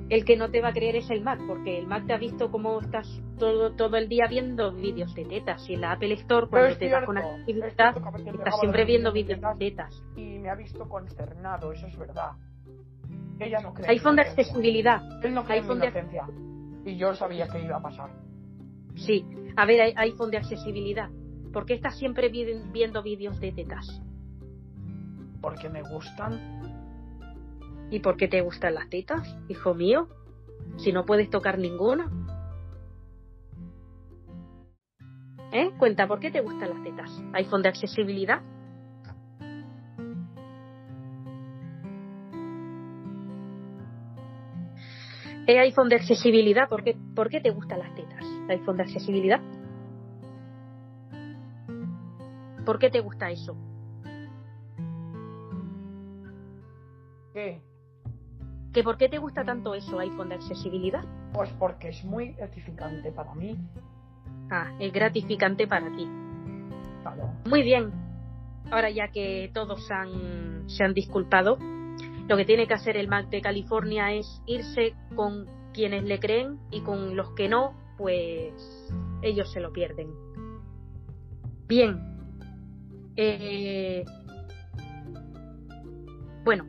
el 0.10 0.26
que 0.26 0.36
no 0.38 0.49
te 0.49 0.61
va 0.61 0.70
a 0.70 0.74
creer 0.74 0.95
es 0.95 1.10
el 1.10 1.22
Mac, 1.22 1.40
porque 1.48 1.78
el 1.78 1.86
Mac 1.88 2.06
te 2.07 2.14
ha 2.14 2.18
visto 2.18 2.49
cómo 2.52 2.80
estás 2.82 3.07
todo, 3.38 3.72
todo 3.74 3.95
el 3.98 4.10
día 4.10 4.26
viendo 4.28 4.72
vídeos 4.74 5.14
de 5.14 5.26
tetas. 5.26 5.68
Y 5.70 5.76
en 5.76 5.82
la 5.82 5.91
Apple 5.94 6.14
Store, 6.14 6.48
cuando 6.48 6.70
es 6.70 6.80
te 6.80 6.90
das 6.90 7.06
con 7.06 7.16
cierto, 7.16 7.30
es 7.30 7.36
accesibilidad, 7.40 7.94
cierto 7.94 8.02
que 8.02 8.07
a 8.07 8.11
veces 8.11 8.34
estás 8.36 8.60
siempre 8.60 8.86
viendo 8.86 9.11
vídeos 9.11 9.40
de 9.41 9.56
tetas. 9.60 10.03
y 10.16 10.40
me 10.40 10.49
ha 10.49 10.56
visto 10.56 10.88
consternado, 10.90 11.72
eso 11.72 11.88
es 11.88 11.98
verdad. 11.98 12.32
Ella 13.40 13.60
no 13.61 13.74
cree. 13.74 13.90
iPhone 13.90 14.16
de 14.18 14.22
accesibilidad. 14.24 15.02
Él 15.24 15.34
no 15.34 15.44
cree 15.45 15.60
iPhone 15.60 15.82
en 15.84 15.94
de-. 15.94 16.91
Y 16.91 16.98
yo 16.98 17.14
sabía 17.14 17.48
que 17.48 17.61
iba 17.64 17.78
a 17.78 17.82
pasar. 17.82 18.10
Sí. 18.95 19.26
A 19.56 19.66
ver, 19.66 19.94
iPhone 19.98 20.32
de 20.32 20.38
accesibilidad. 20.38 21.10
¿Por 21.53 21.66
qué 21.66 21.74
estás 21.76 21.98
siempre 21.98 22.30
vi- 22.30 22.61
viendo 22.72 23.02
vídeos 23.02 23.40
de 23.40 23.52
tetas? 23.52 24.02
Porque 25.41 25.70
me 25.70 25.82
gustan. 25.84 26.68
¿Y 27.91 27.99
por 27.99 28.18
qué 28.18 28.28
te 28.28 28.41
gustan 28.41 28.76
las 28.76 28.90
tetas, 28.90 29.36
hijo 29.48 29.74
mío? 29.74 30.07
Si 30.78 30.91
no 30.91 31.06
puedes 31.06 31.30
tocar 31.30 31.57
ninguna. 31.57 32.10
¿Eh? 35.52 35.72
Cuenta, 35.80 36.07
¿por 36.07 36.20
qué 36.20 36.30
te 36.30 36.41
gustan 36.41 36.70
las 36.70 36.84
tetas? 36.84 37.11
iPhone 37.34 37.64
de 37.64 37.70
accesibilidad. 37.70 38.41
¿Eh, 45.48 45.57
iPhone 45.60 45.90
de 45.90 45.95
accesibilidad? 45.95 46.70
¿Por 46.70 46.84
qué, 46.84 46.95
¿Por 47.16 47.30
qué 47.30 47.41
te 47.41 47.49
gustan 47.49 47.80
las 47.80 47.95
tetas? 47.95 48.24
iPhone 48.49 48.78
de 48.78 48.84
accesibilidad. 48.84 49.41
¿Por 52.64 52.78
qué 52.78 52.91
te 52.91 52.99
gusta 52.99 53.32
eso? 53.32 53.57
¿Qué? 57.34 57.64
¿Que 58.73 58.83
¿Por 58.83 58.97
qué 58.97 59.09
te 59.09 59.17
gusta 59.17 59.43
tanto 59.43 59.73
eso, 59.73 59.99
iPhone 59.99 60.29
de 60.29 60.35
accesibilidad? 60.35 61.03
Pues 61.33 61.49
porque 61.57 61.89
es 61.89 62.03
muy 62.05 62.33
gratificante 62.33 63.11
para 63.11 63.33
mí. 63.33 63.57
Ah, 64.51 64.71
es 64.79 64.93
gratificante 64.93 65.67
para 65.67 65.87
ti. 65.95 66.07
Claro. 67.01 67.31
Muy 67.45 67.63
bien. 67.63 67.91
Ahora 68.71 68.89
ya 68.91 69.07
que 69.11 69.49
todos 69.53 69.89
han- 69.89 70.69
se 70.69 70.83
han 70.83 70.93
disculpado, 70.93 71.57
lo 72.27 72.37
que 72.37 72.45
tiene 72.45 72.67
que 72.67 72.75
hacer 72.75 72.95
el 72.97 73.07
Mac 73.07 73.29
de 73.29 73.41
California 73.41 74.13
es 74.13 74.41
irse 74.45 74.93
con 75.15 75.47
quienes 75.73 76.03
le 76.03 76.19
creen 76.19 76.59
y 76.71 76.81
con 76.81 77.15
los 77.15 77.31
que 77.31 77.49
no, 77.49 77.73
pues 77.97 78.53
ellos 79.23 79.51
se 79.51 79.59
lo 79.59 79.71
pierden. 79.73 80.09
Bien. 81.67 81.99
Eh, 83.15 84.05
bueno. 86.43 86.65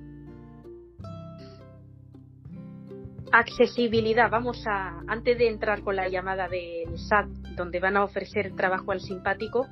Accesibilidad. 3.32 4.28
Vamos 4.30 4.66
a, 4.66 5.02
antes 5.06 5.38
de 5.38 5.48
entrar 5.48 5.82
con 5.82 5.94
la 5.94 6.08
llamada 6.08 6.48
del 6.48 6.98
SAT, 6.98 7.28
donde 7.56 7.78
van 7.78 7.96
a 7.96 8.04
ofrecer 8.04 8.54
trabajo 8.56 8.90
al 8.90 9.00
simpático, 9.00 9.66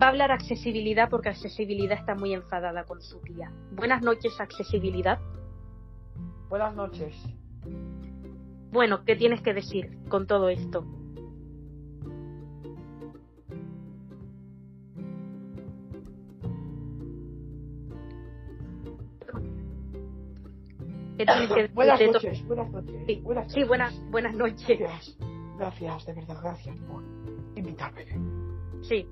va 0.00 0.06
a 0.06 0.08
hablar 0.10 0.30
accesibilidad 0.30 1.10
porque 1.10 1.30
accesibilidad 1.30 1.98
está 1.98 2.14
muy 2.14 2.32
enfadada 2.32 2.84
con 2.84 3.02
su 3.02 3.20
tía. 3.20 3.50
Buenas 3.72 4.02
noches, 4.02 4.40
accesibilidad. 4.40 5.18
Buenas 6.48 6.74
noches. 6.74 7.14
Bueno, 8.70 9.04
¿qué 9.04 9.16
tienes 9.16 9.42
que 9.42 9.54
decir 9.54 9.98
con 10.08 10.26
todo 10.26 10.48
esto? 10.48 10.84
¿Qué 21.18 21.26
tienes 21.26 21.48
que 21.48 21.62
decir 21.62 21.74
Buenas 21.74 21.98
de 21.98 22.06
noches, 22.12 22.46
buenas 22.46 22.70
noches. 22.70 23.02
Sí, 23.06 23.20
buenas 23.24 23.44
sí, 23.46 23.50
noches. 23.50 23.68
buenas, 23.68 24.10
buenas 24.10 24.34
noches. 24.34 24.78
Gracias, 24.78 25.18
gracias, 25.58 26.06
de 26.06 26.12
verdad, 26.14 26.36
gracias 26.40 26.78
por 26.78 27.02
invitarme. 27.56 28.04
Sí. 28.82 29.04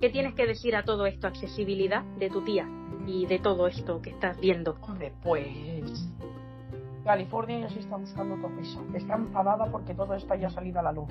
¿Qué 0.00 0.10
tienes 0.10 0.34
que 0.34 0.44
decir 0.46 0.74
a 0.74 0.82
todo 0.82 1.06
esto, 1.06 1.28
accesibilidad, 1.28 2.02
de 2.18 2.30
tu 2.30 2.42
tía 2.42 2.68
y 3.06 3.26
de 3.26 3.38
todo 3.38 3.68
esto 3.68 4.02
que 4.02 4.10
estás 4.10 4.40
viendo? 4.40 4.76
Hombre, 4.80 5.12
pues. 5.22 6.10
California 7.04 7.60
ya 7.60 7.68
se 7.70 7.78
está 7.78 7.96
buscando 7.96 8.48
prisa. 8.48 8.80
Está 8.92 9.14
enfadada 9.14 9.70
porque 9.70 9.94
todo 9.94 10.14
esto 10.14 10.34
haya 10.34 10.50
salido 10.50 10.80
a 10.80 10.82
la 10.82 10.92
luz. 10.92 11.08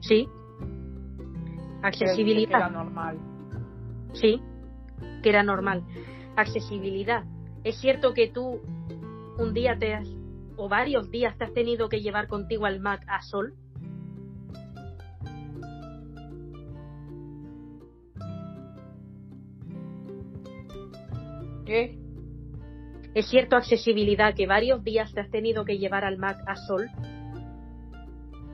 Sí. 0.00 0.28
Que 0.28 1.78
era 1.80 1.88
Accesibilidad. 1.88 2.70
normal. 2.70 3.18
Sí. 4.12 4.40
Que 5.24 5.28
era 5.28 5.42
normal. 5.42 5.84
Accesibilidad. 6.36 7.24
Es 7.64 7.78
cierto 7.80 8.12
que 8.12 8.28
tú 8.28 8.60
un 9.38 9.54
día 9.54 9.78
te 9.78 9.94
has, 9.94 10.08
o 10.56 10.68
varios 10.68 11.10
días 11.10 11.36
te 11.38 11.44
has 11.44 11.52
tenido 11.52 11.88
que 11.88 12.00
llevar 12.00 12.26
contigo 12.26 12.66
al 12.66 12.80
Mac 12.80 13.04
a 13.06 13.22
Sol. 13.22 13.54
¿Qué? 21.64 21.98
Es 23.14 23.28
cierto, 23.28 23.56
accesibilidad, 23.56 24.34
que 24.34 24.46
varios 24.46 24.82
días 24.82 25.12
te 25.12 25.20
has 25.20 25.30
tenido 25.30 25.64
que 25.64 25.78
llevar 25.78 26.04
al 26.04 26.18
Mac 26.18 26.38
a 26.46 26.56
Sol. 26.56 26.90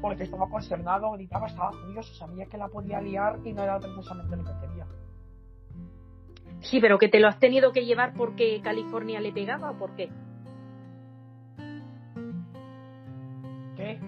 Porque 0.03 0.25
estaba 0.25 0.49
consternado, 0.51 1.13
gritaba, 1.13 1.47
estaba 1.47 1.73
furioso, 1.73 2.15
sabía 2.15 2.47
que 2.47 2.59
la 2.59 2.69
podía 2.69 3.01
liar 3.01 3.39
y 3.45 3.53
no 3.53 3.63
era 3.63 3.79
precisamente 3.79 4.37
lo 4.37 4.45
que 4.45 4.67
quería. 4.67 4.87
Sí, 6.61 6.81
pero 6.81 6.99
que 6.99 7.09
te 7.09 7.21
lo 7.21 7.29
has 7.29 7.39
tenido 7.39 7.73
que 7.73 7.85
llevar 7.85 8.15
porque 8.15 8.61
California 8.63 9.21
le 9.21 9.33
pegaba 9.33 9.71
o 9.71 9.79
por 9.79 9.95
qué. 9.95 10.11
¿Qué? 13.77 14.01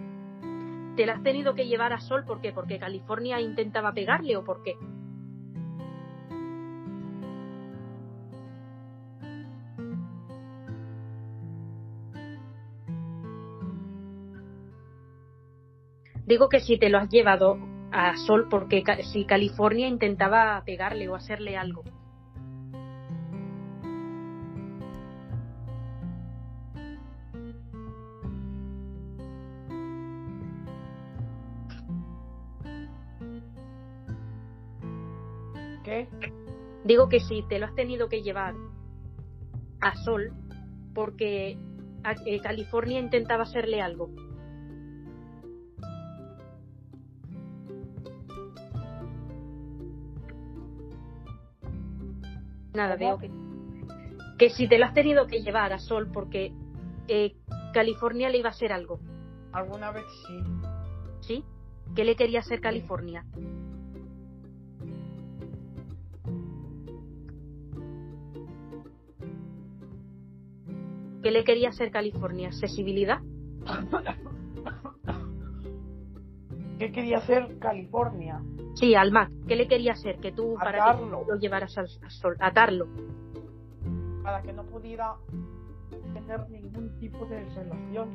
¿Te 0.96 1.06
lo 1.06 1.12
has 1.12 1.22
tenido 1.22 1.54
que 1.54 1.66
llevar 1.66 1.92
a 1.92 2.00
Sol 2.00 2.24
por 2.24 2.40
qué? 2.40 2.52
¿Porque 2.52 2.78
California 2.78 3.40
intentaba 3.40 3.92
pegarle 3.92 4.36
o 4.36 4.44
por 4.44 4.62
qué? 4.62 4.74
Digo 16.26 16.48
que 16.48 16.60
si 16.60 16.78
te 16.78 16.90
lo 16.90 16.98
has 16.98 17.08
llevado 17.08 17.58
a 17.90 18.16
Sol 18.16 18.46
porque 18.48 18.84
si 19.12 19.24
California 19.24 19.88
intentaba 19.88 20.62
pegarle 20.64 21.08
o 21.08 21.14
hacerle 21.14 21.56
algo. 21.56 21.82
Digo 36.90 37.08
que 37.08 37.20
si 37.20 37.44
te 37.44 37.60
lo 37.60 37.66
has 37.66 37.74
tenido 37.76 38.08
que 38.08 38.20
llevar 38.20 38.52
a 39.80 39.94
Sol 39.94 40.32
porque 40.92 41.56
a- 42.02 42.14
eh, 42.26 42.40
California 42.40 42.98
intentaba 42.98 43.44
hacerle 43.44 43.80
algo. 43.80 44.10
Nada, 52.74 52.96
veo 52.96 53.18
que, 53.18 53.30
que 54.36 54.50
si 54.50 54.68
te 54.68 54.76
lo 54.76 54.86
has 54.86 54.92
tenido 54.94 55.28
que 55.28 55.42
llevar 55.42 55.72
a 55.72 55.78
Sol 55.78 56.10
porque 56.12 56.52
eh, 57.06 57.36
California 57.72 58.30
le 58.30 58.38
iba 58.38 58.48
a 58.48 58.52
hacer 58.52 58.72
algo, 58.72 58.98
Alguna 59.52 59.92
vez 59.92 60.06
sí. 60.26 60.38
¿sí? 61.20 61.44
¿Qué 61.94 62.04
le 62.04 62.16
quería 62.16 62.40
hacer 62.40 62.60
California? 62.60 63.24
¿Qué 71.22 71.30
le 71.30 71.44
quería 71.44 71.68
hacer 71.68 71.90
California? 71.90 72.48
¿Accesibilidad? 72.48 73.20
¿Qué 76.78 76.92
quería 76.92 77.18
hacer 77.18 77.58
California? 77.58 78.40
Sí, 78.74 78.94
al 78.94 79.12
Mac. 79.12 79.30
¿Qué 79.46 79.54
le 79.54 79.68
quería 79.68 79.92
hacer? 79.92 80.18
Que 80.18 80.32
tú 80.32 80.54
para 80.54 80.96
que 80.96 81.04
lo 81.04 81.36
llevaras 81.38 81.76
al, 81.76 81.86
al 82.02 82.10
sol. 82.10 82.36
Atarlo. 82.40 82.88
Para 84.22 84.40
que 84.40 84.52
no 84.52 84.64
pudiera 84.64 85.16
tener 86.14 86.48
ningún 86.48 86.98
tipo 86.98 87.26
de 87.26 87.44
relación. 87.50 88.08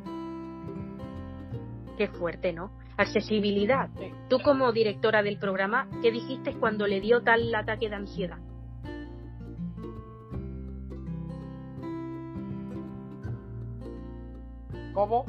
Qué 1.97 2.07
fuerte, 2.07 2.53
¿no? 2.53 2.71
Accesibilidad. 2.97 3.89
Sí. 3.99 4.11
Tú 4.29 4.39
como 4.43 4.71
directora 4.71 5.21
del 5.21 5.37
programa, 5.37 5.87
¿qué 6.01 6.11
dijiste 6.11 6.55
cuando 6.55 6.87
le 6.87 7.01
dio 7.01 7.21
tal 7.21 7.53
ataque 7.53 7.89
de 7.89 7.95
ansiedad? 7.95 8.39
¿Cómo? 14.95 15.25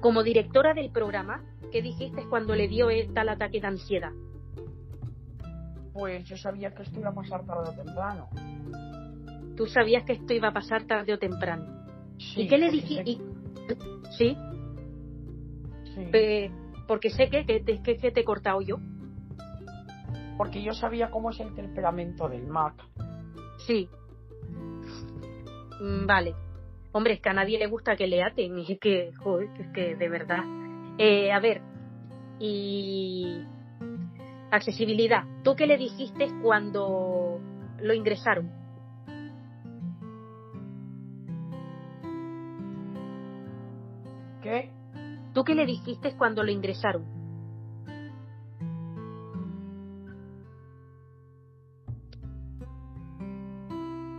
Como 0.00 0.22
directora 0.22 0.74
del 0.74 0.90
programa, 0.90 1.42
¿qué 1.72 1.80
dijiste 1.80 2.26
cuando 2.28 2.54
le 2.54 2.68
dio 2.68 2.88
tal 3.14 3.28
ataque 3.30 3.60
de 3.60 3.66
ansiedad? 3.68 4.10
Pues 5.92 6.24
yo 6.28 6.36
sabía 6.36 6.74
que 6.74 6.82
esto 6.82 6.98
iba 7.00 7.10
a 7.10 7.14
pasar 7.14 7.46
tarde 7.46 7.70
o 7.70 7.84
temprano. 7.84 8.28
Tú 9.56 9.66
sabías 9.66 10.02
que 10.04 10.14
esto 10.14 10.32
iba 10.34 10.48
a 10.48 10.52
pasar 10.52 10.84
tarde 10.84 11.14
o 11.14 11.18
temprano. 11.18 11.64
Sí, 12.18 12.42
¿Y 12.42 12.48
qué 12.48 12.58
le 12.58 12.70
dijiste? 12.70 13.04
sé-. 13.04 13.78
Sí, 14.18 14.36
sí. 15.94 16.10
eh, 16.12 16.50
porque 16.88 17.10
sé 17.10 17.30
que, 17.30 17.46
que- 17.46 17.62
que 17.82 18.10
te 18.10 18.20
he 18.20 18.24
cortado 18.24 18.60
yo. 18.60 18.76
Porque 20.36 20.60
yo 20.62 20.72
sabía 20.72 21.10
cómo 21.12 21.30
es 21.30 21.38
el 21.38 21.54
temperamento 21.54 22.28
del 22.28 22.48
Mac. 22.48 22.74
Sí. 23.64 23.88
Mm, 25.80 26.06
Vale. 26.06 26.34
Hombre, 26.96 27.14
es 27.14 27.20
que 27.20 27.28
a 27.28 27.32
nadie 27.32 27.58
le 27.58 27.66
gusta 27.66 27.96
que 27.96 28.06
le 28.06 28.22
aten. 28.22 28.56
Y 28.56 28.72
es 28.72 28.78
que, 28.78 29.12
joder, 29.18 29.50
es 29.58 29.66
que 29.72 29.96
de 29.96 30.08
verdad. 30.08 30.44
Eh, 30.96 31.32
a 31.32 31.40
ver. 31.40 31.60
Y. 32.38 33.44
Accesibilidad. 34.52 35.24
¿Tú 35.42 35.56
qué 35.56 35.66
le 35.66 35.76
dijiste 35.76 36.28
cuando 36.40 37.40
lo 37.80 37.94
ingresaron? 37.94 38.48
¿Qué? 44.40 44.70
¿Tú 45.32 45.42
qué 45.42 45.56
le 45.56 45.66
dijiste 45.66 46.14
cuando 46.16 46.44
lo 46.44 46.52
ingresaron? 46.52 47.04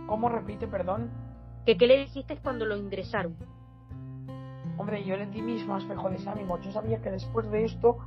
¿Cómo 0.06 0.28
repite, 0.28 0.66
perdón? 0.66 1.25
¿Que 1.66 1.76
qué 1.76 1.86
le 1.88 1.98
dijiste 1.98 2.38
cuando 2.38 2.64
lo 2.64 2.76
ingresaron? 2.76 3.36
Hombre, 4.78 5.04
yo 5.04 5.16
le 5.16 5.26
di 5.26 5.42
mis 5.42 5.66
más 5.66 5.84
mejores 5.84 6.24
ánimos. 6.24 6.64
Yo 6.64 6.70
sabía 6.70 7.02
que 7.02 7.10
después 7.10 7.50
de 7.50 7.64
esto, 7.64 7.98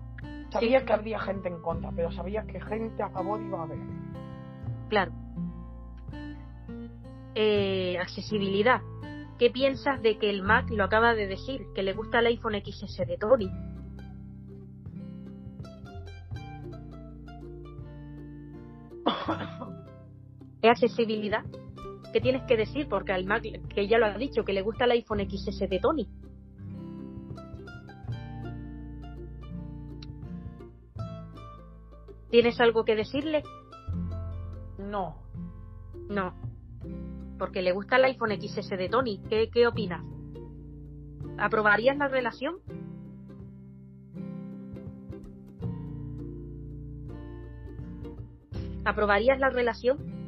sabía 0.50 0.86
que 0.86 0.94
habría 0.94 1.20
gente 1.20 1.50
en 1.50 1.62
contra, 1.62 1.92
pero 1.94 2.10
sabía 2.10 2.44
que 2.44 2.62
gente 2.62 3.04
a 3.04 3.10
favor 3.10 3.42
iba 3.42 3.60
a 3.60 3.64
haber. 3.64 3.80
Claro. 4.88 5.12
Eh, 7.36 7.98
accesibilidad. 8.00 8.82
¿Qué 9.38 9.50
piensas 9.50 10.02
de 10.02 10.18
que 10.18 10.30
el 10.30 10.42
Mac 10.42 10.70
lo 10.70 10.86
acaba 10.86 11.14
de 11.14 11.28
decir? 11.28 11.66
Que 11.76 11.84
le 11.84 11.92
gusta 11.94 12.20
el 12.20 12.28
iPhone 12.28 12.54
XS 12.64 13.06
de 13.06 13.18
Tony. 13.18 13.52
¿Es 20.62 20.70
accesibilidad? 20.70 21.44
¿Qué 22.12 22.22
tienes 22.22 22.44
que 22.44 22.58
decir? 22.58 22.88
Porque 22.90 23.12
al 23.12 23.26
Mac, 23.26 23.44
que 23.74 23.88
ya 23.88 23.98
lo 24.00 24.08
ha 24.08 24.18
dicho, 24.18 24.44
que 24.44 24.54
le 24.54 24.62
gusta 24.62 24.86
el 24.86 24.92
iPhone 24.92 25.30
XS 25.30 25.70
de 25.70 25.80
Tony. 25.80 26.08
¿Tienes 32.32 32.60
algo 32.60 32.84
que 32.84 32.96
decirle? 32.96 33.44
No. 34.78 35.16
No. 36.10 36.34
Porque 37.38 37.62
le 37.62 37.72
gusta 37.72 37.98
el 37.98 38.06
iPhone 38.06 38.32
XS 38.40 38.70
de 38.70 38.90
Tony. 38.90 39.22
¿Qué, 39.30 39.50
qué 39.52 39.68
opinas? 39.68 40.04
¿Aprobarías 41.38 41.98
la 41.98 42.08
relación? 42.08 42.58
¿Aprobarías 48.84 49.40
la 49.40 49.50
relación? 49.50 50.19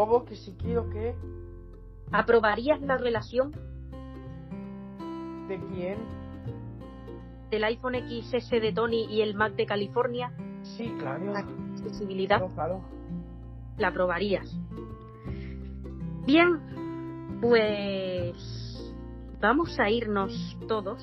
¿Cómo 0.00 0.24
que 0.24 0.34
si 0.34 0.52
quiero 0.52 0.88
que? 0.88 1.14
¿Aprobarías 2.10 2.80
la 2.80 2.96
relación 2.96 3.52
¿De 5.46 5.60
quién? 5.68 5.98
del 7.50 7.64
iPhone 7.64 7.96
XS 8.08 8.48
de 8.48 8.72
Tony 8.72 9.04
y 9.10 9.20
el 9.20 9.34
Mac 9.34 9.56
de 9.56 9.66
California? 9.66 10.32
Sí, 10.62 10.90
claro. 10.98 11.34
Accesibilidad. 11.36 12.38
Claro, 12.38 12.54
claro. 12.54 12.80
la 13.76 13.88
aprobarías. 13.88 14.50
Bien, 16.24 17.38
pues 17.42 18.94
vamos 19.38 19.78
a 19.78 19.90
irnos 19.90 20.56
todos 20.66 21.02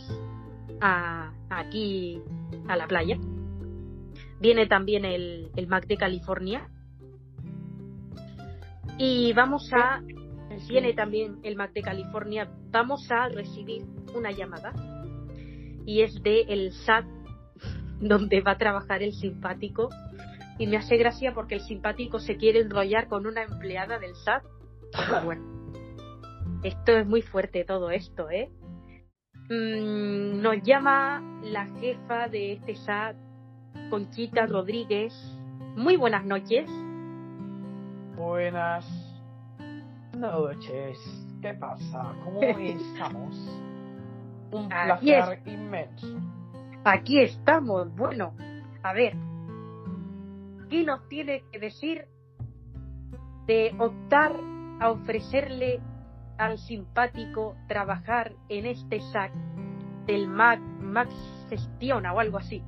a 0.81 1.33
aquí 1.51 2.19
a 2.67 2.75
la 2.75 2.87
playa. 2.87 3.19
Viene 4.39 4.65
también 4.65 5.05
el, 5.05 5.51
el 5.55 5.67
Mac 5.67 5.85
de 5.85 5.97
California. 5.97 6.67
Y 8.97 9.33
vamos 9.33 9.71
a 9.73 10.01
Sí. 10.59 10.69
viene 10.69 10.93
también 10.93 11.39
el 11.43 11.55
Mac 11.55 11.73
de 11.73 11.81
California. 11.81 12.49
Vamos 12.71 13.09
a 13.11 13.29
recibir 13.29 13.85
una 14.15 14.31
llamada 14.31 14.73
y 15.85 16.01
es 16.01 16.21
de 16.23 16.41
el 16.41 16.71
SAT 16.71 17.05
donde 17.99 18.41
va 18.41 18.51
a 18.51 18.57
trabajar 18.57 19.03
el 19.03 19.13
simpático 19.13 19.89
y 20.57 20.67
me 20.67 20.77
hace 20.77 20.97
gracia 20.97 21.33
porque 21.33 21.55
el 21.55 21.61
simpático 21.61 22.19
se 22.19 22.37
quiere 22.37 22.61
enrollar 22.61 23.07
con 23.07 23.27
una 23.27 23.43
empleada 23.43 23.99
del 23.99 24.15
SAT. 24.15 24.43
Pero 24.91 25.21
bueno, 25.25 25.43
esto 26.63 26.97
es 26.97 27.05
muy 27.05 27.21
fuerte 27.21 27.63
todo 27.63 27.91
esto, 27.91 28.29
¿eh? 28.29 28.49
Mm, 29.49 30.41
nos 30.41 30.61
llama 30.63 31.21
la 31.43 31.67
jefa 31.79 32.27
de 32.27 32.53
este 32.53 32.75
SAT, 32.75 33.15
Conchita 33.89 34.45
Rodríguez. 34.47 35.13
Muy 35.75 35.95
buenas 35.95 36.25
noches. 36.25 36.67
Buenas 38.17 38.83
noches. 40.17 40.97
¿Qué 41.39 41.53
pasa? 41.53 42.15
¿Cómo 42.23 42.41
estamos? 42.41 43.35
Un 44.51 44.73
Aquí 44.73 45.11
placer 45.13 45.41
inmenso. 45.45 46.07
Aquí 46.83 47.19
estamos. 47.19 47.95
Bueno, 47.95 48.33
a 48.81 48.93
ver. 48.93 49.13
¿Qué 50.67 50.83
nos 50.83 51.07
tiene 51.09 51.43
que 51.51 51.59
decir 51.59 52.07
de 53.45 53.75
optar 53.77 54.35
a 54.79 54.89
ofrecerle 54.89 55.79
al 56.39 56.57
simpático 56.57 57.55
trabajar 57.67 58.33
en 58.49 58.65
este 58.65 58.99
SAC 58.99 59.31
del 60.07 60.27
Mac, 60.27 60.59
Max 60.59 61.13
Gestiona 61.49 62.13
o 62.13 62.19
algo 62.19 62.39
así? 62.39 62.63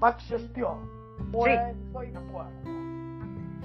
Max 0.00 0.24
Gestión. 0.28 0.88
Estoy 1.26 2.10
de 2.10 2.18
acuerdo. 2.18 2.87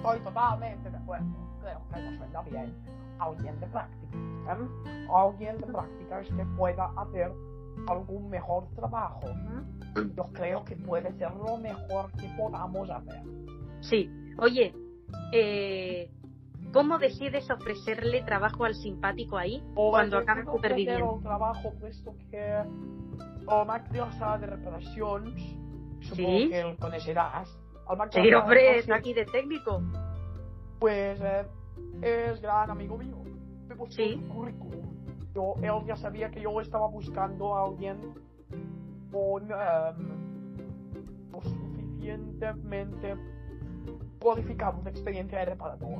Estoy 0.04 0.20
totalmente 0.20 0.90
de 0.90 0.98
acuerdo. 0.98 1.26
Creo 1.62 1.80
que 1.94 2.02
nos 2.02 2.20
vendrá 2.20 2.42
bien 2.42 2.74
alguien 3.20 3.58
de 3.62 3.68
práctica. 3.68 4.18
¿eh? 4.18 5.08
Alguien 5.16 5.58
de 5.60 5.66
prácticas 5.68 6.28
que 6.28 6.46
pueda 6.58 6.92
hacer 6.98 7.32
algún 7.88 8.30
mejor 8.30 8.68
trabajo. 8.76 9.22
¿eh? 9.30 10.02
Yo 10.18 10.26
creo 10.34 10.66
que 10.66 10.76
puede 10.76 11.14
ser 11.14 11.34
lo 11.36 11.58
mejor 11.58 12.12
que 12.20 12.28
podamos 12.38 12.90
hacer. 12.90 13.24
Sí. 13.80 14.12
Oye, 14.40 14.76
eh, 15.32 16.12
¿cómo 16.74 16.98
decides 16.98 17.50
ofrecerle 17.50 18.24
trabajo 18.24 18.66
al 18.66 18.76
simpático 18.76 19.38
ahí 19.38 19.64
cuando 19.74 20.18
acabe 20.18 20.42
tengo 20.42 20.52
que 20.60 20.68
hacer 20.68 20.70
superviviendo? 20.72 21.16
el 21.16 21.24
trabajo 21.24 21.74
puesto 21.80 22.14
que 22.30 22.62
o 23.46 23.64
Mac 23.64 23.90
de 23.90 24.00
la 24.00 24.12
sala 24.14 24.38
de 24.40 24.48
reparacions 24.48 25.34
supongo 26.02 26.30
Sí. 26.40 26.50
que 26.50 26.60
el 26.60 26.76
conocerás 26.78 27.58
Sí, 28.12 28.34
hombre, 28.34 28.78
está 28.80 28.96
aquí 28.96 29.14
de 29.14 29.26
técnico. 29.26 29.82
pues 30.80 31.20
eh, 31.22 31.46
es 32.02 32.42
gran 32.42 32.70
amigo 32.70 32.98
mío 32.98 33.16
me 33.68 33.76
puso 33.76 33.92
Sí. 33.94 34.14
su 34.22 34.34
currículum 34.34 34.82
yo, 35.34 35.56
él 35.62 35.86
ya 35.88 35.96
sabía 35.96 36.30
que 36.30 36.42
yo 36.42 36.60
estaba 36.62 36.88
buscando 36.88 37.56
a 37.56 37.66
alguien 37.66 37.98
con 39.12 39.44
em, 39.44 41.32
lo 41.32 41.42
suficientemente 41.42 43.16
cualificado 44.22 44.82
de 44.84 44.90
experiencia 44.90 45.40
de 45.40 45.46
reparador 45.46 46.00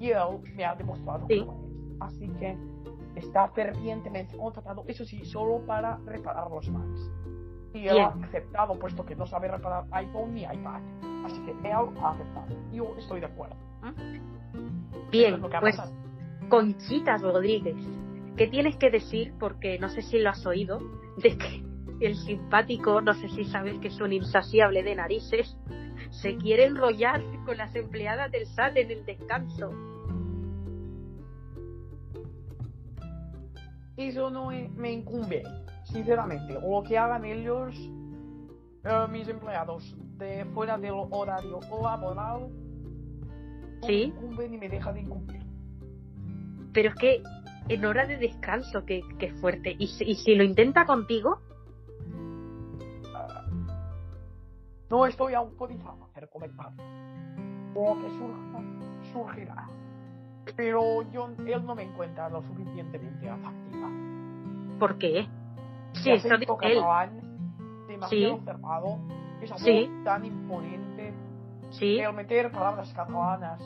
y 0.00 0.10
él 0.10 0.40
me 0.56 0.64
ha 0.64 0.74
demostrado 0.74 1.26
Sí. 1.28 1.40
que 1.40 1.44
lo 1.46 1.52
es 1.52 2.00
así 2.00 2.28
que 2.38 2.56
está 3.16 3.48
fervientemente 3.48 4.36
contratado 4.36 4.84
eso 4.88 5.04
sí 5.04 5.24
solo 5.24 5.64
para 5.64 5.98
reparar 6.06 6.50
los 6.50 6.68
Macs 6.70 7.10
Y 7.74 7.88
él 7.88 7.94
Bien. 7.94 8.06
ha 8.06 8.26
aceptado, 8.26 8.78
puesto 8.78 9.04
que 9.04 9.16
no 9.16 9.26
sabe 9.26 9.48
reparar 9.48 9.84
iPhone 9.90 10.32
ni 10.32 10.42
iPad. 10.42 10.80
Así 11.26 11.38
que 11.44 11.50
él 11.50 11.72
ha 11.72 12.10
aceptado. 12.10 12.46
Yo 12.72 12.94
estoy 12.96 13.20
de 13.20 13.26
acuerdo. 13.26 13.56
Eso 13.82 15.10
Bien, 15.10 15.34
es 15.34 15.40
pues 15.40 15.76
pasado. 15.76 15.92
Conchita 16.48 17.16
Rodríguez, 17.16 17.76
¿qué 18.36 18.46
tienes 18.46 18.76
que 18.76 18.90
decir? 18.90 19.34
Porque 19.40 19.78
no 19.78 19.88
sé 19.88 20.02
si 20.02 20.18
lo 20.18 20.30
has 20.30 20.46
oído, 20.46 20.78
de 21.16 21.36
que 21.36 21.64
el 22.00 22.14
simpático, 22.14 23.00
no 23.00 23.12
sé 23.14 23.28
si 23.28 23.44
sabes 23.44 23.78
que 23.80 23.88
es 23.88 24.00
un 24.00 24.12
insaciable 24.12 24.82
de 24.82 24.94
narices, 24.94 25.56
se 26.10 26.36
quiere 26.36 26.66
enrollar 26.66 27.22
con 27.44 27.56
las 27.56 27.74
empleadas 27.74 28.30
del 28.30 28.46
SAT 28.46 28.76
en 28.76 28.90
el 28.90 29.04
descanso. 29.04 29.70
Eso 33.96 34.30
no 34.30 34.50
me 34.76 34.92
incumbe, 34.92 35.42
sinceramente. 35.94 36.58
O 36.62 36.80
lo 36.80 36.82
que 36.86 36.98
hagan 36.98 37.24
ellos, 37.24 37.74
eh, 38.84 39.06
mis 39.10 39.28
empleados, 39.28 39.96
de 40.18 40.44
fuera 40.46 40.76
del 40.76 40.94
horario 41.10 41.60
laboral, 41.82 42.48
Sí. 43.82 44.12
me 44.12 44.24
incumbe 44.26 44.48
ni 44.48 44.58
me 44.58 44.68
deja 44.68 44.92
de 44.92 45.00
incumplir. 45.00 45.42
Pero 46.72 46.88
es 46.88 46.94
que 46.96 47.22
en 47.68 47.84
hora 47.84 48.06
de 48.06 48.16
descanso, 48.16 48.84
que, 48.84 49.02
que 49.18 49.32
fuerte. 49.34 49.76
¿Y 49.78 49.86
si, 49.86 50.04
y 50.04 50.14
si 50.16 50.34
lo 50.34 50.42
intenta 50.42 50.84
contigo? 50.84 51.38
No 54.90 55.06
estoy 55.06 55.34
autorizado 55.34 56.04
a 56.04 56.06
hacer 56.06 56.28
comentarios. 56.28 56.78
Lo 57.74 57.94
que 58.00 58.08
surja, 58.10 58.60
surgirá. 59.12 59.68
Pero 60.56 61.02
yo, 61.10 61.30
él 61.46 61.64
no 61.64 61.74
me 61.74 61.82
encuentra 61.84 62.28
lo 62.28 62.42
suficientemente 62.42 63.28
atractiva. 63.28 63.88
¿Por 64.78 64.98
qué? 64.98 65.26
Sí, 65.94 66.10
eso 66.10 66.28
acento 66.34 66.56
catalán, 66.56 67.20
demasiado 67.88 68.36
Sí. 68.38 68.44
cerrado, 68.44 68.98
esa 69.40 69.58
Sí. 69.58 69.86
voz 69.88 70.04
tan 70.04 70.24
imponente, 70.24 71.14
Sí, 71.70 71.98
el 71.98 72.12
meter 72.12 72.52
palabras 72.52 72.92
catalanas 72.94 73.60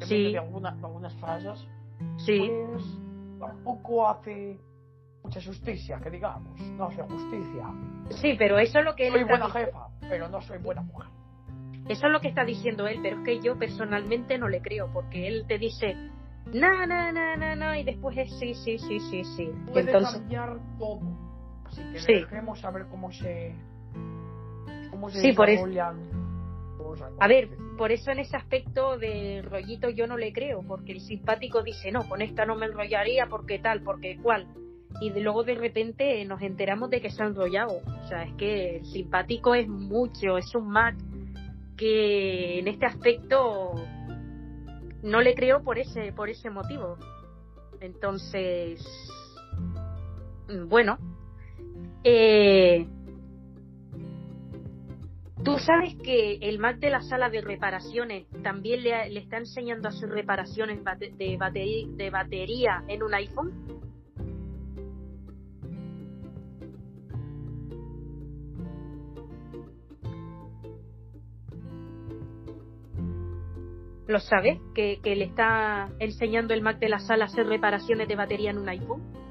en 0.00 0.06
Sí. 0.06 0.32
de, 0.32 0.38
alguna- 0.38 0.72
de 0.72 0.84
algunas 0.84 1.14
frases, 1.16 1.66
sí. 2.18 2.50
pues 2.70 2.84
tampoco 3.38 4.08
hace 4.08 4.58
mucha 5.24 5.40
justicia, 5.42 5.98
que 6.00 6.10
digamos. 6.10 6.60
No 6.60 6.84
hace 6.84 7.02
justicia. 7.02 7.64
Sí, 8.10 8.34
pero 8.38 8.58
eso 8.58 8.78
es 8.78 8.84
lo 8.84 8.94
que 8.94 9.06
él 9.06 9.12
Soy 9.12 9.22
está 9.22 9.32
buena 9.32 9.46
diciendo. 9.46 9.72
jefa, 9.72 10.08
pero 10.08 10.28
no 10.28 10.40
soy 10.42 10.58
buena 10.58 10.82
mujer. 10.82 11.08
Eso 11.88 12.06
es 12.06 12.12
lo 12.12 12.20
que 12.20 12.28
está 12.28 12.44
diciendo 12.44 12.86
él, 12.86 12.98
pero 13.02 13.18
es 13.18 13.24
que 13.24 13.40
yo 13.40 13.56
personalmente 13.58 14.38
no 14.38 14.48
le 14.48 14.60
creo, 14.60 14.88
porque 14.92 15.26
él 15.28 15.44
te 15.48 15.56
dice, 15.58 15.94
na, 16.52 16.86
na, 16.86 17.10
na, 17.12 17.36
na, 17.36 17.56
na, 17.56 17.78
y 17.78 17.84
después 17.84 18.16
es 18.18 18.38
sí, 18.38 18.54
sí, 18.54 18.78
sí, 18.78 19.00
sí, 19.00 19.24
sí. 19.24 19.50
Puede 19.72 19.86
Entonces, 19.92 20.18
cambiar 20.20 20.58
todo. 20.78 21.00
Así 21.78 21.92
que 21.92 21.98
Sí. 22.00 22.12
dejemos 22.14 22.64
a 22.64 22.70
ver 22.70 22.86
cómo 22.90 23.12
se. 23.12 23.54
cómo 24.90 25.10
se 25.10 25.20
Sí, 25.20 25.32
por 25.32 25.50
eso- 25.50 25.66
desarrollan 25.66 26.16
a 27.18 27.28
ver, 27.28 27.50
por 27.76 27.92
eso 27.92 28.10
en 28.10 28.20
ese 28.20 28.36
aspecto 28.36 28.96
de 28.96 29.42
rollito 29.42 29.90
yo 29.90 30.06
no 30.06 30.16
le 30.16 30.32
creo, 30.32 30.62
porque 30.66 30.92
el 30.92 31.00
simpático 31.00 31.62
dice, 31.62 31.92
no, 31.92 32.08
con 32.08 32.22
esta 32.22 32.46
no 32.46 32.54
me 32.54 32.66
enrollaría, 32.66 33.26
porque 33.26 33.58
tal, 33.58 33.82
porque 33.82 34.16
cual. 34.22 34.46
Y 35.00 35.10
de- 35.10 35.20
luego 35.20 35.42
de 35.44 35.56
repente 35.56 36.24
nos 36.24 36.40
enteramos 36.40 36.88
de 36.88 37.02
que 37.02 37.10
se 37.10 37.22
ha 37.22 37.26
enrollado. 37.26 37.80
O 38.04 38.08
sea, 38.08 38.22
es 38.22 38.32
que 38.34 38.76
el 38.78 38.86
simpático 38.86 39.54
es 39.54 39.68
mucho, 39.68 40.38
es 40.38 40.54
un 40.54 40.68
Mac 40.68 40.96
que 41.76 42.60
en 42.60 42.68
este 42.68 42.86
aspecto 42.86 43.74
no 45.02 45.20
le 45.20 45.34
creo 45.34 45.62
por 45.62 45.78
ese, 45.78 46.12
por 46.12 46.30
ese 46.30 46.48
motivo. 46.48 46.96
Entonces, 47.80 48.82
mm, 50.48 50.68
bueno, 50.68 50.98
eh, 52.08 52.86
Tú 55.46 55.58
sabes 55.58 55.94
que 56.02 56.38
el 56.42 56.58
Mac 56.58 56.78
de 56.78 56.90
la 56.90 57.02
sala 57.02 57.30
de 57.30 57.40
reparaciones 57.40 58.26
también 58.42 58.82
le, 58.82 59.16
está 59.16 59.36
enseñando 59.38 59.88
a 59.88 59.92
hacer 59.92 60.08
reparaciones 60.08 60.80
de, 61.16 62.10
batería 62.10 62.82
en 62.88 63.02
un 63.04 63.14
iPhone. 63.14 63.52
¿Lo 74.08 74.18
sabes? 74.18 74.58
Que 74.74 75.00
le 75.04 75.26
está 75.26 75.92
enseñando 76.00 76.54
el 76.54 76.62
Mac 76.62 76.80
de 76.80 76.88
la 76.88 76.98
sala 76.98 77.26
a 77.26 77.28
hacer 77.28 77.46
reparaciones 77.46 78.08
de 78.08 78.16
batería 78.16 78.50
en 78.50 78.58
un 78.58 78.68
iPhone. 78.68 79.26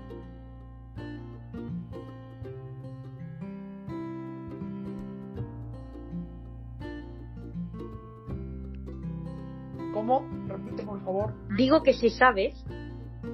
¿Cómo? 10.05 10.47
Repite, 10.47 10.83
por 10.83 11.01
favor. 11.03 11.33
Digo 11.57 11.81
que 11.81 11.93
si 11.93 12.09
sabes 12.11 12.53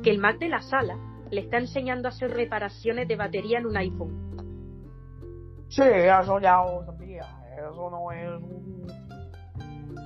que 0.03 0.09
el 0.09 0.19
Mac 0.19 0.39
de 0.39 0.47
la 0.47 0.61
sala 0.61 0.97
le 1.29 1.41
está 1.41 1.57
enseñando 1.57 2.07
a 2.07 2.11
hacer 2.11 2.31
reparaciones 2.31 3.07
de 3.07 3.15
batería 3.17 3.59
en 3.59 3.65
un 3.65 3.75
iPhone. 3.77 4.31
Sí, 5.67 5.81
eso 5.83 6.39
ya 6.39 6.63
lo 6.63 6.85
sabía. 6.85 7.25
Eso 7.57 7.89
no 7.89 8.11
es 8.11 8.29
un. 8.41 8.87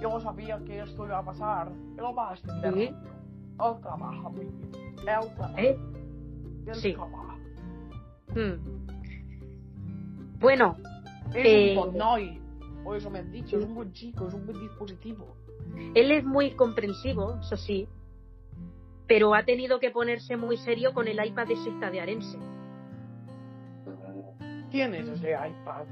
Yo 0.01 0.19
sabía 0.19 0.59
que 0.65 0.81
esto 0.81 1.05
iba 1.05 1.19
a 1.19 1.23
pasar. 1.23 1.71
Pero 1.95 2.13
va 2.15 2.31
a 2.31 2.33
extender. 2.33 2.73
Sí. 2.73 2.77
Muy 2.79 2.85
bien. 2.85 2.95
Él 3.57 5.03
trabaja. 5.03 5.61
¿Eh? 5.61 5.77
Él 6.67 6.75
Sí. 6.75 6.93
trabaja. 6.93 7.35
Hmm. 8.33 8.87
Bueno, 10.39 10.75
Es 11.33 11.45
Eh, 11.45 11.77
un. 11.77 12.01
O 12.85 12.93
eso 12.95 13.09
me 13.09 13.19
han 13.19 13.31
dicho. 13.31 13.57
Es 13.57 13.65
un 13.65 13.73
buen 13.75 13.91
chico. 13.93 14.27
Es 14.27 14.33
un 14.33 14.45
buen 14.45 14.59
dispositivo. 14.59 15.35
Él 15.93 16.11
es 16.11 16.23
muy 16.23 16.51
comprensivo, 16.51 17.37
eso 17.41 17.57
sí, 17.57 17.87
pero 19.07 19.33
ha 19.35 19.43
tenido 19.43 19.79
que 19.79 19.91
ponerse 19.91 20.35
muy 20.37 20.57
serio 20.57 20.93
con 20.93 21.07
el 21.07 21.23
iPad 21.23 21.47
de 21.47 21.55
sexta 21.57 21.91
de 21.91 22.01
Arense. 22.01 22.37
¿Quién 24.71 24.93
es 24.95 25.07
ese 25.07 25.31
iPad? 25.31 25.85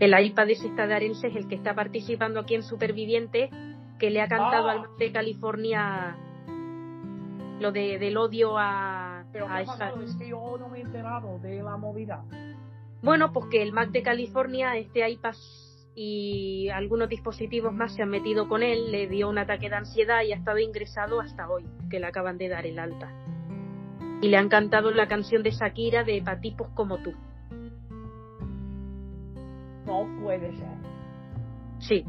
El 0.00 0.18
iPad 0.26 0.46
de 0.46 0.54
sexta 0.56 0.86
de 0.86 0.94
Arense 0.94 1.28
es 1.28 1.36
el 1.36 1.48
que 1.48 1.54
está 1.54 1.74
participando 1.74 2.40
aquí 2.40 2.54
en 2.54 2.62
Superviviente, 2.62 3.50
que 3.98 4.10
le 4.10 4.20
ha 4.20 4.28
cantado 4.28 4.68
Ah. 4.68 4.72
al 4.72 4.80
Mac 4.80 4.96
de 4.98 5.12
California 5.12 6.16
lo 7.60 7.70
de, 7.70 7.98
del 7.98 8.16
odio 8.16 8.58
a, 8.58 9.24
Pero 9.32 9.44
a 9.46 9.48
¿qué 9.48 9.54
ha 9.54 9.60
esa-? 9.62 9.92
Es 10.02 10.16
que 10.16 10.28
yo 10.28 10.56
no 10.58 10.68
me 10.68 10.78
he 10.78 10.80
enterado 10.82 11.38
de 11.38 11.62
la 11.62 11.76
movida. 11.76 12.24
Bueno, 13.02 13.32
pues 13.32 13.46
que 13.50 13.62
el 13.62 13.72
Mac 13.72 13.90
de 13.90 14.02
California, 14.02 14.76
este 14.76 15.08
iPad 15.08 15.34
y 15.94 16.68
algunos 16.70 17.08
dispositivos 17.08 17.72
más 17.74 17.94
se 17.94 18.02
han 18.02 18.08
metido 18.08 18.48
con 18.48 18.62
él, 18.62 18.90
le 18.90 19.08
dio 19.08 19.28
un 19.28 19.38
ataque 19.38 19.68
de 19.68 19.76
ansiedad 19.76 20.22
y 20.22 20.32
ha 20.32 20.36
estado 20.36 20.58
ingresado 20.58 21.20
hasta 21.20 21.48
hoy, 21.50 21.64
que 21.90 22.00
le 22.00 22.06
acaban 22.06 22.38
de 22.38 22.48
dar 22.48 22.66
el 22.66 22.78
alta. 22.78 23.10
Y 24.22 24.28
le 24.28 24.36
han 24.36 24.48
cantado 24.48 24.90
la 24.90 25.08
canción 25.08 25.42
de 25.42 25.50
Shakira 25.50 26.04
de 26.04 26.22
Pa' 26.22 26.40
tipos 26.40 26.68
como 26.74 26.98
tú. 27.02 27.12
No 29.84 30.06
puede 30.22 30.56
ser. 30.56 30.68
Sí, 31.80 32.04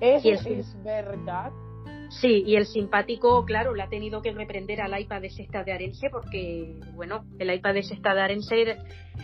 Eso 0.00 0.28
el- 0.48 0.60
es 0.60 0.82
verdad. 0.84 1.50
Sí, 2.08 2.42
y 2.46 2.56
el 2.56 2.66
simpático, 2.66 3.44
claro, 3.44 3.74
le 3.74 3.82
ha 3.82 3.88
tenido 3.88 4.22
que 4.22 4.32
reprender 4.32 4.80
al 4.80 4.98
iPad 4.98 5.22
de 5.22 5.30
Sexta 5.30 5.64
de 5.64 5.72
Arense 5.72 6.08
porque, 6.10 6.78
bueno, 6.94 7.24
el 7.38 7.52
iPad 7.52 7.74
de 7.74 7.82
Sexta 7.82 8.14
de 8.14 8.20
Arense, 8.20 8.76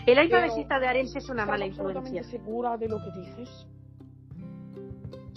el 0.07 0.25
iPad 0.25 0.43
de 0.43 0.51
Sexta 0.51 0.79
de 0.79 0.87
Arense 0.87 1.19
es 1.19 1.29
una 1.29 1.43
¿Estás 1.43 1.49
mala 1.49 1.67
influencia. 1.67 2.23
segura 2.25 2.77
de 2.77 2.89
lo 2.89 2.99
que 2.99 3.21
dices? 3.21 3.67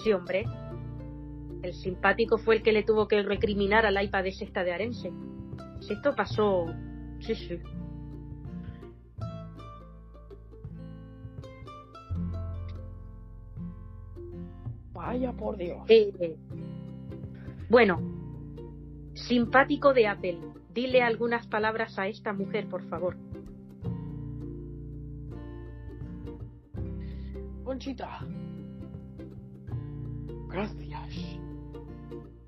Sí, 0.04 0.14
hombre. 0.14 0.46
El 1.64 1.74
simpático 1.74 2.38
fue 2.38 2.58
el 2.58 2.62
que 2.62 2.72
le 2.72 2.84
tuvo 2.84 3.08
que 3.08 3.24
recriminar 3.24 3.88
al 3.88 4.04
iPad 4.04 4.24
de 4.24 4.32
sexta 4.32 4.64
de 4.64 4.72
Arense. 4.72 5.12
Si 5.80 5.94
esto 5.94 6.14
pasó. 6.16 6.68
Sí, 7.22 7.34
sí. 7.34 7.60
Vaya 14.94 15.32
por 15.34 15.58
Dios. 15.58 15.80
Eh, 15.90 16.38
bueno, 17.70 18.00
simpático 19.14 19.94
de 19.94 20.08
Apple. 20.08 20.40
Dile 20.74 21.02
algunas 21.02 21.48
palabras 21.48 21.98
a 21.98 22.08
esta 22.08 22.34
mujer, 22.34 22.68
por 22.68 22.84
favor. 22.90 23.16
Conchita. 27.64 28.20
Gracias. 30.50 30.86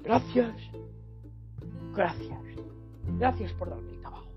Gracias. 0.03 0.55
Gracias. 1.93 2.39
Gracias 3.17 3.53
por 3.53 3.69
darme 3.69 3.91
el 3.91 3.99
trabajo. 3.99 4.27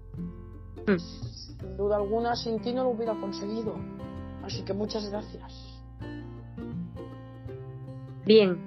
Mm. 0.86 0.98
Sin 0.98 1.76
duda 1.76 1.96
alguna, 1.96 2.34
sin 2.34 2.60
ti 2.60 2.72
no 2.72 2.84
lo 2.84 2.90
hubiera 2.90 3.14
conseguido. 3.14 3.74
Así 4.42 4.64
que 4.64 4.72
muchas 4.72 5.08
gracias. 5.10 5.82
Bien. 8.24 8.58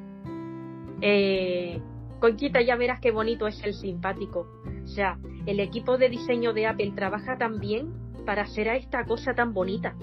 Eh, 1.01 1.81
Conchita, 2.23 2.61
ya 2.61 2.77
verás 2.77 3.01
qué 3.01 3.11
bonito 3.11 3.47
es 3.47 3.61
el 3.65 3.73
simpático. 3.73 4.47
O 4.85 4.87
sea, 4.87 5.19
el 5.45 5.59
equipo 5.59 5.97
de 5.97 6.07
diseño 6.07 6.53
de 6.53 6.67
Apple 6.67 6.93
trabaja 6.95 7.37
tan 7.37 7.59
bien 7.59 7.91
para 8.25 8.43
hacer 8.43 8.69
a 8.69 8.77
esta 8.77 9.03
cosa 9.03 9.33
tan 9.33 9.53
bonita. 9.53 9.93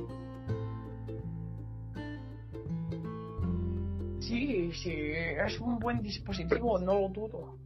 Sí, 4.19 4.71
sí, 4.75 4.93
es 4.93 5.59
un 5.61 5.79
buen 5.79 6.03
dispositivo, 6.03 6.79
no 6.79 7.01
lo 7.01 7.09
dudo. 7.09 7.57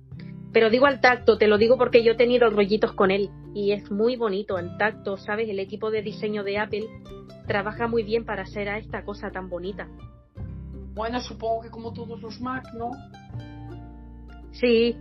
Pero 0.52 0.70
digo 0.70 0.86
al 0.86 1.00
tacto, 1.00 1.36
te 1.36 1.48
lo 1.48 1.58
digo 1.58 1.76
porque 1.76 2.04
yo 2.04 2.12
he 2.12 2.16
tenido 2.16 2.48
rollitos 2.48 2.92
con 2.92 3.10
él 3.10 3.30
y 3.56 3.72
es 3.72 3.90
muy 3.90 4.14
bonito 4.14 4.56
al 4.56 4.78
tacto, 4.78 5.16
¿sabes? 5.16 5.48
El 5.48 5.58
equipo 5.58 5.90
de 5.90 6.02
diseño 6.02 6.44
de 6.44 6.58
Apple 6.58 6.86
trabaja 7.48 7.88
muy 7.88 8.04
bien 8.04 8.24
para 8.24 8.42
hacer 8.42 8.68
a 8.68 8.78
esta 8.78 9.04
cosa 9.04 9.32
tan 9.32 9.48
bonita. 9.48 9.88
Bueno, 10.94 11.20
supongo 11.20 11.62
que 11.62 11.70
como 11.70 11.92
todos 11.92 12.22
los 12.22 12.40
Mac, 12.40 12.72
¿no? 12.78 12.92
Sí, 14.54 14.96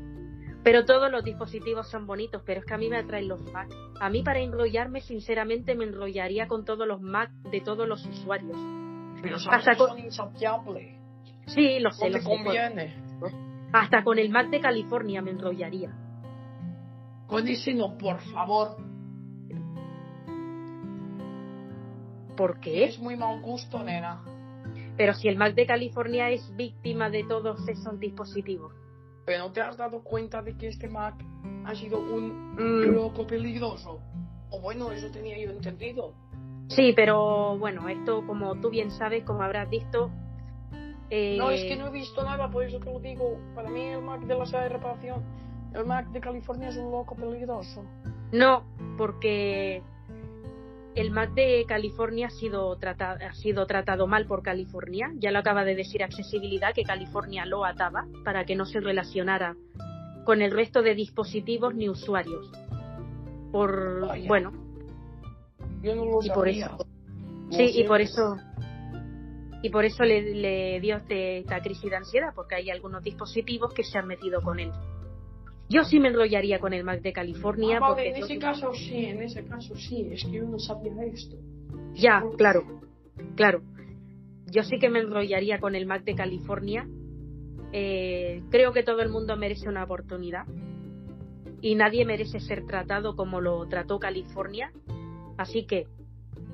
pero 0.64 0.86
todos 0.86 1.12
los 1.12 1.24
dispositivos 1.24 1.90
son 1.90 2.06
bonitos, 2.08 2.42
pero 2.46 2.62
es 2.62 2.66
que 2.66 2.74
a 2.74 2.78
mí 2.78 2.90
me 2.90 2.98
atraen 2.98 3.28
los 3.28 3.42
Mac. 3.52 3.70
A 4.00 4.10
mí 4.10 4.24
para 4.24 4.40
enrollarme, 4.40 5.02
sinceramente, 5.02 5.76
me 5.76 5.84
enrollaría 5.84 6.48
con 6.48 6.64
todos 6.66 6.88
los 6.88 7.02
Mac 7.02 7.32
de 7.52 7.62
todos 7.62 7.88
los 7.88 8.06
usuarios. 8.06 8.58
Pero 9.22 9.40
sabes 9.40 9.60
Hasta 9.60 9.76
con- 9.78 9.90
son 9.90 10.00
insaciables. 10.00 10.98
Sí, 11.48 11.80
lo 11.80 11.92
sé, 11.92 12.10
te 12.10 12.24
conviene. 12.24 12.96
Hasta 13.74 14.04
con 14.04 14.18
el 14.20 14.30
Mac 14.30 14.50
de 14.50 14.60
California 14.62 15.22
me 15.22 15.32
enrollaría. 15.32 15.92
Con 17.28 17.48
ese 17.48 17.74
no, 17.74 17.98
por 17.98 18.20
favor. 18.22 18.78
¿Por 22.38 22.60
qué? 22.60 22.86
Es 22.86 23.00
muy 23.00 23.16
mal 23.16 23.42
gusto, 23.42 23.84
nena. 23.84 24.22
Pero 24.98 25.14
si 25.14 25.28
el 25.28 25.38
Mac 25.38 25.54
de 25.56 25.66
California 25.66 26.30
es 26.30 26.56
víctima 26.56 27.10
de 27.10 27.24
todos 27.26 27.68
esos 27.68 28.00
dispositivos. 28.00 28.74
Pero 29.26 29.40
no 29.40 29.52
te 29.52 29.62
has 29.62 29.78
dado 29.78 30.04
cuenta 30.04 30.42
de 30.42 30.58
que 30.58 30.68
este 30.68 30.88
Mac 30.90 31.16
ha 31.66 31.76
sido 31.76 32.00
un 32.00 32.56
loco 32.94 33.26
peligroso. 33.26 34.02
O 34.50 34.60
bueno, 34.60 34.92
eso 34.92 35.10
tenía 35.12 35.38
yo 35.40 35.50
entendido. 35.52 36.14
Sí, 36.68 36.94
pero 36.96 37.58
bueno, 37.58 37.88
esto 37.90 38.26
como 38.26 38.56
tú 38.56 38.70
bien 38.70 38.92
sabes, 38.92 39.24
como 39.24 39.42
habrás 39.42 39.70
visto... 39.70 40.12
eh, 41.10 41.36
No, 41.38 41.50
es 41.52 41.64
que 41.64 41.76
no 41.76 41.88
he 41.88 41.92
visto 41.92 42.24
nada, 42.24 42.50
por 42.50 42.64
eso 42.64 42.80
te 42.80 42.92
lo 42.92 43.00
digo. 43.00 43.38
Para 43.56 43.70
mí 43.70 43.82
el 43.82 44.02
Mac 44.02 44.22
de 44.22 44.36
la 44.36 44.46
sala 44.46 44.64
de 44.64 44.70
reparación, 44.70 45.22
el 45.74 45.86
Mac 45.86 46.08
de 46.12 46.20
California 46.20 46.70
es 46.70 46.78
un 46.78 46.92
loco 46.92 47.16
peligroso. 47.16 47.84
No, 48.32 48.64
porque 48.98 49.82
el 50.96 51.12
Mac 51.12 51.34
de 51.34 51.66
California 51.68 52.28
ha 52.28 52.30
sido, 52.30 52.76
trata- 52.78 53.14
ha 53.14 53.34
sido 53.34 53.66
tratado 53.66 54.08
mal 54.08 54.26
por 54.26 54.44
California. 54.44 55.12
Ya 55.16 55.32
lo 55.32 55.40
acaba 55.40 55.64
de 55.66 55.76
decir 55.76 56.04
Accesibilidad, 56.04 56.74
que 56.74 56.84
California 56.84 57.46
lo 57.46 57.66
ataba 57.66 58.06
para 58.24 58.46
que 58.46 58.56
no 58.56 58.66
se 58.66 58.80
relacionara 58.80 59.56
con 60.26 60.42
el 60.42 60.52
resto 60.52 60.82
de 60.82 60.96
dispositivos 60.96 61.74
ni 61.76 61.90
usuarios. 61.90 62.50
Por, 63.52 64.08
Vaya. 64.08 64.28
bueno, 64.28 64.52
Yo 65.82 65.96
no 65.96 66.06
lo 66.06 66.24
Y 66.24 66.30
por 66.30 66.46
sabía. 66.48 66.66
eso- 66.68 66.78
Lo 67.50 67.58
sí, 67.58 67.72
y 67.76 67.84
por 67.84 68.00
eso 68.02 68.38
y 69.62 69.70
por 69.70 69.86
eso 69.86 70.04
le, 70.04 70.22
le 70.36 70.80
dio 70.82 70.98
este- 70.98 71.38
esta 71.40 71.62
crisis 71.62 71.90
de 71.90 71.96
ansiedad, 71.96 72.34
porque 72.36 72.56
hay 72.56 72.70
algunos 72.70 73.02
dispositivos 73.04 73.74
que 73.74 73.84
se 73.84 73.98
han 73.98 74.08
metido 74.08 74.42
con 74.42 74.60
él. 74.60 74.72
Yo 75.70 75.84
sí 75.84 76.00
me 76.00 76.10
enrollaría 76.10 76.60
con 76.60 76.74
el 76.74 76.84
Mac 76.84 77.02
de 77.02 77.14
California. 77.14 77.78
Ah, 77.78 77.92
vale, 77.92 78.10
en 78.10 78.24
ese 78.24 78.38
caso 78.38 78.74
sí, 78.74 79.06
en 79.06 79.22
ese 79.22 79.46
caso 79.46 79.76
sí. 79.76 80.10
Es 80.12 80.24
que 80.24 80.32
yo 80.32 80.44
no 80.44 80.60
sabía 80.60 80.94
esto. 81.06 81.38
Ya, 81.94 82.24
claro, 82.38 82.82
claro. 83.36 83.62
Yo 84.52 84.64
sí 84.64 84.78
que 84.78 84.90
me 84.90 85.00
enrollaría 85.00 85.60
con 85.60 85.76
el 85.76 85.86
Mac 85.86 86.04
de 86.04 86.16
California. 86.16 86.88
Eh, 87.72 88.44
creo 88.52 88.72
que 88.72 88.84
todo 88.84 89.02
el 89.02 89.10
mundo 89.10 89.36
merece 89.36 89.68
una 89.68 89.84
oportunidad 89.84 90.46
y 91.60 91.76
nadie 91.76 92.06
merece 92.06 92.40
ser 92.40 92.66
tratado 92.66 93.16
como 93.16 93.42
lo 93.42 93.68
trató 93.68 93.98
California. 93.98 94.72
Así 95.38 95.66
que 95.66 95.88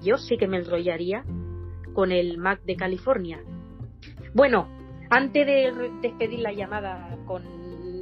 yo 0.02 0.18
sí 0.18 0.38
que 0.38 0.48
me 0.48 0.58
enrollaría 0.58 1.26
con 1.94 2.12
el 2.12 2.38
Mac 2.38 2.62
de 2.64 2.76
California. 2.76 3.44
Bueno, 4.34 4.70
antes 5.10 5.46
de 5.46 5.92
despedir 6.02 6.40
la 6.40 6.54
llamada 6.54 7.18
con 7.26 7.44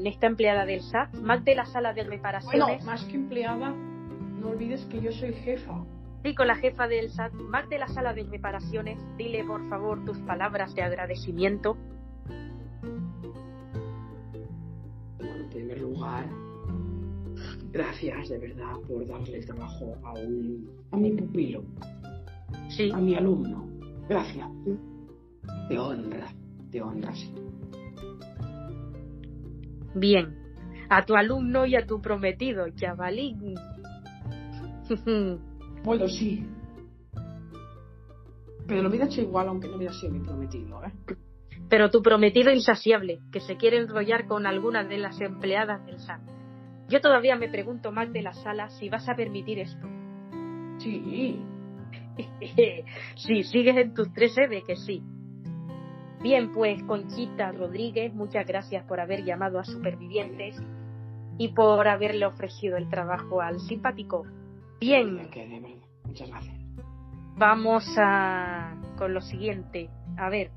esta 0.08 0.28
empleada 0.28 0.66
del 0.66 0.82
SAT, 0.82 1.14
Mac 1.16 1.44
de 1.44 1.56
la 1.56 1.66
sala 1.66 1.94
de 1.94 2.02
Bueno, 2.02 2.12
reparaciones. 2.16 2.86
más 2.86 3.04
que 3.06 3.16
empleada, 3.16 3.70
no 4.40 4.50
olvides 4.50 4.86
que 4.86 5.02
yo 5.02 5.12
soy 5.12 5.34
jefa. 5.34 5.84
Sí, 6.24 6.34
con 6.36 6.48
la 6.48 6.56
jefa 6.56 6.88
del 6.88 7.10
SAT, 7.10 7.34
Mac 7.34 7.68
de 7.70 7.78
la 7.80 7.88
sala 7.88 8.14
de 8.14 8.24
reparaciones, 8.24 9.00
dile 9.18 9.44
por 9.44 9.68
favor 9.70 10.04
tus 10.06 10.18
palabras 10.20 10.74
de 10.76 10.82
agradecimiento. 10.82 11.78
Bueno, 15.18 15.36
en 15.36 15.50
primer 15.50 15.80
lugar, 15.82 16.26
gracias 17.72 18.30
de 18.30 18.38
verdad 18.40 18.76
por 18.88 19.06
darle 19.08 19.40
trabajo 19.42 19.96
a, 20.04 20.14
un, 20.14 20.70
a 20.92 20.98
mi 20.98 21.12
pupilo, 21.12 21.64
Sí, 22.70 22.92
a 22.92 22.98
mi 22.98 23.16
alumno. 23.16 23.68
Gracias. 24.10 24.48
Te 25.70 25.78
honra, 25.80 26.28
te 26.72 26.82
honra, 26.82 27.14
sí. 27.14 27.34
Bien. 30.00 30.38
A 30.90 31.06
tu 31.06 31.16
alumno 31.16 31.66
y 31.66 31.76
a 31.76 31.86
tu 31.86 32.02
prometido, 32.02 32.66
chavalín. 32.76 33.56
Bueno, 35.84 36.08
sí. 36.08 36.46
Pero 38.68 38.82
lo 38.82 38.90
hubiera 38.90 39.06
hecho 39.06 39.22
igual 39.22 39.48
aunque 39.48 39.68
no 39.68 39.78
hubiera 39.78 39.94
sido 39.94 40.14
mi 40.14 40.20
prometido, 40.20 40.84
¿eh? 40.84 40.92
Pero 41.70 41.90
tu 41.90 42.02
prometido 42.02 42.52
insaciable, 42.52 43.20
que 43.32 43.42
se 43.42 43.58
quiere 43.58 43.78
enrollar 43.78 44.28
con 44.28 44.46
algunas 44.46 44.88
de 44.88 44.98
las 44.98 45.20
empleadas 45.20 45.86
del 45.86 46.00
SAT. 46.00 46.22
Yo 46.90 47.02
todavía 47.02 47.36
me 47.36 47.50
pregunto, 47.50 47.92
Mac 47.92 48.10
de 48.10 48.22
la 48.22 48.34
sala, 48.34 48.70
si 48.70 48.88
vas 48.90 49.08
a 49.10 49.16
permitir 49.16 49.60
esto. 49.60 49.88
Sí. 50.80 51.42
sí, 53.16 53.44
sigues 53.44 53.76
en 53.78 53.94
tus 53.94 54.12
tres 54.14 54.36
de 54.36 54.64
que 54.66 54.76
sí. 54.76 55.04
Bien, 56.28 56.52
pues 56.52 56.84
Conchita 56.84 57.54
Rodríguez, 57.54 58.14
muchas 58.14 58.46
gracias 58.46 58.84
por 58.84 59.00
haber 59.00 59.24
llamado 59.24 59.60
a 59.60 59.64
Supervivientes 59.64 60.62
y 61.38 61.54
por 61.54 61.88
haberle 61.88 62.26
ofrecido 62.26 62.76
el 62.76 62.90
trabajo 62.90 63.40
al 63.40 63.62
simpático. 63.62 64.26
Bien. 64.82 65.22
Muchas 66.04 66.28
gracias. 66.28 66.54
vamos 67.38 67.86
a 67.98 68.76
con 68.98 69.14
lo 69.14 69.22
siguiente. 69.22 69.90
A 70.18 70.28
ver, 70.28 70.52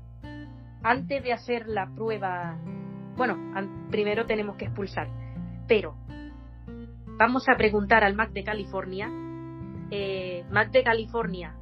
antes 0.83 1.23
de 1.23 1.31
hacer 1.31 1.69
la 1.69 1.89
prueba, 1.95 2.57
bueno, 3.15 3.37
primero 3.89 4.25
tenemos 4.25 4.57
que 4.57 4.65
expulsar, 4.65 5.07
pero 5.69 5.95
vamos 7.17 7.47
a 7.47 7.55
preguntar 7.55 8.03
al 8.03 8.13
Mac 8.13 8.31
de 8.31 8.43
California, 8.43 9.09
eh, 9.89 10.43
Mac 10.51 10.69
de 10.71 10.83
California, 10.83 11.55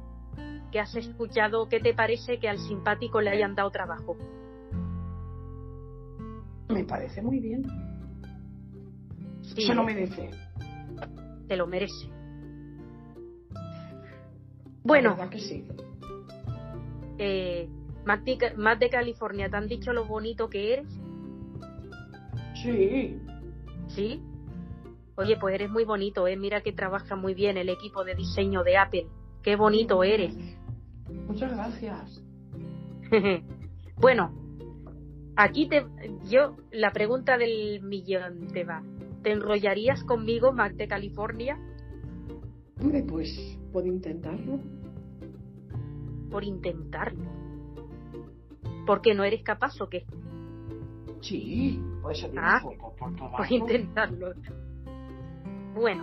que 0.70 0.80
has 0.80 0.94
escuchado, 0.94 1.68
¿qué 1.68 1.80
te 1.80 1.94
parece 1.94 2.38
que 2.38 2.48
al 2.48 2.58
simpático 2.58 3.20
le 3.20 3.30
hayan 3.30 3.54
dado 3.54 3.70
trabajo? 3.70 4.16
Me 6.68 6.84
parece 6.84 7.20
muy 7.22 7.40
bien. 7.40 7.62
Sí, 9.42 9.62
Se 9.62 9.74
lo 9.74 9.82
merece. 9.84 10.30
te 11.48 11.56
lo 11.56 11.66
merece. 11.66 12.08
La 13.52 13.58
Bueno, 14.84 15.10
verdad 15.16 15.30
que 15.30 15.40
sí. 15.40 15.66
eh, 17.18 17.68
Mac 18.04 18.22
de, 18.22 18.54
Mac 18.56 18.78
de 18.78 18.88
California, 18.88 19.50
¿te 19.50 19.56
han 19.56 19.66
dicho 19.68 19.92
lo 19.92 20.04
bonito 20.06 20.48
que 20.48 20.74
eres? 20.74 20.86
Sí. 22.62 23.18
¿Sí? 23.88 24.22
Oye, 25.16 25.36
pues 25.38 25.54
eres 25.54 25.70
muy 25.70 25.84
bonito, 25.84 26.26
¿eh? 26.28 26.36
Mira 26.36 26.62
que 26.62 26.72
trabaja 26.72 27.16
muy 27.16 27.34
bien 27.34 27.56
el 27.58 27.68
equipo 27.68 28.04
de 28.04 28.14
diseño 28.14 28.62
de 28.62 28.76
Apple. 28.78 29.06
Qué 29.42 29.56
bonito 29.56 30.02
eres. 30.04 30.34
Muchas 31.26 31.52
gracias. 31.52 32.22
bueno, 34.00 34.32
aquí 35.36 35.68
te, 35.68 35.84
yo, 36.28 36.56
la 36.72 36.92
pregunta 36.92 37.36
del 37.38 37.82
millón 37.82 38.48
te 38.48 38.64
va. 38.64 38.82
¿Te 39.22 39.32
enrollarías 39.32 40.02
conmigo, 40.04 40.52
Mac 40.52 40.74
de 40.74 40.88
California, 40.88 41.58
Hombre, 42.80 43.02
pues 43.02 43.58
puedo 43.72 43.86
intentarlo. 43.86 44.58
por 46.30 46.44
intentarlo? 46.44 47.30
¿Por 48.86 49.02
qué 49.02 49.14
no 49.14 49.24
eres 49.24 49.42
capaz 49.42 49.78
o 49.82 49.88
qué? 49.90 50.06
Sí, 51.20 51.78
puede 52.00 52.14
ser 52.16 52.30
Ah, 52.38 52.60
por, 52.62 52.76
por, 52.96 53.16
por. 53.16 53.30
Por 53.36 53.52
intentarlo. 53.52 54.32
Bueno, 55.74 56.02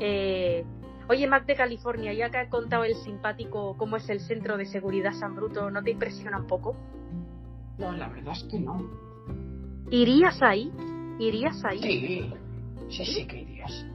eh, 0.00 0.64
oye, 1.08 1.26
Mac 1.26 1.46
de 1.46 1.56
California, 1.56 2.12
ya 2.12 2.30
que 2.30 2.38
ha 2.38 2.48
contado 2.48 2.84
el 2.84 2.94
simpático 2.96 3.76
cómo 3.76 3.96
es 3.96 4.08
el 4.08 4.20
centro 4.20 4.56
de 4.56 4.66
seguridad 4.66 5.12
San 5.12 5.34
Bruto, 5.34 5.70
¿no 5.70 5.82
te 5.82 5.90
impresiona 5.90 6.38
un 6.38 6.46
poco? 6.46 6.76
No, 7.78 7.92
la 7.92 8.08
verdad 8.08 8.34
es 8.34 8.44
que 8.44 8.58
no. 8.58 8.90
¿Irías 9.90 10.42
ahí? 10.42 10.70
¿Irías 11.18 11.64
ahí? 11.64 11.78
Sí, 11.78 12.32
sí, 12.90 13.04
sí 13.04 13.26
que 13.26 13.42
irías. 13.42 13.86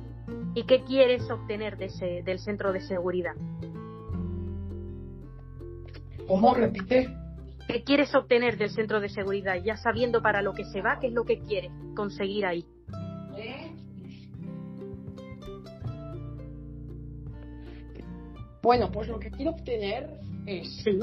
¿Y 0.56 0.64
qué 0.64 0.84
quieres 0.84 1.30
obtener 1.30 1.78
de 1.78 1.86
ese, 1.86 2.24
del 2.24 2.40
centro 2.40 2.74
de 2.74 2.82
seguridad? 2.82 3.36
¿Cómo 6.28 6.54
repite? 6.54 7.10
¿Qué 7.68 7.84
quieres 7.84 8.14
obtener 8.16 8.58
del 8.58 8.70
centro 8.70 9.00
de 9.00 9.10
seguridad? 9.10 9.56
Ya 9.64 9.78
sabiendo 9.78 10.22
para 10.22 10.42
lo 10.42 10.54
que 10.54 10.66
se 10.66 10.82
va, 10.82 11.00
¿qué 11.00 11.08
es 11.08 11.14
lo 11.14 11.26
que 11.26 11.40
quieres 11.40 11.72
conseguir 11.96 12.46
ahí? 12.46 12.66
Bueno, 18.64 18.90
pues 18.92 19.10
lo 19.10 19.20
que 19.20 19.30
quiero 19.30 19.52
obtener 19.52 20.10
es 20.46 20.74
Sí. 20.84 20.98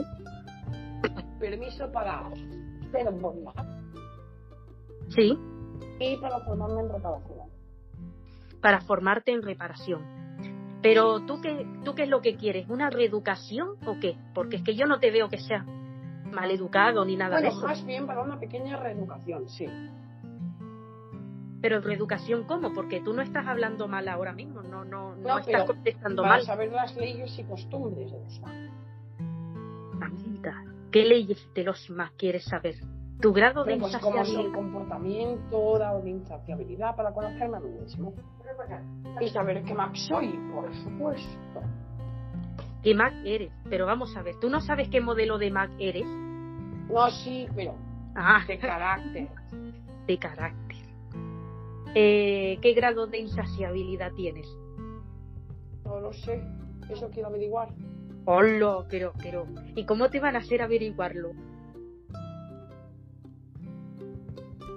permiso 1.39 1.93
para 1.93 2.29
ser 2.91 3.11
bomba 3.13 3.53
Sí. 5.11 5.39
y 5.99 6.17
para 6.17 6.41
formarme 6.41 6.81
en 6.81 6.89
reparación. 6.91 7.39
Para 8.63 8.81
formarte 8.81 9.33
en 9.33 9.43
reparación. 9.43 10.03
Pero 10.83 11.21
tú 11.27 11.41
qué, 11.43 11.67
tú 11.85 11.95
qué 11.95 12.05
es 12.05 12.09
lo 12.09 12.23
que 12.23 12.37
quieres, 12.37 12.69
una 12.71 12.89
reeducación 12.89 13.77
o 13.87 13.99
qué? 14.01 14.17
Porque 14.35 14.57
es 14.57 14.63
que 14.63 14.75
yo 14.75 14.87
no 14.87 14.99
te 14.99 15.11
veo 15.11 15.29
que 15.29 15.39
sea 15.39 15.63
maleducado 16.33 17.05
ni 17.05 17.17
nada 17.17 17.37
de 17.37 17.43
Bueno, 17.49 17.59
eso. 17.59 17.67
más 17.67 17.85
bien 17.85 18.07
para 18.07 18.23
una 18.23 18.39
pequeña 18.41 18.79
reeducación, 18.79 19.49
sí. 19.51 19.67
Pero 21.63 21.81
reeducación 21.81 22.45
cómo? 22.45 22.73
Porque 22.73 23.01
tú 23.01 23.13
no 23.13 23.21
estás 23.23 23.47
hablando 23.47 23.87
mal 23.87 24.09
ahora 24.09 24.33
mismo, 24.33 24.63
no, 24.63 24.85
no, 24.85 25.15
no, 25.15 25.17
No, 25.17 25.39
estás 25.39 25.47
pero 25.47 25.67
contestando 25.67 26.23
Para 26.23 26.35
mal. 26.37 26.43
saber 26.45 26.73
las 26.73 26.97
leyes 26.97 27.39
y 27.39 27.45
costumbres 27.45 28.11
de 28.11 28.19
los. 28.19 28.41
Mamita, 29.99 30.65
¿qué 30.91 31.05
leyes 31.05 31.49
de 31.55 31.65
los 31.65 31.91
más 31.91 32.11
quieres 32.13 32.45
saber? 32.45 32.75
Tu 33.21 33.33
grado 33.35 33.65
de 33.65 33.73
Pero, 33.75 33.83
pues, 33.83 33.97
cómo 33.99 34.17
es 34.23 34.29
el 34.29 34.35
insaciabilidad. 34.35 34.55
comportamiento, 34.59 35.73
grado 35.75 36.01
de 36.03 36.11
insaciabilidad 36.11 36.97
para 36.97 37.13
conocerme 37.13 37.57
a 37.59 37.61
mí 37.61 37.69
mismo. 37.81 38.15
Y 39.21 39.29
saber 39.29 39.63
qué 39.65 39.75
Mac 39.75 39.95
soy, 39.95 40.29
por 40.55 40.75
supuesto. 40.75 41.61
¿Qué 42.83 42.95
Mac 42.95 43.13
eres? 43.27 43.53
Pero 43.69 43.85
vamos 43.85 44.17
a 44.17 44.23
ver, 44.23 44.37
¿tú 44.41 44.49
no 44.49 44.61
sabes 44.63 44.89
qué 44.89 45.03
modelo 45.03 45.37
de 45.37 45.51
Mac 45.51 45.71
eres? 45.79 46.07
No, 46.07 47.11
sí, 47.11 47.47
pero 47.55 47.75
Ah, 48.15 48.41
de 48.49 48.59
carácter. 48.59 49.29
de 50.07 50.19
carácter. 50.19 50.70
Eh, 51.95 52.59
¿Qué 52.63 52.73
grado 52.75 53.07
de 53.07 53.19
insaciabilidad 53.19 54.13
tienes? 54.15 54.47
No 55.85 56.01
lo 56.01 56.13
sé. 56.13 56.43
Eso 56.89 57.11
quiero 57.11 57.29
averiguar. 57.29 57.69
Hola, 58.27 58.85
pero, 58.89 59.13
pero, 59.21 59.47
¿y 59.75 59.85
cómo 59.87 60.09
te 60.11 60.21
van 60.21 60.37
a 60.37 60.41
hacer 60.41 60.63
averiguarlo? 60.63 61.31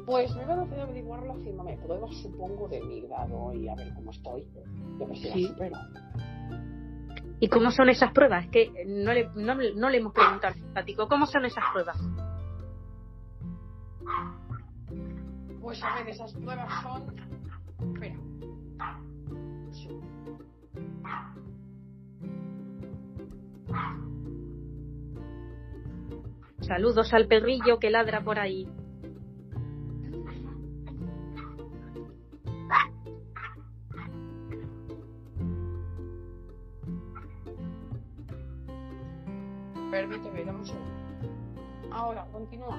Pues 0.06 0.36
me 0.36 0.46
van 0.46 0.60
a 0.60 0.64
hacer 0.64 0.80
averiguarlo 0.80 1.34
haciéndome 1.34 1.78
pruebas, 1.78 2.16
supongo, 2.22 2.68
de 2.68 2.82
mi 2.82 3.02
grado 3.02 3.54
y 3.54 3.68
a 3.68 3.76
ver 3.76 3.94
cómo 3.96 4.12
estoy. 4.12 4.48
Yo 5.00 5.08
que 5.08 5.16
sé, 5.16 5.34
Sí. 5.34 5.44
la 5.44 5.50
supero. 5.50 5.78
¿Y 7.40 7.48
cómo 7.50 7.72
son 7.72 7.90
esas 7.90 8.12
pruebas? 8.12 8.46
Es 8.46 8.52
que 8.52 8.86
no 8.86 9.14
le, 9.14 9.30
no, 9.36 9.56
no 9.56 9.90
le 9.90 9.98
hemos 9.98 10.14
preguntado 10.14 10.54
al 10.54 10.60
simpático, 10.60 11.08
¿cómo 11.08 11.26
son 11.26 11.46
esas 11.46 11.64
pruebas? 11.74 11.98
Pues 15.64 15.82
a 15.82 15.96
ver, 15.96 16.10
esas 16.10 16.34
pruebas 16.34 16.84
son. 16.84 17.16
Espera. 17.94 18.20
Saludos 26.60 27.14
al 27.14 27.28
perrillo 27.28 27.80
que 27.80 27.90
ladra 27.90 28.22
por 28.22 28.40
ahí. 28.40 28.68
Permíteme, 39.90 40.44
dame 40.44 40.60
un 40.60 40.66
segundo. 40.66 40.92
Ahora, 41.90 42.28
continúa. 42.34 42.78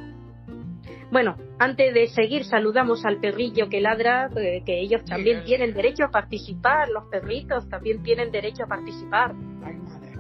Bueno, 1.15 1.37
antes 1.61 1.95
de 1.95 2.09
seguir, 2.09 2.45
saludamos 2.45 3.05
al 3.05 3.21
perrillo 3.21 3.69
que 3.69 3.81
ladra, 3.81 4.29
eh, 4.37 4.65
que 4.67 4.81
ellos 4.81 5.05
también 5.05 5.43
Sí. 5.43 5.45
tienen 5.47 5.73
derecho 5.73 6.03
a 6.07 6.11
participar, 6.11 6.89
los 6.89 7.05
perritos 7.05 7.69
también 7.69 8.03
tienen 8.03 8.33
derecho 8.33 8.65
a 8.65 8.67
participar. 8.67 9.33
Ay, 9.63 9.77
madre. 9.77 10.19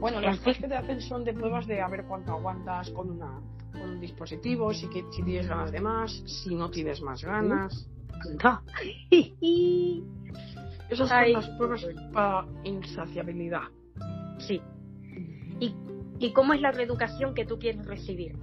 Bueno, 0.00 0.22
las 0.22 0.38
pruebas 0.38 0.62
que 0.62 0.68
te 0.68 0.74
hacen 0.74 1.02
son 1.02 1.24
de 1.24 1.34
pruebas 1.34 1.66
de 1.66 1.82
a 1.82 1.88
ver 1.88 2.04
cuánto 2.08 2.32
aguantas 2.32 2.88
con, 2.92 3.10
una, 3.10 3.42
con 3.72 3.82
un 3.82 4.00
dispositivo, 4.00 4.72
si, 4.72 4.88
que- 4.88 5.04
si 5.10 5.22
tienes 5.22 5.46
ganas 5.46 5.70
de 5.70 5.82
más, 5.82 6.10
si 6.24 6.54
no 6.54 6.70
tienes 6.70 7.02
más 7.02 7.22
ganas. 7.22 7.86
No. 8.42 8.62
Esas 10.88 11.08
son 11.10 11.18
Ay. 11.18 11.34
las 11.34 11.46
pruebas 11.58 11.86
para 12.14 12.46
insaciabilidad. 12.64 13.64
Sí. 14.38 14.62
¿Y, 15.60 15.74
¿Y 16.20 16.32
cómo 16.32 16.54
es 16.54 16.62
la 16.62 16.72
reeducación 16.72 17.34
que 17.34 17.44
tú 17.44 17.58
quieres 17.58 17.84
recibir? 17.84 18.34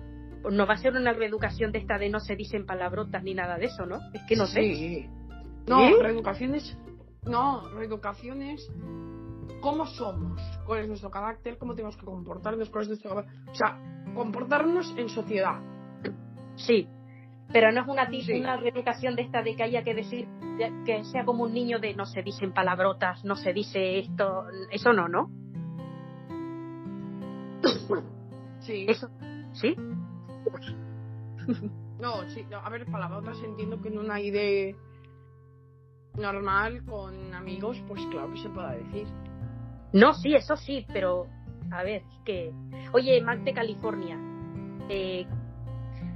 No 0.51 0.65
va 0.65 0.73
a 0.75 0.77
ser 0.77 0.93
una 0.95 1.13
reeducación 1.13 1.71
de 1.71 1.79
esta 1.79 1.97
de 1.97 2.09
no 2.09 2.19
se 2.19 2.35
dicen 2.35 2.65
palabrotas 2.65 3.23
ni 3.23 3.33
nada 3.33 3.57
de 3.57 3.65
eso, 3.65 3.85
¿no? 3.85 3.97
Es 4.13 4.21
que 4.27 4.35
no 4.35 4.45
sé. 4.45 4.61
Sí. 4.61 5.07
No, 5.67 5.79
¿Sí? 5.87 5.93
reeducaciones. 6.01 6.77
No, 7.25 7.67
reeducaciones. 7.69 8.71
¿Cómo 9.61 9.85
somos? 9.85 10.41
¿Cuál 10.65 10.79
es 10.81 10.87
nuestro 10.87 11.11
carácter? 11.11 11.57
¿Cómo 11.57 11.75
tenemos 11.75 11.97
que 11.97 12.05
comportarnos? 12.05 12.69
¿Cuál 12.69 12.83
es 12.83 12.87
nuestro. 12.89 13.19
O 13.19 13.55
sea, 13.55 13.77
comportarnos 14.15 14.93
en 14.97 15.09
sociedad. 15.09 15.59
Sí. 16.55 16.87
Pero 17.51 17.71
no 17.71 17.81
es 17.81 17.87
una, 17.87 18.09
Sí. 18.09 18.39
una 18.39 18.57
reeducación 18.57 19.15
de 19.15 19.23
esta 19.23 19.41
de 19.41 19.55
que 19.55 19.63
haya 19.63 19.83
que 19.83 19.93
decir 19.95 20.27
de- 20.57 20.71
que 20.85 21.03
sea 21.05 21.25
como 21.25 21.43
un 21.43 21.53
niño 21.53 21.79
de 21.79 21.93
no 21.95 22.05
se 22.05 22.21
dicen 22.21 22.53
palabrotas, 22.53 23.23
no 23.25 23.35
se 23.35 23.53
dice 23.53 23.99
esto, 23.99 24.45
eso 24.71 24.93
no, 24.93 25.07
¿no? 25.09 25.29
Sí. 28.59 28.85
Eso, 28.87 29.09
¿sí? 29.53 29.75
No, 31.99 32.23
sí, 32.29 32.45
no, 32.49 32.59
a 32.59 32.69
ver, 32.69 32.85
palabrotas 32.85 33.37
entiendo 33.43 33.81
que 33.81 33.89
en 33.89 33.97
una 33.97 34.21
idea 34.21 34.73
normal 36.15 36.85
con 36.85 37.33
amigos, 37.33 37.81
pues 37.89 38.01
claro 38.09 38.31
que 38.31 38.39
se 38.39 38.49
pueda 38.49 38.71
decir. 38.71 39.05
No, 39.91 40.13
sí, 40.13 40.33
eso 40.33 40.55
sí, 40.55 40.85
pero 40.93 41.27
a 41.71 41.83
ver, 41.83 42.03
que. 42.23 42.53
Oye, 42.93 43.21
Mac 43.21 43.39
de 43.41 43.53
California, 43.53 44.17
eh, 44.89 45.25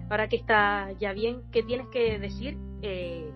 ahora 0.10 0.30
que 0.30 0.38
está 0.38 0.92
ya 0.94 1.12
bien, 1.12 1.44
¿qué 1.52 1.64
tienes 1.64 1.88
que 1.88 2.18
decir? 2.18 2.58
Eh, 2.82 3.30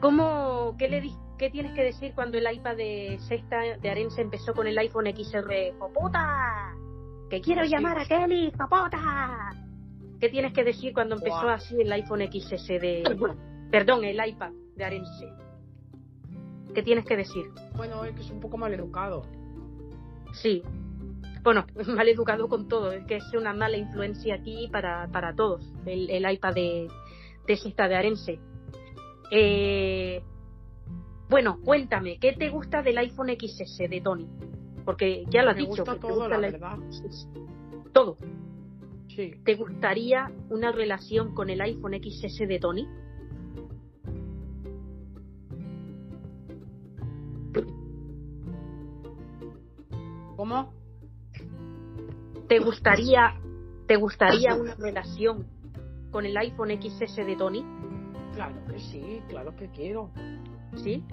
¿Cómo, 0.00 0.76
qué, 0.78 0.88
le 0.88 1.10
qué 1.38 1.50
tienes 1.50 1.72
que 1.72 1.82
decir 1.82 2.12
cuando 2.14 2.36
el 2.36 2.52
iPad 2.52 2.76
de 2.76 3.18
sexta 3.20 3.60
de 3.80 3.90
Arense 3.90 4.20
empezó 4.20 4.52
con 4.54 4.66
el 4.66 4.76
iPhone 4.78 5.06
XR? 5.06 5.78
¡Popota! 5.78 6.74
¡Que 7.30 7.40
quiero 7.40 7.64
llamar 7.64 7.96
a 7.96 8.04
Kelly! 8.04 8.50
¡Popota! 8.50 9.50
¿Qué 10.20 10.28
tienes 10.28 10.52
que 10.52 10.64
decir 10.64 10.92
cuando 10.92 11.14
empezó 11.14 11.48
así 11.48 11.80
el 11.80 11.90
iPhone 11.92 12.20
XS 12.20 12.66
de. 12.66 13.04
Perdón, 13.70 14.04
el 14.04 14.20
iPad 14.28 14.50
de 14.74 14.84
Arense? 14.84 15.28
¿Qué 16.74 16.82
tienes 16.82 17.04
que 17.04 17.16
decir? 17.16 17.44
Bueno, 17.76 18.04
es 18.04 18.14
que 18.16 18.22
es 18.22 18.30
un 18.30 18.40
poco 18.40 18.58
mal 18.58 18.74
educado. 18.74 19.22
Sí. 20.32 20.62
Bueno, 21.44 21.66
mal 21.86 22.08
educado 22.08 22.48
con 22.48 22.66
todo. 22.66 22.90
Es 22.90 23.06
que 23.06 23.16
es 23.16 23.32
una 23.32 23.54
mala 23.54 23.76
influencia 23.76 24.34
aquí 24.34 24.68
para, 24.70 25.06
para 25.12 25.32
todos. 25.34 25.62
El, 25.86 26.10
el 26.10 26.30
iPad 26.30 26.54
de, 26.54 26.88
de 27.46 27.56
Sexta 27.56 27.86
de 27.86 27.94
Arense. 27.94 28.40
Eh, 29.30 30.20
bueno, 31.28 31.60
cuéntame, 31.64 32.18
¿qué 32.18 32.32
te 32.32 32.48
gusta 32.48 32.82
del 32.82 32.98
iPhone 32.98 33.28
XS 33.38 33.88
de 33.88 34.00
Tony? 34.00 34.28
Porque 34.84 35.24
ya 35.30 35.42
lo 35.42 35.50
has 35.50 35.56
Me 35.56 35.62
dicho. 35.62 35.84
gusta 35.84 35.98
todo, 35.98 36.14
gusta 36.14 36.28
la 36.28 36.46
el 36.46 36.52
verdad. 36.52 36.78
Todo. 37.92 38.16
Sí. 39.08 39.32
¿Te 39.44 39.56
gustaría 39.56 40.30
una 40.50 40.70
relación 40.70 41.34
con 41.34 41.50
el 41.50 41.60
iPhone 41.60 41.94
XS 41.94 42.46
de 42.46 42.58
Tony? 42.60 42.86
¿Cómo? 50.36 50.72
¿Te 52.48 52.58
gustaría, 52.60 53.34
¿Te 53.86 53.96
gustaría 53.96 54.54
una 54.54 54.74
relación 54.74 55.46
con 56.10 56.24
el 56.24 56.36
iPhone 56.36 56.70
XS 56.80 57.16
de 57.16 57.36
Tony? 57.36 57.64
Claro 58.34 58.56
que 58.66 58.78
sí, 58.78 59.20
claro 59.28 59.54
que 59.54 59.68
quiero. 59.70 60.10
¿Sí? 60.76 61.04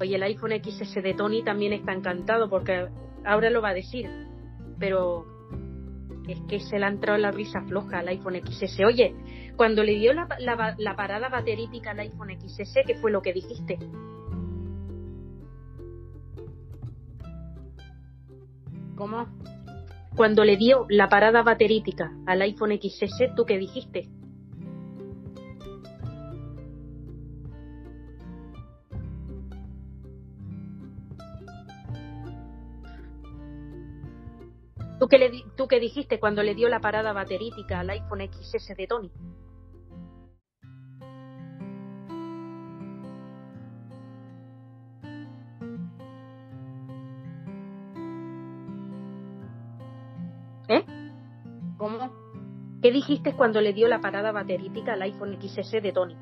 Oye, 0.00 0.16
el 0.16 0.22
iPhone 0.24 0.52
XS 0.52 1.02
de 1.02 1.14
Tony 1.14 1.42
también 1.42 1.72
está 1.72 1.92
encantado 1.92 2.48
porque 2.50 2.88
ahora 3.24 3.50
lo 3.50 3.62
va 3.62 3.70
a 3.70 3.74
decir, 3.74 4.08
pero 4.78 5.24
es 6.28 6.40
que 6.48 6.58
se 6.60 6.78
le 6.78 6.86
ha 6.86 6.88
entrado 6.88 7.18
la 7.18 7.30
risa 7.30 7.62
floja 7.62 7.98
al 8.00 8.08
iPhone 8.08 8.40
XS. 8.44 8.80
Oye, 8.86 9.14
cuando 9.56 9.82
le 9.82 9.94
dio 9.94 10.12
la, 10.12 10.26
la- 10.40 10.74
la 10.78 10.96
parada 10.96 11.28
baterítica 11.28 11.92
al 11.92 12.00
iPhone 12.00 12.30
XS, 12.40 12.82
¿qué 12.86 12.94
fue 12.96 13.10
lo 13.12 13.22
que 13.22 13.32
dijiste? 13.32 13.78
¿Cómo? 18.96 19.26
Cuando 20.16 20.44
le 20.44 20.56
dio 20.56 20.86
la 20.88 21.08
parada 21.08 21.42
baterítica 21.42 22.12
al 22.26 22.42
iPhone 22.42 22.78
XS, 22.80 23.34
¿tú 23.34 23.44
qué 23.44 23.58
dijiste? 23.58 24.08
¿Tú 35.04 35.08
qué, 35.08 35.18
le, 35.18 35.30
¿Tú 35.54 35.68
qué 35.68 35.80
dijiste 35.80 36.18
cuando 36.18 36.42
le 36.42 36.54
dio 36.54 36.66
la 36.66 36.80
parada 36.80 37.12
baterítica 37.12 37.80
al 37.80 37.90
iPhone 37.90 38.26
XS 38.26 38.74
de 38.74 38.86
Tony? 38.86 39.12
¿Eh? 50.68 50.86
¿Cómo? 51.76 52.10
¿Qué 52.80 52.90
dijiste 52.90 53.34
cuando 53.34 53.60
le 53.60 53.74
dio 53.74 53.88
la 53.88 54.00
parada 54.00 54.32
baterítica 54.32 54.94
al 54.94 55.02
iPhone 55.02 55.38
XS 55.38 55.82
de 55.82 55.92
Tony? 55.92 56.16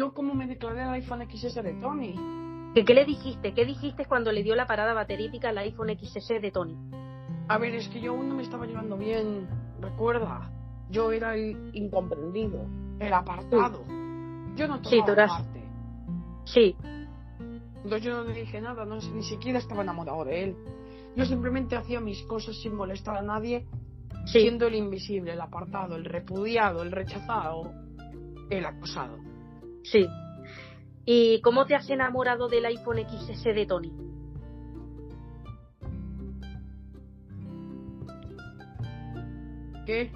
Yo, 0.00 0.14
como 0.14 0.32
me 0.34 0.46
declaré 0.46 0.80
al 0.80 0.94
iPhone 0.94 1.28
XS 1.30 1.62
de 1.62 1.74
Tony. 1.74 2.14
¿Qué, 2.74 2.86
¿Qué 2.86 2.94
le 2.94 3.04
dijiste? 3.04 3.52
¿Qué 3.52 3.66
dijiste 3.66 4.06
cuando 4.06 4.32
le 4.32 4.42
dio 4.42 4.54
la 4.54 4.66
parada 4.66 4.94
baterítica 4.94 5.50
al 5.50 5.58
iPhone 5.58 5.90
XS 5.94 6.40
de 6.40 6.50
Tony? 6.50 6.74
A 7.48 7.58
ver, 7.58 7.74
es 7.74 7.86
que 7.90 8.00
yo 8.00 8.12
aún 8.12 8.30
no 8.30 8.34
me 8.36 8.42
estaba 8.42 8.64
llevando 8.64 8.96
bien. 8.96 9.46
Recuerda, 9.78 10.50
yo 10.88 11.12
era 11.12 11.34
el 11.34 11.70
incomprendido, 11.74 12.64
el 12.98 13.12
apartado. 13.12 13.84
Yo 14.56 14.68
no 14.68 14.78
Sí, 14.82 15.02
tomaba 15.02 15.04
tú 15.06 15.12
eras- 15.12 15.32
parte. 15.32 15.60
Sí, 16.44 16.76
Entonces 17.84 18.02
yo 18.02 18.16
no 18.16 18.24
le 18.24 18.40
dije 18.40 18.58
nada, 18.62 18.86
no, 18.86 18.96
ni 18.96 19.22
siquiera 19.22 19.58
estaba 19.58 19.82
enamorado 19.82 20.24
de 20.24 20.44
él. 20.44 20.56
Yo 21.14 21.26
simplemente 21.26 21.76
hacía 21.76 22.00
mis 22.00 22.22
cosas 22.22 22.56
sin 22.62 22.74
molestar 22.74 23.18
a 23.18 23.22
nadie, 23.22 23.66
sí. 24.24 24.40
siendo 24.40 24.66
el 24.66 24.76
invisible, 24.76 25.34
el 25.34 25.40
apartado, 25.42 25.94
el 25.96 26.06
repudiado, 26.06 26.80
el 26.82 26.90
rechazado, 26.90 27.70
el 28.48 28.64
acosado. 28.64 29.28
Sí. 29.82 30.06
¿Y 31.04 31.40
cómo 31.40 31.64
te 31.66 31.74
has 31.74 31.88
enamorado 31.90 32.48
del 32.48 32.66
iPhone 32.66 32.98
XS 32.98 33.44
de 33.54 33.66
Tony? 33.66 33.92
¿Qué? 39.86 40.12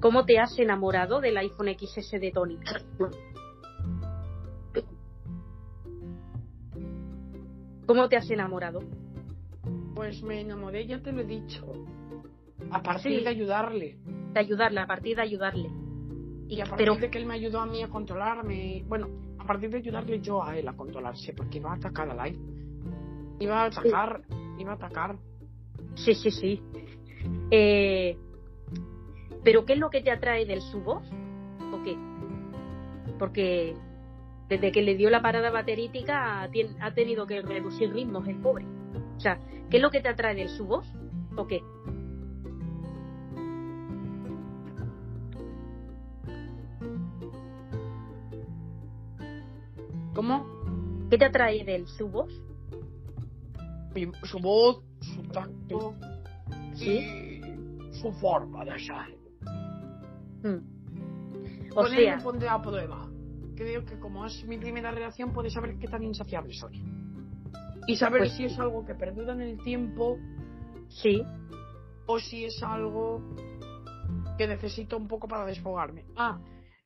¿Cómo 0.00 0.24
te 0.24 0.38
has 0.38 0.58
enamorado 0.58 1.20
del 1.20 1.36
iPhone 1.38 1.68
XS 1.78 2.20
de 2.20 2.30
Tony? 2.32 2.58
¿Cómo 7.86 8.08
te 8.08 8.16
has 8.16 8.30
enamorado? 8.30 8.80
Pues 9.94 10.22
me 10.22 10.40
enamoré, 10.40 10.86
ya 10.86 11.02
te 11.02 11.12
lo 11.12 11.22
he 11.22 11.24
dicho. 11.24 11.66
A 12.70 12.82
partir 12.82 13.18
Sí. 13.18 13.24
de 13.24 13.28
ayudarle. 13.30 13.98
De 14.32 14.40
ayudarle, 14.40 14.80
a 14.80 14.86
partir 14.86 15.16
de 15.16 15.22
ayudarle. 15.22 15.68
Y 16.50 16.60
a 16.60 16.64
partir 16.64 16.78
pero, 16.78 16.96
de 16.96 17.10
que 17.10 17.18
él 17.18 17.26
me 17.26 17.34
ayudó 17.34 17.60
a 17.60 17.66
mí 17.66 17.80
a 17.80 17.88
controlarme. 17.88 18.82
Bueno, 18.88 19.08
a 19.38 19.46
partir 19.46 19.70
de 19.70 19.78
ayudarle 19.78 20.20
yo 20.20 20.42
a 20.42 20.58
él 20.58 20.66
a 20.66 20.72
controlarse, 20.72 21.32
porque 21.32 21.58
iba 21.58 21.70
a 21.70 21.76
atacar 21.76 22.10
a 22.10 22.14
Light. 22.14 22.36
Iba 23.38 23.62
a 23.62 23.66
atacar, 23.66 24.22
iba 24.58 24.72
a 24.72 24.74
atacar. 24.74 25.16
sí, 25.94 26.12
sí, 26.14 26.30
sí. 26.32 26.60
Eh, 27.52 28.18
¿Pero 29.44 29.64
qué 29.64 29.74
es 29.74 29.78
lo 29.78 29.90
que 29.90 30.02
te 30.02 30.10
atrae 30.10 30.44
del 30.44 30.60
su 30.60 30.80
voz? 30.80 31.04
¿O 31.72 31.82
qué? 31.84 31.96
Porque 33.16 33.76
desde 34.48 34.72
que 34.72 34.82
le 34.82 34.96
dio 34.96 35.08
la 35.08 35.22
parada 35.22 35.50
baterítica 35.50 36.42
ha 36.42 36.94
tenido 36.94 37.26
que 37.28 37.42
reducir 37.42 37.92
ritmos 37.92 38.26
el 38.26 38.40
pobre. 38.40 38.66
O 39.16 39.20
sea, 39.20 39.38
¿qué 39.70 39.76
es 39.76 39.82
lo 39.82 39.90
que 39.90 40.00
te 40.00 40.08
atrae 40.08 40.34
del 40.34 40.48
su 40.48 40.66
voz? 40.66 40.86
¿O 41.36 41.46
qué? 41.46 41.62
¿Cómo? 50.14 50.46
¿Qué 51.10 51.18
te 51.18 51.24
atrae 51.26 51.64
del 51.64 51.86
su 51.86 52.08
voz? 52.08 52.32
Mi- 53.94 54.10
su 54.24 54.38
voz, 54.38 54.82
su 55.00 55.22
tacto 55.24 55.94
Sí. 56.74 57.40
y 57.42 57.92
su 57.92 58.12
forma 58.12 58.64
de 58.64 58.78
ser. 58.78 59.18
Mm. 60.42 61.70
O 61.72 61.74
Con 61.74 61.86
él 61.86 62.04
sea, 62.04 62.16
me 62.16 62.22
pondré 62.22 62.48
a 62.48 62.60
prueba. 62.62 63.06
Creo 63.56 63.84
que 63.84 63.98
como 63.98 64.24
es 64.26 64.44
mi 64.46 64.58
primera 64.58 64.90
relación, 64.90 65.32
puede 65.32 65.50
saber 65.50 65.76
qué 65.78 65.86
tan 65.86 66.02
insaciable 66.02 66.52
soy. 66.54 66.82
Y 67.86 67.96
saber 67.96 68.20
Pues 68.22 68.32
si 68.32 68.44
es 68.44 68.58
algo 68.58 68.84
que 68.84 68.94
perdura 68.94 69.32
en 69.32 69.40
el 69.42 69.58
tiempo 69.58 70.18
sí, 70.88 71.22
o 72.06 72.18
si 72.18 72.44
es 72.44 72.62
algo 72.62 73.20
que 74.38 74.46
necesito 74.46 74.96
un 74.96 75.06
poco 75.08 75.28
para 75.28 75.44
desfogarme. 75.44 76.04
Ah, 76.16 76.38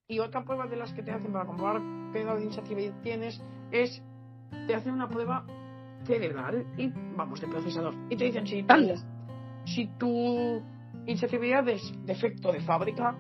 y 0.09 0.19
otra 0.19 0.45
prueba 0.45 0.67
de 0.67 0.77
las 0.77 0.93
que 0.93 1.03
te 1.03 1.11
hacen 1.11 1.33
para 1.33 1.47
comprobar 1.47 1.81
qué 2.13 2.23
grado 2.23 2.39
de 2.39 2.45
insaciabilidad 2.45 3.01
tienes 3.03 3.43
es 3.71 4.03
te 4.67 4.75
hacen 4.75 4.93
una 4.93 5.09
prueba 5.09 5.47
cerebral 6.05 6.67
y 6.77 6.93
vamos 7.17 7.41
de 7.41 7.47
procesador 7.49 7.95
y 8.11 8.17
te 8.17 8.25
dicen 8.25 8.47
si 8.47 8.63
tu, 8.63 8.73
Anda. 8.75 8.95
si 9.65 9.87
tu 9.99 10.63
insaciabilidad 11.07 11.67
es 11.69 11.93
defecto 12.05 12.53
de 12.53 12.61
fábrica 12.61 13.17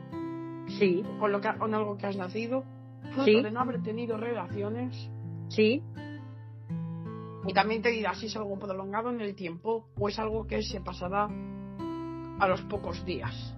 sí, 0.78 1.02
con 1.18 1.32
lo 1.32 1.40
que 1.40 1.48
con 1.58 1.74
algo 1.74 1.96
que 1.96 2.06
has 2.06 2.16
nacido 2.16 2.64
fruto 3.12 3.24
Sí. 3.24 3.42
de 3.42 3.50
no 3.50 3.60
haber 3.60 3.82
tenido 3.82 4.18
relaciones 4.18 5.10
sí, 5.48 5.82
y 7.46 7.52
también 7.54 7.80
te 7.82 7.90
dirá 7.90 8.14
si 8.14 8.26
es 8.26 8.36
algo 8.36 8.58
prolongado 8.58 9.10
en 9.10 9.20
el 9.22 9.34
tiempo 9.34 9.88
o 9.98 10.08
es 10.08 10.18
algo 10.18 10.46
que 10.46 10.62
se 10.62 10.80
pasará 10.80 11.28
a 12.40 12.48
los 12.48 12.62
pocos 12.62 13.04
días. 13.04 13.53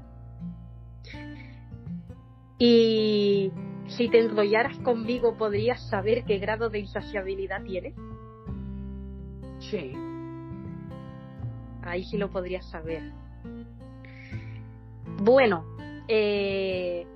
Y 2.59 3.53
si 3.89 4.09
te 4.09 4.21
enrollaras 4.21 4.79
conmigo, 4.79 5.37
¿podrías 5.37 5.89
saber 5.89 6.25
qué 6.25 6.39
grado 6.39 6.71
de 6.71 6.81
insaciabilidad 6.81 7.63
tienes? 7.63 7.95
Sí. 9.59 9.93
Ahí 11.83 12.05
sí 12.05 12.17
lo 12.17 12.31
podrías 12.31 12.69
saber. 12.71 13.13
Bueno, 15.23 15.65
eh, 16.09 17.07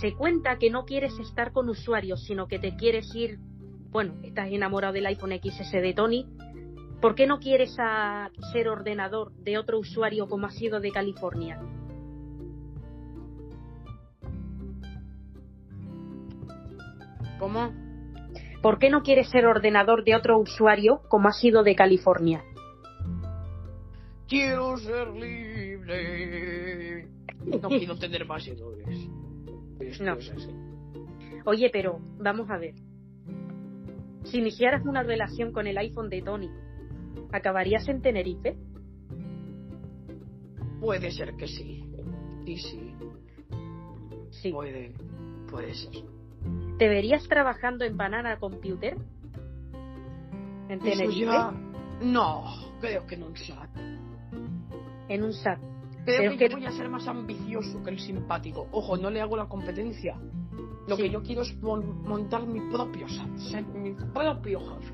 se 0.00 0.14
cuenta 0.14 0.58
que 0.58 0.70
no 0.70 0.84
quieres 0.84 1.18
estar 1.18 1.52
con 1.52 1.68
usuarios, 1.68 2.24
sino 2.24 2.46
que 2.46 2.58
te 2.58 2.76
quieres 2.76 3.14
ir. 3.14 3.38
Bueno, 3.90 4.14
estás 4.22 4.48
enamorado 4.50 4.94
del 4.94 5.06
iPhone 5.06 5.32
XS 5.32 5.72
de 5.72 5.92
Tony. 5.94 6.26
¿Por 7.00 7.14
qué 7.14 7.26
no 7.26 7.40
quieres 7.40 7.74
a 7.78 8.30
ser 8.52 8.68
ordenador 8.68 9.32
de 9.32 9.58
otro 9.58 9.78
usuario 9.78 10.28
como 10.28 10.46
ha 10.46 10.50
sido 10.50 10.80
de 10.80 10.92
California? 10.92 11.60
¿Cómo? 17.42 17.72
¿Por 18.62 18.78
qué 18.78 18.88
no 18.88 19.02
quieres 19.02 19.28
ser 19.28 19.46
ordenador 19.46 20.04
de 20.04 20.14
otro 20.14 20.38
usuario 20.38 21.00
como 21.08 21.28
ha 21.28 21.32
sido 21.32 21.64
de 21.64 21.74
California? 21.74 22.44
Quiero 24.28 24.76
ser 24.76 25.08
libre. 25.08 27.08
No 27.60 27.68
quiero 27.68 27.98
tener 27.98 28.24
más 28.26 28.46
errores. 28.46 28.96
Esto 29.80 30.04
No. 30.04 30.14
es 30.14 30.30
así. 30.30 30.50
Oye, 31.44 31.68
pero 31.72 31.98
vamos 32.20 32.48
a 32.48 32.58
ver. 32.58 32.74
Si 34.22 34.38
iniciaras 34.38 34.86
una 34.86 35.02
relación 35.02 35.50
con 35.50 35.66
el 35.66 35.76
iPhone 35.78 36.10
de 36.10 36.22
Tony, 36.22 36.48
¿acabarías 37.32 37.88
en 37.88 38.02
Tenerife? 38.02 38.56
Puede 40.80 41.10
ser 41.10 41.34
que 41.34 41.48
sí. 41.48 41.84
Sí, 42.46 42.56
sí. 42.56 42.94
Sí. 44.30 44.52
Puede. 44.52 44.92
Puede 45.50 45.74
ser. 45.74 46.04
¿Te 46.82 46.88
verías 46.88 47.28
trabajando 47.28 47.84
en 47.84 47.96
Banana 47.96 48.40
Computer? 48.40 48.96
¿En 50.68 50.80
Tenerife? 50.80 51.26
ya. 51.26 51.52
No, 52.00 52.42
creo 52.80 53.06
que 53.06 53.16
no 53.16 53.26
SAT. 53.36 53.70
En 55.08 55.22
un 55.22 55.32
SAT. 55.32 55.60
Creo 56.04 56.04
Pero 56.04 56.30
que, 56.32 56.38
que- 56.38 56.48
yo 56.48 56.56
voy 56.56 56.66
a 56.66 56.72
ser 56.72 56.88
más 56.88 57.06
ambicioso 57.06 57.80
que 57.84 57.90
el 57.90 58.00
simpático. 58.00 58.66
Ojo, 58.72 58.96
no 58.96 59.10
le 59.10 59.20
hago 59.20 59.36
la 59.36 59.46
competencia. 59.46 60.18
Lo 60.88 60.96
Sí. 60.96 61.02
que 61.04 61.10
yo 61.10 61.22
quiero 61.22 61.42
es 61.42 61.56
mon- 61.62 62.02
montar 62.02 62.44
mi 62.48 62.58
propio 62.72 63.06
SAT, 63.08 63.36
ser 63.36 63.64
mi 63.64 63.92
propio 64.12 64.58
jefe. 64.58 64.92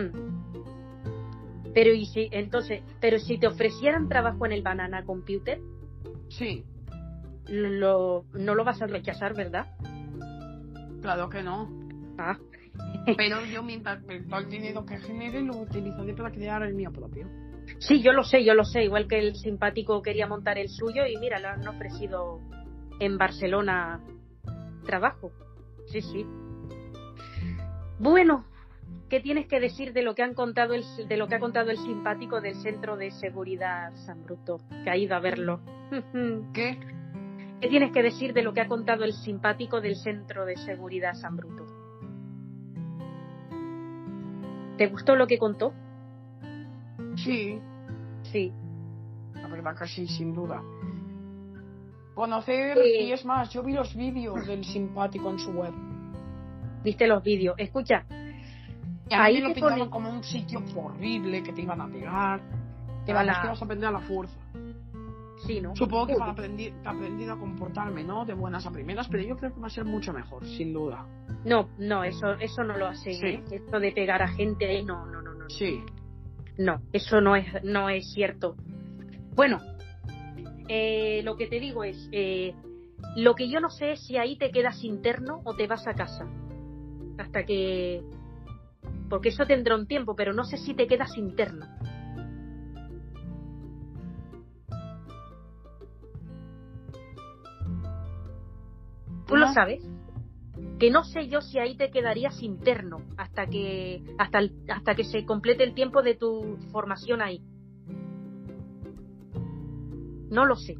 Hmm. 0.00 1.72
Pero 1.74 1.92
y 1.92 2.06
si 2.06 2.28
entonces, 2.30 2.84
pero 3.00 3.18
si 3.18 3.36
te 3.36 3.48
ofrecieran 3.48 4.08
trabajo 4.08 4.46
en 4.46 4.52
el 4.52 4.62
Banana 4.62 5.04
Computer, 5.04 5.60
Sí, 6.28 6.64
lo, 7.48 8.26
no 8.34 8.54
lo 8.54 8.62
vas 8.64 8.80
a 8.80 8.86
rechazar, 8.86 9.34
¿verdad? 9.34 9.66
Claro 11.04 11.28
que 11.28 11.42
no. 11.42 11.68
Ah, 12.18 12.38
Pero 13.18 13.44
yo 13.44 13.62
mientras 13.62 14.02
todo 14.06 14.40
el 14.40 14.48
dinero 14.48 14.86
que 14.86 14.96
genere 14.98 15.42
lo 15.42 15.58
utilizaré 15.58 16.14
para 16.14 16.30
crear 16.32 16.62
el 16.62 16.74
mío 16.74 16.90
propio. 16.90 17.28
sí, 17.78 18.00
yo 18.02 18.12
lo 18.12 18.24
sé, 18.24 18.42
yo 18.42 18.54
lo 18.54 18.64
sé. 18.64 18.84
Igual 18.84 19.06
que 19.06 19.18
el 19.18 19.36
simpático 19.36 20.00
quería 20.00 20.26
montar 20.26 20.56
el 20.56 20.70
suyo 20.70 21.04
y 21.06 21.18
mira, 21.18 21.38
le 21.38 21.48
han 21.48 21.68
ofrecido 21.68 22.40
en 23.00 23.18
Barcelona 23.18 24.00
trabajo. 24.86 25.30
Sí, 25.88 26.00
sí. 26.00 26.24
Bueno, 27.98 28.46
¿qué 29.10 29.20
tienes 29.20 29.46
que 29.46 29.60
decir 29.60 29.92
de 29.92 30.02
lo 30.02 30.14
que 30.14 30.22
han 30.22 30.32
contado 30.34 30.72
el, 30.72 30.84
de 31.06 31.16
lo 31.18 31.28
que 31.28 31.34
ha 31.34 31.40
contado 31.40 31.70
el 31.70 31.76
simpático 31.78 32.40
del 32.40 32.54
Centro 32.56 32.96
de 32.96 33.10
Seguridad 33.10 33.92
San 34.06 34.24
Bruto, 34.24 34.58
que 34.84 34.90
ha 34.90 34.96
ido 34.96 35.14
a 35.14 35.20
verlo? 35.20 35.60
¿Qué? 36.54 36.78
¿Qué 37.64 37.70
tienes 37.70 37.92
que 37.92 38.02
decir 38.02 38.34
de 38.34 38.42
lo 38.42 38.52
que 38.52 38.60
ha 38.60 38.68
contado 38.68 39.04
el 39.04 39.14
simpático 39.14 39.80
del 39.80 39.96
Centro 39.96 40.44
de 40.44 40.54
Seguridad 40.54 41.14
San 41.14 41.34
Bruto? 41.34 41.64
¿Te 44.76 44.86
gustó 44.88 45.16
lo 45.16 45.26
que 45.26 45.38
contó? 45.38 45.72
Sí, 47.16 47.58
Sí. 48.24 48.52
la 49.32 49.48
verdad 49.48 49.74
que 49.78 49.86
sí, 49.86 50.06
sin 50.06 50.34
duda. 50.34 50.60
Conocer, 52.14 52.76
y 52.84 53.10
es 53.12 53.24
más, 53.24 53.48
yo 53.48 53.62
vi 53.62 53.72
los 53.72 53.96
vídeos 53.96 54.46
del 54.46 54.62
simpático 54.62 55.30
en 55.30 55.38
su 55.38 55.50
web. 55.52 55.72
Viste 56.84 57.06
los 57.06 57.22
vídeos. 57.22 57.54
Escucha, 57.56 58.04
Y 59.08 59.14
a 59.14 59.24
Ahí 59.24 59.38
lo 59.40 59.54
pintaban 59.54 59.78
pone- 59.78 59.90
como 59.90 60.10
un 60.10 60.22
sitio 60.22 60.62
horrible, 60.76 61.42
que 61.42 61.54
te 61.54 61.62
iban 61.62 61.80
a 61.80 61.88
pegar, 61.88 62.42
que 63.06 63.12
Ala. 63.12 63.22
vamos, 63.32 63.40
que 63.42 63.48
vas 63.48 63.62
a 63.62 63.64
aprender 63.64 63.88
a 63.88 63.92
la 63.92 64.00
fuerza. 64.00 64.36
Sí, 65.46 65.60
¿no? 65.60 65.76
Supongo 65.76 66.06
que 66.06 66.14
para 66.14 66.32
aprender, 66.32 66.72
a 67.30 67.36
comportarme, 67.36 68.02
¿no? 68.02 68.24
De 68.24 68.34
buenas 68.34 68.66
a 68.66 68.70
primeras, 68.70 69.08
pero 69.08 69.22
yo 69.22 69.36
creo 69.36 69.52
que 69.54 69.60
va 69.60 69.66
a 69.66 69.70
ser 69.70 69.84
mucho 69.84 70.12
mejor, 70.12 70.46
sin 70.46 70.72
duda. 70.72 71.06
No, 71.44 71.68
no, 71.78 72.02
eso, 72.04 72.34
eso 72.40 72.64
no 72.64 72.76
lo 72.78 72.86
hace. 72.86 73.12
Sí. 73.14 73.26
¿eh? 73.26 73.44
Esto 73.50 73.78
de 73.78 73.92
pegar 73.92 74.22
a 74.22 74.28
gente 74.28 74.66
ahí, 74.66 74.84
no, 74.84 75.04
no, 75.06 75.20
no, 75.20 75.34
no. 75.34 75.50
Sí. 75.50 75.82
No, 76.56 76.80
eso 76.92 77.20
no 77.20 77.36
es, 77.36 77.46
no 77.62 77.90
es 77.90 78.10
cierto. 78.12 78.56
Bueno, 79.34 79.60
eh, 80.68 81.20
lo 81.24 81.36
que 81.36 81.46
te 81.46 81.60
digo 81.60 81.84
es, 81.84 82.08
eh, 82.12 82.54
lo 83.16 83.34
que 83.34 83.48
yo 83.48 83.60
no 83.60 83.70
sé 83.70 83.92
es 83.92 84.06
si 84.06 84.16
ahí 84.16 84.36
te 84.36 84.50
quedas 84.50 84.82
interno 84.82 85.42
o 85.44 85.54
te 85.54 85.66
vas 85.66 85.86
a 85.86 85.94
casa. 85.94 86.26
Hasta 87.18 87.44
que... 87.44 88.02
Porque 89.10 89.28
eso 89.28 89.46
tendrá 89.46 89.76
un 89.76 89.86
tiempo, 89.86 90.16
pero 90.16 90.32
no 90.32 90.44
sé 90.44 90.56
si 90.56 90.74
te 90.74 90.86
quedas 90.86 91.16
interno. 91.18 91.66
¿Tú 99.26 99.36
lo 99.36 99.48
sabes? 99.52 99.82
Que 100.78 100.90
no 100.90 101.04
sé 101.04 101.28
yo 101.28 101.40
si 101.40 101.58
ahí 101.58 101.76
te 101.76 101.90
quedarías 101.90 102.42
interno 102.42 103.02
hasta 103.16 103.46
que 103.46 104.02
hasta 104.18 104.38
el- 104.38 104.52
hasta 104.68 104.94
que 104.94 105.04
se 105.04 105.24
complete 105.24 105.64
el 105.64 105.74
tiempo 105.74 106.02
de 106.02 106.14
tu 106.14 106.56
formación 106.72 107.22
ahí. 107.22 107.40
No 110.30 110.44
lo 110.46 110.56
sé. 110.56 110.76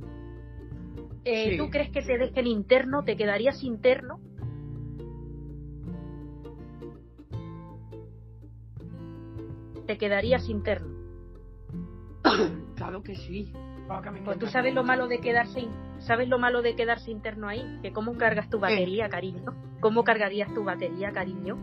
Eh, 1.25 1.51
Sí. 1.53 1.57
¿Tú 1.59 1.71
crees 1.71 1.91
que 1.91 2.03
te 2.03 2.19
dejen 2.19 2.47
interno? 2.47 3.03
¿Te 3.05 3.17
quedarías 3.17 3.63
interno? 3.63 4.21
Te 9.87 9.99
quedarías 9.99 10.49
interno. 10.49 10.95
Claro 12.77 13.03
que 13.03 13.15
sí. 13.15 13.53
Claro 13.87 14.03
que 14.03 14.11
me 14.11 14.21
Pues 14.23 14.39
tú 14.39 14.47
sabes 14.47 14.75
lo 14.75 14.83
malo 14.83 15.07
de 15.07 15.21
quedarse 15.21 15.61
in- 15.61 15.71
sabes 16.07 16.29
lo 16.29 16.39
malo 16.39 16.63
de 16.63 16.75
quedarse 16.75 17.11
interno 17.11 17.49
ahí, 17.49 17.79
que 17.83 17.93
cómo 17.93 18.17
cargas 18.17 18.49
tu 18.49 18.59
batería, 18.59 19.09
cariño. 19.09 19.55
¿Cómo 19.81 20.05
cargarías 20.05 20.53
tu 20.55 20.65
batería, 20.65 21.13
cariño? 21.13 21.59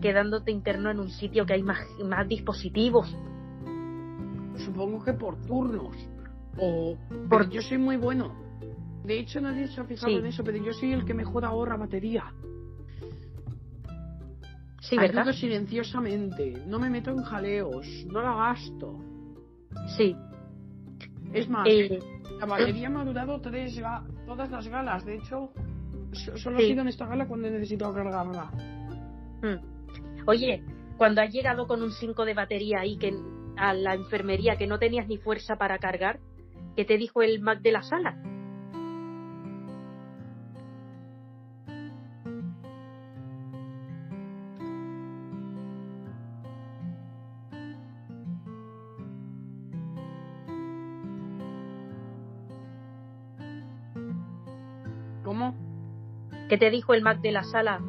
Quedándote 0.00 0.50
interno 0.50 0.90
en 0.90 1.00
un 1.00 1.10
sitio 1.10 1.44
que 1.46 1.54
hay 1.54 1.62
más, 1.62 1.80
más 2.04 2.26
dispositivos. 2.26 3.14
Supongo 4.56 5.04
que 5.04 5.12
por 5.12 5.40
turnos. 5.46 5.96
O. 6.58 6.96
Por-. 7.28 7.48
Yo 7.50 7.62
soy 7.62 7.78
muy 7.78 7.96
bueno. 7.96 8.34
De 9.04 9.18
hecho, 9.18 9.40
nadie 9.40 9.66
se 9.68 9.80
ha 9.80 9.84
fijado 9.84 10.12
Sí. 10.12 10.18
en 10.18 10.26
eso, 10.26 10.44
pero 10.44 10.58
yo 10.58 10.72
soy 10.72 10.92
el 10.92 11.04
que 11.04 11.14
mejor 11.14 11.44
ahorra 11.44 11.76
batería. 11.76 12.32
Sí, 14.80 14.96
¿verdad? 14.96 15.22
Ayudo 15.22 15.32
silenciosamente. 15.34 16.64
No 16.66 16.78
me 16.78 16.90
meto 16.90 17.10
en 17.10 17.22
jaleos. 17.22 17.86
No 18.10 18.20
la 18.20 18.34
gasto. 18.34 18.98
Sí. 19.96 20.16
Es 21.32 21.48
más, 21.48 21.66
Eh, 21.68 21.98
la 22.38 22.46
batería 22.46 22.88
me 22.90 23.00
ha 23.00 23.04
durado 23.04 23.40
tres 23.40 23.80
todas 24.26 24.50
las 24.50 24.66
galas. 24.68 25.04
De 25.04 25.16
hecho, 25.16 25.52
so- 26.12 26.36
solo 26.36 26.58
Sí. 26.58 26.64
ha 26.64 26.68
sido 26.68 26.82
en 26.82 26.88
esta 26.88 27.06
gala 27.06 27.26
cuando 27.26 27.48
he 27.48 27.50
necesitado 27.50 27.94
cargarla. 27.94 28.50
mm. 29.42 30.26
Oye, 30.26 30.62
cuando 30.96 31.20
has 31.20 31.32
llegado 31.32 31.66
con 31.66 31.82
un 31.82 31.90
5 31.90 32.24
de 32.24 32.34
batería 32.34 32.80
ahí 32.80 32.96
que 32.96 33.12
a 33.56 33.74
la 33.74 33.94
enfermería 33.94 34.56
que 34.56 34.66
no 34.66 34.78
tenías 34.78 35.08
ni 35.08 35.18
fuerza 35.18 35.56
para 35.56 35.78
cargar, 35.78 36.20
¿qué 36.76 36.84
te 36.84 36.96
dijo 36.96 37.22
el 37.22 37.40
Mac 37.40 37.60
de 37.60 37.72
la 37.72 37.82
sala? 37.82 38.16
¿Qué 56.52 56.58
te 56.58 56.68
dijo 56.70 56.92
el 56.92 57.00
Mac 57.00 57.22
de 57.22 57.32
la 57.32 57.44
sala 57.44 57.80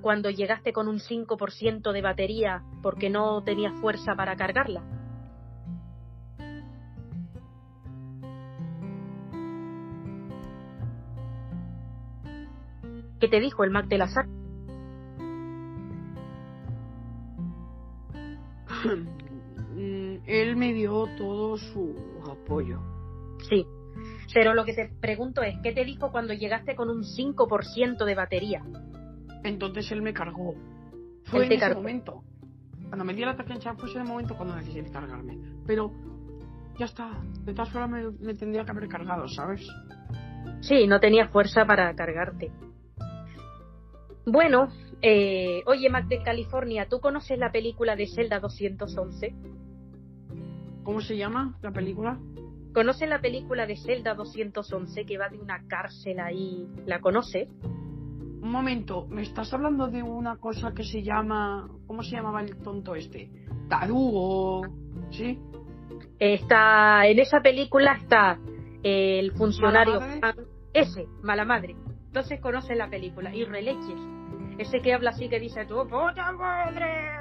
cuando 0.00 0.30
llegaste 0.30 0.72
con 0.72 0.88
un 0.88 1.00
5% 1.00 1.92
de 1.92 2.00
batería 2.00 2.62
porque 2.82 3.10
no 3.10 3.44
tenías 3.44 3.78
fuerza 3.78 4.14
para 4.14 4.36
cargarla? 4.36 4.82
¿Qué 13.20 13.28
te 13.28 13.38
dijo 13.38 13.64
el 13.64 13.70
Mac 13.70 13.86
de 13.88 13.98
la 13.98 14.08
sala? 14.08 14.30
Mm, 19.76 20.22
Él 20.26 20.56
me 20.56 20.72
dio 20.72 21.06
todo 21.18 21.58
su 21.58 21.96
apoyo. 22.30 22.78
Sí. 23.50 23.66
Pero 24.34 24.52
lo 24.52 24.64
que 24.64 24.74
te 24.74 24.90
pregunto 25.00 25.42
es, 25.42 25.54
¿qué 25.62 25.72
te 25.72 25.84
dijo 25.84 26.10
cuando 26.10 26.34
llegaste 26.34 26.74
con 26.74 26.90
un 26.90 27.04
5% 27.04 28.04
de 28.04 28.14
batería? 28.16 28.64
Entonces 29.44 29.90
él 29.92 30.02
me 30.02 30.12
cargó. 30.12 30.54
Fue 31.24 31.38
Él 31.38 31.42
en 31.44 31.48
te 31.50 31.54
ese 31.54 31.60
cargó. 31.64 31.80
momento. 31.80 32.24
Cuando 32.88 33.04
me 33.04 33.14
dio 33.14 33.30
en 33.30 33.58
chat 33.60 33.78
fue 33.78 33.88
ese 33.88 34.02
momento 34.02 34.36
cuando 34.36 34.56
necesité 34.56 34.90
cargarme. 34.90 35.38
Pero 35.66 35.92
ya 36.78 36.86
está. 36.86 37.12
De 37.44 37.54
todas 37.54 37.70
formas 37.70 37.90
me, 37.90 38.10
me 38.26 38.34
tendría 38.34 38.64
que 38.64 38.72
haber 38.72 38.88
cargado, 38.88 39.28
¿sabes? 39.28 39.66
Sí, 40.60 40.86
no 40.88 40.98
tenía 40.98 41.28
fuerza 41.28 41.64
para 41.64 41.94
cargarte. 41.94 42.50
Bueno, 44.26 44.68
eh, 45.00 45.62
oye, 45.66 45.90
Mac 45.90 46.06
de 46.08 46.22
California, 46.22 46.88
¿tú 46.88 46.98
conoces 47.00 47.38
la 47.38 47.52
película 47.52 47.94
de 47.94 48.06
Zelda 48.08 48.40
211? 48.40 49.34
¿Cómo 50.82 51.00
se 51.00 51.16
llama 51.16 51.56
la 51.62 51.70
película? 51.70 52.18
¿Conoces 52.74 53.08
la 53.08 53.20
película 53.20 53.66
de 53.66 53.76
Zelda 53.76 54.14
211 54.14 55.06
que 55.06 55.16
va 55.16 55.28
de 55.28 55.38
una 55.38 55.62
cárcel 55.68 56.18
ahí? 56.18 56.66
¿La 56.86 57.00
conoces? 57.00 57.48
Un 57.62 58.50
momento, 58.50 59.06
me 59.06 59.22
estás 59.22 59.54
hablando 59.54 59.86
de 59.86 60.02
una 60.02 60.36
cosa 60.38 60.72
que 60.74 60.82
se 60.82 61.02
llama. 61.02 61.68
¿Cómo 61.86 62.02
se 62.02 62.16
llamaba 62.16 62.42
el 62.42 62.56
tonto 62.62 62.96
este? 62.96 63.30
Tarugo. 63.68 64.62
¿Sí? 65.10 65.38
Está, 66.18 67.06
en 67.06 67.20
esa 67.20 67.40
película 67.40 67.92
está 67.92 68.38
el 68.82 69.32
funcionario 69.32 70.00
¿Mala 70.00 70.06
madre? 70.06 70.20
Juan- 70.20 70.46
ese, 70.74 71.06
mala 71.22 71.44
madre. 71.44 71.76
Entonces 72.06 72.40
conoces 72.40 72.76
la 72.76 72.90
película. 72.90 73.32
Y 73.34 73.44
Releches, 73.44 74.00
ese 74.58 74.80
que 74.80 74.92
habla 74.92 75.10
así 75.10 75.28
que 75.28 75.38
dice, 75.38 75.64
tu 75.64 75.76
puta 75.88 76.32
madre. 76.32 77.20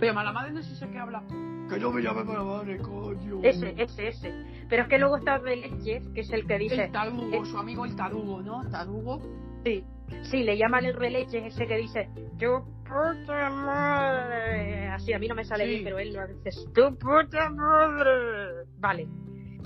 Pero 0.00 0.14
mala 0.14 0.32
madre 0.32 0.52
no 0.52 0.60
es 0.60 0.70
ese 0.70 0.88
que 0.90 0.98
habla. 0.98 1.22
Que 1.68 1.78
yo 1.80 1.92
me 1.92 2.02
llame 2.02 2.24
mala 2.24 2.42
madre, 2.44 2.78
coño. 2.78 3.40
Ese, 3.42 3.74
ese, 3.76 4.08
ese. 4.08 4.32
Pero 4.68 4.82
es 4.84 4.88
que 4.88 4.98
luego 4.98 5.16
está 5.18 5.38
Releches, 5.38 6.08
que 6.14 6.20
es 6.20 6.30
el 6.32 6.46
que 6.46 6.58
dice, 6.58 6.84
El 6.84 6.92
tarugo, 6.92 7.32
eh, 7.42 7.46
su 7.46 7.58
amigo 7.58 7.84
el 7.84 7.94
tarugo, 7.96 8.40
¿no? 8.42 8.68
Tarugo. 8.70 9.20
Sí, 9.64 9.84
sí, 10.22 10.44
le 10.44 10.56
llaman 10.56 10.84
el 10.86 10.94
releche 10.94 11.46
ese 11.46 11.66
que 11.66 11.76
dice 11.76 12.08
tu 12.38 12.62
puta 12.84 13.50
madre. 13.50 14.88
Así, 14.88 15.12
a 15.12 15.18
mí 15.18 15.28
no 15.28 15.34
me 15.34 15.44
sale 15.44 15.64
Sí. 15.64 15.70
bien, 15.70 15.84
pero 15.84 15.98
él 15.98 16.12
lo 16.14 16.26
dice 16.26 16.50
tu 16.74 16.96
puta 16.96 17.50
madre. 17.50 18.66
Vale. 18.78 19.06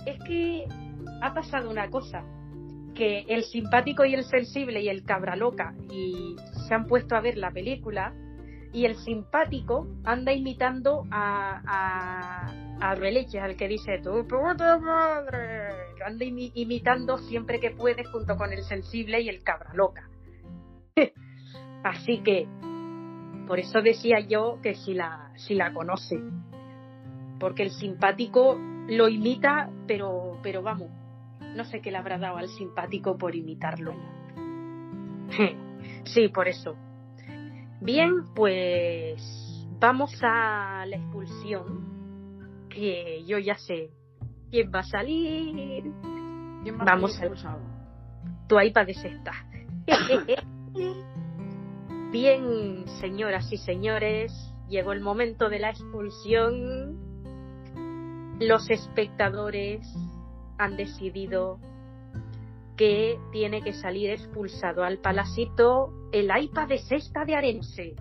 Es 0.07 0.19
que 0.25 0.65
ha 1.21 1.33
pasado 1.35 1.71
una 1.71 1.89
cosa. 1.91 2.25
Que 2.95 3.21
el 3.29 3.45
simpático 3.45 4.05
y 4.05 4.15
el 4.15 4.25
sensible 4.25 4.83
y 4.83 4.89
el 4.89 5.05
cabra 5.05 5.35
loca 5.37 5.75
y 5.91 6.37
se 6.69 6.75
han 6.75 6.87
puesto 6.87 7.15
a 7.17 7.21
ver 7.21 7.39
la 7.39 7.51
película 7.51 8.13
y 8.73 8.87
el 8.87 8.97
simpático 8.97 9.87
anda 10.05 10.33
imitando 10.33 11.05
a, 11.11 11.61
a, 11.67 12.47
a 12.81 12.91
al 12.91 13.57
que 13.57 13.69
dice 13.69 13.99
tu 14.03 14.27
puta 14.27 14.79
madre. 14.79 15.69
Anda 16.05 16.25
imi- 16.25 16.53
imitando 16.55 17.19
siempre 17.19 17.61
que 17.61 17.71
puede 17.71 18.05
junto 18.05 18.37
con 18.37 18.53
el 18.53 18.63
sensible 18.65 19.21
y 19.21 19.29
el 19.29 19.43
cabra 19.43 19.73
loca. 19.75 20.09
Así 21.85 22.23
que, 22.23 22.47
por 23.47 23.59
eso 23.59 23.83
decía 23.83 24.21
yo 24.21 24.59
que 24.63 24.75
si 24.75 24.95
la, 24.95 25.33
si 25.37 25.55
la 25.55 25.73
conoce. 25.73 26.17
Porque 27.39 27.65
el 27.65 27.71
simpático 27.71 28.59
lo 28.89 29.09
imita, 29.09 29.69
pero, 29.87 30.39
pero 30.43 30.63
vamos, 30.63 30.91
no 31.55 31.65
sé 31.65 31.81
qué 31.81 31.91
le 31.91 31.99
habrá 31.99 32.19
dado 32.19 32.39
al 32.39 32.49
simpático 32.49 33.17
por 33.19 33.35
imitarlo. 33.35 33.95
Sí, 36.05 36.29
por 36.29 36.47
eso. 36.49 36.77
Bien, 37.83 38.25
pues 38.35 39.67
vamos 39.81 40.13
a 40.23 40.85
la 40.87 40.97
expulsión, 40.97 42.67
que 42.69 43.25
yo 43.27 43.39
ya 43.39 43.57
sé 43.57 43.91
quién 44.51 44.71
va 44.75 44.81
a 44.81 44.85
salir. 44.85 45.83
¿Quién 46.63 46.79
va 46.79 46.85
Vamos 46.85 47.13
a 47.13 47.15
a- 47.15 47.19
ser 47.19 47.29
expulsado? 47.33 47.61
Tu 48.49 48.61
iPad 48.61 48.89
es 48.89 49.05
esta. 49.05 49.33
Bien, 52.13 52.85
señoras 53.01 53.51
y 53.53 53.57
señores, 53.57 54.33
llegó 54.69 54.93
el 54.93 55.01
momento 55.01 55.49
de 55.49 55.59
la 55.59 55.71
expulsión. 55.71 56.99
Los 58.39 58.71
espectadores 58.71 59.81
han 60.59 60.77
decidido 60.77 61.59
que 62.77 63.19
tiene 63.33 63.63
que 63.63 63.73
salir 63.73 64.11
expulsado 64.11 64.85
al 64.85 64.99
palacito 64.99 65.93
el 66.13 66.31
AIPA 66.31 66.67
de 66.67 66.79
Sexta 66.79 67.25
de 67.25 67.35
Arense. 67.35 67.97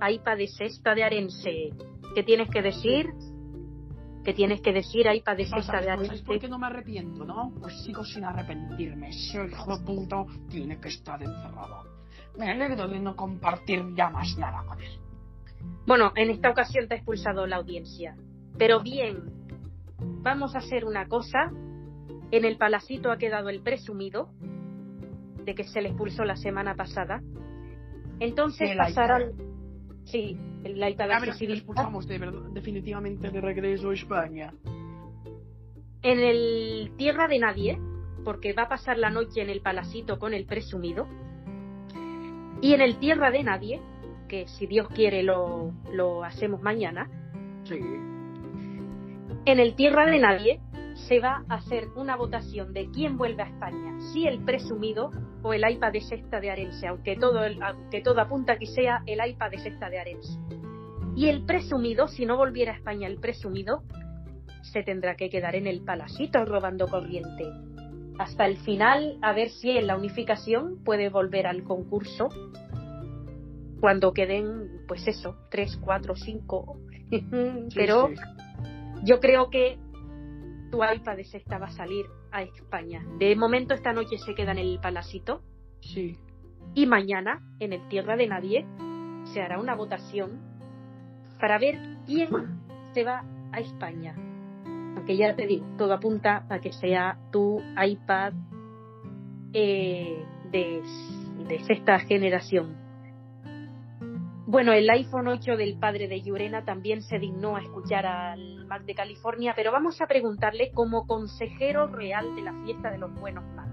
AIPA 0.00 0.36
de 0.36 0.46
Sexta 0.46 0.94
de 0.94 1.04
Arense. 1.04 1.70
¿Qué 2.14 2.22
tienes 2.22 2.50
que 2.50 2.60
decir? 2.60 3.06
¿Qué 4.24 4.34
tienes 4.34 4.60
que 4.60 4.74
decir, 4.74 5.08
AIPA 5.08 5.34
de 5.34 5.46
Sexta 5.46 5.80
de 5.80 5.90
Arense? 5.90 6.08
Pues, 6.10 6.22
¿Por 6.22 6.38
qué 6.38 6.48
no 6.48 6.58
me 6.58 6.66
arrepiento, 6.66 7.24
no? 7.24 7.50
Pues 7.58 7.82
sigo 7.82 8.04
sin 8.04 8.24
arrepentirme. 8.24 9.08
Ese 9.08 9.46
hijo 9.46 9.78
de 9.78 9.84
puto 9.84 10.26
tiene 10.50 10.78
que 10.78 10.88
estar 10.88 11.22
encerrado. 11.22 11.84
Me 12.36 12.50
alegro 12.50 12.88
de 12.88 13.00
no 13.00 13.16
compartir 13.16 13.82
ya 13.96 14.10
más 14.10 14.36
nada 14.36 14.64
con 14.66 14.80
él. 14.82 14.98
Bueno, 15.86 16.12
en 16.14 16.30
esta 16.30 16.50
ocasión 16.50 16.88
te 16.88 16.94
ha 16.94 16.96
expulsado 16.98 17.46
la 17.46 17.56
audiencia. 17.56 18.16
Pero 18.58 18.80
bien, 18.80 19.32
vamos 20.22 20.54
a 20.54 20.58
hacer 20.58 20.84
una 20.84 21.08
cosa 21.08 21.50
en 22.30 22.44
el 22.44 22.56
palacito 22.56 23.10
ha 23.10 23.18
quedado 23.18 23.48
el 23.48 23.60
presumido 23.60 24.30
de 25.44 25.54
que 25.54 25.64
se 25.64 25.80
le 25.82 25.88
expulsó 25.88 26.24
la 26.24 26.36
semana 26.36 26.74
pasada. 26.76 27.22
Entonces 28.20 28.76
pasarán. 28.76 29.32
Sí, 30.04 30.36
el 30.64 30.82
Aipa 30.82 31.06
de 31.06 31.14
A 31.14 31.20
ver 31.20 31.34
si 31.34 31.46
lo 31.46 31.52
accesibilidad. 31.54 31.56
expulsamos 31.58 32.06
de 32.08 32.18
verdad, 32.18 32.50
definitivamente 32.52 33.30
de 33.30 33.40
regreso 33.40 33.90
a 33.90 33.94
España. 33.94 34.52
En 36.02 36.18
el 36.20 36.92
Tierra 36.96 37.28
de 37.28 37.38
Nadie, 37.38 37.78
porque 38.24 38.52
va 38.52 38.62
a 38.64 38.68
pasar 38.68 38.98
la 38.98 39.10
noche 39.10 39.42
en 39.42 39.50
el 39.50 39.60
palacito 39.60 40.18
con 40.18 40.34
el 40.34 40.46
presumido. 40.46 41.06
Y 42.62 42.74
en 42.74 42.80
el 42.80 42.98
Tierra 42.98 43.30
de 43.30 43.42
Nadie, 43.42 43.80
que 44.28 44.46
si 44.48 44.66
Dios 44.66 44.88
quiere 44.88 45.22
lo, 45.22 45.72
lo 45.92 46.24
hacemos 46.24 46.62
mañana, 46.62 47.08
Sí. 47.64 47.78
en 49.44 49.58
el 49.60 49.74
Tierra 49.74 50.06
de 50.06 50.18
Nadie 50.18 50.60
se 51.08 51.20
va 51.20 51.44
a 51.48 51.54
hacer 51.56 51.88
una 51.96 52.16
votación 52.16 52.72
de 52.72 52.90
quién 52.90 53.16
vuelve 53.16 53.42
a 53.42 53.46
España, 53.46 53.98
si 54.12 54.26
el 54.26 54.44
presumido 54.44 55.10
o 55.42 55.52
el 55.52 55.64
AIPA 55.64 55.90
de 55.90 56.00
sexta 56.02 56.40
de 56.40 56.50
Arense, 56.50 56.86
aunque 56.86 57.16
todo, 57.16 57.44
el- 57.44 57.62
aunque 57.62 58.00
todo 58.02 58.20
apunta 58.20 58.58
que 58.58 58.66
sea 58.66 59.02
el 59.06 59.20
AIPA 59.20 59.48
de 59.50 59.58
sexta 59.58 59.88
de 59.90 59.98
Arense. 59.98 60.38
Y 61.16 61.28
el 61.28 61.44
presumido, 61.44 62.06
si 62.08 62.24
no 62.26 62.36
volviera 62.36 62.72
a 62.72 62.76
España 62.76 63.08
el 63.08 63.18
presumido, 63.18 63.82
se 64.62 64.82
tendrá 64.82 65.16
que 65.16 65.30
quedar 65.30 65.56
en 65.56 65.66
el 65.66 65.80
palacito 65.82 66.44
robando 66.44 66.86
corriente. 66.88 67.44
Hasta 68.18 68.46
el 68.46 68.58
final, 68.58 69.16
a 69.22 69.32
ver 69.32 69.48
si 69.50 69.70
en 69.70 69.86
la 69.86 69.96
unificación 69.96 70.84
puede 70.84 71.08
volver 71.08 71.46
al 71.46 71.64
concurso 71.64 72.28
cuando 73.80 74.12
queden, 74.12 74.82
pues 74.86 75.06
eso, 75.08 75.36
tres, 75.50 75.76
cuatro, 75.82 76.14
cinco. 76.14 76.76
Pero 77.74 78.08
Sí, 78.08 78.14
sí. 78.16 78.22
yo 79.04 79.20
creo 79.20 79.48
que 79.50 79.78
tu 80.70 80.82
iPad 80.84 81.16
de 81.16 81.24
sexta 81.24 81.58
va 81.58 81.66
a 81.66 81.70
salir 81.70 82.06
a 82.32 82.42
España. 82.42 83.04
De 83.18 83.34
momento 83.36 83.74
esta 83.74 83.92
noche 83.92 84.18
se 84.18 84.34
queda 84.34 84.52
en 84.52 84.58
el 84.58 84.78
palacito 84.80 85.42
Sí. 85.80 86.16
y 86.74 86.86
mañana 86.86 87.40
en 87.58 87.72
el 87.72 87.88
Tierra 87.88 88.16
de 88.16 88.26
Nadie 88.26 88.66
se 89.32 89.40
hará 89.42 89.58
una 89.58 89.74
votación 89.74 90.40
para 91.40 91.58
ver 91.58 91.78
quién 92.06 92.28
se 92.94 93.04
va 93.04 93.24
a 93.52 93.60
España. 93.60 94.14
Aunque 94.96 95.16
ya 95.16 95.34
te 95.34 95.46
digo, 95.46 95.66
todo 95.78 95.94
apunta 95.94 96.44
a 96.48 96.58
que 96.60 96.72
sea 96.72 97.18
tu 97.32 97.60
iPad 97.82 98.32
eh, 99.52 100.24
de, 100.50 100.82
de 101.48 101.60
sexta 101.64 101.98
generación. 102.00 102.76
Bueno, 104.50 104.72
el 104.72 104.90
iPhone 104.90 105.28
8 105.28 105.56
del 105.56 105.78
padre 105.78 106.08
de 106.08 106.22
Yurena 106.22 106.64
también 106.64 107.02
se 107.02 107.20
dignó 107.20 107.54
a 107.54 107.60
escuchar 107.60 108.04
al 108.04 108.66
Mac 108.66 108.82
de 108.82 108.96
California, 108.96 109.52
pero 109.54 109.70
vamos 109.70 110.00
a 110.00 110.08
preguntarle 110.08 110.72
como 110.72 111.06
consejero 111.06 111.86
real 111.86 112.34
de 112.34 112.42
la 112.42 112.52
fiesta 112.64 112.90
de 112.90 112.98
los 112.98 113.14
buenos 113.14 113.44
Mac. 113.54 113.68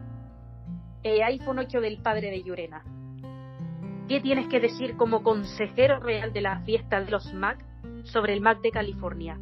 Eh, 1.02 1.24
iPhone 1.24 1.58
8 1.58 1.82
del 1.82 1.98
padre 2.04 2.30
de 2.30 2.44
Yurena. 2.44 2.84
¿Qué 4.08 4.22
tienes 4.22 4.48
que 4.50 4.60
decir 4.60 4.96
como 4.98 5.24
consejero 5.24 6.00
real 6.00 6.32
de 6.32 6.42
la 6.42 6.60
fiesta 6.60 7.02
de 7.02 7.10
los 7.10 7.34
Mac 7.34 7.58
sobre 8.04 8.34
el 8.34 8.42
Mac 8.42 8.62
de 8.62 8.70
California? 8.70 9.40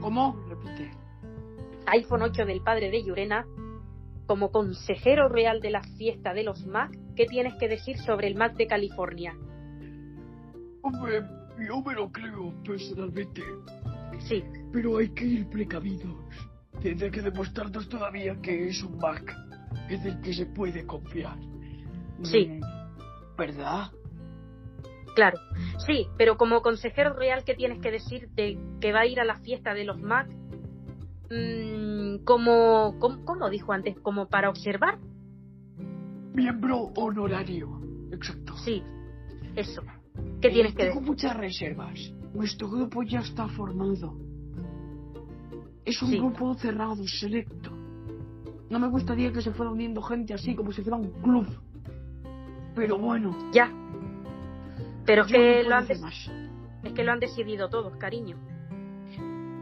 ¿Cómo? 0.00 0.36
Repite. 0.48 0.90
iPhone 1.86 2.22
8 2.22 2.44
del 2.44 2.60
padre 2.60 2.90
de 2.90 3.04
Yurena, 3.04 3.46
como 4.28 4.52
consejero 4.52 5.28
real 5.28 5.60
de 5.60 5.70
la 5.70 5.82
fiesta 5.82 6.34
de 6.34 6.44
los 6.44 6.66
Mac, 6.66 6.92
¿qué 7.16 7.24
tienes 7.26 7.54
que 7.54 7.66
decir 7.66 7.96
sobre 7.96 8.28
el 8.28 8.36
Mac 8.36 8.54
de 8.56 8.66
California? 8.66 9.34
Hombre, 10.82 11.24
yo 11.66 11.80
me 11.82 11.94
lo 11.94 12.12
creo 12.12 12.54
personalmente, 12.62 13.42
Sí, 14.20 14.42
pero 14.72 14.98
hay 14.98 15.08
que 15.10 15.24
ir 15.24 15.48
precavidos. 15.48 16.16
Tendré 16.82 17.10
que 17.10 17.22
demostrarnos 17.22 17.88
todavía 17.88 18.36
que 18.40 18.68
es 18.68 18.82
un 18.82 18.98
Mac, 18.98 19.34
es 19.88 20.02
del 20.02 20.20
que 20.20 20.32
se 20.32 20.46
puede 20.46 20.84
confiar. 20.86 21.38
Sí. 22.22 22.48
Mm, 22.48 22.60
¿Verdad? 23.36 23.90
claro. 25.14 25.38
Sí, 25.86 26.06
pero 26.16 26.36
como 26.36 26.62
consejero 26.62 27.12
real, 27.12 27.42
¿qué 27.44 27.54
tienes 27.54 27.80
que 27.80 27.90
decir 27.90 28.28
de 28.30 28.58
que 28.80 28.92
va 28.92 29.00
a 29.00 29.06
ir 29.06 29.18
a 29.18 29.24
la 29.24 29.40
fiesta 29.40 29.74
de 29.74 29.84
los 29.84 30.00
Mac? 30.00 30.28
Mm, 31.30 32.24
como, 32.24 32.96
como, 32.98 33.24
¿cómo 33.24 33.50
dijo 33.50 33.72
antes? 33.72 33.98
¿Como 34.00 34.28
para 34.28 34.48
observar? 34.48 34.98
Miembro 36.34 36.90
honorario. 36.96 37.80
Exacto. 38.12 38.56
Sí, 38.58 38.82
eso. 39.56 39.82
¿Qué 40.40 40.48
Eh, 40.48 40.52
tienes 40.52 40.72
que 40.72 40.84
Tengo 40.84 40.94
decir? 40.96 41.08
muchas 41.08 41.36
reservas. 41.36 42.12
Nuestro 42.34 42.68
grupo 42.70 43.02
ya 43.02 43.20
está 43.20 43.48
formado. 43.48 44.16
Es 45.84 46.00
un 46.02 46.10
Sí. 46.10 46.18
grupo 46.18 46.54
cerrado, 46.54 46.96
selecto. 47.06 47.70
No 48.70 48.78
me 48.78 48.88
gustaría 48.88 49.32
que 49.32 49.40
se 49.40 49.50
fuera 49.52 49.72
uniendo 49.72 50.02
gente 50.02 50.34
así 50.34 50.54
como 50.54 50.72
si 50.72 50.82
fuera 50.82 50.96
un 50.96 51.10
club. 51.22 51.46
Pero 52.74 52.98
bueno, 52.98 53.34
Ya. 53.52 53.70
Pero 55.06 55.22
es 55.22 55.28
yo 55.28 55.38
no 55.38 55.44
que, 55.44 55.62
lo 55.64 55.74
han 55.74 55.86
es 56.84 56.92
que 56.92 57.02
lo 57.04 57.12
han 57.12 57.18
decidido 57.20 57.68
todos, 57.70 57.96
cariño. 57.96 58.36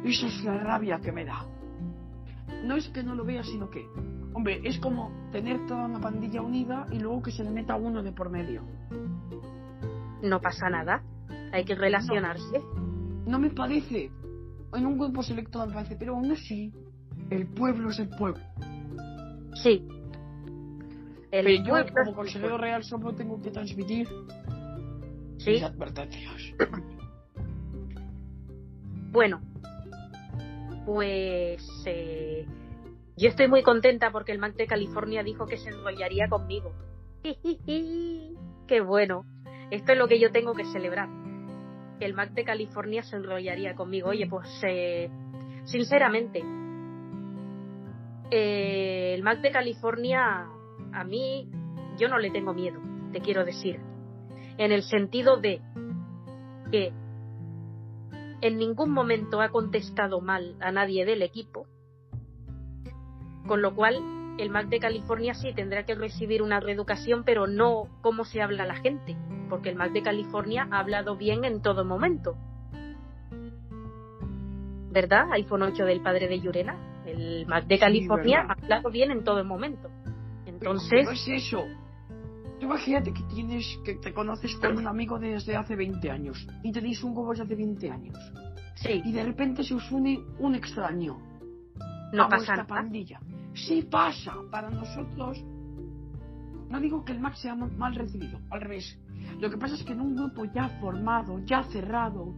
Esa 0.05 0.27
es 0.27 0.45
la 0.45 0.59
rabia 0.59 1.01
que 1.01 1.13
me 1.13 1.25
da. 1.25 1.47
No 2.65 2.77
es 2.77 2.89
que 2.89 3.03
no 3.03 3.15
lo 3.15 3.25
vea, 3.25 3.43
sino 3.45 3.71
que, 3.71 3.87
hombre, 4.35 4.61
es 4.65 4.79
como 4.79 5.11
tener 5.33 5.67
toda 5.67 5.87
una 5.87 6.01
pandilla 6.01 6.43
unida 6.43 6.87
y 6.91 6.99
luego 6.99 7.23
que 7.23 7.31
se 7.31 7.45
le 7.45 7.51
meta 7.51 7.77
uno 7.77 8.03
de 8.03 8.13
por 8.13 8.31
medio. 8.31 8.63
No 10.23 10.41
pasa 10.41 10.69
nada. 10.69 11.03
Hay 11.53 11.65
que 11.65 11.75
relacionarse. 11.75 12.61
No 13.27 13.39
me 13.39 13.51
parece. 13.51 14.11
En 14.75 14.87
un 14.87 14.99
grupo 14.99 15.23
selecto 15.23 15.59
no 15.61 15.67
me 15.67 15.75
parece, 15.75 15.97
pero 15.97 16.15
aún 16.15 16.31
así, 16.33 16.73
el 17.31 17.47
pueblo 17.47 17.91
es 17.91 17.99
el 17.99 18.09
pueblo. 18.09 18.43
Sí. 19.55 19.87
El 21.31 21.45
Pero 21.45 21.65
yo, 21.65 21.71
pueblo 21.71 21.93
como 21.95 22.15
consejero 22.15 22.59
real, 22.59 22.83
solo 22.85 23.15
tengo 23.15 23.41
que 23.41 23.51
transmitir 23.51 24.09
Sí. 25.39 25.51
mis 25.53 25.63
advertencias. 25.63 26.55
Bueno, 29.13 29.41
pues 30.87 31.61
eh, 31.85 32.47
yo 33.17 33.29
estoy 33.29 33.49
muy 33.49 33.63
contenta 33.63 34.13
porque 34.13 34.31
el 34.31 34.39
Mac 34.39 34.55
de 34.55 34.69
California 34.69 35.25
dijo 35.25 35.47
que 35.47 35.59
se 35.59 35.71
enrollaría 35.71 36.29
conmigo. 36.29 36.73
Qué 37.23 38.81
bueno. 38.81 39.25
Esto 39.71 39.93
es 39.93 39.99
lo 39.99 40.07
que 40.07 40.21
yo 40.21 40.31
tengo 40.31 40.55
que 40.55 40.65
celebrar. 40.67 41.09
El 41.99 42.15
Mac 42.15 42.31
de 42.33 42.45
California 42.45 43.03
se 43.03 43.17
enrollaría 43.17 43.75
conmigo. 43.75 44.11
Oye, 44.11 44.29
pues 44.29 44.49
eh, 44.63 45.11
sinceramente, 45.65 46.45
eh, 48.31 49.15
el 49.15 49.25
Mac 49.25 49.41
de 49.41 49.51
California 49.51 50.47
a 50.93 51.05
mí 51.05 51.51
yo 51.99 52.09
no 52.09 52.19
le 52.19 52.31
tengo 52.31 52.55
miedo, 52.55 52.81
te 53.13 53.21
quiero 53.21 53.45
decir. 53.45 53.81
En 54.57 54.71
el 54.71 54.85
sentido 54.85 55.37
de 55.39 55.61
que 56.71 56.93
en 58.47 58.59
ningún 58.59 58.91
momento 58.91 59.41
ha 59.41 59.51
contestado 59.51 60.21
mal 60.21 60.57
a 60.61 60.71
nadie 60.73 61.05
del 61.05 61.23
equipo, 61.23 61.67
con 63.47 63.63
lo 63.63 63.75
cual 63.75 63.97
el 64.39 64.51
Mac 64.51 64.69
de 64.69 64.79
California 64.79 65.35
sí 65.35 65.53
tendrá 65.55 65.85
que 65.85 65.95
recibir 65.95 66.43
una 66.43 66.61
reeducación, 66.61 67.25
pero 67.25 67.47
no 67.47 67.89
cómo 68.03 68.25
se 68.25 68.43
habla 68.43 68.67
la 68.67 68.77
gente, 68.77 69.17
porque 69.49 69.71
el 69.71 69.77
Mac 69.77 69.93
de 69.93 70.03
California 70.03 70.69
ha 70.71 70.79
hablado 70.79 71.17
bien 71.17 71.45
en 71.45 71.63
todo 71.63 71.85
momento. 71.85 72.37
¿Verdad? 74.91 75.31
iPhone 75.33 75.63
8 75.63 75.85
del 75.85 76.01
padre 76.01 76.29
de 76.29 76.41
Yurena. 76.41 77.03
El 77.07 77.47
Mac 77.47 77.67
de 77.67 77.79
California 77.79 78.47
ha 78.49 78.53
hablado 78.53 78.91
bien 78.91 79.11
en 79.11 79.25
todo 79.25 79.45
momento. 79.45 79.91
Entonces, 80.47 81.05
no 81.05 81.13
es 81.13 81.29
eso. 81.29 81.65
Imagínate 82.61 83.13
que 83.13 83.23
tienes, 83.25 83.65
que 83.85 83.95
te 83.97 84.13
conoces 84.13 84.55
con 84.57 84.79
un 84.79 84.87
amigo 84.87 85.19
desde 85.19 85.57
hace 85.57 85.77
20 85.77 86.11
años 86.11 86.47
y 86.63 86.73
tenéis 86.73 87.03
un 87.05 87.17
huevo 87.17 87.31
desde 87.31 87.45
hace 87.45 87.55
20 87.55 87.91
años 87.91 88.17
sí, 88.77 89.03
y 89.05 89.13
de 89.13 89.23
repente 89.25 89.63
se 89.63 89.75
os 89.75 89.91
une 89.93 90.19
un 90.39 90.55
extraño 90.55 91.19
no 92.13 92.25
a 92.25 92.29
pasa 92.29 92.53
nada. 92.57 92.67
pandilla. 92.67 93.21
Sí 93.55 93.83
pasa. 93.91 94.35
Para 94.51 94.71
nosotros, 94.71 95.43
no 96.71 96.81
digo 96.81 97.05
que 97.05 97.13
el 97.13 97.21
Mac 97.21 97.35
sea 97.35 97.55
ma- 97.55 97.67
mal 97.77 97.95
recibido, 97.95 98.39
al 98.51 98.61
revés. 98.61 98.99
Lo 99.41 99.51
que 99.51 99.57
pasa 99.59 99.75
es 99.75 99.83
que 99.83 99.93
en 99.93 100.01
un 100.01 100.15
grupo 100.17 100.45
ya 100.47 100.69
formado, 100.81 101.39
ya 101.45 101.65
cerrado, 101.65 102.33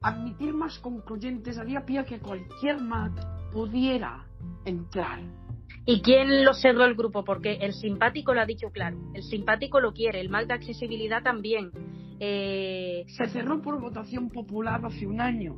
admitir 0.00 0.54
más 0.54 0.78
concluyentes 0.78 1.58
haría 1.58 1.84
pie 1.84 1.98
a 2.00 2.04
que 2.04 2.18
cualquier 2.20 2.80
Mac 2.80 3.12
pudiera 3.52 4.24
entrar. 4.64 5.20
¿Y 5.84 6.00
quién 6.00 6.44
lo 6.44 6.54
cerró 6.54 6.84
el 6.84 6.94
grupo? 6.94 7.24
Porque 7.24 7.54
el 7.54 7.72
simpático 7.72 8.34
lo 8.34 8.40
ha 8.40 8.46
dicho 8.46 8.70
claro. 8.70 8.96
El 9.14 9.22
simpático 9.24 9.80
lo 9.80 9.92
quiere, 9.92 10.20
el 10.20 10.28
mal 10.28 10.46
de 10.46 10.54
accesibilidad 10.54 11.22
también. 11.22 11.70
Eh, 12.20 13.04
Se 13.08 13.28
cerró 13.28 13.60
por 13.60 13.80
votación 13.80 14.30
popular 14.30 14.80
hace 14.84 15.06
un 15.06 15.20
año. 15.20 15.56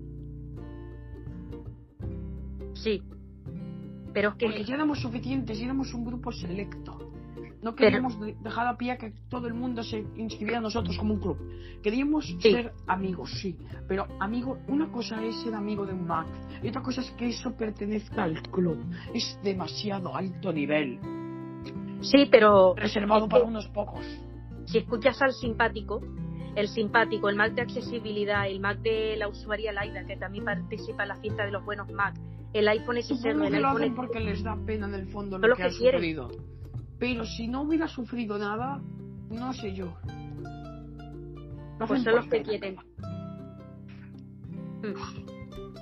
sí. 2.75 3.03
Pero 4.15 4.31
es 4.31 4.35
que 4.37 4.47
Porque 4.47 4.65
ya 4.65 4.75
éramos 4.77 5.01
suficientes 5.01 5.61
éramos 5.61 5.93
un 5.93 6.05
grupo 6.05 6.31
selecto. 6.31 7.14
No 7.65 7.75
queríamos 7.75 8.21
de- 8.21 8.37
dejar 8.43 8.67
a 8.67 8.77
pie 8.77 8.91
a 8.93 8.99
que 8.99 9.13
todo 9.31 9.47
el 9.49 9.55
mundo 9.55 9.83
se 9.83 10.05
inscribiera 10.17 10.59
a 10.59 10.61
nosotros 10.61 10.99
como 10.99 11.15
un 11.15 11.21
club. 11.21 11.39
Queríamos 11.83 12.27
Sí. 12.27 12.53
ser 12.53 12.73
amigos, 12.87 13.31
sí. 13.41 13.57
Pero 13.89 14.07
amigo, 14.21 14.59
una 14.69 14.93
cosa 14.93 15.25
es 15.25 15.35
ser 15.43 15.55
amigo 15.55 15.87
de 15.87 15.95
un 15.95 16.07
Mac 16.07 16.27
y 16.63 16.69
otra 16.69 16.83
cosa 16.83 17.01
es 17.01 17.11
que 17.13 17.29
eso 17.29 17.57
pertenezca 17.57 18.25
al 18.25 18.43
club. 18.43 18.79
Es 19.15 19.39
demasiado 19.43 20.15
alto 20.15 20.53
nivel. 20.53 20.99
sí, 22.03 22.29
pero 22.31 22.75
Reservado 22.77 23.25
Es 23.25 23.31
para 23.31 23.45
unos 23.45 23.67
pocos. 23.69 24.05
si 24.67 24.77
escuchas 24.79 25.21
al 25.23 25.33
simpático, 25.33 26.03
el 26.55 26.69
simpático, 26.69 27.31
el 27.31 27.37
Mac 27.37 27.55
de 27.55 27.63
accesibilidad, 27.63 28.47
el 28.47 28.61
Mac 28.61 28.79
de 28.81 29.17
la 29.17 29.27
usuaria 29.29 29.73
Laida, 29.73 30.05
que 30.05 30.17
también 30.19 30.45
participa 30.45 31.05
en 31.05 31.09
la 31.09 31.17
fiesta 31.17 31.47
de 31.47 31.51
los 31.53 31.65
buenos 31.65 31.91
Mac, 31.91 32.15
el 32.53 32.69
iPhone 32.69 33.03
Supongo 33.03 33.45
el 33.47 33.55
iPhone 33.65 33.95
porque 33.95 34.21
les 34.21 34.43
da 34.43 34.55
pena 34.67 34.87
en 34.87 34.95
el 34.95 35.07
fondo 35.07 35.39
lo 35.39 35.57
que, 35.57 35.63
ha. 35.63 35.69
Pero 37.07 37.25
si 37.27 37.47
no 37.49 37.61
hubiera 37.63 37.87
sufrido 37.87 38.39
nada, 38.39 38.81
no 39.29 39.53
sé 39.53 39.75
yo. 39.75 39.95
Lo 41.79 41.87
Pues 41.87 42.03
son 42.03 42.15
los 42.15 42.27
que 42.29 42.43
quieren. 42.43 42.77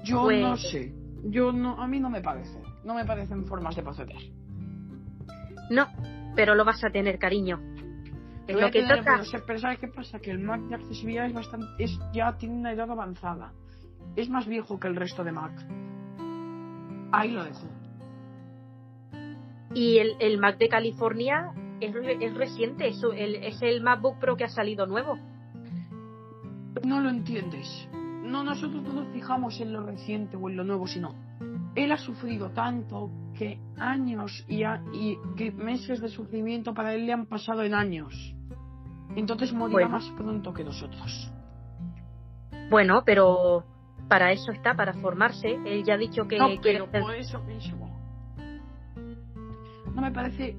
Yo 0.05 0.23
Pues- 0.23 0.43
no 0.43 0.57
sé. 0.57 0.93
Yo 1.25 1.53
no, 1.53 1.81
a 1.81 1.87
mí 1.87 2.01
no 2.01 2.11
me 2.11 2.21
parece. 2.21 2.61
No 2.85 2.95
me 2.95 3.05
parecen 3.05 3.45
formas 3.47 3.77
de 3.77 3.83
proceder. 3.85 4.17
No, 5.71 5.87
pero 6.35 6.57
lo 6.57 6.65
vas 6.65 6.83
a 6.83 6.91
tener, 6.91 7.21
cariño. 7.21 7.61
Es 8.49 8.57
Lo 8.61 8.67
que 8.73 8.81
tener, 8.81 8.99
toca. 8.99 9.13
pero, 9.13 9.25
se- 9.25 9.39
pero 9.39 9.59
¿sabes 9.61 9.79
qué 9.79 9.87
pasa? 9.87 10.19
Que 10.19 10.33
el 10.33 10.41
Mac 10.41 10.61
de 10.63 10.75
accesibilidad 10.75 11.27
es 11.27 11.33
bastante, 11.35 11.67
es, 11.79 11.97
ya 12.13 12.37
tiene 12.37 12.57
una 12.57 12.73
edad 12.73 12.91
avanzada. 12.91 13.53
Es 14.17 14.29
más 14.29 14.49
viejo 14.49 14.81
que 14.81 14.89
el 14.89 14.97
resto 14.97 15.23
de 15.23 15.31
Mac. 15.31 15.53
Ahí 17.13 17.31
lo 17.31 17.45
dejo. 17.45 17.69
Y 19.75 19.99
el, 19.99 20.17
el 20.21 20.39
Mac 20.39 20.59
de 20.59 20.69
California 20.69 21.53
es, 21.81 21.95
es 22.21 22.35
reciente, 22.35 22.89
es, 22.89 23.03
el, 23.17 23.37
es 23.37 23.61
el 23.63 23.83
MacBook 23.83 24.19
Pro 24.19 24.37
que 24.37 24.45
ha 24.45 24.49
salido 24.49 24.87
nuevo. 24.87 25.19
No 26.85 27.01
lo 27.01 27.11
entiendes. 27.11 27.89
No, 28.23 28.43
nosotros 28.45 28.83
no 28.83 28.93
nos 29.03 29.13
fijamos 29.13 29.61
en 29.61 29.73
lo 29.73 29.83
reciente 29.85 30.37
o 30.37 30.49
en 30.49 30.57
lo 30.57 30.65
nuevo, 30.65 30.87
sino 30.87 31.15
él 31.75 31.91
ha 31.93 31.99
sufrido 31.99 32.51
tanto 32.51 33.11
que 33.37 33.59
años 33.79 34.45
y, 34.49 34.63
a- 34.63 34.83
y 34.93 35.17
que 35.37 35.51
meses 35.53 36.01
de 36.01 36.09
sufrimiento 36.09 36.73
para 36.75 36.95
él 36.95 37.07
le 37.07 37.13
han 37.13 37.27
pasado 37.27 37.63
en 37.63 37.75
años. 37.75 38.35
Entonces 39.17 39.53
morirá 39.53 39.89
Bueno. 39.89 39.89
más 39.91 40.09
pronto 40.17 40.53
que 40.55 40.65
nosotros. 40.65 41.31
Bueno, 42.71 43.03
pero 43.05 43.65
para 44.09 44.33
eso 44.33 44.53
está, 44.53 44.75
para 44.75 44.95
formarse. 44.95 45.59
Él 45.67 45.85
ya 45.85 45.95
ha 45.95 45.99
dicho 45.99 46.27
que 46.29 46.39
no, 46.39 46.49
quiere 46.61 46.85
pero 46.89 46.91
por 46.91 47.15
eso 47.15 47.43
mismo. 47.43 47.92
No 49.95 50.03
me 50.03 50.11
parece. 50.13 50.57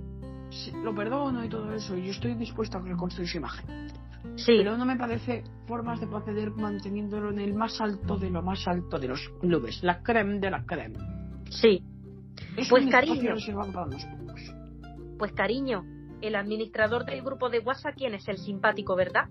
Lo 0.84 0.94
perdono 0.94 1.44
y 1.44 1.50
todo 1.50 1.74
eso, 1.74 1.98
y 1.98 2.06
yo 2.06 2.12
estoy 2.12 2.36
dispuesto 2.36 2.78
a 2.78 2.82
reconstruir 2.82 3.28
su 3.28 3.38
imagen. 3.38 3.88
Sí, 4.36 4.54
Pero 4.58 4.78
no 4.78 4.86
me 4.86 4.96
parece 4.96 5.44
formas 5.68 6.00
de 6.00 6.06
proceder 6.08 6.52
manteniéndolo 6.52 7.32
en 7.32 7.40
el 7.40 7.54
más 7.56 7.82
alto 7.82 8.18
de 8.18 8.30
lo 8.30 8.42
más 8.44 8.68
alto 8.68 9.00
de 9.00 9.08
los 9.08 9.30
clubes, 9.42 9.82
la 9.84 10.04
creme 10.04 10.40
de 10.40 10.52
la 10.52 10.64
creme. 10.66 11.00
sí. 11.50 11.84
Es 12.58 12.68
Pues, 12.70 12.88
cariño. 12.90 13.36
para. 13.74 13.98
Pues 15.18 15.32
cariño, 15.34 15.84
el 16.22 16.36
administrador 16.36 17.06
del 17.06 17.22
grupo 17.24 17.50
de 17.50 17.60
WhatsApp, 17.60 17.96
¿quién 17.96 18.14
es? 18.14 18.28
El 18.28 18.38
simpático, 18.38 18.96
¿verdad? 18.96 19.28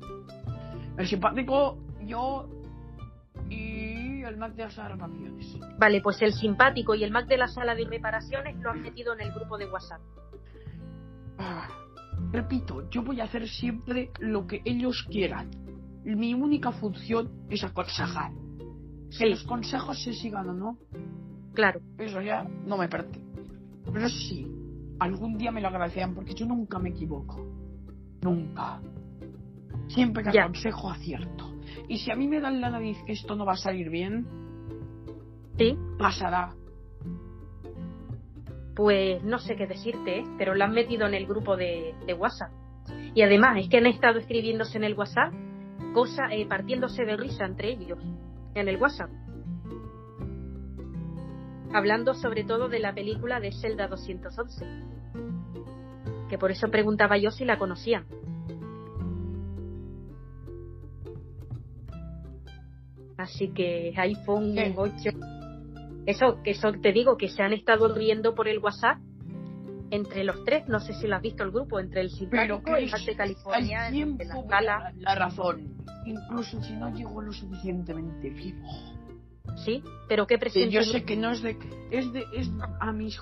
El 0.97 1.07
simpático, 1.07 1.79
yo 2.05 2.49
el 4.33 4.39
Mac 4.39 4.55
de 4.55 4.65
las 4.65 4.77
reparaciones. 4.77 5.59
Vale, 5.79 6.01
pues 6.01 6.21
el 6.23 6.33
simpático 6.33 6.95
y 6.95 7.05
el 7.05 7.11
Mac 7.11 7.27
de 7.27 7.37
la 7.39 7.49
sala 7.49 7.75
de 7.75 7.85
reparaciones 7.85 8.57
lo 8.61 8.71
han 8.71 8.83
metido 8.83 9.13
en 9.15 9.21
el 9.21 9.33
grupo 9.33 9.57
de 9.59 9.67
WhatsApp. 9.67 10.01
Ah, 11.39 11.69
Repito, 12.31 12.89
yo 12.91 13.03
voy 13.03 13.21
a 13.21 13.25
hacer 13.25 13.49
siempre 13.49 14.11
lo 14.21 14.47
que 14.47 14.63
ellos 14.65 15.07
quieran. 15.11 15.51
Mi 16.05 16.35
única 16.35 16.73
función 16.73 17.31
es 17.51 17.65
aconsejar. 17.65 18.33
Que 19.11 19.17
Sí. 19.17 19.29
los 19.29 19.43
consejos 19.45 20.03
se 20.03 20.13
sigan 20.13 20.49
o 20.49 20.53
no, 20.55 20.79
Claro, 21.55 21.81
eso 21.99 22.23
ya 22.23 22.45
no 22.65 22.79
me 22.79 22.89
pertenece. 22.89 23.21
Pero 23.93 24.09
sí, 24.09 24.47
algún 25.01 25.37
día 25.37 25.51
me 25.51 25.61
lo 25.61 25.69
agradecerán 25.69 26.15
porque 26.15 26.35
yo 26.35 26.47
nunca 26.47 26.79
me 26.79 26.89
equivoco. 26.91 27.45
Nunca. 28.23 28.81
Siempre 29.89 30.23
que 30.23 30.33
Ya. 30.33 30.45
aconsejo 30.45 30.91
acierto. 30.91 31.52
Y 31.89 31.99
si 31.99 32.11
a 32.11 32.17
mí 32.17 32.29
me 32.29 32.41
dan 32.41 32.61
la 32.61 32.71
nariz 32.71 32.99
que 33.07 33.13
esto 33.13 33.35
no 33.35 33.45
va 33.45 33.53
a 33.53 33.57
salir 33.57 33.91
bien, 33.91 34.27
sí. 35.59 35.77
pasará. 35.99 36.55
Pues 38.75 39.23
no 39.23 39.39
sé 39.39 39.57
qué 39.57 39.67
decirte, 39.67 40.21
¿eh? 40.21 40.25
pero 40.39 40.55
lo 40.55 40.65
han 40.65 40.73
metido 40.73 41.07
en 41.07 41.15
el 41.15 41.27
grupo 41.27 41.57
de, 41.57 41.95
de 42.07 42.15
WhatsApp. 42.15 42.51
Y 43.15 43.23
además 43.23 43.59
es 43.59 43.69
que 43.69 43.79
han 43.79 43.87
estado 43.87 44.19
escribiéndose 44.19 44.79
en 44.79 44.85
el 44.85 44.95
WhatsApp, 44.95 45.33
cosa, 45.93 46.33
eh, 46.33 46.47
partiéndose 46.47 47.05
de 47.05 47.17
risa 47.17 47.45
entre 47.45 47.71
ellos, 47.73 47.99
en 48.55 48.69
el 48.69 48.77
WhatsApp. 48.77 49.11
Hablando 51.75 52.15
sobre 52.15 52.45
todo 52.45 52.69
de 52.69 52.79
la 52.79 52.95
película 52.95 53.41
de 53.41 53.53
Zelda 53.53 53.89
211. 53.89 54.65
Que 56.29 56.39
por 56.39 56.51
eso 56.51 56.69
preguntaba 56.71 57.19
yo 57.19 57.31
si 57.31 57.45
la 57.45 57.59
conocían. 57.59 58.07
Así 63.19 63.49
que 63.53 63.93
iPhone 63.97 64.55
¿Qué? 64.55 64.73
8. 64.77 64.93
Eso, 66.07 66.39
eso 66.45 66.73
te 66.73 66.93
digo, 66.93 67.17
que 67.17 67.29
se 67.29 67.43
han 67.43 67.53
estado 67.53 67.95
riendo 67.95 68.35
por 68.35 68.49
el 68.49 68.59
WhatsApp 68.59 68.99
entre 69.91 70.25
los 70.25 70.45
tres. 70.45 70.67
No 70.69 70.81
sé 70.81 70.95
si 70.95 71.07
lo 71.07 71.17
has 71.17 71.23
visto 71.23 71.45
el 71.45 71.51
grupo, 71.53 71.79
entre 71.79 72.01
el 72.01 72.09
Pero 72.31 72.57
simpático, 72.59 72.63
que 72.65 72.83
el 72.85 72.91
de 73.07 73.17
California, 73.17 73.87
al 73.87 73.95
el 73.95 74.17
de 74.17 74.25
la 74.25 74.43
sala. 74.49 74.93
la 74.97 75.15
razón. 75.15 75.77
Incluso 76.07 76.61
si 76.63 76.73
no 76.75 76.93
llego 76.95 77.21
lo 77.23 77.33
suficientemente 77.33 78.31
vivo. 78.31 78.67
Sí, 79.65 79.83
pero 80.09 80.27
qué 80.27 80.37
Sí, 80.37 80.41
presente. 80.41 80.71
yo 80.71 80.83
sé 80.83 81.05
que 81.05 81.17
no 81.17 81.31
es 81.31 81.43
de 81.43 81.57
es 81.91 82.13
de 82.13 82.25
es 82.35 82.51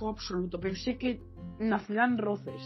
absoluto, 0.08 0.60
pero 0.60 0.76
sé 0.76 0.96
que 0.96 1.20
nacerán 1.58 2.18
roces. 2.18 2.62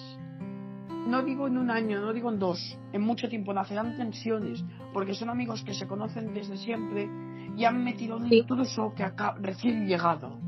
No 0.89 1.23
digo 1.23 1.47
en 1.47 1.59
un 1.59 1.71
año, 1.71 2.01
no 2.01 2.13
digo 2.13 2.31
en 2.31 2.39
dos, 2.39 2.79
en 2.93 3.03
mucho 3.03 3.29
tiempo 3.29 3.53
nacerán 3.53 3.97
tensiones, 3.97 4.65
porque 4.93 5.15
son 5.15 5.29
amigos 5.31 5.63
que 5.65 5.75
se 5.75 5.87
conocen 5.87 6.33
desde 6.33 6.57
siempre 6.57 7.09
y 7.57 7.65
han 7.65 7.85
metido 7.85 8.17
un 8.17 8.29
Sí. 8.29 8.39
intruso 8.39 8.93
que 8.97 9.03
acá 9.05 9.35
recién 9.41 9.87
llegado. 9.87 10.39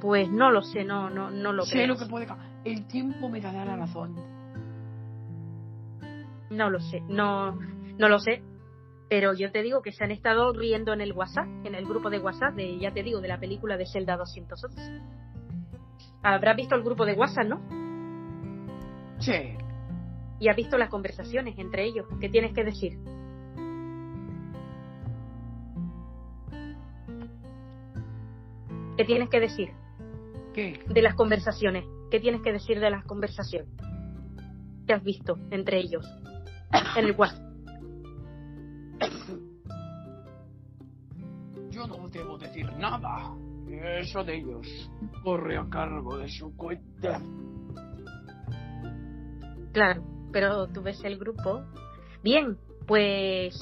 Pues 0.00 0.30
no 0.30 0.50
lo 0.50 0.62
sé, 0.62 0.84
no, 0.84 1.10
no, 1.10 1.30
no 1.30 1.52
lo 1.52 1.64
sé 1.64 1.72
creo. 1.76 1.86
lo 1.88 1.96
que 1.96 2.06
puede 2.06 2.26
El 2.64 2.86
tiempo 2.86 3.28
me 3.28 3.40
dará 3.40 3.64
la 3.64 3.76
razón. 3.76 4.14
No 6.50 6.70
lo 6.70 6.80
sé, 6.80 7.00
no, 7.08 7.52
no 7.98 8.08
lo 8.08 8.18
sé. 8.18 8.42
Pero 9.10 9.32
yo 9.34 9.50
te 9.50 9.62
digo 9.62 9.80
que 9.82 9.92
se 9.92 10.04
han 10.04 10.10
estado 10.10 10.52
riendo 10.52 10.92
en 10.92 11.00
el 11.00 11.12
WhatsApp, 11.12 11.46
en 11.64 11.74
el 11.74 11.86
grupo 11.86 12.10
de 12.10 12.18
WhatsApp, 12.18 12.54
de, 12.54 12.78
ya 12.78 12.92
te 12.92 13.02
digo, 13.02 13.20
de 13.20 13.28
la 13.28 13.38
película 13.40 13.76
de 13.76 13.86
Zelda 13.86 14.16
211. 14.16 15.00
Habrás 16.22 16.56
visto 16.56 16.74
el 16.74 16.82
grupo 16.82 17.06
de 17.06 17.14
WhatsApp, 17.14 17.46
¿no? 17.46 17.60
Sí. 19.18 19.56
Y 20.40 20.48
has 20.48 20.56
visto 20.56 20.78
las 20.78 20.88
conversaciones 20.88 21.58
entre 21.58 21.84
ellos. 21.84 22.06
¿Qué 22.20 22.28
tienes 22.28 22.52
que 22.54 22.64
decir? 22.64 22.98
¿Qué 28.96 29.04
tienes 29.04 29.28
que 29.28 29.38
decir 29.38 29.70
¿Qué? 30.54 30.80
de 30.88 31.02
las 31.02 31.14
conversaciones? 31.14 31.84
¿Qué 32.10 32.18
tienes 32.20 32.42
que 32.42 32.52
decir 32.52 32.80
de 32.80 32.90
las 32.90 33.04
conversaciones? 33.04 33.68
¿Qué 34.86 34.92
has 34.92 35.04
visto 35.04 35.38
entre 35.50 35.78
ellos? 35.78 36.04
En 36.96 37.04
el 37.04 37.12
WhatsApp. 37.12 37.48
Yo 41.70 41.86
no 41.86 42.08
debo 42.08 42.38
decir 42.38 42.72
nada. 42.72 43.36
Eso 44.00 44.24
de 44.24 44.36
ellos 44.36 44.90
corre 45.22 45.56
a 45.56 45.68
cargo 45.68 46.18
de 46.18 46.28
su 46.28 46.56
cuenta. 46.56 47.20
Claro, 49.72 50.02
pero 50.32 50.66
tú 50.68 50.82
ves 50.82 51.02
el 51.04 51.18
grupo. 51.18 51.62
Bien, 52.22 52.56
pues 52.86 53.54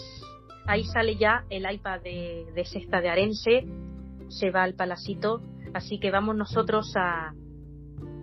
ahí 0.67 0.85
sale 0.85 1.17
ya 1.17 1.44
el 1.51 1.70
iPad 1.70 2.01
de, 2.02 2.47
de 2.55 2.65
Sexta 2.65 3.01
de 3.01 3.09
Arense, 3.09 3.67
se 4.28 4.51
va 4.51 4.62
al 4.62 4.75
palacito, 4.75 5.41
así 5.75 5.99
que 5.99 6.10
vamos 6.10 6.36
nosotros 6.36 6.93
a, 6.97 7.28
a 7.28 7.35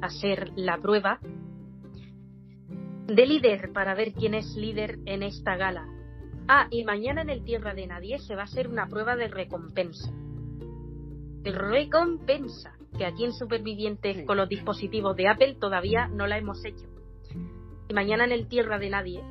hacer 0.02 0.52
la 0.56 0.78
prueba 0.78 1.20
de 3.08 3.26
líder 3.26 3.72
para 3.74 3.96
ver 3.96 4.14
quién 4.14 4.34
es 4.34 4.56
líder 4.56 4.98
en 5.06 5.24
esta 5.24 5.56
gala. 5.56 5.86
Ah, 6.48 6.68
y 6.72 6.84
mañana 6.84 7.22
en 7.22 7.30
el 7.30 7.44
Tierra 7.44 7.74
de 7.74 7.88
Nadie 7.88 8.20
se 8.20 8.36
va 8.36 8.42
a 8.42 8.46
hacer 8.46 8.68
una 8.68 8.88
prueba 8.88 9.16
de 9.16 9.28
recompensa. 9.28 10.12
De 11.42 11.52
recompensa. 11.52 12.74
que 12.98 13.06
aquí 13.08 13.26
en 13.26 13.34
Supervivientes 13.34 14.18
Sí. 14.18 14.26
con 14.26 14.38
los 14.38 14.48
dispositivos 14.48 15.16
de 15.16 15.28
Apple 15.28 15.56
todavía 15.60 16.08
no 16.08 16.28
la 16.28 16.38
hemos 16.38 16.64
hecho. 16.64 16.86
Y 17.94 17.96
mañana 17.96 18.26
en 18.26 18.32
el 18.32 18.48
Tierra 18.48 18.80
de 18.80 18.90
Nadie, 18.90 19.22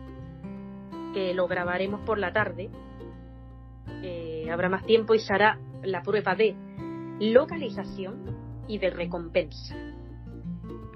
que 1.14 1.34
lo 1.34 1.48
grabaremos 1.48 2.02
por 2.02 2.16
la 2.16 2.32
tarde, 2.32 2.70
eh, 4.04 4.48
habrá 4.52 4.68
más 4.68 4.86
tiempo 4.86 5.16
y 5.16 5.18
se 5.18 5.34
hará 5.34 5.58
la 5.82 6.02
prueba 6.02 6.36
de 6.36 6.54
localización 7.18 8.64
y 8.68 8.78
de 8.78 8.90
recompensa. 8.90 9.74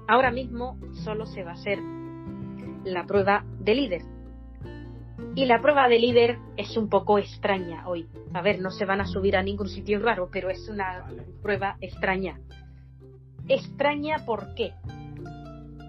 Ahora 0.07 0.31
mismo 0.31 0.77
solo 1.03 1.25
se 1.25 1.43
va 1.43 1.51
a 1.51 1.53
hacer 1.55 1.79
la 2.85 3.05
prueba 3.05 3.43
de 3.59 3.75
líder. 3.75 4.01
Y 5.35 5.45
la 5.45 5.61
prueba 5.61 5.89
de 5.89 5.99
líder 5.99 6.39
es 6.55 6.77
un 6.77 6.87
poco 6.87 7.19
extraña 7.19 7.85
hoy. 7.85 8.07
A 8.33 8.41
ver, 8.41 8.61
no 8.61 8.71
se 8.71 8.85
van 8.85 9.01
a 9.01 9.05
subir 9.07 9.35
a 9.35 9.43
ningún 9.43 9.67
sitio 9.67 9.99
raro, 9.99 10.29
pero 10.31 10.49
es 10.49 10.69
una 10.69 11.01
Vale. 11.01 11.23
prueba 11.41 11.75
extraña. 11.81 12.39
Extraña 13.49 14.23
¿por 14.25 14.55
qué? 14.55 14.71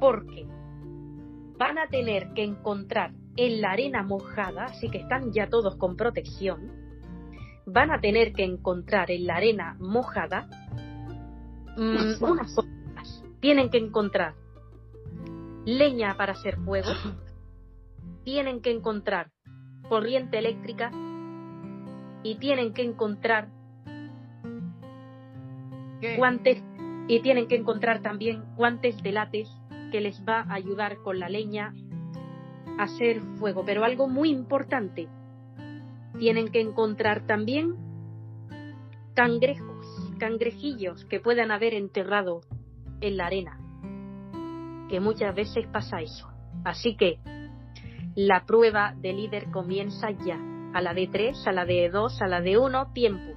Porque 0.01 0.58
van 1.59 1.77
a 1.79 1.89
tener 1.89 2.33
que 2.35 2.45
encontrar 2.45 3.13
en 3.37 3.61
la 3.61 3.73
arena 3.73 4.03
mojada, 4.03 4.67
así 4.67 4.89
que 4.89 4.99
están 4.99 5.33
ya 5.33 5.49
todos 5.49 5.77
con 5.77 5.97
protección, 5.97 6.71
van 7.67 7.91
a 7.91 8.01
tener 8.01 8.33
que 8.33 8.45
encontrar 8.45 9.11
en 9.11 9.27
la 9.27 9.37
arena 9.37 9.77
mojada 9.81 10.49
mm, 11.77 12.23
unas 12.23 12.55
cosas. 12.55 13.25
Tienen 13.41 13.71
que 13.71 13.79
encontrar 13.79 14.35
leña 15.65 16.17
para 16.17 16.33
hacer 16.33 16.57
fuego, 16.59 16.91
tienen 18.25 18.63
que 18.63 18.71
encontrar 18.71 19.31
corriente 19.89 20.39
eléctrica 20.39 20.91
y 22.23 22.37
tienen 22.37 22.73
que 22.73 22.83
encontrar 22.83 23.49
¿Qué? 26.01 26.17
guantes 26.17 26.63
y 27.09 27.21
tienen 27.21 27.49
que 27.49 27.57
encontrar 27.57 28.01
también 28.03 28.45
guantes 28.57 29.03
de 29.03 29.13
látex 29.13 29.58
que 29.91 30.01
les 30.01 30.23
va 30.27 30.41
a 30.41 30.55
ayudar 30.55 30.99
con 30.99 31.19
la 31.19 31.29
leña 31.29 31.75
a 32.79 32.85
hacer 32.85 33.21
fuego. 33.39 33.65
Pero 33.65 33.85
algo 33.85 34.09
muy 34.09 34.31
importante, 34.31 35.09
tienen 36.19 36.49
que 36.49 36.61
encontrar 36.61 37.27
también 37.27 37.77
cangrejos, 39.15 39.87
cangrejillos 40.19 41.05
que 41.07 41.21
puedan 41.21 41.51
haber 41.51 41.75
enterrado 41.75 42.41
en 43.01 43.17
la 43.17 43.27
arena, 43.27 43.59
que 44.89 45.01
muchas 45.01 45.35
veces 45.35 45.67
pasa 45.73 46.01
eso. 46.01 46.29
Así 46.65 46.97
que 46.97 47.19
la 48.15 48.45
prueba 48.47 48.95
de 49.01 49.13
líder 49.13 49.51
comienza 49.51 50.11
ya, 50.11 50.39
a 50.75 50.81
la 50.81 50.93
de 50.93 51.07
3, 51.07 51.47
a 51.47 51.53
la 51.53 51.65
de 51.65 51.89
2, 51.89 52.23
a 52.23 52.27
la 52.27 52.41
de 52.41 52.59
1, 52.59 52.93
tiempo. 52.93 53.33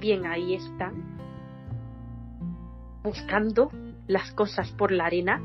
Bien, 0.00 0.26
ahí 0.26 0.54
están. 0.54 1.16
Buscando 3.02 3.70
las 4.06 4.32
cosas 4.32 4.70
por 4.72 4.92
la 4.92 5.06
arena. 5.06 5.40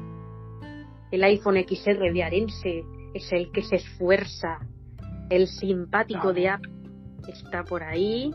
El 1.11 1.23
iPhone 1.23 1.57
XR 1.57 2.13
de 2.13 2.23
Arense 2.23 2.83
es 3.13 3.31
el 3.31 3.51
que 3.51 3.63
se 3.63 3.77
esfuerza. 3.77 4.59
El 5.29 5.47
simpático 5.47 6.33
de 6.33 6.49
Apple 6.49 6.71
está 7.27 7.63
por 7.63 7.83
ahí. 7.83 8.31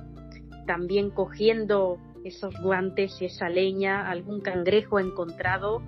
También 0.67 1.11
cogiendo 1.11 1.99
esos 2.25 2.55
guantes 2.61 3.21
y 3.21 3.27
esa 3.27 3.49
leña, 3.49 4.09
algún 4.09 4.41
cangrejo 4.41 4.99
encontrado. 4.99 5.83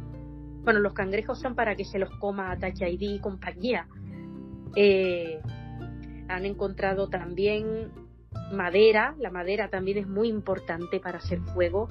Bueno, 0.63 0.81
los 0.81 0.93
cangrejos 0.93 1.41
son 1.41 1.55
para 1.55 1.75
que 1.75 1.85
se 1.85 1.99
los 1.99 2.11
coma 2.19 2.57
Touch 2.59 2.83
ID 2.83 3.15
y 3.15 3.21
compañía. 3.21 3.89
Eh, 4.75 5.41
han 6.29 6.45
encontrado 6.45 7.09
también 7.09 7.91
madera, 8.53 9.15
la 9.19 9.31
madera 9.31 9.69
también 9.71 9.99
es 9.99 10.07
muy 10.07 10.29
importante 10.29 11.01
para 11.01 11.19
hacer 11.19 11.41
fuego. 11.55 11.89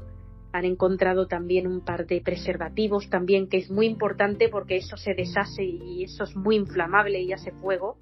Han 0.56 0.64
encontrado 0.64 1.28
también 1.28 1.68
un 1.68 1.82
par 1.82 2.08
de 2.08 2.22
preservativos 2.22 3.10
también 3.10 3.50
que 3.50 3.58
es 3.58 3.70
muy 3.70 3.88
importante 3.88 4.48
porque 4.48 4.78
eso 4.78 4.96
se 4.96 5.14
deshace 5.14 5.66
y 5.66 6.06
eso 6.06 6.24
es 6.24 6.34
muy 6.34 6.56
inflamable 6.56 7.22
y 7.22 7.34
hace 7.34 7.52
fuego. 7.52 7.98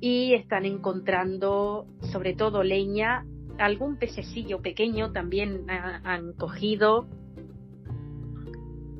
Y 0.00 0.34
están 0.34 0.64
encontrando 0.64 1.86
sobre 2.12 2.34
todo 2.34 2.62
leña, 2.62 3.26
algún 3.58 3.96
pececillo 3.96 4.62
pequeño 4.62 5.10
también 5.10 5.68
ha- 5.68 6.00
han 6.04 6.34
cogido. 6.34 7.08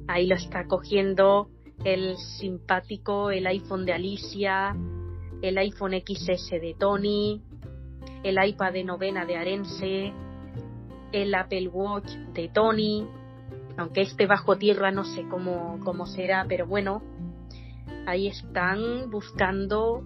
Ahí 0.09 0.27
lo 0.27 0.35
está 0.35 0.67
cogiendo 0.67 1.51
el 1.85 2.17
simpático, 2.41 3.31
el 3.31 3.47
iPhone 3.47 3.87
de 3.87 3.93
Alicia, 3.93 4.75
el 5.41 5.57
iPhone 5.57 5.93
XS 5.93 6.59
de 6.61 6.75
Tony, 6.77 7.41
el 8.25 8.45
iPad 8.45 8.73
de 8.73 8.83
novena 8.83 9.25
de 9.25 9.37
Arense, 9.37 10.13
el 11.13 11.35
Apple 11.35 11.69
Watch 11.69 12.11
de 12.35 12.49
Tony, 12.49 13.07
aunque 13.77 14.03
este 14.03 14.27
bajo 14.27 14.57
tierra 14.57 14.91
no 14.91 15.05
sé 15.05 15.25
cómo, 15.29 15.79
cómo 15.85 16.07
será, 16.07 16.45
pero 16.49 16.67
bueno, 16.67 17.03
ahí 18.07 18.27
están 18.29 19.11
buscando 19.11 20.03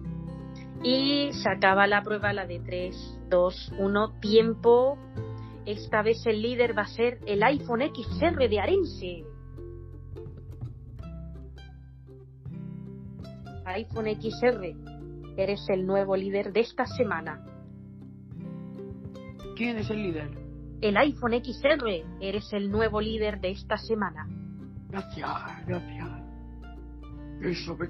y 0.83 1.31
se 1.33 1.49
acaba 1.49 1.87
la 1.87 2.03
prueba, 2.03 2.33
la 2.33 2.45
de 2.45 2.59
3, 2.59 3.19
2, 3.29 3.73
1, 3.79 4.19
tiempo. 4.19 4.97
Esta 5.65 6.03
vez 6.03 6.25
el 6.25 6.41
líder 6.41 6.77
va 6.77 6.83
a 6.83 6.87
ser 6.87 7.19
el 7.25 7.43
iPhone 7.43 7.81
XR 7.81 8.49
de 8.49 8.59
Arense. 8.59 9.23
iPhone 13.65 14.05
XR, 14.05 14.75
eres 15.37 15.67
el 15.69 15.85
nuevo 15.85 16.15
líder 16.15 16.53
de 16.53 16.61
esta 16.61 16.85
semana. 16.85 17.43
¿Quién 19.55 19.77
es 19.77 19.89
el 19.89 20.03
líder? 20.03 20.44
El 20.81 20.97
iPhone 20.97 21.33
XR, 21.33 22.05
eres 22.19 22.51
el 22.53 22.69
nuevo 22.69 23.01
líder 23.01 23.39
de 23.39 23.51
esta 23.51 23.77
semana. 23.77 24.27
Gracias, 24.89 25.29
gracias. 25.65 26.09
Eso 27.41 27.77
me. 27.77 27.87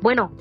Bueno, 0.00 0.32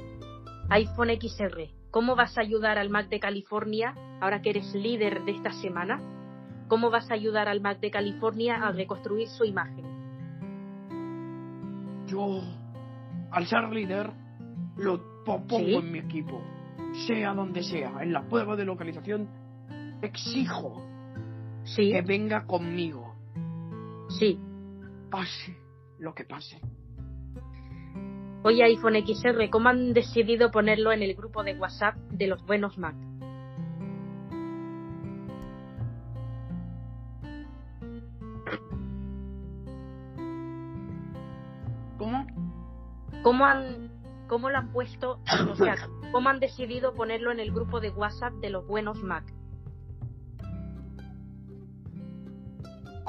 iPhone 0.69 1.09
XR, 1.19 1.69
¿cómo 1.91 2.15
vas 2.15 2.37
a 2.37 2.41
ayudar 2.41 2.77
al 2.77 2.89
Mac 2.89 3.09
de 3.09 3.19
California 3.19 3.93
ahora 4.21 4.41
que 4.41 4.49
eres 4.51 4.73
líder 4.73 5.23
de 5.23 5.31
esta 5.31 5.51
semana? 5.53 5.99
¿Cómo 6.67 6.89
vas 6.89 7.09
a 7.11 7.13
ayudar 7.13 7.47
al 7.47 7.61
Mac 7.61 7.79
de 7.79 7.91
California 7.91 8.55
a 8.65 8.71
reconstruir 8.71 9.27
su 9.27 9.43
imagen? 9.45 9.85
Yo, 12.07 12.41
al 13.31 13.45
ser 13.45 13.69
líder, 13.69 14.09
lo 14.77 15.23
po- 15.23 15.45
pongo 15.47 15.65
Sí. 15.65 15.75
en 15.75 15.91
mi 15.91 15.99
equipo. 15.99 16.41
Sea 17.07 17.33
donde 17.33 17.63
sea, 17.63 18.01
en 18.01 18.11
la 18.13 18.23
prueba 18.23 18.55
de 18.55 18.65
localización, 18.65 19.27
exijo 20.01 20.81
Sí, 21.63 21.91
que 21.91 22.01
venga 22.01 22.45
conmigo. 22.45 23.15
sí. 24.09 24.39
Pase 25.09 25.57
lo 25.99 26.13
que 26.15 26.23
pase. 26.23 26.59
Oye, 28.43 28.63
iPhone 28.63 28.95
XR, 28.95 29.49
¿cómo 29.49 29.69
han 29.69 29.93
decidido 29.93 30.49
ponerlo 30.51 30.91
en 30.91 31.03
el 31.03 31.13
grupo 31.15 31.43
de 31.43 31.53
WhatsApp 31.53 31.95
de 32.09 32.27
los 32.27 32.43
buenos 32.45 32.77
Mac? 32.77 32.95
¿Cómo? 41.97 42.25
¿Cómo 43.23 43.45
han, 43.45 43.91
cómo 44.27 44.49
lo 44.49 44.57
han 44.57 44.71
puesto, 44.71 45.19
o 45.51 45.55
sea, 45.55 45.75
cómo 46.11 46.29
han 46.29 46.39
decidido 46.39 46.93
ponerlo 46.93 47.31
en 47.31 47.39
el 47.39 47.51
grupo 47.51 47.79
de 47.79 47.91
WhatsApp 47.91 48.33
de 48.35 48.49
los 48.49 48.65
buenos 48.65 49.03
Mac? 49.03 49.23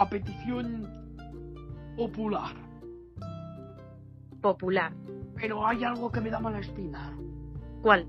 A 0.03 0.09
petición 0.11 0.83
popular. 1.97 2.57
Popular. 4.41 4.93
Pero 5.37 5.65
hay 5.65 5.85
algo 5.85 6.11
que 6.11 6.21
me 6.21 6.29
da 6.29 6.41
mala 6.41 6.59
espina. 6.59 7.17
¿Cuál? 7.81 8.09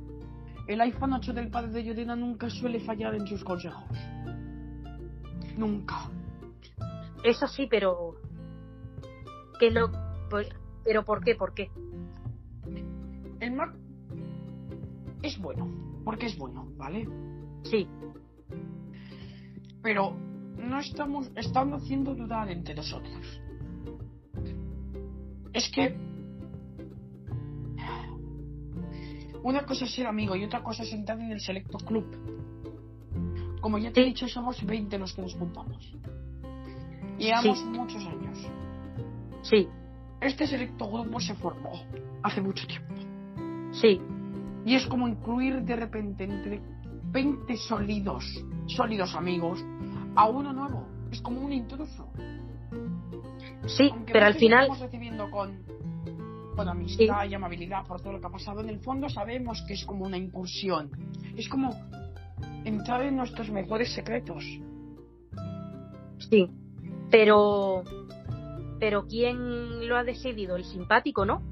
El 0.68 0.82
iPhone 0.82 1.14
8 1.14 1.34
del 1.34 1.52
padre 1.52 1.72
de 1.72 1.84
Yodina 1.84 2.16
nunca 2.16 2.50
suele 2.50 2.80
fallar 2.80 3.14
en 3.14 3.28
sus 3.28 3.44
consejos. 3.44 3.96
Nunca. 5.56 6.10
Eso 7.24 7.46
sí, 7.46 7.68
pero. 7.70 8.16
¿Qué 9.60 9.70
lo.? 9.70 9.92
pues, 10.32 10.50
¿Pero 10.84 11.06
por 11.06 11.24
qué? 11.24 11.36
¿Por 11.36 11.54
qué? 11.54 11.70
El 13.40 13.52
Mac 13.52 13.72
es 15.22 15.38
bueno, 15.38 15.70
porque 16.04 16.26
es 16.26 16.40
bueno, 16.40 16.66
¿vale? 16.76 17.08
Sí, 17.62 17.88
Pero 19.84 20.33
no 20.58 20.80
estamos 20.80 21.32
estando 21.36 21.78
haciendo 21.78 22.16
dudar 22.16 22.50
entre 22.50 22.76
nosotros. 22.76 23.42
Es 25.54 25.70
que 25.70 25.96
una 29.44 29.66
cosa 29.66 29.86
es 29.86 29.94
ser 29.94 30.08
amigo 30.08 30.36
y 30.36 30.44
otra 30.44 30.64
cosa 30.64 30.84
es 30.84 30.94
entrar 30.94 31.20
en 31.20 31.32
el 31.32 31.40
selecto 31.42 31.78
club. 31.80 32.06
Como 33.62 33.78
ya 33.78 33.92
te 33.92 34.02
he 34.02 34.04
Sí. 34.04 34.10
dicho, 34.10 34.28
somos 34.28 34.64
20 34.66 34.98
los 34.98 35.14
que 35.14 35.22
nos 35.22 35.34
juntamos. 35.36 35.94
Llevamos 37.18 37.64
muchos 37.66 38.06
años. 38.06 38.40
sí, 39.42 39.68
Este 40.22 40.48
selecto 40.48 40.90
grupo 40.90 41.20
se 41.20 41.36
formó 41.36 41.72
hace 42.24 42.42
mucho 42.42 42.66
tiempo. 42.66 42.94
sí, 43.72 44.00
Y 44.66 44.76
es 44.76 44.88
como 44.88 45.10
incluir 45.10 45.62
de 45.64 45.76
repente 45.76 46.24
entre 46.24 46.62
20 47.12 47.58
sólidos, 47.58 48.24
sólidos 48.68 49.14
amigos, 49.16 49.62
a 50.16 50.28
uno 50.28 50.54
nuevo. 50.54 50.88
Es 51.12 51.22
como 51.22 51.42
un 51.42 51.54
intruso. 51.54 52.08
Sí, 53.68 53.90
Aunque 53.92 54.14
pero 54.14 54.26
al 54.26 54.36
final, 54.36 54.64
estamos 54.64 54.80
recibiendo 54.80 55.30
con, 55.30 55.64
con 56.56 56.68
amistad 56.68 57.26
y 57.30 57.34
amabilidad 57.34 57.86
por 57.86 58.02
todo 58.02 58.14
lo 58.14 58.20
que 58.20 58.28
ha 58.28 58.32
pasado, 58.32 58.62
en 58.62 58.70
el 58.70 58.80
fondo 58.80 59.10
sabemos 59.10 59.64
que 59.68 59.74
es 59.74 59.86
como 59.86 60.06
una 60.06 60.18
incursión. 60.18 60.90
Es 61.38 61.48
como 61.48 61.76
entrar 62.66 63.04
en 63.04 63.16
nuestros 63.16 63.50
mejores 63.50 63.94
secretos. 63.94 64.44
sí. 66.18 66.50
Pero, 67.12 67.84
pero 68.80 69.06
¿quién 69.06 69.88
lo 69.88 69.98
ha 69.98 70.04
decidido? 70.04 70.56
El 70.56 70.66
simpático, 70.66 71.26
¿no? 71.26 71.44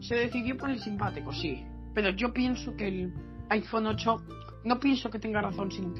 Se 0.00 0.14
decidió 0.14 0.56
por 0.56 0.70
el 0.70 0.80
simpático, 0.80 1.30
sí. 1.34 1.62
Pero 1.94 2.08
yo 2.10 2.32
pienso 2.32 2.74
que 2.76 2.88
el 2.88 3.12
iPhone 3.50 3.86
8 3.88 4.16
no 4.64 4.80
pienso 4.80 5.10
que 5.10 5.18
tenga 5.18 5.42
razón, 5.42 5.70
sino 5.70 5.92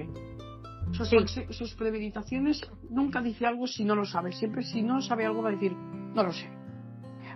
sus, 0.92 1.08
Sí. 1.08 1.16
conse- 1.16 1.50
sus 1.52 1.74
premeditaciones 1.74 2.60
nunca 2.88 3.20
dice 3.20 3.46
algo 3.46 3.66
si 3.66 3.84
no 3.84 3.94
lo 3.94 4.04
sabe. 4.04 4.32
Siempre 4.32 4.62
si 4.62 4.82
no 4.82 5.00
sabe 5.02 5.24
algo 5.26 5.42
va 5.42 5.48
a 5.50 5.52
decir, 5.52 5.72
no 5.74 6.22
lo 6.22 6.32
sé. 6.32 6.48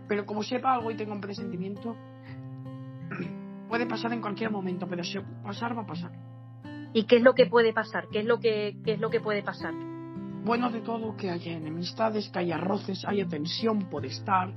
Pero 0.08 0.26
como 0.26 0.42
sepa 0.42 0.74
algo 0.74 0.90
y 0.90 0.96
tenga 0.96 1.12
un 1.14 1.20
presentimiento, 1.20 1.96
puede 3.68 3.86
pasar 3.86 4.12
en 4.12 4.20
cualquier 4.20 4.50
momento, 4.50 4.86
pero 4.88 5.02
si 5.04 5.18
pasar 5.42 5.76
va 5.76 5.82
a 5.82 5.86
pasar. 5.86 6.12
¿Y 6.92 7.04
qué 7.06 7.16
es 7.16 7.22
lo 7.22 7.34
que 7.34 7.46
puede 7.46 7.72
pasar? 7.72 8.08
¿Qué 8.12 8.20
es 8.20 8.24
lo 8.26 8.38
que, 8.38 8.76
qué 8.84 8.92
es 8.94 9.00
lo 9.00 9.10
que 9.10 9.20
puede 9.20 9.42
pasar? 9.42 9.72
Bueno 10.44 10.70
de 10.70 10.80
todo 10.82 11.16
que 11.16 11.30
haya 11.30 11.52
enemistades, 11.52 12.28
que 12.28 12.38
haya 12.40 12.58
roces, 12.58 13.04
haya 13.06 13.26
tensión 13.26 13.88
por 13.88 14.04
estar. 14.04 14.52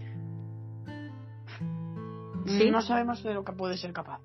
Sí. 2.46 2.70
No 2.72 2.82
sabemos 2.82 3.24
de 3.24 3.34
lo 3.34 3.44
que 3.44 3.54
puede 3.54 3.78
ser 3.78 3.94
capaz. 3.94 4.20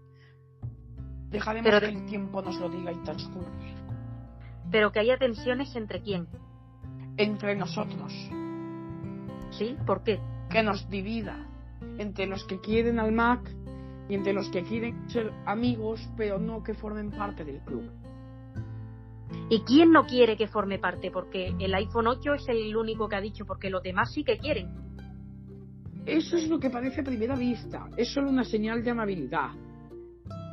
Dejaremos 1.30 1.64
Pero- 1.70 1.80
que 1.80 1.86
el 1.98 2.04
tiempo 2.06 2.42
nos 2.42 2.58
lo 2.60 2.68
diga 2.68 2.92
y 2.92 2.96
transcurra. 3.02 3.50
Pero 4.72 4.90
que 4.90 4.98
haya 5.00 5.18
tensiones 5.18 5.74
entre 5.76 6.00
quién, 6.02 6.26
Entre 7.18 7.54
nosotros. 7.54 8.12
¿sí? 9.50 9.76
¿Por 9.86 10.02
qué? 10.02 10.18
Que 10.50 10.62
nos 10.62 10.88
divida. 10.88 11.46
Entre 11.98 12.26
los 12.26 12.44
que 12.44 12.58
quieren 12.58 12.98
al 12.98 13.12
Mac 13.12 13.40
y 14.08 14.14
entre 14.14 14.32
los 14.32 14.48
que 14.48 14.62
quieren 14.62 15.08
ser 15.10 15.30
amigos, 15.46 16.00
pero 16.16 16.38
no 16.38 16.62
que 16.62 16.74
formen 16.74 17.10
parte 17.10 17.44
del 17.44 17.60
club. 17.60 17.90
¿Y 19.50 19.60
quién 19.60 19.92
no 19.92 20.06
quiere 20.06 20.36
que 20.36 20.46
forme 20.48 20.78
parte? 20.78 21.10
Porque 21.10 21.54
el 21.58 21.74
iPhone 21.74 22.06
8 22.06 22.34
es 22.34 22.48
el 22.48 22.74
único 22.76 23.08
que 23.08 23.16
ha 23.16 23.20
dicho, 23.20 23.44
porque 23.44 23.68
los 23.70 23.82
demás 23.82 24.12
sí 24.12 24.24
que 24.24 24.38
quieren. 24.38 24.70
Eso 26.06 26.36
es 26.36 26.48
lo 26.48 26.58
que 26.58 26.70
parece 26.70 27.02
a 27.02 27.04
primera 27.04 27.36
vista. 27.36 27.88
Es 27.96 28.12
solo 28.12 28.30
una 28.30 28.44
señal 28.44 28.82
de 28.82 28.90
amabilidad. 28.90 29.50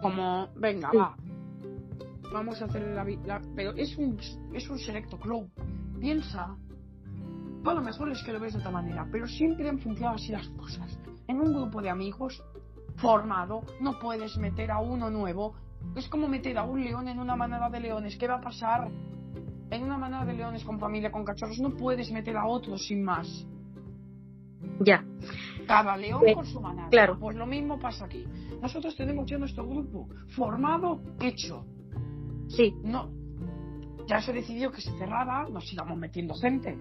Como, 0.02 0.50
venga, 0.56 0.92
Sí. 0.92 0.98
va. 0.98 1.16
Vamos 2.32 2.62
a 2.62 2.66
hacer 2.66 2.82
la, 2.96 3.04
la- 3.26 3.42
Pero 3.56 3.72
es 3.76 3.98
un, 3.98 4.18
es 4.54 4.70
un 4.70 4.78
selecto 4.80 5.18
club. 5.18 5.50
Piensa. 6.00 6.56
A 7.66 7.74
lo 7.74 7.82
mejor 7.82 8.10
es 8.12 8.24
que 8.24 8.32
lo 8.32 8.40
ves 8.40 8.54
de 8.54 8.60
otra 8.60 8.72
manera, 8.72 9.08
pero 9.12 9.28
siempre 9.28 9.68
han 9.68 9.80
funcionado 9.80 10.16
así 10.16 10.32
las 10.32 10.48
cosas. 10.50 10.98
En 11.28 11.42
un 11.42 11.54
grupo 11.54 11.82
de 11.82 11.90
amigos 11.90 12.42
formado, 12.96 13.62
no 13.82 14.00
puedes 14.00 14.38
meter 14.38 14.72
a 14.72 14.80
uno 14.80 15.10
nuevo. 15.10 15.56
Es 15.96 16.08
como 16.08 16.28
meter 16.28 16.58
a 16.58 16.64
un 16.64 16.84
león 16.84 17.08
en 17.08 17.20
una 17.20 17.36
manada 17.36 17.70
de 17.70 17.80
leones. 17.80 18.18
¿Qué 18.18 18.28
va 18.28 18.36
a 18.36 18.42
pasar? 18.42 18.90
En 19.72 19.84
una 19.84 19.98
manada 19.98 20.26
de 20.26 20.34
leones 20.34 20.64
con 20.64 20.80
familia, 20.80 21.12
con 21.12 21.24
cachorros, 21.26 21.60
no 21.60 21.72
puedes 21.76 22.12
meter 22.12 22.36
a 22.38 22.46
otro 22.48 22.78
sin 22.78 23.04
más. 23.04 23.46
Ya, 24.82 25.04
Cada 25.68 25.96
león 25.98 26.24
Eh, 26.26 26.34
con 26.34 26.46
su 26.46 26.60
manada. 26.60 26.90
claro. 26.90 27.20
Pues 27.20 27.36
lo 27.36 27.46
mismo 27.46 27.78
pasa 27.80 28.06
aquí. 28.06 28.26
Nosotros 28.62 28.96
tenemos 28.96 29.30
ya 29.30 29.38
nuestro 29.38 29.68
grupo 29.68 30.08
formado, 30.36 31.02
hecho. 31.22 31.66
Sí, 32.50 32.76
No, 32.84 33.10
ya 34.08 34.22
se 34.22 34.34
decidió 34.34 34.72
que 34.72 34.82
se 34.82 34.92
cerrara, 34.98 35.48
nos 35.50 35.68
sigamos 35.68 35.98
metiendo 35.98 36.34
gente. 36.34 36.78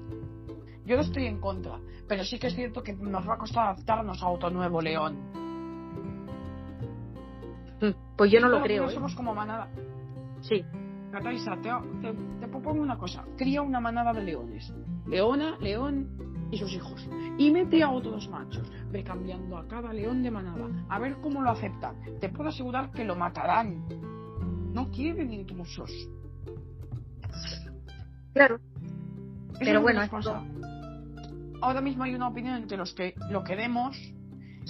Yo 0.85 0.97
no 0.97 1.03
estoy 1.03 1.27
en 1.27 1.41
contra, 1.41 1.79
pero 2.09 2.25
sí 2.25 2.39
que 2.39 2.47
es 2.47 2.55
cierto 2.55 2.83
que 2.83 2.95
nos 2.95 3.29
va 3.29 3.35
a 3.35 3.39
costar 3.39 3.65
adaptarnos 3.67 4.23
a 4.23 4.29
otro 4.29 4.51
nuevo 4.51 4.81
león. 4.81 5.17
Mm, 7.81 8.17
pues 8.17 8.33
yo 8.33 8.41
no 8.41 8.49
lo 8.49 8.63
creo, 8.63 8.89
¿eh? 8.89 8.95
Somos 8.95 9.15
como 9.15 9.35
manada. 9.35 9.71
Sí, 10.41 10.65
Cataisa, 11.13 11.57
te, 11.57 11.71
te, 12.01 12.15
te 12.41 12.49
propongo 12.49 12.83
una 12.83 12.99
cosa. 12.99 13.25
Cría 13.37 13.63
una 13.63 13.81
manada 13.81 14.13
de 14.13 14.23
leones. 14.23 14.73
Leona, 15.07 15.59
león 15.59 16.49
y 16.51 16.59
sus 16.59 16.73
hijos. 16.73 17.09
Y 17.39 17.51
mete 17.51 17.83
a 17.83 17.91
otros 17.91 18.29
machos. 18.29 18.71
Ve 18.91 19.03
cambiando 19.05 19.57
a 19.57 19.67
cada 19.67 19.93
león 19.93 20.23
de 20.23 20.31
manada. 20.31 20.69
A 20.89 20.99
ver 20.99 21.17
cómo 21.21 21.43
lo 21.43 21.51
aceptan. 21.51 21.97
Te 22.21 22.29
puedo 22.29 22.51
asegurar 22.51 22.91
que 22.91 23.05
lo 23.05 23.17
matarán. 23.17 23.85
No 24.79 24.91
quieren 24.91 25.33
intrusos. 25.33 25.91
claro. 28.33 28.57
Eso 28.57 29.59
Pero 29.59 29.83
bueno, 29.83 30.03
esto-. 30.03 30.45
Ahora 31.61 31.81
mismo 31.81 32.05
hay 32.05 32.15
una 32.15 32.29
opinión 32.29 32.55
entre 32.57 32.79
los 32.79 32.95
que 32.95 33.15
lo 33.31 33.43
queremos 33.43 33.97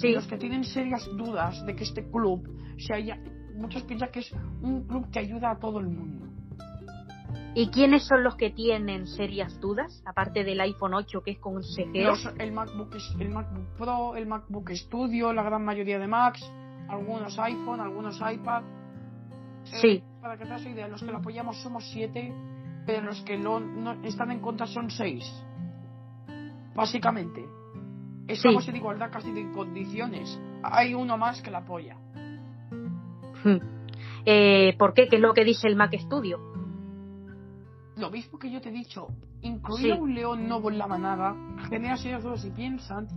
y 0.01 0.11
los 0.13 0.25
que 0.27 0.37
tienen 0.37 0.63
serias 0.63 1.05
dudas 1.15 1.63
de 1.65 1.75
que 1.75 1.83
este 1.83 2.09
club 2.09 2.47
se 2.77 2.93
haya... 2.95 3.19
Muchos 3.55 3.83
piensan 3.83 4.09
que 4.11 4.19
es 4.21 4.31
un 4.61 4.87
club 4.87 5.11
que 5.11 5.19
ayuda 5.19 5.51
a 5.51 5.59
todo 5.59 5.79
el 5.79 5.87
mundo. 5.87 6.25
¿y 7.55 7.67
quiénes 7.69 8.05
son 8.05 8.23
los 8.23 8.35
que 8.35 8.51
tienen 8.51 9.05
serias 9.07 9.59
dudas? 9.59 10.01
Aparte 10.05 10.43
del 10.43 10.61
iPhone 10.61 10.93
8 10.93 11.21
que 11.21 11.31
es 11.31 11.39
consejero. 11.39 12.11
Los- 12.11 12.33
el, 12.39 12.51
MacBook, 12.51 12.95
el 13.19 13.29
MacBook 13.29 13.65
Pro, 13.77 14.15
el 14.15 14.27
MacBook 14.27 14.69
Studio, 14.71 15.33
la 15.33 15.43
gran 15.43 15.65
mayoría 15.65 15.99
de 15.99 16.07
Macs, 16.07 16.41
algunos 16.87 17.37
iPhone, 17.39 17.81
algunos 17.81 18.17
iPad. 18.21 18.63
Eh, 19.73 19.77
Sí. 19.81 20.03
para 20.21 20.37
que 20.37 20.45
te 20.45 20.49
hagas 20.51 20.65
idea, 20.65 20.87
los 20.87 21.01
que 21.01 21.11
lo 21.11 21.17
apoyamos 21.17 21.61
somos 21.61 21.83
siete, 21.91 22.33
pero 22.85 23.03
los 23.03 23.21
que 23.21 23.37
no, 23.37 23.59
están 24.03 24.31
en 24.31 24.39
contra 24.39 24.65
son 24.67 24.89
seis. 24.89 25.23
Básicamente. 26.75 27.45
Estamos 28.27 28.63
Sí. 28.63 28.69
en 28.69 28.75
igualdad 28.77 29.11
casi 29.11 29.31
de 29.31 29.51
condiciones. 29.51 30.39
Hay 30.63 30.93
uno 30.93 31.17
más 31.17 31.41
que 31.41 31.51
la 31.51 31.59
apoya. 31.59 31.97
Mm. 33.43 33.57
Eh, 34.25 34.75
¿Por 34.77 34.93
qué? 34.93 35.07
¿Qué 35.07 35.15
es 35.15 35.21
lo 35.21 35.33
que 35.33 35.43
dice 35.45 35.67
el 35.67 35.75
Mac 35.75 35.93
Studio? 35.97 36.39
Lo 37.97 38.09
mismo 38.11 38.37
que 38.39 38.49
yo 38.51 38.61
te 38.61 38.69
he 38.69 38.71
dicho, 38.71 39.07
incluir 39.41 39.85
Sí. 39.87 39.91
a 39.91 39.95
un 39.95 40.13
león 40.13 40.47
nuevo 40.47 40.69
en 40.69 40.77
la 40.77 40.87
manada 40.87 41.35
genera 41.69 41.97
serios 41.97 42.23
dudas 42.23 42.45
y 42.45 42.51
piensan 42.51 43.07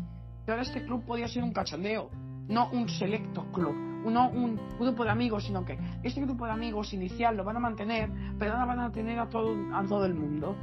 que 0.45 0.51
ahora 0.51 0.63
este 0.63 0.85
club 0.85 1.05
podría 1.05 1.29
ser 1.29 1.45
un 1.45 1.53
cachondeo, 1.53 2.11
no 2.49 2.69
un 2.73 2.89
selecto 2.89 3.45
club, 3.53 3.75
no 4.11 4.29
un 4.31 4.59
grupo 4.79 5.05
de 5.05 5.11
amigos, 5.11 5.45
sino 5.45 5.65
que 5.65 5.79
este 6.03 6.21
grupo 6.23 6.47
de 6.47 6.53
amigos 6.53 6.93
inicial 6.93 7.37
lo 7.37 7.45
van 7.45 7.57
a 7.57 7.61
mantener, 7.61 8.11
pero 8.39 8.53
ahora 8.53 8.67
van 8.67 8.81
a 8.81 8.93
tener 8.93 9.19
a 9.19 9.29
todo, 9.29 9.55
a 9.75 9.85
todo 9.85 10.05
el 10.07 10.15
mundo. 10.15 10.57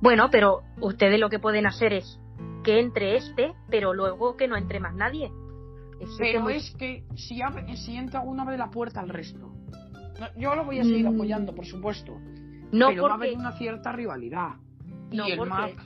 Bueno, 0.00 0.28
pero 0.30 0.62
ustedes 0.80 1.18
lo 1.20 1.28
que 1.30 1.38
pueden 1.38 1.66
hacer 1.66 1.92
es 1.92 2.18
que 2.64 2.80
entre 2.80 3.16
este, 3.16 3.54
pero 3.70 3.94
luego 3.94 4.36
que 4.36 4.48
no 4.48 4.56
entre 4.56 4.80
más 4.80 4.94
nadie. 4.94 5.30
Eso 6.00 6.16
que 6.18 6.24
Pero 6.24 6.40
muy- 6.40 6.54
es 6.54 6.74
que 6.76 7.04
si, 7.14 7.40
abre- 7.40 7.76
si 7.76 7.96
entra 7.96 8.20
uno 8.22 8.42
abre 8.42 8.58
la 8.58 8.70
puerta 8.70 9.00
al 9.00 9.08
resto. 9.08 9.52
Yo 10.36 10.54
lo 10.54 10.64
voy 10.64 10.78
a 10.80 10.84
seguir 10.84 11.08
Mm. 11.08 11.14
apoyando, 11.14 11.54
por 11.54 11.64
supuesto, 11.66 12.12
No 12.72 12.88
pero 12.88 13.02
va 13.04 13.08
a 13.08 13.12
porque... 13.12 13.28
haber 13.28 13.38
una 13.38 13.52
cierta 13.52 13.92
rivalidad. 13.92 14.50
No, 15.12 15.28
y 15.28 15.32
el 15.32 15.38
porque- 15.38 15.50
Mac 15.52 15.84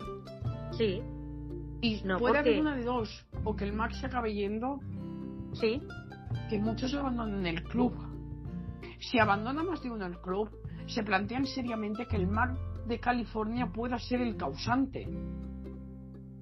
Sí, 0.73 1.00
y 1.81 2.02
No, 2.05 2.18
puede 2.18 2.39
haber 2.39 2.52
porque- 2.55 2.60
una 2.60 2.76
de 2.76 2.84
dos, 2.84 3.26
o 3.44 3.55
que 3.57 3.65
el 3.65 3.73
Mac 3.73 3.92
se 3.92 4.07
acabe 4.07 4.34
yendo 4.34 4.81
sí. 5.60 5.83
que 6.51 6.59
muchos 6.59 6.94
abandonen 6.94 7.47
el 7.47 7.62
club. 7.65 7.93
Si 9.01 9.18
abandona 9.18 9.62
más 9.62 9.83
de 9.83 9.91
uno 9.91 10.07
el 10.07 10.18
club, 10.20 10.49
se 10.86 11.02
plantean 11.02 11.47
seriamente 11.47 12.07
que 12.07 12.17
el 12.17 12.26
Mac 12.26 12.57
de 12.86 12.99
California 13.01 13.67
pueda 13.73 13.99
ser 13.99 14.20
el 14.20 14.36
causante. 14.36 15.09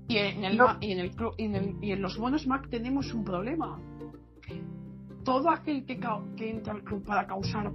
Y 0.09 0.17
en 0.19 0.45
el, 0.45 0.57
No. 0.57 0.77
Y 0.81 0.93
en 0.93 0.99
el 1.01 1.11
club 1.13 1.33
y 1.39 1.45
en, 1.45 1.55
el- 1.55 1.77
y 1.83 1.93
en 1.93 2.03
los 2.03 2.19
buenos 2.19 2.47
Mac 2.47 2.69
tenemos 2.69 3.13
un 3.15 3.25
problema. 3.25 3.81
Todo 5.25 5.49
aquel 5.51 5.87
que, 5.87 5.99
que 6.37 6.51
entra 6.51 6.75
al 6.75 6.83
club 6.85 7.03
para 7.05 7.27
causar, 7.27 7.73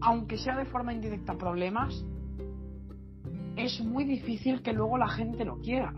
aunque 0.00 0.38
sea 0.38 0.56
de 0.56 0.66
forma 0.66 0.92
indirecta, 0.92 1.36
problemas, 1.36 2.04
es 3.56 3.80
muy 3.84 4.04
difícil 4.04 4.62
que 4.62 4.72
luego 4.72 4.96
la 4.96 5.08
gente 5.08 5.44
lo 5.44 5.58
quiera. 5.58 5.92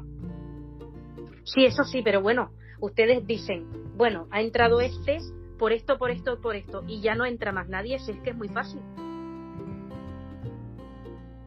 Sí, 1.45 1.65
eso 1.67 1.85
sí, 1.85 2.01
pero 2.03 2.23
bueno, 2.23 2.53
ustedes 2.83 3.27
dicen, 3.27 3.67
bueno, 3.97 4.27
ha 4.31 4.41
entrado 4.43 4.81
este 4.81 5.19
por 5.59 5.73
esto, 5.73 5.97
por 5.97 6.11
esto, 6.11 6.41
por 6.41 6.57
esto, 6.57 6.83
y 6.89 7.01
ya 7.01 7.15
no 7.15 7.25
entra 7.25 7.53
más 7.53 7.69
nadie, 7.69 7.99
si 8.01 8.11
es 8.11 8.19
que 8.21 8.31
es 8.31 8.37
muy 8.37 8.49
fácil. 8.49 8.81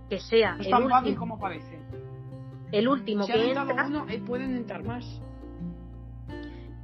Que 0.10 0.20
sea 0.20 0.54
No 0.56 0.62
es 0.62 0.66
el 0.68 0.72
tan 0.72 0.90
fácil 0.90 1.08
último, 1.10 1.20
como 1.20 1.40
parece. 1.40 1.80
el 2.72 2.88
último 2.88 3.24
Si 3.26 3.34
que 3.34 3.50
entra. 3.52 3.86
uno, 3.88 4.06
eh, 4.10 4.22
pueden 4.26 4.56
entrar 4.56 4.84
más. 4.84 5.04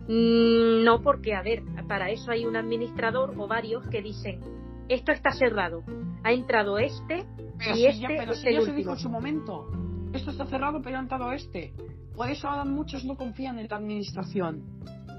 Mm, 0.07 0.83
No, 0.83 1.01
porque, 1.01 1.33
a 1.35 1.41
ver, 1.41 1.63
para 1.87 2.09
eso 2.09 2.31
hay 2.31 2.45
un 2.45 2.55
administrador 2.55 3.33
o 3.37 3.47
varios 3.47 3.87
que 3.87 4.01
dicen, 4.01 4.41
esto 4.89 5.11
está 5.11 5.31
cerrado, 5.31 5.83
ha 6.23 6.33
entrado 6.33 6.77
este, 6.79 7.25
Pero 7.57 7.71
Y 7.71 7.77
si 7.77 7.85
este 7.85 8.01
ya, 8.01 8.07
pero 8.07 8.31
es 8.33 8.41
si 8.41 8.47
el 8.47 8.55
ya 8.55 8.61
se 8.61 8.73
dijo 8.73 8.91
en 8.91 8.97
su 8.97 9.09
momento. 9.09 9.67
Esto 10.13 10.31
está 10.31 10.45
cerrado, 10.47 10.81
pero 10.81 10.97
ha 10.97 10.99
entrado 10.99 11.31
este. 11.31 11.73
Por 12.15 12.29
eso 12.29 12.47
ahora 12.47 12.65
muchos 12.65 13.03
no 13.05 13.15
confían 13.15 13.57
en 13.59 13.67
la 13.69 13.77
administración. 13.77 14.63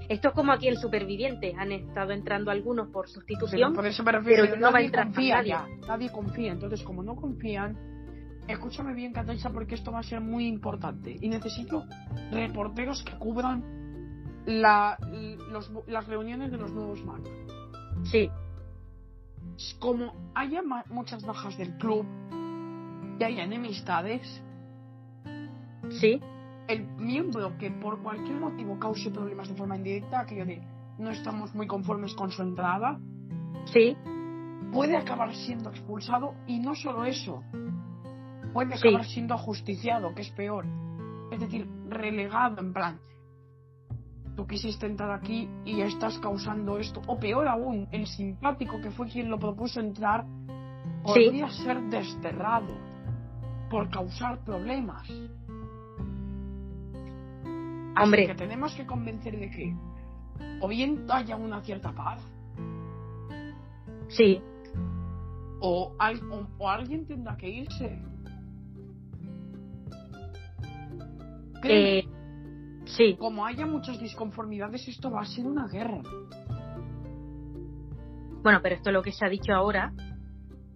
Esto 0.08 0.28
es 0.28 0.34
como 0.34 0.52
aquí 0.52 0.68
en 0.68 0.76
Superviviente, 0.76 1.54
han 1.56 1.72
estado 1.72 2.12
entrando 2.12 2.50
algunos 2.50 2.88
por 2.88 3.06
Pero 3.06 3.14
sustitución. 3.14 3.72
por 3.72 3.86
eso 3.86 4.02
me 4.02 4.12
refiero, 4.12 4.44
pero 4.44 4.56
no 4.56 4.70
va 4.72 4.78
a 4.78 4.82
nadie 4.82 4.90
confía 4.92 5.36
nadie. 5.36 5.48
ya, 5.48 5.66
nadie 5.88 6.10
confía. 6.10 6.52
Entonces, 6.52 6.82
como 6.82 7.02
no 7.02 7.16
confían, 7.16 7.76
escúchame 8.48 8.92
bien, 8.94 9.12
Catalisa, 9.12 9.50
porque 9.50 9.74
esto 9.76 9.90
va 9.92 10.00
a 10.00 10.02
ser 10.02 10.20
muy 10.20 10.46
importante. 10.46 11.16
Y 11.20 11.28
necesito 11.28 11.84
reporteros 12.30 13.02
que 13.04 13.16
cubran 13.18 13.62
la, 14.44 14.98
los- 15.50 15.70
las 15.86 16.06
reuniones 16.08 16.50
de 16.50 16.58
los 16.58 16.72
nuevos 16.72 17.02
Mac. 17.04 17.22
Sí, 18.04 18.28
Como 19.78 20.12
haya 20.34 20.60
muchas 20.90 21.24
bajas 21.24 21.56
del 21.56 21.76
club 21.78 22.04
y 23.18 23.24
haya 23.24 23.44
enemistades, 23.44 24.42
sí, 26.00 26.20
el 26.68 26.86
miembro 26.96 27.56
que 27.58 27.70
por 27.70 28.02
cualquier 28.02 28.38
motivo 28.40 28.78
cause 28.78 29.10
problemas 29.10 29.48
de 29.48 29.54
forma 29.54 29.76
indirecta, 29.76 30.20
aquello 30.20 30.46
de 30.46 30.62
no 30.98 31.10
estamos 31.10 31.54
muy 31.54 31.66
conformes 31.66 32.14
con 32.14 32.30
su 32.30 32.42
entrada, 32.42 32.98
sí, 33.72 33.96
puede 34.72 34.96
acabar 34.96 35.34
siendo 35.34 35.70
expulsado 35.70 36.34
y 36.46 36.58
no 36.60 36.74
solo 36.74 37.04
eso, 37.04 37.42
puede 38.52 38.76
Sí. 38.76 38.88
acabar 38.88 39.04
siendo 39.06 39.34
ajusticiado, 39.34 40.14
que 40.14 40.22
es 40.22 40.30
peor. 40.30 40.66
Es 41.30 41.40
decir, 41.40 41.66
relegado 41.88 42.60
en 42.60 42.72
plan, 42.72 43.00
tú 44.36 44.46
quisiste 44.46 44.86
entrar 44.86 45.10
aquí 45.10 45.48
y 45.64 45.80
estás 45.80 46.18
causando 46.18 46.78
esto, 46.78 47.00
o 47.06 47.18
peor 47.18 47.48
aún, 47.48 47.88
el 47.92 48.06
simpático 48.06 48.80
que 48.80 48.90
fue 48.90 49.08
quien 49.08 49.30
lo 49.30 49.38
propuso 49.38 49.80
entrar, 49.80 50.24
Sí. 51.04 51.24
podría 51.24 51.48
ser 51.50 51.80
desterrado 51.90 52.72
por 53.70 53.88
causar 53.90 54.44
problemas. 54.44 55.08
Así 57.94 58.04
Hombre. 58.04 58.26
que 58.26 58.34
tenemos 58.34 58.74
que 58.74 58.86
convencer 58.86 59.38
de 59.38 59.50
que 59.50 59.74
o 60.60 60.68
bien 60.68 61.04
haya 61.10 61.36
una 61.36 61.60
cierta 61.62 61.92
paz, 61.92 62.20
sí. 64.08 64.40
o, 65.60 65.94
al- 65.98 66.22
o- 66.30 66.48
o 66.58 66.68
alguien 66.68 67.06
tendrá 67.06 67.36
que 67.36 67.48
irse. 67.48 68.02
Eh, 71.64 72.04
sí, 72.86 73.16
como 73.18 73.46
haya 73.46 73.66
muchas 73.66 74.00
disconformidades, 74.00 74.86
esto 74.88 75.10
va 75.10 75.20
a 75.22 75.26
ser 75.26 75.46
una 75.46 75.68
guerra. 75.68 76.00
bueno, 78.42 78.58
pero 78.62 78.74
esto 78.74 78.90
es 78.90 78.94
lo 78.94 79.02
que 79.02 79.12
se 79.12 79.24
ha 79.24 79.28
dicho 79.28 79.52
ahora. 79.52 79.92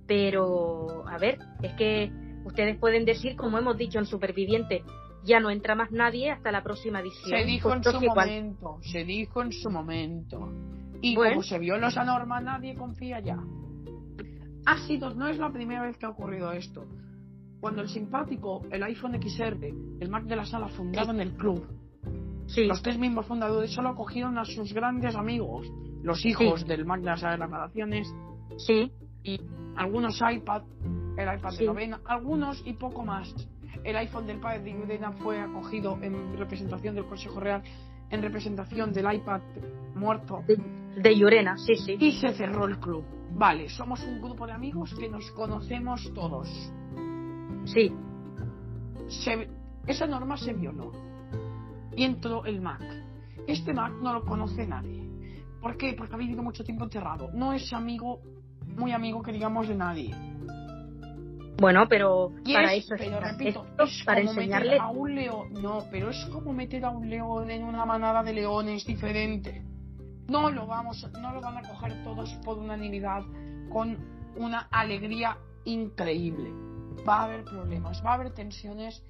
Pero, 0.07 1.05
a 1.09 1.19
ver, 1.19 1.39
es 1.63 1.73
que 1.75 2.13
ustedes 2.45 2.79
pueden 2.79 3.05
decir, 3.05 3.35
como 3.35 3.59
hemos 3.59 3.77
dicho 3.77 3.99
en 3.99 4.07
Superviviente, 4.07 4.85
ya 5.27 5.41
no 5.41 5.51
entra 5.51 5.75
más 5.75 5.91
nadie 5.93 6.31
hasta 6.31 6.51
la 6.53 6.63
próxima 6.63 7.01
edición. 7.01 7.29
Se 7.39 7.45
dijo 7.45 7.73
en 7.73 7.83
Puesto 7.83 8.01
su 8.01 8.07
cual- 8.07 8.29
momento, 8.29 8.79
se 8.83 9.05
dijo 9.05 9.43
en 9.43 9.53
su 9.53 9.71
momento. 9.71 10.49
Y 11.03 11.15
Bueno. 11.15 11.33
como 11.35 11.43
se 11.43 11.59
violó 11.59 11.89
esa 11.89 12.05
norma, 12.05 12.41
nadie 12.41 12.75
confía 12.75 13.21
ya. 13.21 13.37
Ha 14.65 14.79
sido, 14.87 15.15
no 15.15 15.29
es 15.29 15.39
la 15.39 15.53
primera 15.53 15.83
vez 15.83 15.97
que 15.99 16.07
ha 16.07 16.11
ocurrido 16.11 16.53
esto. 16.53 16.85
Cuando 17.61 17.83
el 17.83 17.89
simpático, 17.89 18.65
el 18.71 18.83
iPhone 18.83 19.15
XR, 19.21 19.69
el 20.01 20.09
Mac 20.11 20.25
de 20.25 20.37
la 20.37 20.45
sala 20.45 20.69
fundaron 20.69 21.21
el 21.21 21.33
club, 21.37 21.67
Sí, 22.49 22.65
Los 22.65 22.81
tres 22.81 22.97
mismos 22.97 23.27
fundadores 23.27 23.73
solo 23.73 23.89
acogieron 23.89 24.39
a 24.39 24.45
sus 24.45 24.73
grandes 24.73 25.17
amigos, 25.17 25.67
los 26.05 26.25
hijos 26.25 26.61
Sí. 26.61 26.67
del 26.69 26.85
Mac 26.85 27.01
de 27.01 27.07
las 27.07 27.21
declaraciones, 27.21 28.07
sí, 28.57 28.93
algunos 29.75 30.21
iPad, 30.21 30.63
el 31.17 31.39
iPad 31.39 31.51
Sí. 31.51 31.59
de 31.59 31.67
novena, 31.67 32.01
algunos 32.05 32.63
y 32.65 32.75
poco 32.75 33.05
más. 33.05 33.35
El 33.85 33.97
iPhone 33.97 34.27
del 34.27 34.39
padre 34.41 34.61
de 34.61 34.73
Yudena 34.73 35.13
fue 35.13 35.41
acogido 35.41 35.99
en 36.03 36.37
representación 36.37 36.95
del 36.95 37.07
Consejo 37.07 37.41
Real, 37.41 37.63
en 38.11 38.23
representación 38.23 38.93
del 38.93 39.13
iPad 39.15 39.41
muerto, 39.95 40.43
de 40.47 41.17
Llorena, 41.17 41.57
sí, 41.59 41.77
sí. 41.77 41.97
y 41.99 42.13
se 42.13 42.33
cerró 42.35 42.67
el 42.67 42.79
club. 42.79 43.05
Vale, 43.33 43.69
somos 43.69 44.03
un 44.05 44.21
grupo 44.21 44.47
de 44.47 44.53
amigos 44.53 44.95
que 44.99 45.09
nos 45.09 45.31
conocemos 45.33 46.11
todos. 46.15 46.49
Sí, 47.65 47.93
Se- 49.09 49.49
esa 49.87 50.07
norma 50.07 50.37
se 50.37 50.53
violó. 50.53 50.93
Y 51.95 52.05
entró 52.05 52.45
el 52.45 52.61
Mac. 52.61 52.83
Este 53.47 53.73
Mac 53.73 53.93
no 54.03 54.13
lo 54.13 54.25
conoce 54.25 54.67
nadie. 54.67 55.03
¿Por 55.61 55.77
qué? 55.77 55.95
Porque 55.97 56.15
ha 56.15 56.19
vivido 56.19 56.43
mucho 56.43 56.65
tiempo 56.65 56.85
encerrado. 56.85 57.31
No 57.33 57.53
es 57.53 57.73
amigo, 57.73 58.21
muy 58.67 58.93
amigo 58.93 59.23
que 59.23 59.33
digamos 59.33 59.69
de 59.69 59.75
nadie. 59.77 60.15
Bueno, 61.59 61.87
pero 61.89 62.33
para 62.53 62.75
es, 62.75 62.85
eso 62.85 62.95
pero 62.99 63.21
repito, 63.21 63.65
esto, 63.71 63.85
es 63.85 64.03
para 64.05 64.21
como 64.21 64.33
enseñarle. 64.33 64.69
meter 64.73 64.81
a 64.83 64.89
un 64.89 65.15
león. 65.15 65.53
No, 65.63 65.79
pero 65.91 66.11
es 66.11 66.25
como 66.27 66.53
meter 66.53 66.85
a 66.85 66.91
un 66.91 67.09
león 67.09 67.51
en 67.51 67.65
una 67.65 67.85
manada 67.87 68.23
de 68.23 68.33
leones 68.35 68.85
diferente. 68.85 69.63
No 70.29 70.51
lo 70.51 70.67
vamos, 70.67 71.09
no 71.21 71.33
lo 71.33 71.41
van 71.41 71.59
a 71.59 71.63
coger 71.63 72.03
todos 72.05 72.31
por 72.45 72.59
unanimidad 72.59 73.23
con 73.71 73.97
una 74.37 74.69
alegría 74.71 75.39
increíble. 75.65 76.51
Va 77.09 77.21
a 77.21 77.25
haber 77.25 77.45
problemas, 77.45 78.05
va 78.05 78.11
a 78.11 78.15
haber 78.15 78.33
tensiones 78.35 79.03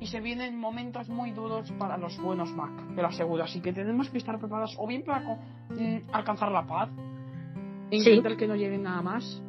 y 0.00 0.06
se 0.06 0.20
vienen 0.20 0.58
momentos 0.58 1.08
muy 1.10 1.30
duros 1.32 1.70
para 1.72 1.98
los 1.98 2.18
buenos 2.20 2.50
Mac, 2.52 2.70
te 2.94 3.02
lo 3.02 3.08
aseguro. 3.08 3.44
Así 3.44 3.60
que 3.60 3.72
tenemos 3.72 4.08
que 4.08 4.16
estar 4.18 4.38
preparados 4.38 4.74
o 4.78 4.86
bien 4.86 5.04
para 5.04 5.20
mm, 5.20 6.08
alcanzar 6.12 6.50
la 6.50 6.66
paz, 6.66 6.88
e 7.90 8.00
Sí. 8.00 8.08
intentar 8.10 8.36
que 8.38 8.46
no 8.48 8.56
llegue 8.56 8.78
nada 8.78 9.02
más, 9.02 9.42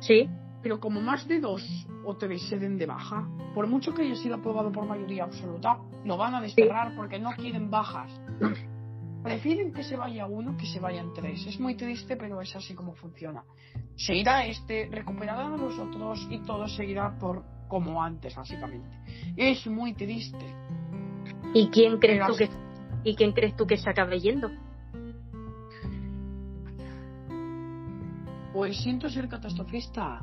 Sí, 0.00 0.28
pero 0.68 0.80
como 0.80 1.00
más 1.00 1.26
de 1.26 1.40
dos 1.40 1.62
o 2.04 2.14
tres 2.18 2.42
se 2.46 2.58
den 2.58 2.76
de 2.76 2.84
baja, 2.84 3.26
por 3.54 3.66
mucho 3.66 3.94
que 3.94 4.02
haya 4.02 4.14
sido 4.16 4.34
aprobado 4.34 4.70
por 4.70 4.84
mayoría 4.84 5.24
absoluta, 5.24 5.78
lo 6.04 6.18
van 6.18 6.34
a 6.34 6.42
desterrar 6.42 6.94
porque 6.94 7.18
no 7.18 7.30
quieren 7.30 7.70
bajas. 7.70 8.12
Prefieren 9.24 9.72
que 9.72 9.82
se 9.82 9.96
vaya 9.96 10.26
uno 10.26 10.58
que 10.58 10.66
se 10.66 10.78
vayan 10.78 11.14
tres. 11.14 11.46
Es 11.46 11.58
muy 11.58 11.74
triste, 11.74 12.18
pero 12.18 12.42
es 12.42 12.54
así 12.54 12.74
como 12.74 12.94
funciona. 12.94 13.44
Se 13.96 14.14
irá 14.14 14.44
este, 14.44 14.90
recuperarán 14.92 15.54
a 15.54 15.56
los 15.56 15.78
otros 15.78 16.28
y 16.28 16.40
todo 16.40 16.68
seguirá 16.68 17.18
por 17.18 17.42
como 17.66 18.02
antes, 18.02 18.36
básicamente. 18.36 18.90
Es 19.38 19.66
muy 19.66 19.94
triste. 19.94 20.54
¿y 21.54 21.70
quién 21.70 21.98
crees 21.98 22.26
tú 22.26 22.36
que 22.36 22.50
y 23.04 23.16
quién 23.16 23.32
crees 23.32 23.56
tú 23.56 23.66
que 23.66 23.78
se 23.78 23.88
acabe 23.88 24.20
yendo? 24.20 24.50
Pues 28.52 28.76
siento 28.82 29.08
ser 29.08 29.28
catastrofista. 29.28 30.20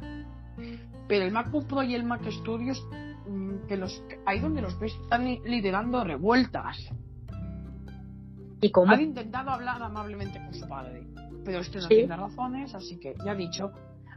Pero 1.08 1.25
el 1.25 1.32
MacBook 1.32 1.67
Pro 1.67 1.84
y 1.84 1.93
el 1.95 2.03
Mac 2.03 2.22
Studios, 2.30 2.84
mm, 3.27 3.67
que 3.67 3.77
los, 3.77 4.03
ahí 4.25 4.40
donde 4.40 4.61
los 4.61 4.77
ves, 4.80 4.93
están 5.03 5.25
li- 5.25 5.42
liderando 5.45 6.03
revueltas. 6.03 6.77
¿Y 8.61 8.72
cómo? 8.72 8.92
Han 8.92 9.01
intentado 9.01 9.51
hablar 9.51 9.82
amablemente 9.84 10.40
con 10.43 10.53
su 10.53 10.67
padre, 10.67 11.03
pero 11.43 11.59
este 11.59 11.77
no 11.80 11.84
Sí. 11.88 11.95
tiene 11.95 12.16
razones, 12.16 12.74
así 12.74 12.98
que 13.00 13.14
ya 13.24 13.35
dicho, 13.35 13.72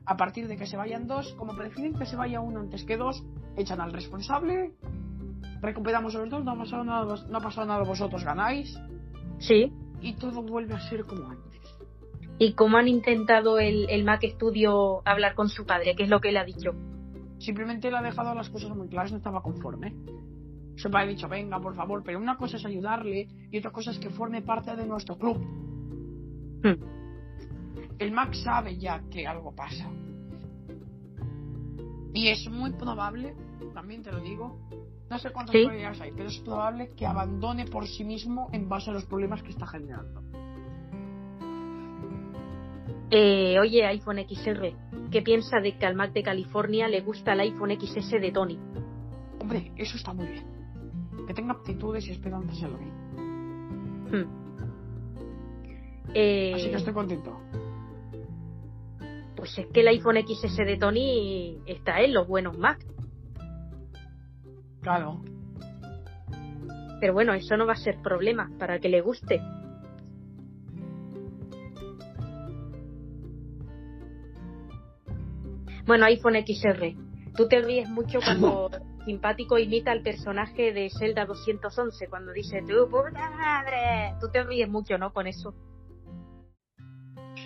a 0.06 0.16
partir 0.16 0.48
de 0.48 0.56
que 0.56 0.66
se 0.66 0.76
vayan 0.76 1.06
dos, 1.06 1.34
como 1.34 1.54
prefieren 1.54 1.94
que 1.94 2.06
se 2.06 2.16
vaya 2.16 2.40
uno 2.40 2.60
antes 2.60 2.84
que 2.84 2.96
dos, 2.96 3.22
echan 3.56 3.80
al 3.80 3.92
responsable, 3.92 4.72
recuperamos 5.60 6.14
a 6.14 6.18
los 6.20 6.30
dos, 6.30 6.44
no 6.44 6.52
ha 6.52 6.56
pasado 6.58 6.84
nada, 6.84 7.14
no 7.28 7.38
ha 7.38 7.40
pasado 7.40 7.66
nada, 7.66 7.82
vosotros 7.82 8.24
ganáis, 8.24 8.78
Sí. 9.38 9.72
y 10.00 10.14
todo 10.14 10.42
vuelve 10.42 10.74
a 10.74 10.80
ser 10.88 11.04
como 11.04 11.28
antes. 11.28 11.47
¿Y 12.38 12.52
cómo 12.52 12.76
han 12.76 12.88
intentado 12.88 13.58
el, 13.58 13.88
el 13.90 14.04
Mac 14.04 14.22
Studio 14.24 15.02
hablar 15.04 15.34
con 15.34 15.48
su 15.48 15.66
padre? 15.66 15.94
¿Qué 15.96 16.04
es 16.04 16.08
lo 16.08 16.20
que 16.20 16.30
le 16.30 16.38
ha 16.38 16.44
dicho? 16.44 16.72
Simplemente 17.38 17.90
le 17.90 17.96
ha 17.96 18.02
dejado 18.02 18.34
las 18.34 18.48
cosas 18.48 18.70
muy 18.76 18.88
claras, 18.88 19.10
no 19.10 19.18
estaba 19.18 19.42
conforme. 19.42 19.94
Su 20.76 20.90
padre 20.90 21.06
ha 21.06 21.10
dicho, 21.10 21.28
venga, 21.28 21.60
por 21.60 21.74
favor, 21.74 22.02
pero 22.04 22.18
una 22.18 22.36
cosa 22.36 22.56
es 22.56 22.64
ayudarle 22.64 23.28
y 23.50 23.58
otra 23.58 23.72
cosa 23.72 23.90
es 23.90 23.98
que 23.98 24.10
forme 24.10 24.42
parte 24.42 24.76
de 24.76 24.86
nuestro 24.86 25.18
club. 25.18 25.38
Hmm. 26.62 26.98
El 27.98 28.12
Mac 28.12 28.32
sabe 28.34 28.78
ya 28.78 29.02
que 29.10 29.26
algo 29.26 29.54
pasa. 29.54 29.90
Y 32.14 32.28
es 32.28 32.48
muy 32.48 32.72
probable, 32.72 33.34
también 33.74 34.02
te 34.02 34.12
lo 34.12 34.20
digo, 34.20 34.58
no 35.10 35.18
sé 35.18 35.30
cuántas 35.30 35.54
Sí. 35.54 35.66
hay, 36.00 36.12
pero 36.12 36.28
es 36.28 36.38
probable 36.38 36.90
que 36.96 37.06
abandone 37.06 37.64
por 37.66 37.86
sí 37.86 38.04
mismo 38.04 38.48
en 38.52 38.68
base 38.68 38.90
a 38.90 38.92
los 38.92 39.04
problemas 39.06 39.42
que 39.42 39.50
está 39.50 39.66
generando. 39.66 40.27
Eh, 43.10 43.58
oye, 43.58 43.86
iPhone 43.86 44.18
XR, 44.28 44.74
¿qué 45.10 45.22
piensa 45.22 45.60
de 45.60 45.78
que 45.78 45.86
al 45.86 45.94
Mac 45.94 46.12
de 46.12 46.22
California 46.22 46.88
le 46.88 47.00
gusta 47.00 47.32
el 47.32 47.40
iPhone 47.40 47.70
XS 47.80 48.10
de 48.20 48.30
Tony? 48.32 48.58
Hombre, 49.40 49.72
eso 49.76 49.96
está 49.96 50.12
muy 50.12 50.26
bien. 50.26 50.44
Que 51.26 51.32
tenga 51.32 51.52
aptitudes 51.52 52.06
y 52.06 52.12
esperanzas 52.12 52.62
en 52.62 52.72
lo. 52.72 52.78
Hmm. 54.10 54.48
Eh, 56.14 56.52
Así 56.54 56.70
que 56.70 56.76
estoy 56.76 56.92
contento. 56.92 57.40
Pues 59.36 59.56
es 59.58 59.66
que 59.68 59.80
el 59.80 59.88
iPhone 59.88 60.16
XS 60.26 60.56
de 60.56 60.76
Tony 60.76 61.62
está 61.66 62.00
en 62.00 62.12
los 62.12 62.26
buenos 62.26 62.58
Mac. 62.58 62.84
Claro. 64.82 65.22
Pero 67.00 67.12
bueno, 67.12 67.32
eso 67.32 67.56
no 67.56 67.66
va 67.66 67.74
a 67.74 67.76
ser 67.76 68.02
problema 68.02 68.50
para 68.58 68.78
que 68.80 68.88
le 68.88 69.00
guste. 69.00 69.40
Bueno, 75.88 76.04
iPhone 76.04 76.34
XR, 76.34 76.94
tú 77.34 77.48
te 77.48 77.62
ríes 77.62 77.88
mucho 77.88 78.18
cuando 78.24 78.70
simpático 79.06 79.58
imita 79.58 79.90
al 79.90 80.02
personaje 80.02 80.74
de 80.74 80.90
Zelda 80.90 81.24
211 81.24 82.08
cuando 82.08 82.30
dice 82.32 82.60
tu 82.60 82.90
puta 82.90 83.30
madre. 83.30 84.14
Tú 84.20 84.28
te 84.30 84.44
ríes 84.44 84.68
mucho, 84.68 84.98
¿no? 84.98 85.14
Con 85.14 85.26
eso. 85.26 85.54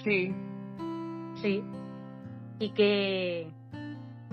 Sí. 0.02 0.34
Sí. 1.40 1.62
Y 2.58 2.70
que. 2.70 3.48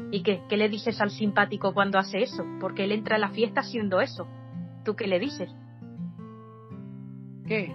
¿Y 0.09 0.23
qué? 0.23 0.41
¿Qué 0.49 0.57
le 0.57 0.69
dices 0.69 0.99
al 1.01 1.11
simpático 1.11 1.75
cuando 1.75 1.99
hace 1.99 2.23
eso? 2.23 2.43
Porque 2.59 2.85
él 2.85 2.93
entra 2.93 3.17
a 3.17 3.19
la 3.19 3.29
fiesta 3.29 3.61
haciendo 3.61 4.01
eso. 4.01 4.27
¿Tú 4.85 4.95
qué 4.95 5.05
le 5.05 5.19
dices? 5.19 5.51
¿Qué? 7.45 7.71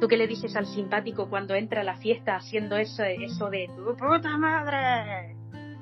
¿Tú 0.00 0.06
qué 0.06 0.16
le 0.16 0.28
dices 0.28 0.54
al 0.54 0.66
simpático 0.66 1.28
cuando 1.28 1.56
entra 1.56 1.80
a 1.80 1.84
la 1.84 1.96
fiesta 1.96 2.36
haciendo 2.36 2.76
eso, 2.76 3.02
eso 3.02 3.50
de 3.50 3.68
tu 3.74 3.96
puta 3.96 4.38
madre? 4.38 5.37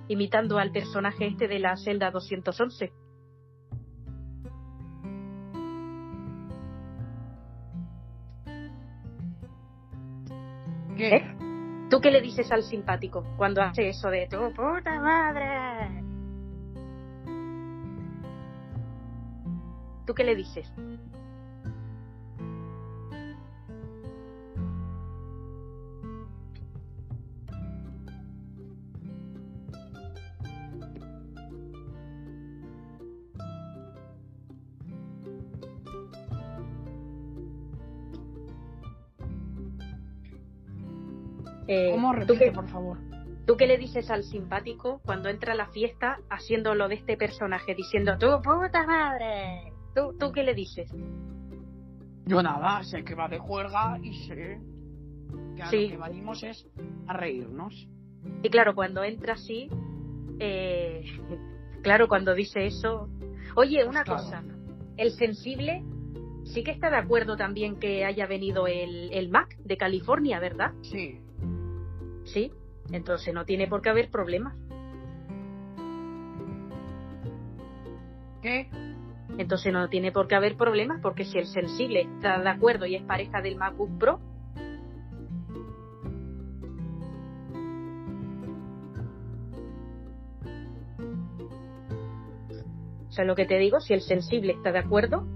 Imitando 0.08 0.58
al 0.58 0.70
personaje 0.70 1.26
este 1.26 1.48
de 1.48 1.58
la 1.58 1.76
celda 1.76 2.10
211. 2.10 2.92
¿Qué? 10.96 11.16
¿Eh? 11.16 11.36
¿Tú 11.90 12.00
qué 12.00 12.10
le 12.10 12.20
dices 12.20 12.50
al 12.50 12.62
simpático 12.64 13.24
cuando 13.36 13.62
hace 13.62 13.88
eso 13.88 14.08
de 14.08 14.26
tu 14.28 14.52
puta 14.54 15.00
madre? 15.00 16.02
¿Tú 20.06 20.14
qué 20.14 20.24
le 20.24 20.34
dices? 20.34 20.72
Eh, 41.68 41.90
¿Cómo 41.92 42.10
¿tú 42.12 42.16
repite, 42.20 42.38
qué- 42.46 42.52
por 42.52 42.68
favor? 42.68 42.98
¿Tú 43.46 43.56
qué 43.56 43.66
le 43.66 43.78
dices 43.78 44.10
al 44.10 44.24
simpático 44.24 45.00
cuando 45.04 45.28
entra 45.28 45.52
a 45.52 45.56
la 45.56 45.66
fiesta 45.68 46.18
haciendo 46.30 46.74
lo 46.74 46.88
de 46.88 46.96
este 46.96 47.16
personaje, 47.16 47.74
diciendo 47.74 48.18
tu 48.18 48.26
puta 48.42 48.84
madre? 48.86 49.72
¿Tú, 49.94 50.16
¿Tú 50.18 50.32
qué 50.32 50.42
le 50.42 50.52
dices? 50.54 50.90
Yo 52.26 52.42
nada, 52.42 52.82
sé 52.82 53.04
que 53.04 53.14
va 53.14 53.28
de 53.28 53.38
juerga 53.38 53.98
y 54.02 54.12
sé 54.26 54.58
que 55.56 55.62
a 55.62 55.66
Sí. 55.70 55.88
lo 55.88 56.02
que 56.04 56.10
venimos 56.10 56.42
es 56.42 56.68
a 57.06 57.12
reírnos. 57.12 57.88
Y 58.42 58.48
claro, 58.50 58.74
cuando 58.74 59.04
entra 59.04 59.34
así, 59.34 59.68
eh, 60.40 61.02
claro, 61.82 62.08
cuando 62.08 62.34
dice 62.34 62.66
eso. 62.66 63.08
Oye, 63.54 63.84
una 63.84 64.02
Pues 64.04 64.22
claro. 64.22 64.22
cosa, 64.42 64.44
el 64.96 65.12
sensible 65.12 65.84
sí 66.44 66.64
que 66.64 66.72
está 66.72 66.90
de 66.90 66.96
acuerdo 66.96 67.36
también 67.36 67.76
que 67.78 68.04
haya 68.04 68.26
venido 68.26 68.66
el, 68.66 69.12
el 69.12 69.28
Mac 69.30 69.56
de 69.58 69.76
California, 69.76 70.40
¿verdad? 70.40 70.72
Sí. 70.82 71.20
Sí, 72.26 72.52
entonces 72.90 73.32
no 73.32 73.44
tiene 73.44 73.66
por 73.66 73.82
qué 73.82 73.88
haber 73.88 74.10
problemas. 74.10 74.54
¿Qué? 78.42 78.68
Entonces 79.38 79.72
no 79.72 79.88
tiene 79.88 80.12
por 80.12 80.28
qué 80.28 80.34
haber 80.34 80.56
problemas 80.56 81.00
porque 81.00 81.24
si 81.24 81.38
el 81.38 81.46
sensible 81.46 82.02
está 82.02 82.40
de 82.40 82.48
acuerdo 82.48 82.86
y 82.86 82.96
es 82.96 83.02
pareja 83.02 83.40
del 83.42 83.56
MacBook 83.56 83.98
Pro, 83.98 84.20
o 93.08 93.12
sea, 93.12 93.24
lo 93.24 93.34
que 93.34 93.46
te 93.46 93.58
digo, 93.58 93.80
si 93.80 93.94
el 93.94 94.00
sensible 94.00 94.52
está 94.52 94.72
de 94.72 94.78
acuerdo, 94.78 95.26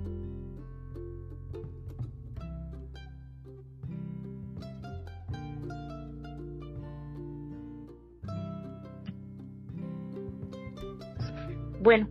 bueno, 11.81 12.09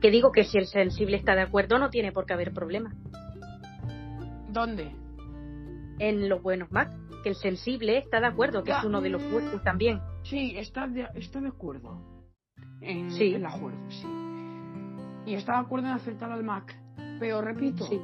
que 0.00 0.10
digo 0.10 0.32
que 0.32 0.44
si 0.44 0.58
el 0.58 0.66
sensible 0.66 1.16
está 1.16 1.34
de 1.34 1.42
acuerdo 1.42 1.78
no 1.78 1.90
tiene 1.90 2.12
por 2.12 2.26
qué 2.26 2.34
haber 2.34 2.52
problemas. 2.52 2.94
¿Dónde? 4.50 4.94
En 5.98 6.28
los 6.28 6.42
buenos 6.42 6.70
Mac, 6.70 6.90
que 7.22 7.30
el 7.30 7.34
sensible 7.34 7.98
está 7.98 8.20
de 8.20 8.26
acuerdo, 8.26 8.62
que 8.62 8.70
Ya. 8.70 8.78
es 8.78 8.84
uno 8.84 9.00
de 9.00 9.10
los 9.10 9.22
fuertes 9.22 9.62
también. 9.62 10.00
Sí, 10.22 10.54
está 10.56 10.86
de, 10.86 11.08
está 11.14 11.40
de 11.40 11.48
acuerdo. 11.48 12.00
En, 12.80 13.10
Sí. 13.10 13.34
el 13.34 13.44
acuerdo, 13.44 13.78
sí. 13.90 14.06
Y 15.26 15.34
está 15.34 15.54
de 15.54 15.58
acuerdo 15.58 15.88
en 15.88 15.94
aceptar 15.94 16.30
al 16.30 16.44
Mac. 16.44 16.74
Pero 17.18 17.40
repito, 17.42 17.84
Sí. 17.86 18.00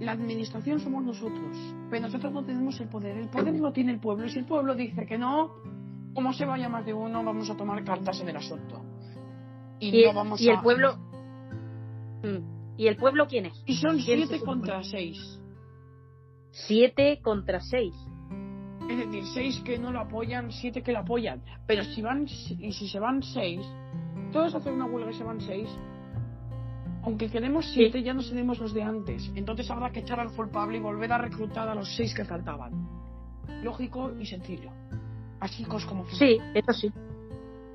la 0.00 0.12
administración 0.12 0.78
somos 0.78 1.02
nosotros. 1.02 1.56
Pero 1.90 2.02
nosotros 2.02 2.32
no 2.32 2.44
tenemos 2.44 2.80
el 2.80 2.88
poder. 2.88 3.16
El 3.18 3.28
poder 3.28 3.54
lo 3.58 3.72
tiene 3.72 3.92
el 3.92 3.98
pueblo. 4.00 4.26
Y 4.26 4.30
si 4.30 4.38
el 4.38 4.44
pueblo 4.46 4.74
dice 4.74 5.04
que 5.06 5.18
no, 5.18 5.50
como 6.14 6.32
se 6.32 6.44
vaya 6.44 6.68
más 6.68 6.86
de 6.86 6.94
uno, 6.94 7.24
vamos 7.24 7.50
a 7.50 7.56
tomar 7.56 7.82
cartas 7.84 8.20
en 8.20 8.28
el 8.28 8.36
asunto. 8.36 8.80
Y, 9.84 10.02
Y, 10.02 10.06
no 10.06 10.14
vamos 10.14 10.40
y 10.40 10.48
a... 10.48 10.54
el 10.54 10.60
pueblo. 10.60 10.96
Mm. 12.22 12.76
¿Y 12.76 12.86
el 12.88 12.96
pueblo 12.96 13.26
quién 13.26 13.46
es? 13.46 13.62
Y 13.66 13.74
son 13.76 13.96
¿Quién 13.98 14.00
se 14.00 14.04
siete 14.04 14.38
supone? 14.38 14.60
contra 14.60 14.82
seis. 14.82 15.40
Siete 16.50 17.20
contra 17.22 17.60
seis. 17.60 17.94
Es 18.88 18.98
decir, 18.98 19.24
seis 19.32 19.60
que 19.64 19.78
no 19.78 19.92
lo 19.92 20.00
apoyan, 20.00 20.50
siete 20.52 20.82
que 20.82 20.92
lo 20.92 21.00
apoyan. 21.00 21.42
Pero 21.66 21.84
si 21.84 22.02
van, 22.02 22.26
y 22.26 22.72
si 22.72 22.88
se 22.88 22.98
van 22.98 23.22
seis, 23.22 23.60
todos 24.32 24.54
hacen 24.54 24.74
una 24.74 24.86
huelga 24.86 25.10
y 25.10 25.14
se 25.14 25.24
van 25.24 25.40
seis. 25.40 25.68
Aunque 27.02 27.30
queremos 27.30 27.66
siete, 27.72 28.02
ya 28.02 28.14
no 28.14 28.22
seremos 28.22 28.58
los 28.58 28.72
de 28.72 28.82
antes. 28.82 29.30
Entonces 29.34 29.70
habrá 29.70 29.90
que 29.90 30.00
echar 30.00 30.20
al 30.20 30.32
culpable 30.32 30.78
y 30.78 30.80
volver 30.80 31.12
a 31.12 31.18
reclutar 31.18 31.68
a 31.68 31.74
los 31.74 31.94
seis 31.96 32.14
que 32.14 32.24
faltaban. 32.24 32.72
Lógico 33.62 34.12
y 34.18 34.26
sencillo. 34.26 34.70
Así 35.40 35.64
cosas 35.64 35.88
como 35.88 36.06
Sí, 36.06 36.38
eso 36.54 36.72
sí. 36.72 36.90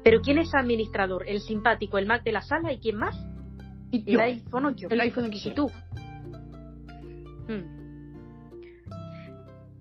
Pero 0.03 0.21
¿quién 0.21 0.37
es 0.39 0.53
administrador? 0.53 1.23
¿El 1.27 1.41
simpático, 1.41 1.97
el 1.97 2.05
Mac 2.05 2.23
de 2.23 2.31
la 2.31 2.41
sala 2.41 2.71
y 2.71 2.79
quién 2.79 2.97
más? 2.97 3.15
Y 3.91 4.03
El 4.07 4.13
yo, 4.13 4.21
iPhone 4.21 4.65
8. 4.65 4.87
el 4.89 5.01
iPhone 5.01 5.33
¿Y 5.33 5.39
XR. 5.39 5.53
tú? 5.55 5.71
Mm. 7.47 7.79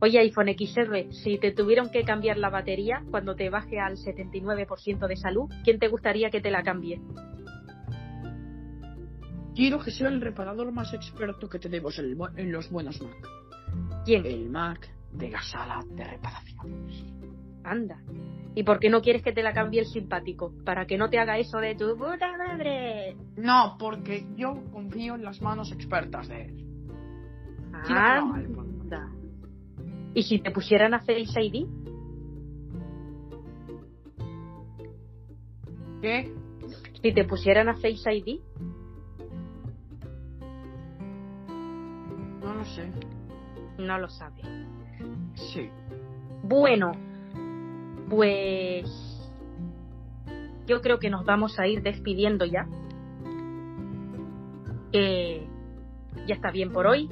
Oye, 0.01 0.19
iPhone 0.21 0.49
XR, 0.57 1.13
si 1.13 1.39
te 1.39 1.51
tuvieron 1.53 1.91
que 1.91 2.05
cambiar 2.05 2.39
la 2.39 2.51
batería 2.51 3.03
cuando 3.11 3.35
te 3.35 3.51
baje 3.51 3.81
al 3.81 3.97
79% 3.97 5.09
de 5.09 5.17
salud, 5.17 5.51
¿quién 5.65 5.79
te 5.79 5.89
gustaría 5.89 6.31
que 6.31 6.41
te 6.41 6.51
la 6.51 6.63
cambie? 6.63 7.01
Quiero 9.57 9.81
que 9.81 9.91
sea 9.91 10.09
el 10.09 10.21
reparador 10.21 10.71
más 10.71 10.95
experto 10.95 11.49
que 11.49 11.59
tenemos 11.59 11.99
en, 11.99 12.17
en 12.37 12.53
los 12.53 12.71
buenos 12.71 13.03
Mac. 13.03 13.29
¿Quién? 14.05 14.25
El 14.25 14.49
Mac 14.51 14.89
de 15.13 15.31
la 15.31 15.43
sala 15.43 15.83
de 15.91 16.05
reparación. 16.05 16.87
Anda. 17.71 18.01
¿Y 18.55 18.65
por 18.65 18.81
qué 18.81 18.91
no 18.91 19.01
quieres 19.03 19.23
que 19.23 19.33
te 19.33 19.43
la 19.43 19.53
cambie 19.53 19.81
el 19.81 19.87
simpático? 19.87 20.53
Para 20.65 20.87
que 20.87 20.99
no 20.99 21.09
te 21.11 21.19
haga 21.19 21.39
eso 21.39 21.59
de 21.59 21.75
tu 21.77 21.97
puta 21.97 22.37
madre. 22.37 23.17
No, 23.37 23.77
porque 23.79 24.27
yo 24.37 24.65
confío 24.73 25.15
en 25.15 25.23
las 25.23 25.41
manos 25.41 25.71
expertas 25.71 26.29
de 26.29 26.47
él. 26.47 26.65
Anda. 27.89 29.11
¿Y 30.15 30.23
si 30.25 30.41
te 30.41 30.51
pusieran 30.51 30.95
a 30.95 31.01
Face 31.01 31.41
ID? 31.41 31.67
¿Qué? 36.03 36.33
Si 37.03 37.13
te 37.13 37.25
pusieran 37.25 37.69
a 37.69 37.75
Face 37.75 38.13
ID, 38.13 38.41
No 42.43 42.55
lo 42.55 42.65
sé. 42.65 42.91
no 43.79 43.99
lo 43.99 44.09
sabes. 44.09 44.45
Sí. 45.35 45.69
Bueno, 46.43 46.93
pues 48.09 48.85
yo 50.67 50.81
creo 50.81 50.99
que 50.99 51.11
nos 51.11 51.25
vamos 51.25 51.59
a 51.59 51.67
ir 51.67 51.83
despidiendo 51.83 52.45
ya. 52.45 52.67
Que 54.93 55.47
ya 56.27 56.35
está 56.35 56.51
bien 56.51 56.73
por 56.73 56.87
hoy. 56.87 57.09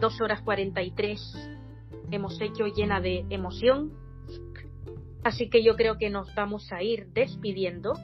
Dos 0.00 0.20
horas 0.20 0.42
43 0.42 1.20
hemos 2.10 2.40
hecho 2.40 2.66
llena 2.66 3.00
de 3.00 3.26
emoción. 3.30 3.92
Así 5.24 5.48
que 5.48 5.64
yo 5.64 5.74
creo 5.74 5.96
que 5.98 6.10
nos 6.10 6.32
vamos 6.34 6.70
a 6.72 6.82
ir 6.82 7.08
despidiendo. 7.12 7.94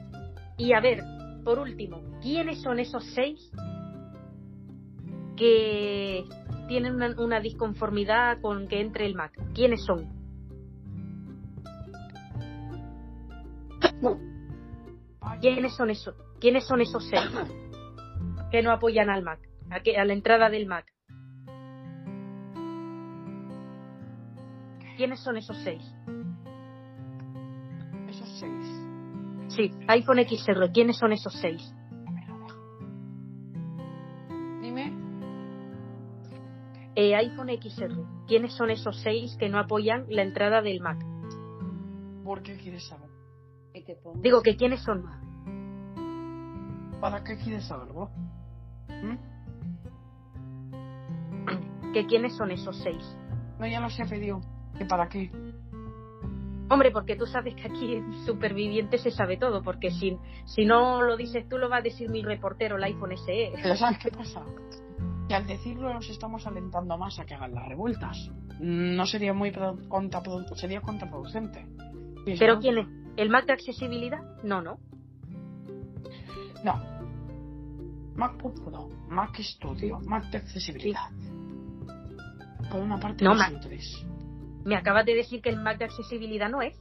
Y 0.57 0.73
a 0.73 0.81
ver, 0.81 1.01
por 1.43 1.59
último, 1.59 2.01
¿quiénes 2.21 2.61
son 2.61 2.79
esos 2.79 3.05
seis 3.15 3.51
que 5.37 6.23
tienen 6.67 6.95
una, 6.95 7.15
una 7.19 7.39
disconformidad 7.39 8.41
con 8.41 8.67
que 8.67 8.81
entre 8.81 9.05
el 9.05 9.15
Mac? 9.15 9.31
¿Quiénes 9.53 9.83
son? 9.85 10.20
¿Quiénes 15.39 15.75
son 15.75 15.89
esos? 15.89 16.15
¿Quiénes 16.39 16.65
son 16.65 16.81
esos 16.81 17.07
seis 17.09 17.31
que 18.51 18.61
no 18.61 18.71
apoyan 18.71 19.09
al 19.09 19.23
MAC? 19.23 19.39
A, 19.69 20.01
a 20.01 20.05
la 20.05 20.13
entrada 20.13 20.49
del 20.49 20.67
MAC. 20.67 20.85
¿Quiénes 24.97 25.19
son 25.21 25.37
esos 25.37 25.57
seis? 25.63 25.83
Esos 28.07 28.39
seis. 28.39 28.81
Sí, 29.47 29.71
iPhone 29.87 30.19
XR, 30.19 30.71
¿quiénes 30.71 30.97
son 30.97 31.11
esos 31.11 31.33
seis? 31.41 31.73
Dime. 34.61 34.93
Eh, 36.95 37.15
iPhone 37.15 37.49
XR, 37.49 38.25
¿quiénes 38.27 38.53
son 38.53 38.69
esos 38.69 39.01
seis 39.01 39.35
que 39.37 39.49
no 39.49 39.59
apoyan 39.59 40.05
la 40.09 40.23
entrada 40.23 40.61
del 40.61 40.81
Mac? 40.81 41.03
¿Por 42.23 42.43
qué 42.43 42.57
quieres 42.57 42.87
saber? 42.87 43.10
Que 43.73 43.81
te 43.81 43.95
pongas- 43.95 44.21
Digo 44.21 44.41
que 44.41 44.55
quiénes 44.55 44.81
son. 44.81 45.05
¿Para 46.99 47.23
qué 47.23 47.37
quieres 47.37 47.65
saberlo? 47.67 48.09
¿Mm? 48.89 49.15
Que 51.93 52.05
quiénes 52.05 52.35
son 52.37 52.51
esos 52.51 52.77
seis. 52.83 53.03
No, 53.59 53.67
ya 53.67 53.79
lo 53.79 53.89
sé, 53.89 54.05
pedido. 54.05 54.41
¿Que 54.77 54.85
para 54.85 55.07
qué? 55.09 55.31
Hombre, 56.69 56.91
porque 56.91 57.15
tú 57.17 57.25
sabes 57.25 57.53
que 57.55 57.67
aquí 57.67 57.95
en 57.95 58.13
Superviviente 58.25 58.97
se 58.97 59.11
sabe 59.11 59.35
todo, 59.37 59.61
porque 59.61 59.91
si, 59.91 60.17
si 60.45 60.63
no 60.65 61.01
lo 61.01 61.17
dices 61.17 61.47
tú, 61.49 61.57
lo 61.57 61.69
va 61.69 61.77
a 61.77 61.81
decir 61.81 62.09
mi 62.09 62.23
reportero, 62.23 62.77
el 62.77 62.83
iPhone 62.85 63.11
SE. 63.17 63.51
Pero 63.61 63.75
¿sabes 63.75 63.97
qué 63.99 64.09
pasa? 64.09 64.41
Que 65.27 65.35
al 65.35 65.45
decirlo 65.47 65.93
los 65.93 66.09
estamos 66.09 66.47
alentando 66.47 66.97
más 66.97 67.19
a 67.19 67.25
que 67.25 67.33
hagan 67.33 67.53
las 67.53 67.67
revueltas. 67.67 68.17
No 68.59 69.05
sería 69.05 69.33
muy 69.33 69.51
pro- 69.51 69.75
contraprodu- 69.89 70.55
sería 70.55 70.79
contraproducente. 70.81 71.65
¿Pero 72.39 72.59
quién 72.59 72.77
es? 72.77 72.87
¿El 73.17 73.29
Mac 73.29 73.45
de 73.45 73.53
accesibilidad? 73.53 74.19
No, 74.43 74.61
no. 74.61 74.79
No. 76.63 76.81
MacBook 78.15 78.63
Pro, 78.63 78.89
Mac 79.09 79.37
Studio, 79.39 79.99
Mac 80.05 80.25
de 80.31 80.37
accesibilidad. 80.37 81.09
Por 82.69 82.81
una 82.81 82.99
parte, 82.99 83.23
No, 83.23 83.35
Mac. 83.35 83.53
Me 84.63 84.75
acabas 84.75 85.05
de 85.05 85.15
decir 85.15 85.41
que 85.41 85.49
el 85.49 85.57
Mac 85.57 85.77
de 85.77 85.85
accesibilidad 85.85 86.49
no 86.49 86.61
es. 86.61 86.79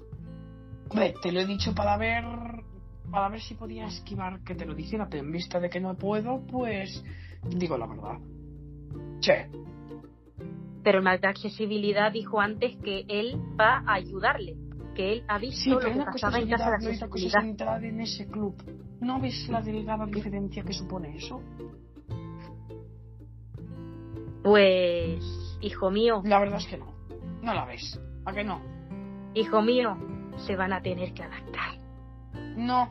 Hombre, 0.91 1.15
te 1.23 1.33
lo 1.33 1.41
he 1.41 1.47
dicho 1.47 1.75
para 1.75 1.97
ver 1.97 2.25
para 3.11 3.29
ver 3.29 3.41
si 3.41 3.55
podía 3.55 3.87
esquivar 3.87 4.41
que 4.45 4.55
te 4.55 4.65
lo 4.65 4.75
dijera, 4.75 5.09
pero 5.11 5.25
en 5.25 5.33
vista 5.33 5.59
de 5.59 5.69
que 5.69 5.81
no 5.81 5.97
puedo, 5.97 6.47
pues 6.47 7.05
digo 7.49 7.77
la 7.77 7.87
verdad. 7.87 8.19
Che, 9.21 9.51
Pero 10.83 10.99
el 10.99 11.05
Mac 11.05 11.21
de 11.21 11.29
accesibilidad 11.29 12.13
dijo 12.13 12.41
antes 12.41 12.77
que 12.77 13.05
él 13.09 13.37
va 13.59 13.83
a 13.87 13.95
ayudarle, 13.95 14.57
que 14.95 15.13
él 15.15 15.25
ha 15.29 15.39
visto 15.39 15.61
sí, 15.63 15.71
lo 15.71 15.79
que 15.81 15.91
pasaba 15.91 16.39
en 16.39 16.49
casa 16.51 16.71
de 16.71 16.77
cosa 16.77 16.91
es 16.91 17.03
accesibilidad. 17.03 17.45
entrar 17.45 17.85
en 17.85 18.01
ese 18.01 18.27
club. 18.27 18.55
¿No 19.01 19.21
ves 19.21 19.49
la 19.49 19.61
delgada 19.63 20.07
diferencia 20.07 20.63
que 20.63 20.73
supone 20.73 21.17
eso? 21.17 21.41
Pues, 24.43 25.59
hijo 25.61 25.91
mío, 25.91 26.23
La 26.25 26.41
verdad 26.41 26.59
es 26.59 26.67
que 26.67 26.79
no. 26.79 26.95
No 27.43 27.55
la 27.55 27.65
ves. 27.67 28.01
¿A 28.25 28.33
que 28.33 28.45
no? 28.45 28.61
hijo 29.35 29.63
mío, 29.63 29.97
se 30.47 30.57
van 30.57 30.73
a 30.73 30.83
tener 30.83 31.13
que 31.15 31.23
adaptar. 31.23 31.77
No. 32.57 32.89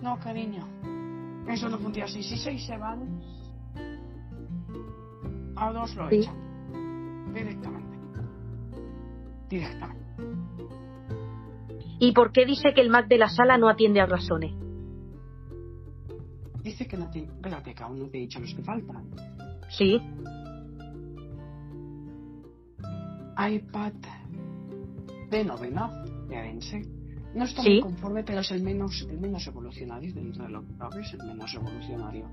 No, 0.00 0.18
cariño. 0.18 0.66
Eso 1.46 1.68
no 1.68 1.78
funciona 1.78 2.06
así. 2.08 2.22
Si 2.22 2.36
seis 2.38 2.64
se 2.66 2.76
van, 2.78 3.20
a 5.56 5.72
dos 5.72 5.94
lo 5.96 6.08
Sí. 6.08 6.16
echan. 6.16 7.32
Directamente. 7.34 7.98
Directamente. 9.50 10.07
¿Y 12.00 12.12
por 12.12 12.32
qué 12.32 12.46
dice 12.46 12.72
que 12.74 12.80
el 12.80 12.90
Mac 12.90 13.08
de 13.08 13.18
la 13.18 13.28
sala 13.28 13.58
no 13.58 13.68
atiende 13.68 14.00
a 14.00 14.06
razones? 14.06 14.52
Dice 16.62 16.86
que 16.86 16.96
no 16.96 17.10
te... 17.10 17.20
Espérate, 17.24 17.74
que 17.74 17.82
aún 17.82 17.98
no 17.98 18.08
te 18.08 18.18
he 18.18 18.20
dicho 18.22 18.38
los 18.40 18.54
que 18.54 18.62
faltan. 18.62 19.08
Sí, 19.68 20.00
iPad 23.38 23.92
de 25.30 25.44
novena, 25.44 25.90
de 26.28 26.36
Arense. 26.36 26.82
No 27.34 27.44
está 27.44 27.62
Sí. 27.62 27.70
muy 27.74 27.80
conforme, 27.80 28.24
pero 28.24 28.40
es 28.40 28.50
el 28.50 28.62
menos, 28.62 29.06
el 29.08 29.18
menos 29.20 29.46
evolucionario 29.46 30.12
dentro 30.12 30.44
de 30.44 30.50
lo 30.50 30.62
que 30.66 30.74
cabe, 30.76 31.00
es 31.02 31.12
el 31.12 31.24
menos 31.26 31.54
evolucionario. 31.54 32.26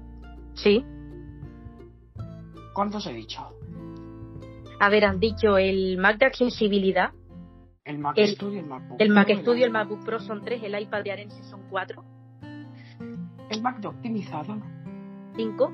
sí. 0.54 0.84
¿Cuántos 2.74 3.08
he 3.08 3.14
dicho? 3.14 3.42
A 4.82 4.90
ver, 4.90 5.06
han 5.06 5.18
dicho 5.20 5.58
el 5.58 5.98
Mac 5.98 6.18
de 6.18 6.26
accesibilidad, 6.26 7.12
El 7.86 8.00
Mac 8.00 8.18
El- 8.18 8.30
Studio, 8.36 8.60
el 8.60 8.66
MacBook 8.66 9.00
el 9.00 9.10
Mac 9.12 9.30
Studio, 9.42 9.66
el 9.66 9.72
MacBook 9.72 10.04
Pro 10.04 10.20
son 10.20 10.44
tres, 10.44 10.62
el 10.64 10.80
iPad 10.82 11.04
de 11.04 11.12
Arense 11.12 11.44
son 11.44 11.62
cuatro, 11.70 12.04
el 12.42 13.62
Mac 13.62 13.80
de 13.80 13.88
optimizado. 13.88 14.58
cinco, 15.36 15.72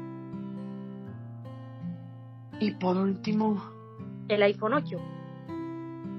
Y 2.60 2.72
por 2.76 2.98
último, 2.98 3.60
el 4.28 4.44
iPhone 4.44 4.74
8, 4.74 4.98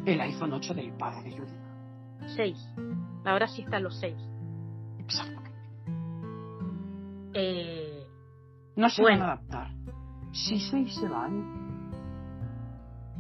el 0.07 0.21
iPhone 0.23 0.53
8 0.55 0.75
del 0.75 0.93
padre 0.95 1.23
de 1.31 1.37
Judith. 1.39 2.29
seis. 2.37 2.69
Ahora 3.25 3.47
sí 3.47 3.63
están 3.63 3.83
los 3.85 3.99
seis. 4.01 4.17
Exactamente. 4.99 5.53
Eh, 7.35 7.99
No 8.77 8.89
se 8.89 9.03
Bueno. 9.03 9.21
van 9.21 9.29
a 9.29 9.33
adaptar. 9.35 9.69
Si 10.33 10.59
seis 10.59 10.95
se 10.97 11.07
van, 11.07 11.91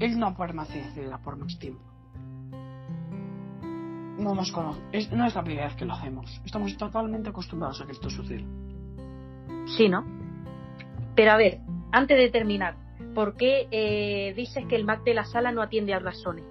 él 0.01 0.18
no 0.18 0.34
permanecerá 0.34 1.18
por 1.18 1.36
más 1.36 1.59
tiempo. 1.59 1.84
No 4.18 4.34
nos 4.34 4.52
conoce. 4.52 4.81
Es- 4.92 5.10
no 5.12 5.26
es 5.26 5.34
la 5.34 5.42
primera 5.42 5.66
vez 5.66 5.76
que 5.76 5.84
lo 5.84 5.94
hacemos. 5.94 6.41
Estamos 6.44 6.76
totalmente 6.76 7.31
acostumbrados 7.31 7.81
a 7.81 7.86
que 7.86 7.92
esto 7.92 8.10
suceda. 8.10 8.44
sí, 9.76 9.89
¿no? 9.89 10.05
Pero 11.15 11.32
a 11.32 11.36
ver, 11.36 11.60
antes 11.92 12.16
de 12.18 12.31
terminar, 12.31 12.76
¿por 13.15 13.36
qué 13.36 13.68
eh, 13.70 14.32
dices 14.34 14.65
que 14.66 14.76
el 14.76 14.84
Mac 14.84 15.02
de 15.05 15.15
la 15.15 15.24
sala 15.24 15.52
no 15.52 15.62
atiende 15.62 15.94
a 15.94 15.99
razones? 15.99 16.44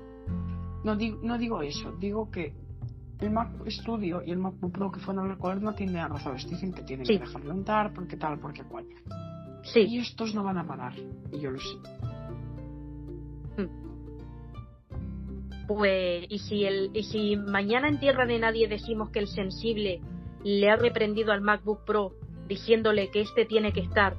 No 0.83 0.95
digo, 0.95 1.19
no 1.21 1.37
digo 1.37 1.61
eso, 1.61 1.91
digo 1.99 2.31
que 2.31 2.53
el 3.19 3.29
Mac 3.31 3.49
Studio 3.67 4.23
y 4.25 4.31
el 4.31 4.39
MacBook 4.39 4.71
Pro 4.71 4.91
que 4.91 4.99
fueron 4.99 5.25
a 5.25 5.27
recordar 5.35 5.61
no 5.61 5.73
tienen 5.73 5.97
a 5.97 6.07
razones. 6.07 6.49
Dicen 6.49 6.73
que 6.73 6.81
tienen 6.83 7.05
Sí. 7.05 7.13
que 7.13 7.19
dejarlo 7.25 7.51
entrar 7.53 7.93
porque 7.93 8.17
tal, 8.17 8.39
porque 8.39 8.63
cual. 8.63 8.85
Sí, 9.63 9.81
Y 9.81 9.99
estos 9.99 10.33
no 10.33 10.43
van 10.43 10.57
a 10.57 10.65
parar. 10.65 10.93
Y 11.31 11.39
yo 11.39 11.51
lo 11.51 11.59
sé. 11.59 11.77
Pues, 15.67 16.25
y 16.29 16.39
si, 16.39 16.65
el, 16.65 16.89
y 16.93 17.03
si 17.03 17.35
mañana 17.37 17.87
en 17.87 17.99
tierra 17.99 18.25
de 18.25 18.39
nadie 18.39 18.67
decimos 18.67 19.09
que 19.09 19.19
el 19.19 19.27
sensible 19.27 20.01
le 20.43 20.69
ha 20.69 20.75
reprendido 20.75 21.31
al 21.31 21.41
MacBook 21.41 21.85
Pro 21.85 22.13
diciéndole 22.47 23.09
que 23.11 23.21
este 23.21 23.45
tiene 23.45 23.71
que 23.71 23.79
estar 23.81 24.15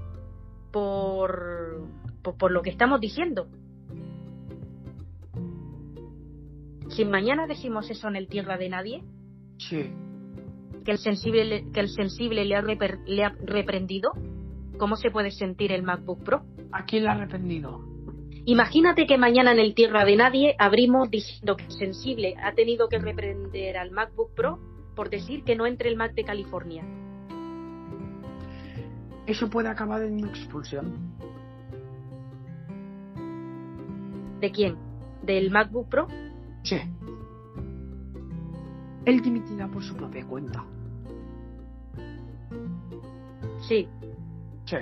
por, 0.72 1.86
por, 2.22 2.36
por 2.38 2.50
lo 2.52 2.62
que 2.62 2.70
estamos 2.70 3.00
diciendo. 3.00 3.48
Si 6.88 7.04
mañana 7.04 7.46
decimos 7.46 7.90
eso 7.90 8.08
en 8.08 8.16
el 8.16 8.28
tierra 8.28 8.56
de 8.58 8.68
nadie, 8.68 9.02
Sí. 9.58 9.90
que 10.84 10.92
el 10.92 10.98
sensible, 10.98 11.44
le- 11.44 11.70
que 11.72 11.80
el 11.80 11.88
sensible 11.88 12.44
le, 12.44 12.56
ha 12.56 12.62
reper- 12.62 13.02
le 13.06 13.24
ha 13.24 13.34
reprendido, 13.44 14.12
¿cómo 14.78 14.96
se 14.96 15.10
puede 15.10 15.30
sentir 15.30 15.72
el 15.72 15.82
MacBook 15.82 16.22
Pro? 16.22 16.42
¿A 16.72 16.84
quién 16.84 17.04
le 17.04 17.08
ha 17.10 17.12
arrepentido? 17.12 17.80
Imagínate 18.44 19.06
que 19.06 19.18
mañana 19.18 19.52
en 19.52 19.60
el 19.60 19.74
Tierra 19.74 20.04
de 20.04 20.16
Nadie 20.16 20.56
abrimos 20.58 21.08
diciendo 21.10 21.56
que 21.56 21.70
sensible 21.70 22.34
ha 22.42 22.52
tenido 22.54 22.88
que 22.88 22.98
reprender 22.98 23.76
al 23.76 23.92
MacBook 23.92 24.34
Pro 24.34 24.58
por 24.96 25.10
decir 25.10 25.44
que 25.44 25.54
no 25.54 25.64
entre 25.66 25.88
el 25.88 25.96
Mac 25.96 26.14
de 26.14 26.24
California. 26.24 26.84
Eso 29.26 29.48
puede 29.48 29.68
acabar 29.68 30.02
en 30.02 30.14
una 30.14 30.28
expulsión. 30.28 31.16
¿De 34.40 34.50
quién? 34.50 34.76
¿Del 35.22 35.52
MacBook 35.52 35.88
Pro? 35.88 36.08
Sí. 36.64 36.78
Él 39.04 39.22
dimitirá 39.22 39.68
por 39.68 39.84
su 39.84 39.94
propia 39.96 40.26
cuenta. 40.26 40.64
Sí. 43.60 43.88
Sí. 44.64 44.76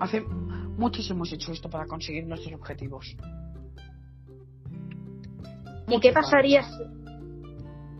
Hace 0.00 0.22
muchos 0.76 1.10
hemos 1.10 1.32
hecho 1.32 1.52
esto 1.52 1.68
para 1.70 1.86
conseguir 1.86 2.26
nuestros 2.26 2.54
objetivos. 2.54 3.16
¿Y 5.88 6.00
qué 6.00 6.12
pasaría 6.12 6.62
si- 6.62 6.96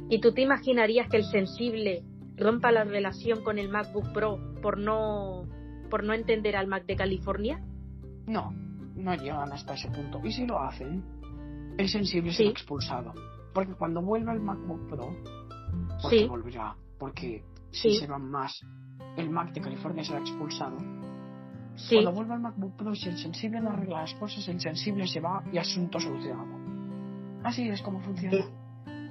¿Y 0.08 0.20
tú 0.20 0.32
te 0.32 0.42
imaginarías 0.42 1.08
que 1.08 1.16
el 1.18 1.24
sensible 1.24 2.02
rompa 2.36 2.70
la 2.70 2.84
relación 2.84 3.42
con 3.42 3.58
el 3.58 3.68
MacBook 3.68 4.12
Pro 4.12 4.38
por 4.62 4.78
no 4.78 5.44
por 5.90 6.02
no 6.02 6.12
entender 6.14 6.56
al 6.56 6.66
Mac 6.66 6.84
de 6.86 6.96
California? 6.96 7.60
No, 8.26 8.52
no 8.96 9.14
llegan 9.14 9.52
hasta 9.52 9.74
ese 9.74 9.88
punto. 9.88 10.20
Y 10.24 10.32
si 10.32 10.44
lo 10.46 10.58
hacen, 10.60 11.04
el 11.78 11.88
sensible 11.88 12.30
Sí. 12.32 12.38
será 12.38 12.50
expulsado. 12.50 13.12
Porque 13.54 13.72
cuando 13.74 14.02
vuelva 14.02 14.32
el 14.32 14.40
MacBook 14.40 14.88
Pro, 14.88 15.16
porque 16.02 16.18
Sí. 16.20 16.26
volverá, 16.26 16.74
porque 16.98 17.44
si 17.70 17.90
Sí. 17.92 17.98
se 17.98 18.06
van 18.08 18.28
más, 18.28 18.60
el 19.16 19.30
Mac 19.30 19.52
de 19.52 19.60
California 19.60 20.02
será 20.04 20.18
expulsado. 20.18 20.76
Sí. 21.76 21.96
Cuando 21.96 22.12
vuelva 22.12 22.34
el 22.36 22.40
MacBook 22.40 22.76
Pro, 22.76 22.94
si 22.94 23.08
el 23.08 23.18
sensible 23.18 23.60
no 23.60 23.70
arregla 23.70 24.00
las 24.02 24.14
cosas, 24.14 24.46
el 24.48 24.60
sensible 24.60 25.06
se 25.06 25.20
va 25.20 25.42
y 25.52 25.58
asunto 25.58 26.00
solucionado. 26.00 26.48
Así 27.44 27.68
es 27.68 27.82
como 27.82 28.00
funciona. 28.00 28.44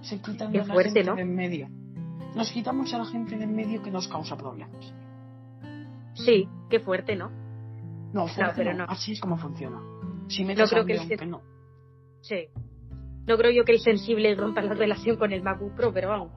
Se 0.01 0.19
quitan 0.21 0.51
Qué 0.51 0.59
a 0.59 0.65
la 0.65 0.73
fuerte, 0.73 0.89
gente 0.91 1.03
¿no? 1.09 1.15
de 1.15 1.21
en 1.21 1.35
medio. 1.35 1.67
Nos 2.35 2.51
quitamos 2.51 2.93
a 2.93 2.97
la 2.97 3.05
gente 3.05 3.37
de 3.37 3.43
en 3.45 3.55
medio 3.55 3.81
que 3.81 3.91
nos 3.91 4.07
causa 4.07 4.35
problemas. 4.35 4.93
Sí, 6.13 6.47
qué 6.69 6.79
fuerte, 6.79 7.15
¿no? 7.15 7.29
No, 8.13 8.27
fuerte 8.27 8.53
pero 8.57 8.73
no. 8.73 8.85
no. 8.85 8.91
Así 8.91 9.13
es 9.13 9.19
como 9.21 9.37
funciona. 9.37 9.79
Si 10.27 10.43
metes 10.43 10.63
No 10.71 10.83
creo 10.83 10.85
que 10.85 10.93
el 10.93 10.99
sen- 11.19 11.27
no. 11.27 11.41
Sí. 12.21 12.47
No 13.27 13.37
creo 13.37 13.51
yo 13.51 13.63
que 13.63 13.73
el 13.73 13.79
sensible 13.79 14.33
rompa 14.35 14.61
la 14.61 14.73
relación 14.73 15.17
con 15.17 15.31
el 15.31 15.41
MacBook 15.43 15.75
Pro, 15.75 15.93
pero 15.93 16.09
vamos. 16.09 16.31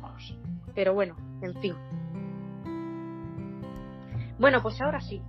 Vamos. 0.00 0.38
Pero 0.74 0.94
bueno, 0.94 1.16
en 1.42 1.54
fin. 1.60 1.74
Bueno, 4.38 4.62
pues 4.62 4.80
ahora 4.80 5.00
sí. 5.00 5.22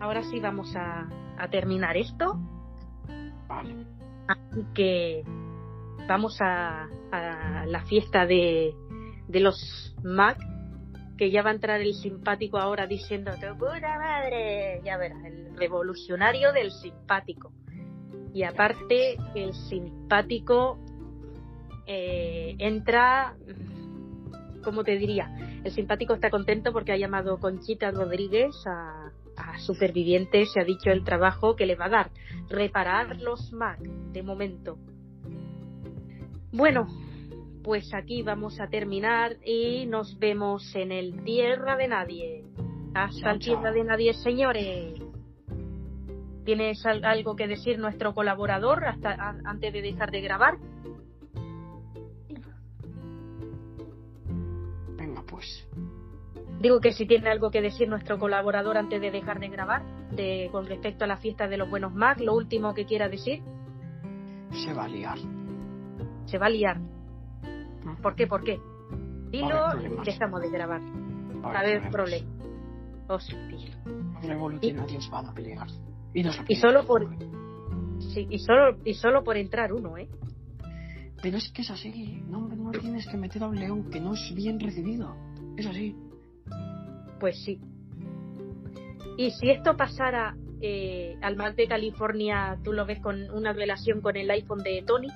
ahora 0.00 0.22
sí 0.22 0.40
vamos 0.40 0.74
a, 0.76 1.08
a 1.38 1.48
terminar 1.48 1.96
esto. 1.96 2.38
Vale. 3.46 3.86
Así 4.26 4.64
que 4.74 5.22
vamos 6.08 6.38
a, 6.40 6.88
a 7.12 7.66
la 7.66 7.84
fiesta 7.84 8.26
de, 8.26 8.74
de 9.26 9.40
los 9.40 9.94
Mac, 10.02 10.38
que 11.16 11.30
ya 11.30 11.42
va 11.42 11.50
a 11.50 11.54
entrar 11.54 11.80
el 11.80 11.94
simpático 11.94 12.58
ahora 12.58 12.86
diciendo, 12.86 13.32
¡tu 13.34 13.58
puta 13.58 13.98
madre! 13.98 14.80
Ya 14.84 14.96
verás, 14.96 15.24
el 15.24 15.56
revolucionario 15.56 16.52
del 16.52 16.70
simpático. 16.70 17.52
Y 18.32 18.44
aparte, 18.44 19.16
el 19.34 19.54
simpático 19.54 20.78
eh, 21.86 22.54
entra, 22.58 23.34
¿cómo 24.68 24.84
te 24.84 24.98
diría? 24.98 25.34
El 25.64 25.72
simpático 25.72 26.12
está 26.12 26.28
contento 26.28 26.72
porque 26.72 26.92
ha 26.92 26.96
llamado 26.98 27.38
Conchita 27.38 27.90
Rodríguez 27.90 28.54
a, 28.66 29.10
a 29.36 29.58
supervivientes 29.60 30.52
se 30.52 30.60
ha 30.60 30.64
dicho 30.64 30.90
el 30.90 31.04
trabajo 31.04 31.56
que 31.56 31.64
le 31.64 31.74
va 31.74 31.86
a 31.86 31.88
dar, 31.88 32.10
reparar 32.50 33.16
los 33.16 33.50
Mac 33.54 33.80
de 33.80 34.22
momento. 34.22 34.76
Bueno, 36.52 36.86
pues 37.62 37.92
aquí 37.94 38.22
vamos 38.22 38.60
a 38.60 38.68
terminar 38.68 39.36
y 39.42 39.86
nos 39.86 40.18
vemos 40.18 40.74
en 40.74 40.92
el 40.92 41.22
Tierra 41.24 41.76
de 41.76 41.88
Nadie. 41.88 42.44
Hasta 42.94 43.20
Chao, 43.20 43.32
el 43.32 43.38
Tierra 43.38 43.62
chao. 43.62 43.72
de 43.72 43.84
Nadie, 43.84 44.12
señores. 44.12 45.00
¿Tienes 46.44 46.84
al- 46.84 47.04
algo 47.04 47.36
que 47.36 47.46
decir 47.46 47.78
nuestro 47.78 48.14
colaborador 48.14 48.84
hasta 48.86 49.10
a- 49.12 49.36
antes 49.44 49.72
de 49.72 49.80
dejar 49.82 50.10
de 50.10 50.20
grabar? 50.20 50.54
Pues. 55.38 55.68
Digo 56.60 56.80
que 56.80 56.92
si 56.92 57.06
tiene 57.06 57.30
algo 57.30 57.50
que 57.50 57.60
decir 57.62 57.88
nuestro 57.88 58.18
colaborador 58.18 58.76
antes 58.78 59.00
de 59.00 59.10
dejar 59.12 59.38
de 59.38 59.48
grabar, 59.48 59.82
de, 60.10 60.48
con 60.50 60.66
respecto 60.66 61.04
a 61.04 61.06
la 61.06 61.16
fiesta 61.16 61.46
de 61.46 61.56
los 61.56 61.70
buenos 61.70 61.94
Mac, 61.94 62.18
lo 62.20 62.34
último 62.34 62.74
que 62.74 62.84
quiera 62.84 63.08
decir, 63.08 63.42
Se 64.50 64.72
va 64.74 64.84
a 64.84 64.88
liar. 64.88 65.18
se 66.26 66.38
va 66.38 66.46
a 66.46 66.50
liar. 66.50 66.80
¿Por 68.02 68.14
qué? 68.16 68.26
¿Por 68.26 68.42
qué? 68.42 68.58
Dilo 69.30 69.56
haber 69.66 69.92
y 69.92 70.04
dejamos 70.04 70.40
de 70.40 70.50
grabar. 70.50 70.80
Va 71.44 71.60
A 71.60 71.62
ver, 71.62 71.88
problemas. 71.90 71.92
problema. 71.92 72.28
Hostia. 73.08 73.38
Revolucionarios 74.22 75.08
van 75.10 75.26
a 75.26 75.32
pelear. 75.34 75.68
Y, 76.12 76.22
nos 76.24 76.38
Y 76.48 76.56
solo 76.56 76.84
por- 76.84 77.08
Sí, 78.00 78.26
y 78.30 78.38
solo, 78.38 78.78
y 78.84 78.94
solo 78.94 79.22
por 79.22 79.36
entrar 79.36 79.72
uno, 79.72 79.96
¿eh? 79.96 80.08
Pero 81.22 81.36
es 81.36 81.50
que 81.52 81.62
es 81.62 81.70
así. 81.70 82.22
No, 82.28 82.48
no 82.48 82.70
tienes 82.72 83.06
que 83.08 83.16
meter 83.16 83.42
a 83.42 83.48
un 83.48 83.56
león 83.58 83.90
que 83.90 84.00
no 84.00 84.14
es 84.14 84.32
bien 84.34 84.58
recibido. 84.60 85.14
Es 85.58 85.66
así. 85.66 85.94
Pues 87.20 87.36
sí. 87.44 87.60
Y 89.16 89.30
si 89.32 89.50
esto 89.50 89.76
pasara 89.76 90.36
eh, 90.60 91.16
al 91.20 91.36
Mac 91.36 91.56
de 91.56 91.66
California, 91.68 92.58
tú 92.62 92.72
lo 92.72 92.86
ves 92.86 93.00
con 93.00 93.28
una 93.30 93.52
relación 93.52 94.00
con 94.00 94.16
el 94.16 94.30
iPhone 94.30 94.62
de 94.62 94.82
Tony, 94.86 95.08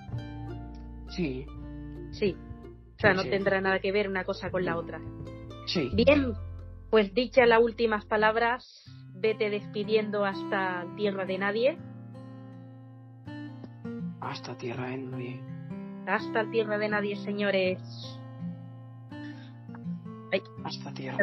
Sí. 1.08 1.46
sí. 2.10 2.36
O 2.96 3.00
sea, 3.00 3.10
Sí, 3.12 3.16
no 3.16 3.22
sí. 3.22 3.30
tendrá 3.30 3.60
nada 3.60 3.78
que 3.80 3.92
ver 3.92 4.08
una 4.08 4.24
cosa 4.24 4.50
con 4.50 4.64
la 4.64 4.76
otra. 4.76 5.00
Sí. 5.66 5.90
Bien, 5.94 6.32
pues 6.90 7.12
dichas 7.14 7.46
las 7.48 7.60
últimas 7.62 8.04
palabras, 8.06 8.84
vete 9.14 9.50
despidiendo 9.50 10.24
hasta 10.24 10.84
tierra 10.96 11.24
de 11.24 11.38
nadie, 11.38 11.78
Hasta 14.20 14.56
tierra 14.56 14.92
en 14.94 15.10
nadie. 15.10 15.40
hasta 16.06 16.48
tierra 16.50 16.78
de 16.78 16.88
nadie, 16.88 17.16
señores. 17.16 17.78
Hasta 20.64 20.94
tierra. 20.94 21.16